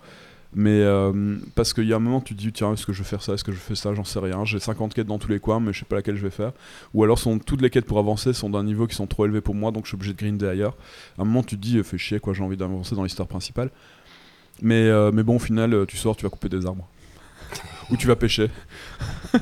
Mais 0.54 0.82
euh, 0.82 1.38
parce 1.54 1.72
qu'il 1.72 1.84
y 1.84 1.94
a 1.94 1.96
un 1.96 1.98
moment, 1.98 2.20
tu 2.20 2.34
te 2.34 2.38
dis, 2.38 2.52
tiens, 2.52 2.74
est-ce 2.74 2.84
que 2.84 2.92
je 2.92 2.98
vais 3.02 3.08
faire 3.08 3.22
ça? 3.22 3.32
Est-ce 3.32 3.42
que 3.42 3.52
je 3.52 3.56
fais 3.56 3.74
ça? 3.74 3.94
J'en 3.94 4.04
sais 4.04 4.18
rien. 4.18 4.44
J'ai 4.44 4.58
50 4.60 4.92
quêtes 4.92 5.06
dans 5.06 5.18
tous 5.18 5.30
les 5.30 5.40
coins, 5.40 5.60
mais 5.60 5.72
je 5.72 5.78
sais 5.78 5.84
pas 5.86 5.96
laquelle 5.96 6.16
je 6.16 6.22
vais 6.22 6.30
faire. 6.30 6.52
Ou 6.92 7.02
alors, 7.04 7.18
sont, 7.18 7.38
toutes 7.38 7.62
les 7.62 7.70
quêtes 7.70 7.86
pour 7.86 7.98
avancer 7.98 8.34
sont 8.34 8.50
d'un 8.50 8.62
niveau 8.62 8.86
qui 8.86 8.94
sont 8.94 9.06
trop 9.06 9.24
élevés 9.24 9.40
pour 9.40 9.54
moi, 9.54 9.70
donc 9.70 9.84
je 9.84 9.88
suis 9.88 9.94
obligé 9.94 10.12
de 10.12 10.18
grinder 10.18 10.46
ailleurs. 10.46 10.76
À 11.18 11.22
un 11.22 11.24
moment, 11.24 11.42
tu 11.42 11.56
te 11.56 11.62
dis, 11.62 11.82
fais 11.82 11.96
chier, 11.96 12.20
quoi, 12.20 12.34
j'ai 12.34 12.42
envie 12.42 12.58
d'avancer 12.58 12.94
dans 12.94 13.02
l'histoire 13.02 13.28
principale. 13.28 13.70
Mais, 14.60 14.86
euh, 14.88 15.10
mais 15.12 15.22
bon, 15.22 15.36
au 15.36 15.40
final, 15.40 15.72
euh, 15.74 15.86
tu 15.86 15.96
sors, 15.96 16.16
tu 16.16 16.24
vas 16.24 16.30
couper 16.30 16.48
des 16.48 16.66
arbres. 16.66 16.86
Ou 17.90 17.96
tu 17.96 18.06
vas 18.06 18.16
pêcher. 18.16 18.50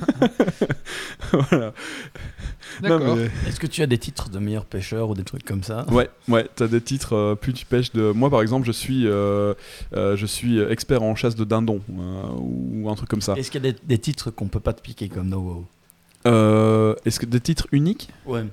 voilà. 1.33 1.73
D'accord. 2.81 3.17
mais- 3.17 3.31
Est-ce 3.49 3.61
que 3.61 3.67
tu 3.67 3.83
as 3.83 3.87
des 3.87 3.99
titres 3.99 4.31
de 4.31 4.39
meilleur 4.39 4.65
pêcheur 4.65 5.11
ou 5.11 5.15
des 5.15 5.25
trucs 5.25 5.45
comme 5.45 5.63
ça? 5.63 5.85
Ouais, 5.91 6.09
ouais, 6.29 6.49
t'as 6.55 6.67
des 6.69 6.81
titres, 6.81 7.15
euh, 7.15 7.35
plus 7.35 7.53
tu 7.53 7.67
pêches 7.67 7.93
de... 7.93 8.13
Moi 8.13 8.31
par 8.31 8.41
exemple, 8.43 8.67
je 8.67 8.73
suis, 8.73 9.07
euh, 9.07 9.55
euh, 9.95 10.17
je 10.17 10.27
suis 10.27 10.61
expert 10.61 11.03
en 11.03 11.15
chasse 11.15 11.35
de 11.35 11.45
dindons, 11.45 11.81
euh, 11.91 12.23
ou 12.39 12.89
un 12.89 12.95
truc 12.95 13.09
comme 13.09 13.21
ça. 13.21 13.35
Est-ce 13.37 13.51
qu'il 13.51 13.63
y 13.65 13.69
a 13.69 13.73
des, 13.73 13.79
des 13.85 13.99
titres 13.99 14.31
qu'on 14.31 14.49
peut 14.49 14.61
pas 14.61 14.73
te 14.73 14.81
piquer 14.81 15.09
comme 15.09 15.29
No 15.29 15.39
WoW 15.41 15.67
Euh, 16.27 16.95
Est-ce 17.05 17.21
que 17.21 17.27
des 17.27 17.41
titres 17.41 17.67
uniques? 17.73 18.09
Ouais. 18.25 18.45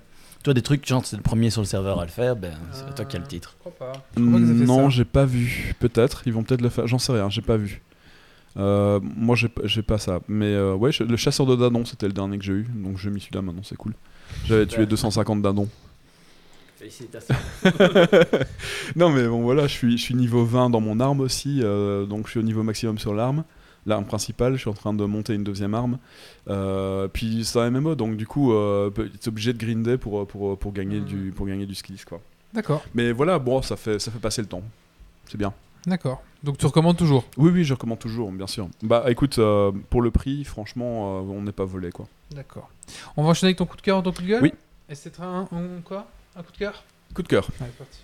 Toi, 0.44 0.54
des 0.54 0.62
trucs, 0.62 0.86
genre, 0.88 1.06
c'est 1.06 1.18
le 1.18 1.22
premier 1.24 1.50
sur 1.50 1.62
le 1.62 1.68
serveur 1.68 2.00
à 2.00 2.06
le 2.06 2.12
faire, 2.12 2.36
ben, 2.36 2.54
c'est 2.72 2.96
toi 2.96 3.06
qui 3.06 3.16
as 3.18 3.20
le 3.20 3.26
titre. 3.28 3.56
Je 3.58 3.70
crois 3.70 3.88
pas. 3.88 3.94
Je 4.16 4.22
crois 4.24 4.40
fait 4.40 4.66
Non, 4.66 4.90
j'ai 4.90 5.04
pas 5.06 5.26
vu. 5.26 5.74
Peut-être, 5.80 6.22
ils 6.26 6.34
vont 6.34 6.44
peut-être 6.44 6.62
le 6.62 6.70
faire, 6.70 6.88
j'en 6.88 7.00
sais 7.00 7.12
rien, 7.12 7.30
j'ai 7.30 7.42
pas 7.42 7.58
vu. 7.58 7.82
Euh, 8.58 9.00
moi 9.04 9.36
j'ai 9.36 9.50
pas- 9.50 9.62
j'ai 9.66 9.84
pas 9.84 9.98
ça. 10.00 10.20
Mais 10.28 10.46
euh, 10.48 10.74
ouais, 10.74 10.92
je- 10.92 11.04
le 11.04 11.16
chasseur 11.18 11.46
de 11.46 11.56
dindons, 11.56 11.86
c'était 11.86 12.08
le 12.08 12.14
dernier 12.14 12.38
que 12.40 12.44
j'ai 12.44 12.54
eu, 12.54 12.64
donc 12.74 12.98
j'ai 12.98 13.10
mis 13.12 13.20
celui-là 13.20 13.42
maintenant, 13.44 13.62
c'est 13.64 13.76
cool. 13.78 13.94
J'avais 14.46 14.66
tué 14.66 14.86
250 14.88 15.42
dindons. 15.44 15.68
Félicitations. 16.78 17.36
non 18.96 19.10
mais 19.10 19.28
bon 19.28 19.42
voilà, 19.42 19.68
je 19.68 19.74
suis, 19.74 19.98
je 19.98 20.04
suis 20.04 20.16
niveau 20.16 20.44
20 20.46 20.70
dans 20.70 20.82
mon 20.82 21.00
arme 21.00 21.20
aussi, 21.22 21.60
euh, 21.64 22.06
donc 22.06 22.26
je 22.28 22.32
suis 22.32 22.40
au 22.40 22.44
niveau 22.44 22.64
maximum 22.64 22.98
sur 22.98 23.14
l'arme. 23.14 23.44
L'arme 23.88 24.06
principale, 24.06 24.54
je 24.56 24.60
suis 24.60 24.70
en 24.70 24.74
train 24.74 24.94
de 24.94 25.04
monter 25.06 25.34
une 25.34 25.44
deuxième 25.44 25.74
arme. 25.74 25.98
Euh, 26.50 27.08
puis 27.08 27.44
c'est 27.46 27.60
un 27.60 27.72
MMO, 27.72 27.96
donc 27.96 28.18
du 28.18 28.28
coup, 28.28 28.52
euh, 28.54 28.92
tu 28.94 29.02
es 29.02 29.28
obligé 29.30 29.54
de 29.54 29.58
grinder 29.58 29.98
pour, 29.98 30.28
pour, 30.28 30.60
pour, 30.60 30.74
gagner, 30.74 31.00
du, 31.00 31.32
pour 31.36 31.48
gagner 31.48 31.66
du 31.66 31.74
skills. 31.74 32.04
Quoi. 32.06 32.20
D'accord, 32.54 32.84
Mais 32.94 33.12
voilà, 33.14 33.40
bon, 33.40 33.62
ça 33.62 33.76
fait, 33.78 33.98
ça 34.00 34.12
fait 34.12 34.20
passer 34.20 34.42
le 34.42 34.48
temps. 34.48 34.62
C'est 35.26 35.38
bien. 35.38 35.54
d'accord. 35.86 36.22
Donc 36.44 36.58
tu 36.60 36.66
recommandes 36.68 36.98
toujours? 36.98 37.26
Oui, 37.38 37.50
oui, 37.52 37.64
je 37.64 37.74
recommande 37.74 37.98
toujours, 38.00 38.32
bien 38.32 38.46
sûr. 38.46 38.70
Bah 38.84 39.06
écoute, 39.08 39.40
euh, 39.40 39.72
pour 39.90 40.02
le 40.04 40.12
prix, 40.12 40.44
franchement, 40.44 41.20
euh, 41.20 41.22
on 41.34 41.42
n'est 41.42 41.52
pas 41.52 41.66
volé 41.66 41.90
quoi. 41.92 42.08
D'accord. 42.32 42.70
On 43.18 43.24
va 43.24 43.30
enchaîner 43.30 43.48
avec 43.50 43.58
ton 43.58 43.66
coup 43.66 43.76
de 43.76 43.82
cœur, 43.82 44.04
ton 44.04 44.12
coup 44.12 44.22
de 44.22 44.28
gueule? 44.28 44.44
Oui. 44.44 44.54
Et 44.88 44.94
c'est 44.96 45.20
un, 45.20 45.48
un- 45.52 45.82
quoi? 45.84 46.08
Un 46.36 46.44
coup 46.44 46.52
de 46.52 46.58
cœur? 46.58 46.84
Coup 47.16 47.24
de 47.24 47.28
cœur. 47.28 47.48
Allez, 47.60 47.72
parti. 47.72 48.00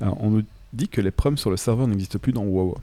Alors, 0.00 0.16
on 0.20 0.30
nous 0.30 0.42
dit 0.72 0.88
que 0.88 1.00
les 1.00 1.10
proms 1.10 1.36
sur 1.36 1.50
le 1.50 1.56
serveur 1.56 1.86
n'existent 1.86 2.18
plus 2.18 2.32
dans 2.32 2.44
WoW. 2.44 2.76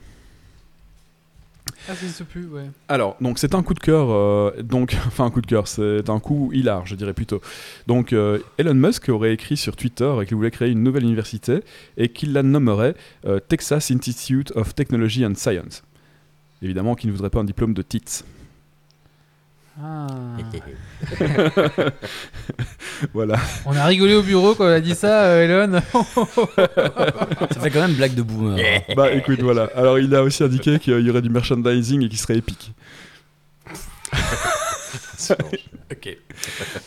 Ah, 1.88 1.94
ça 1.94 2.24
plus, 2.24 2.46
ouais. 2.46 2.70
Alors, 2.88 3.16
donc 3.20 3.38
c'est 3.38 3.54
un 3.54 3.62
coup 3.62 3.74
de 3.74 3.80
cœur, 3.80 4.10
euh, 4.10 4.62
donc, 4.62 4.96
enfin 5.06 5.24
un 5.24 5.30
coup 5.30 5.40
de 5.40 5.46
cœur, 5.46 5.66
c'est 5.66 6.08
un 6.08 6.20
coup 6.20 6.50
hilar, 6.52 6.86
je 6.86 6.94
dirais 6.94 7.12
plutôt. 7.12 7.40
Donc, 7.86 8.12
euh, 8.12 8.38
Elon 8.58 8.74
Musk 8.74 9.08
aurait 9.08 9.32
écrit 9.32 9.56
sur 9.56 9.74
Twitter 9.74 10.12
qu'il 10.26 10.36
voulait 10.36 10.50
créer 10.50 10.70
une 10.70 10.82
nouvelle 10.82 11.04
université 11.04 11.60
et 11.96 12.08
qu'il 12.08 12.32
la 12.32 12.42
nommerait 12.42 12.94
euh, 13.26 13.40
Texas 13.40 13.90
Institute 13.90 14.52
of 14.54 14.74
Technology 14.74 15.26
and 15.26 15.34
Science. 15.34 15.82
Évidemment 16.62 16.94
qu'il 16.94 17.10
ne 17.10 17.14
voudrait 17.14 17.30
pas 17.30 17.40
un 17.40 17.44
diplôme 17.44 17.74
de 17.74 17.82
TITS. 17.82 18.24
Ah. 19.80 20.06
Voilà. 23.14 23.36
On 23.66 23.74
a 23.74 23.84
rigolé 23.86 24.14
au 24.14 24.22
bureau 24.22 24.54
quand 24.54 24.64
on 24.64 24.68
a 24.68 24.80
dit 24.80 24.94
ça, 24.94 25.24
euh, 25.24 25.64
Elon. 25.66 25.80
Ça 27.50 27.60
fait 27.60 27.70
quand 27.70 27.80
même 27.80 27.94
blague 27.94 28.14
de 28.14 28.22
boomer. 28.22 28.58
hein. 28.58 28.80
bah 28.96 29.12
écoute, 29.12 29.40
voilà. 29.40 29.68
Alors, 29.74 29.98
il 29.98 30.14
a 30.14 30.22
aussi 30.22 30.44
indiqué 30.44 30.78
qu'il 30.78 31.00
y 31.00 31.10
aurait 31.10 31.22
du 31.22 31.30
merchandising 31.30 32.02
et 32.04 32.08
qu'il 32.08 32.18
serait 32.18 32.36
épique. 32.36 32.72
ok. 35.92 36.18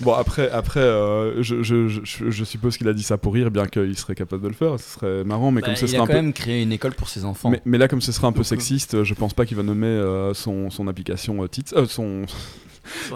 Bon, 0.02 0.14
après, 0.14 0.50
après 0.52 0.80
euh, 0.80 1.42
je, 1.42 1.64
je- 1.64 1.88
je- 1.88 2.30
je 2.30 2.44
suppose 2.44 2.78
qu'il 2.78 2.88
a 2.88 2.94
dit 2.94 3.04
ça 3.04 3.18
pour 3.18 3.34
rire, 3.34 3.52
bien 3.52 3.66
qu'il 3.68 3.98
serait 3.98 4.16
capable 4.16 4.42
de 4.44 4.48
le 4.50 4.54
faire. 4.54 4.80
Ce 4.80 4.94
serait 5.00 5.24
marrant, 5.24 5.52
mais 5.52 5.62
Bah, 5.62 5.68
comme 5.68 5.76
ce 5.76 5.86
il 5.86 5.90
serait 5.90 6.00
a 6.00 6.02
un 6.04 6.06
quand 6.08 6.14
peu. 6.14 6.22
même 6.22 6.34
créé 6.34 6.62
une 6.64 6.72
école 6.72 6.94
pour 6.94 7.10
ses 7.10 7.26
enfants. 7.26 7.50
Mais, 7.50 7.62
mais 7.66 7.78
là, 7.78 7.88
comme 7.88 8.02
ce 8.02 8.12
sera 8.12 8.28
un 8.28 8.32
peu 8.32 8.38
Donc, 8.40 8.46
euh, 8.46 8.50
sexiste, 8.50 9.04
je 9.04 9.14
pense 9.14 9.34
pas 9.34 9.46
qu'il 9.46 9.58
va 9.58 9.64
nommer 9.64 9.88
euh, 9.88 10.34
son, 10.34 10.70
son 10.70 10.88
application 10.88 11.44
euh, 11.44 11.48
TITS, 11.48 11.74
euh, 11.74 11.86
son, 11.86 12.24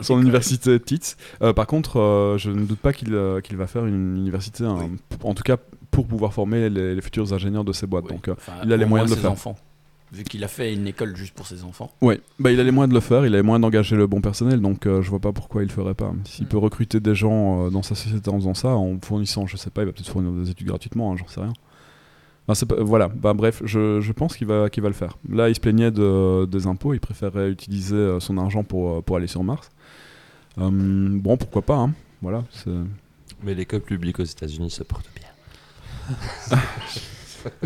Son 0.02 0.20
université 0.22 0.80
TITS. 0.80 1.16
Euh, 1.42 1.54
par 1.54 1.68
contre, 1.68 2.00
euh, 2.00 2.38
je 2.38 2.50
ne 2.50 2.66
doute 2.66 2.80
pas 2.80 2.92
qu'il 2.94 3.14
euh, 3.14 3.40
qu'il 3.42 3.56
va 3.58 3.68
faire 3.68 3.86
une 3.86 4.18
université, 4.18 4.64
un- 4.64 4.90
en 5.24 5.34
tout 5.34 5.44
cas 5.44 5.58
pour 5.92 6.08
pouvoir 6.08 6.34
former 6.34 6.70
les, 6.70 6.96
les 6.96 7.02
futurs 7.02 7.34
ingénieurs 7.34 7.64
de 7.64 7.74
ces 7.74 7.86
boîtes. 7.88 8.06
Oui. 8.06 8.14
Donc, 8.14 8.28
euh, 8.28 8.36
Enfin, 8.38 8.54
il 8.64 8.72
a 8.74 8.78
les 8.78 8.86
moyens 8.86 9.10
de 9.10 9.16
le 9.16 9.22
faire. 9.22 9.32
enfants. 9.32 9.56
Vu 10.12 10.24
qu'il 10.24 10.44
a 10.44 10.48
fait 10.48 10.74
une 10.74 10.88
école 10.88 11.16
juste 11.16 11.36
pour 11.36 11.46
ses 11.46 11.64
enfants. 11.64 11.92
ouais, 12.02 12.20
bah, 12.40 12.52
il 12.52 12.60
a 12.60 12.64
les 12.64 12.72
moyens 12.72 12.90
de 12.90 12.96
le 12.96 13.00
faire, 13.00 13.26
il 13.28 13.34
a 13.36 13.38
les 13.38 13.44
moyens 13.44 13.62
d'engager 13.62 13.96
le 13.96 14.08
bon 14.08 14.22
personnel, 14.22 14.60
donc 14.60 14.88
euh, 14.88 15.04
je 15.04 15.10
vois 15.12 15.20
pas 15.20 15.32
pourquoi 15.32 15.62
il 15.62 15.68
le 15.68 15.72
ferait 15.72 15.94
pas. 15.94 16.12
S'il 16.26 16.46
Mm. 16.46 16.50
peut 16.50 16.58
recruter 16.58 17.00
des 17.00 17.14
gens 17.14 17.68
euh, 17.68 17.70
dans 17.70 17.84
sa 17.84 17.94
société 17.94 18.28
en 18.32 18.36
faisant 18.40 18.56
ça, 18.56 18.70
en 18.70 18.98
fournissant, 19.00 19.46
je 19.46 19.56
sais 19.56 19.70
pas, 19.70 19.84
il 19.84 19.86
va 19.86 19.92
peut-être 19.92 20.10
fournir 20.10 20.32
des 20.32 20.50
études 20.50 20.66
gratuitement, 20.68 21.12
hein, 21.12 21.16
j'en 21.16 21.28
sais 21.28 21.42
rien. 21.42 21.54
Enfin, 22.48 22.56
c'est 22.56 22.66
pas- 22.66 22.82
voilà, 22.82 23.08
bah, 23.10 23.34
bref, 23.36 23.62
je, 23.66 24.02
je 24.02 24.12
pense 24.12 24.36
qu'il 24.36 24.48
va, 24.48 24.72
qu'il 24.72 24.82
va 24.82 24.90
le 24.90 24.96
faire. 24.96 25.16
Là, 25.30 25.48
il 25.50 25.54
se 25.54 25.60
plaignait 25.60 25.92
de- 25.92 26.46
des 26.46 26.66
impôts, 26.66 26.96
il 26.96 27.00
préférait 27.00 27.52
utiliser 27.52 27.96
euh, 27.96 28.20
son 28.20 28.40
argent 28.40 28.64
pour, 28.64 28.98
euh, 28.98 29.02
pour 29.04 29.16
aller 29.18 29.28
sur 29.28 29.44
Mars. 29.44 29.70
Euh, 30.58 30.70
bon, 30.72 31.38
pourquoi 31.38 31.62
pas, 31.62 31.78
hein. 31.78 31.94
Voilà, 32.24 32.44
Mais 33.44 33.54
l'école 33.54 33.82
publique 33.82 34.20
aux 34.20 34.24
États-Unis 34.24 34.72
se 34.72 34.82
porte 34.84 35.08
bien. 35.16 36.18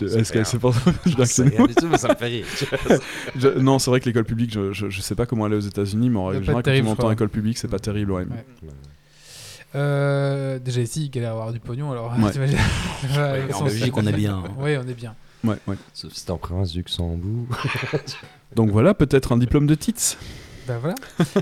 est-ce 0.00 0.32
que 0.32 0.44
c'est 0.44 0.58
pour 0.58 0.74
ça 0.74 0.80
que 0.92 1.10
je 1.10 1.42
rien 1.42 1.66
du 1.66 1.74
tout, 1.74 1.86
mais 1.88 1.98
ça 1.98 2.08
me 2.08 2.14
fait 2.14 2.26
rire. 2.26 2.46
Je- 3.36 3.58
Non, 3.58 3.78
c'est 3.78 3.90
vrai 3.90 4.00
que 4.00 4.06
l'école 4.06 4.24
publique, 4.24 4.52
je, 4.52 4.72
je, 4.72 4.88
je 4.90 5.00
sais 5.00 5.14
pas 5.14 5.26
comment 5.26 5.44
aller 5.44 5.56
aux 5.56 5.60
États-Unis, 5.60 6.10
mais 6.10 6.18
en 6.18 6.26
règle 6.26 6.44
générale, 6.44 6.62
quand 6.62 6.70
entend 6.92 6.96
crois. 7.02 7.12
école 7.12 7.28
publique, 7.28 7.58
c'est 7.58 7.68
pas 7.68 7.78
terrible, 7.78 8.12
ouais. 8.12 8.24
Ouais. 8.24 8.44
Euh, 9.74 10.58
déjà 10.58 10.80
ici, 10.80 11.04
il 11.04 11.10
galère 11.10 11.30
à 11.30 11.32
avoir 11.32 11.52
du 11.52 11.60
pognon, 11.60 11.90
alors 11.92 12.12
Ouais. 12.18 12.30
t'imagines 12.32 12.56
Ouais, 13.16 13.52
En 13.54 13.64
Belgique, 13.64 13.96
on 13.96 14.06
est 14.06 14.12
bien. 14.12 14.36
hein. 14.38 14.44
Oui, 14.58 14.76
on 14.76 14.88
est 14.88 14.94
bien. 14.94 15.14
Ouais, 15.44 15.56
ouais. 15.66 15.76
Sauf 15.94 16.12
si 16.14 16.24
t'es 16.24 16.30
en 16.30 16.38
province 16.38 16.72
du 16.72 16.78
Luxembourg. 16.78 17.46
Donc 18.56 18.70
voilà, 18.70 18.94
peut-être 18.94 19.32
un 19.32 19.36
diplôme 19.36 19.66
de 19.66 19.74
TITS. 19.74 20.16
Ben 20.66 20.78
voilà. 20.78 20.94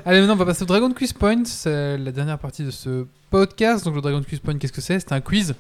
Allez, 0.05 0.21
maintenant, 0.21 0.35
on 0.35 0.39
va 0.39 0.45
passer 0.45 0.63
au 0.65 0.67
Dragon 0.67 0.93
Quiz 0.93 1.13
Point. 1.13 1.45
C'est 1.47 1.97
la 1.99 2.13
dernière 2.13 2.39
partie 2.39 2.63
de 2.63 2.71
ce 2.71 3.07
podcast. 3.31 3.85
Donc, 3.85 3.95
le 3.95 4.01
Dragon 4.01 4.23
Quiz 4.23 4.39
Point, 4.41 4.59
qu'est-ce 4.59 4.73
que 4.73 4.81
c'est? 4.81 5.01
C'est 5.01 5.13
un 5.13 5.21
quiz 5.21 5.55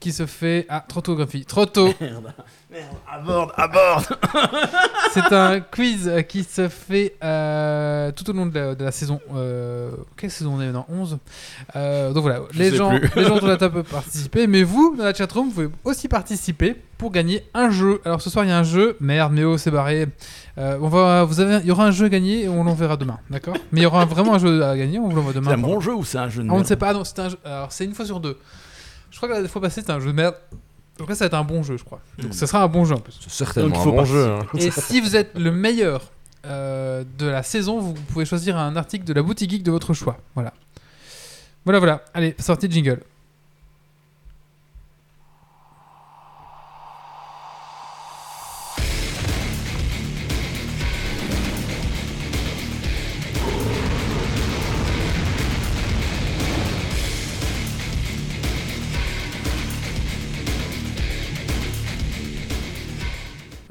qui 0.00 0.12
se 0.12 0.26
fait. 0.26 0.66
Ah, 0.68 0.82
trop 0.88 1.00
tôt, 1.02 1.14
Grumpy. 1.14 1.44
Trop 1.44 1.66
tôt. 1.66 1.92
Merde, 2.00 2.32
merde, 2.70 2.86
aborde, 3.12 3.52
aborde 3.56 4.04
C'est 5.12 5.32
un 5.32 5.60
quiz 5.60 6.10
qui 6.28 6.42
se 6.44 6.68
fait 6.68 7.16
euh, 7.22 8.10
tout 8.12 8.28
au 8.30 8.32
long 8.32 8.46
de 8.46 8.54
la, 8.58 8.74
de 8.74 8.84
la 8.84 8.92
saison. 8.92 9.20
Euh, 9.34 9.90
quelle 10.16 10.30
saison 10.30 10.54
on 10.56 10.60
est? 10.60 10.66
Maintenant 10.66 10.86
11 10.88 11.18
Euh, 11.76 12.12
Donc 12.12 12.22
voilà, 12.22 12.40
les 12.54 12.74
gens, 12.74 12.98
plus. 12.98 13.10
les 13.16 13.24
gens 13.26 13.38
de 13.38 13.46
la 13.46 13.56
table 13.56 13.74
peuvent 13.82 13.92
participer, 13.92 14.46
mais 14.46 14.62
vous, 14.62 14.94
dans 14.96 15.04
la 15.04 15.12
chatroom, 15.14 15.48
vous 15.48 15.52
pouvez 15.54 15.70
aussi 15.84 16.08
participer 16.08 16.76
pour 16.96 17.10
gagner 17.10 17.44
un 17.54 17.70
jeu. 17.70 18.00
Alors 18.04 18.20
ce 18.22 18.30
soir, 18.30 18.44
il 18.44 18.48
y 18.48 18.52
a 18.52 18.58
un 18.58 18.62
jeu. 18.62 18.96
Merde, 19.00 19.38
oh, 19.40 19.58
c'est 19.58 19.70
barré. 19.70 20.06
Euh, 20.58 20.78
on 20.80 20.88
va, 20.88 21.24
vous 21.24 21.40
avez, 21.40 21.56
il 21.56 21.66
y 21.66 21.70
aura 21.70 21.84
un 21.86 21.90
jeu 21.90 22.06
à 22.06 22.08
gagner 22.08 22.44
et 22.44 22.48
on 22.48 22.62
l'enverra 22.64 22.96
demain, 22.96 23.18
d'accord? 23.30 23.56
Mais 23.72 23.80
il 23.80 23.82
y 23.82 23.86
aura 23.86 24.04
vraiment 24.04 24.34
un 24.34 24.38
jeu 24.38 24.62
à 24.64 24.76
gagner, 24.76 24.98
on 24.98 25.08
vous 25.08 25.16
l'envoie 25.16 25.32
C'est 25.32 25.40
demain. 25.40 25.52
un 25.52 25.58
bon 25.58 25.80
jeu 25.80 25.94
ou 25.94 26.04
c'est 26.04 26.18
un 26.18 26.28
jeu 26.28 26.42
de 26.42 26.48
Ah, 26.48 26.54
on 26.54 26.58
ne 26.60 26.64
sait 26.64 26.76
pas, 26.76 26.92
non, 26.92 27.04
c'est 27.04 27.18
un 27.18 27.28
jeu. 27.30 27.38
Alors 27.44 27.72
c'est 27.72 27.84
une 27.84 27.94
fois 27.94 28.04
sur 28.06 28.20
deux. 28.20 28.36
Je 29.20 29.26
crois 29.26 29.36
que 29.36 29.42
la 29.42 29.48
fois 29.48 29.60
passée, 29.60 29.80
c'était 29.82 29.92
un 29.92 30.00
jeu 30.00 30.08
de 30.12 30.16
merde. 30.16 30.34
Donc 30.98 31.08
là, 31.08 31.14
ça 31.14 31.24
va 31.24 31.26
être 31.26 31.34
un 31.34 31.44
bon 31.44 31.62
jeu, 31.62 31.76
je 31.76 31.84
crois. 31.84 32.00
Donc 32.18 32.30
Hmm. 32.30 32.32
ce 32.32 32.46
sera 32.46 32.62
un 32.62 32.68
bon 32.68 32.84
jeu 32.84 32.94
en 32.94 33.00
plus. 33.00 33.18
C'est 33.20 33.30
certainement 33.30 33.68
Donc, 33.70 33.78
un 33.78 33.82
faut 33.84 33.90
bon 33.92 33.96
pas- 33.98 34.04
jeu. 34.04 34.26
hein. 34.30 34.46
Et 34.58 34.70
si 34.70 35.00
vous 35.00 35.16
êtes 35.16 35.36
le 35.38 35.50
meilleur 35.50 36.10
euh, 36.46 37.04
de 37.18 37.26
la 37.26 37.42
saison, 37.42 37.78
vous 37.80 37.92
pouvez 37.94 38.24
choisir 38.24 38.56
un 38.56 38.76
article 38.76 39.04
de 39.04 39.12
la 39.12 39.22
boutique 39.22 39.50
geek 39.50 39.62
de 39.62 39.70
votre 39.70 39.92
choix. 39.94 40.18
Voilà. 40.34 40.52
Voilà, 41.66 41.78
voilà. 41.78 42.04
Allez, 42.14 42.34
sortie 42.38 42.66
de 42.68 42.72
jingle. 42.72 43.02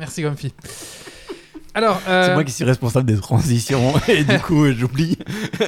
Merci 0.10 0.24
Grumpy. 0.24 0.54
Alors, 1.76 2.02
euh, 2.08 2.26
C'est 2.26 2.34
moi 2.34 2.44
qui 2.44 2.52
suis 2.52 2.64
responsable 2.64 3.06
des 3.06 3.20
transitions 3.20 3.94
et 4.08 4.24
du 4.24 4.40
coup 4.40 4.72
j'oublie. 4.72 5.20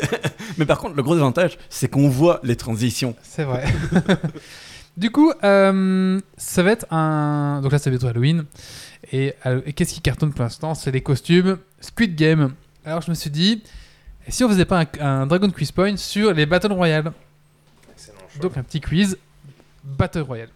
Mais 0.57 0.65
par 0.65 0.79
contre, 0.79 0.95
le 0.95 1.03
gros 1.03 1.13
avantage, 1.13 1.59
c'est 1.69 1.87
qu'on 1.87 2.09
voit 2.09 2.39
les 2.41 2.55
transitions. 2.55 3.15
C'est 3.21 3.43
vrai. 3.43 3.65
du 4.97 5.11
coup, 5.11 5.31
euh, 5.43 6.19
ça 6.37 6.63
va 6.63 6.71
être 6.71 6.91
un. 6.91 7.59
Donc 7.61 7.71
là, 7.71 7.77
c'est 7.77 7.91
bientôt 7.91 8.07
Halloween. 8.07 8.45
Et, 9.11 9.35
euh, 9.45 9.61
et 9.67 9.73
qu'est-ce 9.73 9.93
qui 9.93 10.01
cartonne 10.01 10.31
pour 10.33 10.41
l'instant? 10.41 10.73
C'est 10.73 10.89
les 10.89 11.01
costumes 11.01 11.59
Squid 11.79 12.15
Game. 12.15 12.55
Alors, 12.83 13.01
je 13.01 13.11
me 13.11 13.15
suis 13.15 13.29
dit, 13.29 13.61
et 14.25 14.31
si 14.31 14.43
on 14.43 14.49
faisait 14.49 14.65
pas 14.65 14.81
un, 14.81 15.05
un 15.05 15.27
Dragon 15.27 15.51
Quiz 15.51 15.71
Point 15.71 15.97
sur 15.97 16.33
les 16.33 16.47
Battle 16.47 16.71
Royale? 16.71 17.11
Donc, 18.41 18.57
un 18.57 18.63
petit 18.63 18.81
quiz 18.81 19.19
Battle 19.83 20.21
Royale. 20.21 20.49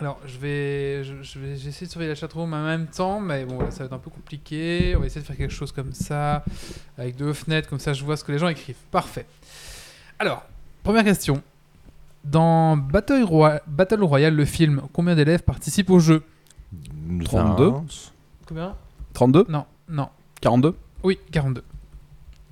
Alors, 0.00 0.18
je 0.26 0.38
vais, 0.38 1.04
je, 1.04 1.22
je 1.22 1.38
vais 1.38 1.56
j'essaie 1.56 1.84
de 1.84 1.90
surveiller 1.90 2.08
la 2.08 2.14
chatroom 2.14 2.54
en 2.54 2.64
même 2.64 2.86
temps, 2.86 3.20
mais 3.20 3.44
bon, 3.44 3.60
là, 3.60 3.70
ça 3.70 3.80
va 3.80 3.84
être 3.84 3.92
un 3.92 3.98
peu 3.98 4.08
compliqué. 4.10 4.94
On 4.96 5.00
va 5.00 5.06
essayer 5.06 5.20
de 5.20 5.26
faire 5.26 5.36
quelque 5.36 5.52
chose 5.52 5.72
comme 5.72 5.92
ça, 5.92 6.42
avec 6.96 7.16
deux 7.16 7.34
fenêtres, 7.34 7.68
comme 7.68 7.78
ça, 7.78 7.92
je 7.92 8.02
vois 8.02 8.16
ce 8.16 8.24
que 8.24 8.32
les 8.32 8.38
gens 8.38 8.48
écrivent. 8.48 8.76
Parfait. 8.90 9.26
Alors, 10.18 10.44
première 10.82 11.04
question. 11.04 11.42
Dans 12.24 12.76
Battle, 12.78 13.24
Royale, 13.24 14.34
le 14.34 14.44
film, 14.46 14.82
combien 14.92 15.14
d'élèves 15.14 15.42
participent 15.42 15.90
au 15.90 15.98
jeu? 15.98 16.22
32. 17.24 17.72
Combien? 18.46 18.74
32 19.12 19.46
Non, 19.48 19.66
non. 19.88 20.08
42 20.40 20.76
Oui, 21.02 21.18
42. 21.30 21.62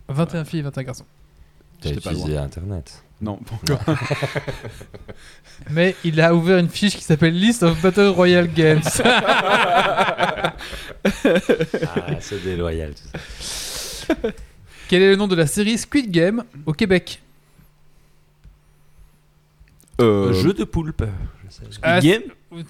21 0.09 0.45
filles, 0.45 0.63
21 0.63 0.83
garçons. 0.83 1.05
T'as 1.81 1.91
utilisé 1.91 2.37
Internet. 2.37 3.05
Non, 3.21 3.37
pas 3.39 3.55
encore. 3.75 3.97
Mais 5.71 5.97
il 6.05 6.21
a 6.21 6.35
ouvert 6.35 6.59
une 6.59 6.69
fiche 6.69 6.95
qui 6.97 7.03
s'appelle 7.03 7.35
List 7.35 7.63
of 7.65 7.81
Battle 7.83 8.09
Royale 8.09 8.49
Games. 8.53 8.83
Ah, 11.05 12.21
c'est 12.21 12.43
déloyal 12.43 12.93
tout 12.95 13.19
ça. 13.41 14.15
Quel 14.89 15.03
est 15.03 15.11
le 15.11 15.17
nom 15.17 15.29
de 15.29 15.35
la 15.37 15.47
série 15.47 15.77
Squid 15.79 16.11
Game 16.11 16.45
au 16.67 16.73
Québec 16.73 17.21
Euh, 20.01 20.33
Jeu 20.33 20.53
de 20.55 20.65
poulpe. 20.65 21.05
Ah, 21.83 22.01
Game 22.01 22.23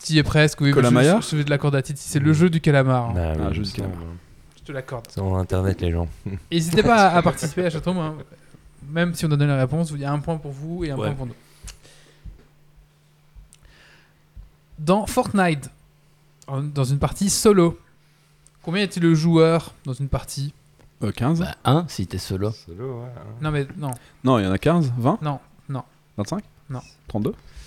Tu 0.04 0.14
y 0.14 0.18
es 0.18 0.22
presque, 0.22 0.60
oui. 0.60 0.72
Calamaya 0.72 1.20
Je, 1.20 1.28
je, 1.30 1.36
je 1.38 1.42
te 1.42 1.50
l'accorder 1.50 1.78
à 1.78 1.82
titre. 1.82 2.00
C'est 2.02 2.18
le 2.20 2.32
jeu 2.32 2.48
du 2.50 2.60
calamar. 2.60 3.10
hein. 3.10 3.12
Bah, 3.14 3.32
Ah, 3.38 3.48
oui, 3.50 3.54
jeu 3.54 3.62
du 3.62 3.72
calamar. 3.72 3.98
Je 4.58 4.62
te 4.64 4.72
l'accorde. 4.72 5.06
C'est 5.10 5.20
en 5.20 5.36
Internet, 5.36 5.80
les 5.80 5.92
gens. 5.92 6.08
N'hésitez 6.50 6.82
pas 6.82 7.08
à, 7.08 7.16
à 7.18 7.22
participer 7.22 7.66
à 7.66 7.70
chatroom. 7.70 7.98
hein. 7.98 8.14
Même 8.86 9.14
si 9.14 9.24
on 9.24 9.28
donne 9.28 9.44
la 9.44 9.56
réponse, 9.59 9.90
il 9.90 10.00
y 10.00 10.05
a 10.05 10.12
un 10.12 10.18
point 10.20 10.36
pour 10.38 10.52
vous 10.52 10.84
et 10.84 10.90
un 10.90 10.96
Ouais. 10.96 11.09
point 11.09 11.14
pour 11.14 11.26
nous. 11.26 11.34
Dans 14.78 15.06
Fortnite, 15.06 15.70
dans 16.48 16.84
une 16.84 16.98
partie 16.98 17.30
solo, 17.30 17.78
combien 18.62 18.82
y 18.82 18.84
a-t-il 18.84 19.02
de 19.02 19.14
joueurs 19.14 19.74
dans 19.84 19.92
une 19.92 20.09
partie? 20.09 20.55
Euh, 21.02 21.12
15 21.12 21.40
Bah, 21.40 21.55
un, 21.64 21.84
si 21.88 22.06
t'es 22.06 22.18
solo. 22.18 22.50
Solo, 22.52 23.00
ouais. 23.02 23.06
hein. 23.16 23.34
Non, 23.40 23.50
mais 23.50 23.66
non, 23.76 23.90
Non, 24.24 24.38
il 24.38 24.44
y 24.44 24.46
en 24.48 24.52
a 24.52 24.59
15 24.59 24.92
20 24.98 25.18
non, 25.22 25.38
non. 25.68 25.82
25 26.16 26.42
Non. 26.70 26.80
32 27.09 27.30
Mais 27.30 27.36
c'est- 27.36 27.38
c'est 27.38 27.57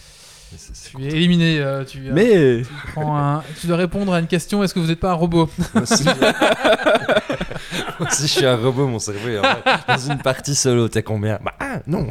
Tu 0.98 1.04
es 1.06 1.08
éliminé. 1.12 1.60
euh, 1.60 1.84
tu, 1.86 2.00
euh, 2.00 2.12
Mais 2.14 2.62
tu 2.64 2.70
prends 2.94 3.18
un- 3.18 3.44
tu 3.60 3.68
dois 3.68 3.78
répondre 3.78 4.14
à 4.14 4.20
une 4.20 4.28
question 4.28 4.64
est-ce 4.64 4.74
que 4.74 4.80
vous 4.80 4.88
n'êtes 4.88 5.00
pas 5.00 5.12
un 5.12 5.16
robot? 5.16 5.50
Moi 5.74 5.84
aussi, 5.84 6.04
Moi 8.00 8.10
aussi, 8.10 8.24
je 8.24 8.28
suis 8.28 8.46
un 8.46 8.56
robot, 8.58 8.88
mon 8.88 9.00
cerveau. 9.00 9.30
est 9.30 9.40
en 9.40 9.44
Dans 9.88 9.98
une 10.12 10.18
partie 10.22 10.56
solo, 10.56 10.88
t'es 10.90 11.04
combien? 11.04 11.40
Bah, 11.44 11.54
ah, 11.60 11.80
non 11.88 12.08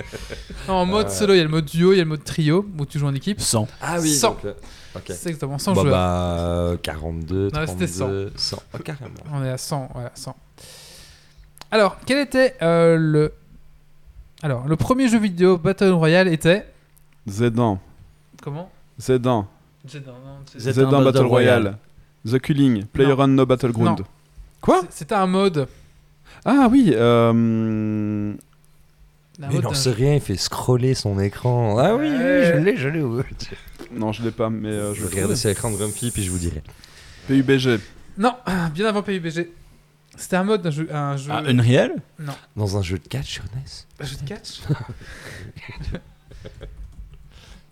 Non, 0.68 0.74
En 0.74 0.86
mode 0.86 1.06
Euh. 1.06 1.10
solo, 1.10 1.34
il 1.34 1.38
y 1.38 1.40
a 1.40 1.44
le 1.44 1.48
mode 1.48 1.64
duo, 1.64 1.92
il 1.92 1.96
y 1.96 2.00
a 2.00 2.04
le 2.04 2.08
mode 2.08 2.24
trio 2.24 2.66
où 2.78 2.86
tu 2.86 2.98
joues 2.98 3.06
en 3.06 3.14
équipe. 3.14 3.40
100. 3.40 3.66
Ah 3.80 3.96
oui, 4.00 4.14
100. 4.14 4.28
donc, 4.30 4.44
euh, 4.44 4.52
ok. 4.96 5.02
C'est 5.08 5.26
exactement 5.30 5.58
100 5.58 5.72
Bah, 5.74 5.80
joueurs. 5.82 5.92
bah, 5.92 6.36
euh, 6.40 6.76
42, 6.82 7.50
Non, 7.52 7.60
c'était 7.66 7.86
32, 7.86 8.32
100. 8.36 8.62
Ah, 8.72 8.78
carrément. 8.84 9.10
On 9.32 9.44
est 9.44 9.50
à 9.50 9.58
100, 9.58 9.88
voilà, 9.94 10.10
100. 10.14 10.36
Alors, 11.70 11.96
quel 12.06 12.18
était 12.18 12.54
euh, 12.62 12.96
le... 12.98 13.32
Alors, 14.42 14.68
le 14.68 14.76
premier 14.76 15.08
jeu 15.08 15.18
vidéo 15.18 15.56
Battle 15.58 15.90
Royale 15.90 16.28
était... 16.28 16.66
Z1. 17.28 17.78
Comment? 18.42 18.70
Z1. 19.00 19.44
Z1, 19.88 20.06
non, 20.06 20.38
c'est- 20.46 20.58
Z1 20.58 20.72
Z1 20.72 20.90
Battle, 20.90 21.04
Battle 21.04 21.18
Royale. 21.24 21.62
Royale. 21.62 21.78
The 22.26 22.38
Killing. 22.40 22.84
Player 22.86 23.14
Non. 23.16 23.26
No 23.28 23.46
Battleground. 23.46 23.98
Non. 24.00 24.06
Quoi? 24.60 24.80
C'est- 24.82 24.98
C'était 25.00 25.14
un 25.14 25.26
mode. 25.26 25.68
Ah 26.44 26.68
oui, 26.70 26.92
euh... 26.94 27.30
un 27.30 28.34
Mais 29.38 29.46
mode 29.46 29.54
il 29.54 29.60
d'un 29.62 29.68
en 29.68 29.74
sait 29.74 29.92
rien, 29.92 30.14
il 30.14 30.20
fait 30.20 30.36
scroller 30.36 30.94
son 30.94 31.18
écran. 31.20 31.78
Ah 31.78 31.94
oui, 31.96 32.06
oui, 32.08 32.16
Ouais. 32.16 32.52
je 32.54 32.58
l'ai, 32.60 32.76
je 32.76 32.88
l'ai. 32.88 33.02
ouais. 33.02 33.24
Non, 33.92 34.12
je 34.12 34.22
l'ai 34.22 34.30
pas, 34.30 34.50
mais 34.50 34.68
euh, 34.68 34.94
je 34.94 35.00
Je 35.00 35.06
vais 35.06 35.14
regarde 35.22 35.34
sur 35.36 35.48
l'écran 35.48 35.70
de 35.70 35.76
Grumpy, 35.76 36.10
puis 36.10 36.22
je 36.22 36.30
vous 36.30 36.38
dirai. 36.38 36.62
PUBG. 37.28 37.80
Non, 38.18 38.34
bien 38.74 38.86
avant 38.86 39.02
PUBG. 39.02 39.48
C'était 40.16 40.36
un 40.36 40.44
mode 40.44 40.62
d'un 40.62 40.70
jeu... 40.70 40.88
Un 40.94 41.16
jeu... 41.16 41.30
Ah, 41.32 41.42
Unreal? 41.46 41.92
Dans 42.56 42.76
un 42.76 42.82
jeu 42.82 42.98
de 42.98 43.08
catch 43.08 43.32
sur 43.32 43.44
NES. 43.44 43.60
un 44.00 44.04
jeu 44.04 44.16
de 44.16 44.28
catch? 44.28 44.60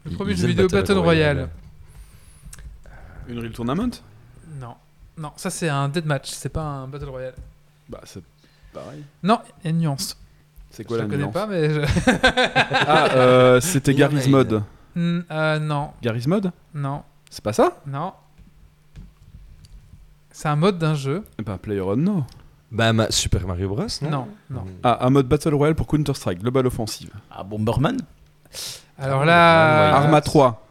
Le 0.05 0.11
premier 0.13 0.35
jeu 0.35 0.49
vidéo 0.49 0.69
Battle 0.69 0.93
Royale. 0.99 1.37
Royale. 1.37 1.49
Unreal 3.31 3.53
Tournament? 3.53 3.91
Non. 4.61 4.75
Non, 5.17 5.33
ça 5.37 5.51
c'est 5.51 5.69
un 5.69 5.89
deathmatch, 5.89 6.31
c'est 6.31 6.49
pas 6.49 6.63
un 6.63 6.89
Battle 6.89 7.09
Royale. 7.09 7.35
Bah, 7.89 8.01
c'est 8.05 8.23
pareil. 8.73 9.05
Non, 9.23 9.39
il 9.61 9.65
y 9.67 9.69
a 9.69 9.71
une 9.71 9.79
nuance. 9.79 10.17
C'est 10.71 10.83
Je 10.85 10.89
quoi 10.89 10.97
ne 10.99 11.03
la 11.03 11.09
connais 11.09 11.23
nuance? 11.25 11.35
pas, 11.35 11.47
mais... 11.47 11.71
je- 11.71 11.81
Ah, 12.87 13.09
euh, 13.15 13.61
c'était 13.61 13.95
Garry's 13.95 14.25
une. 14.27 14.33
Mod. 14.33 14.63
Hmm, 14.95 15.21
euh, 15.31 15.59
non, 15.59 15.91
Garry's 16.03 16.27
Mod? 16.27 16.51
Non, 16.75 17.03
C'est 17.31 17.45
pas 17.45 17.53
ça? 17.53 17.81
Non. 17.87 18.13
C'est 20.31 20.49
un 20.49 20.57
mode 20.57 20.79
d'un 20.79 20.95
jeu. 20.95 21.25
Eh 21.39 21.43
Bah, 21.43 21.59
PlayerUnknown. 21.61 22.25
Bah, 22.71 22.93
ma- 22.95 23.11
Super 23.11 23.47
Mario 23.47 23.69
Bros, 23.69 23.85
non? 24.01 24.11
Non, 24.11 24.29
non. 24.51 24.65
Ah, 24.83 25.05
un 25.07 25.11
mode 25.11 25.29
Battle 25.29 25.55
Royale 25.55 25.75
pour 25.75 25.87
Counter-Strike, 25.87 26.41
Global 26.41 26.67
Offensive. 26.67 27.11
Ah, 27.31 27.43
Bomberman? 27.45 27.99
Alors 29.03 29.23
Ah, 29.23 29.27
là... 29.27 29.89
ouais, 29.91 29.97
Arma 30.05 30.21
3. 30.21 30.67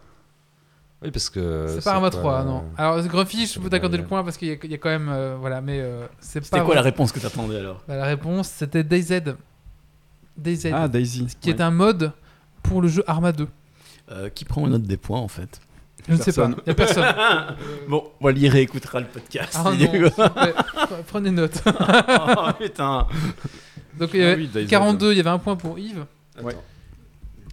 Oui, 1.03 1.11
parce 1.11 1.29
que. 1.29 1.65
C'est 1.69 1.83
pas 1.83 1.93
Arma 1.93 2.09
3, 2.09 2.43
non. 2.43 2.63
Alors, 2.77 3.01
Grumpy, 3.07 3.47
je 3.47 3.59
peux 3.59 3.69
t'accorder 3.69 3.97
le 3.97 4.05
point 4.05 4.23
parce 4.23 4.37
qu'il 4.37 4.47
y, 4.49 4.51
a- 4.51 4.57
il 4.63 4.71
y 4.71 4.75
a 4.75 4.77
quand 4.77 4.89
même... 4.89 5.09
euh, 5.09 5.35
voilà, 5.39 5.61
mais 5.61 5.79
euh, 5.79 6.05
c'est 6.19 6.39
pas... 6.41 6.45
C'était 6.45 6.61
quoi 6.61 6.75
la 6.75 6.81
réponse 6.81 7.11
que 7.11 7.19
t'attendais 7.19 7.57
alors? 7.57 7.81
Bah, 7.87 7.95
la 7.95 8.05
réponse, 8.05 8.47
c'était 8.49 8.83
DayZ. 8.83 9.21
DayZ. 10.37 10.71
Ah, 10.73 10.87
Daisy. 10.87 11.27
qui 11.41 11.49
est 11.49 11.61
un 11.61 11.71
mode 11.71 12.11
pour 12.63 12.81
le 12.81 12.87
jeu 12.87 13.03
Arma 13.07 13.31
2. 13.31 13.47
Euh, 14.11 14.29
Qui 14.29 14.45
prend 14.45 14.67
note 14.67 14.83
des 14.83 14.97
points 14.97 15.19
en 15.19 15.27
fait? 15.27 15.59
Je 16.07 16.13
ne 16.13 16.17
sais 16.17 16.33
pas, 16.33 16.47
Personne. 16.47 16.55
il 16.57 16.63
n'y 16.65 16.71
a 16.71 16.75
personne. 16.75 17.55
Bon, 17.87 18.03
Wally 18.21 18.49
réécoutera 18.49 18.99
le 19.01 19.05
podcast. 19.05 19.55
Ah 19.55 19.71
non, 19.71 20.97
prenez 21.07 21.29
note. 21.31 21.61
oh 21.67 22.47
putain 22.59 23.07
Donc, 23.99 24.09
il 24.13 24.19
y 24.19 24.23
avait 24.23 24.33
Ah 24.33 24.37
oui, 24.37 24.47
DayZ. 24.47 24.67
42, 24.69 25.11
il 25.13 25.17
y 25.17 25.19
avait 25.19 25.29
un 25.29 25.37
point 25.37 25.55
pour 25.55 25.77
Yves, 25.77 26.05
Ouais. 26.41 26.55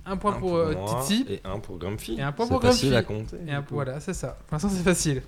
Un 0.08 0.16
point 0.16 0.32
Un 0.34 0.38
pour, 0.38 0.56
euh, 0.56 0.72
moi, 0.74 1.02
Titi, 1.06 1.26
Et 1.32 1.40
un 1.44 1.58
pour 1.58 1.78
Grumpy. 1.78 2.16
Et 2.18 2.22
un 2.22 2.32
point 2.32 2.46
C'est 2.46 2.52
pour 2.52 2.62
facile 2.62 2.90
Grumpy. 2.90 2.96
à 2.96 3.02
compter. 3.02 3.36
et 3.46 3.52
un. 3.52 3.64
Voilà, 3.70 4.00
c'est 4.00 4.14
ça. 4.14 4.38
Pour 4.46 4.54
l'instant, 4.54 4.68
c'est 4.70 4.82
facile. 4.82 5.22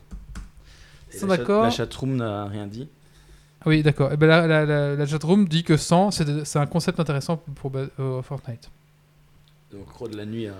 Ils 1.12 1.18
sont 1.18 1.26
La 1.26 1.34
chat- 1.34 1.38
d'accord 1.42 1.62
La 1.64 1.70
chatroom 1.70 2.16
n'a 2.16 2.46
rien 2.46 2.66
dit. 2.66 2.88
Oui, 3.66 3.82
d'accord. 3.82 4.12
Et 4.12 4.16
ben 4.16 4.26
la, 4.26 4.46
la, 4.46 4.64
la, 4.64 4.94
la 4.96 5.06
chatroom 5.06 5.46
dit 5.46 5.64
que 5.64 5.76
100, 5.76 6.12
c'est 6.12 6.44
c'est 6.46 6.58
un 6.58 6.66
concept 6.66 6.98
intéressant 6.98 7.36
pour 7.36 7.70
euh, 7.74 8.22
Fortnite. 8.22 8.70
Donc, 9.72 9.86
Croc 9.86 10.10
de 10.10 10.16
la 10.16 10.24
nuit 10.24 10.46
a. 10.48 10.54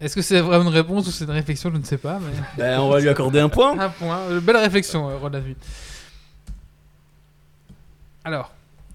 Est-ce 0.00 0.16
que 0.16 0.22
c'est 0.22 0.40
vraiment 0.40 0.64
une 0.64 0.74
réponse 0.74 1.06
ou 1.06 1.10
c'est 1.12 1.24
une 1.24 1.30
réflexion 1.30 1.70
Je 1.72 1.76
ne 1.78 1.84
sais 1.84 1.96
pas. 1.98 2.18
Mais... 2.18 2.32
Ben, 2.58 2.80
on 2.80 2.88
va 2.90 2.98
lui 3.00 3.08
accorder 3.08 3.38
un 3.40 3.48
point. 3.48 3.78
un 3.78 3.88
point. 3.88 4.18
Euh, 4.30 4.40
Belle 4.40 4.56
réflexion, 4.56 5.08
euh, 5.08 5.16
Rod 5.16 5.32
la 5.32 5.40
nuit. 5.40 5.56
Alors, 8.24 8.52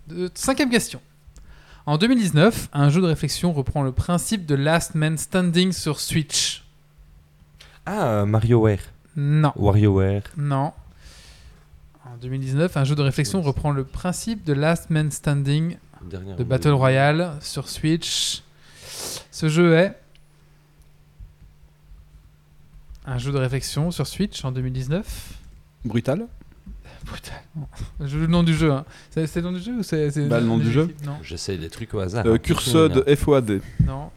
de- 0.07 0.30
cinquième 0.34 0.69
question. 0.69 0.99
En 1.90 1.98
2019, 1.98 2.70
un 2.72 2.90
jeu 2.90 3.02
de 3.02 3.07
réflexion 3.07 3.52
reprend 3.52 3.82
le 3.82 3.91
principe 3.91 4.45
de 4.45 4.53
Last 4.53 4.94
Man 4.94 5.18
Standing 5.18 5.72
sur 5.72 5.99
Switch. 5.99 6.64
Ah, 7.88 8.28
MarioWare. 8.28 8.78
Non. 9.16 9.52
WarioWare. 9.56 10.22
Non. 10.38 10.72
En 12.06 12.16
2019, 12.22 12.78
un 12.78 12.84
jeu 12.84 12.94
de 12.94 13.02
réflexion 13.02 13.41
reprend 13.41 13.72
le 13.72 13.86
principe 13.86 14.44
de 14.44 14.53
Last 14.53 14.91
Man 14.91 15.10
Standing 15.10 15.78
Dernière 16.03 16.36
de 16.36 16.44
Battle 16.44 16.74
Royale 16.74 17.34
sur 17.41 17.68
Switch. 17.68 18.44
Ce 19.32 19.49
jeu 19.49 19.74
est 19.74 19.99
un 23.07 23.18
jeu 23.18 23.32
de 23.32 23.40
réflexion 23.40 23.90
sur 23.90 24.06
Switch 24.06 24.45
en 24.45 24.52
2019. 24.52 25.34
Brutal 25.86 26.28
Brutal. 27.06 27.42
Je- 28.06 28.18
Le 28.18 28.28
nom 28.28 28.44
du 28.44 28.54
jeu, 28.54 28.72
hein. 28.72 28.86
C'est 29.10 29.26
c'est 29.28 29.42
le 29.42 29.48
nom 29.50 29.58
du 29.58 29.64
jeu 29.64 29.74
ou 29.80 29.84
c'est 29.84 30.12
c'est 30.12 30.28
Bah, 30.28 30.40
le 30.40 30.46
nom 30.46 30.58
du 30.58 30.72
jeu. 30.72 30.94
Non, 31.06 31.18
J'essaye 31.24 31.58
des 31.58 31.70
trucs 31.70 31.94
au 31.94 32.00
hasard. 32.00 32.26
Euh, 32.26 32.36
hein. 32.36 32.38
Curseur 32.38 32.90
de 32.90 33.16
FOAD. 33.16 33.62
non. 33.86 34.10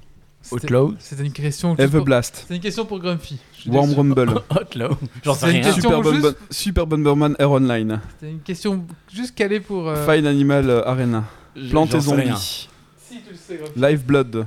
C'était- 0.44 0.64
Outlaw 0.66 0.94
C'était 0.98 1.24
une 1.24 1.32
question. 1.32 1.68
juste 1.76 1.76
pour- 1.76 1.84
Everblast. 1.84 2.36
C'était 2.42 2.56
une 2.56 2.60
question 2.60 2.84
pour 2.84 2.98
Grumpy. 2.98 3.38
Je 3.54 3.60
suis 3.60 3.70
Worm 3.70 3.86
déçu. 3.90 4.00
Rumble. 4.00 4.34
Outlaw 4.60 4.88
J'en 5.22 5.34
sais 5.34 5.40
C'est 5.40 5.46
une 5.46 5.52
rien. 5.52 5.72
question- 5.72 5.90
Super, 6.02 6.12
juste- 6.12 6.24
Bomber- 6.24 6.36
Super 6.50 6.86
Bomberman 6.88 7.36
Air 7.38 7.50
Online. 7.52 8.00
C'était 8.18 8.32
une 8.32 8.40
question 8.40 8.84
juste 9.12 9.36
calée 9.36 9.60
pour. 9.60 9.88
euh, 9.88 10.04
Fine 10.04 10.26
Animal 10.26 10.68
euh, 10.68 10.84
Arena. 10.84 11.24
Plante 11.70 11.90
et 11.90 11.92
J'en 11.92 12.00
sais 12.00 12.14
rien. 12.16 12.34
Zombies. 12.34 12.68
Si 12.98 13.20
tu 13.22 13.30
le 13.30 13.36
sais, 13.36 13.56
Grumpy. 13.56 13.78
Live 13.80 14.04
Blood. 14.04 14.46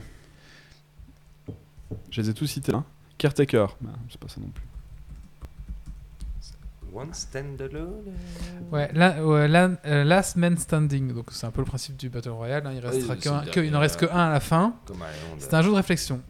Je 2.11 2.21
les 2.21 2.29
ai 2.29 2.33
tous 2.33 2.47
cités 2.47 2.73
là. 2.73 2.83
Caretaker. 3.17 3.67
Bah, 3.79 3.91
c'est 4.09 4.19
pas 4.19 4.27
ça 4.27 4.41
non 4.41 4.47
plus. 4.53 4.64
One 6.95 7.13
stand 7.13 7.61
alone. 7.61 8.03
euh, 8.07 8.71
Ouais, 8.71 8.89
la- 8.93 9.23
ouais, 9.25 9.47
la- 9.47 9.71
euh, 9.85 10.03
Last 10.05 10.37
Man 10.37 10.57
Standing. 10.57 11.13
Donc 11.13 11.27
c'est 11.31 11.45
un 11.45 11.51
peu 11.51 11.61
le 11.61 11.65
principe 11.65 11.97
du 11.97 12.09
Battle 12.09 12.29
Royale. 12.29 12.65
hein. 12.65 12.71
Il, 12.73 12.79
restera 12.79 13.15
c'est 13.15 13.21
qu'un- 13.21 13.41
le 13.43 13.51
que- 13.51 13.59
il 13.59 13.71
n'en 13.71 13.79
reste 13.79 13.99
que 13.99 14.05
euh, 14.05 14.13
un 14.13 14.27
à 14.27 14.31
la 14.31 14.39
fin. 14.39 14.73
C'est 15.39 15.53
un 15.53 15.61
jeu 15.61 15.69
de 15.71 15.75
réflexion 15.75 16.21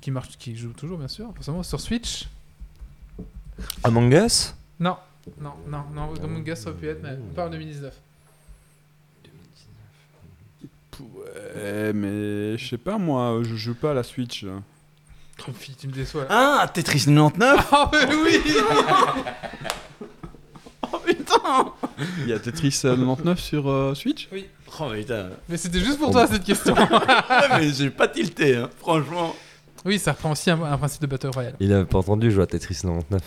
qui, 0.00 0.10
marche, 0.10 0.36
qui 0.38 0.56
joue 0.56 0.72
toujours 0.72 0.98
bien 0.98 1.08
sûr, 1.08 1.32
forcément 1.34 1.62
sur 1.62 1.80
Switch. 1.80 2.28
Among 3.84 4.12
Us? 4.12 4.54
Non, 4.78 4.96
non, 5.40 5.52
non, 5.68 5.84
non. 5.94 6.12
Among 6.22 6.46
Us 6.48 6.58
ça 6.58 6.70
aurait 6.70 6.78
pu 6.78 6.88
être, 6.88 7.02
mais 7.02 7.16
on 7.30 7.34
parle 7.34 7.50
de 7.50 7.56
2019. 7.56 7.94
Ouais, 11.00 11.92
mais 11.94 12.58
je 12.58 12.68
sais 12.68 12.76
pas 12.78 12.98
moi, 12.98 13.40
je 13.42 13.54
joue 13.56 13.74
pas 13.74 13.92
à 13.92 13.94
la 13.94 14.02
Switch. 14.02 14.44
Grumpy, 15.38 15.74
tu 15.74 15.88
me 15.88 15.92
déçois 15.92 16.24
là. 16.24 16.28
Ah, 16.62 16.68
Tetris 16.68 17.06
99 17.06 17.72
Oh, 17.72 17.84
mais 17.92 18.14
oui 18.14 18.38
Oh 18.58 18.74
putain 19.58 19.69
Il 22.24 22.28
y 22.28 22.32
a 22.32 22.38
Tetris 22.38 22.80
euh, 22.84 22.96
99 22.96 23.38
sur 23.40 23.68
euh, 23.68 23.94
Switch 23.94 24.28
Oh 24.80 24.84
putain 24.94 25.26
Mais 25.48 25.56
c'était 25.56 25.80
juste 25.80 25.98
pour 25.98 26.10
toi 26.10 26.26
cette 26.26 26.44
question. 26.44 26.74
Ouais, 27.30 27.58
mais 27.58 27.70
j'ai 27.72 27.90
pas 27.90 28.08
tilté, 28.08 28.56
hein, 28.56 28.68
franchement. 28.78 29.34
oui, 29.84 29.98
ça 29.98 30.12
reprend 30.12 30.32
aussi 30.32 30.50
un, 30.50 30.62
un 30.62 30.76
principe 30.78 31.02
de 31.02 31.06
Battle 31.08 31.30
Royale. 31.34 31.54
Il 31.58 31.72
avait 31.72 31.84
pas 31.84 31.98
entendu 31.98 32.30
jouer 32.30 32.44
à 32.44 32.46
Tetris 32.46 32.74
99. 32.82 33.20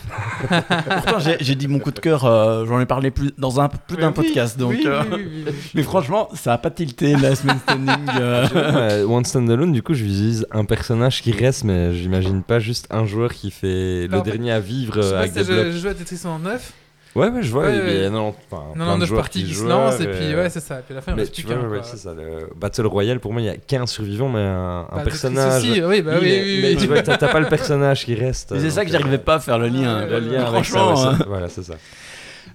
Pourtant, 1.04 1.18
j'ai 1.18 1.36
j'ai 1.40 1.54
dit 1.54 1.68
mon 1.68 1.78
coup 1.80 1.90
de 1.90 1.98
cœur, 1.98 2.24
euh, 2.24 2.64
j'en 2.64 2.80
ai 2.80 2.86
parlé 2.86 3.10
plus, 3.10 3.32
dans 3.36 3.60
un, 3.60 3.68
plus 3.68 3.96
d'un 3.98 4.08
Oui, 4.08 4.14
podcast, 4.14 4.58
donc... 4.58 4.70
oui, 4.70 4.84
euh, 4.86 5.02
oui, 5.12 5.16
oui, 5.16 5.24
oui, 5.36 5.44
oui. 5.48 5.52
Mais 5.74 5.82
franchement, 5.82 6.28
ça 6.34 6.54
a 6.54 6.58
pas 6.58 6.70
tilté 6.70 7.14
la 7.16 7.34
semaine 7.34 7.58
standing. 7.58 8.06
euh. 8.18 8.46
Euh, 8.54 9.06
One 9.06 9.24
stand 9.24 9.50
alone, 9.50 9.72
du 9.72 9.82
coup, 9.82 9.94
je 9.94 10.04
visualise 10.04 10.46
un 10.52 10.64
personnage 10.64 11.20
qui 11.22 11.32
reste, 11.32 11.64
mais 11.64 11.92
j'imagine 11.94 12.42
pas 12.42 12.58
juste 12.58 12.86
un 12.90 13.04
joueur 13.04 13.32
qui 13.32 13.50
fait 13.50 14.08
Non, 14.10 14.18
le 14.18 14.22
dernier 14.22 14.52
à 14.52 14.60
vivre 14.60 14.94
Je 14.96 15.02
sais 15.02 15.08
euh, 15.08 15.12
pas 15.12 15.18
avec 15.18 15.32
si 15.32 15.38
des 15.38 15.44
t'as 15.44 15.52
blocs. 15.52 15.66
joué- 15.72 15.78
joué 15.80 15.90
à 15.90 15.94
Tetris 15.94 16.16
99. 16.16 16.72
Ouais, 17.14 17.28
ouais, 17.28 17.42
je 17.42 17.50
vois. 17.50 17.64
Ouais, 17.64 17.72
il 17.76 17.78
y 17.78 17.98
ouais. 18.00 18.06
a 18.06 18.10
90, 18.10 18.36
enfin, 18.50 18.64
plein 18.74 18.98
de 18.98 19.04
99 19.04 19.08
joueurs 19.08 19.20
parties 19.22 19.44
qui 19.44 19.54
se 19.54 19.64
lancent, 19.64 20.00
et 20.00 20.06
euh, 20.06 20.16
puis 20.18 20.34
ouais, 20.34 20.50
c'est 20.50 20.60
ça. 20.60 20.80
Et 20.80 20.82
puis 20.82 20.94
à 20.94 20.96
la 20.96 21.00
fin, 21.02 21.12
il 21.12 21.14
Mais 21.14 21.22
reste 21.22 21.32
tu 21.34 21.42
plus 21.44 21.54
vois, 21.54 21.76
qu'un. 21.78 21.82
c'est 21.84 21.96
ça. 21.96 22.12
Le 22.12 22.50
Battle 22.56 22.86
Royale, 22.86 23.20
pour 23.20 23.32
moi, 23.32 23.40
il 23.40 23.44
y 23.44 23.48
a 23.50 23.56
qu'un 23.56 23.86
survivant, 23.86 24.28
mais 24.28 24.40
un, 24.40 24.88
un 24.90 24.96
Bah, 24.96 25.02
personnage. 25.04 25.62
aussi, 25.62 25.80
oui, 25.82 26.02
bah 26.02 26.12
oui, 26.14 26.20
Oui, 26.22 26.28
mais, 26.28 26.42
oui, 26.42 26.58
mais 26.62 26.68
oui. 26.70 26.76
tu 26.76 26.86
vois, 26.88 27.02
t'as 27.02 27.16
pas 27.28 27.40
le 27.40 27.48
personnage 27.48 28.04
qui 28.04 28.14
reste. 28.14 28.50
Mais 28.52 28.60
c'est 28.60 28.70
ça 28.70 28.80
donc, 28.80 28.86
que 28.86 28.92
j'arrivais 28.98 29.16
euh, 29.16 29.18
pas 29.24 29.34
à 29.36 29.40
faire 29.40 29.58
le 29.58 29.68
lien. 29.68 30.06
Le 30.06 30.18
lien 30.18 30.40
ça, 30.40 30.46
Franchement, 30.50 30.90
hein. 31.04 31.16
ça- 31.18 31.24
voilà, 31.28 31.48
c'est 31.48 31.62
ça. 31.62 31.74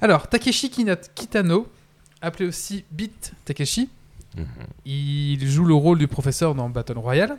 Alors, 0.02 0.28
Takeshi 0.28 0.70
Kitano, 1.16 1.68
appelé 2.22 2.48
aussi 2.48 2.84
Beat 2.92 3.32
Takeshi, 3.46 3.90
Mhm. 4.38 4.46
il 4.86 5.48
joue 5.50 5.66
le 5.66 5.74
rôle 5.74 5.98
du 5.98 6.08
professeur 6.08 6.54
dans 6.54 6.70
Battle 6.70 6.98
Royale. 7.00 7.38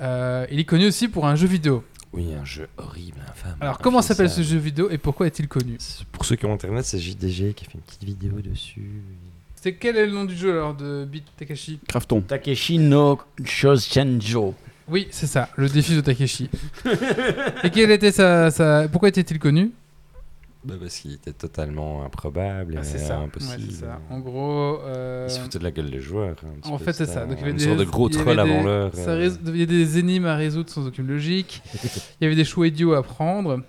Euh, 0.00 0.46
il 0.50 0.58
est 0.60 0.64
connu 0.64 0.86
aussi 0.86 1.08
pour 1.08 1.26
un 1.26 1.34
jeu 1.34 1.46
vidéo. 1.46 1.82
Oui, 2.12 2.34
un 2.34 2.44
jeu 2.44 2.68
horrible, 2.76 3.20
infâme. 3.30 3.56
Alors, 3.60 3.78
comment 3.78 4.02
s'appelle 4.02 4.28
ce 4.30 4.42
jeu 4.42 4.58
vidéo 4.58 4.90
et 4.90 4.98
pourquoi 4.98 5.26
est-il 5.28 5.46
connu 5.46 5.78
Pour 6.10 6.24
ceux 6.24 6.34
qui 6.36 6.44
ont 6.44 6.52
internet, 6.52 6.84
c'est 6.84 6.98
JDG 6.98 7.54
qui 7.54 7.64
a 7.66 7.68
fait 7.68 7.74
une 7.76 7.80
petite 7.82 8.02
vidéo 8.04 8.32
dessus. 8.40 9.02
C'est 9.54 9.74
quel 9.74 9.96
est 9.96 10.06
le 10.06 10.12
nom 10.12 10.24
du 10.24 10.34
jeu 10.34 10.50
alors 10.52 10.74
de 10.74 11.04
Beat 11.04 11.24
Takeshi 11.36 11.78
Crafton. 11.86 12.22
Takeshi 12.22 12.78
no 12.78 13.20
Shoshenjo. 13.44 14.54
Oui, 14.88 15.06
c'est 15.12 15.28
ça, 15.28 15.50
le 15.56 15.68
défi 15.68 15.94
de 15.94 16.00
Takeshi. 16.00 16.50
et 17.62 17.70
quel 17.70 17.90
était 17.92 18.10
sa, 18.10 18.50
sa- 18.50 18.88
pourquoi 18.88 19.08
était-il 19.10 19.38
connu 19.38 19.70
Bah, 20.62 20.74
parce 20.78 20.98
qu'il 20.98 21.14
était 21.14 21.32
totalement 21.32 22.04
improbable 22.04 22.74
et 22.74 22.78
Ah, 22.78 22.84
C'est 22.84 22.98
ça. 22.98 23.16
impossible. 23.18 23.62
Ouais, 23.62 23.68
c'est 23.70 23.84
ça. 23.86 23.98
En 24.10 24.18
gros, 24.20 24.78
euh, 24.84 25.26
Il 25.28 25.32
se 25.32 25.40
foutait 25.40 25.58
de 25.58 25.64
la 25.64 25.70
gueule 25.70 25.90
des 25.90 26.00
joueurs. 26.00 26.36
hein, 26.44 26.68
En 26.70 26.76
fait, 26.78 26.92
c'est 26.92 27.06
ça. 27.06 27.24
Donc, 27.24 27.36
il 27.38 27.40
y 27.40 27.42
avait 27.44 27.50
une 27.52 27.56
des, 27.56 27.64
sorte 27.64 27.78
de 27.78 27.84
gros 27.84 28.08
il 28.10 28.14
y 28.14 28.18
avait 28.18 28.24
troll 28.34 28.36
des- 28.46 28.52
avant 28.52 28.62
l'heure. 28.64 28.92
euh. 28.98 29.30
Il 29.46 29.50
y 29.56 29.62
avait 29.62 29.66
des 29.66 29.98
énigmes 29.98 30.26
à 30.26 30.36
résoudre 30.36 30.68
sans 30.68 30.86
aucune 30.86 31.06
logique. 31.06 31.62
Il 32.20 32.24
y 32.24 32.26
avait 32.26 32.36
des 32.36 32.44
choix 32.44 32.66
idiots 32.66 32.92
à 32.92 33.02
prendre. 33.02 33.62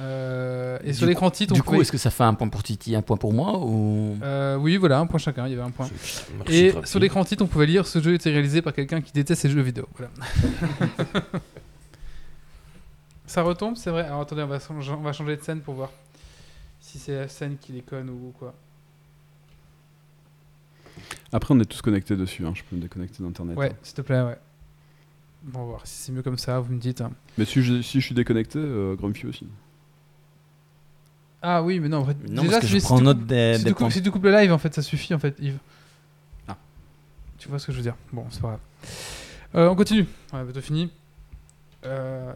Euh, 0.00 0.78
et 0.82 0.88
Du 0.88 0.94
sur 0.94 1.06
l'écran 1.06 1.30
titre, 1.30 1.54
Du 1.54 1.62
coup, 1.62 1.70
pouvait- 1.72 1.82
est-ce 1.82 1.92
que 1.92 1.98
ça 1.98 2.10
fait 2.10 2.24
un 2.24 2.34
point 2.34 2.48
pour 2.48 2.64
Titi, 2.64 2.96
un 2.96 3.02
point 3.02 3.16
pour 3.16 3.32
moi 3.32 3.58
ou... 3.64 4.16
Euh, 4.24 4.56
oui, 4.56 4.76
voilà, 4.78 4.98
un 4.98 5.06
point 5.06 5.20
chacun. 5.20 5.46
Il 5.46 5.50
y 5.50 5.54
avait 5.54 5.62
un 5.62 5.70
point. 5.70 5.86
Et 6.48 6.72
sur 6.84 6.98
l'écran 6.98 7.22
titre, 7.24 7.44
on 7.44 7.46
pouvait 7.46 7.66
lire 7.66 7.86
ce 7.86 8.00
jeu 8.02 8.14
était 8.14 8.30
réalisé 8.30 8.62
par 8.62 8.72
quelqu'un 8.72 9.00
qui 9.00 9.12
déteste 9.12 9.44
les 9.44 9.50
jeux 9.50 9.60
vidéo. 9.60 9.86
Voilà. 9.96 10.10
ça 13.26 13.42
retombe, 13.42 13.76
c'est 13.76 13.90
vrai. 13.90 14.02
Alors 14.04 14.22
attendez, 14.22 14.42
on 14.42 14.46
va, 14.48 14.58
changer, 14.58 14.92
on 14.92 15.02
va 15.02 15.12
changer 15.12 15.36
de 15.36 15.42
scène 15.42 15.60
pour 15.60 15.74
voir 15.74 15.90
si 16.92 16.98
c'est 16.98 17.14
la 17.16 17.28
scène 17.28 17.56
qui 17.58 17.72
déconne 17.72 18.10
ou 18.10 18.32
quoi. 18.38 18.54
Après, 21.32 21.54
on 21.54 21.60
est 21.60 21.64
tous 21.64 21.80
connectés 21.80 22.16
dessus. 22.16 22.44
hein, 22.46 22.52
Je 22.54 22.62
peux 22.62 22.76
me 22.76 22.82
déconnecter 22.82 23.22
d'internet. 23.22 23.56
Ouais, 23.56 23.70
hein. 23.70 23.76
s'il 23.82 23.94
te 23.94 24.02
plaît, 24.02 24.20
ouais. 24.22 24.38
Bon, 25.44 25.60
on 25.60 25.62
va 25.64 25.68
voir 25.70 25.86
si 25.86 25.94
c'est 25.94 26.12
mieux 26.12 26.22
comme 26.22 26.36
ça. 26.38 26.60
Vous 26.60 26.72
me 26.72 26.78
dites. 26.78 27.00
hein. 27.00 27.10
Mais 27.38 27.44
si 27.46 27.62
je, 27.62 27.80
si 27.80 28.00
je 28.00 28.04
suis 28.06 28.14
déconnecté, 28.14 28.58
euh, 28.58 28.94
Grumpy 28.94 29.26
aussi. 29.26 29.46
Ah 31.40 31.62
oui, 31.62 31.80
mais 31.80 31.88
non, 31.88 31.98
en 31.98 32.04
fait, 32.04 32.16
Non, 32.28 32.42
déjà, 32.42 32.52
parce 32.52 32.60
que 32.60 32.66
si, 32.68 32.72
je 32.74 32.78
si 32.78 32.84
prends 32.84 32.98
tu 32.98 33.04
note 33.04 33.18
coupes- 33.18 33.26
des, 33.26 33.54
si, 33.58 33.64
des 33.64 33.70
tu 33.70 33.74
coupes, 33.74 33.90
si 33.92 34.02
tu 34.02 34.10
le 34.10 34.30
live, 34.30 34.52
en 34.52 34.58
fait, 34.58 34.74
ça 34.74 34.82
suffit, 34.82 35.14
en 35.14 35.18
fait, 35.18 35.34
Yves. 35.40 35.58
Ah. 36.46 36.56
Tu 37.38 37.48
vois 37.48 37.58
ce 37.58 37.66
que 37.66 37.72
je 37.72 37.78
veux 37.78 37.82
dire? 37.82 37.96
Bon, 38.12 38.26
c'est 38.30 38.42
pas 38.42 38.48
grave. 38.48 38.60
Euh, 39.54 39.68
on 39.70 39.74
continue. 39.74 40.06
Ouais, 40.32 40.44
bientôt 40.44 40.60
fini. 40.60 40.90
Euh, 41.84 42.32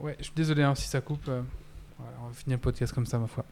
ouais, 0.00 0.14
je 0.18 0.24
suis 0.24 0.32
désolé 0.36 0.62
hein, 0.62 0.74
si 0.76 0.86
ça 0.86 1.00
coupe. 1.00 1.26
euh, 1.28 1.42
voilà, 1.98 2.16
on 2.22 2.26
va 2.28 2.32
finir 2.34 2.58
le 2.58 2.60
podcast 2.60 2.92
comme 2.92 3.06
ça, 3.06 3.18
ma 3.18 3.26
foi. 3.26 3.44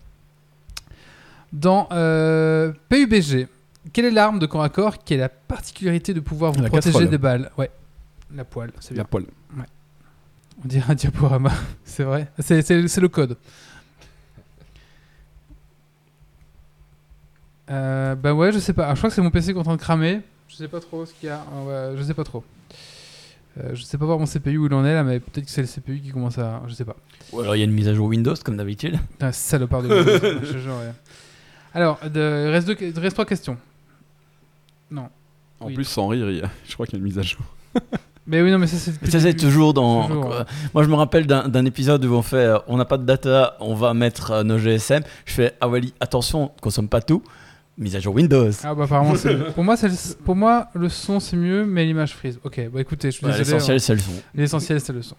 Dans 1.53 1.89
euh, 1.93 2.73
PUBG, 2.89 3.49
quelle 3.93 4.05
est 4.05 4.11
l'arme 4.11 4.39
de 4.39 4.47
corps 4.47 4.63
à 4.63 4.69
corps 4.69 4.99
qui 4.99 5.15
a 5.15 5.17
la 5.17 5.29
particularité 5.29 6.13
de 6.15 6.21
pouvoir 6.21 6.53
vous 6.53 6.63
La 6.63 6.69
protéger 6.69 6.93
casserole. 6.93 7.11
des 7.11 7.19
balles? 7.19 7.51
Ouais, 7.57 7.71
la 8.35 8.45
poêle, 8.45 8.71
c'est 8.81 8.95
bien. 8.95 9.03
La 9.03 9.09
poêle. 9.09 9.27
On 10.65 10.67
dirait 10.67 10.91
un 10.91 10.95
diaporama, 10.95 11.53
c'est 11.85 12.03
vrai. 12.03 12.29
C'est, 12.41 12.69
le 12.71 13.07
code. 13.09 13.37
Euh, 17.71 18.15
bah 18.15 18.35
ouais, 18.35 18.51
je 18.51 18.59
sais 18.59 18.73
pas. 18.73 18.89
Ah, 18.89 18.95
je 18.95 18.99
crois 18.99 19.11
que 19.11 19.15
c'est 19.15 19.23
mon 19.23 19.31
PC 19.31 19.53
qui 19.53 19.57
est 19.57 19.61
en 19.61 19.65
train 19.65 19.77
de 19.77 19.81
cramer. 19.81 20.21
Je 20.49 20.57
sais 20.57 20.69
pas 20.69 20.81
trop 20.81 21.07
ce 21.07 21.13
qu'il 21.13 21.29
y 21.29 21.31
a. 21.31 21.45
Ah 21.53 21.63
ouais, 21.63 21.97
je 21.97 22.03
sais 22.03 22.15
pas 22.15 22.25
trop. 22.25 22.43
Euh, 23.59 23.75
je 23.75 23.83
sais 23.83 23.99
pas 23.99 24.07
voir 24.07 24.19
mon 24.19 24.27
CPU 24.27 24.57
où 24.59 24.67
il 24.67 24.75
en 24.75 24.85
est 24.85 24.95
là, 24.95 25.05
mais 25.05 25.21
peut-être 25.21 25.45
que 25.45 25.51
c'est 25.51 25.61
le 25.61 25.69
CPU 25.69 26.01
qui 26.01 26.11
commence 26.11 26.39
à. 26.39 26.63
Je 26.67 26.75
sais 26.75 26.85
pas. 26.85 26.97
Ou 27.33 27.41
alors 27.41 27.55
il 27.57 27.59
y 27.59 27.63
a 27.63 27.65
une 27.65 27.73
mise 27.73 27.89
à 27.89 27.95
jour 27.95 28.09
Windows 28.09 28.35
comme 28.45 28.57
d'habitude. 28.57 28.99
Putain, 29.13 29.33
salopard 29.33 29.83
de 29.83 29.89
Windows, 29.89 30.41
je 30.45 30.59
jure, 30.59 30.73
ouais. 30.73 30.93
Alors, 31.79 31.99
de, 32.03 32.47
il 32.49 32.51
reste, 32.51 32.67
deux, 32.67 32.77
il 32.81 32.99
reste 32.99 33.15
trois 33.15 33.25
questions. 33.25 33.57
Non. 34.91 35.09
En 35.61 35.67
Oui. 35.67 35.75
plus, 35.75 35.85
sans 35.85 36.09
rire, 36.09 36.29
il 36.31 36.39
y 36.39 36.43
a- 36.43 36.51
je 36.69 36.75
crois 36.75 36.87
qu'il 36.87 36.95
y 36.95 36.97
a 36.97 37.01
une 37.01 37.05
mise 37.05 37.19
à 37.19 37.23
jour. 37.23 37.41
Mais 38.27 38.43
oui, 38.43 38.51
non, 38.51 38.59
mais 38.59 38.67
ça 38.67 38.77
c'est. 38.77 39.01
Mais 39.01 39.09
ça, 39.09 39.21
c'est 39.21 39.33
toujours 39.33 39.73
dans. 39.73 40.07
Toujours, 40.07 40.27
quoi. 40.27 40.39
ouais. 40.41 40.45
Moi, 40.75 40.83
je 40.85 40.89
me 40.91 40.95
rappelle 40.97 41.27
d'un 41.27 41.65
épisode 41.65 42.05
où 42.05 42.13
on 42.13 42.21
fait 42.21 42.37
euh, 42.37 42.59
on 42.67 42.77
n'a 42.77 42.85
pas 42.85 42.99
de 42.99 43.05
data, 43.05 43.57
on 43.59 43.75
va 43.75 43.95
mettre 43.95 44.33
euh, 44.33 44.43
nos 44.43 44.59
GSM. 44.59 45.03
Je 45.25 45.33
fais 45.33 45.55
ah 45.63 45.67
Wally, 45.69 45.95
attention, 45.99 46.45
on 46.45 46.49
consomme 46.61 46.89
pas 46.91 47.01
tout. 47.01 47.23
Mise 47.79 47.95
à 47.95 48.01
jour 48.01 48.15
Windows. 48.15 48.51
Ah 48.65 48.75
bah 48.75 48.85
apparemment 48.85 49.15
c'est 49.15 49.37
pour 49.55 49.63
moi 49.63 49.77
c'est 49.77 49.89
le, 49.89 49.95
pour 50.25 50.35
moi 50.35 50.69
le 50.75 50.89
son 50.89 51.21
c'est 51.21 51.37
mieux 51.37 51.65
mais 51.65 51.85
l'image 51.85 52.13
frise. 52.15 52.39
Ok 52.43 52.61
bah 52.73 52.81
écoutez 52.81 53.11
je 53.13 53.17
suis 53.19 53.27
Ouais, 53.27 53.33
désolé. 53.39 53.53
L'essentiel, 53.55 53.77
hein. 53.77 53.81
c'est 53.81 53.95
le 53.95 54.01
son. 54.01 54.13
L'essentiel 54.35 54.81
c'est 54.81 54.93
le 54.93 55.03
son. 55.03 55.15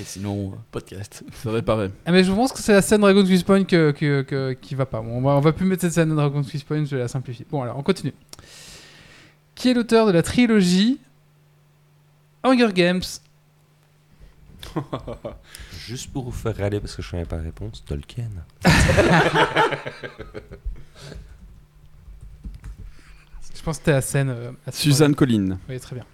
Et 0.00 0.04
sinon, 0.04 0.50
euh, 0.52 0.56
podcast. 0.70 1.22
Ça 1.42 1.50
réparait. 1.50 1.90
Ah 2.06 2.12
mais 2.12 2.24
je 2.24 2.32
pense 2.32 2.52
que 2.52 2.58
c'est 2.60 2.72
la 2.72 2.82
scène 2.82 3.00
Dragon's 3.02 3.26
Quiz 3.28 3.42
Point 3.44 3.64
que, 3.64 3.90
que- 3.92 4.22
que- 4.22 4.52
qui 4.60 4.74
va 4.74 4.86
pas. 4.86 5.00
Bon, 5.00 5.18
on 5.18 5.20
va 5.20 5.30
on 5.32 5.40
va 5.40 5.52
plus 5.52 5.66
mettre 5.66 5.82
cette 5.82 5.92
scène 5.92 6.10
de 6.10 6.14
Dragon's 6.16 6.50
Quiz 6.50 6.62
Point 6.64 6.84
je 6.84 6.96
vais 6.96 7.02
la 7.02 7.08
simplifier. 7.08 7.46
Bon 7.50 7.62
alors 7.62 7.76
on 7.78 7.82
continue. 7.82 8.14
Qui 9.54 9.70
est 9.70 9.74
l'auteur 9.74 10.06
de 10.06 10.12
la 10.12 10.22
trilogie 10.22 10.98
Hunger 12.42 12.72
Games? 12.74 13.02
Juste 15.86 16.12
pour 16.12 16.24
vous 16.24 16.32
faire 16.32 16.56
râler 16.56 16.80
parce 16.80 16.94
que 16.96 17.02
je 17.02 17.10
connais 17.10 17.24
pas 17.24 17.36
la 17.36 17.42
réponse, 17.42 17.84
Tolkien. 17.84 18.28
Je 23.60 23.64
pense 23.66 23.76
que 23.76 23.82
c'était 23.82 23.92
la 23.92 24.00
scène. 24.00 24.30
euh, 24.30 24.52
à 24.66 24.72
Suzanne 24.72 25.14
Collin. 25.14 25.58
Oui, 25.68 25.78
très 25.78 25.94
bien. 25.94 26.06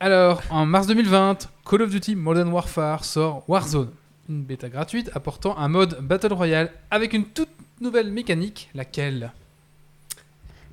Alors, 0.00 0.42
en 0.50 0.66
mars 0.66 0.86
2020, 0.86 1.48
Call 1.64 1.80
of 1.80 1.90
Duty 1.90 2.14
Modern 2.14 2.50
Warfare 2.52 3.02
sort 3.02 3.42
Warzone, 3.48 3.88
une 4.28 4.42
bêta 4.42 4.68
gratuite 4.68 5.10
apportant 5.14 5.56
un 5.56 5.68
mode 5.68 5.98
Battle 6.02 6.34
Royale 6.34 6.70
avec 6.90 7.14
une 7.14 7.24
toute 7.24 7.48
nouvelle 7.80 8.12
mécanique, 8.12 8.68
laquelle? 8.74 9.32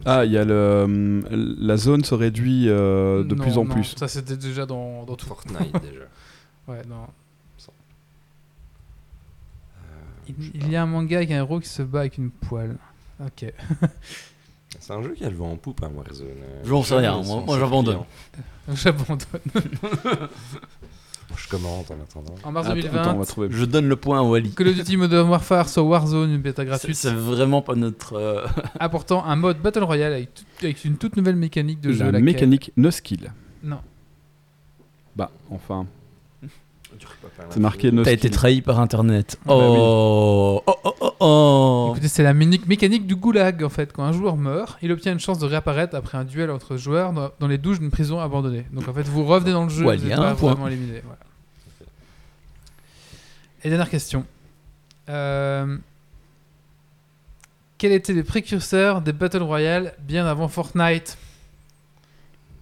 Ah, 0.05 0.25
il 0.25 0.33
y 0.33 0.37
a 0.37 0.43
le. 0.43 0.81
hum, 0.83 1.25
La 1.31 1.77
zone 1.77 2.03
se 2.03 2.13
réduit 2.13 2.67
euh, 2.67 3.23
de 3.23 3.35
Non, 3.35 3.41
plus 3.43 3.57
en 3.57 3.63
non, 3.63 3.73
plus. 3.73 3.95
Ça, 3.97 4.09
c'était 4.09 4.35
déjà 4.35 4.65
dans, 4.65 5.05
dans 5.05 5.15
tout. 5.15 5.27
Fortnite 5.27 5.71
déjà. 5.81 6.05
Ouais, 6.67 6.81
non. 6.89 7.07
Il, 10.27 10.35
il 10.55 10.69
y 10.69 10.75
a 10.75 10.83
un 10.83 10.85
manga 10.85 11.15
avec 11.17 11.31
un 11.31 11.37
héros 11.37 11.59
qui 11.61 11.69
se 11.69 11.81
bat 11.81 12.01
avec 12.01 12.17
une 12.19 12.29
poêle. 12.29 12.75
Ok. 13.19 13.45
C'est 14.79 14.93
un 14.93 15.01
jeu 15.01 15.13
qui 15.13 15.25
a 15.25 15.29
le 15.29 15.35
vent 15.35 15.51
en 15.51 15.57
poupe, 15.57 15.83
hein, 15.83 15.91
Warzone. 15.93 16.27
J'en 16.63 16.83
sais 16.83 16.95
rien, 16.95 17.21
moi- 17.21 17.43
j'abandonne. 17.59 17.99
J'abandonne. 18.73 19.17
Je 21.35 21.47
commente 21.49 21.89
en 21.91 21.95
attendant. 21.95 22.35
En 22.43 22.51
mars 22.51 22.67
Attends, 22.67 22.75
2020, 22.75 23.01
attends, 23.01 23.15
on 23.15 23.19
va 23.19 23.25
trouver. 23.25 23.47
Je 23.51 23.65
donne 23.65 23.87
le 23.87 23.95
point 23.95 24.19
à 24.19 24.23
Wally. 24.23 24.51
Call 24.51 24.67
of 24.69 24.75
Duty 24.75 24.97
Modern 24.97 25.27
Warfare 25.29 25.67
sur 25.69 25.85
Warzone, 25.87 26.31
une 26.31 26.41
bêta 26.41 26.61
C'est 26.63 26.67
gratuite, 26.67 26.95
c'est 26.95 27.13
vraiment 27.13 27.61
pas 27.63 27.75
notre. 27.75 28.13
euh, 28.13 28.45
apportant 28.79 29.25
un 29.25 29.35
mode 29.35 29.59
Battle 29.59 29.83
Royale 29.83 30.13
avec, 30.13 30.33
tout- 30.33 30.43
avec 30.61 30.85
une 30.85 30.97
toute 30.97 31.17
nouvelle 31.17 31.35
mécanique 31.35 31.81
de 31.81 31.91
jeu. 31.93 31.99
La 32.05 32.05
laquelle- 32.11 32.23
mécanique 32.23 32.71
no 32.77 32.91
skill. 32.91 33.31
Non. 33.63 33.79
Bah, 35.15 35.31
enfin, 35.49 35.87
Tu 36.41 36.47
peux 36.47 36.47
pas 36.49 36.53
faire 36.87 36.88
c'est 37.49 37.59
marqué 37.59 37.91
no 37.91 38.03
T'as 38.03 38.11
été 38.11 38.30
trahi 38.30 38.61
par 38.61 38.80
internet. 38.80 39.38
Bah 39.45 39.55
oui. 39.57 39.63
Oh, 39.80 40.61
oh, 40.67 40.76
oh, 40.84 40.93
oh, 41.01 41.11
oh. 41.19 41.88
Écoutez, 41.91 42.07
c'est 42.07 42.23
la 42.23 42.34
méni- 42.34 42.61
mécanique 42.67 43.07
du 43.07 43.15
goulag 43.15 43.63
en 43.63 43.69
fait. 43.69 43.91
Quand 43.93 44.03
un 44.03 44.11
joueur 44.11 44.38
meurt, 44.38 44.77
il 44.81 44.91
obtient 44.91 45.11
une 45.13 45.19
chance 45.19 45.39
de 45.39 45.45
réapparaître 45.45 45.95
après 45.95 46.17
un 46.17 46.26
duel 46.26 46.51
entre 46.51 46.77
joueurs 46.77 47.13
dans, 47.13 47.30
dans 47.39 47.47
les 47.47 47.57
douches 47.57 47.80
d'une 47.80 47.91
prison 47.91 48.19
abandonnée. 48.19 48.65
Donc 48.73 48.88
en 48.88 48.93
fait, 48.93 49.03
vous 49.07 49.26
revenez 49.26 49.51
dans 49.51 49.63
le 49.63 49.69
jeu, 49.69 49.85
Ouais, 49.85 49.97
vous 49.97 50.07
n'êtes 50.07 50.15
pas 50.17 50.34
vraiment 50.34 50.67
éliminé. 50.67 51.01
voilà. 51.03 51.19
Et 53.63 53.69
dernière 53.69 53.89
question. 53.89 54.26
Euh, 55.09 55.77
Quels 57.77 57.91
étaient 57.91 58.13
les 58.13 58.23
précurseurs 58.23 59.01
des 59.01 59.11
Battle 59.13 59.41
Royale 59.43 59.93
bien 59.99 60.26
avant 60.26 60.47
Fortnite? 60.47 61.17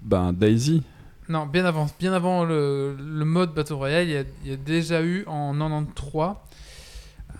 Ben, 0.02 0.32
Daisy. 0.34 0.84
Non, 1.30 1.46
bien 1.46 1.66
avant, 1.66 1.88
bien 2.00 2.14
avant 2.14 2.46
le, 2.46 2.96
mode 3.26 3.54
Battle 3.54 3.74
Royale, 3.74 4.08
il 4.08 4.12
y, 4.12 4.18
a, 4.18 4.24
il 4.44 4.50
y 4.50 4.54
a 4.54 4.58
déjà 4.58 5.02
eu 5.02 5.26
en 5.28 5.54
93 5.54 6.36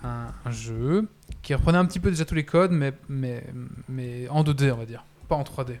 un, 0.04 0.26
un 0.44 0.50
jeu 0.50 1.08
qui 1.42 1.54
reprenait 1.54 1.78
un 1.78 1.86
petit 1.86 2.00
peu 2.00 2.10
déjà 2.10 2.24
tous 2.24 2.34
les 2.34 2.44
codes, 2.44 2.72
mais, 2.72 2.92
mais, 3.08 3.44
mais 3.88 4.28
en 4.28 4.44
2D, 4.44 4.72
on 4.72 4.76
va 4.76 4.86
dire, 4.86 5.04
pas 5.28 5.36
en 5.36 5.42
3D. 5.42 5.78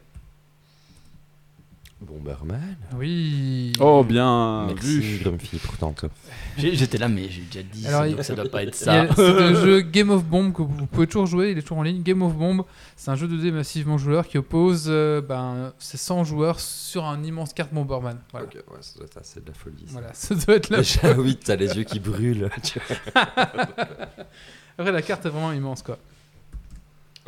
Bomberman. 2.00 2.76
Oui. 2.96 3.72
Oh, 3.80 4.04
bien 4.04 4.66
Merci, 4.68 5.00
vu. 5.00 5.18
Grumpy, 5.24 5.58
pourtant. 5.58 5.92
toi. 5.92 6.08
J'ai- 6.56 6.76
J'étais 6.76 6.96
là, 6.96 7.08
mais 7.08 7.28
j'ai 7.28 7.42
déjà 7.42 7.62
dit. 7.62 7.86
Alors, 7.88 8.00
ça, 8.02 8.08
il- 8.08 8.14
donc 8.14 8.24
ça 8.24 8.34
doit 8.36 8.48
pas 8.48 8.62
être 8.62 8.74
ça. 8.76 9.06
C'est 9.16 9.32
le 9.32 9.54
jeu 9.64 9.80
Game 9.80 10.10
of 10.10 10.24
Bomb 10.24 10.52
que 10.52 10.62
vous 10.62 10.86
pouvez 10.86 11.08
toujours 11.08 11.26
jouer, 11.26 11.50
il 11.50 11.58
est 11.58 11.62
toujours 11.62 11.78
en 11.78 11.82
ligne. 11.82 12.02
Game 12.02 12.22
of 12.22 12.34
Bomb, 12.36 12.62
c'est 12.96 13.10
un 13.10 13.16
jeu 13.16 13.26
2D 13.26 13.50
massivement 13.52 13.98
joueur 13.98 14.28
qui 14.28 14.38
oppose 14.38 14.84
euh, 14.88 15.20
ben, 15.20 15.72
ces 15.80 15.96
100 15.96 16.22
joueurs 16.22 16.60
sur 16.60 17.04
un 17.04 17.20
immense 17.24 17.52
carte 17.52 17.74
Bomberman. 17.74 18.18
Voilà, 18.30 18.46
Ok, 18.46 18.54
ouais, 18.54 18.76
ça 18.80 18.94
doit 18.98 19.06
être 19.06 19.18
assez 19.18 19.40
de 19.40 19.46
la 19.48 19.54
folie. 19.54 19.84
ça. 19.86 19.92
voilà 19.94 20.10
ça 20.14 20.34
doit 20.36 20.54
être 20.54 20.70
là. 20.70 20.78
Déjà, 20.78 21.12
oui, 21.18 21.36
t'as 21.36 21.56
les 21.56 21.76
yeux 21.76 21.84
qui 21.84 21.98
brûlent. 21.98 22.48
tu 22.62 22.78
vois. 22.78 23.24
Après, 24.78 24.92
la 24.92 25.02
carte 25.02 25.26
est 25.26 25.30
vraiment 25.30 25.52
immense 25.52 25.82
quoi. 25.82 25.98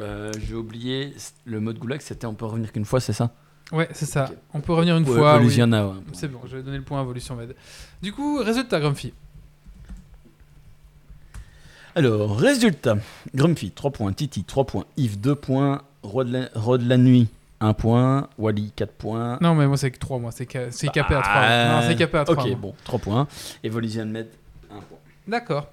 Euh, 0.00 0.32
J'ai 0.46 0.54
oublié 0.54 1.12
le 1.44 1.58
mode 1.60 1.78
goulag, 1.78 2.00
c'était 2.00 2.26
on 2.26 2.34
peut 2.34 2.46
revenir 2.46 2.70
qu'une 2.72 2.84
fois, 2.84 3.00
c'est 3.00 3.12
ça? 3.12 3.34
Ouais, 3.72 3.88
c'est 3.92 4.06
ça. 4.06 4.24
Ok. 4.30 4.36
On 4.54 4.60
peut 4.60 4.72
revenir 4.72 4.96
une 4.96 5.08
Ouais, 5.08 5.14
fois. 5.16 5.38
oui. 5.38 5.46
Ouais. 5.62 5.92
C'est 6.12 6.28
bon, 6.28 6.40
je 6.46 6.56
vais 6.56 6.62
donner 6.62 6.78
le 6.78 6.82
point 6.82 6.98
à 6.98 7.02
Evolution 7.02 7.36
Med. 7.36 7.54
Du 8.02 8.12
coup, 8.12 8.38
résultat, 8.42 8.80
Grumpy. 8.80 9.12
Alors, 11.94 12.36
résultat. 12.38 12.96
Grumpy, 13.34 13.70
3 13.72 13.90
points. 13.90 14.12
Titi, 14.12 14.44
3 14.44 14.64
points. 14.64 14.84
Yves, 14.96 15.20
2 15.20 15.34
points. 15.34 15.82
Rod 16.02 16.28
la, 16.28 16.48
Rod 16.54 16.82
la 16.82 16.96
nuit, 16.96 17.28
1 17.60 17.74
point. 17.74 18.28
Wally, 18.38 18.72
4 18.74 18.92
points. 18.92 19.38
Non, 19.40 19.54
mais 19.54 19.66
moi, 19.66 19.76
c'est 19.76 19.90
que 19.90 19.98
3, 19.98 20.18
moi. 20.18 20.30
C'est 20.32 20.50
ca- 20.50 20.70
c'est 20.70 20.88
capé 20.88 21.14
à 21.14 21.20
3. 21.20 21.32
Ah, 21.34 21.80
Non, 21.82 21.88
c'est 21.88 21.96
capé 21.96 22.18
à 22.18 22.24
3. 22.24 22.44
Ok, 22.44 22.56
bon, 22.56 22.74
3 22.84 22.98
points. 22.98 23.26
Evolution 23.62 24.06
Med, 24.06 24.28
1 24.70 24.74
point. 24.80 24.98
D'accord. 25.28 25.68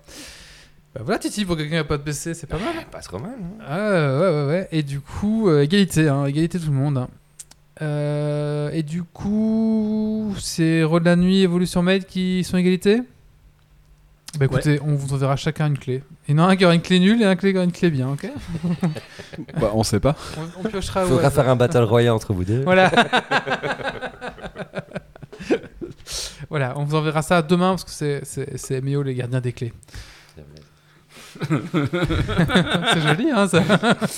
Bah 0.95 1.01
voilà, 1.03 1.19
Titi, 1.19 1.45
pour 1.45 1.55
quelqu'un 1.55 1.69
qui 1.71 1.75
n'a 1.77 1.83
pas 1.83 1.97
de 1.97 2.03
PC, 2.03 2.33
c'est 2.33 2.47
pas 2.47 2.57
mal. 2.57 2.73
Pas 2.91 2.99
trop 3.01 3.19
mal. 3.19 3.31
Hein. 3.39 3.63
Ah, 3.67 3.77
ouais, 4.19 4.29
ouais, 4.29 4.45
ouais. 4.47 4.67
Et 4.71 4.81
du 4.83 4.99
coup, 4.99 5.47
euh, 5.49 5.61
égalité, 5.61 6.09
hein, 6.09 6.25
égalité 6.25 6.59
tout 6.59 6.65
le 6.67 6.71
monde. 6.73 6.97
hein. 6.97 7.09
Euh, 7.81 8.69
et 8.73 8.83
du 8.83 9.03
coup, 9.03 10.33
c'est 10.39 10.83
Rod 10.83 11.05
la 11.05 11.15
nuit, 11.15 11.43
Evolution 11.43 11.83
Med 11.83 12.05
qui 12.05 12.43
sont 12.43 12.57
égalité 12.57 13.01
Bah 14.39 14.45
écoutez, 14.45 14.79
on 14.83 14.95
vous 14.95 15.13
enverra 15.13 15.35
chacun 15.35 15.67
une 15.67 15.77
clé. 15.77 16.03
Il 16.27 16.35
y 16.35 16.39
en 16.39 16.43
a 16.43 16.47
un 16.51 16.55
qui 16.55 16.65
aura 16.65 16.73
une 16.75 16.81
clé 16.81 16.99
nulle 16.99 17.21
et 17.21 17.25
un 17.25 17.35
qui 17.35 17.53
aura 17.53 17.63
une 17.63 17.71
clé 17.71 17.89
bien, 17.91 18.09
ok 18.09 18.29
Bah, 19.61 19.71
on 19.73 19.83
sait 19.83 19.99
pas. 19.99 20.15
on, 20.37 20.61
on 20.61 20.63
piochera 20.69 21.05
au 21.05 21.07
Faudra 21.07 21.29
faire 21.29 21.47
un 21.49 21.55
battle 21.55 21.83
royale 21.83 22.13
entre 22.13 22.33
vous 22.33 22.43
deux. 22.43 22.63
Voilà. 22.63 22.91
voilà, 26.49 26.73
on 26.77 26.83
vous 26.83 26.95
enverra 26.95 27.21
ça 27.21 27.41
demain 27.41 27.75
parce 27.75 27.83
que 27.83 28.21
c'est- 28.25 28.81
Méo, 28.81 29.03
les 29.03 29.13
gardiens 29.15 29.41
des 29.41 29.53
clés. 29.53 29.73
c'est 31.49 33.01
joli, 33.01 33.29
hein, 33.31 33.47
ça 33.47 33.61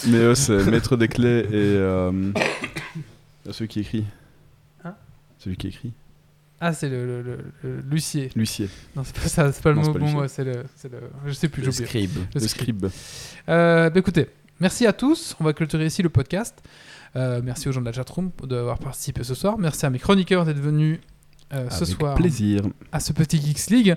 eux, 0.07 0.35
c'est 0.35 0.63
maître 0.71 0.95
des 0.95 1.07
clés 1.09 1.39
et. 1.39 1.47
Euh... 1.53 2.31
celui 3.51 3.67
qui 3.67 3.79
écrit. 3.81 4.05
Hein? 4.83 4.95
Celui 5.37 5.57
qui 5.57 5.67
écrit. 5.67 5.93
Ah, 6.61 6.73
c'est 6.73 6.89
le, 6.89 7.05
le, 7.05 7.21
le- 7.21 7.37
le- 7.63 7.79
l'huissier. 7.89 8.29
L'huissier. 8.35 8.69
Non, 8.95 9.03
c'est 9.05 9.15
pas 9.15 9.27
ça, 9.29 9.51
c'est 9.51 9.63
pas 9.63 9.69
le 9.71 9.77
Non, 9.77 9.93
mot. 9.93 9.93
Bon, 9.99 10.13
ouais, 10.19 10.27
c'est 10.27 10.43
le, 10.43 10.65
c'est 10.75 10.91
le. 10.91 10.99
Je 11.25 11.31
sais 11.31 11.47
plus, 11.47 11.61
oublié. 11.67 11.85
scribe. 11.85 12.15
Le 12.35 12.41
Le 12.41 12.47
scribe. 12.47 12.87
scribe. 12.87 12.91
Euh, 13.47 13.89
bah, 13.89 13.99
écoutez, 13.99 14.27
merci 14.59 14.85
à 14.85 14.91
tous. 14.93 15.35
On 15.39 15.45
va 15.45 15.53
clôturer 15.53 15.85
ici 15.85 16.01
le 16.03 16.09
podcast. 16.09 16.61
Euh, 17.15 17.41
merci 17.43 17.69
aux 17.69 17.71
gens 17.71 17.79
de 17.79 17.85
la 17.85 17.93
chatroom 17.93 18.31
d'avoir 18.43 18.77
participé 18.77 19.23
ce 19.23 19.33
soir. 19.35 19.57
Merci 19.57 19.85
à 19.85 19.89
mes 19.89 19.99
chroniqueurs 19.99 20.43
d'être 20.45 20.59
venus 20.59 20.99
euh, 21.53 21.69
ce 21.69 21.83
Avec 21.85 21.95
soir 21.97 22.15
plaisir. 22.15 22.61
à 22.91 22.99
ce 22.99 23.13
petit 23.13 23.41
Geeks 23.41 23.69
League. 23.71 23.95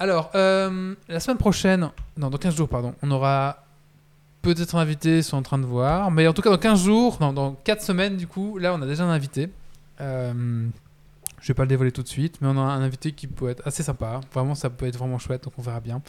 Alors, 0.00 0.32
euh, 0.34 0.94
la 1.08 1.20
semaine 1.20 1.38
prochaine, 1.38 1.88
non, 2.18 2.28
dans 2.28 2.36
15 2.36 2.56
jours, 2.56 2.68
pardon, 2.68 2.94
on 3.02 3.10
aura 3.12 3.63
peut-être 4.44 4.76
un 4.76 4.80
invité, 4.80 5.22
sont 5.22 5.36
en 5.36 5.42
train 5.42 5.58
de 5.58 5.66
voir. 5.66 6.10
Mais 6.10 6.26
en 6.26 6.32
tout 6.32 6.42
cas, 6.42 6.50
dans 6.50 6.58
15 6.58 6.84
jours, 6.84 7.18
dans 7.18 7.52
4 7.64 7.82
semaines, 7.82 8.16
du 8.16 8.26
coup, 8.26 8.58
là, 8.58 8.74
on 8.74 8.82
a 8.82 8.86
déjà 8.86 9.04
un 9.04 9.10
invité. 9.10 9.50
Euh, 10.00 10.66
je 11.40 11.48
vais 11.48 11.54
pas 11.54 11.64
le 11.64 11.68
dévoiler 11.68 11.92
tout 11.92 12.02
de 12.02 12.08
suite, 12.08 12.38
mais 12.40 12.48
on 12.48 12.56
a 12.56 12.60
un 12.60 12.82
invité 12.82 13.12
qui 13.12 13.26
peut 13.26 13.50
être 13.50 13.66
assez 13.66 13.82
sympa. 13.82 14.20
Vraiment, 14.32 14.54
ça 14.54 14.70
peut 14.70 14.86
être 14.86 14.96
vraiment 14.96 15.18
chouette, 15.18 15.44
donc 15.44 15.52
on 15.58 15.62
verra 15.62 15.80
bien. 15.80 16.00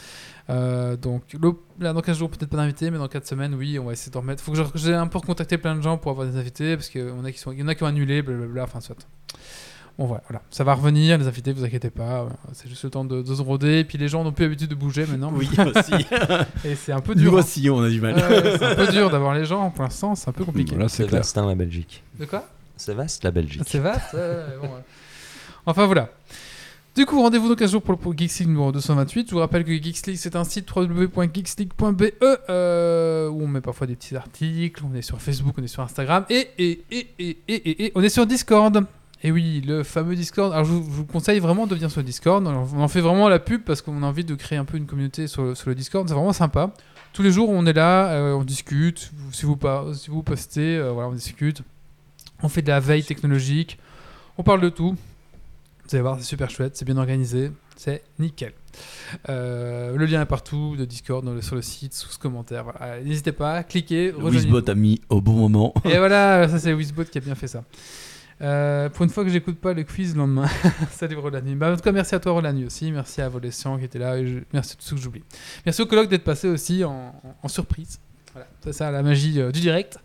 Euh, 0.49 0.95
donc, 0.95 1.35
là, 1.79 1.93
dans 1.93 2.01
15 2.01 2.17
jours, 2.17 2.29
peut-être 2.29 2.49
pas 2.49 2.57
d'invité, 2.57 2.89
mais 2.89 2.97
dans 2.97 3.07
4 3.07 3.25
semaines, 3.25 3.53
oui, 3.55 3.77
on 3.79 3.85
va 3.85 3.93
essayer 3.93 4.11
de 4.11 4.17
remettre. 4.17 4.41
Faut 4.41 4.53
que 4.53 4.59
j'ai 4.75 4.93
un 4.93 5.07
peu 5.07 5.17
recontacté 5.17 5.57
plein 5.57 5.75
de 5.75 5.81
gens 5.81 5.97
pour 5.97 6.11
avoir 6.11 6.27
des 6.27 6.37
invités, 6.37 6.77
parce 6.77 6.89
qu'il 6.89 7.07
y 7.07 7.11
en 7.11 7.25
a 7.67 7.75
qui 7.75 7.83
ont 7.83 7.87
annulé, 7.87 8.21
blablabla, 8.21 8.63
enfin, 8.63 8.79
soit. 8.79 8.95
Bon, 9.97 10.07
voilà, 10.07 10.23
voilà. 10.27 10.41
ça 10.49 10.65
va 10.65 10.73
revenir, 10.73 11.17
les 11.17 11.25
invités, 11.27 11.53
vous 11.53 11.63
inquiétez 11.63 11.89
pas. 11.89 12.23
voilà. 12.23 12.35
C'est 12.53 12.67
juste 12.67 12.83
le 12.83 12.89
temps 12.89 13.05
de, 13.05 13.21
de 13.21 13.35
se 13.35 13.41
roder. 13.41 13.79
Et 13.79 13.83
puis 13.85 13.97
les 13.97 14.09
gens 14.09 14.23
n'ont 14.25 14.33
plus 14.33 14.43
l'habitude 14.43 14.69
de 14.69 14.75
bouger 14.75 15.05
maintenant. 15.05 15.31
Oui, 15.33 15.49
aussi. 15.57 16.05
Et 16.65 16.75
c'est 16.75 16.91
un 16.91 16.99
peu 16.99 17.13
Nous 17.13 17.21
dur. 17.21 17.33
hein. 17.35 17.39
aussi, 17.39 17.69
on 17.69 17.81
a 17.81 17.89
du 17.89 18.01
mal. 18.01 18.15
C'est 18.59 18.63
un 18.65 18.75
peu 18.75 18.87
dur 18.87 19.09
d'avoir 19.09 19.33
les 19.33 19.45
gens 19.45 19.69
pour 19.71 19.83
l'instant, 19.83 20.13
c'est 20.15 20.27
un 20.29 20.33
peu 20.33 20.43
compliqué. 20.43 20.73
Voilà, 20.75 20.89
C'est 20.89 21.05
vaste, 21.05 21.37
hein, 21.37 21.47
la 21.47 21.55
Belgique. 21.55 22.03
De 22.19 22.25
quoi? 22.25 22.45
C'est 22.75 22.93
vaste, 22.93 23.23
la 23.23 23.31
Belgique. 23.31 23.61
C'est 23.65 23.79
vaste 23.79 24.13
bon, 24.13 24.67
ouais. 24.67 24.83
Enfin 25.65 25.85
voilà. 25.85 26.09
Du 26.93 27.05
coup, 27.05 27.21
rendez-vous 27.21 27.49
dans 27.49 27.55
15 27.55 27.71
jours 27.71 27.81
pour 27.81 27.93
le 27.93 28.17
Geeks 28.17 28.39
League 28.39 28.47
numéro 28.49 28.71
228. 28.71 29.27
Je 29.29 29.33
vous 29.33 29.39
rappelle 29.39 29.65
que 29.65 29.71
Geeks 29.71 30.07
League, 30.07 30.17
c'est 30.17 30.35
un 30.37 30.43
site 30.45 30.69
www.geeksleague.be 30.73 32.03
euh, 32.49 33.27
où 33.29 33.43
on 33.43 33.47
met 33.47 33.59
parfois 33.61 33.85
des 33.87 33.95
petits 33.95 34.15
articles. 34.15 34.81
On 34.89 34.95
est 34.95 35.01
sur 35.01 35.21
Facebook, 35.21 35.55
on 35.57 35.63
est 35.63 35.67
sur 35.67 35.83
Instagram 35.83 36.25
et, 36.29 36.49
et, 36.57 36.83
et, 36.91 37.07
et, 37.19 37.37
et, 37.47 37.53
et, 37.53 37.85
et 37.87 37.91
on 37.95 38.01
est 38.01 38.09
sur 38.09 38.25
Discord. 38.25 38.85
Et 39.25 39.31
oui, 39.31 39.61
le 39.65 39.81
fameux 39.83 40.15
Discord. 40.15 40.53
Alors, 40.53 40.65
je 40.65 40.71
vous, 40.71 40.83
je 40.83 40.95
vous 40.97 41.05
conseille 41.05 41.39
vraiment 41.39 41.65
de 41.65 41.73
venir 41.73 41.89
sur 41.89 41.99
le 41.99 42.05
Discord. 42.05 42.47
Alors, 42.47 42.67
on 42.75 42.81
en 42.81 42.87
fait 42.87 43.01
vraiment 43.01 43.27
la 43.27 43.39
pub 43.39 43.63
parce 43.63 43.81
qu'on 43.81 44.03
a 44.03 44.05
envie 44.05 44.23
de 44.23 44.35
créer 44.35 44.57
un 44.57 44.65
peu 44.65 44.77
une 44.77 44.85
communauté 44.85 45.27
sur, 45.27 45.41
le- 45.43 45.55
sur 45.55 45.67
le 45.69 45.75
Discord. 45.75 46.07
C'est 46.07 46.13
vraiment 46.13 46.31
sympa. 46.33 46.71
Tous 47.11 47.23
les 47.23 47.31
jours, 47.31 47.49
on 47.49 47.65
est 47.65 47.73
là, 47.73 48.09
euh, 48.11 48.33
on 48.33 48.43
discute. 48.43 49.11
Si 49.31 49.45
vous, 49.47 49.55
pas, 49.57 49.85
si 49.95 50.11
vous 50.11 50.21
postez, 50.21 50.77
euh, 50.77 50.91
voilà, 50.91 51.09
on 51.09 51.13
discute. 51.13 51.61
On 52.43 52.49
fait 52.49 52.61
de 52.61 52.67
la 52.67 52.79
veille 52.79 53.03
technologique. 53.03 53.79
On 54.37 54.43
parle 54.43 54.61
de 54.61 54.69
tout. 54.69 54.91
Vous 54.91 55.95
allez 55.95 56.01
voir, 56.01 56.17
c'est 56.19 56.25
super 56.25 56.49
chouette, 56.49 56.75
c'est 56.75 56.83
bien 56.85 56.97
organisé, 56.97 57.51
c'est 57.75 58.03
nickel. 58.19 58.53
Euh, 59.29 59.95
le 59.95 60.05
lien 60.05 60.21
est 60.21 60.25
partout, 60.25 60.75
de 60.77 60.83
Discord, 60.85 61.23
dans 61.23 61.33
le- 61.33 61.41
sur 61.41 61.55
le 61.55 61.61
site, 61.61 61.93
sous 61.93 62.09
ce 62.09 62.19
commentaire. 62.19 62.63
Voilà. 62.65 63.01
N'hésitez 63.01 63.31
pas, 63.31 63.63
cliquez. 63.63 64.11
Wizbot 64.35 64.69
a 64.69 64.75
mis 64.75 65.01
au 65.09 65.21
bon 65.21 65.33
moment. 65.33 65.73
Et 65.85 65.97
voilà, 65.97 66.47
ça 66.49 66.59
c'est 66.59 66.73
Wizbot 66.73 67.05
qui 67.05 67.17
a 67.17 67.21
bien 67.21 67.35
fait 67.35 67.47
ça. 67.47 67.63
Euh, 68.41 68.89
pour 68.89 69.03
une 69.05 69.09
fois 69.09 69.23
que 69.23 69.29
j'écoute 69.29 69.57
pas 69.59 69.73
le 69.73 69.83
quiz 69.83 70.13
le 70.13 70.19
lendemain. 70.19 70.47
Salut 70.91 71.15
Rolani. 71.17 71.55
Bah, 71.55 71.71
en 71.71 71.75
tout 71.75 71.81
cas, 71.81 71.91
merci 71.93 72.15
à 72.15 72.19
toi 72.19 72.33
Rolani 72.33 72.65
aussi. 72.65 72.91
Merci 72.91 73.21
à 73.21 73.29
Volescian 73.29 73.77
qui 73.77 73.85
était 73.85 73.99
là. 73.99 74.17
Et 74.17 74.27
je- 74.27 74.39
Merci 74.53 74.73
à 74.73 74.75
tous 74.75 74.87
ceux 74.89 74.95
que 74.97 75.01
j'oublie. 75.01 75.23
Merci 75.65 75.81
au 75.81 75.85
colloque 75.85 76.09
d'être 76.09 76.23
passé 76.25 76.49
aussi 76.49 76.83
en, 76.83 76.91
en- 77.23 77.35
en 77.43 77.47
surprise. 77.47 77.99
Voilà, 78.33 78.47
c'est 78.61 78.73
ça 78.73 78.91
la 78.91 79.01
magie 79.03 79.39
euh, 79.39 79.51
du 79.51 79.61
direct. 79.61 79.97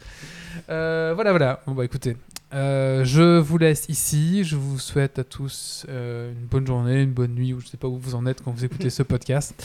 Euh, 0.68 1.12
voilà, 1.14 1.30
voilà. 1.30 1.60
Bon 1.66 1.72
bah 1.74 1.84
écoutez, 1.84 2.16
euh, 2.54 3.04
je 3.04 3.38
vous 3.40 3.58
laisse 3.58 3.86
ici. 3.88 4.44
Je 4.44 4.54
vous 4.54 4.78
souhaite 4.78 5.18
à 5.18 5.24
tous 5.24 5.84
euh, 5.88 6.30
une 6.32 6.46
bonne 6.46 6.64
journée, 6.66 7.02
une 7.02 7.10
bonne 7.12 7.34
nuit, 7.34 7.52
ou 7.52 7.58
je 7.60 7.66
sais 7.66 7.76
pas 7.76 7.88
où 7.88 7.98
vous 7.98 8.14
en 8.14 8.26
êtes 8.26 8.42
quand 8.44 8.52
vous 8.52 8.64
écoutez 8.64 8.90
ce 8.90 9.02
podcast. 9.02 9.60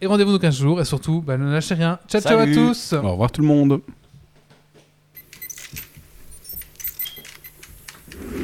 Et 0.00 0.06
rendez-vous 0.06 0.32
dans 0.32 0.38
15 0.38 0.56
jours. 0.56 0.80
Et 0.80 0.86
surtout, 0.86 1.20
bah, 1.20 1.36
ne 1.36 1.50
lâchez 1.52 1.74
rien. 1.74 1.98
Ciao, 2.08 2.22
ciao 2.22 2.38
à 2.38 2.40
Salut. 2.40 2.54
tous. 2.54 2.94
Au 2.94 3.10
revoir 3.12 3.30
tout 3.30 3.42
le 3.42 3.48
monde. 3.48 3.82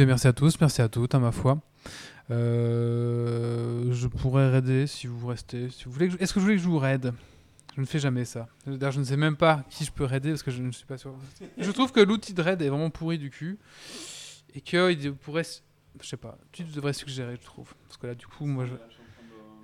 Merci 0.00 0.26
à 0.28 0.32
tous, 0.32 0.60
merci 0.60 0.82
à 0.82 0.88
toutes, 0.88 1.14
à 1.14 1.18
ma 1.18 1.32
foi. 1.32 1.60
Euh, 2.30 3.92
je 3.92 4.06
pourrais 4.08 4.50
raider 4.50 4.86
si 4.86 5.06
vous 5.06 5.26
restez. 5.26 5.70
Si 5.70 5.84
vous 5.84 5.92
voulez 5.92 6.10
Est-ce 6.20 6.32
que 6.32 6.40
je 6.40 6.44
voulez 6.44 6.56
que 6.56 6.62
je 6.62 6.68
vous 6.68 6.78
raide? 6.78 7.12
Je 7.76 7.80
ne 7.80 7.86
fais 7.86 7.98
jamais 7.98 8.24
ça. 8.24 8.48
D'ailleurs, 8.66 8.92
je 8.92 9.00
ne 9.00 9.04
sais 9.04 9.16
même 9.16 9.36
pas 9.36 9.64
qui 9.70 9.84
je 9.84 9.92
peux 9.92 10.04
raider 10.04 10.30
parce 10.30 10.42
que 10.42 10.50
je 10.50 10.62
ne 10.62 10.70
suis 10.72 10.84
pas 10.84 10.98
sûr. 10.98 11.14
Je 11.56 11.70
trouve 11.70 11.90
que 11.90 12.00
l'outil 12.00 12.34
de 12.34 12.42
raid 12.42 12.60
est 12.60 12.68
vraiment 12.68 12.90
pourri 12.90 13.18
du 13.18 13.30
cul 13.30 13.58
et 14.54 14.60
qu'il 14.60 15.14
pourrait. 15.14 15.40
s- 15.40 15.62
Je 16.00 16.06
sais 16.06 16.16
pas, 16.18 16.36
tu 16.52 16.64
devrais 16.64 16.92
suggérer, 16.92 17.36
je 17.40 17.44
trouve. 17.46 17.72
Parce 17.88 17.96
que 17.96 18.06
là, 18.06 18.14
du 18.14 18.26
coup, 18.26 18.46
moi, 18.46 18.66
je. 18.66 18.72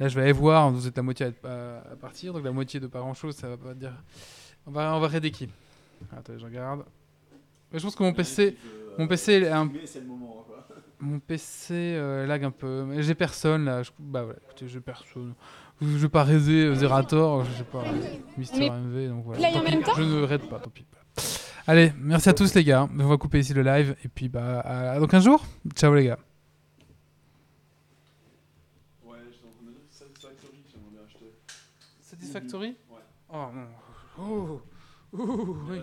Là, 0.00 0.06
je 0.08 0.14
vais 0.14 0.22
aller 0.22 0.32
voir, 0.32 0.70
vous 0.70 0.86
êtes 0.86 0.96
la 0.96 1.02
moitié 1.02 1.26
à, 1.26 1.96
partir, 2.00 2.32
donc 2.32 2.44
la 2.44 2.52
moitié 2.52 2.78
de 2.80 2.86
pas 2.86 3.00
grand 3.00 3.14
chose, 3.14 3.34
ça 3.34 3.48
va 3.48 3.56
pas 3.56 3.74
dire. 3.74 3.92
On 4.64 4.70
va, 4.70 4.94
on 4.94 5.00
va 5.00 5.08
raider 5.08 5.30
qui? 5.32 5.48
Attends, 6.16 6.38
je 6.38 6.44
regarde. 6.44 6.84
Je 7.74 7.80
pense 7.80 7.96
que 7.96 8.02
mon 8.02 8.12
PC. 8.14 8.56
Mon 8.98 9.06
PC 9.06 9.34
est 9.34 9.48
un 9.48 9.70
c'est 9.84 10.00
le 10.00 10.06
moment. 10.06 10.44
Quoi. 10.44 10.66
mon 11.00 11.20
PC 11.20 11.72
euh, 11.72 12.26
lag 12.26 12.44
un 12.44 12.50
peu. 12.50 12.86
J'ai 13.00 13.14
personne 13.14 13.64
là. 13.64 13.82
Je... 13.84 13.90
Bah 13.98 14.24
voilà, 14.24 14.40
écoutez, 14.44 14.66
j'ai 14.66 14.80
personne. 14.80 15.34
Je 15.80 15.86
vais 15.86 16.08
pas 16.08 16.24
raider 16.24 16.66
euh, 16.66 16.74
Zerator, 16.74 17.44
je 17.44 17.52
sais 17.52 17.64
pas, 17.64 17.84
Mister 18.36 18.58
Mais 18.58 18.70
MV, 18.70 19.08
donc 19.10 19.24
voilà. 19.26 19.48
en 19.48 19.60
pis, 19.60 19.70
même 19.70 19.82
temps 19.84 19.92
Je 19.96 20.02
ne 20.02 20.22
raide 20.24 20.48
pas, 20.48 20.58
tant 20.58 20.70
pis. 20.70 20.84
Allez, 21.68 21.92
merci 21.96 22.28
à 22.28 22.32
tous 22.32 22.52
les 22.54 22.64
gars. 22.64 22.88
On 22.98 23.06
va 23.06 23.16
couper 23.16 23.38
ici 23.38 23.54
le 23.54 23.62
live 23.62 23.94
et 24.04 24.08
puis 24.08 24.28
bah 24.28 24.60
à 24.60 24.98
dans 24.98 25.06
15 25.06 25.24
jours. 25.24 25.46
Ciao 25.76 25.94
les 25.94 26.06
gars. 26.06 26.18
Ouais, 29.04 29.18
je 29.30 29.38
Satisfactory 29.88 30.64
j'aimerais 30.72 31.04
acheter. 31.06 31.32
Satisfactory? 32.00 32.76
Ouais. 32.90 32.98
Oh 33.32 33.46
non. 33.54 33.68
Oh. 34.20 34.60
Oui. 35.12 35.78